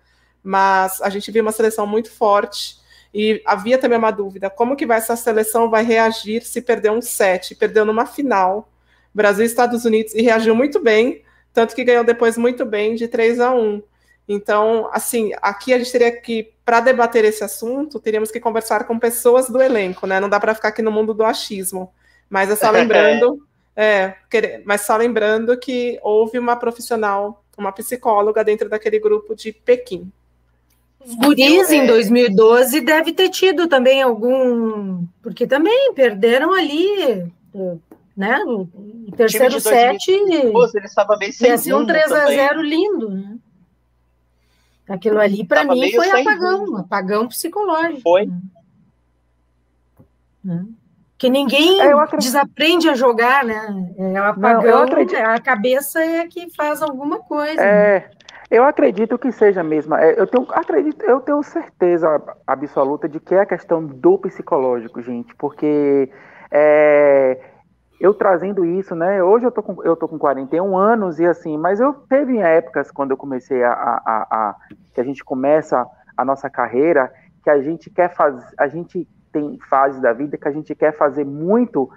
Mas 0.41 1.01
a 1.01 1.09
gente 1.09 1.29
viu 1.29 1.41
uma 1.41 1.51
seleção 1.51 1.85
muito 1.85 2.09
forte 2.09 2.86
e 3.13 3.41
havia 3.45 3.77
também 3.77 3.97
uma 3.97 4.11
dúvida: 4.11 4.49
como 4.49 4.75
que 4.75 4.85
vai 4.85 4.97
essa 4.97 5.15
seleção 5.15 5.69
vai 5.69 5.83
reagir 5.83 6.43
se 6.43 6.61
perder 6.61 6.91
um 6.91 7.01
set? 7.01 7.55
Perdeu 7.55 7.85
numa 7.85 8.05
final, 8.05 8.69
Brasil 9.13 9.43
e 9.43 9.47
Estados 9.47 9.85
Unidos, 9.85 10.13
e 10.13 10.21
reagiu 10.21 10.55
muito 10.55 10.79
bem, 10.79 11.23
tanto 11.53 11.75
que 11.75 11.83
ganhou 11.83 12.03
depois 12.03 12.37
muito 12.37 12.65
bem 12.65 12.95
de 12.95 13.07
3 13.07 13.39
a 13.39 13.53
1. 13.53 13.81
Então, 14.27 14.89
assim, 14.91 15.31
aqui 15.41 15.73
a 15.73 15.77
gente 15.77 15.91
teria 15.91 16.11
que, 16.11 16.51
para 16.65 16.81
debater 16.81 17.23
esse 17.23 17.43
assunto, 17.43 17.99
teríamos 17.99 18.29
que 18.29 18.39
conversar 18.39 18.83
com 18.83 18.99
pessoas 18.99 19.49
do 19.49 19.61
elenco, 19.61 20.05
né? 20.05 20.19
Não 20.19 20.27
dá 20.27 20.39
para 20.39 20.53
ficar 20.53 20.67
aqui 20.67 20.81
no 20.81 20.91
mundo 20.91 21.13
do 21.13 21.23
achismo. 21.23 21.93
Mas 22.29 22.49
é 22.49 22.55
só 22.55 22.69
lembrando, 22.71 23.41
é, 23.73 24.15
mas 24.65 24.81
só 24.81 24.97
lembrando 24.97 25.57
que 25.57 25.97
houve 26.03 26.37
uma 26.37 26.57
profissional, 26.57 27.43
uma 27.57 27.71
psicóloga 27.71 28.43
dentro 28.43 28.67
daquele 28.67 28.99
grupo 28.99 29.33
de 29.33 29.53
Pequim. 29.53 30.11
Os 30.99 31.15
guris 31.15 31.71
em 31.71 31.85
2012 31.85 32.81
deve 32.81 33.13
ter 33.13 33.29
tido 33.29 33.67
também 33.67 34.01
algum. 34.01 35.05
Porque 35.21 35.47
também 35.47 35.93
perderam 35.93 36.53
ali, 36.53 37.31
né? 38.15 38.39
No 38.39 38.67
terceiro 39.15 39.59
set. 39.59 40.09
ele 40.09 40.85
estava 40.85 41.15
bem 41.17 41.31
sem 41.31 41.49
Ia 41.49 41.57
ser 41.57 41.73
um 41.73 41.85
3x0 41.85 42.61
lindo, 42.61 43.09
né? 43.09 43.37
Aquilo 44.89 45.19
ali, 45.19 45.45
para 45.45 45.65
mim, 45.65 45.91
foi 45.91 46.09
apagão, 46.09 46.59
rumo. 46.65 46.77
apagão 46.77 47.27
psicológico. 47.27 48.01
Foi. 48.01 48.29
Né? 50.43 50.65
Que 51.17 51.29
ninguém 51.29 51.81
é, 51.81 51.93
desaprende 52.17 52.87
a 52.87 52.95
jogar, 52.95 53.43
né? 53.43 53.91
É 53.97 54.21
o 54.21 54.23
apagão, 54.23 54.85
Não, 54.85 55.25
a 55.25 55.39
cabeça 55.41 55.99
é 55.99 56.25
que 56.27 56.49
faz 56.51 56.81
alguma 56.81 57.19
coisa. 57.19 57.61
É, 57.61 57.99
né? 57.99 58.09
Eu 58.49 58.63
acredito 58.63 59.17
que 59.17 59.31
seja 59.31 59.61
mesmo. 59.61 59.95
É, 59.95 60.19
eu 60.19 60.25
tenho, 60.25 60.47
acredito, 60.51 61.03
eu 61.03 61.19
tenho 61.19 61.43
certeza 61.43 62.21
absoluta 62.45 63.07
de 63.07 63.19
que 63.19 63.35
é 63.35 63.41
a 63.41 63.45
questão 63.45 63.85
do 63.85 64.17
psicológico, 64.17 65.01
gente, 65.01 65.35
porque 65.35 66.09
é, 66.49 67.39
eu 67.99 68.13
trazendo 68.13 68.63
isso, 68.63 68.95
né? 68.95 69.21
Hoje 69.21 69.45
eu 69.45 69.51
tô, 69.51 69.61
com, 69.61 69.83
eu 69.83 69.97
tô 69.97 70.07
com 70.07 70.17
41 70.17 70.77
anos 70.77 71.19
e 71.19 71.25
assim, 71.25 71.57
mas 71.57 71.81
eu 71.81 71.93
teve 71.93 72.37
épocas 72.37 72.89
quando 72.89 73.11
eu 73.11 73.17
comecei 73.17 73.63
a, 73.63 73.73
a, 73.73 74.01
a, 74.05 74.27
a 74.31 74.55
que 74.93 75.01
a 75.01 75.03
gente 75.03 75.25
começa 75.25 75.85
a 76.15 76.23
nossa 76.23 76.49
carreira 76.49 77.11
que 77.43 77.49
a 77.49 77.61
gente 77.61 77.89
quer 77.89 78.13
fazer, 78.13 78.45
a 78.57 78.67
gente 78.67 79.07
tem 79.31 79.59
fases 79.69 80.01
da 80.01 80.13
vida 80.13 80.37
que 80.37 80.47
a 80.47 80.51
gente 80.51 80.73
quer 80.73 80.95
fazer 80.95 81.25
muito 81.25 81.89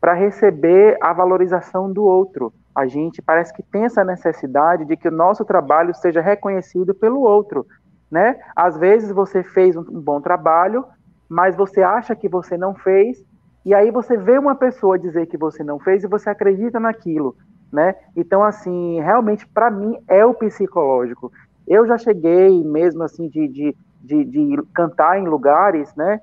para 0.00 0.14
receber 0.14 0.98
a 1.00 1.12
valorização 1.12 1.92
do 1.92 2.04
outro 2.04 2.52
a 2.74 2.86
gente 2.86 3.20
parece 3.20 3.52
que 3.52 3.62
tem 3.62 3.84
essa 3.84 4.04
necessidade 4.04 4.84
de 4.84 4.96
que 4.96 5.08
o 5.08 5.12
nosso 5.12 5.44
trabalho 5.44 5.94
seja 5.94 6.20
reconhecido 6.20 6.94
pelo 6.94 7.20
outro, 7.20 7.66
né? 8.10 8.38
Às 8.56 8.76
vezes 8.76 9.10
você 9.12 9.42
fez 9.42 9.76
um 9.76 9.82
bom 9.82 10.20
trabalho, 10.20 10.84
mas 11.28 11.56
você 11.56 11.82
acha 11.82 12.14
que 12.14 12.28
você 12.28 12.56
não 12.56 12.74
fez, 12.74 13.22
e 13.64 13.74
aí 13.74 13.90
você 13.90 14.16
vê 14.16 14.38
uma 14.38 14.54
pessoa 14.54 14.98
dizer 14.98 15.26
que 15.26 15.36
você 15.36 15.62
não 15.62 15.78
fez 15.78 16.02
e 16.02 16.08
você 16.08 16.30
acredita 16.30 16.80
naquilo, 16.80 17.36
né? 17.72 17.94
Então, 18.16 18.42
assim, 18.42 19.00
realmente 19.00 19.46
para 19.46 19.70
mim 19.70 19.98
é 20.08 20.24
o 20.24 20.34
psicológico. 20.34 21.32
Eu 21.66 21.86
já 21.86 21.96
cheguei 21.96 22.62
mesmo 22.64 23.02
assim 23.02 23.28
de, 23.28 23.48
de, 23.48 23.76
de, 24.02 24.24
de 24.24 24.62
cantar 24.74 25.18
em 25.18 25.26
lugares, 25.26 25.94
né? 25.94 26.20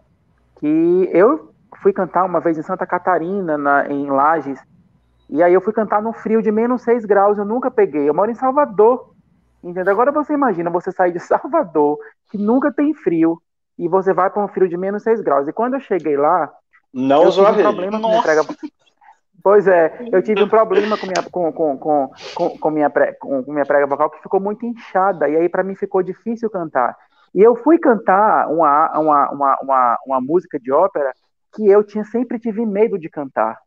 Que 0.57 1.09
eu 1.13 1.53
fui 1.81 1.93
cantar 1.93 2.26
uma 2.26 2.39
vez 2.39 2.57
em 2.57 2.63
Santa 2.63 2.85
Catarina, 2.85 3.57
na, 3.57 3.88
em 3.88 4.09
Lages, 4.09 4.59
e 5.30 5.43
aí 5.43 5.53
eu 5.53 5.61
fui 5.61 5.72
cantar 5.72 6.01
no 6.01 6.11
frio 6.11 6.41
de 6.41 6.51
menos 6.51 6.81
6 6.81 7.06
graus, 7.06 7.38
eu 7.38 7.45
nunca 7.45 7.69
peguei. 7.69 8.10
Eu 8.10 8.14
moro 8.14 8.31
em 8.31 8.35
Salvador. 8.35 9.14
Entendeu? 9.64 9.93
Agora 9.93 10.11
você 10.11 10.34
imagina 10.34 10.69
você 10.69 10.91
sair 10.91 11.11
de 11.11 11.19
Salvador, 11.22 11.97
que 12.31 12.38
nunca 12.38 12.72
tem 12.72 12.93
frio, 12.93 13.41
e 13.77 13.88
você 13.88 14.14
vai 14.14 14.30
para 14.30 14.43
um 14.43 14.47
frio 14.47 14.68
de 14.68 14.77
menos 14.77 15.03
6 15.03 15.22
graus. 15.22 15.47
E 15.47 15.53
quando 15.53 15.76
eu 15.76 15.80
cheguei 15.80 16.18
lá, 16.18 16.51
não 16.93 17.26
eu 17.26 17.31
tive 17.31 17.47
um 17.47 17.56
problema 17.56 18.01
com 18.01 18.07
minha 18.07 18.23
prega... 18.23 18.41
Pois 19.41 19.68
é, 19.68 20.10
eu 20.11 20.22
tive 20.22 20.43
um 20.43 20.49
problema 20.49 20.97
com 20.97 21.06
minha, 21.06 21.23
com, 21.31 21.53
com, 21.53 21.77
com, 21.77 22.11
com, 22.35 22.57
com 22.57 22.69
minha, 22.69 22.89
pre... 22.89 23.14
com 23.14 23.41
minha 23.47 23.65
prega 23.65 23.88
vocal 23.88 24.10
que 24.10 24.22
ficou 24.22 24.39
muito 24.39 24.65
inchada, 24.65 25.30
e 25.30 25.35
aí 25.38 25.47
para 25.47 25.64
mim 25.64 25.76
ficou 25.76 26.03
difícil 26.03 26.49
cantar. 26.49 26.95
E 27.34 27.41
eu 27.41 27.56
fui 27.56 27.77
cantar 27.77 28.47
uma, 28.49 28.99
uma, 28.99 29.31
uma, 29.31 29.60
uma, 29.61 29.97
uma 30.06 30.22
música 30.22 30.60
de 30.60 30.72
ópera 30.72 31.14
que 31.53 31.68
eu 31.68 31.84
tinha 31.84 32.03
sempre 32.03 32.39
tive 32.39 32.65
medo 32.65 32.97
de 32.97 33.10
cantar. 33.10 33.57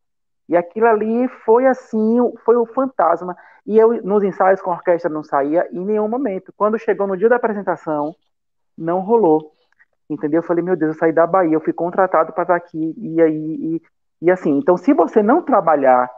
E 0.52 0.56
aquilo 0.56 0.86
ali 0.86 1.26
foi 1.46 1.66
assim, 1.66 2.18
foi 2.44 2.56
o 2.56 2.66
fantasma. 2.66 3.34
E 3.64 3.78
eu, 3.78 4.04
nos 4.04 4.22
ensaios 4.22 4.60
com 4.60 4.70
a 4.70 4.74
orquestra, 4.74 5.10
não 5.10 5.22
saía 5.22 5.66
em 5.72 5.82
nenhum 5.82 6.06
momento. 6.06 6.52
Quando 6.54 6.78
chegou 6.78 7.06
no 7.06 7.16
dia 7.16 7.30
da 7.30 7.36
apresentação, 7.36 8.14
não 8.76 9.00
rolou. 9.00 9.50
Entendeu? 10.10 10.40
Eu 10.40 10.46
falei, 10.46 10.62
meu 10.62 10.76
Deus, 10.76 10.92
eu 10.92 10.98
saí 10.98 11.10
da 11.10 11.26
Bahia, 11.26 11.54
eu 11.54 11.60
fui 11.62 11.72
contratado 11.72 12.34
para 12.34 12.42
estar 12.42 12.54
aqui. 12.54 12.94
E 12.98 13.22
aí, 13.22 13.32
e, 13.34 13.82
e 14.20 14.30
assim, 14.30 14.58
então 14.58 14.76
se 14.76 14.92
você 14.92 15.22
não 15.22 15.40
trabalhar 15.40 16.10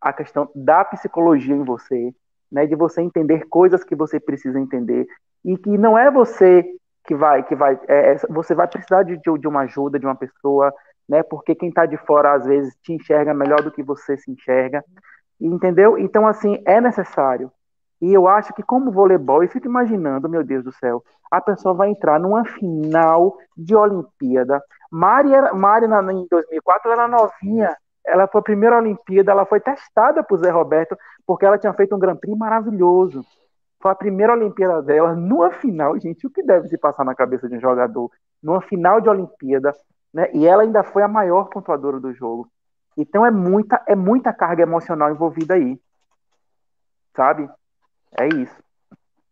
a 0.00 0.12
questão 0.12 0.50
da 0.52 0.84
psicologia 0.84 1.54
em 1.54 1.62
você, 1.62 2.12
né, 2.50 2.66
de 2.66 2.74
você 2.74 3.00
entender 3.00 3.46
coisas 3.48 3.84
que 3.84 3.94
você 3.94 4.18
precisa 4.18 4.58
entender, 4.58 5.06
e 5.44 5.56
que 5.56 5.78
não 5.78 5.96
é 5.96 6.10
você 6.10 6.64
que 7.04 7.14
vai, 7.14 7.44
que 7.44 7.54
vai, 7.54 7.78
é, 7.86 8.14
é 8.14 8.16
você 8.28 8.56
vai 8.56 8.66
precisar 8.66 9.04
de, 9.04 9.16
de 9.16 9.46
uma 9.46 9.60
ajuda 9.60 10.00
de 10.00 10.04
uma 10.04 10.16
pessoa, 10.16 10.74
né? 11.08 11.22
Porque 11.22 11.54
quem 11.54 11.68
está 11.68 11.86
de 11.86 11.96
fora 11.96 12.34
às 12.34 12.46
vezes 12.46 12.74
te 12.82 12.92
enxerga 12.92 13.34
melhor 13.34 13.62
do 13.62 13.70
que 13.70 13.82
você 13.82 14.16
se 14.16 14.30
enxerga, 14.30 14.84
entendeu? 15.40 15.98
Então 15.98 16.26
assim 16.26 16.62
é 16.66 16.80
necessário. 16.80 17.50
E 18.00 18.12
eu 18.12 18.28
acho 18.28 18.52
que 18.52 18.62
como 18.62 18.90
voleibol, 18.92 19.42
eu 19.42 19.48
fico 19.48 19.66
imaginando, 19.66 20.28
meu 20.28 20.44
Deus 20.44 20.62
do 20.62 20.72
céu, 20.72 21.02
a 21.30 21.40
pessoa 21.40 21.74
vai 21.74 21.88
entrar 21.88 22.20
numa 22.20 22.44
final 22.44 23.36
de 23.56 23.74
Olimpíada. 23.74 24.62
Mari, 24.90 25.32
era, 25.32 25.54
Mari 25.54 25.86
na, 25.86 26.00
em 26.12 26.26
2004 26.30 26.92
ela 26.92 27.04
era 27.04 27.08
novinha, 27.10 27.76
ela 28.04 28.28
foi 28.28 28.40
a 28.40 28.44
primeira 28.44 28.78
Olimpíada, 28.78 29.32
ela 29.32 29.46
foi 29.46 29.60
testada 29.60 30.22
por 30.22 30.38
Zé 30.38 30.50
Roberto 30.50 30.96
porque 31.26 31.44
ela 31.44 31.58
tinha 31.58 31.72
feito 31.72 31.94
um 31.96 31.98
Grand 31.98 32.16
Prix 32.16 32.36
maravilhoso. 32.36 33.24
Foi 33.80 33.90
a 33.90 33.96
primeira 33.96 34.34
Olimpíada 34.34 34.82
dela, 34.82 35.14
numa 35.14 35.50
final, 35.50 35.98
gente, 35.98 36.26
o 36.26 36.30
que 36.30 36.42
deve 36.42 36.68
se 36.68 36.78
passar 36.78 37.04
na 37.04 37.14
cabeça 37.14 37.48
de 37.48 37.56
um 37.56 37.60
jogador? 37.60 38.10
Numa 38.42 38.60
final 38.60 39.00
de 39.00 39.08
Olimpíada, 39.08 39.74
né? 40.16 40.30
E 40.32 40.46
ela 40.46 40.62
ainda 40.62 40.82
foi 40.82 41.02
a 41.02 41.08
maior 41.08 41.50
pontuadora 41.50 42.00
do 42.00 42.10
jogo. 42.14 42.50
Então 42.96 43.26
é 43.26 43.30
muita, 43.30 43.84
é 43.86 43.94
muita 43.94 44.32
carga 44.32 44.62
emocional 44.62 45.10
envolvida 45.10 45.52
aí. 45.52 45.78
Sabe? 47.14 47.46
É 48.18 48.26
isso. 48.26 48.56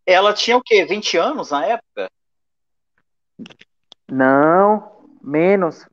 Ela 0.05 0.35
tinha 0.35 0.59
o 0.59 0.62
quê? 0.62 0.85
20 0.85 1.16
anos 1.16 1.51
na 1.52 1.65
época? 1.65 2.11
Não, 4.06 4.93
menos. 5.23 5.89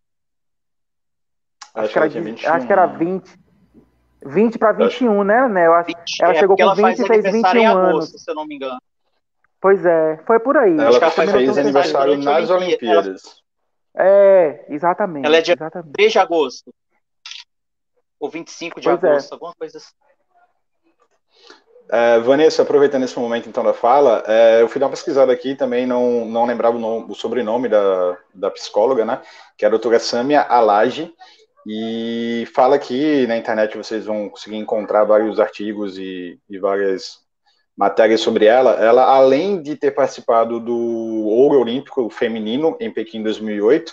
Acho, 1.74 1.86
acho, 1.86 1.94
que, 1.94 1.98
era, 1.98 2.10
21, 2.10 2.50
acho 2.52 2.68
que 2.68 2.74
era 2.74 2.86
20. 2.86 3.40
20 4.26 4.60
para 4.60 4.74
21, 4.74 5.24
né, 5.24 5.48
né? 5.48 5.68
Eu 5.68 5.74
acho, 5.74 5.88
20, 5.88 6.22
ela 6.22 6.34
é 6.34 6.36
chegou 6.36 6.58
com 6.58 6.76
20 6.76 7.00
e 7.00 7.08
fez 7.08 7.24
21 7.32 7.56
em 7.56 7.66
agosto, 7.66 7.88
anos. 7.88 8.24
se 8.24 8.30
eu 8.30 8.36
não 8.36 8.46
me 8.46 8.56
engano. 8.56 8.82
Pois 9.62 9.86
é, 9.86 10.18
foi 10.28 10.38
por 10.42 10.58
aí. 10.58 10.74
Ela, 10.74 10.98
ela 10.98 11.12
fez 11.12 11.58
aniversário 11.58 12.18
nas 12.18 12.50
Olimpíadas. 12.50 13.41
É, 13.98 14.66
exatamente. 14.70 15.26
Ela 15.26 15.38
é 15.38 15.42
dia 15.42 15.56
exatamente. 15.56 15.94
3 15.94 16.12
de 16.12 16.20
agosto. 16.20 16.74
Ou 18.20 18.30
25 18.30 18.80
de 18.80 18.88
pois 18.88 19.04
é. 19.04 19.10
agosto, 19.10 19.32
é. 19.32 19.34
alguma 19.34 19.54
coisa 19.56 19.78
assim. 19.78 19.94
É, 21.94 22.20
Vanessa, 22.20 22.62
aproveitando 22.62 23.04
esse 23.04 23.20
momento 23.20 23.50
então 23.50 23.66
da 23.66 23.74
fala, 23.74 24.24
é, 24.26 24.62
eu 24.62 24.70
fui 24.70 24.80
dar 24.80 24.86
uma 24.86 24.92
pesquisada 24.92 25.34
aqui, 25.34 25.56
também 25.56 25.86
não, 25.86 26.24
não 26.24 26.46
lembrava 26.46 26.78
o, 26.78 26.80
nome, 26.80 27.12
o 27.12 27.14
sobrenome 27.16 27.68
da, 27.68 28.18
da 28.34 28.50
psicóloga, 28.50 29.04
né? 29.04 29.22
Que 29.58 29.66
é 29.66 29.68
a 29.68 29.72
doutora 29.72 30.00
Samia 30.00 30.42
Alage, 30.42 31.14
e 31.68 32.48
fala 32.56 32.80
que 32.80 33.28
na 33.28 33.38
internet 33.38 33.78
vocês 33.78 34.06
vão 34.06 34.30
conseguir 34.30 34.56
encontrar 34.56 35.04
vários 35.04 35.40
artigos 35.40 35.98
e, 35.98 36.40
e 36.50 36.58
várias 36.58 37.20
matérias 37.82 38.22
sobre 38.22 38.45
ela. 38.45 38.74
Ela, 38.74 39.06
além 39.06 39.60
de 39.60 39.76
ter 39.76 39.90
participado 39.90 40.60
do 40.60 40.78
Ouro 40.78 41.60
Olímpico 41.60 42.12
Feminino 42.12 42.78
em 42.80 42.94
Pequim 42.94 43.24
2008, 43.24 43.91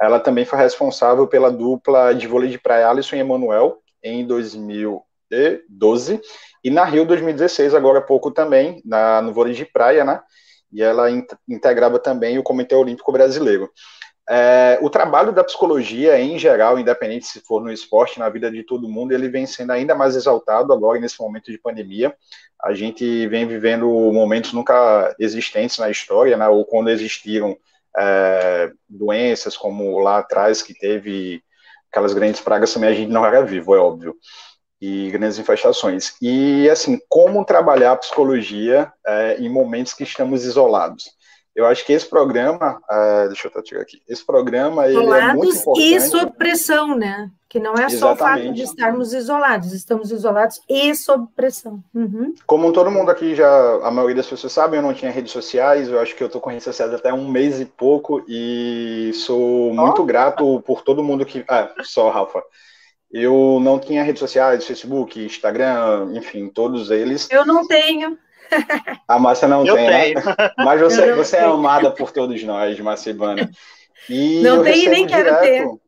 ela 0.00 0.18
também 0.18 0.44
foi 0.44 0.58
responsável 0.58 1.28
pela 1.28 1.48
dupla 1.48 2.12
de 2.12 2.26
vôlei 2.26 2.50
de 2.50 2.58
praia 2.58 2.88
Alisson 2.88 3.14
e 3.14 3.20
Emanuel 3.20 3.78
em 4.02 4.26
2012 4.26 6.20
e 6.64 6.70
na 6.70 6.84
Rio 6.84 7.06
2016, 7.06 7.72
agora 7.72 8.00
há 8.00 8.02
pouco 8.02 8.32
também, 8.32 8.82
na, 8.84 9.22
no 9.22 9.32
vôlei 9.32 9.54
de 9.54 9.64
praia, 9.64 10.04
né? 10.04 10.20
E 10.72 10.82
ela 10.82 11.08
in, 11.08 11.24
integrava 11.48 12.00
também 12.00 12.36
o 12.36 12.42
Comitê 12.42 12.74
Olímpico 12.74 13.12
Brasileiro. 13.12 13.70
É, 14.32 14.78
o 14.80 14.88
trabalho 14.88 15.32
da 15.32 15.42
psicologia, 15.42 16.20
em 16.20 16.38
geral, 16.38 16.78
independente 16.78 17.26
se 17.26 17.40
for 17.40 17.60
no 17.60 17.72
esporte, 17.72 18.20
na 18.20 18.28
vida 18.28 18.48
de 18.48 18.62
todo 18.62 18.88
mundo, 18.88 19.10
ele 19.10 19.28
vem 19.28 19.44
sendo 19.44 19.72
ainda 19.72 19.92
mais 19.92 20.14
exaltado 20.14 20.72
agora 20.72 21.00
nesse 21.00 21.20
momento 21.20 21.50
de 21.50 21.58
pandemia. 21.58 22.14
A 22.62 22.72
gente 22.72 23.26
vem 23.26 23.44
vivendo 23.44 23.88
momentos 24.12 24.52
nunca 24.52 25.12
existentes 25.18 25.78
na 25.78 25.90
história, 25.90 26.36
né, 26.36 26.46
ou 26.46 26.64
quando 26.64 26.90
existiram 26.90 27.56
é, 27.98 28.70
doenças, 28.88 29.56
como 29.56 29.98
lá 29.98 30.18
atrás 30.18 30.62
que 30.62 30.78
teve 30.78 31.42
aquelas 31.90 32.14
grandes 32.14 32.40
pragas 32.40 32.72
também, 32.72 32.90
a 32.90 32.94
gente 32.94 33.10
não 33.10 33.26
era 33.26 33.44
vivo, 33.44 33.74
é 33.74 33.78
óbvio, 33.78 34.14
e 34.80 35.10
grandes 35.10 35.40
infestações. 35.40 36.14
E, 36.22 36.70
assim, 36.70 37.00
como 37.08 37.44
trabalhar 37.44 37.92
a 37.92 37.96
psicologia 37.96 38.92
é, 39.04 39.38
em 39.40 39.48
momentos 39.48 39.92
que 39.92 40.04
estamos 40.04 40.44
isolados? 40.44 41.18
Eu 41.54 41.66
acho 41.66 41.84
que 41.84 41.92
esse 41.92 42.08
programa, 42.08 42.80
uh, 42.90 43.26
deixa 43.28 43.50
eu 43.52 43.62
tirar 43.62 43.82
aqui, 43.82 44.00
esse 44.08 44.24
programa 44.24 44.86
ele 44.86 44.96
é 44.96 45.34
muito 45.34 45.56
importante. 45.56 45.94
e 45.94 46.00
sob 46.00 46.32
pressão, 46.36 46.96
né? 46.96 47.30
Que 47.48 47.58
não 47.58 47.74
é 47.74 47.88
só 47.88 48.12
Exatamente. 48.12 48.12
o 48.12 48.16
fato 48.44 48.54
de 48.54 48.62
estarmos 48.62 49.12
isolados, 49.12 49.72
estamos 49.72 50.12
isolados 50.12 50.60
e 50.68 50.94
sob 50.94 51.26
pressão. 51.34 51.82
Uhum. 51.92 52.32
Como 52.46 52.72
todo 52.72 52.92
mundo 52.92 53.10
aqui 53.10 53.34
já, 53.34 53.50
a 53.82 53.90
maioria 53.90 54.16
das 54.16 54.28
pessoas 54.28 54.52
sabe, 54.52 54.76
eu 54.76 54.82
não 54.82 54.94
tinha 54.94 55.10
redes 55.10 55.32
sociais, 55.32 55.88
eu 55.88 55.98
acho 55.98 56.14
que 56.14 56.22
eu 56.22 56.28
estou 56.28 56.40
com 56.40 56.50
redes 56.50 56.64
sociais 56.64 56.94
até 56.94 57.12
um 57.12 57.28
mês 57.28 57.60
e 57.60 57.64
pouco 57.64 58.24
e 58.28 59.10
sou 59.14 59.74
muito 59.74 60.02
oh. 60.02 60.06
grato 60.06 60.62
por 60.64 60.82
todo 60.82 61.02
mundo 61.02 61.26
que. 61.26 61.44
Ah, 61.48 61.74
só, 61.82 62.08
Rafa. 62.10 62.40
Eu 63.10 63.58
não 63.60 63.80
tinha 63.80 64.04
redes 64.04 64.20
sociais, 64.20 64.64
Facebook, 64.64 65.20
Instagram, 65.20 66.12
enfim, 66.14 66.48
todos 66.48 66.92
eles. 66.92 67.28
Eu 67.28 67.44
não 67.44 67.66
tenho. 67.66 68.16
A 69.06 69.18
Márcia 69.18 69.48
não 69.48 69.66
eu 69.66 69.74
tem, 69.74 69.86
né? 69.86 70.02
tenho. 70.02 70.14
Né? 70.24 70.34
Mas 70.58 70.80
você, 70.80 71.12
você 71.14 71.36
é 71.36 71.44
amada 71.44 71.90
por 71.90 72.12
todos 72.12 72.42
nós, 72.42 72.78
Marcibana. 72.80 73.50
E 74.08 74.40
não 74.42 74.62
tem 74.62 74.88
nem 74.88 75.06
direto, 75.06 75.40
quero 75.40 75.40
ter. 75.40 75.80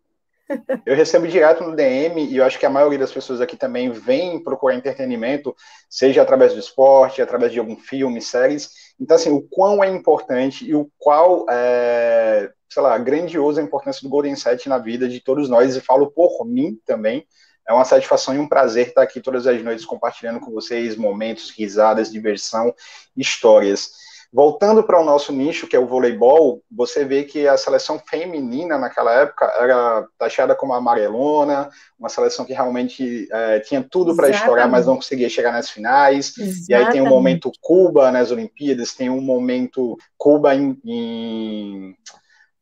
Eu 0.85 0.95
recebo 0.95 1.27
direto 1.27 1.65
no 1.65 1.75
DM 1.75 2.27
e 2.27 2.37
eu 2.37 2.45
acho 2.45 2.59
que 2.59 2.67
a 2.67 2.71
maioria 2.71 2.99
das 2.99 3.13
pessoas 3.13 3.41
aqui 3.41 3.57
também 3.57 3.91
vem 3.91 4.43
procurar 4.43 4.75
entretenimento, 4.75 5.55
seja 5.89 6.23
através 6.23 6.53
do 6.53 6.59
esporte, 6.59 7.23
através 7.23 7.53
de 7.53 7.59
algum 7.59 7.77
filme, 7.77 8.21
séries. 8.21 8.71
Então, 9.01 9.17
assim, 9.17 9.31
o 9.31 9.43
quão 9.43 9.83
é 9.83 9.89
importante 9.89 10.69
e 10.69 10.75
o 10.75 10.91
qual, 10.99 11.47
é, 11.49 12.51
sei 12.69 12.83
lá, 12.83 12.97
grandiosa 12.99 13.61
a 13.61 13.65
importância 13.65 14.03
do 14.03 14.11
Golden 14.11 14.37
Set 14.37 14.69
na 14.69 14.79
vida 14.79 15.09
de 15.09 15.21
todos 15.21 15.49
nós, 15.49 15.75
e 15.75 15.81
falo 15.81 16.11
por 16.11 16.45
mim 16.45 16.79
também, 16.85 17.27
é 17.69 17.73
uma 17.73 17.85
satisfação 17.85 18.35
e 18.35 18.39
um 18.39 18.49
prazer 18.49 18.89
estar 18.89 19.03
aqui 19.03 19.21
todas 19.21 19.47
as 19.47 19.63
noites 19.63 19.85
compartilhando 19.85 20.41
com 20.41 20.51
vocês 20.51 20.97
momentos, 20.97 21.51
risadas, 21.51 22.11
diversão, 22.11 22.75
histórias. 23.17 23.93
Voltando 24.35 24.83
para 24.83 24.99
o 24.99 25.05
nosso 25.05 25.31
nicho, 25.31 25.67
que 25.67 25.77
é 25.77 25.79
o 25.79 25.87
voleibol, 25.87 26.63
você 26.71 27.05
vê 27.05 27.23
que 27.23 27.47
a 27.47 27.55
seleção 27.59 27.99
feminina 27.99 28.79
naquela 28.79 29.13
época 29.13 29.45
era 29.45 30.07
taxada 30.17 30.55
como 30.55 30.73
amarelona, 30.73 31.69
uma 31.99 32.09
seleção 32.09 32.43
que 32.47 32.55
realmente 32.55 33.29
é, 33.31 33.61
tinha 33.61 33.83
tudo 33.83 34.17
para 34.17 34.31
estourar, 34.31 34.71
mas 34.71 34.87
não 34.87 34.97
conseguia 34.97 35.29
chegar 35.29 35.53
nas 35.53 35.69
finais. 35.69 36.33
Exatamente. 36.39 36.65
E 36.71 36.75
aí 36.75 36.91
tem 36.91 37.03
o 37.03 37.05
um 37.05 37.11
momento 37.11 37.53
Cuba 37.61 38.11
nas 38.11 38.31
Olimpíadas, 38.31 38.95
tem 38.95 39.11
um 39.11 39.21
momento 39.21 39.99
Cuba 40.17 40.55
em. 40.55 40.81
em 40.83 41.91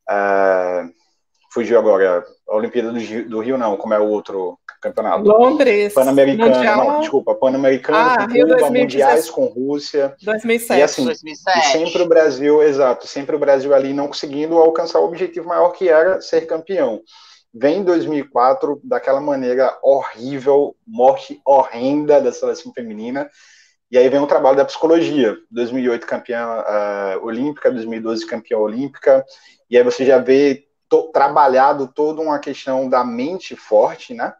uh, 0.09 0.91
fugiu 1.53 1.79
agora, 1.79 2.25
a 2.49 2.55
Olimpíada 2.55 2.91
do, 2.91 3.29
do 3.29 3.39
Rio, 3.39 3.57
não, 3.57 3.77
como 3.77 3.93
é 3.93 3.99
o 3.99 4.09
outro 4.09 4.59
campeonato. 4.81 5.23
Londres. 5.23 5.93
Pan-Americano, 5.93 6.63
não, 6.63 6.99
desculpa, 6.99 7.35
Pan-Americano 7.35 7.97
ah, 7.97 8.27
com 8.27 8.33
Cuba, 8.33 8.69
Mundiais 8.71 9.29
com 9.29 9.45
Rússia. 9.45 10.15
2007. 10.21 10.79
E 10.79 10.83
assim, 10.83 11.05
2007. 11.05 11.57
E 11.57 11.61
sempre 11.71 12.01
o 12.01 12.07
Brasil, 12.07 12.63
exato, 12.63 13.07
sempre 13.07 13.35
o 13.35 13.39
Brasil 13.39 13.73
ali 13.73 13.93
não 13.93 14.07
conseguindo 14.07 14.57
alcançar 14.57 14.99
o 14.99 15.05
objetivo 15.05 15.47
maior 15.47 15.69
que 15.69 15.87
era 15.87 16.19
ser 16.19 16.41
campeão. 16.47 17.01
Vem 17.53 17.79
em 17.79 17.83
2004 17.83 18.81
daquela 18.83 19.21
maneira 19.21 19.77
horrível, 19.83 20.75
morte 20.87 21.39
horrenda 21.45 22.19
da 22.19 22.31
seleção 22.31 22.73
feminina. 22.73 23.29
E 23.91 23.97
aí 23.97 24.07
vem 24.07 24.21
o 24.21 24.27
trabalho 24.27 24.55
da 24.55 24.63
psicologia. 24.65 25.35
2008 25.51 26.07
campeã 26.07 26.47
uh, 26.47 27.25
olímpica, 27.25 27.69
2012 27.69 28.25
campeã 28.25 28.57
olímpica. 28.57 29.25
E 29.69 29.77
aí 29.77 29.83
você 29.83 30.05
já 30.05 30.17
vê 30.17 30.65
to, 30.87 31.11
trabalhado 31.11 31.91
toda 31.93 32.21
uma 32.21 32.39
questão 32.39 32.87
da 32.87 33.03
mente 33.03 33.53
forte, 33.53 34.13
né? 34.13 34.33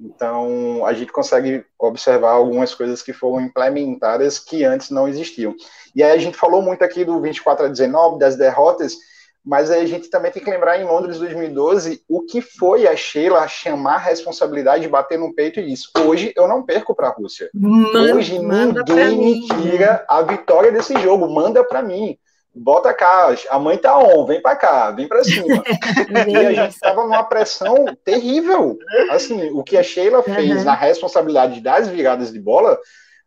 Então, 0.00 0.86
a 0.86 0.92
gente 0.92 1.10
consegue 1.10 1.64
observar 1.78 2.30
algumas 2.30 2.72
coisas 2.72 3.02
que 3.02 3.12
foram 3.12 3.40
implementadas 3.40 4.38
que 4.38 4.64
antes 4.64 4.90
não 4.90 5.08
existiam. 5.08 5.54
E 5.94 6.02
aí 6.02 6.12
a 6.12 6.18
gente 6.18 6.36
falou 6.36 6.62
muito 6.62 6.84
aqui 6.84 7.04
do 7.04 7.20
24 7.20 7.66
a 7.66 7.68
19, 7.68 8.18
das 8.18 8.36
derrotas, 8.36 8.96
mas 9.44 9.70
aí 9.70 9.82
a 9.82 9.86
gente 9.86 10.08
também 10.08 10.30
tem 10.30 10.42
que 10.42 10.50
lembrar 10.50 10.78
em 10.78 10.84
Londres 10.84 11.18
2012 11.18 12.02
o 12.08 12.22
que 12.22 12.40
foi 12.40 12.86
a 12.86 12.94
Sheila 12.94 13.48
chamar 13.48 13.94
a 13.94 13.98
responsabilidade 13.98 14.82
de 14.82 14.88
bater 14.88 15.18
no 15.18 15.34
peito 15.34 15.58
e 15.58 15.72
isso. 15.72 15.90
Hoje 15.98 16.32
eu 16.36 16.46
não 16.46 16.62
perco 16.62 16.94
para 16.94 17.08
a 17.08 17.12
Rússia. 17.12 17.50
Manda, 17.52 18.14
Hoje 18.14 18.38
ninguém 18.38 19.18
me 19.18 19.46
tira 19.48 20.04
a 20.08 20.22
vitória 20.22 20.70
desse 20.70 20.96
jogo. 21.00 21.28
Manda 21.28 21.64
para 21.64 21.82
mim 21.82 22.18
bota 22.54 22.92
cá, 22.92 23.34
a 23.50 23.58
mãe 23.58 23.76
tá 23.76 23.96
on, 23.98 24.26
vem 24.26 24.40
para 24.40 24.56
cá, 24.56 24.90
vem 24.90 25.06
para 25.06 25.24
cima. 25.24 25.62
e 26.28 26.36
a 26.36 26.52
gente 26.52 26.74
estava 26.74 27.02
numa 27.02 27.22
pressão 27.22 27.84
terrível. 28.04 28.78
Assim, 29.10 29.50
o 29.50 29.62
que 29.62 29.76
a 29.76 29.82
Sheila 29.82 30.22
fez 30.22 30.58
uhum. 30.58 30.64
na 30.64 30.74
responsabilidade 30.74 31.60
das 31.60 31.88
viradas 31.88 32.32
de 32.32 32.40
bola, 32.40 32.78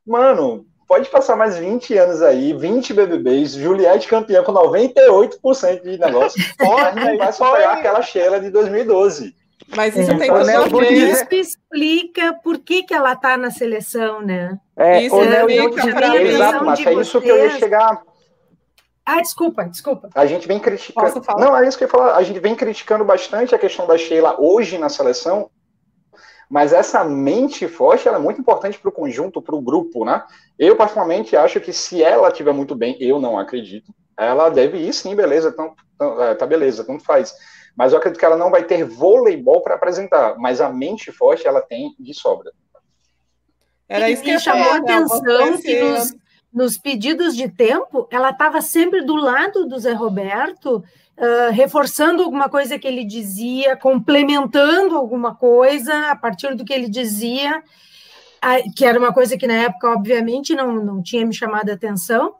mano, 0.06 0.66
pode 0.88 1.10
passar 1.10 1.36
mais 1.36 1.58
20 1.58 1.98
anos 1.98 2.22
aí, 2.22 2.54
20 2.54 2.94
BBBs, 2.94 3.54
Juliette 3.54 4.08
campeã 4.08 4.44
com 4.44 4.52
98% 4.52 5.84
de 5.84 5.98
negócio, 5.98 6.44
pode, 6.60 7.00
não 7.00 7.18
vai 7.18 7.32
superar 7.32 7.78
aquela 7.78 8.02
Sheila 8.02 8.40
de 8.40 8.50
2012. 8.50 9.34
Mas 9.74 9.96
isso 9.96 10.12
é, 10.12 10.18
tem 10.18 10.30
que 10.30 10.94
Isso 10.94 11.26
explica 11.32 12.34
por 12.44 12.60
que, 12.60 12.84
que 12.84 12.94
ela 12.94 13.16
tá 13.16 13.38
na 13.38 13.50
seleção, 13.52 14.22
né? 14.22 14.58
É, 14.76 15.04
isso 15.04 15.16
explica. 15.16 16.22
Exato, 16.22 16.66
mas 16.66 16.86
é 16.86 16.94
isso 16.94 17.22
que 17.22 17.30
eu 17.30 17.38
ia 17.38 17.52
chegar 17.52 18.02
ah, 19.06 19.22
desculpa, 19.22 19.64
desculpa. 19.66 20.10
A 20.14 20.26
gente 20.26 20.48
vem 20.48 20.60
criticando. 20.60 21.22
Não, 21.38 21.58
é 21.58 21.68
isso 21.68 21.78
que 21.78 21.84
eu 21.84 21.88
ia 21.88 21.92
falar. 21.92 22.16
A 22.16 22.24
gente 22.24 22.40
vem 22.40 22.56
criticando 22.56 23.04
bastante 23.04 23.56
a 23.56 23.60
questão 23.60 23.88
da 23.88 23.98
Sheila 23.98 24.40
hoje 24.40 24.78
na 24.78 24.90
seleção, 24.90 25.50
mas 26.50 26.72
essa 26.72 27.04
mente 27.04 27.68
forte 27.68 28.08
ela 28.08 28.18
é 28.18 28.22
muito 28.22 28.40
importante 28.40 28.78
para 28.78 28.90
o 28.90 28.92
conjunto, 28.92 29.42
para 29.42 29.56
o 29.56 29.62
grupo, 29.62 30.06
né? 30.06 30.24
Eu, 30.58 30.76
particularmente, 30.76 31.36
acho 31.36 31.60
que 31.60 31.74
se 31.74 32.04
ela 32.04 32.28
estiver 32.28 32.54
muito 32.54 32.76
bem, 32.76 32.96
eu 33.00 33.20
não 33.20 33.40
acredito, 33.40 33.92
ela 34.18 34.50
deve 34.50 34.78
ir 34.78 34.94
sim, 34.94 35.16
beleza, 35.16 35.50
então, 35.50 35.74
tá 36.38 36.46
beleza, 36.46 36.84
tanto 36.84 37.04
faz. 37.04 37.34
Mas 37.76 37.94
eu 37.94 37.98
acredito 37.98 38.20
que 38.20 38.26
ela 38.26 38.38
não 38.38 38.52
vai 38.52 38.64
ter 38.66 38.84
voleibol 38.84 39.62
para 39.62 39.76
apresentar, 39.76 40.38
mas 40.38 40.62
a 40.62 40.70
mente 40.70 41.12
forte 41.12 41.48
ela 41.48 41.62
tem 41.62 41.96
de 41.98 42.14
sobra. 42.14 42.52
Era 43.88 44.10
isso 44.10 44.22
que 44.22 44.32
me 44.32 44.40
chamou 44.40 44.72
a 44.72 44.78
atenção 44.78 45.58
que 45.58 45.82
nos, 45.82 46.14
nos 46.54 46.78
pedidos 46.78 47.36
de 47.36 47.50
tempo, 47.50 48.08
ela 48.12 48.32
estava 48.32 48.62
sempre 48.62 49.02
do 49.02 49.16
lado 49.16 49.68
do 49.68 49.80
Zé 49.80 49.94
Roberto, 49.94 50.78
uh, 51.18 51.52
reforçando 51.52 52.24
alguma 52.24 52.50
coisa 52.50 52.78
que 52.78 52.88
ele 52.88 53.06
dizia, 53.06 53.76
complementando 53.78 54.98
alguma 54.98 55.36
coisa 55.36 56.12
a 56.12 56.16
partir 56.16 56.56
do 56.56 56.66
que 56.66 56.74
ele 56.74 56.90
dizia, 56.90 57.64
que 58.76 58.84
era 58.84 58.98
uma 58.98 59.14
coisa 59.14 59.38
que 59.38 59.48
na 59.48 59.54
época, 59.54 59.92
obviamente, 59.92 60.56
não, 60.56 60.84
não 60.84 61.02
tinha 61.02 61.26
me 61.26 61.34
chamado 61.34 61.70
a 61.70 61.74
atenção. 61.74 62.36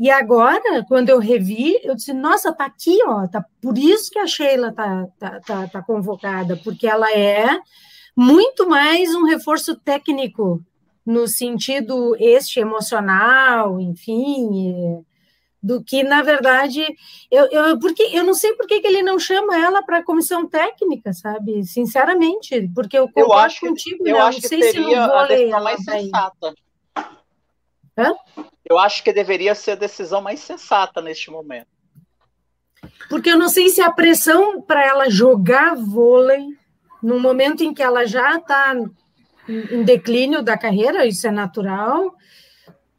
E 0.00 0.10
agora, 0.10 0.84
quando 0.88 1.10
eu 1.10 1.18
revi, 1.18 1.78
eu 1.84 1.94
disse, 1.94 2.12
nossa, 2.12 2.52
tá 2.52 2.64
aqui, 2.64 2.98
ó, 3.06 3.26
tá 3.28 3.44
por 3.60 3.76
isso 3.78 4.10
que 4.10 4.18
a 4.18 4.26
Sheila 4.26 4.72
tá, 4.72 5.06
tá, 5.18 5.40
tá, 5.40 5.68
tá 5.68 5.82
convocada, 5.82 6.58
porque 6.64 6.88
ela 6.88 7.12
é 7.12 7.60
muito 8.16 8.68
mais 8.68 9.14
um 9.14 9.24
reforço 9.24 9.76
técnico 9.76 10.60
no 11.04 11.26
sentido 11.26 12.16
este 12.18 12.60
emocional, 12.60 13.80
enfim, 13.80 15.04
do 15.62 15.82
que 15.82 16.02
na 16.02 16.22
verdade 16.22 16.84
eu, 17.30 17.46
eu 17.46 17.78
porque 17.78 18.02
eu 18.12 18.24
não 18.24 18.34
sei 18.34 18.54
por 18.54 18.66
que 18.66 18.74
ele 18.84 19.02
não 19.02 19.18
chama 19.18 19.56
ela 19.58 19.82
para 19.82 19.98
a 19.98 20.04
comissão 20.04 20.46
técnica, 20.46 21.12
sabe? 21.12 21.64
Sinceramente, 21.64 22.68
porque 22.74 22.98
eu 22.98 23.06
concordo 23.06 23.32
eu 23.32 23.38
acho, 23.38 23.60
contigo, 23.60 24.06
eu 24.06 24.14
né? 24.14 24.20
acho 24.20 24.42
não 24.42 24.48
sei 24.48 24.60
que 24.60 24.70
se 24.72 24.80
não 24.80 24.90
vou 24.90 25.16
a 25.16 25.26
decisão 25.26 25.62
mais 25.62 25.84
sensata. 25.84 26.54
Hã? 27.96 28.14
Eu 28.68 28.78
acho 28.78 29.04
que 29.04 29.12
deveria 29.12 29.54
ser 29.54 29.72
a 29.72 29.76
decisão 29.76 30.20
mais 30.20 30.40
sensata 30.40 31.00
neste 31.00 31.30
momento. 31.30 31.66
Porque 33.08 33.30
eu 33.30 33.38
não 33.38 33.48
sei 33.48 33.68
se 33.68 33.80
a 33.80 33.92
pressão 33.92 34.62
para 34.62 34.84
ela 34.84 35.10
jogar 35.10 35.76
vôlei, 35.76 36.46
no 37.02 37.20
momento 37.20 37.62
em 37.62 37.74
que 37.74 37.82
ela 37.82 38.06
já 38.06 38.36
está 38.36 38.74
em 39.48 39.82
declínio 39.82 40.42
da 40.42 40.56
carreira, 40.56 41.06
isso 41.06 41.26
é 41.26 41.30
natural, 41.30 42.14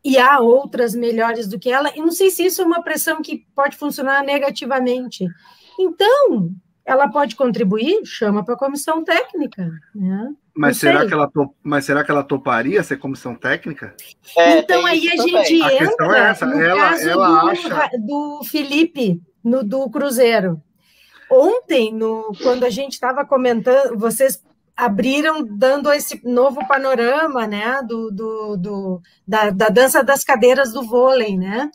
e 0.04 0.18
há 0.18 0.40
outras 0.40 0.94
melhores 0.94 1.48
do 1.48 1.58
que 1.58 1.72
ela, 1.72 1.92
e 1.96 2.00
não 2.00 2.12
sei 2.12 2.30
se 2.30 2.46
isso 2.46 2.62
é 2.62 2.66
uma 2.66 2.84
pressão 2.84 3.22
que 3.22 3.46
pode 3.56 3.78
funcionar 3.78 4.24
negativamente. 4.24 5.26
Então, 5.80 6.52
ela 6.86 7.08
pode 7.08 7.36
contribuir, 7.36 8.06
chama 8.06 8.44
para 8.44 8.56
a 8.56 8.58
comissão 8.58 9.04
técnica. 9.04 9.72
Né? 9.96 10.34
Mas 10.56 10.78
será, 10.78 11.06
que 11.06 11.14
ela 11.14 11.30
top, 11.30 11.56
mas 11.64 11.86
será 11.86 12.04
que 12.04 12.12
ela 12.12 12.24
toparia 12.24 12.84
ser 12.84 12.98
comissão 12.98 13.34
técnica? 13.34 13.96
É, 14.38 14.60
então 14.60 14.86
aí 14.86 15.08
a 15.10 15.16
gente 15.16 15.60
também. 15.60 15.78
entra 15.78 16.12
a 16.12 16.18
é 16.18 16.30
essa. 16.30 16.46
no 16.46 16.62
ela, 16.62 16.90
caso 16.90 17.10
ela 17.10 17.28
do, 17.28 17.50
acha... 17.50 17.90
do 17.98 18.44
Felipe, 18.44 19.22
no, 19.44 19.64
do 19.64 19.90
Cruzeiro. 19.90 20.62
Ontem, 21.32 21.92
no, 21.92 22.34
quando 22.44 22.66
a 22.66 22.70
gente 22.70 22.94
estava 22.94 23.26
comentando, 23.26 23.98
vocês 23.98 24.44
abriram 24.76 25.44
dando 25.46 25.92
esse 25.92 26.20
novo 26.24 26.68
panorama, 26.68 27.46
né, 27.46 27.82
do, 27.88 28.12
do, 28.12 28.58
do 28.58 29.02
da, 29.28 29.50
da, 29.52 29.70
dança 29.70 30.04
das 30.04 30.24
cadeiras 30.24 30.74
do 30.74 30.84
vôlei, 30.84 31.38
né, 31.38 31.70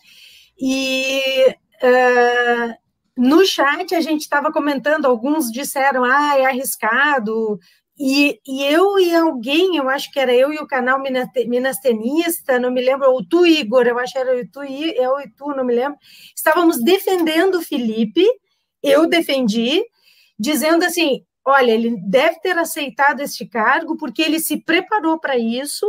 e 0.60 1.54
uh, 1.82 2.74
no 3.16 3.44
chat 3.46 3.94
a 3.94 4.00
gente 4.00 4.22
estava 4.22 4.52
comentando, 4.52 5.06
alguns 5.06 5.50
disseram, 5.50 6.04
ah, 6.04 6.36
é 6.38 6.46
arriscado, 6.46 7.58
e, 8.00 8.38
e, 8.46 8.64
eu 8.64 8.98
e 8.98 9.12
alguém, 9.14 9.76
eu 9.76 9.88
acho 9.88 10.10
que 10.12 10.20
era 10.20 10.32
eu 10.32 10.52
e 10.52 10.58
o 10.58 10.66
canal 10.68 11.00
Minas 11.00 11.78
Tenista, 11.78 12.58
não 12.58 12.70
me 12.70 12.80
lembro, 12.80 13.10
ou 13.10 13.24
tu, 13.26 13.44
Igor, 13.44 13.86
eu 13.86 13.98
acho 13.98 14.12
que 14.12 14.18
era 14.18 14.48
tu, 14.52 14.62
eu 14.62 15.18
e 15.18 15.28
tu, 15.36 15.48
não 15.48 15.64
me 15.64 15.74
lembro, 15.74 15.98
estávamos 16.34 16.82
defendendo 16.82 17.56
o 17.56 17.62
Felipe, 17.62 18.24
eu 18.82 19.08
defendi, 19.08 19.82
dizendo 20.38 20.84
assim, 20.84 21.24
olha, 21.48 21.72
ele 21.72 21.96
deve 22.06 22.40
ter 22.40 22.56
aceitado 22.56 23.20
este 23.20 23.46
cargo 23.46 23.96
porque 23.96 24.22
ele 24.22 24.38
se 24.38 24.58
preparou 24.58 25.18
para 25.18 25.36
isso 25.36 25.86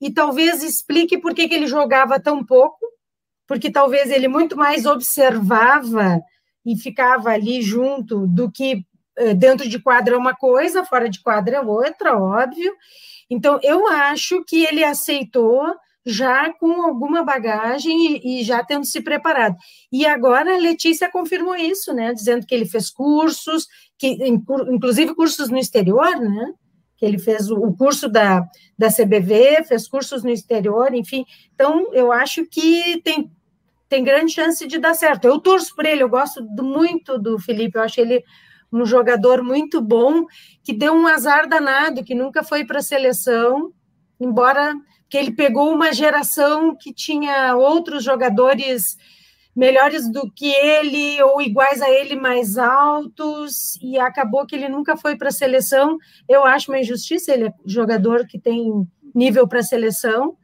e 0.00 0.10
talvez 0.10 0.62
explique 0.62 1.18
por 1.18 1.34
que, 1.34 1.48
que 1.48 1.54
ele 1.54 1.66
jogava 1.66 2.18
tão 2.18 2.44
pouco, 2.44 2.78
porque 3.46 3.70
talvez 3.70 4.10
ele 4.10 4.28
muito 4.28 4.56
mais 4.56 4.86
observava 4.86 6.20
e 6.64 6.76
ficava 6.76 7.30
ali 7.30 7.60
junto 7.60 8.26
do 8.26 8.50
que 8.50 8.84
eh, 9.16 9.34
dentro 9.34 9.68
de 9.68 9.78
quadra 9.78 10.14
é 10.14 10.18
uma 10.18 10.34
coisa, 10.34 10.84
fora 10.84 11.08
de 11.08 11.20
quadra 11.20 11.56
é 11.56 11.60
outra, 11.60 12.16
óbvio. 12.16 12.72
Então, 13.28 13.58
eu 13.62 13.86
acho 13.86 14.42
que 14.44 14.64
ele 14.64 14.82
aceitou 14.82 15.74
já 16.04 16.52
com 16.54 16.82
alguma 16.82 17.22
bagagem 17.22 18.16
e, 18.16 18.40
e, 18.40 18.44
já 18.44 18.64
tendo 18.64 18.86
se 18.86 19.02
preparado. 19.02 19.56
E 19.92 20.06
agora 20.06 20.54
a 20.54 20.58
Letícia 20.58 21.10
confirmou 21.10 21.54
isso, 21.54 21.92
né? 21.92 22.14
Dizendo 22.14 22.46
que 22.46 22.54
ele 22.54 22.66
fez 22.66 22.90
cursos, 22.90 23.66
que 24.00 24.16
inclusive 24.26 25.14
cursos 25.14 25.50
no 25.50 25.58
exterior, 25.58 26.18
né? 26.18 26.54
Que 26.96 27.04
ele 27.04 27.18
fez 27.18 27.50
o 27.50 27.70
curso 27.74 28.08
da, 28.08 28.48
da 28.76 28.88
CBV, 28.88 29.62
fez 29.64 29.86
cursos 29.86 30.24
no 30.24 30.30
exterior, 30.30 30.94
enfim. 30.94 31.26
Então, 31.54 31.92
eu 31.92 32.10
acho 32.10 32.46
que 32.46 32.98
tem, 33.04 33.30
tem 33.90 34.02
grande 34.02 34.32
chance 34.32 34.66
de 34.66 34.78
dar 34.78 34.94
certo. 34.94 35.26
Eu 35.26 35.38
torço 35.38 35.76
por 35.76 35.84
ele, 35.84 36.02
eu 36.02 36.08
gosto 36.08 36.40
do, 36.40 36.64
muito 36.64 37.18
do 37.18 37.38
Felipe, 37.38 37.76
eu 37.76 37.82
acho 37.82 38.00
ele 38.00 38.24
um 38.72 38.86
jogador 38.86 39.42
muito 39.42 39.82
bom, 39.82 40.24
que 40.64 40.72
deu 40.72 40.94
um 40.94 41.06
azar 41.06 41.46
danado, 41.46 42.02
que 42.02 42.14
nunca 42.14 42.42
foi 42.42 42.64
para 42.64 42.78
a 42.78 42.82
seleção, 42.82 43.70
embora 44.18 44.74
que 45.10 45.18
ele 45.18 45.32
pegou 45.32 45.74
uma 45.74 45.92
geração 45.92 46.74
que 46.74 46.94
tinha 46.94 47.54
outros 47.54 48.02
jogadores 48.02 48.96
melhores 49.54 50.10
do 50.10 50.30
que 50.30 50.50
ele 50.50 51.22
ou 51.22 51.40
iguais 51.42 51.82
a 51.82 51.90
ele 51.90 52.16
mais 52.16 52.56
altos 52.56 53.76
e 53.82 53.98
acabou 53.98 54.46
que 54.46 54.54
ele 54.54 54.68
nunca 54.68 54.96
foi 54.96 55.16
para 55.16 55.28
a 55.28 55.32
seleção. 55.32 55.98
Eu 56.28 56.44
acho 56.44 56.70
uma 56.70 56.78
injustiça, 56.78 57.32
ele 57.32 57.48
é 57.48 57.54
jogador 57.66 58.26
que 58.26 58.38
tem 58.38 58.86
nível 59.14 59.46
para 59.48 59.60
a 59.60 59.64
seleção. 59.64 60.36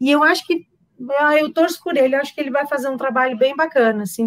E 0.00 0.10
eu 0.10 0.22
acho 0.22 0.46
que 0.46 0.66
ah, 1.18 1.36
eu 1.36 1.52
torço 1.52 1.82
por 1.82 1.96
ele, 1.96 2.14
eu 2.14 2.20
acho 2.20 2.34
que 2.34 2.40
ele 2.40 2.50
vai 2.50 2.66
fazer 2.66 2.88
um 2.88 2.96
trabalho 2.96 3.36
bem 3.36 3.56
bacana, 3.56 4.02
assim. 4.02 4.26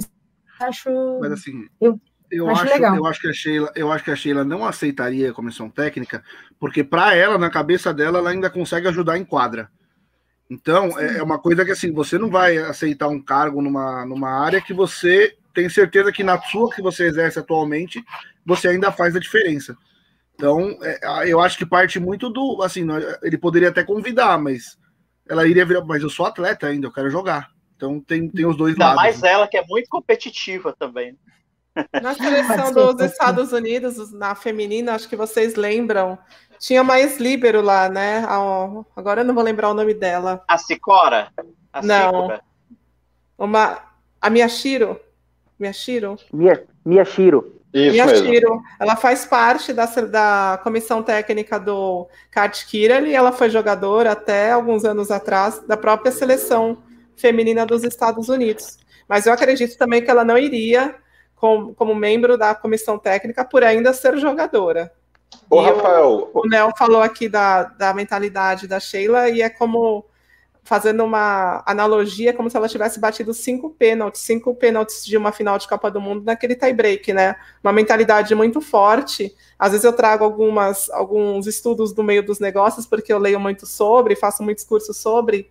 Acho 0.60 0.90
Mas 1.22 1.32
assim, 1.34 1.68
eu 1.80 2.00
eu 2.30 2.50
acho, 2.50 2.64
acho, 2.64 2.74
legal. 2.74 2.96
eu 2.96 3.06
acho 3.06 3.22
que 3.22 3.28
a 3.28 3.34
Sheila, 3.34 3.72
eu 3.76 3.92
acho 3.92 4.04
que 4.04 4.12
a 4.12 4.16
Sheila 4.16 4.44
não 4.44 4.66
aceitaria 4.66 5.30
a 5.30 5.34
comissão 5.34 5.70
técnica, 5.70 6.24
porque 6.60 6.84
para 6.84 7.16
ela, 7.16 7.38
na 7.38 7.50
cabeça 7.50 7.94
dela, 7.94 8.20
ela 8.20 8.30
ainda 8.30 8.50
consegue 8.50 8.88
ajudar 8.88 9.18
em 9.18 9.24
quadra. 9.24 9.72
Então, 10.50 10.98
é, 11.00 11.18
é 11.18 11.24
uma 11.24 11.40
coisa 11.40 11.66
que 11.66 11.72
assim, 11.72 11.92
você 11.92 12.18
não 12.18 12.30
vai 12.30 12.58
aceitar 12.58 13.08
um 13.08 13.22
cargo 13.22 13.62
numa, 13.62 14.06
numa 14.06 14.30
área 14.30 14.62
que 14.62 14.74
você 14.74 15.36
tem 15.54 15.68
certeza 15.68 16.12
que 16.12 16.24
na 16.24 16.40
sua 16.42 16.74
que 16.74 16.82
você 16.82 17.08
exerce 17.08 17.40
atualmente, 17.40 18.04
você 18.46 18.70
ainda 18.70 18.92
faz 18.92 19.16
a 19.16 19.20
diferença. 19.20 19.76
Então, 20.36 20.78
é, 20.82 21.30
eu 21.32 21.40
acho 21.40 21.58
que 21.58 21.66
parte 21.66 22.00
muito 22.00 22.30
do. 22.30 22.62
Assim, 22.62 22.86
ele 23.24 23.38
poderia 23.38 23.70
até 23.70 23.84
convidar, 23.84 24.38
mas 24.38 24.78
ela 25.28 25.48
iria 25.48 25.66
virar. 25.66 25.84
Mas 25.84 26.04
eu 26.04 26.10
sou 26.10 26.26
atleta 26.26 26.68
ainda, 26.68 26.88
eu 26.88 26.94
quero 26.94 27.10
jogar. 27.10 27.50
Então 27.76 28.00
tem, 28.00 28.30
tem 28.30 28.46
os 28.46 28.58
dois 28.58 28.74
Ainda 28.74 28.86
lados. 28.86 29.02
mais 29.02 29.22
né? 29.22 29.32
ela, 29.32 29.48
que 29.48 29.58
é 29.58 29.66
muito 29.66 29.88
competitiva 29.90 30.76
também. 30.78 31.18
Na 32.02 32.16
seleção 32.16 32.74
dos 32.74 33.00
Estados 33.02 33.52
Unidos, 33.52 34.12
na 34.12 34.34
feminina, 34.34 34.96
acho 34.96 35.08
que 35.08 35.16
vocês 35.16 35.56
lembram, 35.56 36.18
tinha 36.60 36.84
mais 36.84 37.18
líbero 37.18 37.62
lá, 37.62 37.90
né? 37.90 38.26
Agora 38.96 39.22
eu 39.22 39.26
não 39.26 39.34
vou 39.34 39.44
lembrar 39.44 39.70
o 39.70 39.74
nome 39.74 39.94
dela. 39.94 40.44
A 40.48 40.58
Cicora? 40.58 41.32
A 41.72 41.82
não. 41.82 42.40
Uma, 43.38 43.80
a 44.22 44.30
Miyashiro. 44.30 45.00
Miyashiro? 45.60 46.18
Mia, 46.34 46.66
Miyashiro. 46.86 47.62
Isso 47.74 47.92
Miyashiro. 47.92 48.50
Mesmo. 48.50 48.64
Ela 48.80 48.96
faz 48.96 49.26
parte 49.26 49.74
da, 49.74 49.86
da 49.86 50.60
comissão 50.64 51.04
técnica 51.04 51.60
do 51.60 52.08
Kart 52.32 52.66
Kirali. 52.66 53.14
Ela 53.14 53.32
foi 53.32 53.50
jogadora 53.50 54.12
até 54.12 54.52
alguns 54.52 54.86
anos 54.86 55.12
atrás 55.12 55.60
da 55.68 55.78
própria 55.78 56.12
seleção 56.12 56.78
feminina 57.16 57.66
dos 57.66 57.84
Estados 57.84 58.30
Unidos. 58.30 58.78
Mas 59.08 59.26
eu 59.26 59.34
acredito 59.34 59.78
também 59.78 60.04
que 60.04 60.10
ela 60.10 60.24
não 60.24 60.38
iria 60.38 60.96
como, 61.36 61.74
como 61.76 61.96
membro 61.96 62.38
da 62.38 62.56
comissão 62.56 62.98
técnica 62.98 63.46
por 63.46 63.64
ainda 63.64 63.94
ser 63.94 64.18
jogadora. 64.18 64.92
Ô, 65.50 65.62
Rafael. 65.62 66.30
O, 66.34 66.42
o 66.42 66.48
Nel 66.48 66.72
falou 66.78 67.02
aqui 67.02 67.30
da, 67.30 67.64
da 67.64 67.94
mentalidade 67.94 68.68
da 68.68 68.80
Sheila 68.80 69.30
e 69.30 69.42
é 69.42 69.50
como 69.50 70.06
fazendo 70.68 71.02
uma 71.06 71.64
analogia, 71.66 72.34
como 72.34 72.50
se 72.50 72.58
ela 72.58 72.68
tivesse 72.68 73.00
batido 73.00 73.34
cinco 73.34 73.70
pênaltis, 73.70 74.22
cinco 74.22 74.54
pênaltis 74.54 75.06
de 75.06 75.16
uma 75.16 75.32
final 75.32 75.58
de 75.58 75.66
Copa 75.66 75.90
do 75.90 76.02
Mundo 76.02 76.26
naquele 76.26 76.56
tie-break, 76.56 77.14
né? 77.14 77.38
Uma 77.64 77.72
mentalidade 77.72 78.36
muito 78.36 78.60
forte. 78.60 79.34
Às 79.58 79.72
vezes 79.72 79.86
eu 79.86 79.94
trago 79.94 80.26
algumas, 80.26 80.90
alguns 80.90 81.48
estudos 81.48 81.94
do 81.94 82.04
meio 82.04 82.22
dos 82.22 82.40
negócios, 82.40 82.86
porque 82.86 83.14
eu 83.14 83.18
leio 83.18 83.40
muito 83.40 83.66
sobre, 83.66 84.14
faço 84.14 84.44
muitos 84.44 84.66
cursos 84.66 84.98
sobre, 84.98 85.50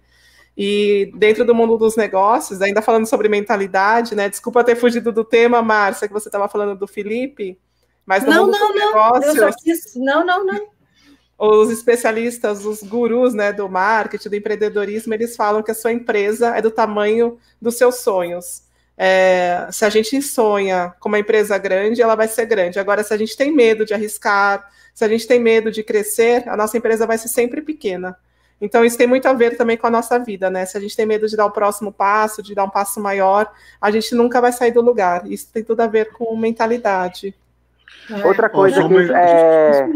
e 0.55 1.10
dentro 1.14 1.46
do 1.46 1.55
mundo 1.55 1.78
dos 1.78 1.96
negócios, 1.96 2.60
ainda 2.60 2.82
falando 2.82 3.06
sobre 3.06 3.26
mentalidade, 3.26 4.14
né? 4.14 4.28
Desculpa 4.28 4.64
ter 4.64 4.76
fugido 4.76 5.10
do 5.12 5.24
tema, 5.24 5.62
Márcia, 5.62 6.08
que 6.08 6.14
você 6.14 6.28
estava 6.28 6.46
falando 6.46 6.78
do 6.78 6.86
Felipe, 6.86 7.58
mas 8.06 8.24
não, 8.24 8.46
não, 8.46 8.72
não. 8.72 9.18
negócios. 9.18 9.94
Não, 9.96 10.24
não, 10.24 10.46
não. 10.46 10.68
Os 11.38 11.70
especialistas, 11.70 12.64
os 12.64 12.82
gurus 12.82 13.34
né, 13.34 13.52
do 13.52 13.68
marketing, 13.68 14.30
do 14.30 14.36
empreendedorismo, 14.36 15.12
eles 15.12 15.36
falam 15.36 15.62
que 15.62 15.70
a 15.70 15.74
sua 15.74 15.92
empresa 15.92 16.56
é 16.56 16.62
do 16.62 16.70
tamanho 16.70 17.38
dos 17.60 17.76
seus 17.76 17.96
sonhos. 17.96 18.62
É, 18.96 19.68
se 19.70 19.84
a 19.84 19.90
gente 19.90 20.22
sonha 20.22 20.94
com 20.98 21.10
uma 21.10 21.18
empresa 21.18 21.58
grande, 21.58 22.00
ela 22.00 22.14
vai 22.14 22.28
ser 22.28 22.46
grande. 22.46 22.78
Agora, 22.78 23.04
se 23.04 23.12
a 23.12 23.16
gente 23.16 23.36
tem 23.36 23.52
medo 23.52 23.84
de 23.84 23.92
arriscar, 23.92 24.66
se 24.94 25.04
a 25.04 25.08
gente 25.08 25.26
tem 25.26 25.38
medo 25.38 25.70
de 25.70 25.82
crescer, 25.82 26.48
a 26.48 26.56
nossa 26.56 26.78
empresa 26.78 27.06
vai 27.06 27.18
ser 27.18 27.28
sempre 27.28 27.60
pequena. 27.60 28.16
Então, 28.58 28.82
isso 28.82 28.96
tem 28.96 29.06
muito 29.06 29.26
a 29.26 29.34
ver 29.34 29.58
também 29.58 29.76
com 29.76 29.86
a 29.86 29.90
nossa 29.90 30.18
vida, 30.18 30.48
né? 30.48 30.64
Se 30.64 30.78
a 30.78 30.80
gente 30.80 30.96
tem 30.96 31.04
medo 31.04 31.28
de 31.28 31.36
dar 31.36 31.44
o 31.44 31.50
próximo 31.50 31.92
passo, 31.92 32.42
de 32.42 32.54
dar 32.54 32.64
um 32.64 32.70
passo 32.70 32.98
maior, 32.98 33.52
a 33.78 33.90
gente 33.90 34.14
nunca 34.14 34.40
vai 34.40 34.52
sair 34.52 34.70
do 34.70 34.80
lugar. 34.80 35.30
Isso 35.30 35.52
tem 35.52 35.62
tudo 35.62 35.80
a 35.80 35.86
ver 35.86 36.12
com 36.12 36.34
mentalidade. 36.34 37.34
Outra 38.24 38.48
coisa 38.48 38.86
que 38.89 39.12
é... 39.12 39.89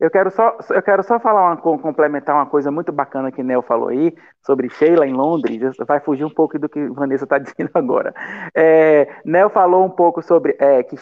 eu 0.00 0.10
quero 0.10 0.30
só 0.30 0.56
eu 0.70 0.82
quero 0.82 1.02
só 1.02 1.18
falar 1.18 1.52
uma, 1.52 1.56
complementar 1.56 2.34
uma 2.34 2.46
coisa 2.46 2.70
muito 2.70 2.92
bacana 2.92 3.32
que 3.32 3.42
Nel 3.42 3.62
falou 3.62 3.88
aí 3.88 4.14
sobre 4.44 4.68
Sheila 4.68 5.06
em 5.06 5.12
Londres. 5.12 5.76
Vai 5.86 6.00
fugir 6.00 6.24
um 6.24 6.34
pouco 6.34 6.58
do 6.58 6.68
que 6.68 6.88
Vanessa 6.88 7.24
está 7.24 7.38
dizendo 7.38 7.70
agora. 7.74 8.14
É, 8.54 9.08
Nel 9.24 9.50
falou 9.50 9.84
um 9.84 9.90
pouco 9.90 10.22
sobre 10.22 10.56
é, 10.58 10.82
que 10.82 10.96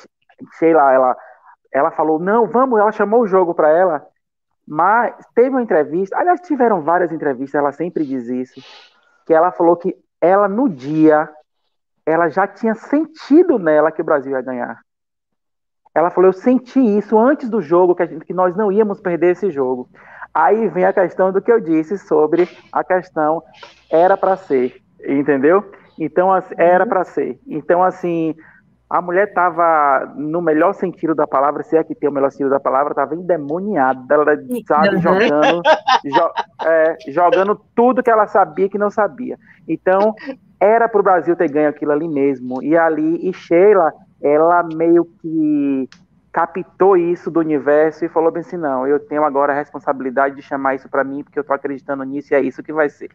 Sheila 0.58 0.92
ela 0.92 1.16
ela 1.72 1.90
falou 1.90 2.18
não 2.18 2.46
vamos 2.46 2.78
ela 2.78 2.92
chamou 2.92 3.22
o 3.22 3.26
jogo 3.26 3.54
para 3.54 3.68
ela 3.68 4.06
mas 4.66 5.14
teve 5.32 5.50
uma 5.50 5.62
entrevista, 5.62 6.18
aliás, 6.18 6.40
tiveram 6.40 6.82
várias 6.82 7.12
entrevistas, 7.12 7.54
ela 7.54 7.70
sempre 7.70 8.04
diz 8.04 8.26
isso, 8.26 8.60
que 9.24 9.32
ela 9.32 9.52
falou 9.52 9.76
que 9.76 9.96
ela, 10.20 10.48
no 10.48 10.68
dia, 10.68 11.30
ela 12.04 12.28
já 12.28 12.48
tinha 12.48 12.74
sentido 12.74 13.58
nela 13.58 13.92
que 13.92 14.02
o 14.02 14.04
Brasil 14.04 14.32
ia 14.32 14.40
ganhar. 14.40 14.80
Ela 15.96 16.10
falou, 16.10 16.28
eu 16.28 16.32
senti 16.34 16.78
isso 16.78 17.18
antes 17.18 17.48
do 17.48 17.62
jogo, 17.62 17.94
que, 17.94 18.06
gente, 18.06 18.26
que 18.26 18.34
nós 18.34 18.54
não 18.54 18.70
íamos 18.70 19.00
perder 19.00 19.32
esse 19.32 19.50
jogo. 19.50 19.88
Aí 20.34 20.68
vem 20.68 20.84
a 20.84 20.92
questão 20.92 21.32
do 21.32 21.40
que 21.40 21.50
eu 21.50 21.58
disse 21.58 21.96
sobre 21.96 22.46
a 22.70 22.84
questão 22.84 23.42
era 23.90 24.14
para 24.14 24.36
ser, 24.36 24.76
entendeu? 25.08 25.64
Então, 25.98 26.28
era 26.58 26.84
uhum. 26.84 26.90
para 26.90 27.02
ser. 27.04 27.40
Então, 27.48 27.82
assim, 27.82 28.34
a 28.90 29.00
mulher 29.00 29.28
estava, 29.28 30.12
no 30.16 30.42
melhor 30.42 30.74
sentido 30.74 31.14
da 31.14 31.26
palavra, 31.26 31.62
se 31.62 31.78
é 31.78 31.82
que 31.82 31.94
tem 31.94 32.10
o 32.10 32.12
melhor 32.12 32.30
sentido 32.30 32.50
da 32.50 32.60
palavra, 32.60 32.92
estava 32.92 33.14
endemoniada, 33.14 34.14
ela, 34.14 34.36
sabe, 34.66 34.96
uhum. 34.96 35.00
jogando, 35.00 35.62
jo, 36.04 36.30
é, 36.66 36.96
jogando 37.08 37.58
tudo 37.74 38.02
que 38.02 38.10
ela 38.10 38.26
sabia 38.26 38.68
que 38.68 38.76
não 38.76 38.90
sabia. 38.90 39.38
Então, 39.66 40.14
era 40.60 40.90
para 40.90 41.00
o 41.00 41.04
Brasil 41.04 41.34
ter 41.34 41.50
ganho 41.50 41.70
aquilo 41.70 41.92
ali 41.92 42.06
mesmo. 42.06 42.62
E 42.62 42.76
ali, 42.76 43.26
e 43.26 43.32
Sheila, 43.32 43.94
ela 44.20 44.62
meio 44.62 45.04
que 45.20 45.88
captou 46.32 46.96
isso 46.96 47.30
do 47.30 47.40
universo 47.40 48.04
e 48.04 48.08
falou 48.08 48.30
bem 48.30 48.42
assim, 48.42 48.58
não, 48.58 48.86
eu 48.86 49.00
tenho 49.00 49.24
agora 49.24 49.52
a 49.52 49.56
responsabilidade 49.56 50.36
de 50.36 50.42
chamar 50.42 50.74
isso 50.74 50.88
para 50.88 51.02
mim, 51.02 51.24
porque 51.24 51.38
eu 51.38 51.40
estou 51.40 51.56
acreditando 51.56 52.04
nisso 52.04 52.32
e 52.32 52.36
é 52.36 52.40
isso 52.40 52.62
que 52.62 52.72
vai 52.72 52.90
ser. 52.90 53.10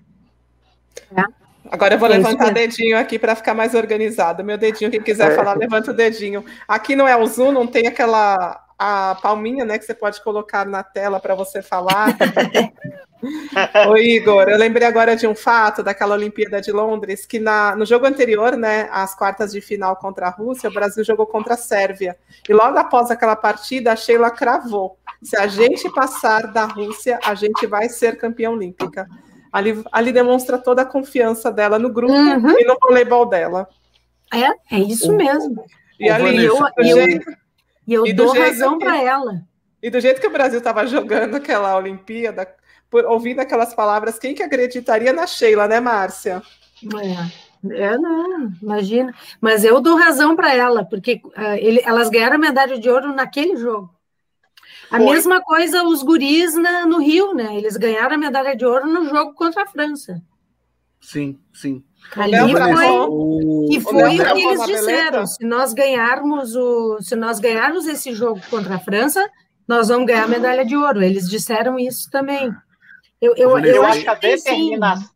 É. 1.16 1.24
Agora 1.70 1.94
eu 1.94 2.00
vou 2.00 2.10
é 2.10 2.18
levantar 2.18 2.50
o 2.50 2.54
dedinho 2.54 2.98
aqui 2.98 3.20
para 3.20 3.36
ficar 3.36 3.54
mais 3.54 3.76
organizado. 3.76 4.44
Meu 4.44 4.58
dedinho, 4.58 4.90
quem 4.90 5.02
quiser 5.02 5.32
é. 5.32 5.36
falar, 5.36 5.54
levanta 5.56 5.92
o 5.92 5.94
dedinho. 5.94 6.44
Aqui 6.68 6.96
não 6.96 7.08
é 7.08 7.16
o 7.16 7.26
Zoom, 7.28 7.52
não 7.52 7.68
tem 7.68 7.88
aquela 7.88 8.60
a 8.84 9.14
palminha, 9.14 9.64
né, 9.64 9.78
que 9.78 9.86
você 9.86 9.94
pode 9.94 10.20
colocar 10.24 10.66
na 10.66 10.82
tela 10.82 11.20
para 11.20 11.36
você 11.36 11.62
falar. 11.62 12.18
Ô 13.88 13.96
Igor, 13.96 14.50
eu 14.50 14.58
lembrei 14.58 14.88
agora 14.88 15.16
de 15.16 15.28
um 15.28 15.36
fato 15.36 15.84
daquela 15.84 16.16
Olimpíada 16.16 16.60
de 16.60 16.72
Londres, 16.72 17.24
que 17.24 17.40
na, 17.40 17.76
no 17.76 17.86
jogo 17.86 18.08
anterior, 18.08 18.58
né, 18.58 18.90
as 18.92 19.14
quartas 19.14 19.52
de 19.52 19.62
final 19.62 19.96
contra 19.98 20.26
a 20.26 20.30
Rússia, 20.32 20.68
o 20.68 20.74
Brasil 20.74 21.04
jogou 21.04 21.28
contra 21.28 21.54
a 21.54 21.58
Sérvia. 21.58 22.18
E 22.50 22.52
logo 22.52 22.76
após 22.76 23.12
aquela 23.12 23.36
partida, 23.36 23.92
a 23.92 23.96
Sheila 23.96 24.32
cravou: 24.32 24.98
se 25.22 25.38
a 25.38 25.46
gente 25.46 25.88
passar 25.94 26.52
da 26.52 26.66
Rússia, 26.66 27.20
a 27.24 27.36
gente 27.36 27.68
vai 27.68 27.88
ser 27.88 28.18
campeã 28.18 28.50
olímpica. 28.50 29.08
Ali, 29.54 29.80
ali 29.92 30.12
demonstra 30.12 30.58
toda 30.58 30.82
a 30.82 30.86
confiança 30.86 31.52
dela 31.52 31.78
no 31.78 31.92
grupo 31.94 32.14
uhum. 32.14 32.60
e 32.60 32.66
no 32.66 32.76
voleibol 32.82 33.28
dela. 33.28 33.70
É, 34.34 34.76
é 34.76 34.80
isso 34.80 35.14
mesmo. 35.14 35.64
E 36.00 36.10
ali, 36.10 36.44
eu, 36.44 36.58
eu, 36.80 36.98
e 37.92 38.10
eu 38.10 38.16
dou 38.16 38.34
razão 38.34 38.80
para 38.80 39.02
ela. 39.02 39.44
E 39.82 39.90
do 39.90 40.00
jeito 40.00 40.22
que 40.22 40.28
o 40.28 40.32
Brasil 40.32 40.60
estava 40.60 40.86
jogando 40.88 41.36
aquela 41.36 41.76
Olimpíada, 41.76 42.48
por, 42.90 43.06
ouvindo 43.06 43.40
aquelas 43.40 43.74
palavras, 43.74 44.20
quem 44.20 44.36
que 44.36 44.44
acreditaria 44.44 45.12
na 45.12 45.28
Sheila, 45.28 45.68
né, 45.68 45.80
Márcia? 45.80 46.42
É, 47.64 47.76
é 47.76 47.98
não, 47.98 48.52
imagina. 48.62 49.14
Mas 49.40 49.64
eu 49.64 49.82
dou 49.82 49.98
razão 49.98 50.36
para 50.36 50.54
ela, 50.54 50.86
porque 50.86 51.22
uh, 51.26 51.56
ele, 51.58 51.82
elas 51.84 52.10
ganharam 52.10 52.36
a 52.36 52.40
medalha 52.40 52.80
de 52.80 52.90
ouro 52.90 53.14
naquele 53.14 53.56
jogo. 53.58 53.94
A 54.90 54.98
Foi. 54.98 55.06
mesma 55.06 55.42
coisa 55.42 55.84
os 55.84 56.04
guris 56.04 56.54
na, 56.56 56.86
no 56.86 57.00
Rio, 57.00 57.34
né? 57.34 57.56
Eles 57.56 57.78
ganharam 57.78 58.16
a 58.16 58.18
medalha 58.18 58.56
de 58.56 58.66
ouro 58.66 58.86
no 58.88 59.06
jogo 59.10 59.34
contra 59.34 59.64
a 59.64 59.68
França. 59.68 60.22
Sim, 61.00 61.40
sim. 61.54 61.84
Ali 62.16 62.52
foi, 62.52 62.72
e 63.72 63.82
foi 63.82 64.20
o, 64.20 64.32
o 64.32 64.34
que 64.34 64.42
eles 64.42 64.66
disseram. 64.66 65.26
Se 65.26 65.46
nós 65.46 65.74
ganharmos 65.74 66.56
o, 66.56 67.00
se 67.02 67.16
nós 67.16 67.40
ganharmos 67.40 67.88
esse 67.88 68.14
jogo 68.14 68.42
contra 68.50 68.76
a 68.76 68.80
França, 68.80 69.30
nós 69.68 69.88
vamos 69.88 70.08
ganhar 70.08 70.24
a 70.24 70.28
medalha 70.28 70.66
de 70.66 70.76
ouro. 70.76 71.02
Eles 71.02 71.30
disseram 71.30 71.80
isso 71.80 72.10
também. 72.12 72.54
Eu, 73.22 73.34
eu, 73.38 73.58
eu, 73.60 73.66
eu 73.76 73.86
acho 73.86 74.02
que 74.02 74.10
a 74.10 74.16
determinação. 74.16 75.10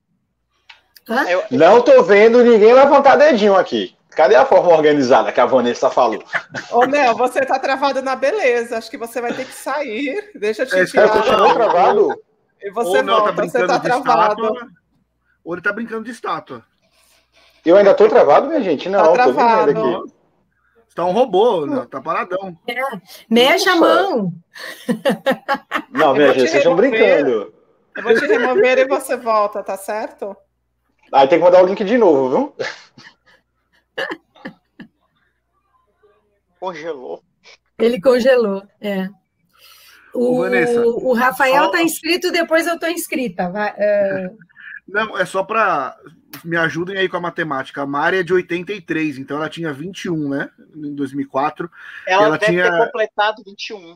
Não 1.51 1.80
estou 1.80 2.03
vendo 2.03 2.43
ninguém 2.43 2.73
levantar 2.73 3.15
dedinho 3.15 3.55
aqui. 3.55 3.95
Cadê 4.11 4.35
a 4.35 4.45
forma 4.45 4.69
organizada 4.69 5.31
que 5.31 5.41
a 5.41 5.45
Vanessa 5.45 5.89
falou? 5.89 6.23
Ô, 6.72 6.85
Nel, 6.85 7.15
você 7.15 7.39
está 7.39 7.59
travado 7.59 8.01
na 8.01 8.15
beleza. 8.15 8.77
Acho 8.77 8.89
que 8.89 8.97
você 8.97 9.19
vai 9.19 9.33
ter 9.33 9.45
que 9.45 9.53
sair. 9.53 10.31
Deixa 10.35 10.61
eu 10.61 10.67
te 10.67 10.77
é, 10.77 10.85
tirar. 10.85 11.09
Continua 11.09 11.53
travado? 11.53 12.23
E 12.61 12.72
você 12.72 12.99
ou 12.99 13.05
volta, 13.05 13.33
tá 13.33 13.43
você 13.43 13.61
está 13.61 13.80
travado. 13.80 14.45
Estátua, 14.45 14.67
ou 15.43 15.53
ele 15.53 15.59
está 15.59 15.73
brincando 15.73 16.05
de 16.05 16.11
estátua. 16.11 16.64
Eu 17.65 17.75
ainda 17.77 17.91
estou 17.91 18.07
travado, 18.07 18.47
minha 18.47 18.61
gente? 18.61 18.87
Não, 18.87 19.13
tá 19.13 19.23
travado. 19.23 19.71
aqui. 19.71 20.13
Está 20.87 21.03
um 21.03 21.11
robô, 21.11 21.65
né? 21.65 21.85
tá 21.89 21.99
paradão. 21.99 22.57
É. 22.67 22.75
Mexe 23.29 23.67
a 23.67 23.75
mão. 23.75 24.31
Não, 25.89 26.13
minha 26.13 26.27
gente, 26.27 26.47
vocês 26.47 26.55
estão 26.55 26.75
brincando. 26.75 27.53
Eu 27.97 28.03
vou 28.03 28.13
te 28.13 28.25
remover 28.25 28.77
e 28.77 28.87
você 28.87 29.17
volta, 29.17 29.63
tá 29.63 29.75
certo? 29.75 30.37
Aí 31.11 31.27
tem 31.27 31.39
que 31.39 31.43
mandar 31.43 31.63
o 31.63 31.65
link 31.65 31.83
de 31.83 31.97
novo, 31.97 32.29
viu? 32.29 32.55
Congelou. 36.59 37.21
Ele 37.77 37.99
congelou, 37.99 38.63
é. 38.79 39.09
O, 40.13 40.39
Vanessa, 40.39 40.81
o 40.81 41.13
Rafael 41.13 41.65
está 41.65 41.81
inscrito, 41.83 42.31
depois 42.31 42.65
eu 42.65 42.75
estou 42.75 42.89
inscrita. 42.89 43.49
Vai, 43.49 43.71
uh... 43.71 44.37
Não, 44.87 45.17
é 45.17 45.25
só 45.25 45.43
para. 45.43 45.97
Me 46.43 46.57
ajudem 46.57 46.97
aí 46.97 47.07
com 47.07 47.17
a 47.17 47.22
matemática. 47.22 47.81
A 47.81 47.85
Mari 47.85 48.17
é 48.17 48.23
de 48.23 48.33
83, 48.33 49.17
então 49.17 49.38
ela 49.38 49.49
tinha 49.49 49.72
21, 49.72 50.30
né? 50.30 50.49
Em 50.75 50.93
2004. 50.93 51.69
Ela, 52.07 52.25
ela 52.25 52.38
deve 52.38 52.51
tinha... 52.51 52.72
ter 52.72 52.85
completado 52.85 53.43
21. 53.45 53.95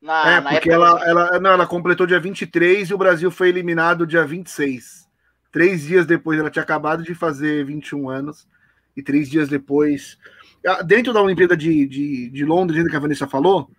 Na, 0.00 0.30
é, 0.30 0.40
na 0.40 0.50
porque 0.50 0.70
ela, 0.70 1.02
ela, 1.06 1.40
não, 1.40 1.50
ela 1.50 1.66
completou 1.66 2.06
dia 2.06 2.18
23 2.18 2.88
e 2.88 2.94
o 2.94 2.98
Brasil 2.98 3.30
foi 3.30 3.48
eliminado 3.48 4.06
dia 4.06 4.24
26. 4.24 5.08
Três 5.52 5.82
dias 5.82 6.06
depois, 6.06 6.38
ela 6.38 6.50
tinha 6.50 6.62
acabado 6.62 7.02
de 7.02 7.14
fazer 7.14 7.64
21 7.64 8.08
anos 8.08 8.46
e 8.96 9.02
três 9.02 9.28
dias 9.28 9.48
depois. 9.48 10.16
Ah, 10.66 10.82
dentro 10.82 11.12
da 11.12 11.20
Olimpíada 11.20 11.56
de, 11.56 11.86
de, 11.86 12.30
de 12.30 12.44
Londres, 12.44 12.78
ainda 12.78 12.90
que 12.90 12.96
a 12.96 13.00
Vanessa 13.00 13.26
falou, 13.26 13.70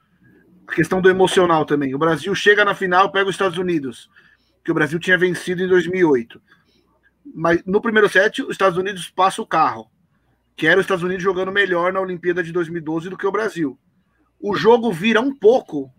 a 0.67 0.73
questão 0.73 1.01
do 1.01 1.09
emocional 1.09 1.65
também. 1.65 1.95
O 1.95 1.99
Brasil 1.99 2.33
chega 2.35 2.65
na 2.65 2.75
final, 2.75 3.11
pega 3.11 3.30
os 3.30 3.35
Estados 3.35 3.57
Unidos, 3.57 4.09
que 4.63 4.71
o 4.71 4.73
Brasil 4.73 4.99
tinha 4.99 5.17
vencido 5.17 5.63
em 5.63 5.67
2008. 5.67 6.41
Mas 7.33 7.63
no 7.65 7.81
primeiro 7.81 8.09
set, 8.09 8.41
os 8.41 8.51
Estados 8.51 8.77
Unidos 8.77 9.09
passa 9.09 9.41
o 9.41 9.47
carro, 9.47 9.89
que 10.55 10.67
era 10.67 10.79
os 10.79 10.83
Estados 10.83 11.03
Unidos 11.03 11.23
jogando 11.23 11.51
melhor 11.51 11.93
na 11.93 12.01
Olimpíada 12.01 12.43
de 12.43 12.51
2012 12.51 13.09
do 13.09 13.17
que 13.17 13.27
o 13.27 13.31
Brasil. 13.31 13.77
O 14.39 14.55
jogo 14.55 14.91
vira 14.91 15.21
um 15.21 15.33
pouco 15.33 15.91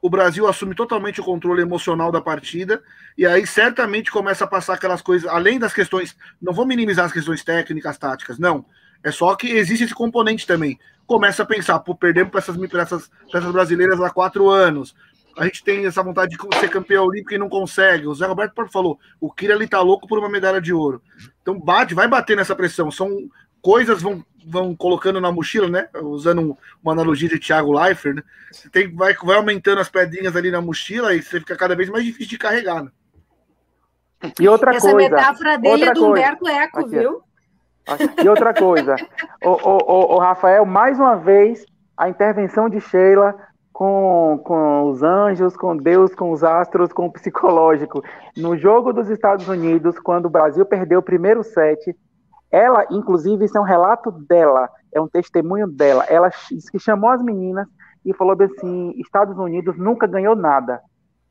o 0.00 0.08
Brasil 0.08 0.46
assume 0.46 0.74
totalmente 0.74 1.20
o 1.20 1.24
controle 1.24 1.60
emocional 1.60 2.12
da 2.12 2.20
partida 2.20 2.82
e 3.16 3.26
aí 3.26 3.46
certamente 3.46 4.10
começa 4.10 4.44
a 4.44 4.48
passar 4.48 4.74
aquelas 4.74 5.02
coisas, 5.02 5.28
além 5.28 5.58
das 5.58 5.72
questões, 5.72 6.16
não 6.40 6.52
vou 6.52 6.64
minimizar 6.64 7.04
as 7.04 7.12
questões 7.12 7.42
técnicas, 7.42 7.98
táticas, 7.98 8.38
não. 8.38 8.64
É 9.02 9.10
só 9.10 9.34
que 9.34 9.48
existe 9.48 9.84
esse 9.84 9.94
componente 9.94 10.46
também. 10.46 10.78
Começa 11.06 11.42
a 11.42 11.46
pensar, 11.46 11.78
pô, 11.80 11.94
perdemos 11.94 12.30
para 12.30 12.40
essas, 12.40 12.56
essas, 12.56 13.10
essas 13.32 13.52
brasileiras 13.52 14.00
há 14.00 14.10
quatro 14.10 14.48
anos. 14.48 14.94
A 15.38 15.44
gente 15.44 15.62
tem 15.62 15.86
essa 15.86 16.02
vontade 16.02 16.36
de 16.36 16.58
ser 16.58 16.68
campeão 16.68 17.06
olímpico 17.06 17.32
e 17.32 17.38
não 17.38 17.48
consegue. 17.48 18.08
O 18.08 18.14
Zé 18.14 18.26
Roberto 18.26 18.66
falou, 18.68 18.98
o 19.20 19.30
Kira 19.30 19.54
ali 19.54 19.68
tá 19.68 19.80
louco 19.80 20.08
por 20.08 20.18
uma 20.18 20.28
medalha 20.28 20.60
de 20.60 20.72
ouro. 20.72 21.00
Então 21.40 21.58
bate, 21.58 21.94
vai 21.94 22.08
bater 22.08 22.36
nessa 22.36 22.56
pressão. 22.56 22.90
São 22.90 23.30
coisas 23.62 24.02
vão, 24.02 24.24
vão 24.44 24.74
colocando 24.74 25.20
na 25.20 25.30
mochila, 25.30 25.68
né? 25.68 25.88
Usando 26.02 26.58
uma 26.82 26.92
analogia 26.92 27.28
de 27.28 27.38
Thiago 27.38 27.72
Leifert, 27.72 28.16
né? 28.16 28.22
Você 28.50 28.68
tem, 28.68 28.92
vai, 28.92 29.14
vai 29.14 29.36
aumentando 29.36 29.80
as 29.80 29.88
pedrinhas 29.88 30.34
ali 30.34 30.50
na 30.50 30.60
mochila 30.60 31.14
e 31.14 31.22
você 31.22 31.38
fica 31.38 31.56
cada 31.56 31.76
vez 31.76 31.88
mais 31.88 32.04
difícil 32.04 32.30
de 32.30 32.38
carregar, 32.38 32.82
né? 32.82 32.90
E 34.40 34.48
outra 34.48 34.74
Essa 34.74 34.90
coisa. 34.90 35.06
Essa 35.06 35.16
metáfora 35.16 35.58
dele 35.58 35.84
é 35.84 35.92
do 35.92 36.00
coisa. 36.00 36.10
Humberto 36.10 36.48
Eco, 36.48 36.80
Aqui, 36.80 36.90
viu? 36.90 37.22
E 38.22 38.28
outra 38.28 38.52
coisa, 38.52 38.96
o, 39.42 39.50
o, 39.50 39.78
o, 39.78 40.16
o, 40.16 40.18
Rafael, 40.18 40.66
mais 40.66 40.98
uma 40.98 41.16
vez, 41.16 41.64
a 41.96 42.08
intervenção 42.08 42.68
de 42.68 42.80
Sheila 42.80 43.34
com, 43.78 44.40
com 44.42 44.90
os 44.90 45.04
anjos, 45.04 45.56
com 45.56 45.76
Deus, 45.76 46.12
com 46.12 46.32
os 46.32 46.42
astros, 46.42 46.92
com 46.92 47.06
o 47.06 47.12
psicológico. 47.12 48.02
No 48.36 48.56
jogo 48.56 48.92
dos 48.92 49.08
Estados 49.08 49.46
Unidos, 49.46 50.00
quando 50.00 50.26
o 50.26 50.30
Brasil 50.30 50.66
perdeu 50.66 50.98
o 50.98 51.02
primeiro 51.02 51.44
set, 51.44 51.96
ela, 52.50 52.84
inclusive, 52.90 53.44
isso 53.44 53.56
é 53.56 53.60
um 53.60 53.64
relato 53.64 54.10
dela, 54.10 54.68
é 54.92 55.00
um 55.00 55.06
testemunho 55.06 55.68
dela. 55.68 56.04
Ela 56.08 56.28
que 56.28 56.78
chamou 56.80 57.08
as 57.08 57.22
meninas 57.22 57.68
e 58.04 58.12
falou 58.12 58.36
assim: 58.42 58.94
Estados 58.96 59.38
Unidos 59.38 59.78
nunca 59.78 60.08
ganhou 60.08 60.34
nada. 60.34 60.80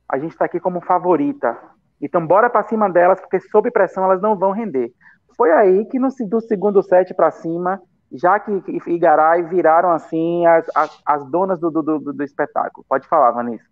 A 0.08 0.18
gente 0.18 0.32
está 0.32 0.46
aqui 0.46 0.58
como 0.58 0.80
favorita. 0.80 1.58
Então, 2.02 2.26
bora 2.26 2.50
para 2.50 2.64
cima 2.64 2.90
delas, 2.90 3.20
porque 3.20 3.42
sob 3.42 3.70
pressão 3.72 4.06
elas 4.06 4.22
não 4.22 4.38
vão 4.38 4.52
render. 4.52 4.94
Foi 5.36 5.52
aí 5.52 5.84
que 5.84 6.00
no, 6.00 6.08
do 6.30 6.40
segundo 6.40 6.82
set 6.82 7.14
para 7.14 7.30
cima, 7.30 7.82
Jaque 8.12 8.52
e 8.68 8.92
Igaray 8.92 9.44
viraram 9.44 9.92
assim 9.92 10.46
as, 10.46 10.66
as, 10.74 11.00
as 11.06 11.26
donas 11.26 11.60
do, 11.60 11.70
do, 11.70 11.82
do, 11.82 12.14
do 12.14 12.24
espetáculo. 12.24 12.86
Pode 12.88 13.08
falar, 13.08 13.32
Vanessa. 13.32 13.66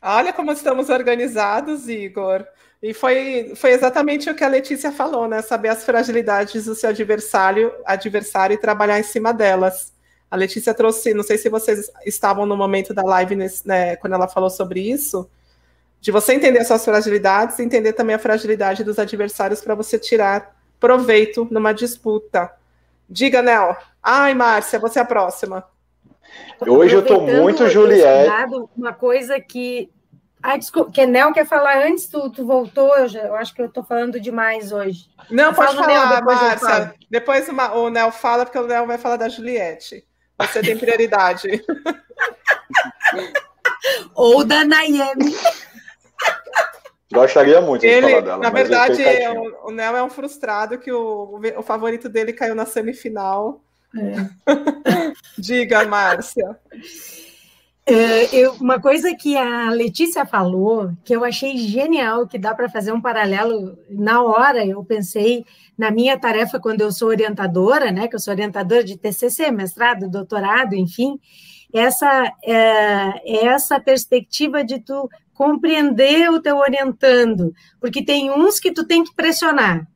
Olha 0.00 0.32
como 0.32 0.50
estamos 0.50 0.88
organizados, 0.88 1.88
Igor. 1.88 2.44
E 2.82 2.92
foi, 2.92 3.52
foi 3.54 3.70
exatamente 3.70 4.28
o 4.28 4.34
que 4.34 4.42
a 4.42 4.48
Letícia 4.48 4.90
falou, 4.90 5.28
né? 5.28 5.40
Saber 5.40 5.68
as 5.68 5.84
fragilidades 5.84 6.64
do 6.64 6.74
seu 6.74 6.90
adversário, 6.90 7.72
adversário 7.86 8.54
e 8.54 8.58
trabalhar 8.58 8.98
em 8.98 9.04
cima 9.04 9.32
delas. 9.32 9.92
A 10.28 10.34
Letícia 10.34 10.74
trouxe, 10.74 11.14
não 11.14 11.22
sei 11.22 11.38
se 11.38 11.48
vocês 11.48 11.92
estavam 12.04 12.46
no 12.46 12.56
momento 12.56 12.92
da 12.92 13.02
live 13.02 13.36
nesse, 13.36 13.68
né, 13.68 13.96
quando 13.96 14.14
ela 14.14 14.26
falou 14.26 14.48
sobre 14.48 14.80
isso, 14.80 15.30
de 16.00 16.10
você 16.10 16.32
entender 16.32 16.64
suas 16.64 16.84
fragilidades 16.84 17.60
entender 17.60 17.92
também 17.92 18.16
a 18.16 18.18
fragilidade 18.18 18.82
dos 18.82 18.98
adversários 18.98 19.60
para 19.60 19.74
você 19.74 19.98
tirar 19.98 20.56
proveito 20.80 21.46
numa 21.50 21.72
disputa. 21.72 22.50
Diga, 23.12 23.42
Nel. 23.42 23.76
Ai, 24.02 24.34
Márcia, 24.34 24.78
você 24.78 24.98
é 24.98 25.02
a 25.02 25.04
próxima. 25.04 25.64
Hoje 26.66 26.96
eu 26.96 27.00
estou 27.00 27.20
muito 27.20 27.68
Juliette. 27.68 28.32
Uma 28.74 28.94
coisa 28.94 29.38
que 29.38 29.90
Ah, 30.42 30.56
desculpa, 30.56 30.90
Kenel 30.90 31.32
quer 31.32 31.46
falar 31.46 31.86
antes, 31.86 32.06
tu, 32.06 32.28
tu 32.30 32.44
voltou, 32.44 32.96
eu, 32.96 33.06
já, 33.06 33.20
eu 33.20 33.36
acho 33.36 33.54
que 33.54 33.62
eu 33.62 33.66
estou 33.66 33.84
falando 33.84 34.18
demais 34.18 34.72
hoje. 34.72 35.04
Não, 35.30 35.54
pode 35.54 35.76
falar, 35.76 36.16
depois 36.16 36.40
Márcia. 36.40 36.94
Depois 37.10 37.48
o 37.48 37.90
Nel 37.90 38.10
fala, 38.10 38.44
porque 38.44 38.58
o 38.58 38.66
Nel 38.66 38.86
vai 38.86 38.98
falar 38.98 39.18
da 39.18 39.28
Juliette. 39.28 40.04
Você 40.38 40.62
tem 40.62 40.76
prioridade. 40.76 41.48
Ou 44.16 44.44
da 44.44 44.64
Nayemi. 44.64 45.36
Gostaria 47.12 47.60
muito 47.60 47.84
ele, 47.84 48.06
de 48.06 48.12
falar 48.12 48.22
dela. 48.22 48.38
Na 48.38 48.50
verdade, 48.50 49.02
o, 49.28 49.68
o 49.68 49.70
Nel 49.70 49.96
é 49.96 50.02
um 50.02 50.10
frustrado 50.10 50.78
que 50.78 50.90
o, 50.90 51.40
o 51.56 51.62
favorito 51.62 52.08
dele 52.08 52.32
caiu 52.32 52.54
na 52.54 52.66
semifinal. 52.66 53.60
É. 53.96 54.52
Diga, 55.38 55.84
Márcia. 55.84 56.58
É, 57.84 58.34
eu, 58.34 58.52
uma 58.54 58.80
coisa 58.80 59.14
que 59.14 59.36
a 59.36 59.70
Letícia 59.70 60.24
falou, 60.24 60.92
que 61.04 61.14
eu 61.14 61.24
achei 61.24 61.58
genial, 61.58 62.28
que 62.28 62.38
dá 62.38 62.54
para 62.54 62.68
fazer 62.68 62.92
um 62.92 63.00
paralelo 63.00 63.76
na 63.90 64.22
hora, 64.22 64.64
eu 64.64 64.84
pensei 64.84 65.44
na 65.76 65.90
minha 65.90 66.16
tarefa 66.16 66.60
quando 66.60 66.80
eu 66.82 66.92
sou 66.92 67.08
orientadora, 67.08 67.90
né, 67.90 68.06
que 68.06 68.14
eu 68.14 68.20
sou 68.20 68.32
orientadora 68.32 68.84
de 68.84 68.96
TCC, 68.96 69.50
mestrado, 69.50 70.08
doutorado, 70.08 70.74
enfim, 70.74 71.18
essa 71.72 72.32
é, 72.44 73.46
essa 73.46 73.80
perspectiva 73.80 74.62
de 74.62 74.78
tu 74.78 75.08
compreender 75.34 76.30
o 76.30 76.40
teu 76.40 76.56
orientando, 76.56 77.52
porque 77.80 78.04
tem 78.04 78.30
uns 78.30 78.60
que 78.60 78.72
tu 78.72 78.86
tem 78.86 79.02
que 79.02 79.14
pressionar, 79.14 79.86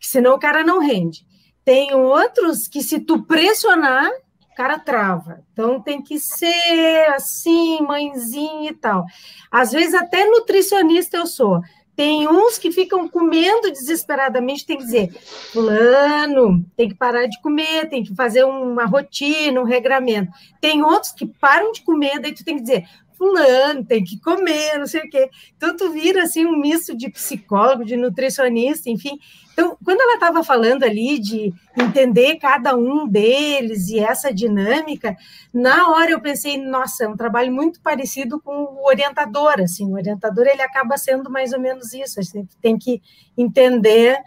senão 0.00 0.34
o 0.34 0.38
cara 0.38 0.62
não 0.62 0.78
rende. 0.78 1.26
Tem 1.64 1.94
outros 1.94 2.68
que 2.68 2.82
se 2.82 3.00
tu 3.00 3.22
pressionar, 3.22 4.10
o 4.52 4.54
cara 4.54 4.78
trava. 4.78 5.42
Então 5.52 5.80
tem 5.80 6.02
que 6.02 6.18
ser 6.18 7.06
assim, 7.14 7.80
mãezinha 7.80 8.70
e 8.70 8.74
tal. 8.74 9.04
Às 9.50 9.72
vezes 9.72 9.94
até 9.94 10.26
nutricionista 10.26 11.16
eu 11.16 11.26
sou. 11.26 11.60
Tem 11.96 12.26
uns 12.26 12.58
que 12.58 12.72
ficam 12.72 13.08
comendo 13.08 13.70
desesperadamente, 13.70 14.66
tem 14.66 14.76
que 14.76 14.84
dizer, 14.84 15.12
fulano, 15.52 16.64
tem 16.76 16.88
que 16.88 16.94
parar 16.96 17.26
de 17.26 17.40
comer, 17.40 17.88
tem 17.88 18.02
que 18.02 18.14
fazer 18.16 18.42
uma 18.44 18.84
rotina, 18.84 19.60
um 19.60 19.64
regramento. 19.64 20.32
Tem 20.60 20.82
outros 20.82 21.12
que 21.12 21.24
param 21.24 21.70
de 21.70 21.82
comer, 21.82 22.18
daí 22.18 22.34
tu 22.34 22.44
tem 22.44 22.56
que 22.56 22.62
dizer, 22.62 22.84
fulano, 23.24 23.84
tem 23.84 24.04
que 24.04 24.20
comer, 24.20 24.78
não 24.78 24.86
sei 24.86 25.00
o 25.00 25.08
quê. 25.08 25.30
Então, 25.56 25.74
tu 25.74 25.90
vira, 25.90 26.24
assim, 26.24 26.44
um 26.44 26.58
misto 26.58 26.94
de 26.94 27.08
psicólogo, 27.08 27.84
de 27.84 27.96
nutricionista, 27.96 28.90
enfim. 28.90 29.18
Então, 29.52 29.78
quando 29.82 30.00
ela 30.00 30.14
estava 30.14 30.44
falando 30.44 30.82
ali 30.82 31.18
de 31.18 31.54
entender 31.78 32.36
cada 32.36 32.76
um 32.76 33.08
deles 33.08 33.88
e 33.88 33.98
essa 33.98 34.32
dinâmica, 34.34 35.16
na 35.52 35.90
hora 35.90 36.10
eu 36.10 36.20
pensei, 36.20 36.58
nossa, 36.58 37.04
é 37.04 37.08
um 37.08 37.16
trabalho 37.16 37.52
muito 37.52 37.80
parecido 37.80 38.40
com 38.40 38.52
o 38.52 38.86
orientador, 38.86 39.60
assim, 39.60 39.86
o 39.86 39.94
orientador, 39.94 40.46
ele 40.46 40.62
acaba 40.62 40.98
sendo 40.98 41.30
mais 41.30 41.52
ou 41.52 41.60
menos 41.60 41.94
isso, 41.94 42.20
a 42.20 42.22
gente 42.22 42.56
tem 42.60 42.76
que 42.76 43.00
entender 43.38 44.18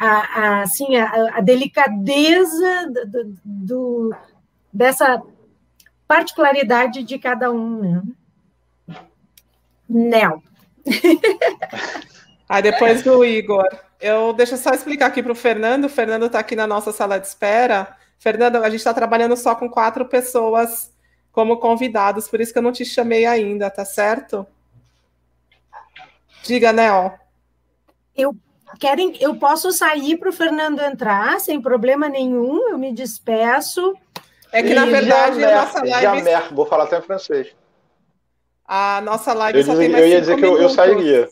a, 0.00 0.06
a 0.08 0.62
assim, 0.62 0.96
a, 0.96 1.38
a 1.38 1.40
delicadeza 1.40 2.90
do, 3.06 3.36
do, 3.44 4.16
dessa 4.72 5.22
particularidade 6.08 7.02
de 7.02 7.18
cada 7.18 7.52
um, 7.52 7.80
né? 7.80 8.02
Nel. 9.88 10.42
Aí 12.48 12.62
depois 12.62 13.02
do 13.02 13.24
Igor. 13.24 13.68
Eu 14.00 14.32
deixa 14.32 14.54
eu 14.54 14.58
só 14.58 14.70
explicar 14.70 15.06
aqui 15.06 15.22
para 15.22 15.32
o 15.32 15.36
Fernando. 15.36 15.86
O 15.86 15.88
Fernando 15.88 16.26
está 16.26 16.38
aqui 16.38 16.54
na 16.54 16.66
nossa 16.66 16.92
sala 16.92 17.18
de 17.18 17.26
espera. 17.26 17.96
Fernando, 18.18 18.56
a 18.56 18.70
gente 18.70 18.80
está 18.80 18.94
trabalhando 18.94 19.36
só 19.36 19.54
com 19.54 19.68
quatro 19.68 20.06
pessoas 20.06 20.92
como 21.34 21.58
convidados, 21.58 22.28
por 22.28 22.40
isso 22.40 22.52
que 22.52 22.58
eu 22.58 22.62
não 22.62 22.70
te 22.70 22.84
chamei 22.84 23.26
ainda, 23.26 23.68
tá 23.68 23.84
certo? 23.84 24.46
Diga, 26.44 26.72
Nel. 26.72 27.18
Eu 28.16 28.36
querem, 28.78 29.16
eu 29.20 29.34
posso 29.34 29.72
sair 29.72 30.16
para 30.16 30.28
o 30.28 30.32
Fernando 30.32 30.80
entrar 30.80 31.40
sem 31.40 31.60
problema 31.60 32.08
nenhum. 32.08 32.68
Eu 32.68 32.78
me 32.78 32.92
despeço. 32.92 33.94
É 34.52 34.62
que, 34.62 34.74
na 34.74 34.86
verdade, 34.86 35.40
jamais, 35.40 35.58
a 35.58 35.64
nossa 35.64 35.78
live. 35.80 36.02
Jamais, 36.02 36.52
vou 36.52 36.66
falar 36.66 36.84
até 36.84 36.98
em 36.98 37.02
francês. 37.02 37.52
A 38.66 39.00
nossa 39.02 39.32
live 39.34 39.58
eu 39.58 39.64
só 39.64 39.76
tem 39.76 39.88
mais 39.88 40.04
Eu 40.04 40.08
ia 40.08 40.20
dizer 40.20 40.36
minutos. 40.36 40.56
que 40.56 40.62
eu, 40.62 40.68
eu 40.68 40.70
sairia. 40.70 41.28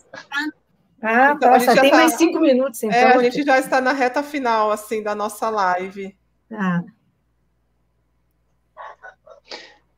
Ah, 1.03 1.33
então, 1.35 1.51
tá, 1.51 1.61
só 1.61 1.75
tem 1.81 1.91
tá... 1.91 1.97
mais 1.97 2.13
cinco 2.13 2.39
minutos, 2.39 2.83
então. 2.83 2.97
É, 2.97 3.15
a 3.17 3.23
gente 3.23 3.43
já 3.43 3.59
está 3.59 3.81
na 3.81 3.93
reta 3.93 4.23
final, 4.23 4.71
assim, 4.71 5.03
da 5.03 5.15
nossa 5.15 5.51
live. 5.51 6.17
Ah. 6.53 6.83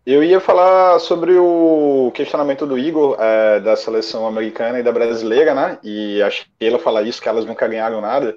Eu 0.06 0.22
ia 0.22 0.38
falar 0.38 0.98
sobre 0.98 1.34
o 1.38 2.10
questionamento 2.14 2.66
do 2.66 2.78
Igor, 2.78 3.16
é, 3.18 3.58
da 3.60 3.74
seleção 3.74 4.26
americana 4.26 4.78
e 4.78 4.82
da 4.82 4.92
brasileira, 4.92 5.54
né? 5.54 5.78
E 5.82 6.22
acho 6.22 6.46
que 6.58 6.66
ela 6.66 6.78
fala 6.78 7.02
isso, 7.02 7.22
que 7.22 7.28
elas 7.28 7.44
nunca 7.44 7.66
ganharam 7.66 8.00
nada. 8.00 8.36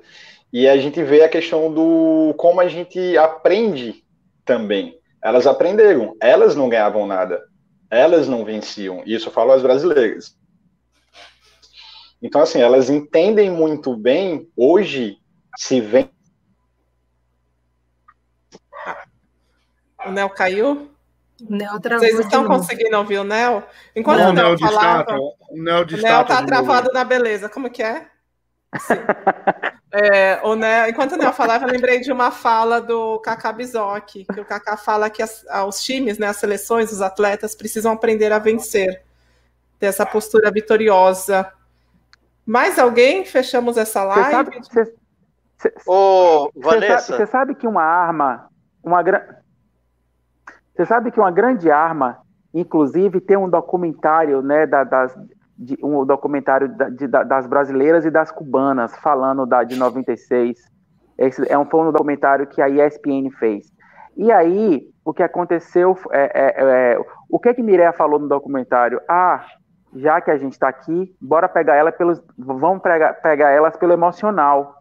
E 0.51 0.67
a 0.67 0.77
gente 0.77 1.03
vê 1.03 1.23
a 1.23 1.29
questão 1.29 1.71
do 1.71 2.33
como 2.37 2.61
a 2.61 2.67
gente 2.69 3.17
aprende 3.17 4.01
também. 4.45 4.97
Elas 5.21 5.45
aprenderam, 5.45 6.15
elas 6.21 6.55
não 6.55 6.69
ganhavam 6.69 7.05
nada, 7.05 7.43
elas 7.89 8.27
não 8.27 8.43
venciam. 8.43 9.03
Isso 9.05 9.29
eu 9.29 9.31
falo 9.33 9.51
às 9.51 9.61
brasileiras. 9.61 10.35
Então, 12.21 12.41
assim, 12.41 12.59
elas 12.59 12.89
entendem 12.89 13.49
muito 13.49 13.95
bem, 13.95 14.49
hoje, 14.55 15.19
se 15.55 15.79
vem. 15.79 16.09
O 20.05 20.11
Nel 20.11 20.29
caiu? 20.29 20.89
O 21.41 21.55
Nel 21.55 21.79
Vocês 21.79 22.19
estão 22.19 22.45
conseguindo 22.45 22.97
ouvir 22.97 23.19
o 23.19 23.23
Nel? 23.23 23.63
Enquanto 23.95 24.19
não, 24.19 24.29
o 24.29 24.33
Nel, 24.33 24.57
falava, 24.57 25.15
o 25.17 25.61
Nel 25.61 25.83
está 25.83 26.43
travado 26.43 26.91
na 26.91 27.03
beleza. 27.03 27.47
Como 27.49 27.69
que 27.69 27.83
é? 27.83 28.07
É, 29.91 30.41
o 30.43 30.55
Nel, 30.55 30.89
enquanto 30.89 31.13
o 31.13 31.17
Nel 31.17 31.31
falava, 31.31 31.65
eu 31.65 31.71
lembrei 31.71 32.01
de 32.01 32.11
uma 32.11 32.29
fala 32.29 32.81
do 32.81 33.19
Kaká 33.19 33.53
Bizoc, 33.53 34.25
que 34.25 34.41
o 34.41 34.45
Kaká 34.45 34.75
fala 34.75 35.09
que 35.09 35.21
as, 35.21 35.45
os 35.67 35.81
times, 35.81 36.17
né, 36.17 36.27
as 36.27 36.37
seleções, 36.37 36.91
os 36.91 37.01
atletas 37.01 37.55
precisam 37.55 37.93
aprender 37.93 38.31
a 38.33 38.39
vencer, 38.39 39.01
ter 39.79 39.85
essa 39.85 40.05
postura 40.05 40.51
vitoriosa. 40.51 41.51
Mais 42.45 42.77
alguém? 42.77 43.23
Fechamos 43.23 43.77
essa 43.77 44.03
live? 44.03 44.23
Você 44.61 44.85
sabe, 44.85 44.93
Ô, 45.85 46.51
Vanessa. 46.55 47.15
Você 47.15 47.25
sabe 47.25 47.55
que 47.55 47.67
uma 47.67 47.83
arma, 47.83 48.49
uma 48.83 49.01
Você 50.75 50.85
sabe 50.85 51.11
que 51.11 51.19
uma 51.19 51.31
grande 51.31 51.71
arma, 51.71 52.19
inclusive 52.53 53.21
tem 53.21 53.37
um 53.37 53.49
documentário, 53.49 54.41
né, 54.41 54.67
da, 54.67 54.83
das, 54.83 55.17
de, 55.57 55.77
um 55.83 56.05
documentário 56.05 56.69
da, 56.69 56.89
de, 56.89 57.07
das 57.07 57.47
brasileiras 57.47 58.05
e 58.05 58.11
das 58.11 58.31
cubanas, 58.31 58.95
falando 58.97 59.45
da 59.45 59.63
de 59.63 59.77
96. 59.77 60.59
Esse 61.17 61.51
é 61.51 61.57
um, 61.57 61.65
foi 61.65 61.81
um 61.81 61.91
documentário 61.91 62.47
que 62.47 62.61
a 62.61 62.69
ESPN 62.69 63.31
fez. 63.39 63.71
E 64.15 64.31
aí, 64.31 64.87
o 65.03 65.13
que 65.13 65.23
aconteceu, 65.23 65.97
é, 66.11 66.31
é, 66.33 66.93
é, 66.93 66.99
o 67.29 67.39
que 67.39 67.53
que 67.53 67.63
Mireia 67.63 67.93
falou 67.93 68.19
no 68.19 68.27
documentário? 68.27 69.01
Ah, 69.07 69.45
já 69.95 70.21
que 70.21 70.29
a 70.29 70.37
gente 70.37 70.53
está 70.53 70.67
aqui, 70.67 71.15
bora 71.19 71.47
pegar 71.47 71.75
ela 71.75 71.91
pelos, 71.91 72.21
vamos 72.37 72.81
pegar, 72.81 73.13
pegar 73.15 73.51
elas 73.51 73.75
pelo 73.77 73.93
emocional. 73.93 74.75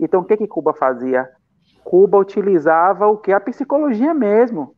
Então, 0.00 0.20
o 0.20 0.24
que 0.24 0.36
que 0.36 0.46
Cuba 0.46 0.74
fazia? 0.74 1.28
Cuba 1.84 2.18
utilizava 2.18 3.06
o 3.06 3.16
que 3.16 3.32
a 3.32 3.40
psicologia 3.40 4.12
mesmo 4.12 4.76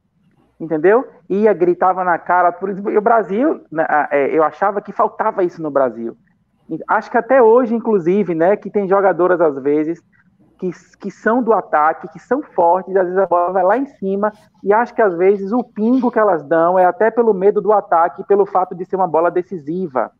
entendeu? 0.60 1.06
Ia, 1.28 1.52
gritava 1.52 2.04
na 2.04 2.18
cara. 2.18 2.52
Por 2.52 2.70
exemplo, 2.70 2.96
o 2.96 3.00
Brasil, 3.00 3.60
né, 3.70 3.86
é, 4.10 4.36
eu 4.36 4.42
achava 4.42 4.80
que 4.80 4.92
faltava 4.92 5.44
isso 5.44 5.62
no 5.62 5.70
Brasil. 5.70 6.16
Acho 6.86 7.10
que 7.10 7.18
até 7.18 7.42
hoje, 7.42 7.74
inclusive, 7.74 8.34
né, 8.34 8.56
que 8.56 8.70
tem 8.70 8.88
jogadoras 8.88 9.40
às 9.40 9.58
vezes 9.62 10.02
que, 10.58 10.70
que 10.98 11.10
são 11.10 11.42
do 11.42 11.52
ataque, 11.52 12.08
que 12.08 12.18
são 12.18 12.42
fortes, 12.42 12.94
às 12.96 13.04
vezes 13.04 13.18
a 13.18 13.26
bola 13.26 13.52
vai 13.52 13.64
lá 13.64 13.78
em 13.78 13.86
cima, 13.86 14.32
e 14.62 14.72
acho 14.72 14.92
que 14.92 15.00
às 15.00 15.16
vezes 15.16 15.52
o 15.52 15.62
pingo 15.62 16.10
que 16.10 16.18
elas 16.18 16.42
dão 16.42 16.78
é 16.78 16.84
até 16.84 17.10
pelo 17.10 17.32
medo 17.32 17.60
do 17.60 17.72
ataque, 17.72 18.24
pelo 18.24 18.44
fato 18.44 18.74
de 18.74 18.84
ser 18.84 18.96
uma 18.96 19.06
bola 19.06 19.30
decisiva. 19.30 20.10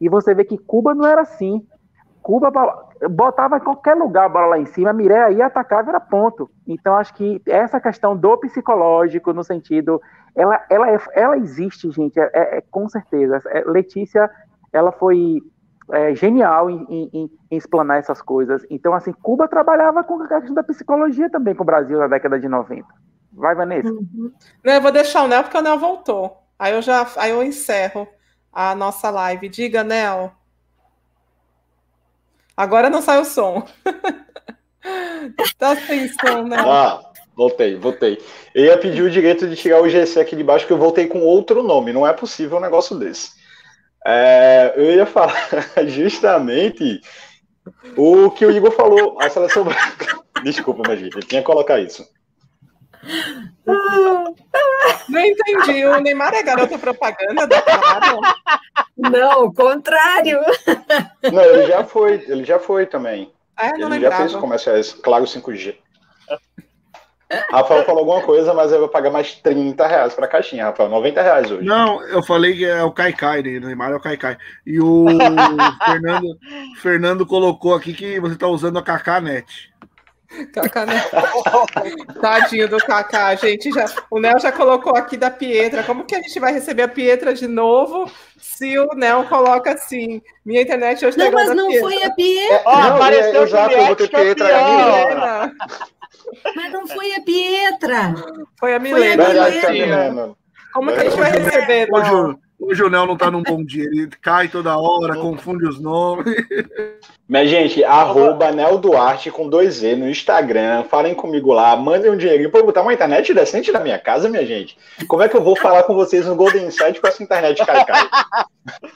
E 0.00 0.08
você 0.08 0.34
vê 0.34 0.44
que 0.44 0.58
Cuba 0.58 0.94
não 0.94 1.06
era 1.06 1.20
assim. 1.20 1.64
Cuba 2.24 2.50
botava 3.10 3.58
em 3.58 3.60
qualquer 3.60 3.94
lugar 3.94 4.24
a 4.24 4.28
bola 4.30 4.46
lá 4.46 4.58
em 4.58 4.64
cima, 4.64 4.94
Mireia 4.94 5.30
ia 5.30 5.44
atacava 5.44 5.90
era 5.90 6.00
ponto. 6.00 6.50
Então 6.66 6.96
acho 6.96 7.12
que 7.12 7.42
essa 7.46 7.78
questão 7.78 8.16
do 8.16 8.38
psicológico, 8.38 9.34
no 9.34 9.44
sentido, 9.44 10.00
ela, 10.34 10.64
ela, 10.70 10.90
é, 10.90 10.98
ela 11.12 11.36
existe, 11.36 11.90
gente, 11.90 12.18
é, 12.18 12.30
é, 12.32 12.56
é 12.56 12.60
com 12.70 12.88
certeza. 12.88 13.42
É, 13.48 13.62
Letícia, 13.66 14.30
ela 14.72 14.90
foi 14.90 15.42
é, 15.92 16.14
genial 16.14 16.70
em, 16.70 16.86
em, 16.88 17.10
em, 17.12 17.56
explanar 17.58 17.98
essas 17.98 18.22
coisas. 18.22 18.64
Então, 18.70 18.94
assim, 18.94 19.12
Cuba 19.12 19.46
trabalhava 19.46 20.02
com 20.02 20.22
a 20.22 20.26
questão 20.26 20.54
da 20.54 20.62
psicologia 20.62 21.28
também 21.28 21.54
com 21.54 21.62
o 21.62 21.66
Brasil 21.66 21.98
na 21.98 22.06
década 22.06 22.40
de 22.40 22.48
90. 22.48 22.86
Vai, 23.34 23.54
Vanessa. 23.54 23.92
Uhum. 23.92 24.32
Não, 24.64 24.72
eu 24.72 24.80
vou 24.80 24.90
deixar 24.90 25.24
o 25.24 25.28
Nel 25.28 25.42
porque 25.42 25.58
o 25.58 25.62
Nel 25.62 25.78
voltou. 25.78 26.38
Aí 26.58 26.72
eu 26.72 26.80
já 26.80 27.06
aí 27.18 27.32
eu 27.32 27.42
encerro 27.42 28.08
a 28.50 28.74
nossa 28.74 29.10
live. 29.10 29.46
Diga, 29.50 29.84
Nel. 29.84 30.32
Agora 32.56 32.88
não 32.88 33.02
sai 33.02 33.20
o 33.20 33.24
som. 33.24 33.66
tá 35.58 35.76
sem 35.76 36.08
som, 36.08 36.44
né? 36.44 36.56
Ah, 36.58 37.00
voltei, 37.36 37.76
voltei. 37.76 38.18
Eu 38.54 38.66
ia 38.66 38.78
pedir 38.78 39.02
o 39.02 39.10
direito 39.10 39.48
de 39.48 39.56
tirar 39.56 39.82
o 39.82 39.88
GC 39.88 40.20
aqui 40.20 40.36
de 40.36 40.44
baixo, 40.44 40.66
que 40.66 40.72
eu 40.72 40.78
voltei 40.78 41.06
com 41.06 41.20
outro 41.20 41.62
nome. 41.62 41.92
Não 41.92 42.06
é 42.06 42.12
possível 42.12 42.58
um 42.58 42.62
negócio 42.62 42.96
desse. 42.96 43.32
É, 44.06 44.74
eu 44.76 44.92
ia 44.92 45.06
falar 45.06 45.48
justamente 45.88 47.00
o 47.96 48.30
que 48.30 48.44
o 48.44 48.50
Igor 48.50 48.70
falou, 48.72 49.18
a 49.20 49.30
seleção 49.30 49.64
Desculpa, 50.44 50.82
mas 50.86 51.00
eu 51.00 51.20
tinha 51.20 51.40
que 51.40 51.46
colocar 51.46 51.80
isso. 51.80 52.06
Não 55.08 55.20
entendi. 55.20 55.84
O 55.84 56.00
Neymar 56.00 56.34
é 56.34 56.42
garota 56.42 56.78
propaganda 56.78 57.46
da 57.46 57.62
Claro? 57.62 58.20
Não, 58.96 59.44
o 59.44 59.52
contrário. 59.52 60.40
Não, 61.32 61.42
ele 61.42 61.66
já 61.66 61.84
foi, 61.84 62.24
ele 62.26 62.44
já 62.44 62.58
foi 62.58 62.86
também. 62.86 63.32
É, 63.58 63.70
ele 63.70 63.84
lembrava. 63.84 64.16
já 64.16 64.16
fez 64.16 64.34
comerciais, 64.36 64.92
claro, 64.92 65.24
5G. 65.24 65.76
Rafael 67.50 67.84
falou 67.84 68.00
alguma 68.00 68.20
coisa, 68.22 68.52
mas 68.52 68.70
eu 68.70 68.80
vou 68.80 68.88
pagar 68.88 69.10
mais 69.10 69.34
30 69.34 69.86
reais 69.86 70.14
pra 70.14 70.28
caixinha, 70.28 70.66
Rafael. 70.66 70.88
90 70.88 71.22
reais 71.22 71.50
hoje. 71.50 71.64
Não, 71.64 72.02
eu 72.02 72.22
falei 72.22 72.54
que 72.54 72.64
é 72.64 72.82
o 72.82 72.92
Kaikai, 72.92 73.42
né? 73.42 73.58
O 73.58 73.60
Neymar 73.60 73.92
é 73.92 73.96
o 73.96 74.00
Kaikai. 74.00 74.36
E 74.64 74.80
o 74.80 75.06
Fernando, 75.84 76.38
Fernando 76.80 77.26
colocou 77.26 77.74
aqui 77.74 77.92
que 77.92 78.20
você 78.20 78.36
tá 78.36 78.46
usando 78.46 78.78
a 78.78 78.82
KKNet. 78.82 79.72
Kaká, 80.52 80.86
né? 80.86 81.02
Tadinho 82.20 82.68
do 82.68 82.78
Kaká, 82.78 83.34
gente. 83.34 83.70
Já, 83.70 83.86
o 84.10 84.18
Nel 84.18 84.38
já 84.38 84.50
colocou 84.52 84.96
aqui 84.96 85.16
da 85.16 85.30
Pietra. 85.30 85.82
Como 85.82 86.04
que 86.04 86.14
a 86.14 86.22
gente 86.22 86.38
vai 86.40 86.52
receber 86.52 86.82
a 86.82 86.88
Pietra 86.88 87.34
de 87.34 87.46
novo 87.46 88.10
se 88.38 88.78
o 88.78 88.88
Nel 88.94 89.24
coloca 89.24 89.72
assim? 89.72 90.20
Minha 90.44 90.62
internet 90.62 91.04
hoje 91.04 91.16
tá 91.16 91.24
Não, 91.24 91.32
mas 91.32 91.54
não 91.54 91.68
Pietra. 91.68 91.88
foi 91.88 92.02
a 92.02 92.10
Pietra. 92.10 92.62
Ó, 92.64 92.80
Não, 92.80 92.96
apareceu 92.96 93.40
é, 93.40 93.44
exato, 93.44 93.74
eu 93.74 93.86
vou 93.86 93.96
ter 93.96 94.08
Pietra 94.10 94.58
a. 94.58 94.68
Milena. 94.68 95.52
Mas 96.56 96.72
não 96.72 96.86
foi 96.86 97.14
a 97.14 97.20
Pietra. 97.22 98.14
Foi 98.58 98.74
a 98.74 98.78
Milena. 98.78 99.24
Tá 99.24 99.34
tadinha. 99.34 99.70
Milena. 99.86 100.36
Como 100.72 100.92
que 100.92 101.00
a 101.00 101.04
gente 101.04 101.16
vai 101.16 101.30
receber, 101.30 101.88
Nel? 101.90 102.38
Hoje 102.58 102.82
o 102.82 102.90
Nel 102.90 103.06
não 103.06 103.16
tá 103.16 103.30
num 103.30 103.42
bom 103.42 103.64
dia. 103.64 103.84
Ele 103.84 104.08
cai 104.22 104.48
toda 104.48 104.76
hora, 104.76 105.16
confunde 105.16 105.66
os 105.66 105.80
nomes. 105.80 106.34
Mas, 107.28 107.48
gente, 107.48 107.82
arroba 107.84 108.52
Nel 108.52 108.78
Duarte 108.78 109.30
com 109.30 109.48
dois 109.48 109.82
E 109.82 109.94
no 109.96 110.08
Instagram. 110.08 110.84
Falem 110.84 111.14
comigo 111.14 111.52
lá, 111.52 111.74
mandem 111.76 112.10
um 112.10 112.16
dinheirinho 112.16 112.50
pra 112.50 112.60
eu 112.60 112.66
botar 112.66 112.82
uma 112.82 112.92
internet 112.94 113.32
decente 113.32 113.72
na 113.72 113.80
minha 113.80 113.98
casa, 113.98 114.28
minha 114.28 114.44
gente. 114.44 114.76
Como 115.08 115.22
é 115.22 115.28
que 115.28 115.36
eu 115.36 115.42
vou 115.42 115.56
falar 115.56 115.82
com 115.84 115.94
vocês 115.94 116.26
no 116.26 116.36
Golden 116.36 116.70
Site 116.70 117.00
com 117.00 117.06
essa 117.08 117.22
internet 117.22 117.64
cai, 117.64 117.84
cai? 117.84 118.08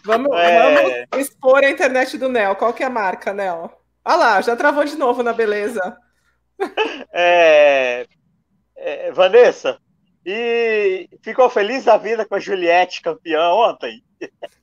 Vamos, 0.05 0.31
É. 0.37 1.07
vamos 1.11 1.27
expor 1.27 1.62
a 1.65 1.70
internet 1.70 2.17
do 2.19 2.28
Nel. 2.28 2.57
Qual 2.57 2.73
que 2.73 2.83
é 2.83 2.87
a 2.87 2.91
marca, 2.91 3.33
Nel? 3.33 3.70
Ah 4.05 4.17
lá, 4.17 4.41
já 4.41 4.57
travou 4.57 4.85
de 4.85 4.97
novo 4.97 5.23
na 5.23 5.33
beleza. 5.33 5.97
É, 7.12 8.07
é, 8.77 9.12
Vanessa, 9.12 9.78
e 10.31 11.08
ficou 11.23 11.48
feliz 11.48 11.84
da 11.84 11.97
vida 11.97 12.26
com 12.26 12.34
a 12.34 12.39
Juliette 12.39 13.00
campeã 13.00 13.48
ontem? 13.50 14.02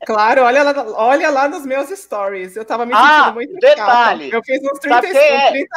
Claro, 0.05 0.43
olha 0.43 0.61
lá, 0.61 0.73
olha 0.95 1.29
lá 1.31 1.47
nos 1.47 1.65
meus 1.65 1.89
stories. 1.89 2.55
Eu 2.55 2.63
tava 2.65 2.85
me 2.85 2.93
sentindo 2.93 3.09
Ah, 3.11 3.31
muito 3.31 3.53
detalhe. 3.55 4.25
chata. 4.25 4.35
Eu 4.37 4.43
fiz 4.43 4.61
uns 4.61 4.77
Sabe 4.79 5.07
30, 5.07 5.19
quem 5.19 5.37
é? 5.37 5.49
30 5.49 5.75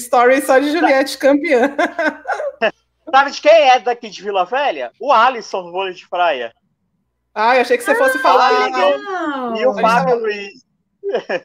stories 0.00 0.44
só 0.44 0.58
de 0.58 0.72
Juliette 0.72 1.18
campeã. 1.18 1.76
Sabe 3.14 3.30
de 3.30 3.40
quem 3.40 3.52
é 3.70 3.78
daqui 3.78 4.08
de 4.08 4.22
Vila 4.22 4.44
Velha? 4.44 4.90
O 4.98 5.12
Alisson 5.12 5.62
do 5.62 5.70
vôlei 5.72 5.92
de 5.94 6.08
praia. 6.08 6.52
Ai, 7.34 7.60
achei 7.60 7.76
que 7.78 7.84
você 7.84 7.94
fosse 7.94 8.18
falar. 8.18 8.48
Ah, 8.48 8.64
legal. 8.64 9.56
E 9.56 9.66
o 9.66 9.74
Fábio. 9.74 10.16
Luiz. 10.18 10.64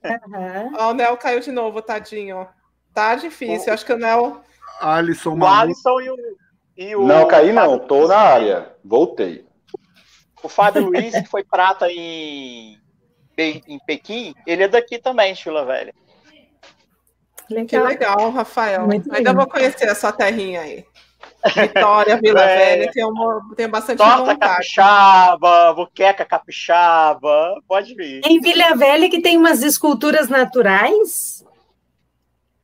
Aham. 0.03 0.71
Ó, 0.79 0.89
o 0.89 0.93
Nel 0.93 1.15
caiu 1.17 1.41
de 1.41 1.51
novo, 1.51 1.81
tadinho. 1.81 2.47
Tá 2.93 3.15
difícil. 3.15 3.71
Acho 3.71 3.85
que 3.85 3.93
o 3.93 3.97
Nel. 3.97 4.41
Alisson 4.79 5.37
O. 5.37 5.45
Alisson 5.45 6.01
e 6.01 6.09
o. 6.09 6.15
E 6.77 6.95
o 6.95 7.05
Não, 7.05 7.27
caí 7.27 7.51
não, 7.51 7.63
Fábio 7.71 7.87
tô 7.87 7.95
Luiz. 7.97 8.09
na 8.09 8.17
área. 8.17 8.71
Voltei. 8.85 9.45
O 10.43 10.47
Fábio 10.49 10.83
Luiz, 10.87 11.11
que 11.13 11.25
foi 11.27 11.43
prata 11.43 11.91
em, 11.91 12.77
em 13.37 13.79
Pequim, 13.85 14.33
ele 14.45 14.63
é 14.63 14.67
daqui 14.67 14.99
também, 14.99 15.33
Vila 15.33 15.65
Velha. 15.65 15.93
Que 17.47 17.53
Legal. 17.55 17.85
legal, 17.85 18.31
Rafael. 18.31 18.85
Muito 18.85 19.05
Ainda 19.13 19.31
legal. 19.31 19.35
vou 19.35 19.47
conhecer 19.47 19.87
a 19.89 19.95
sua 19.95 20.11
terrinha 20.11 20.61
aí. 20.61 20.85
Vitória, 21.55 22.17
Vila 22.17 22.41
É. 22.43 22.57
Velha, 22.75 22.91
tenho, 22.91 23.09
uma- 23.09 23.41
tenho 23.55 23.69
bastante 23.69 23.97
Torta 23.99 24.17
vontade. 24.17 24.39
capixaba, 24.39 25.73
buqueca 25.73 26.25
capixaba, 26.25 27.55
pode 27.67 27.95
vir. 27.95 28.21
Em 28.25 28.39
Vila 28.41 28.75
Velha 28.75 29.09
que 29.09 29.21
tem 29.21 29.37
umas 29.37 29.63
esculturas 29.63 30.27
naturais 30.27 31.45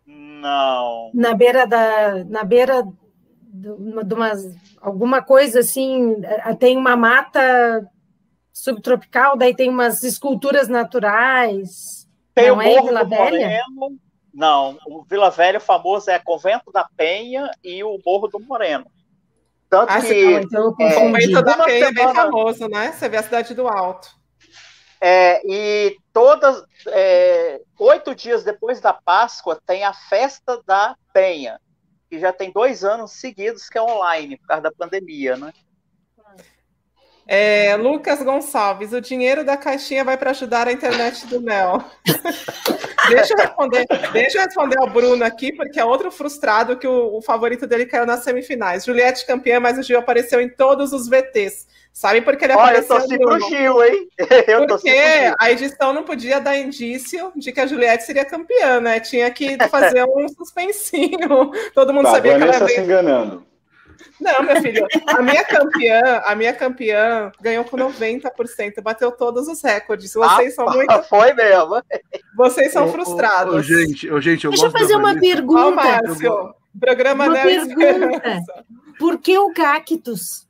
Não. 0.05 1.11
na 1.13 1.33
beira 1.33 1.65
da 1.65 2.23
na 2.25 2.43
beira 2.43 2.83
de 3.53 4.03
de 4.05 4.13
umas 4.13 4.43
alguma 4.81 5.21
coisa 5.21 5.59
assim, 5.59 6.15
eh, 6.23 6.55
tem 6.55 6.75
uma 6.75 6.95
mata 6.95 7.87
subtropical, 8.51 9.37
daí 9.37 9.55
tem 9.55 9.69
umas 9.69 10.03
esculturas 10.03 10.67
naturais. 10.67 12.07
Tem 12.33 12.49
Não 12.49 12.57
o 12.57 12.61
é 12.61 12.81
Vila 12.81 13.03
do 13.03 13.09
Velha? 13.09 13.23
Moreno. 13.75 13.99
Não, 14.33 14.77
o 14.87 15.03
Vila 15.03 15.29
Velha 15.29 15.59
famoso 15.59 16.09
é 16.09 16.17
Convento 16.17 16.71
da 16.71 16.87
Penha 16.97 17.51
e 17.63 17.83
o 17.83 17.99
Morro 18.03 18.27
do 18.27 18.39
Moreno. 18.39 18.85
Tanto 19.69 19.91
Ah, 19.91 19.99
Não, 19.99 20.05
que 20.05 20.31
então 20.33 20.61
eu 20.63 20.69
O 20.69 20.75
confundi. 20.75 21.31
Convento 21.31 21.41
da 21.43 21.63
Penha 21.65 21.85
é 21.85 21.91
bem 21.91 22.07
semana- 22.07 22.13
famoso, 22.23 22.67
né? 22.67 22.91
Você 22.91 23.07
vê 23.09 23.17
a 23.17 23.23
cidade 23.23 23.53
do 23.53 23.67
Alto. 23.67 24.07
é, 24.99 25.41
e 25.45 25.97
todas 26.13 26.63
é, 26.87 27.61
oito 27.79 28.15
dias 28.15 28.43
depois 28.43 28.79
da 28.81 28.93
Páscoa 28.93 29.59
tem 29.65 29.83
a 29.83 29.93
festa 29.93 30.61
da 30.65 30.95
Penha, 31.13 31.59
que 32.13 32.19
já 32.19 32.31
tem 32.31 32.51
dois 32.51 32.83
anos 32.83 33.11
seguidos 33.13 33.67
que 33.67 33.75
é 33.75 33.81
online 33.81 34.37
por 34.37 34.45
causa 34.45 34.61
da 34.61 34.71
pandemia, 34.71 35.35
né? 35.35 35.51
É, 37.25 37.75
Lucas 37.77 38.21
Gonçalves, 38.21 38.91
o 38.91 38.99
dinheiro 38.99 39.45
da 39.45 39.55
caixinha 39.55 40.03
vai 40.03 40.17
para 40.17 40.31
ajudar 40.31 40.67
a 40.67 40.71
internet 40.73 41.25
do 41.27 41.39
Nel. 41.39 41.81
deixa, 43.07 43.33
eu 43.33 43.37
responder, 43.37 43.85
deixa 44.11 44.37
eu 44.39 44.43
responder 44.43 44.77
ao 44.79 44.89
Bruno 44.89 45.23
aqui, 45.23 45.53
porque 45.53 45.79
é 45.79 45.85
outro 45.85 46.11
frustrado 46.11 46.77
que 46.77 46.87
o, 46.87 47.17
o 47.17 47.21
favorito 47.21 47.65
dele 47.65 47.85
caiu 47.85 48.05
nas 48.05 48.23
semifinais. 48.23 48.83
Juliette 48.83 49.25
campeã, 49.25 49.59
mas 49.59 49.77
o 49.77 49.83
Gil 49.83 49.97
apareceu 49.99 50.41
em 50.41 50.49
todos 50.49 50.91
os 50.91 51.07
VTs. 51.07 51.65
Sabe 51.93 52.21
por 52.21 52.35
que 52.35 52.43
ele 52.45 52.53
Olha, 52.53 52.77
eu 52.77 52.83
apareceu? 52.83 52.95
torci 52.97 53.17
pro 53.19 53.37
Bruno? 53.37 53.49
Gil, 53.49 53.83
hein? 53.83 54.09
Eu 54.47 54.65
Porque 54.65 54.91
pro 54.91 55.35
a 55.39 55.51
edição 55.51 55.93
não 55.93 56.03
podia 56.03 56.41
dar 56.41 56.57
indício 56.57 57.31
de 57.35 57.51
que 57.51 57.61
a 57.61 57.67
Juliette 57.67 58.03
seria 58.03 58.25
campeã, 58.25 58.81
né? 58.81 58.99
Tinha 58.99 59.29
que 59.29 59.55
fazer 59.69 60.03
um 60.03 60.27
suspensinho. 60.35 61.51
Todo 61.75 61.93
mundo 61.93 62.05
Tá, 62.05 62.13
sabia 62.13 62.35
que 62.35 62.41
ela 62.41 62.51
veio 62.65 62.67
se 62.67 62.81
enganando. 62.81 63.45
Não, 64.19 64.43
meu 64.43 64.61
filho, 64.61 64.87
a 65.07 65.21
minha 65.21 65.43
campeã, 65.43 66.21
a 66.25 66.35
minha 66.35 66.53
campeã 66.53 67.31
ganhou 67.41 67.63
com 67.65 67.77
90%, 67.77 68.81
bateu 68.81 69.11
todos 69.11 69.47
os 69.47 69.61
recordes. 69.61 70.13
Vocês 70.13 70.55
são 70.55 70.65
muito, 70.65 70.91
Ah, 70.91 71.03
Foi 71.03 71.33
mesmo. 71.33 71.81
vocês 72.35 72.71
são 72.71 72.85
Ô, 72.85 72.89
ô, 72.89 72.91
frustrados. 72.91 73.55
ô, 73.55 73.61
gente, 73.61 74.09
ô, 74.11 74.19
gente, 74.21 74.45
eu 74.45 74.51
Deixa 74.51 74.65
eu 74.67 74.71
fazer 74.71 74.95
uma 74.95 75.13
Vanessa. 75.13 75.27
Ó, 75.27 75.35
pergunta. 75.35 75.71
Márcio, 75.71 76.55
programa 76.79 77.25
Uma 77.25 77.33
pergunta. 77.41 78.41
Por 78.99 79.19
que 79.19 79.37
o 79.37 79.51
cactus? 79.53 80.47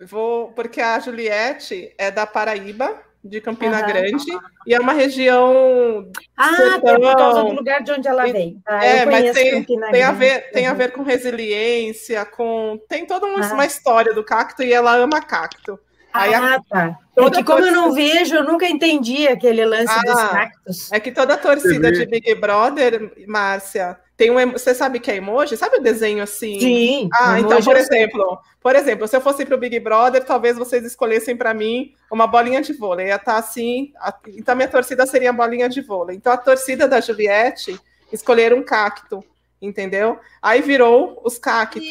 Vou, 0.00 0.52
porque 0.52 0.80
a 0.80 0.98
Juliette 0.98 1.94
é 1.96 2.10
da 2.10 2.26
Paraíba, 2.26 3.00
de 3.24 3.40
Campina 3.40 3.78
Aham. 3.78 3.86
Grande, 3.86 4.24
e 4.66 4.74
é 4.74 4.78
uma 4.80 4.92
região. 4.92 6.10
Ah, 6.36 6.54
Sertão. 6.56 7.00
por 7.00 7.16
causa 7.16 7.42
do 7.44 7.52
lugar 7.52 7.82
de 7.82 7.92
onde 7.92 8.06
ela 8.06 8.24
veio. 8.26 8.60
Ah, 8.66 8.84
É, 8.84 9.06
mas 9.06 9.32
tem, 9.32 9.64
tem, 9.64 10.02
a 10.02 10.12
ver, 10.12 10.50
tem 10.50 10.66
a 10.66 10.74
ver 10.74 10.92
com 10.92 11.02
resiliência, 11.02 12.24
com. 12.26 12.78
Tem 12.88 13.06
toda 13.06 13.26
um- 13.26 13.42
Ah. 13.42 13.54
uma 13.54 13.64
história 13.66 14.12
do 14.12 14.22
cacto 14.22 14.62
e 14.62 14.72
ela 14.72 14.94
ama 14.96 15.20
cacto. 15.22 15.78
Aí 16.14 16.32
a- 16.32 16.54
Ah, 16.54 16.60
tá. 16.70 16.98
É 17.16 17.30
que 17.30 17.44
como 17.44 17.58
eu 17.58 17.64
torcida- 17.64 17.72
não 17.72 17.92
vejo, 17.92 18.34
eu 18.36 18.44
nunca 18.44 18.66
entendi 18.68 19.26
aquele 19.28 19.64
lance 19.64 19.92
Ah, 19.92 20.00
dos 20.04 20.22
cactos. 20.30 20.92
É 20.92 20.98
que 21.00 21.10
toda 21.12 21.34
a 21.34 21.38
torcida 21.38 21.90
de 21.92 22.06
Big 22.06 22.34
Brother, 22.36 23.12
Márcia, 23.26 23.98
tem 24.16 24.30
um. 24.30 24.52
Você 24.52 24.72
sabe 24.74 24.98
que 25.00 25.10
é 25.10 25.16
emoji? 25.16 25.56
Sabe 25.56 25.76
o 25.78 25.82
desenho 25.82 26.22
assim? 26.22 26.58
Sim. 26.60 27.08
Ah, 27.12 27.38
então, 27.40 27.60
por 27.62 27.76
eu 27.76 27.84
sei. 27.84 27.98
exemplo, 27.98 28.38
por 28.62 28.74
exemplo, 28.76 29.06
se 29.08 29.16
eu 29.16 29.20
fosse 29.20 29.44
para 29.44 29.54
o 29.54 29.58
Big 29.58 29.78
Brother, 29.80 30.24
talvez 30.24 30.56
vocês 30.56 30.84
escolhessem 30.84 31.36
para 31.36 31.52
mim 31.52 31.92
uma 32.10 32.26
bolinha 32.26 32.62
de 32.62 32.72
vôlei. 32.72 33.08
Ia 33.08 33.16
estar 33.16 33.36
assim. 33.36 33.92
a- 34.00 34.14
então, 34.28 34.54
minha 34.56 34.68
torcida 34.68 35.04
seria 35.06 35.30
a 35.30 35.32
bolinha 35.32 35.68
de 35.68 35.80
vôlei. 35.80 36.16
Então, 36.16 36.32
a 36.32 36.36
torcida 36.36 36.86
da 36.88 37.00
Juliette 37.00 37.78
escolheram 38.12 38.58
um 38.58 38.62
cacto, 38.64 39.24
entendeu? 39.64 40.18
Aí 40.42 40.60
virou 40.60 41.20
os 41.24 41.38
cactos. 41.38 41.82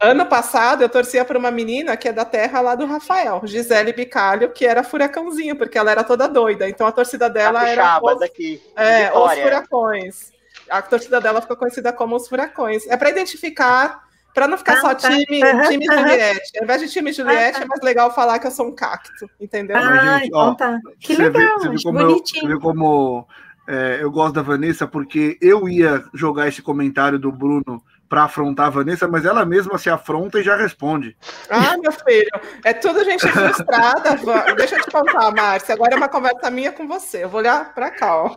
Ano 0.00 0.26
passado, 0.26 0.82
eu 0.82 0.88
torcia 0.88 1.24
para 1.24 1.36
uma 1.38 1.50
menina 1.50 1.96
que 1.96 2.08
é 2.08 2.12
da 2.12 2.24
terra 2.24 2.60
lá 2.60 2.74
do 2.76 2.86
Rafael, 2.86 3.40
Gisele 3.44 3.92
Bicalho, 3.92 4.50
que 4.52 4.64
era 4.64 4.84
furacãozinho, 4.84 5.56
porque 5.56 5.76
ela 5.76 5.90
era 5.90 6.04
toda 6.04 6.28
doida. 6.28 6.68
Então, 6.68 6.86
a 6.86 6.92
torcida 6.92 7.28
dela 7.28 7.68
era. 7.68 7.82
Capixaba 7.82 8.14
os- 8.14 8.20
daqui. 8.20 8.62
é, 8.76 9.12
os 9.12 9.32
furacões. 9.34 10.32
A 10.70 10.80
torcida 10.82 11.20
dela 11.20 11.40
ficou 11.40 11.56
conhecida 11.56 11.92
como 11.92 12.14
os 12.14 12.28
furacões. 12.28 12.86
É 12.86 12.96
para 12.96 13.10
identificar, 13.10 14.04
para 14.32 14.46
não 14.46 14.56
ficar 14.56 14.74
Ah, 14.74 14.80
só 14.82 14.94
tá. 14.94 15.08
time, 15.10 15.24
time. 15.68 15.84
Juliette. 15.86 16.58
Ao 16.58 16.64
invés 16.64 16.80
de 16.82 16.88
time 16.90 17.12
Juliette, 17.12 17.56
Ah, 17.56 17.58
tá. 17.60 17.64
é 17.64 17.66
mais 17.66 17.80
legal 17.82 18.14
falar 18.14 18.38
que 18.38 18.46
eu 18.46 18.50
sou 18.52 18.66
um 18.68 18.74
cacto, 18.74 19.10
entendeu? 19.40 19.76
Ah, 19.76 20.18
gente, 20.20 20.30
ó, 20.32 20.52
então 20.52 20.54
tá. 20.54 20.78
Que 21.00 21.16
legal, 21.16 21.58
você 21.58 21.68
vê 21.70 21.74
acho 21.74 21.82
como 21.84 21.98
eu- 21.98 22.06
bonitinho. 22.06 22.42
você 22.46 22.54
vê 22.54 22.60
como 22.60 23.26
é, 23.70 23.98
eu 24.00 24.10
gosto 24.10 24.34
da 24.34 24.40
Vanessa, 24.40 24.86
porque 24.86 25.36
eu 25.42 25.68
ia 25.68 26.02
jogar 26.14 26.48
esse 26.48 26.62
comentário 26.62 27.18
do 27.18 27.30
Bruno 27.30 27.84
para 28.08 28.24
afrontar 28.24 28.68
a 28.68 28.70
Vanessa, 28.70 29.06
mas 29.06 29.26
ela 29.26 29.44
mesma 29.44 29.76
se 29.76 29.90
afronta 29.90 30.40
e 30.40 30.42
já 30.42 30.56
responde. 30.56 31.14
Ah, 31.50 31.76
meu 31.76 31.92
filho, 31.92 32.30
é 32.64 32.72
tudo 32.72 33.04
gente 33.04 33.28
frustrada. 33.28 34.16
Deixa 34.56 34.76
eu 34.76 34.82
te 34.82 34.90
contar, 34.90 35.30
Márcia. 35.32 35.74
Agora 35.74 35.92
é 35.92 35.96
uma 35.98 36.08
conversa 36.08 36.50
minha 36.50 36.72
com 36.72 36.88
você. 36.88 37.24
Eu 37.24 37.28
vou 37.28 37.40
olhar 37.40 37.74
para 37.74 37.90
cá, 37.90 38.24
ó. 38.24 38.34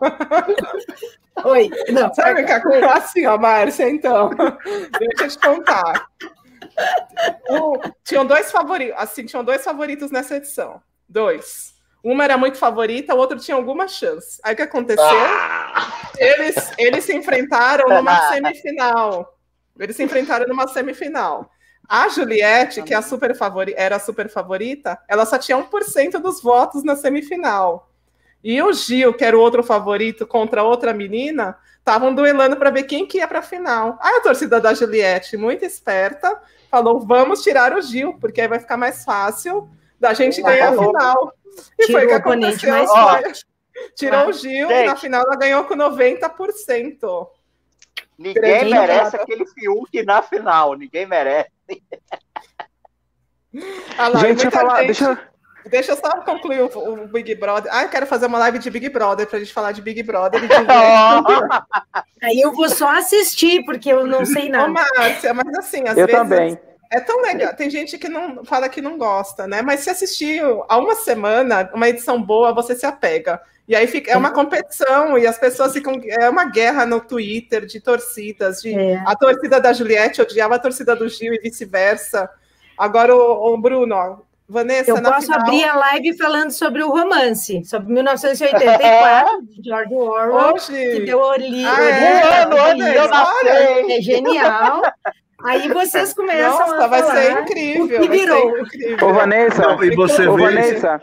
Oi, 1.45 1.69
não. 1.90 2.14
Sabe 2.14 2.42
ficar 2.42 2.61
com 2.61 2.90
assim, 2.90 3.26
ó, 3.26 3.38
Márcia, 3.38 3.90
então. 3.90 4.32
Deixa 5.00 5.24
eu 5.24 5.30
te 5.30 5.40
contar. 5.40 6.08
O, 7.50 7.80
tinham 8.03 8.26
dois 8.26 8.51
favoritos, 8.51 8.95
assim, 8.98 9.26
tinham 9.26 9.45
dois 9.45 9.64
favoritos 9.64 10.11
nessa 10.11 10.35
edição. 10.35 10.82
Dois. 11.08 11.70
Uma 12.03 12.23
era 12.23 12.38
muito 12.38 12.57
favorita, 12.57 13.13
o 13.13 13.17
outro 13.17 13.38
tinha 13.38 13.55
alguma 13.55 13.88
chance. 13.88 14.39
Aí 14.43 14.53
o 14.53 14.55
que 14.55 14.63
aconteceu? 14.63 15.05
Ah! 15.05 16.11
Eles, 16.17 16.71
eles 16.77 17.03
se 17.03 17.15
enfrentaram 17.15 17.88
numa 17.88 18.30
semifinal. 18.30 19.38
Eles 19.80 19.95
se 19.95 20.03
enfrentaram 20.03 20.47
numa 20.47 20.67
semifinal. 20.67 21.49
A 21.88 22.07
Juliette, 22.09 22.81
que 22.83 22.93
é 22.93 22.97
a 22.97 23.01
super 23.01 23.35
favori, 23.35 23.73
era 23.77 23.97
a 23.97 23.99
super 23.99 24.30
favorita, 24.30 24.97
ela 25.07 25.25
só 25.25 25.38
tinha 25.38 25.57
1% 25.57 26.19
dos 26.19 26.41
votos 26.41 26.83
na 26.83 26.95
semifinal. 26.95 27.89
E 28.43 28.61
o 28.61 28.73
Gil, 28.73 29.13
que 29.13 29.23
era 29.23 29.38
o 29.38 29.41
outro 29.41 29.61
favorito 29.61 30.25
contra 30.25 30.63
outra 30.63 30.93
menina, 30.93 31.57
estavam 31.77 32.13
duelando 32.13 32.55
para 32.55 32.71
ver 32.71 32.83
quem 32.83 33.05
que 33.05 33.17
ia 33.17 33.27
para 33.27 33.39
a 33.39 33.43
final. 33.43 33.99
Aí 34.01 34.15
a 34.15 34.21
torcida 34.21 34.59
da 34.59 34.73
Juliette, 34.73 35.38
muito 35.38 35.65
esperta, 35.65 36.41
falou: 36.69 36.99
vamos 36.99 37.43
tirar 37.43 37.73
o 37.75 37.81
Gil, 37.81 38.17
porque 38.19 38.41
aí 38.41 38.47
vai 38.47 38.59
ficar 38.59 38.77
mais 38.77 39.03
fácil 39.03 39.69
da 40.01 40.13
gente 40.15 40.41
ganhar 40.41 40.69
a 40.69 40.77
final. 40.77 41.33
E 41.80 41.85
Tirou 41.85 41.99
foi 41.99 42.05
o 42.05 42.09
que 42.09 42.13
aconteceu. 42.15 42.71
Mais 42.71 42.89
forte. 42.89 43.45
Tirou 43.95 44.27
o 44.27 44.33
Gil 44.33 44.67
gente. 44.67 44.83
e 44.83 44.85
na 44.88 44.95
final 44.95 45.23
ela 45.23 45.35
ganhou 45.38 45.63
com 45.63 45.75
90%. 45.75 47.27
Ninguém 48.17 48.69
merece 48.69 49.15
aquele 49.15 49.45
Fiuk 49.45 50.03
na 50.03 50.21
final, 50.21 50.75
ninguém 50.75 51.05
merece. 51.05 51.49
Ah 53.97 54.07
lá, 54.07 54.19
gente, 54.19 54.45
eu 54.45 54.51
falar, 54.51 54.83
gente... 54.83 54.88
deixa 54.88 55.31
Deixa 55.69 55.91
eu 55.91 55.95
só 55.95 56.21
concluir 56.21 56.61
o, 56.61 57.03
o, 57.03 57.07
Big 57.07 57.35
Brother. 57.35 57.71
Ah, 57.71 57.83
eu 57.83 57.89
quero 57.89 58.07
fazer 58.07 58.25
uma 58.25 58.39
live 58.39 58.57
de 58.57 58.71
Big 58.71 58.89
Brother 58.89 59.27
pra 59.27 59.38
gente 59.38 59.53
falar 59.53 59.71
de 59.71 59.81
Big 59.81 60.01
Brother. 60.01 60.41
De 60.41 60.47
Aí 62.23 62.41
eu 62.41 62.51
vou 62.51 62.67
só 62.67 62.97
assistir, 62.97 63.63
porque 63.63 63.91
eu 63.91 64.07
não 64.07 64.25
sei 64.25 64.49
nada. 64.49 64.69
Ô, 64.69 64.73
Márcia, 64.73 65.33
mas 65.35 65.55
assim, 65.59 65.88
às 65.88 65.95
eu 65.97 66.07
vezes. 66.07 66.13
Eu 66.13 66.27
também. 66.27 66.59
É 66.92 67.00
tão 67.00 67.22
legal. 67.22 67.56
Tem 67.56 67.70
gente 67.70 67.98
que 67.98 68.10
não 68.10 68.44
fala 68.44 68.68
que 68.68 68.82
não 68.82 68.98
gosta, 68.98 69.48
né? 69.48 69.61
Mas 69.61 69.80
se 69.80 69.90
assistir 69.90 70.42
há 70.68 70.78
uma 70.78 70.94
semana, 70.94 71.70
uma 71.74 71.88
edição 71.88 72.22
boa, 72.22 72.53
você 72.53 72.76
se 72.76 72.86
apega. 72.86 73.42
E 73.66 73.74
aí 73.74 73.88
fica, 73.88 74.11
é 74.11 74.18
uma 74.18 74.32
competição, 74.32 75.18
e 75.18 75.26
as 75.26 75.38
pessoas 75.38 75.72
ficam. 75.72 75.94
É 76.20 76.30
uma 76.30 76.44
guerra 76.44 76.86
no 76.86 77.00
Twitter 77.00 77.66
de 77.66 77.80
torcidas. 77.80 78.61
De, 78.61 78.78
é. 78.78 79.02
A 79.06 79.16
torcida 79.16 79.61
da 79.61 79.72
Juliette 79.72 80.22
odiava 80.22 80.56
a 80.56 80.60
torcida 80.60 80.94
do 80.94 81.08
Gil 81.08 81.34
e 81.34 81.40
vice-versa. 81.40 82.30
Agora, 82.78 83.16
o, 83.16 83.53
o 83.53 83.58
Bruno, 83.58 83.95
ó, 83.95 84.18
Vanessa, 84.50 84.92
eu 84.92 85.02
posso 85.02 85.22
final... 85.22 85.40
abrir 85.40 85.64
a 85.64 85.76
live 85.76 86.18
falando 86.18 86.52
sobre 86.52 86.84
o 86.84 86.90
romance, 86.90 87.64
sobre 87.64 87.94
1984, 87.94 89.42
de 89.44 89.64
George 89.64 89.94
Orwell, 89.94 90.50
Oxi. 90.50 90.74
que 90.74 91.00
deu 91.06 91.20
origem. 91.20 91.66
Ah, 91.66 91.82
é, 93.45 93.98
é 93.98 94.02
genial. 94.02 94.82
Aí 95.44 95.68
vocês 95.70 96.14
começam 96.16 96.60
Nossa, 96.60 96.86
a 96.86 96.88
vai 96.88 97.03
ser 97.03 97.32
incrível. 97.42 97.98
O 97.98 98.02
que 98.02 98.10
virou. 98.10 98.60
Incrível. 98.60 99.08
Ô, 99.08 99.14
Vanessa, 99.14 99.61
Não, 99.61 99.84
e 99.84 99.95
você 99.95 100.28
ô, 100.28 100.36
vê 100.36 100.44
Vanessa, 100.44 101.02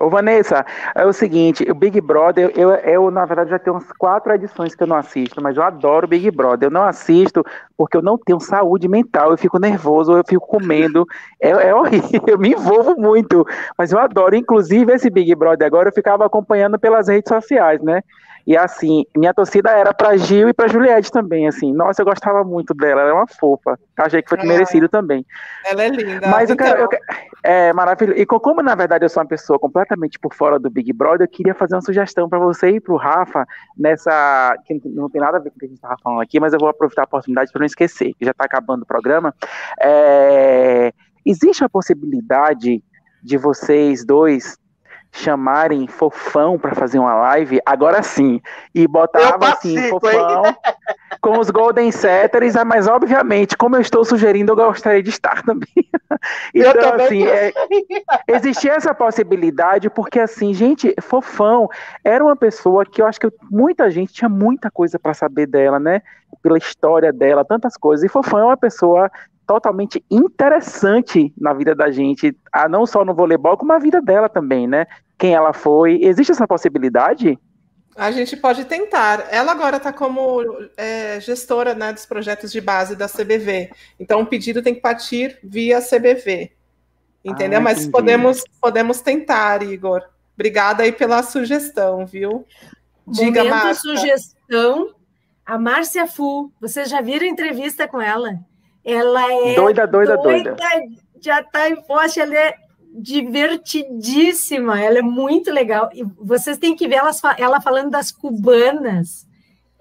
Ô, 0.00 0.08
Vanessa, 0.08 0.64
é 0.94 1.04
o 1.04 1.12
seguinte, 1.12 1.62
o 1.70 1.74
Big 1.74 2.00
Brother, 2.00 2.50
eu, 2.56 2.70
eu, 2.70 3.10
na 3.10 3.26
verdade 3.26 3.50
já 3.50 3.58
tenho 3.58 3.76
umas 3.76 3.92
quatro 3.92 4.32
edições 4.32 4.74
que 4.74 4.82
eu 4.82 4.86
não 4.86 4.96
assisto, 4.96 5.42
mas 5.42 5.58
eu 5.58 5.62
adoro 5.62 6.08
Big 6.08 6.30
Brother. 6.30 6.68
Eu 6.68 6.72
não 6.72 6.84
assisto 6.84 7.44
porque 7.76 7.98
eu 7.98 8.02
não 8.02 8.16
tenho 8.16 8.40
saúde 8.40 8.88
mental, 8.88 9.30
eu 9.30 9.36
fico 9.36 9.58
nervoso, 9.58 10.16
eu 10.16 10.24
fico 10.26 10.46
comendo, 10.46 11.04
é, 11.38 11.50
é 11.50 11.74
horrível, 11.74 12.22
eu 12.26 12.38
me 12.38 12.52
envolvo 12.52 12.98
muito, 12.98 13.46
mas 13.76 13.92
eu 13.92 13.98
adoro. 13.98 14.34
Inclusive, 14.34 14.90
esse 14.90 15.10
Big 15.10 15.34
Brother 15.34 15.66
agora 15.66 15.90
eu 15.90 15.94
ficava 15.94 16.24
acompanhando 16.24 16.78
pelas 16.78 17.08
redes 17.08 17.28
sociais, 17.28 17.82
né? 17.82 18.02
E 18.46 18.56
assim, 18.56 19.04
minha 19.16 19.34
torcida 19.34 19.70
era 19.70 19.92
para 19.92 20.16
Gil 20.16 20.48
e 20.48 20.52
para 20.52 20.68
Juliette 20.68 21.10
também, 21.10 21.46
assim. 21.46 21.72
Nossa, 21.72 22.02
eu 22.02 22.06
gostava 22.06 22.42
muito 22.44 22.74
dela, 22.74 23.02
ela 23.02 23.10
é 23.10 23.12
uma 23.12 23.26
fofa. 23.26 23.78
Achei 23.96 24.22
que 24.22 24.28
foi 24.28 24.38
é. 24.38 24.44
merecido 24.44 24.88
também. 24.88 25.24
Ela 25.64 25.84
é 25.84 25.88
linda. 25.88 26.28
Mas 26.28 26.50
então... 26.50 26.66
eu 26.66 26.72
quero, 26.72 26.82
eu 26.82 26.88
quero, 26.88 27.02
é 27.42 27.72
maravilhoso. 27.72 28.18
E 28.18 28.26
como 28.26 28.62
na 28.62 28.74
verdade 28.74 29.04
eu 29.04 29.08
sou 29.08 29.22
uma 29.22 29.28
pessoa 29.28 29.58
completamente 29.58 30.18
por 30.18 30.34
fora 30.34 30.58
do 30.58 30.70
Big 30.70 30.92
Brother, 30.92 31.26
eu 31.26 31.30
queria 31.30 31.54
fazer 31.54 31.74
uma 31.74 31.82
sugestão 31.82 32.28
para 32.28 32.38
você 32.38 32.70
e 32.70 32.80
para 32.80 32.94
o 32.94 32.96
Rafa 32.96 33.46
nessa 33.76 34.56
que 34.64 34.80
não 34.84 35.08
tem 35.08 35.20
nada 35.20 35.38
a 35.38 35.40
ver 35.40 35.50
com 35.50 35.56
o 35.56 35.58
que 35.58 35.66
a 35.66 35.68
gente 35.68 35.76
estava 35.76 35.96
falando 36.02 36.20
aqui, 36.20 36.40
mas 36.40 36.52
eu 36.52 36.58
vou 36.58 36.68
aproveitar 36.68 37.02
a 37.02 37.04
oportunidade 37.04 37.52
para 37.52 37.60
não 37.60 37.66
esquecer, 37.66 38.14
que 38.14 38.24
já 38.24 38.30
está 38.30 38.44
acabando 38.44 38.82
o 38.82 38.86
programa. 38.86 39.34
É... 39.80 40.92
Existe 41.24 41.62
a 41.62 41.68
possibilidade 41.68 42.82
de 43.22 43.36
vocês 43.36 44.04
dois 44.04 44.58
chamarem 45.12 45.86
Fofão 45.86 46.58
para 46.58 46.74
fazer 46.74 46.98
uma 46.98 47.14
live, 47.14 47.60
agora 47.66 48.02
sim, 48.02 48.40
e 48.74 48.86
botava 48.86 49.52
assim, 49.52 49.88
Fofão 49.88 50.42
com 51.20 51.38
os 51.38 51.50
Golden 51.50 51.90
Setters, 51.90 52.54
mas 52.64 52.86
obviamente, 52.86 53.56
como 53.56 53.76
eu 53.76 53.80
estou 53.80 54.04
sugerindo, 54.04 54.52
eu 54.52 54.56
gostaria 54.56 55.02
de 55.02 55.10
estar 55.10 55.42
também. 55.44 55.68
então, 56.54 56.94
assim, 56.94 57.26
é, 57.26 57.52
existia 58.28 58.72
essa 58.72 58.94
possibilidade, 58.94 59.90
porque 59.90 60.20
assim, 60.20 60.54
gente, 60.54 60.94
Fofão 61.00 61.68
era 62.04 62.24
uma 62.24 62.36
pessoa 62.36 62.86
que 62.86 63.02
eu 63.02 63.06
acho 63.06 63.20
que 63.20 63.28
muita 63.50 63.90
gente 63.90 64.12
tinha 64.12 64.28
muita 64.28 64.70
coisa 64.70 64.98
para 64.98 65.14
saber 65.14 65.46
dela, 65.46 65.78
né? 65.78 66.02
Pela 66.42 66.58
história 66.58 67.12
dela, 67.12 67.44
tantas 67.44 67.76
coisas. 67.76 68.04
E 68.04 68.08
Fofão 68.08 68.38
é 68.38 68.44
uma 68.44 68.56
pessoa 68.56 69.10
totalmente 69.50 70.04
interessante 70.08 71.34
na 71.36 71.52
vida 71.52 71.74
da 71.74 71.90
gente, 71.90 72.38
a 72.52 72.68
não 72.68 72.86
só 72.86 73.04
no 73.04 73.12
voleibol, 73.12 73.56
como 73.56 73.72
a 73.72 73.80
vida 73.80 74.00
dela 74.00 74.28
também, 74.28 74.68
né? 74.68 74.86
Quem 75.18 75.34
ela 75.34 75.52
foi. 75.52 75.98
Existe 76.04 76.30
essa 76.30 76.46
possibilidade? 76.46 77.36
A 77.96 78.12
gente 78.12 78.36
pode 78.36 78.64
tentar. 78.64 79.26
Ela 79.28 79.50
agora 79.50 79.78
está 79.78 79.92
como 79.92 80.40
é, 80.76 81.18
gestora 81.18 81.74
né, 81.74 81.92
dos 81.92 82.06
projetos 82.06 82.52
de 82.52 82.60
base 82.60 82.94
da 82.94 83.08
CBV. 83.08 83.72
Então, 83.98 84.20
o 84.20 84.26
pedido 84.26 84.62
tem 84.62 84.72
que 84.72 84.80
partir 84.80 85.36
via 85.42 85.80
CBV. 85.80 86.52
Entendeu? 87.24 87.58
Ah, 87.58 87.62
Mas 87.62 87.88
podemos, 87.88 88.44
podemos 88.60 89.00
tentar, 89.00 89.64
Igor. 89.64 90.04
Obrigada 90.36 90.84
aí 90.84 90.92
pela 90.92 91.24
sugestão, 91.24 92.06
viu? 92.06 92.46
Diga, 93.04 93.42
Márcia. 93.42 93.74
sugestão. 93.74 94.94
A 95.44 95.58
Márcia 95.58 96.06
Fu, 96.06 96.52
vocês 96.60 96.88
já 96.88 97.00
viram 97.00 97.26
a 97.26 97.28
entrevista 97.28 97.88
com 97.88 98.00
ela? 98.00 98.38
Ela 98.84 99.32
é 99.32 99.54
doida, 99.54 99.86
doida, 99.86 100.16
doida. 100.16 100.54
doida. 100.54 100.86
Já 101.20 101.40
está 101.40 101.68
em 101.68 101.76
poste, 101.82 102.20
ela 102.20 102.34
é 102.34 102.54
divertidíssima, 102.92 104.80
ela 104.80 104.98
é 104.98 105.02
muito 105.02 105.50
legal. 105.50 105.90
E 105.92 106.02
vocês 106.18 106.58
têm 106.58 106.74
que 106.74 106.88
ver 106.88 106.96
ela, 106.96 107.10
ela 107.38 107.60
falando 107.60 107.90
das 107.90 108.10
cubanas. 108.10 109.28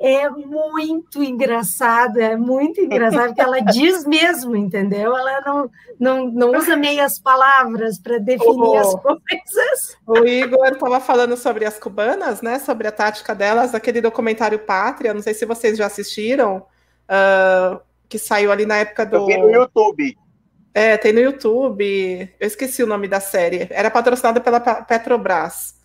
É 0.01 0.29
muito 0.29 1.21
engraçado, 1.21 2.21
é 2.21 2.37
muito 2.37 2.79
engraçado, 2.79 3.27
porque 3.27 3.41
ela 3.41 3.59
diz 3.71 4.05
mesmo, 4.05 4.55
entendeu? 4.55 5.15
Ela 5.17 5.41
não, 5.41 5.71
não, 5.99 6.31
não 6.31 6.57
usa 6.57 6.77
meias 6.77 7.19
palavras 7.19 7.99
para 7.99 8.17
definir 8.17 8.77
as 8.77 8.95
coisas. 8.95 9.97
O 10.07 10.25
Igor 10.25 10.67
estava 10.67 11.01
falando 11.01 11.35
sobre 11.35 11.65
as 11.65 11.77
cubanas, 11.77 12.41
né? 12.41 12.59
Sobre 12.59 12.87
a 12.87 12.93
tática 12.93 13.35
delas, 13.35 13.75
aquele 13.75 13.99
documentário 13.99 14.59
Pátria, 14.59 15.13
não 15.13 15.21
sei 15.21 15.33
se 15.33 15.45
vocês 15.45 15.77
já 15.77 15.87
assistiram. 15.87 16.65
Uh, 17.09 17.81
que 18.09 18.17
saiu 18.17 18.51
ali 18.51 18.65
na 18.65 18.77
época 18.77 19.05
do. 19.05 19.17
Eu 19.17 19.25
vi 19.27 19.37
no 19.37 19.49
YouTube. 19.49 20.17
É, 20.73 20.97
tem 20.97 21.13
no 21.13 21.19
YouTube. 21.19 22.33
Eu 22.39 22.47
esqueci 22.47 22.83
o 22.83 22.87
nome 22.87 23.07
da 23.07 23.19
série. 23.19 23.67
Era 23.69 23.91
patrocinada 23.91 24.41
pela 24.41 24.59
Petrobras. 24.59 25.77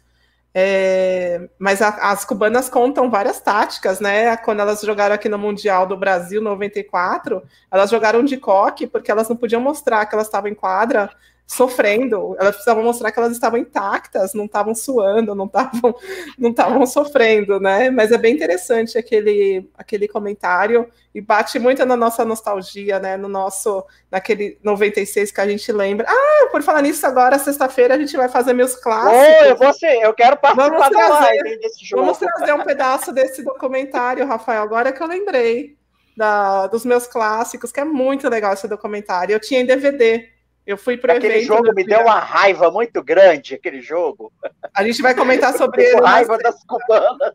É, 0.57 1.49
mas 1.59 1.83
a, 1.83 1.89
as 2.13 2.25
cubanas 2.25 2.69
contam 2.69 3.11
várias 3.11 3.41
táticas, 3.41 4.01
né? 4.01 4.37
Quando 4.37 4.61
elas 4.61 4.81
jogaram 4.81 5.15
aqui 5.15 5.29
no 5.29 5.37
Mundial 5.37 5.85
do 5.87 5.97
Brasil 5.97 6.41
94, 6.41 7.43
elas 7.71 7.91
jogaram 7.91 8.25
de 8.25 8.37
coque 8.37 8.87
porque 8.87 9.11
elas 9.11 9.29
não 9.29 9.37
podiam 9.37 9.61
mostrar 9.61 10.07
que 10.07 10.15
elas 10.15 10.29
estavam 10.29 10.49
em 10.49 10.55
quadra 10.55 11.11
sofrendo. 11.47 12.35
Elas 12.39 12.55
precisavam 12.55 12.83
mostrar 12.83 13.13
que 13.13 13.19
elas 13.19 13.33
estavam 13.33 13.59
intactas, 13.59 14.33
não 14.35 14.47
estavam 14.47 14.75
suando, 14.75 15.35
não 15.35 15.47
estavam 15.47 15.95
não 16.39 16.51
estavam 16.51 16.87
sofrendo, 16.87 17.61
né? 17.61 17.91
Mas 17.91 18.13
é 18.13 18.19
bem 18.19 18.35
interessante 18.35 18.97
aquele 18.97 19.69
aquele 19.77 20.09
comentário 20.09 20.89
e 21.15 21.21
bate 21.21 21.59
muito 21.59 21.85
na 21.85 21.97
nossa 21.97 22.25
nostalgia, 22.25 22.99
né? 22.99 23.17
No 23.17 23.29
nosso 23.29 23.85
naquele 24.11 24.59
96 24.63 25.31
que 25.31 25.41
a 25.41 25.47
gente 25.47 25.71
lembra. 25.71 26.07
Ah, 26.09 26.49
por 26.51 26.63
falar 26.63 26.83
nisso 26.83 27.07
agora, 27.07 27.39
sexta-feira 27.39 27.95
a 27.95 27.99
gente 27.99 28.17
vai 28.17 28.29
fazer 28.29 28.53
meus 28.55 28.75
clássicos. 28.75 29.49
Oi, 29.49 29.55
você, 29.55 29.87
eu 30.03 30.15
quero 30.15 30.37
participar 30.37 30.71
vamos 30.71 30.89
trazer, 30.89 31.09
da 31.09 31.21
live 31.21 31.61
desse 31.61 31.85
jogo. 31.85 32.03
Vamos 32.03 32.19
trazer 32.19 32.53
um 32.55 32.65
pedaço 32.65 33.13
desse 33.13 33.43
documentário, 33.43 34.27
Rafael, 34.27 34.63
agora 34.63 34.93
que 34.93 35.03
eu 35.03 35.07
lembrei. 35.07 35.77
Da, 36.17 36.69
dos 36.69 36.85
meus 36.85 37.09
clássicos, 37.09 37.73
que 37.73 37.81
é 37.81 37.85
muito 37.85 38.29
legal 38.29 38.53
esse 38.53 38.69
documentário. 38.69 39.33
Eu 39.33 39.41
tinha 39.41 39.61
em 39.61 39.67
DVD, 39.67 40.29
eu 40.67 40.79
fui 40.79 40.97
para 40.97 41.15
Aquele 41.15 41.35
evento, 41.35 41.47
jogo 41.47 41.75
me 41.75 41.85
deu 41.85 42.01
uma 42.01 42.19
raiva 42.19 42.71
muito 42.71 43.03
grande, 43.03 43.55
aquele 43.55 43.81
jogo. 43.81 44.33
A 44.75 44.83
gente 44.83 45.03
vai 45.03 45.15
comentar 45.15 45.53
sobre 45.55 45.85
ele. 45.85 46.01
raiva 46.01 46.39
das 46.39 46.65
cubanas. 46.65 47.33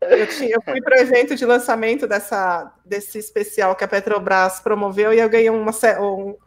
Eu, 0.00 0.26
tinha, 0.26 0.54
eu 0.54 0.62
fui 0.62 0.80
para 0.80 0.96
o 0.96 1.00
evento 1.00 1.34
de 1.34 1.44
lançamento 1.44 2.06
dessa, 2.06 2.72
desse 2.84 3.18
especial 3.18 3.74
que 3.74 3.84
a 3.84 3.88
Petrobras 3.88 4.60
promoveu 4.60 5.12
e 5.12 5.18
eu 5.18 5.28
ganhei 5.28 5.50
uma, 5.50 5.72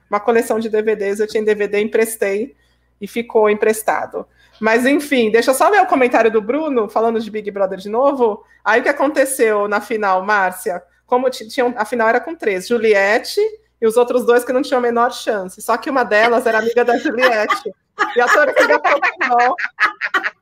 uma 0.10 0.20
coleção 0.20 0.60
de 0.60 0.70
DVDs. 0.70 1.20
Eu 1.20 1.28
tinha 1.28 1.44
DVD, 1.44 1.80
emprestei 1.80 2.56
e 3.00 3.08
ficou 3.08 3.50
emprestado. 3.50 4.28
Mas 4.60 4.86
enfim, 4.86 5.30
deixa 5.30 5.52
eu 5.52 5.56
só 5.56 5.70
ler 5.70 5.82
o 5.82 5.88
comentário 5.88 6.32
do 6.32 6.42
Bruno, 6.42 6.90
falando 6.90 7.20
de 7.20 7.30
Big 7.30 7.50
Brother 7.52 7.78
de 7.78 7.90
novo. 7.90 8.44
Aí 8.66 8.80
o 8.80 8.84
que 8.84 8.90
aconteceu 8.90 9.68
na 9.68 9.80
final, 9.80 10.24
Márcia? 10.24 10.82
Como 11.06 11.30
tinham, 11.30 11.74
a 11.78 11.86
final 11.86 12.10
era 12.10 12.20
com 12.20 12.36
três: 12.36 12.68
Juliette 12.68 13.40
e 13.82 13.88
os 13.88 13.98
outros 13.98 14.26
dois 14.26 14.44
que 14.44 14.54
não 14.54 14.62
tinham 14.62 14.80
a 14.80 14.82
menor 14.82 15.12
chance. 15.12 15.62
Só 15.62 15.78
que 15.78 15.90
uma 15.90 16.04
delas 16.04 16.46
era 16.46 16.60
amiga 16.60 16.84
da 16.84 16.98
Juliette. 16.98 17.72
E 18.16 18.22
a 18.22 18.28
torcida 18.28 18.76
ficou 18.76 19.02
com 19.02 19.30
dó. 19.30 19.56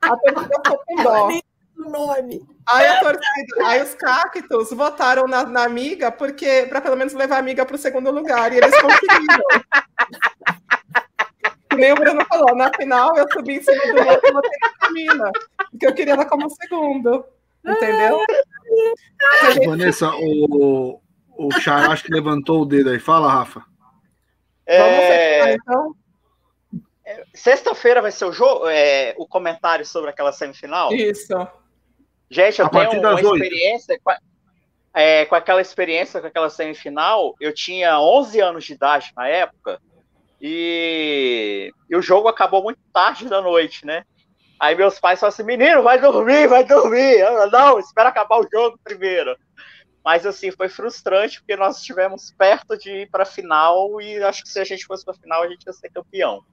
A 0.02 0.16
torcida 0.16 0.60
ficou 0.62 0.78
com 0.86 1.02
dó. 1.02 1.28
Nome. 1.76 2.42
Aí, 2.66 2.86
a 2.86 3.00
torcida, 3.00 3.66
aí 3.66 3.82
os 3.82 3.94
cactos 3.94 4.70
votaram 4.70 5.28
na, 5.28 5.44
na 5.44 5.64
amiga 5.64 6.10
porque 6.10 6.66
para 6.68 6.80
pelo 6.80 6.96
menos 6.96 7.12
levar 7.12 7.36
a 7.36 7.38
amiga 7.38 7.64
para 7.64 7.76
o 7.76 7.78
segundo 7.78 8.10
lugar 8.10 8.52
e 8.52 8.56
eles 8.56 8.74
conseguiram. 8.80 9.44
nem 11.76 11.92
o 11.92 11.94
Bruno 11.94 12.24
falou, 12.24 12.56
na 12.56 12.72
final 12.74 13.16
eu 13.16 13.26
subi 13.30 13.56
em 13.56 13.62
cima 13.62 13.86
do 13.92 14.08
outro 14.08 14.28
e 14.28 14.32
votei 14.32 14.58
na 14.60 14.72
Camila, 14.80 15.30
porque 15.70 15.86
eu 15.86 15.94
queria 15.94 16.14
ela 16.14 16.24
como 16.24 16.50
segundo. 16.50 17.24
Entendeu? 17.64 18.20
Vanessa, 19.66 20.10
o, 20.14 21.00
o 21.36 21.52
Xará 21.60 21.92
acho 21.92 22.04
que 22.04 22.12
levantou 22.12 22.62
o 22.62 22.66
dedo 22.66 22.90
aí. 22.90 22.98
Fala, 22.98 23.30
Rafa. 23.30 23.62
É... 24.66 24.78
Vamos 24.78 25.08
ver, 25.08 25.56
então. 25.56 25.96
É, 27.04 27.24
sexta-feira 27.32 28.02
vai 28.02 28.10
ser 28.10 28.24
o 28.24 28.32
jogo, 28.32 28.66
é, 28.68 29.14
o 29.16 29.26
comentário 29.26 29.86
sobre 29.86 30.10
aquela 30.10 30.32
semifinal. 30.32 30.92
Isso. 30.92 31.32
Gente, 32.28 32.58
eu 32.58 32.66
A 32.66 32.68
tenho 32.68 32.98
uma 32.98 33.20
experiência 33.20 34.00
com, 34.02 34.12
é, 34.92 35.24
com 35.26 35.36
aquela 35.36 35.60
experiência, 35.60 36.20
com 36.20 36.26
aquela 36.26 36.50
semifinal. 36.50 37.34
Eu 37.40 37.54
tinha 37.54 38.00
11 38.00 38.40
anos 38.40 38.64
de 38.64 38.72
idade 38.72 39.12
na 39.16 39.28
época 39.28 39.80
e, 40.40 41.72
e 41.88 41.96
o 41.96 42.02
jogo 42.02 42.26
acabou 42.26 42.62
muito 42.62 42.80
tarde 42.92 43.28
da 43.28 43.40
noite, 43.40 43.86
né? 43.86 44.04
Aí 44.58 44.74
meus 44.74 44.98
pais 44.98 45.20
falaram 45.20 45.34
assim: 45.34 45.44
menino, 45.44 45.82
vai 45.82 46.00
dormir, 46.00 46.48
vai 46.48 46.64
dormir. 46.64 47.20
Eu, 47.20 47.50
não, 47.50 47.78
espera 47.78 48.08
acabar 48.08 48.40
o 48.40 48.48
jogo 48.50 48.78
primeiro. 48.82 49.36
Mas 50.06 50.24
assim, 50.24 50.52
foi 50.52 50.68
frustrante 50.68 51.40
porque 51.40 51.56
nós 51.56 51.78
estivemos 51.78 52.30
perto 52.30 52.78
de 52.78 52.90
ir 52.92 53.10
para 53.10 53.24
a 53.24 53.26
final 53.26 54.00
e 54.00 54.22
acho 54.22 54.44
que 54.44 54.48
se 54.48 54.60
a 54.60 54.64
gente 54.64 54.86
fosse 54.86 55.04
para 55.04 55.14
a 55.14 55.18
final 55.18 55.42
a 55.42 55.48
gente 55.48 55.64
ia 55.66 55.72
ser 55.72 55.90
campeão. 55.90 56.44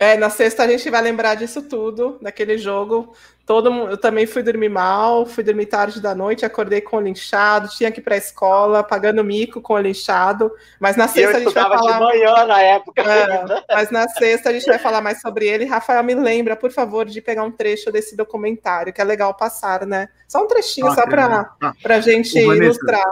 É, 0.00 0.16
na 0.16 0.30
sexta 0.30 0.62
a 0.62 0.68
gente 0.68 0.88
vai 0.88 1.02
lembrar 1.02 1.34
disso 1.34 1.60
tudo, 1.60 2.18
daquele 2.22 2.56
jogo. 2.56 3.12
Todo 3.44 3.72
mundo, 3.72 3.90
eu 3.90 3.96
também 3.96 4.26
fui 4.26 4.44
dormir 4.44 4.68
mal, 4.68 5.26
fui 5.26 5.42
dormir 5.42 5.66
tarde 5.66 6.00
da 6.00 6.14
noite, 6.14 6.44
acordei 6.44 6.80
com 6.80 6.98
o 6.98 7.00
linchado, 7.00 7.68
tinha 7.70 7.90
que 7.90 7.98
ir 7.98 8.02
para 8.02 8.14
a 8.14 8.18
escola, 8.18 8.84
pagando 8.84 9.24
mico 9.24 9.60
com 9.60 9.72
o 9.72 9.78
linchado. 9.78 10.52
Mas 10.78 10.96
na 10.96 11.08
sexta 11.08 11.32
eu 11.32 11.36
a 11.36 11.40
gente 11.40 11.54
vai 11.54 11.64
falar. 11.64 11.92
de 11.94 12.04
manhã 12.04 12.46
na 12.46 12.60
época. 12.60 13.02
É, 13.02 13.64
mas 13.74 13.90
na 13.90 14.06
sexta 14.08 14.50
a 14.50 14.52
gente 14.52 14.66
vai 14.66 14.78
falar 14.78 15.00
mais 15.00 15.20
sobre 15.20 15.48
ele. 15.48 15.64
Rafael, 15.64 16.04
me 16.04 16.14
lembra, 16.14 16.54
por 16.54 16.70
favor, 16.70 17.04
de 17.04 17.20
pegar 17.20 17.42
um 17.42 17.50
trecho 17.50 17.90
desse 17.90 18.14
documentário, 18.14 18.92
que 18.92 19.00
é 19.00 19.04
legal 19.04 19.34
passar, 19.34 19.84
né? 19.84 20.08
Só 20.28 20.44
um 20.44 20.46
trechinho, 20.46 20.86
ah, 20.86 20.94
só 20.94 21.06
para 21.06 21.50
ah, 21.60 21.74
a 21.84 22.00
gente 22.00 22.38
ilustrar. 22.38 23.02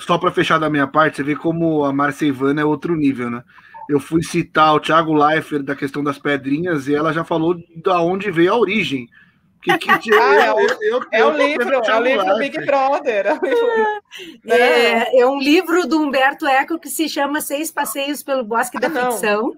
Só 0.00 0.18
para 0.18 0.32
fechar 0.32 0.58
da 0.58 0.70
minha 0.70 0.86
parte, 0.86 1.18
você 1.18 1.22
vê 1.22 1.36
como 1.36 1.84
a 1.84 1.92
Marcia 1.92 2.26
Ivana 2.26 2.62
é 2.62 2.64
outro 2.64 2.96
nível, 2.96 3.30
né? 3.30 3.44
Eu 3.88 3.98
fui 3.98 4.22
citar 4.22 4.74
o 4.74 4.80
Thiago 4.80 5.14
Leifert 5.14 5.62
da 5.62 5.74
questão 5.74 6.04
das 6.04 6.18
pedrinhas 6.18 6.86
e 6.86 6.94
ela 6.94 7.12
já 7.12 7.24
falou 7.24 7.56
da 7.82 8.00
onde 8.02 8.30
veio 8.30 8.52
a 8.52 8.58
origem. 8.58 9.08
Que, 9.62 9.76
que, 9.78 9.90
ah, 10.14 10.34
é, 10.34 10.48
eu, 10.50 10.78
eu, 10.82 11.02
é 11.10 11.24
o 11.24 11.30
livro, 11.36 11.74
é 11.74 11.96
o 11.96 12.00
livro 12.00 12.38
Big 12.38 12.64
Brother. 12.64 13.26
É, 14.46 14.54
é, 14.56 15.20
é, 15.20 15.26
um 15.26 15.38
livro 15.38 15.86
do 15.86 16.00
Humberto 16.00 16.46
Eco 16.46 16.78
que 16.78 16.88
se 16.88 17.08
chama 17.08 17.40
Seis 17.40 17.70
Passeios 17.70 18.22
pelo 18.22 18.44
Bosque 18.44 18.78
da 18.78 18.88
ah, 18.88 19.10
Ficção, 19.10 19.54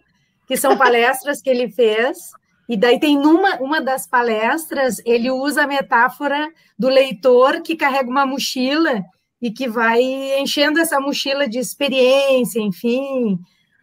que 0.47 0.57
são 0.57 0.77
palestras 0.77 1.43
que 1.43 1.51
ele 1.51 1.69
fez. 1.71 2.31
E 2.69 2.77
daí 2.77 3.01
tem 3.01 3.19
numa 3.19 3.57
uma 3.57 3.81
das 3.81 4.07
palestras, 4.07 5.03
ele 5.05 5.29
usa 5.29 5.65
a 5.65 5.67
metáfora 5.67 6.49
do 6.79 6.89
leitor 6.89 7.63
que 7.63 7.75
carrega 7.75 8.09
uma 8.09 8.25
mochila 8.25 9.03
e 9.43 9.51
que 9.51 9.69
vai 9.69 10.01
enchendo 10.39 10.79
essa 10.79 11.01
mochila 11.01 11.49
de 11.49 11.59
experiência, 11.59 12.61
enfim, 12.61 13.39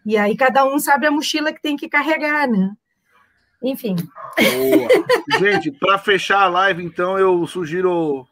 e 0.07 0.17
aí 0.17 0.37
cada 0.37 0.63
um 0.65 0.79
sabe 0.79 1.05
a 1.05 1.11
mochila 1.11 1.51
que 1.51 1.61
tem 1.61 1.75
que 1.75 1.89
carregar, 1.89 2.47
né? 2.47 2.71
Enfim. 3.61 3.97
Boa. 3.97 5.37
Gente, 5.37 5.69
para 5.69 5.99
fechar 5.99 6.43
a 6.43 6.47
live, 6.47 6.81
então, 6.81 7.19
eu 7.19 7.45
sugiro 7.45 8.25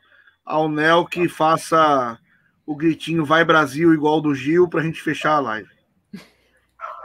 ao 0.46 0.70
Nel 0.70 1.06
que 1.06 1.28
faça 1.28 2.18
o 2.66 2.76
gritinho 2.78 3.26
Vai 3.26 3.44
Brasil 3.44 3.94
igual 3.94 4.22
do 4.22 4.34
Gil 4.34 4.70
para 4.70 4.80
a 4.80 4.84
gente 4.84 5.02
fechar 5.02 5.34
a 5.34 5.40
live. 5.40 5.76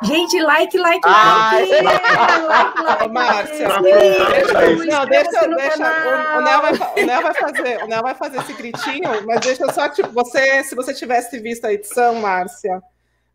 Gente, 0.02 0.40
like, 0.40 0.78
like, 0.78 1.00
ah, 1.05 1.50
like. 1.52 1.73
É. 1.74 1.82
like, 1.82 2.82
like, 2.82 3.08
Márcia. 3.08 3.68
Não, 3.68 3.82
deixa, 3.82 5.05
deixa, 5.05 5.47
deixa 5.49 6.39
o, 6.39 6.40
Nel 6.40 6.62
vai, 6.62 6.73
o 6.73 7.07
Nel 7.07 7.23
vai 7.23 7.34
fazer, 7.34 7.82
o 7.82 7.86
Nel 7.86 8.02
vai 8.02 8.15
fazer 8.15 8.39
esse 8.39 8.52
gritinho, 8.55 9.26
mas 9.26 9.40
deixa 9.40 9.70
só 9.73 9.89
tipo, 9.89 10.10
você, 10.10 10.62
se 10.62 10.74
você 10.74 10.94
tivesse 10.94 11.39
visto 11.40 11.66
a 11.66 11.73
edição, 11.73 12.15
Márcia, 12.15 12.81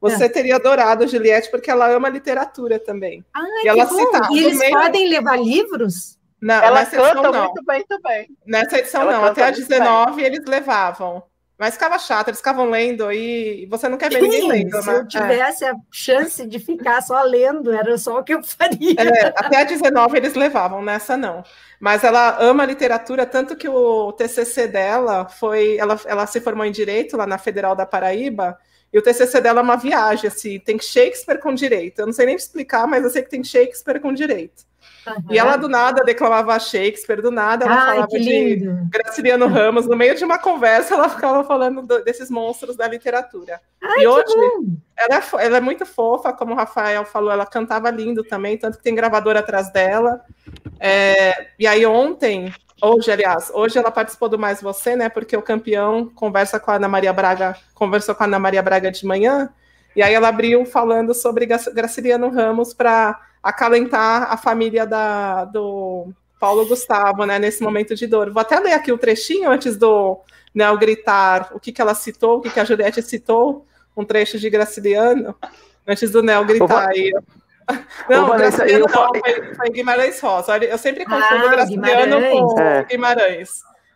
você 0.10 0.26
é. 0.26 0.30
teria 0.30 0.56
adorado 0.56 1.04
a 1.04 1.08
Juliette, 1.08 1.50
porque 1.50 1.70
ela 1.72 1.90
ama 1.90 2.10
literatura 2.10 2.80
também. 2.80 3.24
Ah, 3.34 3.44
e 3.64 3.68
ela 3.68 3.86
cita, 3.88 4.30
e 4.32 4.44
eles 4.44 4.60
meio... 4.60 4.72
podem 4.72 5.10
levar 5.10 5.38
livros? 5.38 6.18
Não, 6.42 6.56
ela 6.56 6.86
canta 6.86 7.12
edição, 7.12 7.44
muito 7.46 7.66
bem 7.66 7.86
também. 7.88 8.30
Nessa 8.46 8.78
edição 8.78 9.02
ela 9.02 9.14
não, 9.14 9.26
até 9.26 9.44
a 9.44 9.52
19 9.52 10.16
bem. 10.16 10.26
eles 10.26 10.46
levavam. 10.46 11.24
Mas 11.58 11.76
ficava 11.76 11.98
chato, 11.98 12.28
eles 12.28 12.40
ficavam 12.40 12.70
lendo 12.70 13.10
e 13.14 13.66
você 13.68 13.88
não 13.88 13.98
quer 13.98 14.10
ver 14.10 14.20
Sim, 14.20 14.28
ninguém 14.28 14.48
lendo. 14.50 14.82
Se 14.82 14.90
né? 14.90 14.98
eu 14.98 15.08
tivesse 15.08 15.64
é. 15.64 15.70
a 15.70 15.76
chance 15.90 16.46
de 16.46 16.60
ficar 16.60 17.02
só 17.02 17.24
lendo, 17.24 17.72
era 17.72 17.98
só 17.98 18.20
o 18.20 18.24
que 18.24 18.34
eu 18.34 18.44
faria. 18.44 19.00
É, 19.00 19.28
até 19.28 19.62
a 19.62 19.64
19 19.64 20.18
eles 20.18 20.34
levavam, 20.34 20.84
nessa 20.84 21.16
não. 21.16 21.44
Mas 21.80 22.04
ela 22.04 22.38
ama 22.42 22.66
literatura, 22.66 23.26
tanto 23.26 23.56
que 23.56 23.70
o 23.70 24.12
TCC 24.12 24.68
dela 24.68 25.30
foi. 25.30 25.78
Ela, 25.78 25.98
ela 26.06 26.28
se 26.28 26.42
formou 26.42 26.66
em 26.66 26.72
Direito 26.72 27.16
lá 27.16 27.26
na 27.26 27.38
Federal 27.38 27.74
da 27.74 27.86
Paraíba, 27.86 28.58
e 28.96 28.98
o 28.98 29.02
TCC 29.02 29.42
dela 29.42 29.60
é 29.60 29.62
uma 29.62 29.76
viagem, 29.76 30.30
assim, 30.30 30.58
tem 30.58 30.80
Shakespeare 30.80 31.38
com 31.38 31.54
direito. 31.54 32.00
Eu 32.00 32.06
não 32.06 32.14
sei 32.14 32.28
nem 32.28 32.36
explicar, 32.38 32.88
mas 32.88 33.04
eu 33.04 33.10
sei 33.10 33.24
que 33.24 33.30
tem 33.30 33.44
Shakespeare 33.44 34.00
com 34.00 34.14
direito. 34.14 34.64
Uhum. 35.06 35.34
E 35.34 35.38
ela 35.38 35.58
do 35.58 35.68
nada 35.68 36.02
declamava 36.02 36.58
Shakespeare, 36.58 37.22
do 37.22 37.30
nada 37.30 37.66
ela 37.66 37.76
Ai, 37.76 37.88
falava 37.88 38.08
de 38.08 38.56
Graciliano 38.90 39.48
Ramos, 39.48 39.86
no 39.86 39.98
meio 39.98 40.16
de 40.16 40.24
uma 40.24 40.40
conversa 40.40 40.94
ela 40.94 41.10
ficava 41.10 41.44
falando 41.44 41.82
do, 41.82 42.06
desses 42.06 42.30
monstros 42.32 42.78
da 42.78 42.88
literatura. 42.88 43.60
Ai, 43.84 44.04
e 44.04 44.08
hoje 44.08 44.34
ela 44.96 45.18
é, 45.18 45.46
ela 45.46 45.58
é, 45.58 45.62
muito 45.62 45.86
fofa, 45.86 46.32
como 46.32 46.54
o 46.54 46.56
Rafael 46.56 47.04
falou, 47.04 47.34
ela 47.34 47.46
cantava 47.46 47.92
lindo 47.92 48.24
também, 48.24 48.58
tanto 48.58 48.78
que 48.78 48.84
tem 48.84 48.96
gravador 48.96 49.36
atrás 49.36 49.70
dela. 49.74 50.22
É, 50.80 51.48
e 51.60 51.68
aí 51.68 51.86
ontem 51.86 52.50
Hoje, 52.82 53.12
aliás, 53.12 53.50
hoje 53.54 53.78
ela 53.78 53.90
participou 53.90 54.28
do 54.28 54.38
Mais 54.38 54.62
Você, 54.62 54.96
né? 54.96 55.10
Porque 55.10 55.36
o 55.36 55.42
campeão 55.42 56.10
conversa 56.14 56.60
com 56.60 56.72
a 56.72 56.76
Ana 56.76 56.88
Maria 56.88 57.14
Braga, 57.14 57.56
conversou 57.74 58.14
com 58.14 58.24
a 58.24 58.26
Ana 58.26 58.40
Maria 58.40 58.62
Braga 58.62 58.92
de 58.92 59.06
manhã, 59.06 59.50
e 59.96 60.04
aí 60.04 60.14
ela 60.14 60.28
abriu 60.28 60.66
falando 60.66 61.14
sobre 61.14 61.46
Graciliano 61.46 62.30
Ramos 62.30 62.74
para 62.74 63.20
acalentar 63.42 64.32
a 64.32 64.36
família 64.36 64.86
da, 64.86 65.46
do 65.46 66.10
Paulo 66.40 66.68
Gustavo, 66.68 67.26
né? 67.26 67.40
Nesse 67.40 67.64
momento 67.64 67.96
de 67.96 68.06
dor. 68.08 68.30
Vou 68.32 68.42
até 68.42 68.60
ler 68.60 68.74
aqui 68.74 68.92
o 68.92 68.98
trechinho 68.98 69.50
antes 69.50 69.78
do 69.78 70.20
Nel 70.54 70.78
gritar 70.78 71.52
o 71.54 71.60
que, 71.60 71.72
que 71.72 71.82
ela 71.82 71.96
citou, 71.96 72.38
o 72.38 72.42
que, 72.42 72.50
que 72.50 72.60
a 72.60 72.66
Juliette 72.66 73.02
citou, 73.02 73.66
um 73.96 74.04
trecho 74.04 74.38
de 74.38 74.50
Graciliano, 74.50 75.34
antes 75.88 76.12
do 76.12 76.22
Nel 76.22 76.44
gritar. 76.44 76.90
Aí. 76.90 77.14
Não, 78.10 78.26
Ô, 78.26 78.28
Vanessa, 78.28 78.66
eu... 78.68 78.82
não, 78.82 78.88
foi, 78.90 79.56
foi 79.56 79.70
Guimarães 79.70 80.20
Rosa. 80.20 80.58
Eu 80.58 80.78
sempre 80.78 81.06
confundo 81.06 81.46
ah, 81.46 81.50
Graciliano 81.50 82.20
Guimarães. 82.20 82.40
com 82.40 82.60
é. 82.60 82.84
Guimarães. 82.84 83.50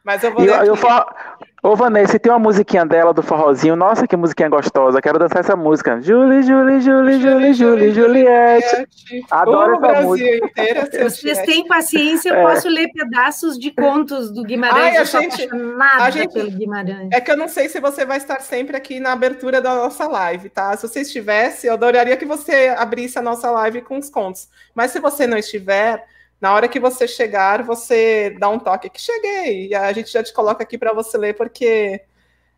Mas 0.03 0.23
eu 0.23 0.33
vou 0.33 0.43
eu, 0.43 0.63
eu 0.63 0.75
falo, 0.75 1.13
Ô, 1.61 1.75
Vanessa, 1.75 2.17
tem 2.17 2.31
uma 2.31 2.39
musiquinha 2.39 2.85
dela 2.85 3.13
do 3.13 3.21
forrozinho. 3.21 3.75
Nossa, 3.75 4.07
que 4.07 4.15
musiquinha 4.15 4.47
gostosa. 4.47 5.01
Quero 5.01 5.19
dançar 5.19 5.39
essa 5.39 5.55
música. 5.55 5.99
Julie, 6.01 6.41
Julie, 6.41 6.79
Julie, 6.79 7.21
Julie, 7.21 7.53
Julie, 7.53 7.91
Juliette. 7.91 8.87
Adoro 9.29 9.73
essa 9.73 9.81
Brasil 9.81 10.07
música. 10.07 10.45
Inteira, 10.45 10.85
Se 10.91 11.03
vocês 11.03 11.39
têm 11.39 11.67
paciência, 11.67 12.29
eu 12.29 12.35
é. 12.35 12.43
posso 12.43 12.69
ler 12.69 12.89
pedaços 12.93 13.59
de 13.59 13.71
contos 13.71 14.31
do 14.31 14.43
Guimarães. 14.43 14.95
Ai, 14.95 14.97
a 14.97 15.03
gente, 15.03 15.49
a 15.81 16.09
gente, 16.09 16.33
pelo 16.33 16.51
Guimarães. 16.51 17.09
É 17.11 17.19
que 17.19 17.29
eu 17.29 17.37
não 17.37 17.49
sei 17.49 17.67
se 17.67 17.81
você 17.81 18.05
vai 18.05 18.17
estar 18.17 18.39
sempre 18.39 18.77
aqui 18.77 18.99
na 19.01 19.11
abertura 19.11 19.61
da 19.61 19.75
nossa 19.75 20.07
live, 20.07 20.49
tá? 20.49 20.75
Se 20.77 20.87
você 20.87 21.01
estivesse, 21.01 21.67
eu 21.67 21.73
adoraria 21.73 22.15
que 22.15 22.25
você 22.25 22.73
abrisse 22.77 23.19
a 23.19 23.21
nossa 23.21 23.51
live 23.51 23.81
com 23.81 23.97
os 23.97 24.09
contos. 24.09 24.47
Mas 24.73 24.91
se 24.91 24.99
você 24.99 25.27
não 25.27 25.37
estiver 25.37 26.05
na 26.39 26.53
hora 26.53 26.67
que 26.67 26.79
você 26.79 27.07
chegar, 27.07 27.63
você 27.63 28.35
dá 28.39 28.49
um 28.49 28.59
toque 28.59 28.89
que 28.89 29.01
cheguei, 29.01 29.67
e 29.67 29.75
a 29.75 29.91
gente 29.91 30.11
já 30.11 30.23
te 30.23 30.33
coloca 30.33 30.63
aqui 30.63 30.77
para 30.77 30.93
você 30.93 31.17
ler, 31.17 31.35
porque 31.35 32.01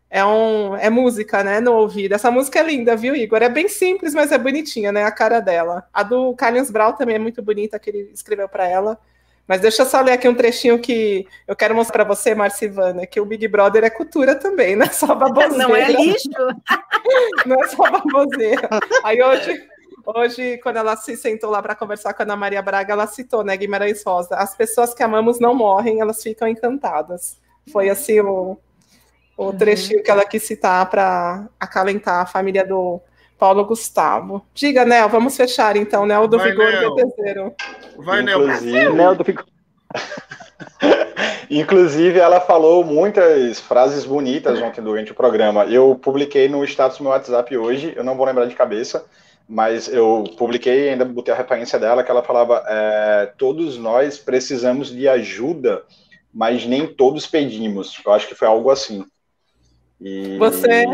é, 0.08 0.24
um, 0.24 0.76
é 0.76 0.90
música, 0.90 1.42
né, 1.42 1.58
no 1.58 1.72
ouvido. 1.72 2.14
Essa 2.14 2.30
música 2.30 2.60
é 2.60 2.62
linda, 2.62 2.94
viu, 2.94 3.16
Igor? 3.16 3.42
É 3.42 3.48
bem 3.48 3.66
simples, 3.66 4.14
mas 4.14 4.30
é 4.30 4.38
bonitinha, 4.38 4.92
né, 4.92 5.04
a 5.04 5.10
cara 5.10 5.40
dela. 5.40 5.88
A 5.92 6.02
do 6.02 6.34
Carlos 6.34 6.70
Brau 6.70 6.92
também 6.92 7.16
é 7.16 7.18
muito 7.18 7.42
bonita, 7.42 7.78
que 7.78 7.88
ele 7.88 8.10
escreveu 8.12 8.48
para 8.48 8.68
ela, 8.68 8.98
Mas 9.48 9.60
deixa 9.60 9.82
eu 9.82 9.86
só 9.86 10.00
ler 10.00 10.12
aqui 10.12 10.28
um 10.28 10.34
trechinho 10.34 10.78
que 10.78 11.26
eu 11.48 11.56
quero 11.56 11.74
mostrar 11.74 12.04
para 12.04 12.14
você, 12.14 12.34
Marcivana, 12.34 13.06
que 13.06 13.20
o 13.20 13.24
Big 13.24 13.48
Brother 13.48 13.84
é 13.84 13.90
cultura 13.90 14.36
também, 14.36 14.76
não 14.76 14.86
é 14.86 14.90
só 14.90 15.12
baboseira. 15.16 15.56
Não 15.56 15.74
é 15.74 15.88
lixo. 15.90 16.28
não 17.46 17.56
é 17.62 17.68
só 17.68 17.90
baboseira. 17.90 18.68
Aí 19.02 19.22
hoje, 19.22 19.66
hoje 20.04 20.58
quando 20.58 20.76
ela 20.76 20.96
se 20.96 21.16
sentou 21.16 21.50
lá 21.50 21.62
para 21.62 21.74
conversar 21.74 22.14
com 22.14 22.22
a 22.22 22.24
Ana 22.24 22.36
Maria 22.36 22.62
Braga, 22.62 22.92
ela 22.92 23.06
citou, 23.06 23.44
né, 23.44 23.56
Guimarães 23.56 24.02
Rosa, 24.04 24.36
as 24.36 24.56
pessoas 24.56 24.94
que 24.94 25.02
amamos 25.02 25.38
não 25.38 25.54
morrem, 25.54 26.00
elas 26.00 26.22
ficam 26.22 26.48
encantadas. 26.48 27.38
Foi 27.70 27.88
assim 27.88 28.20
o, 28.20 28.58
o 29.36 29.44
uhum. 29.44 29.56
trechinho 29.56 30.02
que 30.02 30.10
ela 30.10 30.24
quis 30.24 30.42
citar 30.42 30.88
para 30.88 31.48
acalentar 31.58 32.20
a 32.20 32.26
família 32.26 32.64
do 32.64 33.00
Paulo 33.38 33.64
Gustavo. 33.64 34.44
Diga, 34.54 34.84
Nel, 34.84 35.08
vamos 35.08 35.36
fechar 35.36 35.76
então, 35.76 36.06
Nel 36.06 36.28
do 36.28 36.38
Vai, 36.38 36.50
Vigor 36.50 36.70
Nel. 36.70 36.94
terceiro. 36.94 37.54
Vai, 37.98 38.22
Nel. 38.22 38.40
Nel 38.94 39.14
do 39.14 39.24
Vigor. 39.24 39.44
Inclusive, 41.50 42.18
ela 42.18 42.40
falou 42.40 42.82
muitas 42.84 43.60
frases 43.60 44.04
bonitas 44.04 44.60
ontem 44.62 44.80
durante 44.80 45.12
o 45.12 45.14
programa. 45.14 45.64
Eu 45.64 45.98
publiquei 46.00 46.48
no 46.48 46.64
status 46.64 46.98
do 46.98 47.04
meu 47.04 47.12
WhatsApp 47.12 47.56
hoje, 47.56 47.92
eu 47.94 48.02
não 48.02 48.16
vou 48.16 48.24
lembrar 48.24 48.46
de 48.46 48.54
cabeça, 48.54 49.04
mas 49.52 49.86
eu 49.86 50.24
publiquei 50.38 50.88
ainda 50.88 51.04
botei 51.04 51.34
a 51.34 51.36
referência 51.36 51.78
dela, 51.78 52.02
que 52.02 52.10
ela 52.10 52.22
falava: 52.22 52.64
é, 52.66 53.26
todos 53.36 53.76
nós 53.76 54.16
precisamos 54.16 54.90
de 54.90 55.06
ajuda, 55.06 55.84
mas 56.32 56.64
nem 56.64 56.86
todos 56.86 57.26
pedimos. 57.26 58.00
Eu 58.02 58.12
acho 58.12 58.26
que 58.26 58.34
foi 58.34 58.48
algo 58.48 58.70
assim. 58.70 59.04
E... 60.00 60.38
Você. 60.38 60.86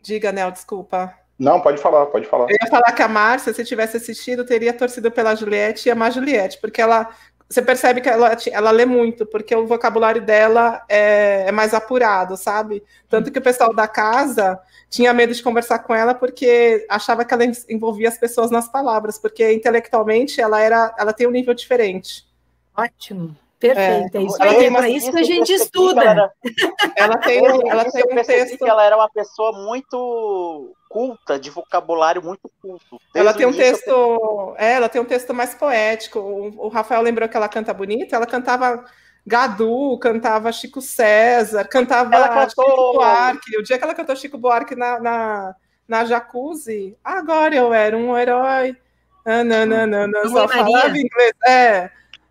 Diga, 0.00 0.32
Nel, 0.32 0.50
desculpa. 0.50 1.14
Não, 1.38 1.60
pode 1.60 1.76
falar, 1.76 2.06
pode 2.06 2.26
falar. 2.26 2.46
Eu 2.48 2.56
ia 2.62 2.70
falar 2.70 2.92
que 2.92 3.02
a 3.02 3.08
Márcia, 3.08 3.52
se 3.52 3.62
tivesse 3.62 3.98
assistido, 3.98 4.46
teria 4.46 4.72
torcido 4.72 5.10
pela 5.10 5.34
Juliette 5.34 5.86
e 5.86 5.92
amar 5.92 6.10
Juliette, 6.10 6.58
porque 6.62 6.80
ela. 6.80 7.14
Você 7.50 7.60
percebe 7.60 8.00
que 8.00 8.08
ela, 8.08 8.36
ela 8.52 8.70
lê 8.70 8.86
muito, 8.86 9.26
porque 9.26 9.52
o 9.56 9.66
vocabulário 9.66 10.22
dela 10.22 10.84
é, 10.88 11.46
é 11.48 11.52
mais 11.52 11.74
apurado, 11.74 12.36
sabe? 12.36 12.80
Tanto 13.08 13.32
que 13.32 13.40
o 13.40 13.42
pessoal 13.42 13.74
da 13.74 13.88
casa 13.88 14.56
tinha 14.88 15.12
medo 15.12 15.34
de 15.34 15.42
conversar 15.42 15.80
com 15.80 15.92
ela 15.92 16.14
porque 16.14 16.86
achava 16.88 17.24
que 17.24 17.34
ela 17.34 17.44
envolvia 17.68 18.08
as 18.08 18.16
pessoas 18.16 18.52
nas 18.52 18.68
palavras, 18.68 19.18
porque 19.18 19.52
intelectualmente 19.52 20.40
ela 20.40 20.60
era, 20.60 20.94
ela 20.96 21.12
tem 21.12 21.26
um 21.26 21.32
nível 21.32 21.52
diferente. 21.52 22.24
Ótimo. 22.76 23.36
Perfeito, 23.60 24.16
é, 24.16 24.20
é 24.20 24.24
isso 24.24 24.42
aí. 24.42 24.64
É 24.64 24.70
para 24.70 24.88
isso 24.88 25.12
que 25.12 25.18
a 25.18 25.22
gente 25.22 25.52
estuda. 25.52 26.02
Ela, 26.02 26.10
era... 26.10 26.32
ela 26.96 27.18
tem, 27.18 27.44
ela 27.68 27.84
tem 27.84 28.02
um 28.10 28.24
texto. 28.24 28.56
que 28.56 28.68
ela 28.68 28.82
era 28.82 28.96
uma 28.96 29.10
pessoa 29.10 29.52
muito 29.52 30.74
culta, 30.88 31.38
de 31.38 31.50
vocabulário 31.50 32.22
muito 32.22 32.50
culto. 32.60 32.98
ela 33.14 33.34
tem 33.34 33.46
um 33.46 33.52
texto, 33.52 33.88
eu... 33.88 34.54
é, 34.58 34.72
ela 34.72 34.88
tem 34.88 35.00
um 35.00 35.04
texto 35.04 35.34
mais 35.34 35.54
poético. 35.54 36.18
O, 36.18 36.66
o, 36.66 36.68
Rafael 36.68 37.02
lembrou 37.02 37.28
que 37.28 37.36
ela 37.36 37.50
canta 37.50 37.74
bonito, 37.74 38.14
ela 38.14 38.26
cantava 38.26 38.82
Gadu, 39.26 39.98
cantava 39.98 40.50
Chico 40.50 40.80
César, 40.80 41.64
cantava 41.68 42.14
ela 42.16 42.28
cantou... 42.30 42.64
Chico 42.64 42.92
Buarque. 42.94 43.58
O 43.58 43.62
dia 43.62 43.76
que 43.76 43.84
ela 43.84 43.94
cantou 43.94 44.16
Chico 44.16 44.38
Buarque 44.38 44.74
na, 44.74 44.98
na, 44.98 45.54
na 45.86 46.04
jacuzzi, 46.06 46.96
agora 47.04 47.54
eu 47.54 47.74
era 47.74 47.94
um 47.94 48.16
herói. 48.16 48.74
Não, 49.26 49.66
não, 49.66 49.86
não, 49.86 50.08
não, 50.08 50.28
só 50.30 50.48
falava 50.48 50.96
inglês. 50.96 51.34
É. 51.46 51.90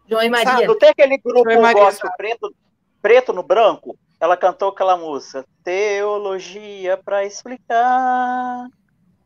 João 0.10 0.24
e 0.24 0.30
Maria. 0.30 0.68
Não 0.68 0.78
tem 0.78 0.90
aquele 0.90 1.18
grupo 1.18 1.44
gospel 1.74 2.10
preto, 2.18 2.54
preto 3.02 3.34
no 3.34 3.44
branco? 3.44 3.98
Ela 4.20 4.36
cantou 4.36 4.70
aquela 4.70 4.98
música, 4.98 5.46
Teologia 5.64 6.98
para 6.98 7.26
explicar. 7.26 8.68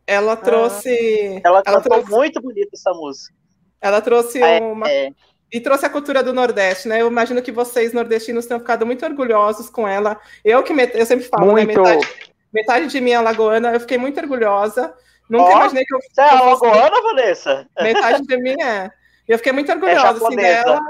Ela 0.06 0.36
trouxe. 0.36 1.42
Ah, 1.44 1.48
ela, 1.48 1.64
ela 1.66 1.82
cantou 1.82 1.94
trouxe, 1.94 2.12
muito 2.12 2.42
bonita 2.42 2.70
essa 2.74 2.92
música. 2.92 3.34
Ela 3.82 4.02
trouxe 4.02 4.42
é, 4.42 4.60
uma. 4.60 4.90
É. 4.90 5.10
E 5.52 5.60
trouxe 5.60 5.86
a 5.86 5.90
cultura 5.90 6.22
do 6.22 6.34
Nordeste, 6.34 6.88
né? 6.88 7.02
Eu 7.02 7.08
imagino 7.08 7.42
que 7.42 7.52
vocês, 7.52 7.94
nordestinos, 7.94 8.46
tenham 8.46 8.60
ficado 8.60 8.86
muito 8.86 9.06
orgulhosos 9.06 9.70
com 9.70 9.88
ela. 9.88 10.20
Eu 10.44 10.64
que 10.64 10.74
eu 10.74 11.06
sempre 11.06 11.26
falo, 11.26 11.54
né? 11.54 11.64
Metade, 11.64 12.08
metade 12.52 12.88
de 12.88 13.00
minha 13.00 13.22
lagoana, 13.22 13.72
eu 13.74 13.80
fiquei 13.80 13.98
muito 13.98 14.20
orgulhosa. 14.20 14.94
Nunca 15.30 15.46
oh, 15.46 15.52
imaginei 15.52 15.86
que 15.86 15.96
eu. 15.96 16.00
Você 16.02 16.22
é 16.22 16.30
alagoana, 16.30 17.02
Vanessa? 17.02 17.68
Metade 17.80 18.24
de 18.24 18.38
mim 18.38 18.62
é. 18.62 18.92
Eu 19.28 19.38
fiquei 19.38 19.54
muito 19.54 19.72
orgulhosa 19.72 20.22
é 20.22 20.28
assim, 20.28 20.36
dela, 20.36 20.82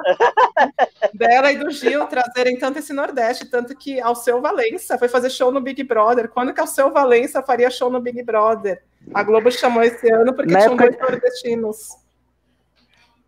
dela 1.14 1.52
e 1.52 1.58
do 1.58 1.70
Gil 1.70 2.06
trazerem 2.08 2.58
tanto 2.58 2.80
esse 2.80 2.92
Nordeste, 2.92 3.46
tanto 3.46 3.76
que 3.76 4.02
Alceu 4.02 4.42
Valença 4.42 4.98
foi 4.98 5.08
fazer 5.08 5.30
show 5.30 5.52
no 5.52 5.62
Big 5.62 5.84
Brother. 5.84 6.28
Quando 6.30 6.54
que 6.54 6.60
Alceu 6.60 6.92
Valença 6.92 7.44
faria 7.44 7.70
show 7.70 7.92
no 7.92 8.00
Big 8.00 8.24
Brother? 8.24 8.82
A 9.14 9.22
Globo 9.22 9.52
chamou 9.52 9.84
esse 9.84 10.12
ano 10.12 10.34
porque 10.34 10.52
na 10.52 10.62
tinham 10.62 10.74
época... 10.74 10.90
dois 10.90 11.00
nordestinos. 11.00 12.04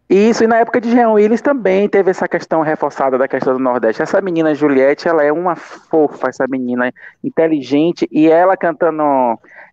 Isso, 0.09 0.43
e 0.43 0.47
na 0.47 0.57
época 0.57 0.79
de 0.79 0.91
Jean 0.91 1.11
Willis 1.11 1.41
também 1.41 1.89
teve 1.89 2.11
essa 2.11 2.27
questão 2.27 2.61
reforçada 2.61 3.17
da 3.17 3.27
questão 3.27 3.53
do 3.53 3.59
Nordeste. 3.59 4.03
Essa 4.03 4.21
menina 4.21 4.53
Juliette, 4.53 5.07
ela 5.07 5.23
é 5.23 5.31
uma 5.31 5.55
fofa, 5.55 6.29
essa 6.29 6.45
menina 6.47 6.93
inteligente, 7.23 8.07
e 8.11 8.29
ela 8.29 8.55
cantando 8.55 9.03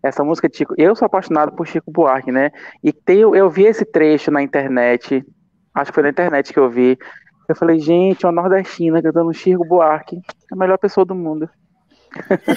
essa 0.03 0.25
música 0.25 0.49
de 0.49 0.57
Chico. 0.57 0.75
Eu 0.77 0.97
sou 0.97 1.07
apaixonado 1.07 1.53
por 1.53 1.67
Chico 1.67 1.91
Buarque, 1.91 2.33
né? 2.33 2.51
E 2.83 2.93
tem, 2.93 3.21
eu 3.21 3.49
vi 3.49 3.65
esse 3.65 3.85
trecho 3.85 4.31
na 4.31 4.43
internet, 4.43 5.25
acho 5.75 5.91
que 5.91 5.95
foi 5.95 6.03
na 6.03 6.11
internet 6.11 6.53
que 6.53 6.59
eu 6.59 6.69
vi. 6.69 6.99
Eu 7.49 7.57
falei, 7.57 7.79
gente, 7.79 8.25
uma 8.25 8.33
nordestina 8.33 9.03
cantando 9.03 9.33
Chico 9.33 9.65
Buarque, 9.65 10.21
a 10.51 10.57
melhor 10.57 10.79
pessoa 10.79 11.05
do 11.05 11.15
mundo. 11.15 11.49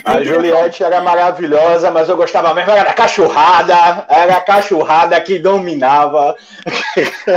A 0.03 0.21
Juliette 0.21 0.83
era 0.83 1.01
maravilhosa, 1.01 1.89
mas 1.89 2.09
eu 2.09 2.17
gostava 2.17 2.53
mesmo 2.53 2.71
era 2.71 2.83
da 2.83 2.93
cachorrada, 2.93 4.05
era 4.09 4.37
a 4.37 4.41
cachorrada 4.41 5.19
que 5.21 5.39
dominava. 5.39 6.35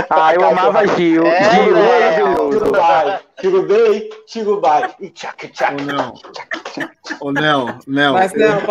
Ah, 0.09 0.33
eu 0.33 0.45
amava 0.45 0.85
Gil. 0.87 1.25
É, 1.25 1.43
Gil, 1.51 1.77
é, 1.77 2.17
bem, 3.61 4.09
tiro 4.27 4.59
vai. 4.59 4.93
E 4.99 5.09
tchac, 5.09 5.47
tchac. 5.49 5.75
Ô, 7.21 7.31
Nel, 7.31 7.77
Nel. 7.87 8.13
Mas, 8.13 8.33
Nel, 8.33 8.61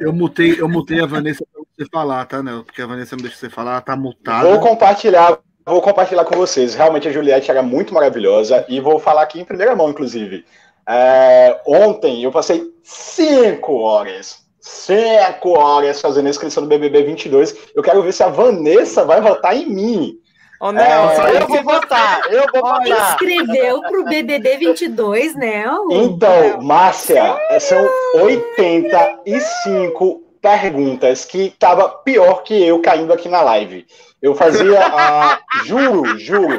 eu 0.00 0.12
mutei, 0.12 0.60
eu 0.60 0.68
mutei 0.68 1.00
a 1.00 1.06
Vanessa 1.06 1.44
para 1.52 1.62
você 1.62 1.88
falar, 1.90 2.24
tá, 2.26 2.42
Nel? 2.42 2.64
Porque 2.64 2.80
a 2.80 2.86
Vanessa 2.86 3.16
não 3.16 3.22
deixa 3.22 3.36
você 3.36 3.50
falar, 3.50 3.80
tá 3.82 3.96
mutada. 3.96 4.48
Vou 4.48 4.60
compartilhar, 4.60 5.38
vou 5.64 5.82
compartilhar 5.82 6.24
com 6.24 6.36
vocês. 6.36 6.74
Realmente 6.74 7.08
a 7.08 7.12
Juliette 7.12 7.50
era 7.50 7.62
muito 7.62 7.92
maravilhosa 7.92 8.64
e 8.68 8.80
vou 8.80 8.98
falar 8.98 9.22
aqui 9.22 9.40
em 9.40 9.44
primeira 9.44 9.76
mão, 9.76 9.90
inclusive. 9.90 10.44
É, 10.88 11.60
ontem 11.66 12.22
eu 12.22 12.30
passei 12.30 12.70
cinco 12.82 13.74
horas, 13.80 14.44
cinco 14.60 15.50
horas 15.58 16.00
fazendo 16.00 16.26
a 16.26 16.30
inscrição 16.30 16.62
do 16.62 16.68
BBB 16.68 17.02
22. 17.02 17.54
Eu 17.74 17.82
quero 17.82 18.02
ver 18.02 18.12
se 18.12 18.22
a 18.22 18.28
Vanessa 18.28 19.04
vai 19.04 19.20
votar 19.20 19.56
em 19.56 19.66
mim. 19.66 20.18
Oh, 20.60 20.72
não, 20.72 20.80
é, 20.80 21.36
eu 21.36 21.46
vou 21.46 21.62
votar, 21.62 22.32
eu 22.32 22.44
vou 22.52 22.62
votar. 22.62 23.12
Inscreveu 23.12 23.82
para 23.82 24.00
o 24.00 24.04
BBB 24.04 24.56
22, 24.58 25.34
né? 25.34 25.64
Então, 25.90 26.62
Márcia, 26.62 27.36
são 27.60 27.86
85 28.14 30.22
perguntas 30.40 31.24
que 31.24 31.50
tava 31.58 31.88
pior 31.88 32.42
que 32.42 32.62
eu 32.62 32.80
caindo 32.80 33.12
aqui 33.12 33.28
na 33.28 33.42
live. 33.42 33.86
Eu 34.22 34.34
fazia, 34.34 34.80
a, 34.80 35.40
juro, 35.64 36.18
juro, 36.18 36.58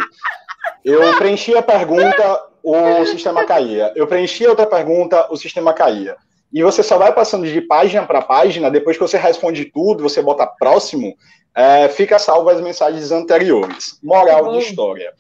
eu 0.83 1.17
preenchia 1.17 1.59
a 1.59 1.63
pergunta, 1.63 2.41
o 2.63 3.05
sistema 3.05 3.45
caía. 3.45 3.91
Eu 3.95 4.07
preenchia 4.07 4.49
outra 4.49 4.67
pergunta, 4.67 5.27
o 5.31 5.37
sistema 5.37 5.73
caía. 5.73 6.15
E 6.55 6.63
você 6.63 6.81
só 6.81 6.97
vai 6.97 7.13
passando 7.13 7.45
de 7.45 7.59
página 7.59 8.07
para 8.07 8.21
página, 8.21 8.71
depois 8.71 8.95
que 8.95 9.03
você 9.03 9.17
responde 9.17 9.65
tudo, 9.65 10.03
você 10.03 10.21
bota 10.21 10.47
próximo, 10.47 11.13
é, 11.53 11.89
fica 11.89 12.17
salvo 12.17 12.49
as 12.49 12.61
mensagens 12.61 13.11
anteriores. 13.11 13.99
Moral 14.01 14.53
de 14.53 14.59
história. 14.59 15.11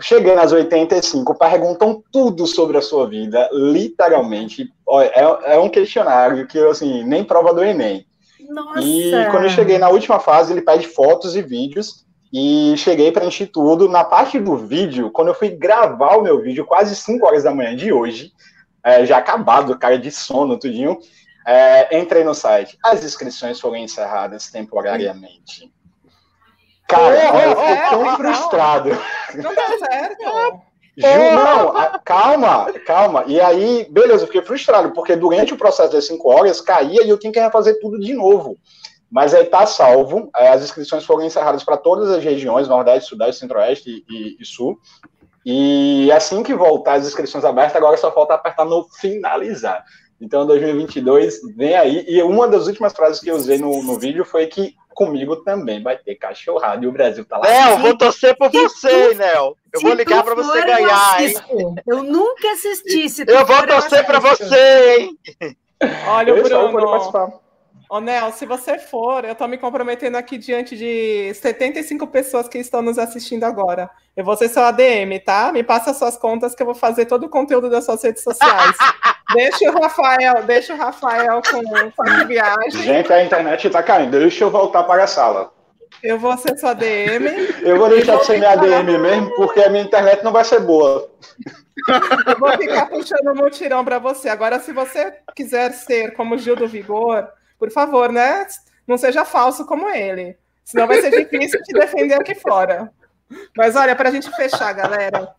Chegando 0.00 0.38
às 0.38 0.50
85, 0.50 1.34
perguntam 1.34 2.02
tudo 2.10 2.46
sobre 2.46 2.78
a 2.78 2.80
sua 2.80 3.06
vida, 3.06 3.46
literalmente. 3.52 4.72
É, 4.90 5.52
é 5.52 5.58
um 5.58 5.68
questionário 5.68 6.46
que, 6.46 6.58
assim, 6.60 7.04
nem 7.04 7.22
prova 7.22 7.52
do 7.52 7.62
Enem. 7.62 8.06
Nossa. 8.48 8.80
E 8.80 9.30
quando 9.30 9.44
eu 9.44 9.50
cheguei 9.50 9.76
na 9.76 9.90
última 9.90 10.18
fase, 10.18 10.54
ele 10.54 10.62
pede 10.62 10.86
fotos 10.86 11.36
e 11.36 11.42
vídeos 11.42 12.06
e 12.32 12.72
cheguei 12.78 13.12
para 13.12 13.26
encher 13.26 13.48
tudo. 13.48 13.86
Na 13.86 14.02
parte 14.02 14.40
do 14.40 14.56
vídeo, 14.56 15.10
quando 15.10 15.28
eu 15.28 15.34
fui 15.34 15.50
gravar 15.50 16.16
o 16.16 16.22
meu 16.22 16.40
vídeo, 16.40 16.64
quase 16.64 16.96
5 16.96 17.26
horas 17.26 17.42
da 17.42 17.54
manhã 17.54 17.76
de 17.76 17.92
hoje, 17.92 18.32
é, 18.88 19.06
já 19.06 19.18
acabado, 19.18 19.78
cara 19.78 19.98
de 19.98 20.10
sono, 20.10 20.58
tudinho, 20.58 20.98
é, 21.46 21.98
entrei 21.98 22.24
no 22.24 22.34
site. 22.34 22.78
As 22.82 23.04
inscrições 23.04 23.60
foram 23.60 23.76
encerradas 23.76 24.50
temporariamente. 24.50 25.72
Cara, 26.88 27.44
eu 27.44 27.56
fiquei 27.56 27.76
tão 27.90 28.16
frustrado. 28.16 28.90
Não 29.34 29.54
deu 29.54 29.78
certo. 29.78 30.62
Ju, 30.98 31.06
não, 31.06 32.00
calma, 32.04 32.72
calma. 32.84 33.24
E 33.28 33.40
aí, 33.40 33.86
beleza, 33.88 34.24
eu 34.24 34.26
fiquei 34.26 34.42
frustrado, 34.42 34.90
porque 34.90 35.14
durante 35.14 35.54
o 35.54 35.56
processo 35.56 35.92
das 35.92 36.06
5 36.08 36.28
horas 36.28 36.60
caía 36.60 37.04
e 37.04 37.08
eu 37.08 37.16
tinha 37.16 37.32
que 37.32 37.38
refazer 37.38 37.78
tudo 37.80 38.00
de 38.00 38.14
novo. 38.14 38.58
Mas 39.08 39.32
aí 39.32 39.44
tá 39.44 39.64
salvo. 39.64 40.28
É, 40.36 40.48
as 40.48 40.64
inscrições 40.64 41.04
foram 41.04 41.24
encerradas 41.24 41.62
para 41.62 41.76
todas 41.76 42.10
as 42.10 42.24
regiões, 42.24 42.66
Nordeste, 42.66 43.10
Sudeste, 43.10 43.40
Centro-Oeste 43.40 44.04
e, 44.08 44.36
e, 44.40 44.44
Sul. 44.44 44.76
E 45.44 46.10
assim 46.12 46.42
que 46.42 46.54
voltar 46.54 46.94
as 46.94 47.06
inscrições 47.06 47.44
abertas, 47.44 47.76
agora 47.76 47.96
só 47.96 48.12
falta 48.12 48.34
apertar 48.34 48.64
no 48.64 48.86
finalizar. 49.00 49.84
Então, 50.20 50.46
2022 50.46 51.40
vem 51.56 51.76
aí. 51.76 52.04
E 52.08 52.20
uma 52.22 52.48
das 52.48 52.66
últimas 52.66 52.92
frases 52.92 53.20
que 53.20 53.30
eu 53.30 53.36
usei 53.36 53.58
no, 53.58 53.82
no 53.82 53.98
vídeo 53.98 54.24
foi 54.24 54.46
que 54.46 54.74
comigo 54.98 55.36
também 55.36 55.80
vai 55.80 55.96
ter 55.96 56.16
cachorrada 56.16 56.84
e 56.84 56.88
o 56.88 56.92
Brasil 56.92 57.24
tá 57.24 57.38
lá. 57.38 57.46
Nel, 57.46 57.78
vou 57.78 57.96
torcer 57.96 58.36
por 58.36 58.50
você, 58.50 59.14
Nel. 59.14 59.56
Eu 59.72 59.80
vou 59.80 59.94
ligar 59.94 60.24
para 60.24 60.34
você 60.34 60.60
ganhar, 60.64 61.22
hein? 61.22 61.34
Eu 61.86 62.02
nunca 62.02 62.50
assisti. 62.50 63.08
Se 63.08 63.24
eu 63.24 63.46
vou 63.46 63.64
torcer 63.64 64.04
para 64.04 64.18
você, 64.18 64.96
hein? 64.98 65.56
Olha, 66.08 66.34
o 66.34 66.42
Bruno. 66.42 67.40
Ô, 67.90 68.00
Nel, 68.00 68.30
se 68.32 68.44
você 68.44 68.78
for, 68.78 69.24
eu 69.24 69.32
estou 69.32 69.48
me 69.48 69.56
comprometendo 69.56 70.16
aqui 70.16 70.36
diante 70.36 70.76
de 70.76 71.32
75 71.32 72.06
pessoas 72.08 72.46
que 72.46 72.58
estão 72.58 72.82
nos 72.82 72.98
assistindo 72.98 73.44
agora. 73.44 73.88
Eu 74.14 74.24
vou 74.24 74.36
ser 74.36 74.48
seu 74.48 74.62
ADM, 74.62 75.18
tá? 75.24 75.50
Me 75.52 75.62
passa 75.62 75.94
suas 75.94 76.16
contas 76.18 76.54
que 76.54 76.62
eu 76.62 76.66
vou 76.66 76.74
fazer 76.74 77.06
todo 77.06 77.24
o 77.24 77.30
conteúdo 77.30 77.70
das 77.70 77.86
suas 77.86 78.02
redes 78.02 78.22
sociais. 78.22 78.76
deixa 79.34 79.70
o 79.70 79.80
Rafael, 79.80 80.42
deixa 80.42 80.74
o 80.74 80.76
Rafael 80.76 81.40
com, 81.50 81.90
com 81.92 82.10
a 82.10 82.24
viagem. 82.24 82.82
Gente, 82.82 83.10
a 83.10 83.24
internet 83.24 83.66
está 83.66 83.82
caindo. 83.82 84.18
Deixa 84.18 84.44
eu 84.44 84.50
voltar 84.50 84.84
para 84.84 85.04
a 85.04 85.06
sala. 85.06 85.50
Eu 86.02 86.18
vou 86.18 86.36
ser 86.36 86.58
sua 86.58 86.72
ADM. 86.72 87.24
Eu 87.62 87.78
vou 87.78 87.88
deixar 87.88 88.18
de 88.18 88.26
ser 88.26 88.38
minha 88.38 88.50
ADM 88.50 88.98
mesmo, 88.98 89.34
porque 89.34 89.60
a 89.60 89.70
minha 89.70 89.84
internet 89.84 90.22
não 90.22 90.30
vai 90.30 90.44
ser 90.44 90.60
boa. 90.60 91.10
Eu 92.26 92.38
vou 92.38 92.52
ficar 92.58 92.86
puxando 92.86 93.28
um 93.28 93.34
mutirão 93.34 93.82
para 93.82 93.98
você. 93.98 94.28
Agora, 94.28 94.60
se 94.60 94.72
você 94.72 95.10
quiser 95.34 95.72
ser 95.72 96.12
como 96.14 96.36
Gil 96.36 96.54
do 96.54 96.68
Vigor, 96.68 97.26
por 97.58 97.70
favor, 97.70 98.12
né? 98.12 98.46
Não 98.86 98.96
seja 98.96 99.24
falso 99.24 99.66
como 99.66 99.90
ele. 99.90 100.36
Senão 100.64 100.86
vai 100.86 101.00
ser 101.00 101.10
difícil 101.10 101.62
te 101.62 101.72
defender 101.72 102.14
aqui 102.14 102.34
fora. 102.34 102.92
Mas 103.56 103.76
olha, 103.76 103.96
para 103.96 104.08
a 104.08 104.12
gente 104.12 104.30
fechar, 104.36 104.72
galera. 104.72 105.34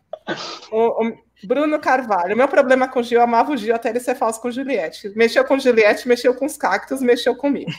O, 0.71 1.07
o, 1.07 1.17
Bruno 1.43 1.79
Carvalho. 1.79 2.35
Meu 2.35 2.47
problema 2.47 2.87
com 2.87 2.99
o 2.99 3.03
Gil, 3.03 3.19
eu 3.19 3.23
amava 3.23 3.51
o 3.51 3.57
Gil 3.57 3.73
até 3.73 3.89
ele 3.89 3.99
ser 3.99 4.15
falso 4.15 4.41
com 4.41 4.51
Juliette. 4.51 5.11
Mexeu 5.15 5.43
com 5.45 5.57
Juliette, 5.57 6.07
mexeu 6.07 6.33
com 6.33 6.45
os 6.45 6.57
cactos, 6.57 7.01
mexeu 7.01 7.35
comigo. 7.35 7.71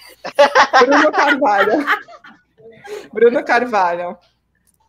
Bruno 0.80 1.12
Carvalho. 1.12 1.86
Bruno 3.12 3.44
Carvalho. 3.44 4.18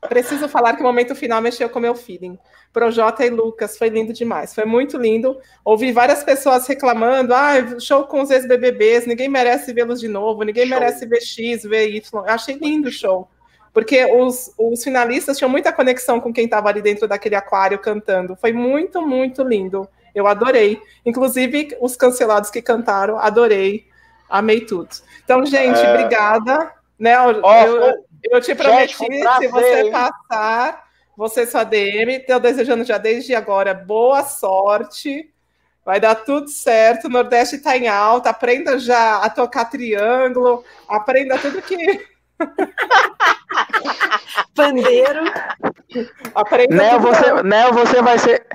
Preciso 0.10 0.50
falar 0.50 0.76
que 0.76 0.82
o 0.82 0.86
momento 0.86 1.14
final 1.14 1.42
mexeu 1.42 1.70
com 1.70 1.78
o 1.78 1.82
meu 1.82 1.94
feeling. 1.94 2.38
Projota 2.74 3.26
e 3.26 3.30
Lucas, 3.30 3.78
foi 3.78 3.90
lindo 3.90 4.12
demais, 4.12 4.54
foi 4.54 4.66
muito 4.66 4.98
lindo. 4.98 5.38
Ouvi 5.64 5.92
várias 5.92 6.24
pessoas 6.24 6.66
reclamando: 6.66 7.34
ah, 7.34 7.80
show 7.80 8.06
com 8.06 8.22
os 8.22 8.32
ex-BBBs, 8.32 9.06
ninguém 9.06 9.30
merece 9.30 9.74
vê-los 9.74 10.00
de 10.00 10.08
novo, 10.08 10.44
ninguém 10.44 10.68
show. 10.68 10.80
merece 10.80 11.06
ver 11.06 11.22
X, 11.22 11.64
ver 11.64 11.90
Y. 11.90 12.24
Achei 12.26 12.56
lindo 12.56 12.88
o 12.88 12.92
show, 12.92 13.30
porque 13.74 14.06
os, 14.06 14.52
os 14.58 14.84
finalistas 14.84 15.38
tinham 15.38 15.50
muita 15.50 15.72
conexão 15.72 16.20
com 16.20 16.34
quem 16.34 16.46
estava 16.46 16.70
ali 16.70 16.82
dentro 16.82 17.08
daquele 17.08 17.36
aquário 17.36 17.78
cantando. 17.78 18.36
Foi 18.36 18.52
muito, 18.52 19.06
muito 19.06 19.44
lindo. 19.44 19.88
Eu 20.16 20.26
adorei. 20.28 20.82
Inclusive, 21.06 21.78
os 21.80 21.96
cancelados 21.96 22.50
que 22.50 22.62
cantaram, 22.62 23.18
adorei. 23.20 23.86
Amei 24.30 24.62
tudo. 24.62 24.90
Então, 25.24 25.46
gente, 25.46 25.80
é... 25.80 25.94
obrigada. 25.94 26.74
Né, 26.98 27.16
eu, 27.16 27.42
oh, 27.44 27.54
eu, 27.54 28.06
eu, 28.24 28.41
te 28.41 28.56
prometi, 28.56 28.98
gente, 28.98 29.25
um 29.25 29.40
se 29.40 29.48
você 29.48 29.90
passar 29.90 30.91
você 31.16 31.45
sua 31.45 31.64
DM, 31.64 32.14
estou 32.14 32.40
desejando 32.40 32.83
já 32.83 32.98
desde 32.98 33.35
agora 33.35 33.74
boa 33.74 34.24
sorte. 34.24 35.30
Vai 35.85 36.00
dar 36.00 36.16
tudo 36.16 36.48
certo. 36.48 37.06
O 37.06 37.09
Nordeste 37.09 37.58
está 37.58 37.77
em 37.77 37.88
alta. 37.88 38.30
Aprenda 38.30 38.80
já 38.80 39.17
a 39.17 39.30
tocar 39.30 39.66
triângulo. 39.66 40.64
Aprenda 40.88 41.38
tudo 41.38 41.61
que. 41.61 42.08
Pandeiro. 44.56 45.25
Aprenda 46.33 46.75
Nel, 46.75 47.00
você, 47.00 47.43
Nel, 47.43 47.74
você 47.74 48.01
vai 48.01 48.17
ser. 48.17 48.45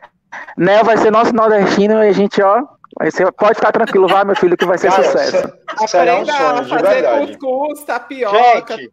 Nel 0.56 0.84
vai 0.84 0.96
ser 0.96 1.10
nosso 1.10 1.32
nordestino 1.32 2.02
e 2.02 2.08
a 2.08 2.12
gente, 2.12 2.42
ó. 2.42 2.62
Vai 2.98 3.10
ser, 3.10 3.30
pode 3.32 3.56
ficar 3.56 3.72
tranquilo, 3.72 4.08
vai, 4.08 4.24
meu 4.24 4.34
filho, 4.34 4.56
que 4.56 4.64
vai 4.64 4.78
ser 4.78 4.90
Cara, 4.90 5.04
sucesso. 5.04 5.52
Aprenda 5.68 6.16
um 6.16 6.24
sonho, 6.24 6.58
a 6.58 6.64
fazer 6.64 7.26
cuscuz, 7.26 7.84
tapioca. 7.84 8.76
Gente, 8.76 8.90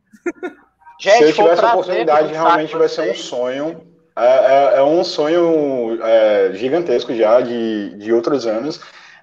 Gente, 0.99 1.17
Se 1.17 1.23
eu 1.23 1.33
tivesse 1.33 1.65
a 1.65 1.69
oportunidade, 1.69 2.31
realmente 2.31 2.75
vai 2.75 2.87
ser 2.87 3.11
um 3.11 3.15
sonho. 3.15 3.93
É, 4.15 4.75
é, 4.75 4.77
é 4.77 4.83
um 4.83 5.03
sonho 5.03 5.97
é, 6.01 6.51
gigantesco 6.53 7.13
já 7.15 7.41
de, 7.41 7.95
de 7.97 8.13
outros 8.13 8.45
anos. 8.45 8.79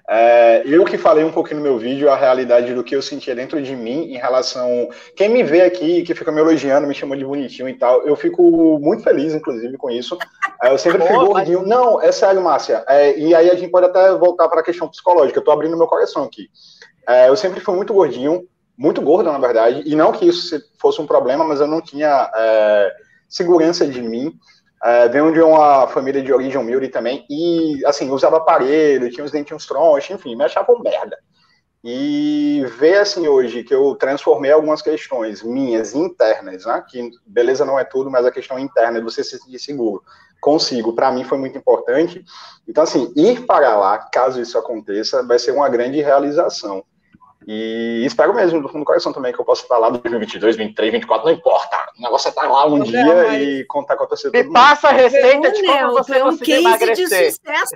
É, 0.09 0.63
eu 0.65 0.83
que 0.83 0.97
falei 0.97 1.23
um 1.23 1.31
pouquinho 1.31 1.61
no 1.61 1.63
meu 1.63 1.77
vídeo 1.77 2.09
a 2.09 2.17
realidade 2.17 2.73
do 2.73 2.83
que 2.83 2.93
eu 2.93 3.01
sentia 3.01 3.33
dentro 3.33 3.61
de 3.61 3.73
mim 3.75 4.13
em 4.13 4.17
relação. 4.17 4.89
Quem 5.15 5.29
me 5.29 5.41
vê 5.41 5.61
aqui, 5.61 6.03
que 6.03 6.13
fica 6.13 6.31
me 6.31 6.41
elogiando, 6.41 6.85
me 6.85 6.93
chamando 6.93 7.19
de 7.19 7.25
bonitinho 7.25 7.69
e 7.69 7.73
tal, 7.73 8.05
eu 8.05 8.15
fico 8.17 8.77
muito 8.79 9.03
feliz, 9.03 9.33
inclusive, 9.33 9.77
com 9.77 9.89
isso. 9.89 10.17
É, 10.61 10.69
eu 10.69 10.77
sempre 10.77 11.07
fui 11.07 11.15
gordinho. 11.15 11.65
Não, 11.65 12.01
é 12.01 12.11
sério, 12.11 12.41
Márcia. 12.41 12.83
É, 12.89 13.17
e 13.17 13.33
aí 13.33 13.49
a 13.49 13.55
gente 13.55 13.71
pode 13.71 13.85
até 13.85 14.13
voltar 14.13 14.49
para 14.49 14.59
a 14.59 14.63
questão 14.63 14.89
psicológica. 14.89 15.37
Eu 15.37 15.41
estou 15.41 15.53
abrindo 15.53 15.77
meu 15.77 15.87
coração 15.87 16.23
aqui. 16.23 16.49
Eu 17.27 17.35
sempre 17.35 17.59
fui 17.59 17.75
muito 17.75 17.93
gordinho, 17.93 18.47
muito 18.81 18.99
gorda, 18.99 19.31
na 19.31 19.37
verdade, 19.37 19.83
e 19.85 19.95
não 19.95 20.11
que 20.11 20.25
isso 20.27 20.59
fosse 20.79 20.99
um 20.99 21.05
problema, 21.05 21.43
mas 21.43 21.61
eu 21.61 21.67
não 21.67 21.81
tinha 21.81 22.31
é, 22.35 22.91
segurança 23.29 23.85
de 23.87 24.01
mim. 24.01 24.33
É, 24.83 25.07
venho 25.07 25.31
de 25.31 25.39
uma 25.39 25.87
família 25.87 26.23
de 26.23 26.33
origem 26.33 26.59
humilde 26.59 26.87
também, 26.87 27.23
e, 27.29 27.85
assim, 27.85 28.09
usava 28.09 28.37
aparelho, 28.37 29.11
tinha 29.11 29.23
os 29.23 29.29
dentinhos 29.29 29.67
tronchos, 29.67 30.09
enfim, 30.09 30.35
me 30.35 30.43
achava 30.43 30.71
um 30.71 30.81
merda. 30.81 31.15
E 31.83 32.65
ver, 32.79 32.97
assim, 32.97 33.27
hoje 33.27 33.63
que 33.63 33.75
eu 33.75 33.93
transformei 33.93 34.51
algumas 34.51 34.81
questões 34.81 35.43
minhas 35.43 35.93
internas, 35.93 36.65
né, 36.65 36.83
que 36.89 37.11
beleza 37.23 37.63
não 37.63 37.77
é 37.77 37.83
tudo, 37.83 38.09
mas 38.09 38.25
a 38.25 38.31
questão 38.31 38.57
interna 38.57 38.97
é 38.97 39.01
você 39.01 39.23
se 39.23 39.37
sentir 39.37 39.59
seguro, 39.59 40.01
consigo, 40.39 40.93
para 40.93 41.11
mim 41.11 41.23
foi 41.23 41.37
muito 41.37 41.55
importante. 41.55 42.25
Então, 42.67 42.83
assim, 42.83 43.13
ir 43.15 43.45
para 43.45 43.77
lá, 43.77 43.99
caso 44.11 44.41
isso 44.41 44.57
aconteça, 44.57 45.21
vai 45.21 45.37
ser 45.37 45.51
uma 45.51 45.69
grande 45.69 46.01
realização. 46.01 46.83
E 47.47 48.03
espero 48.05 48.33
mesmo, 48.33 48.61
do 48.61 48.67
fundo 48.67 48.79
do 48.79 48.85
coração 48.85 49.11
também, 49.11 49.33
que 49.33 49.39
eu 49.39 49.45
possa 49.45 49.63
estar 49.63 49.77
lá 49.77 49.89
2022, 49.89 50.55
2023, 50.55 50.91
2024, 50.91 51.25
não 51.25 51.33
importa. 51.33 51.77
O 51.97 52.01
negócio 52.01 52.27
é 52.27 52.29
estar 52.29 52.47
lá 52.47 52.65
um 52.67 52.81
dia 52.83 53.03
mas... 53.03 53.41
e 53.41 53.65
contar 53.65 53.97
com 53.97 54.03
a 54.03 54.07
torcida. 54.07 54.31
Me 54.31 54.51
passa 54.51 54.89
a 54.89 54.91
receita 54.91 55.51
de 55.51 55.65
como 55.65 55.91
você 55.93 56.17
é 56.17 56.23
um 56.23 56.29
conseguir 56.29 56.53
emagrecer. 56.53 57.31
De 57.31 57.31
sucesso. 57.31 57.75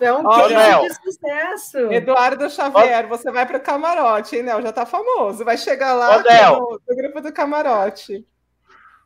é 0.00 0.12
um 0.12 0.24
case 0.24 0.54
Nel. 0.54 0.82
de 0.82 0.94
sucesso. 0.94 1.78
Eduardo 1.92 2.48
Xavier, 2.48 3.06
você 3.06 3.30
vai 3.30 3.44
para 3.44 3.58
o 3.58 3.60
camarote, 3.60 4.36
hein, 4.36 4.42
Nel? 4.42 4.62
Já 4.62 4.70
está 4.70 4.86
famoso. 4.86 5.44
Vai 5.44 5.58
chegar 5.58 5.92
lá 5.92 6.18
no, 6.18 6.80
no 6.88 6.96
grupo 6.96 7.20
do 7.20 7.32
camarote. 7.32 8.24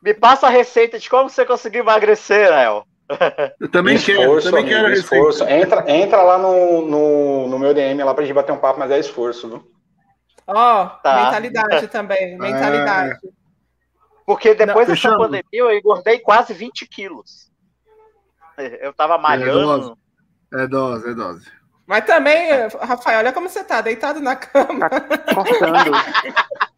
Me 0.01 0.13
passa 0.13 0.47
a 0.47 0.49
receita 0.49 0.97
de 0.97 1.09
como 1.09 1.29
você 1.29 1.45
conseguiu 1.45 1.81
emagrecer, 1.81 2.49
Nel. 2.49 2.87
Eu 3.59 3.69
também 3.69 3.95
esforço, 3.95 4.17
quero, 4.17 4.41
também 4.43 4.61
amigo, 4.61 4.79
quero 4.81 4.93
esforço. 4.93 5.43
Entra, 5.43 5.91
entra 5.91 6.21
lá 6.21 6.37
no, 6.37 6.85
no, 6.85 7.47
no, 7.47 7.59
meu 7.59 7.73
DM 7.73 8.03
lá 8.03 8.13
pra 8.13 8.23
gente 8.23 8.33
bater 8.33 8.51
um 8.51 8.57
papo, 8.57 8.79
mas 8.79 8.91
é 8.91 8.99
esforço, 8.99 9.47
viu? 9.47 9.71
Ó, 10.47 10.83
oh, 10.83 10.89
tá. 11.01 11.25
mentalidade 11.25 11.87
também, 11.87 12.37
mentalidade. 12.37 13.13
É... 13.13 13.41
Porque 14.25 14.53
depois 14.53 14.87
Não, 14.87 14.95
dessa 14.95 15.17
pandemia 15.17 15.43
eu 15.51 15.73
engordei 15.73 16.19
quase 16.19 16.53
20 16.53 16.87
quilos. 16.87 17.51
Eu 18.57 18.93
tava 18.93 19.17
malhando. 19.17 19.97
É 20.53 20.67
dose, 20.67 21.09
é 21.09 21.09
dose. 21.09 21.09
É 21.09 21.13
dose. 21.13 21.51
Mas 21.87 22.05
também, 22.05 22.49
Rafael, 22.79 23.19
olha 23.19 23.33
como 23.33 23.49
você 23.49 23.63
tá, 23.63 23.81
deitado 23.81 24.19
na 24.19 24.35
cama. 24.35 24.89
Tá 24.89 25.01
cortando. 25.35 25.91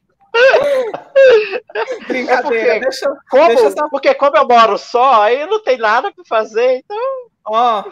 Brincadeira, 2.07 2.75
é 2.75 2.79
porque, 2.79 2.79
deixa, 2.79 3.17
como, 3.29 3.47
deixa 3.47 3.71
só... 3.71 3.89
porque 3.89 4.13
como 4.15 4.37
eu 4.37 4.47
moro 4.47 4.77
só, 4.77 5.21
aí 5.23 5.45
não 5.45 5.61
tem 5.61 5.77
nada 5.77 6.11
para 6.11 6.23
fazer, 6.25 6.77
então. 6.77 6.97
Ó, 7.45 7.83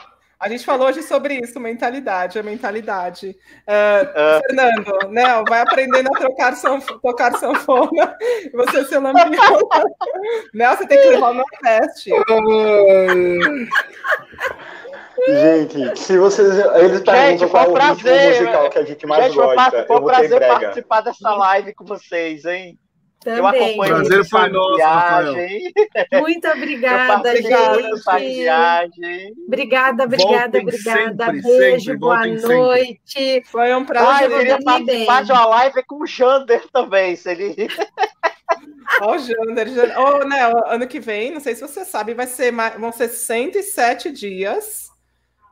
a 0.41 0.49
gente 0.49 0.65
falou 0.65 0.87
hoje 0.87 1.03
sobre 1.03 1.35
isso, 1.35 1.59
mentalidade, 1.59 2.39
a 2.39 2.43
mentalidade. 2.43 3.37
Uh, 3.67 4.37
uh. 4.37 4.41
Fernando, 4.47 5.11
né, 5.11 5.23
vai 5.47 5.61
aprendendo 5.61 6.07
a 6.07 6.19
trocar 6.19 6.55
sanf 6.55 6.87
tocar 6.99 7.37
sanfona, 7.37 8.17
você 8.51 8.83
ser 8.85 8.97
lampião. 8.97 9.59
Né, 10.53 10.67
você 10.75 10.87
tem 10.87 10.99
que 10.99 11.09
levar 11.09 11.33
no 11.33 11.43
teste. 11.61 12.09
Gente, 15.27 15.99
se 15.99 16.17
vocês. 16.17 16.49
Eles 16.75 17.01
perguntam 17.01 17.49
qual 17.49 17.69
o 17.69 17.73
prazer, 17.73 18.39
musical 18.39 18.69
que 18.69 18.79
a 18.79 18.83
gente 18.83 19.05
mais 19.05 19.25
gente, 19.25 19.35
gosta. 19.35 19.85
Foi 19.85 19.97
um 19.97 20.03
prazer 20.05 20.39
participar 20.39 21.01
dessa 21.01 21.33
live 21.35 21.73
com 21.73 21.85
vocês, 21.85 22.45
hein? 22.45 22.79
Também. 23.23 23.37
Eu 23.37 23.47
acompanho 23.47 23.95
prazer 23.95 24.25
foi 24.25 24.49
nosso, 24.49 24.75
viagem. 24.77 25.73
Muito 26.11 26.47
obrigada, 26.47 27.35
gente. 27.35 27.47
Viagem. 28.17 29.33
Obrigada, 29.45 30.03
obrigada, 30.05 30.59
Voltem 30.59 30.61
obrigada. 30.61 31.25
Sempre, 31.25 31.41
Beijo, 31.41 31.85
sempre. 31.85 31.97
boa 31.97 32.15
Voltem 32.15 32.41
noite. 32.41 32.99
Sempre. 33.05 33.49
Foi 33.49 33.75
um 33.75 33.85
prazer. 33.85 34.09
Ah, 34.11 34.23
eu 34.23 34.37
queria 34.39 34.59
participar 34.63 35.23
de 35.23 35.31
uma 35.31 35.45
live 35.45 35.83
com 35.83 36.01
o 36.01 36.07
Jander 36.07 36.67
também, 36.73 37.15
se 37.15 37.29
ele. 37.29 37.67
Ó, 39.01 39.15
o 39.15 39.19
Jander. 39.19 39.67
Oh, 39.99 40.27
né, 40.27 40.51
ano 40.65 40.87
que 40.87 40.99
vem, 40.99 41.29
não 41.29 41.39
sei 41.39 41.53
se 41.53 41.61
você 41.61 41.85
sabe, 41.85 42.15
vai 42.15 42.25
ser, 42.25 42.51
vão 42.79 42.91
ser 42.91 43.07
107 43.07 44.11
dias 44.11 44.89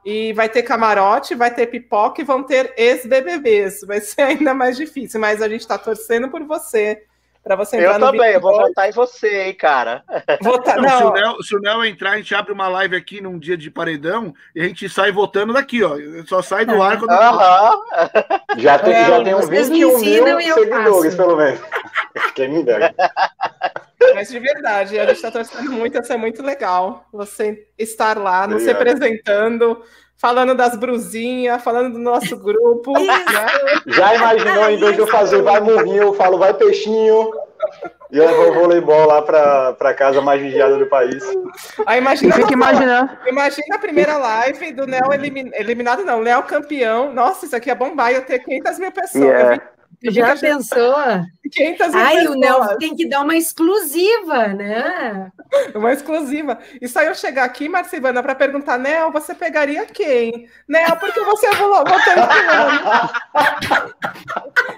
e 0.04 0.34
vai 0.34 0.50
ter 0.50 0.64
camarote, 0.64 1.36
vai 1.36 1.54
ter 1.54 1.68
pipoca 1.68 2.20
e 2.20 2.26
vão 2.26 2.42
ter 2.42 2.74
ex-BBBs. 2.76 3.82
Vai 3.86 4.02
ser 4.02 4.24
ainda 4.24 4.56
mais 4.56 4.76
difícil, 4.76 5.20
mas 5.20 5.40
a 5.40 5.48
gente 5.48 5.62
está 5.62 5.78
torcendo 5.78 6.30
por 6.30 6.44
você 6.46 7.04
para 7.44 7.56
você 7.56 7.78
entrar 7.78 7.94
eu 7.94 8.00
no 8.00 8.06
também, 8.08 8.34
eu 8.34 8.42
vou 8.42 8.56
votar 8.56 8.90
em 8.90 8.92
você, 8.92 9.44
hein, 9.44 9.54
cara. 9.54 10.04
Votar, 10.42 10.76
não, 10.78 10.84
não. 10.84 10.98
Se, 10.98 11.04
o 11.04 11.12
Nel, 11.12 11.44
se 11.44 11.56
o 11.56 11.60
Nel 11.60 11.86
entrar, 11.86 12.12
a 12.12 12.18
gente 12.18 12.36
abre 12.36 12.52
uma 12.52 12.68
live 12.68 12.96
aqui 12.96 13.22
num 13.22 13.40
dia 13.40 13.58
de 13.58 13.72
paredão 13.72 14.34
e 14.54 14.62
a 14.62 14.66
gente 14.66 14.90
sai 14.90 15.12
votando 15.12 15.54
daqui, 15.54 15.82
ó. 15.84 15.96
Só 16.28 16.42
sai 16.42 16.66
do 16.66 16.82
ar 16.82 17.00
quando. 17.00 17.10
Já 18.60 18.78
tem, 18.80 18.94
é, 18.94 19.06
já 19.06 19.24
tem 19.24 19.36
uns 19.36 19.48
21 19.48 20.00
mil 20.00 20.42
seguidores, 20.54 21.16
pelo 21.16 21.38
menos. 21.38 21.62
Quem 22.36 22.50
me 22.50 22.64
dera. 22.64 22.94
Mas 24.16 24.30
de 24.30 24.40
verdade, 24.40 25.00
a 25.00 25.06
gente 25.06 25.16
está 25.16 25.32
torcendo 25.32 25.72
muito, 25.72 25.98
isso 25.98 26.12
é 26.12 26.18
muito 26.18 26.42
legal. 26.42 27.06
Você 27.14 27.68
estar 27.78 28.18
lá, 28.18 28.48
nos 28.48 28.66
representando, 28.66 29.82
falando 30.20 30.54
das 30.54 30.76
brusinhas, 30.76 31.64
falando 31.64 31.94
do 31.94 32.00
nosso 32.00 32.38
grupo. 32.38 32.94
né? 32.94 33.16
Já 33.88 34.16
imaginou, 34.16 34.70
em 34.70 34.78
vez 34.78 34.96
de 34.96 35.00
eu 35.00 35.08
fazer 35.08 35.42
vai 35.42 35.60
morrinho, 35.62 36.04
eu 36.04 36.14
falo 36.14 36.38
vai 36.38 36.54
peixinho. 36.54 37.32
E 38.12 38.18
eu 38.18 38.28
vou 38.36 38.54
voleibol 38.54 39.06
lá 39.06 39.22
para 39.22 39.76
a 39.80 39.94
casa 39.94 40.20
mais 40.20 40.42
vigiada 40.42 40.78
do 40.78 40.88
país. 40.88 41.24
Aí 41.86 42.00
imagina, 42.00 42.36
fica 42.36 42.54
imaginando. 42.54 43.12
Imagina 43.28 43.76
a 43.76 43.80
primeira 43.80 44.18
live 44.18 44.72
do 44.74 44.88
Neo 44.88 45.14
elimin, 45.14 45.52
eliminado, 45.54 46.04
não, 46.04 46.22
Neo 46.22 46.44
campeão. 46.44 47.14
Nossa, 47.14 47.46
isso 47.46 47.56
aqui 47.56 47.70
é 47.70 47.76
bombar, 47.76 48.12
eu 48.12 48.26
ter 48.26 48.40
500 48.40 48.80
mil 48.80 48.92
pessoas. 48.92 49.24
Yeah. 49.24 49.64
Já 50.04 50.36
pensou? 50.36 50.96
500 51.52 51.88
mil 51.88 52.00
Ai, 52.00 52.16
pessoas. 52.16 52.36
o 52.36 52.40
Nel 52.40 52.78
tem 52.78 52.96
que 52.96 53.08
dar 53.08 53.22
uma 53.22 53.36
exclusiva, 53.36 54.48
né? 54.48 55.32
Uma 55.74 55.94
exclusiva. 55.94 56.60
E 56.82 56.88
só 56.88 57.02
eu 57.02 57.16
chegar 57.16 57.46
aqui, 57.46 57.68
Marcivana, 57.68 58.22
para 58.22 58.36
perguntar, 58.36 58.78
Nel, 58.78 59.12
você 59.12 59.34
pegaria 59.34 59.86
quem? 59.86 60.48
Nel, 60.68 60.96
porque 60.98 61.20
você 61.22 61.50
votou 61.56 61.88
em 61.88 62.10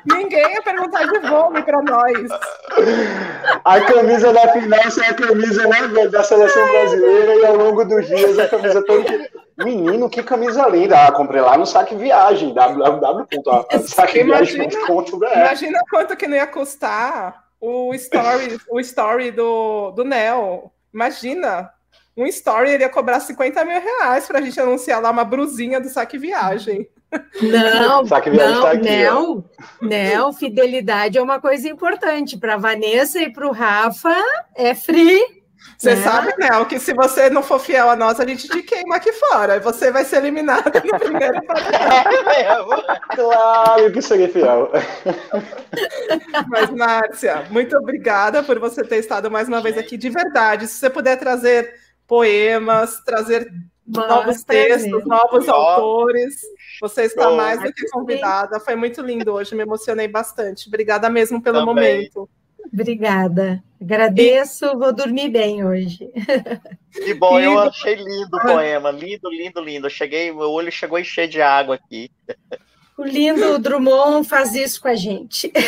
Ninguém 0.16 0.53
ia 0.53 0.61
perguntar 0.61 1.06
de 1.06 1.19
vôlei 1.19 1.64
para 1.64 1.82
nós. 1.82 2.30
A 3.64 3.80
camisa 3.82 4.33
da 4.33 4.51
final 4.53 4.80
é 4.80 5.09
a 5.09 5.14
camisa 5.14 5.67
né, 5.67 5.88
da 6.08 6.24
seleção 6.24 6.67
brasileira 6.67 7.35
e 7.35 7.45
ao 7.45 7.56
longo 7.56 7.85
dos 7.85 8.08
dias 8.08 8.40
a 8.40 8.48
camisa 8.48 8.83
toda. 8.85 9.30
Menino, 9.64 10.09
que 10.09 10.24
camisa 10.24 10.67
linda. 10.67 11.06
Ah, 11.06 11.11
comprei 11.11 11.40
lá 11.41 11.56
no 11.58 11.66
Saque 11.66 11.95
Viagem, 11.95 12.53
www.saqueviagem.com.br. 12.53 15.25
Imagina 15.35 15.80
quanto 15.90 16.16
que 16.16 16.27
não 16.27 16.38
ia 16.38 16.48
custar 16.61 17.43
o 17.59 17.93
story, 17.95 18.59
o 18.69 18.80
story 18.80 19.31
do, 19.31 19.91
do 19.91 20.03
Nel. 20.03 20.72
Imagina, 20.93 21.72
um 22.15 22.25
story 22.27 22.72
ele 22.72 22.83
ia 22.83 22.90
cobrar 22.90 23.19
50 23.19 23.65
mil 23.65 23.81
reais 23.81 24.27
para 24.27 24.40
a 24.40 24.41
gente 24.41 24.59
anunciar 24.59 25.01
lá 25.01 25.09
uma 25.09 25.23
brusinha 25.23 25.80
do 25.81 25.90
Saque 25.90 26.17
Viagem. 26.17 26.88
Não, 27.41 28.06
Saque 28.07 28.30
Viagem 28.30 28.56
não, 28.56 28.61
tá 28.61 28.72
aqui, 28.72 29.03
não, 29.03 29.45
não, 29.81 30.33
fidelidade 30.33 31.17
é 31.17 31.22
uma 31.22 31.40
coisa 31.40 31.67
importante. 31.67 32.38
Para 32.38 32.57
Vanessa 32.57 33.19
e 33.19 33.31
para 33.31 33.48
o 33.48 33.51
Rafa 33.51 34.15
é 34.56 34.75
free. 34.75 35.41
Você 35.77 35.91
é. 35.91 35.95
sabe, 35.95 36.33
Nel, 36.38 36.65
que 36.67 36.80
se 36.80 36.93
você 36.93 37.30
não 37.30 37.41
for 37.41 37.59
fiel 37.59 37.90
a 37.90 37.95
nós, 37.95 38.19
a 38.19 38.25
gente 38.27 38.48
te 38.48 38.61
queima 38.61 38.98
aqui 38.98 39.11
fora. 39.14 39.56
E 39.56 39.59
você 39.59 39.91
vai 39.91 40.06
ser 40.06 40.17
eliminado 40.17 40.65
no 40.65 40.99
primeiro 40.99 41.41
Claro 43.15 43.91
que 43.91 44.01
serei 44.01 44.27
fiel. 44.27 44.72
Mas, 46.48 46.69
Márcia, 46.69 47.48
muito 47.49 47.75
obrigada 47.75 48.43
por 48.43 48.59
você 48.59 48.83
ter 48.83 48.98
estado 48.98 49.31
mais 49.31 49.48
uma 49.48 49.59
vez 49.59 49.75
aqui. 49.77 49.98
De 49.98 50.09
verdade, 50.09 50.67
se 50.67 50.75
você 50.75 50.90
puder 50.90 51.17
trazer 51.17 51.73
poemas, 52.07 53.01
trazer 53.03 53.51
Nossa, 53.88 54.07
novos 54.07 54.43
textos, 54.43 55.03
novos 55.06 55.49
autores, 55.49 56.41
você 56.80 57.03
está 57.03 57.31
mais 57.31 57.59
do 57.59 57.73
que 57.73 57.90
convidada. 57.90 58.59
Foi 58.59 58.75
muito 58.75 59.01
lindo 59.01 59.33
hoje, 59.33 59.56
me 59.56 59.64
emocionei 59.64 60.07
bastante. 60.07 60.67
Obrigada 60.67 61.09
mesmo 61.09 61.41
pelo 61.41 61.65
Também. 61.65 61.73
momento. 61.73 62.30
Obrigada. 62.72 63.64
Agradeço, 63.82 64.66
e... 64.66 64.76
vou 64.76 64.93
dormir 64.93 65.30
bem 65.30 65.66
hoje. 65.66 66.11
Que 66.92 67.14
bom, 67.14 67.40
e... 67.40 67.45
eu 67.45 67.60
achei 67.60 67.95
lindo 67.95 68.38
o 68.38 68.42
poema. 68.42 68.92
Lindo, 68.92 69.30
lindo, 69.30 69.60
lindo. 69.60 69.88
Eu 69.88 69.92
cheguei, 69.92 70.32
meu 70.32 70.51
olho 70.51 70.72
chegou 70.72 70.98
a 70.98 71.01
encher 71.01 71.27
de 71.27 71.42
água 71.42 71.76
aqui. 71.76 72.11
O 72.98 73.03
lindo 73.03 73.58
Drummond 73.58 74.27
faz 74.27 74.53
isso 74.53 74.80
com 74.80 74.88
a 74.88 74.93
gente. 74.93 75.51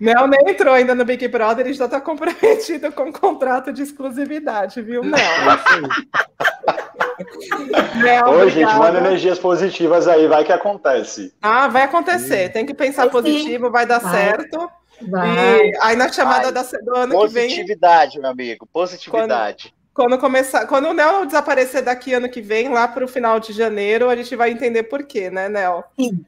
Mel 0.00 0.26
nem 0.26 0.40
entrou 0.48 0.72
ainda 0.72 0.94
no 0.94 1.04
Big 1.04 1.28
Brother, 1.28 1.66
ele 1.66 1.74
já 1.74 1.84
está 1.84 2.00
comprometido 2.00 2.90
com 2.92 3.02
um 3.04 3.12
contrato 3.12 3.70
de 3.70 3.82
exclusividade, 3.82 4.80
viu, 4.80 5.04
Mel? 5.04 5.18
Mel 7.96 8.30
Oi, 8.30 8.50
gente, 8.50 8.74
manda 8.76 8.98
energias 8.98 9.38
positivas 9.38 10.08
aí, 10.08 10.26
vai 10.26 10.44
que 10.44 10.52
acontece. 10.52 11.34
Ah, 11.42 11.68
vai 11.68 11.82
acontecer. 11.82 12.50
Tem 12.50 12.64
que 12.64 12.72
pensar 12.72 13.10
positivo, 13.10 13.70
vai 13.70 13.84
dar 13.84 13.98
vai. 13.98 14.12
certo. 14.12 14.70
Vai. 15.02 15.68
E 15.68 15.78
aí 15.80 15.96
na 15.96 16.10
chamada 16.10 16.50
da, 16.52 16.62
do 16.62 16.96
ano 16.96 17.20
que 17.20 17.28
vem. 17.28 17.48
Positividade, 17.48 18.18
meu 18.18 18.30
amigo, 18.30 18.66
positividade. 18.72 19.74
Quando, 19.92 20.10
quando, 20.10 20.20
começar, 20.20 20.66
quando 20.66 20.88
o 20.88 20.94
Nel 20.94 21.26
desaparecer 21.26 21.82
daqui 21.82 22.14
ano 22.14 22.28
que 22.28 22.40
vem, 22.40 22.68
lá 22.68 22.86
para 22.86 23.04
o 23.04 23.08
final 23.08 23.40
de 23.40 23.52
janeiro, 23.52 24.10
a 24.10 24.16
gente 24.16 24.34
vai 24.36 24.50
entender 24.50 24.84
por 24.84 25.02
quê, 25.04 25.30
né, 25.30 25.48
Nel? 25.48 25.84
Uhum. 25.98 26.24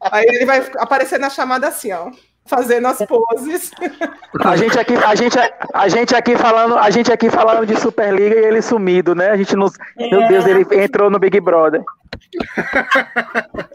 Aí 0.00 0.26
ele 0.26 0.44
vai 0.44 0.66
aparecer 0.76 1.18
na 1.18 1.30
chamada 1.30 1.68
assim, 1.68 1.92
ó 1.92 2.10
fazendo 2.46 2.86
as 2.86 2.98
poses. 3.04 3.70
A 4.44 4.56
gente 4.56 4.78
aqui, 4.78 4.94
a 4.94 5.14
gente, 5.14 5.36
a 5.74 5.88
gente 5.88 6.14
aqui 6.14 6.36
falando, 6.36 6.78
a 6.78 6.88
gente 6.90 7.12
aqui 7.12 7.28
falando 7.28 7.66
de 7.66 7.78
Superliga 7.78 8.36
e 8.36 8.44
ele 8.44 8.62
sumido, 8.62 9.14
né? 9.14 9.30
A 9.30 9.36
gente 9.36 9.54
não, 9.54 9.66
é. 9.98 10.10
meu 10.10 10.26
Deus, 10.28 10.46
ele 10.46 10.64
entrou 10.82 11.10
no 11.10 11.18
Big 11.18 11.38
Brother. 11.40 11.82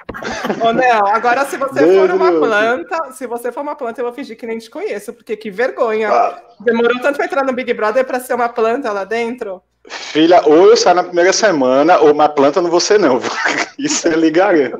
Ô, 0.63 0.71
Nel, 0.71 1.07
agora 1.07 1.45
se 1.45 1.57
você 1.57 1.85
Deus 1.85 1.95
for 1.95 2.15
uma 2.15 2.31
Deus. 2.31 2.45
planta, 2.47 3.11
se 3.13 3.27
você 3.27 3.51
for 3.51 3.61
uma 3.61 3.75
planta, 3.75 4.01
eu 4.01 4.05
vou 4.05 4.13
fingir 4.13 4.37
que 4.37 4.45
nem 4.45 4.57
te 4.57 4.69
conheço, 4.69 5.13
porque 5.13 5.35
que 5.35 5.49
vergonha. 5.49 6.09
Ah. 6.09 6.41
Demorou 6.59 6.99
tanto 7.01 7.17
para 7.17 7.25
entrar 7.25 7.43
no 7.43 7.53
Big 7.53 7.73
Brother 7.73 8.05
para 8.05 8.19
ser 8.19 8.33
uma 8.33 8.49
planta 8.49 8.91
lá 8.91 9.03
dentro. 9.03 9.61
Filha, 9.87 10.41
ou 10.45 10.69
eu 10.69 10.77
saio 10.77 10.95
na 10.95 11.03
primeira 11.03 11.33
semana, 11.33 11.97
ou 11.99 12.11
uma 12.11 12.29
planta 12.29 12.61
não 12.61 12.69
você 12.69 12.97
não. 12.97 13.19
Isso 13.79 14.07
é 14.07 14.11
ligaria. 14.11 14.77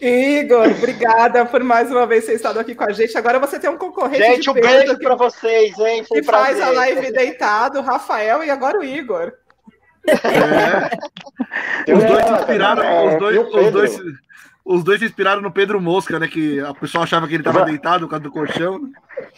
Igor, 0.00 0.68
obrigada 0.68 1.46
por 1.46 1.62
mais 1.62 1.90
uma 1.90 2.06
vez 2.06 2.26
ter 2.26 2.34
estado 2.34 2.58
aqui 2.58 2.74
com 2.74 2.84
a 2.84 2.92
gente. 2.92 3.16
Agora 3.16 3.38
você 3.38 3.58
tem 3.58 3.70
um 3.70 3.76
concorrente. 3.78 4.24
Gente, 4.24 4.50
um 4.50 4.54
beijo 4.54 4.98
para 4.98 5.14
vocês, 5.14 5.78
hein? 5.78 6.04
Foi 6.04 6.20
que 6.20 6.26
prazer. 6.26 6.56
faz 6.56 6.60
a 6.60 6.70
live 6.72 7.12
deitado, 7.12 7.78
o 7.78 7.82
Rafael 7.82 8.42
e 8.42 8.50
agora 8.50 8.78
o 8.78 8.84
Igor. 8.84 9.32
É. 10.08 11.92
Os 11.92 12.04
dois 12.04 12.30
inspiraram, 12.30 12.82
é, 12.82 13.06
os 13.06 13.18
dois, 13.18 13.38
os 13.38 13.72
dois, 13.72 14.00
os 14.64 14.84
dois 14.84 14.98
se 15.00 15.06
inspiraram 15.06 15.42
no 15.42 15.50
Pedro 15.50 15.80
Mosca, 15.80 16.18
né? 16.18 16.28
Que 16.28 16.60
a 16.60 16.74
pessoa 16.74 17.04
achava 17.04 17.26
que 17.26 17.34
ele 17.34 17.42
estava 17.42 17.64
deitado 17.64 18.06
por 18.06 18.10
causa 18.10 18.22
do 18.22 18.30
colchão. 18.30 18.80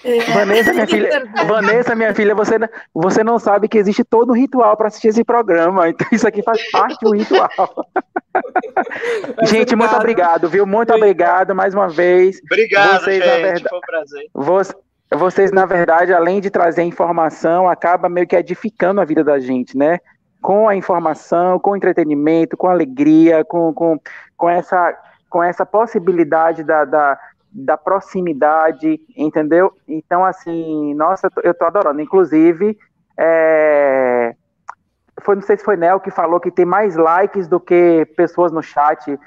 É. 0.05 0.21
Vanessa, 0.33 0.73
minha 0.73 0.87
filha, 0.89 1.33
Vanessa, 1.47 1.95
minha 1.95 2.15
filha, 2.15 2.35
você, 2.35 2.55
você 2.95 3.25
não 3.25 3.39
sabe 3.39 3.69
que 3.69 3.79
existe 3.79 4.05
todo 4.05 4.31
um 4.31 4.37
ritual 4.37 4.77
para 4.77 4.89
assistir 4.89 5.09
esse 5.09 5.25
programa. 5.25 5.89
Então 5.89 6.07
isso 6.13 6.27
aqui 6.27 6.43
faz 6.43 6.71
parte 6.71 6.99
do 7.03 7.13
ritual. 7.13 7.51
gente, 9.45 9.77
muito 9.77 9.95
obrigado, 9.95 10.49
viu? 10.49 10.67
Muito 10.67 10.93
obrigado 10.95 11.55
mais 11.55 11.75
uma 11.75 11.89
vez. 11.89 12.41
Obrigado, 12.45 13.05
vocês, 13.05 13.23
gente. 13.23 13.43
Verdade, 13.43 13.67
foi 13.69 13.79
um 13.79 13.81
prazer. 13.81 14.27
Você, 14.35 14.75
vocês, 15.15 15.53
na 15.53 15.67
verdade, 15.67 16.13
além 16.13 16.41
de 16.41 16.51
trazer 16.51 16.83
informação, 16.83 17.69
acaba 17.69 18.09
meio 18.09 18.27
que 18.27 18.37
edificando 18.37 19.01
a 19.01 19.05
vida 19.05 19.23
da 19.23 19.39
gente, 19.39 19.77
né? 19.77 19.99
Com 20.43 20.69
a 20.69 20.77
informação, 20.77 21.59
com 21.59 21.71
o 21.71 21.77
entretenimento, 21.77 22.57
com 22.57 22.69
alegria, 22.69 23.45
com, 23.45 23.73
com, 23.73 23.99
com 24.37 24.51
essa 24.51 24.99
com 25.33 25.43
essa 25.43 25.65
possibilidade 25.65 26.63
da, 26.63 26.85
da, 26.85 27.19
da 27.51 27.79
proximidade, 27.79 29.01
entendeu? 29.17 29.73
Então, 29.89 30.23
assim, 30.23 30.93
nossa, 30.93 31.31
eu 31.43 31.55
tô 31.55 31.65
adorando. 31.65 32.03
Inclusive, 32.03 32.79
é, 33.19 34.35
foi, 35.23 35.37
não 35.37 35.43
sei 35.43 35.57
se 35.57 35.65
foi 35.65 35.77
Nel 35.77 36.01
que 36.01 36.11
falou 36.11 36.39
que 36.39 36.51
tem 36.51 36.67
mais 36.67 36.97
likes 36.97 37.49
do 37.49 37.59
que 37.59 38.07
pessoas 38.15 38.53
no 38.53 38.63
chat. 38.63 39.19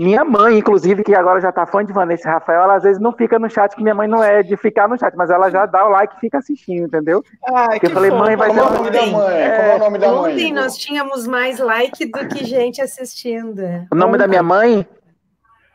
Minha 0.00 0.24
mãe, 0.24 0.56
inclusive, 0.56 1.04
que 1.04 1.14
agora 1.14 1.42
já 1.42 1.52
tá 1.52 1.66
fã 1.66 1.84
de 1.84 1.92
Vanessa 1.92 2.30
Rafael, 2.30 2.62
ela 2.62 2.76
às 2.76 2.82
vezes 2.82 2.98
não 2.98 3.12
fica 3.12 3.38
no 3.38 3.50
chat, 3.50 3.76
que 3.76 3.82
minha 3.82 3.94
mãe 3.94 4.08
não 4.08 4.24
é 4.24 4.42
de 4.42 4.56
ficar 4.56 4.88
no 4.88 4.98
chat, 4.98 5.14
mas 5.14 5.28
ela 5.28 5.50
já 5.50 5.66
dá 5.66 5.84
o 5.84 5.90
like 5.90 6.14
e 6.16 6.20
fica 6.20 6.38
assistindo, 6.38 6.86
entendeu? 6.86 7.22
Ai, 7.46 7.78
Porque 7.78 7.84
eu 7.84 7.90
falei, 7.90 8.10
mãe, 8.10 8.34
vai 8.34 8.50
ser. 8.50 8.60
Como 8.62 8.66
é 8.66 8.72
o 8.72 8.76
nome 8.78 8.90
da 8.90 9.06
mãe? 9.06 9.42
É... 9.42 9.56
Como 9.56 9.68
é 9.68 9.76
o 9.76 9.78
nome 9.78 9.98
da 9.98 10.08
mãe? 10.10 10.32
Ontem 10.32 10.52
nós 10.54 10.78
tínhamos 10.78 11.26
mais 11.26 11.58
like 11.58 12.06
do 12.06 12.28
que 12.28 12.46
gente 12.46 12.80
assistindo. 12.80 13.60
O 13.92 13.94
nome 13.94 14.16
da 14.16 14.26
minha 14.26 14.42
mãe? 14.42 14.86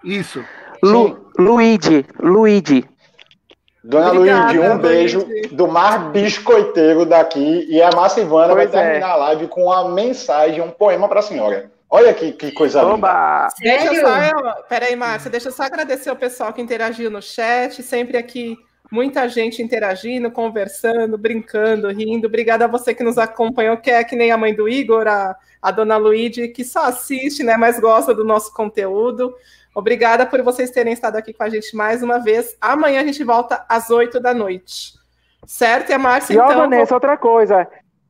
Isso. 0.03 0.43
Lu, 0.81 1.29
Luigi, 1.37 2.03
Luigi. 2.19 2.83
Dona 3.83 4.11
Obrigada, 4.11 4.53
Luigi, 4.53 4.59
um 4.59 4.77
beijo 4.79 5.19
Luigi. 5.19 5.55
do 5.55 5.67
mar 5.67 6.09
biscoiteiro 6.09 7.05
daqui. 7.05 7.67
E 7.69 7.79
a 7.79 7.91
Márcia 7.91 8.21
Ivana 8.21 8.55
pois 8.55 8.71
vai 8.71 8.81
é. 8.81 8.85
terminar 8.85 9.11
a 9.11 9.15
live 9.17 9.47
com 9.49 9.65
uma 9.65 9.87
mensagem, 9.89 10.63
um 10.63 10.71
poema 10.71 11.07
para 11.07 11.19
a 11.19 11.23
senhora. 11.23 11.74
Olha 11.89 12.13
que, 12.13 12.31
que 12.33 12.51
coisa 12.51 12.83
Oba. 12.83 13.47
linda. 13.59 13.77
Deixa 13.77 14.01
só, 14.01 14.53
peraí, 14.63 14.95
Márcia, 14.95 15.29
deixa 15.29 15.49
eu 15.49 15.51
só 15.53 15.63
agradecer 15.63 16.11
o 16.11 16.15
pessoal 16.15 16.51
que 16.51 16.61
interagiu 16.61 17.09
no 17.09 17.21
chat, 17.21 17.81
sempre 17.83 18.17
aqui 18.17 18.57
muita 18.91 19.27
gente 19.27 19.61
interagindo, 19.61 20.31
conversando, 20.31 21.17
brincando, 21.17 21.89
rindo. 21.89 22.27
Obrigada 22.27 22.65
a 22.65 22.67
você 22.67 22.93
que 22.93 23.03
nos 23.03 23.17
acompanhou, 23.17 23.77
que 23.77 23.91
é 23.91 24.03
que 24.03 24.15
nem 24.15 24.31
a 24.31 24.37
mãe 24.37 24.53
do 24.53 24.67
Igor, 24.67 25.07
a, 25.07 25.35
a 25.61 25.71
dona 25.71 25.97
Luíde, 25.97 26.47
que 26.49 26.63
só 26.63 26.85
assiste, 26.85 27.43
né, 27.43 27.57
mas 27.57 27.79
gosta 27.79 28.13
do 28.13 28.23
nosso 28.23 28.53
conteúdo. 28.53 29.35
Obrigada 29.73 30.25
por 30.25 30.41
vocês 30.41 30.71
terem 30.71 30.93
estado 30.93 31.17
aqui 31.17 31.33
com 31.33 31.43
a 31.43 31.49
gente 31.49 31.75
mais 31.75 32.01
uma 32.01 32.19
vez. 32.19 32.55
Amanhã 32.61 33.01
a 33.01 33.05
gente 33.05 33.23
volta 33.23 33.65
às 33.67 33.89
8 33.89 34.19
da 34.19 34.33
noite. 34.33 34.93
Certo? 35.45 35.89
E 35.89 35.93
a 35.93 35.99
Márcia, 35.99 36.33
e, 36.33 36.37
então... 36.37 36.51
E, 36.51 36.55
Vanessa, 36.55 36.85
vou... 36.85 36.95
outra 36.95 37.17
coisa. 37.17 37.67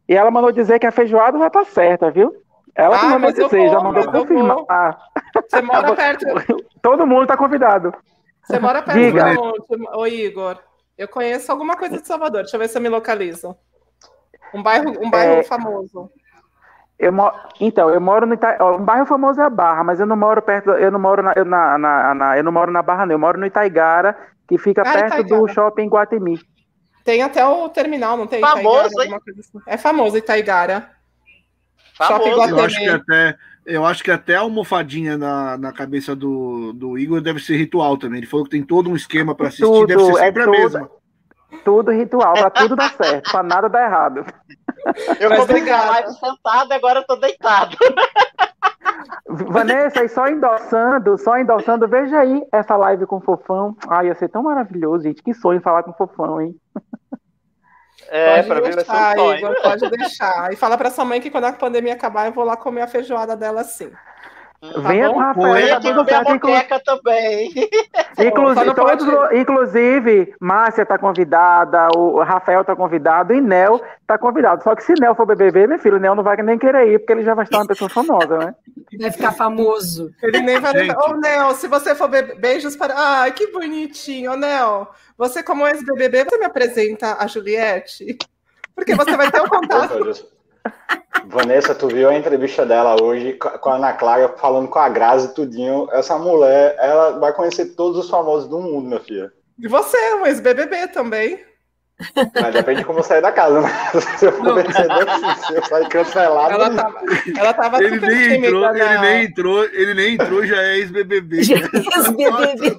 E 0.08 0.14
ela 0.14 0.30
mandou 0.30 0.52
dizer 0.52 0.80
que 0.80 0.86
a 0.86 0.92
feijoada 0.92 1.40
já 1.40 1.50
tá 1.50 1.66
certa, 1.66 2.12
viu? 2.12 2.45
Ela 2.76 3.00
ah, 3.00 3.20
mandou 3.20 3.32
dizer, 3.32 3.70
já 3.70 3.80
mandou 3.80 4.12
confirmar. 4.12 4.58
Ah. 4.70 4.98
Você 5.50 5.62
mora 5.62 5.96
perto... 5.96 6.26
Todo 6.82 7.08
mundo 7.08 7.26
tá 7.26 7.38
convidado. 7.38 7.94
Você 8.44 8.60
mora 8.60 8.82
perto 8.82 9.00
Diga. 9.00 9.32
de 9.32 9.38
onde, 9.38 9.88
ô 9.94 10.06
Igor? 10.06 10.58
Eu 10.98 11.08
conheço 11.08 11.52
alguma 11.52 11.78
coisa 11.78 12.00
de 12.00 12.06
Salvador. 12.06 12.42
Deixa 12.42 12.58
eu 12.58 12.60
ver 12.60 12.68
se 12.68 12.78
eu 12.78 12.82
me 12.82 12.90
localizo. 12.90 13.56
Um 14.54 14.62
bairro, 14.62 14.94
um 15.02 15.10
bairro 15.10 15.40
é... 15.40 15.44
famoso. 15.44 16.12
Eu 16.98 17.12
moro, 17.12 17.36
então, 17.60 17.90
eu 17.90 18.00
moro 18.00 18.26
no 18.26 18.36
Ita... 18.36 18.58
um 18.64 18.84
bairro 18.84 19.06
famoso 19.06 19.42
é 19.42 19.46
a 19.46 19.50
Barra, 19.50 19.84
mas 19.84 20.00
eu 20.00 20.06
não 20.06 20.16
moro 20.16 20.42
perto, 20.42 20.72
eu 20.72 20.90
não 20.90 21.00
moro 21.00 21.22
na, 21.22 21.34
eu, 21.36 21.44
na, 21.44 21.78
na, 21.78 22.16
na, 22.16 22.38
eu 22.38 22.44
não 22.44 22.54
moro 22.54 22.72
na 22.72 22.82
Barra, 22.82 23.06
não. 23.06 23.14
Eu 23.14 23.20
moro 23.20 23.38
no 23.38 23.46
Itaigara, 23.46 24.18
que 24.48 24.58
fica 24.58 24.82
ah, 24.82 24.86
perto 24.86 25.08
Itaigara. 25.08 25.42
do 25.42 25.48
shopping 25.48 25.88
Guatemi. 25.88 26.40
Tem 27.04 27.22
até 27.22 27.46
o 27.46 27.68
terminal, 27.68 28.16
não 28.16 28.28
tem? 28.28 28.40
Famoso, 28.40 28.94
Itaigara, 28.94 29.22
assim. 29.40 29.60
É 29.68 29.78
famoso 29.78 30.18
Itaigara. 30.18 30.95
Famoso. 31.96 32.50
Eu 32.50 32.60
acho 32.60 32.80
que 32.80 32.90
até, 32.90 33.38
eu 33.66 33.86
acho 33.86 34.04
que 34.04 34.12
até 34.12 34.36
a 34.36 34.42
almofadinha 34.42 35.18
na, 35.18 35.58
na 35.58 35.72
cabeça 35.72 36.16
do, 36.16 36.74
do 36.74 36.98
Igor 36.98 37.22
deve 37.22 37.40
ser 37.40 37.58
ritual 37.58 37.98
também. 37.98 38.20
Ele 38.20 38.28
falou 38.28 38.46
que 38.46 38.52
tem 38.52 38.64
todo 38.64 38.90
um 38.90 38.96
esquema 38.96 39.34
para 39.34 39.48
assistir, 39.48 39.64
tudo, 39.64 39.88
deve 39.88 40.04
ser 40.04 40.14
sempre 40.14 40.42
é 40.42 40.46
a 40.46 40.50
mesma. 40.50 40.90
Tudo 41.64 41.92
ritual, 41.92 42.34
para 42.34 42.50
tudo 42.50 42.76
dar 42.76 42.92
certo, 42.92 43.32
para 43.32 43.44
nada 43.44 43.70
dar 43.70 43.86
errado. 43.86 44.26
Eu 45.20 45.30
Mas 45.30 45.46
comecei 45.46 45.72
a 45.72 45.86
live 45.86 46.12
sentado, 46.14 46.72
agora 46.74 47.00
eu 47.00 47.06
tô 47.06 47.16
deitado. 47.16 47.78
Vanessa, 49.28 50.04
e 50.04 50.10
só 50.10 50.28
endossando, 50.28 51.18
só 51.18 51.38
endossando, 51.38 51.88
veja 51.88 52.20
aí 52.20 52.46
essa 52.52 52.76
live 52.76 53.06
com 53.06 53.18
o 53.18 53.22
Fofão. 53.22 53.76
Ai, 53.90 54.08
ia 54.08 54.16
ser 54.16 54.30
tão 54.30 54.44
maravilhoso, 54.44 55.04
gente. 55.04 55.24
Que 55.24 55.34
sonho 55.34 55.62
falar 55.62 55.84
com 55.84 55.92
o 55.92 55.96
Fofão, 55.96 56.42
hein? 56.42 56.56
É, 58.10 58.44
pode 58.44 58.48
pra 58.48 58.56
mim 58.56 58.76
vai 58.76 58.86
ser 58.86 58.92
um 58.92 59.16
sonho. 59.16 59.38
Igor, 59.38 59.62
pode 59.62 59.90
deixar. 59.90 60.54
E 60.54 60.56
fala 60.56 60.78
pra 60.78 60.92
sua 60.92 61.06
mãe 61.06 61.22
que 61.22 61.30
quando 61.30 61.46
a 61.46 61.54
pandemia 61.54 61.94
acabar, 61.94 62.26
eu 62.26 62.32
vou 62.32 62.44
lá 62.44 62.56
comer 62.56 62.82
a 62.82 62.88
feijoada 62.88 63.36
dela 63.36 63.64
sim. 63.64 63.92
Tá 64.74 64.82
Venha 64.82 65.10
com 65.10 65.16
o 65.18 65.20
Rafael. 65.20 65.70
Tá 65.70 65.80
tudo 65.80 66.06
certo, 66.06 66.34
inclu... 66.34 66.52
também. 66.84 67.52
Inclusive, 68.18 68.74
todos, 68.74 69.08
inclusive, 69.34 70.34
Márcia 70.40 70.84
está 70.84 70.98
convidada, 70.98 71.90
o 71.96 72.22
Rafael 72.24 72.62
está 72.62 72.76
convidado 72.76 73.34
e 73.34 73.42
Nel 73.42 73.82
está 74.02 74.18
convidado. 74.18 74.64
Só 74.64 74.76
que 74.76 74.84
se 74.84 74.94
Nel 75.00 75.16
for 75.16 75.26
BBB, 75.26 75.68
meu 75.68 75.80
filho, 75.80 75.98
o 75.98 76.00
Nel 76.00 76.16
não 76.16 76.24
vai 76.24 76.38
nem 76.38 76.58
querer 76.58 76.88
ir, 76.88 77.00
porque 77.00 77.14
ele 77.14 77.24
já 77.24 77.34
vai 77.34 77.44
estar 77.44 77.60
uma 77.60 77.68
pessoa 77.68 77.90
famosa, 77.90 78.38
né? 78.38 78.56
Vai 79.00 79.12
ficar 79.12 79.32
famoso. 79.32 80.14
Ele 80.22 80.42
nem 80.42 80.60
vai. 80.60 80.90
Ô, 80.90 80.96
oh, 81.10 81.18
Nel, 81.18 81.54
se 81.56 81.68
você 81.68 81.96
for 81.96 82.08
be... 82.08 82.22
beijos 82.36 82.76
para. 82.76 82.94
Ai, 82.98 83.32
que 83.32 83.48
bonitinho, 83.48 84.34
oh, 84.34 84.36
Nel. 84.36 84.88
Você, 85.18 85.42
como 85.44 85.68
ex-BBB, 85.68 86.26
você 86.26 86.38
me 86.38 86.46
apresenta 86.46 87.18
a 87.20 87.28
Juliette? 87.28 88.18
Porque 88.74 88.96
você 88.96 89.16
vai 89.16 89.32
ter 89.32 89.42
o 89.42 89.46
um 89.46 89.50
contato. 89.50 90.28
Vanessa, 91.28 91.74
tu 91.74 91.88
viu 91.88 92.10
a 92.10 92.16
entrevista 92.16 92.66
dela 92.66 93.02
hoje 93.02 93.34
com 93.34 93.70
a 93.70 93.76
Ana 93.76 93.94
Clara 93.94 94.30
falando 94.38 94.68
com 94.68 94.80
a 94.80 94.90
Grazi 94.90 95.34
tudinho. 95.34 95.88
Essa 95.92 96.18
mulher, 96.18 96.76
ela 96.80 97.20
vai 97.20 97.34
conhecer 97.34 97.76
todos 97.76 97.98
os 97.98 98.10
famosos 98.10 98.50
do 98.50 98.60
mundo, 98.60 98.88
minha 98.88 99.00
filha. 99.00 99.32
E 99.58 99.68
você, 99.68 99.98
um 100.16 100.26
ex-BBB 100.26 100.90
também. 100.90 101.44
Mas 102.42 102.54
depende 102.54 102.80
de 102.80 102.86
como 102.86 103.02
sair 103.02 103.22
da 103.22 103.32
casa, 103.32 103.62
né? 103.62 103.70
Se 104.18 104.26
eu 104.26 104.32
for 104.34 104.56
vencedor, 104.56 105.06
se 105.48 105.56
eu 105.56 105.66
sair 105.66 105.88
cancelado. 105.88 106.54
Ela 106.54 106.70
tava, 106.76 107.00
ela 107.38 107.54
tava 107.54 107.84
ele 107.84 108.00
nem 108.00 108.46
entrou, 108.46 108.62
na... 108.62 108.78
ele 108.78 108.98
nem 109.00 109.24
entrou, 109.26 109.64
ele 109.64 109.94
nem 109.94 110.14
entrou, 110.16 110.46
já 110.46 110.62
é 110.62 110.78
ex-BBB. 110.78 111.44
Já 111.44 111.56
é 111.56 111.60
ex-BBB. 111.60 112.78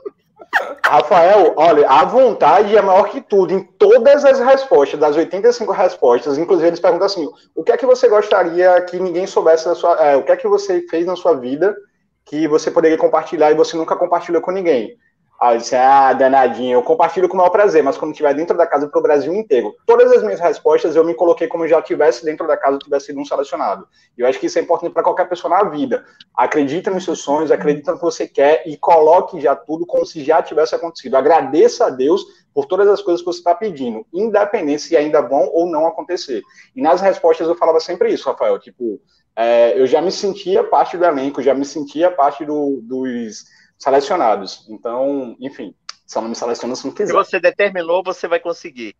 Rafael, 0.84 1.54
olha, 1.56 1.88
a 1.88 2.04
vontade 2.04 2.76
é 2.76 2.80
maior 2.80 3.08
que 3.08 3.20
tudo. 3.20 3.52
Em 3.52 3.62
todas 3.62 4.24
as 4.24 4.38
respostas, 4.38 4.98
das 4.98 5.16
85 5.16 5.72
respostas, 5.72 6.38
inclusive 6.38 6.68
eles 6.68 6.80
perguntam 6.80 7.06
assim: 7.06 7.28
o 7.54 7.62
que 7.62 7.72
é 7.72 7.76
que 7.76 7.86
você 7.86 8.08
gostaria 8.08 8.80
que 8.82 8.98
ninguém 8.98 9.26
soubesse 9.26 9.66
da 9.66 9.74
sua. 9.74 9.94
É, 9.96 10.16
o 10.16 10.22
que 10.22 10.32
é 10.32 10.36
que 10.36 10.48
você 10.48 10.86
fez 10.88 11.06
na 11.06 11.16
sua 11.16 11.34
vida 11.34 11.76
que 12.24 12.48
você 12.48 12.70
poderia 12.70 12.98
compartilhar 12.98 13.50
e 13.50 13.54
você 13.54 13.76
nunca 13.76 13.96
compartilhou 13.96 14.42
com 14.42 14.50
ninguém? 14.50 14.96
Aí 15.40 15.55
eu 15.55 15.58
disse, 15.58 15.76
ah, 15.76 16.12
danadinho, 16.15 16.74
eu 16.74 16.82
compartilho 16.82 17.28
com 17.28 17.34
o 17.34 17.36
maior 17.36 17.50
prazer, 17.50 17.82
mas 17.82 17.98
quando 17.98 18.12
estiver 18.12 18.34
dentro 18.34 18.56
da 18.56 18.66
casa 18.66 18.89
para 18.89 18.98
o 18.98 19.02
Brasil 19.02 19.34
inteiro. 19.34 19.74
Todas 19.86 20.10
as 20.10 20.23
minhas 20.23 20.40
respostas 20.40 20.97
eu 20.97 21.05
me 21.05 21.15
coloquei 21.15 21.47
como 21.47 21.68
já 21.68 21.82
tivesse 21.82 22.24
dentro 22.24 22.47
da 22.47 22.56
casa, 22.56 22.78
tivesse 22.78 23.06
sido 23.06 23.20
um 23.20 23.24
selecionado. 23.24 23.86
E 24.16 24.23
eu 24.23 24.26
acho 24.26 24.40
que 24.40 24.47
isso 24.47 24.58
é 24.58 24.62
importante 24.62 24.92
para 24.92 25.02
qualquer 25.02 25.28
pessoa 25.28 25.55
na 25.55 25.68
vida. 25.68 26.05
Acredita 26.34 26.90
nos 26.90 27.05
seus 27.05 27.20
sonhos, 27.20 27.50
acredita 27.50 27.92
no 27.92 27.98
que 27.98 28.05
você 28.05 28.26
quer 28.26 28.62
e 28.66 28.76
coloque 28.78 29.39
já 29.40 29.55
tudo 29.55 29.84
como 29.84 30.06
se 30.06 30.24
já 30.24 30.42
tivesse 30.42 30.74
acontecido. 30.74 31.16
Agradeça 31.16 31.86
a 31.86 31.90
Deus 31.90 32.24
por 32.55 32.65
todas 32.65 32.89
as 32.89 33.02
coisas 33.02 33.20
que 33.20 33.26
você 33.26 33.40
está 33.40 33.55
pedindo, 33.55 34.06
independente 34.15 34.81
se 34.81 34.97
ainda 34.97 35.20
vão 35.20 35.50
ou 35.52 35.66
não 35.66 35.86
acontecer. 35.86 36.40
E 36.74 36.81
nas 36.81 37.02
respostas 37.02 37.47
eu 37.47 37.55
falava 37.55 37.78
sempre 37.81 38.10
isso, 38.10 38.31
Rafael, 38.31 38.58
tipo, 38.58 38.98
é, 39.36 39.78
eu 39.78 39.86
já 39.86 40.00
me 40.00 40.10
sentia 40.10 40.65
parte 40.65 40.97
do 40.97 41.05
elenco, 41.05 41.42
já 41.42 41.52
me 41.52 41.66
sentia 41.66 42.10
parte 42.10 42.47
do, 42.47 42.81
dos 42.82 43.44
selecionados. 43.78 44.66
Então, 44.68 45.36
enfim, 45.40 45.74
só 46.06 46.20
não 46.20 46.28
me 46.28 46.36
seleciona 46.36 46.76
se 46.76 46.86
não 46.86 46.92
quiser. 46.92 47.08
Se 47.08 47.12
você 47.12 47.40
determinou, 47.40 48.02
você 48.02 48.28
vai 48.28 48.40
conseguir. 48.40 48.94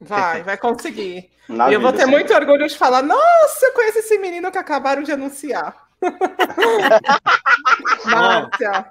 Vai, 0.00 0.42
vai 0.42 0.56
conseguir. 0.56 1.30
Na 1.48 1.70
e 1.70 1.74
eu 1.74 1.80
vou 1.80 1.92
ter 1.92 2.04
sim. 2.04 2.10
muito 2.10 2.34
orgulho 2.34 2.66
de 2.66 2.76
falar: 2.76 3.02
nossa, 3.02 3.66
eu 3.66 3.72
conheço 3.72 3.98
esse 3.98 4.18
menino 4.18 4.50
que 4.50 4.58
acabaram 4.58 5.02
de 5.02 5.12
anunciar. 5.12 5.86
Márcia. 8.04 8.90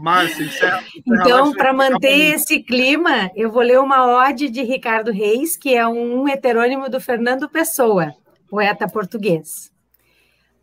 Márcia, 0.00 0.44
encerra, 0.44 0.82
Então, 1.06 1.52
para 1.52 1.72
manter 1.72 2.34
esse 2.34 2.62
clima, 2.62 3.30
eu 3.36 3.50
vou 3.50 3.62
ler 3.62 3.78
uma 3.78 4.26
ode 4.26 4.48
de 4.48 4.62
Ricardo 4.62 5.10
Reis, 5.10 5.56
que 5.56 5.74
é 5.74 5.86
um 5.86 6.26
heterônimo 6.26 6.88
do 6.88 7.00
Fernando 7.00 7.48
Pessoa, 7.48 8.12
poeta 8.48 8.88
português. 8.88 9.70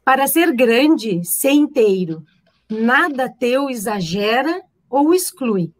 Para 0.03 0.27
ser 0.27 0.51
grande, 0.53 1.23
ser 1.23 1.51
inteiro, 1.51 2.23
nada 2.69 3.29
teu 3.29 3.69
exagera 3.69 4.61
ou 4.89 5.13
exclui. 5.13 5.73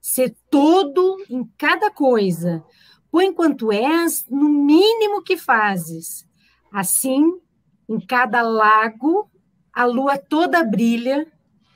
Ser 0.00 0.34
todo 0.50 1.24
em 1.28 1.44
cada 1.56 1.90
coisa, 1.90 2.64
por 3.10 3.22
enquanto 3.22 3.70
és 3.70 4.26
no 4.28 4.48
mínimo 4.48 5.22
que 5.22 5.36
fazes. 5.36 6.26
Assim, 6.72 7.40
em 7.88 8.00
cada 8.00 8.42
lago, 8.42 9.30
a 9.72 9.84
lua 9.84 10.18
toda 10.18 10.64
brilha, 10.64 11.26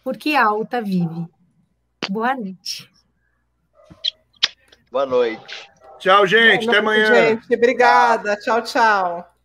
porque 0.03 0.35
alta 0.35 0.81
vive. 0.81 1.29
Boa 2.11 2.35
noite. 2.35 2.91
Boa 4.91 5.07
noite. 5.07 5.71
Tchau, 5.99 6.27
gente. 6.27 6.41
Boa 6.43 6.49
noite, 6.57 6.69
Até 6.69 6.79
amanhã. 6.79 7.15
Gente, 7.15 7.55
obrigada. 7.55 8.37
Tchau, 8.37 8.63
tchau. 8.63 9.36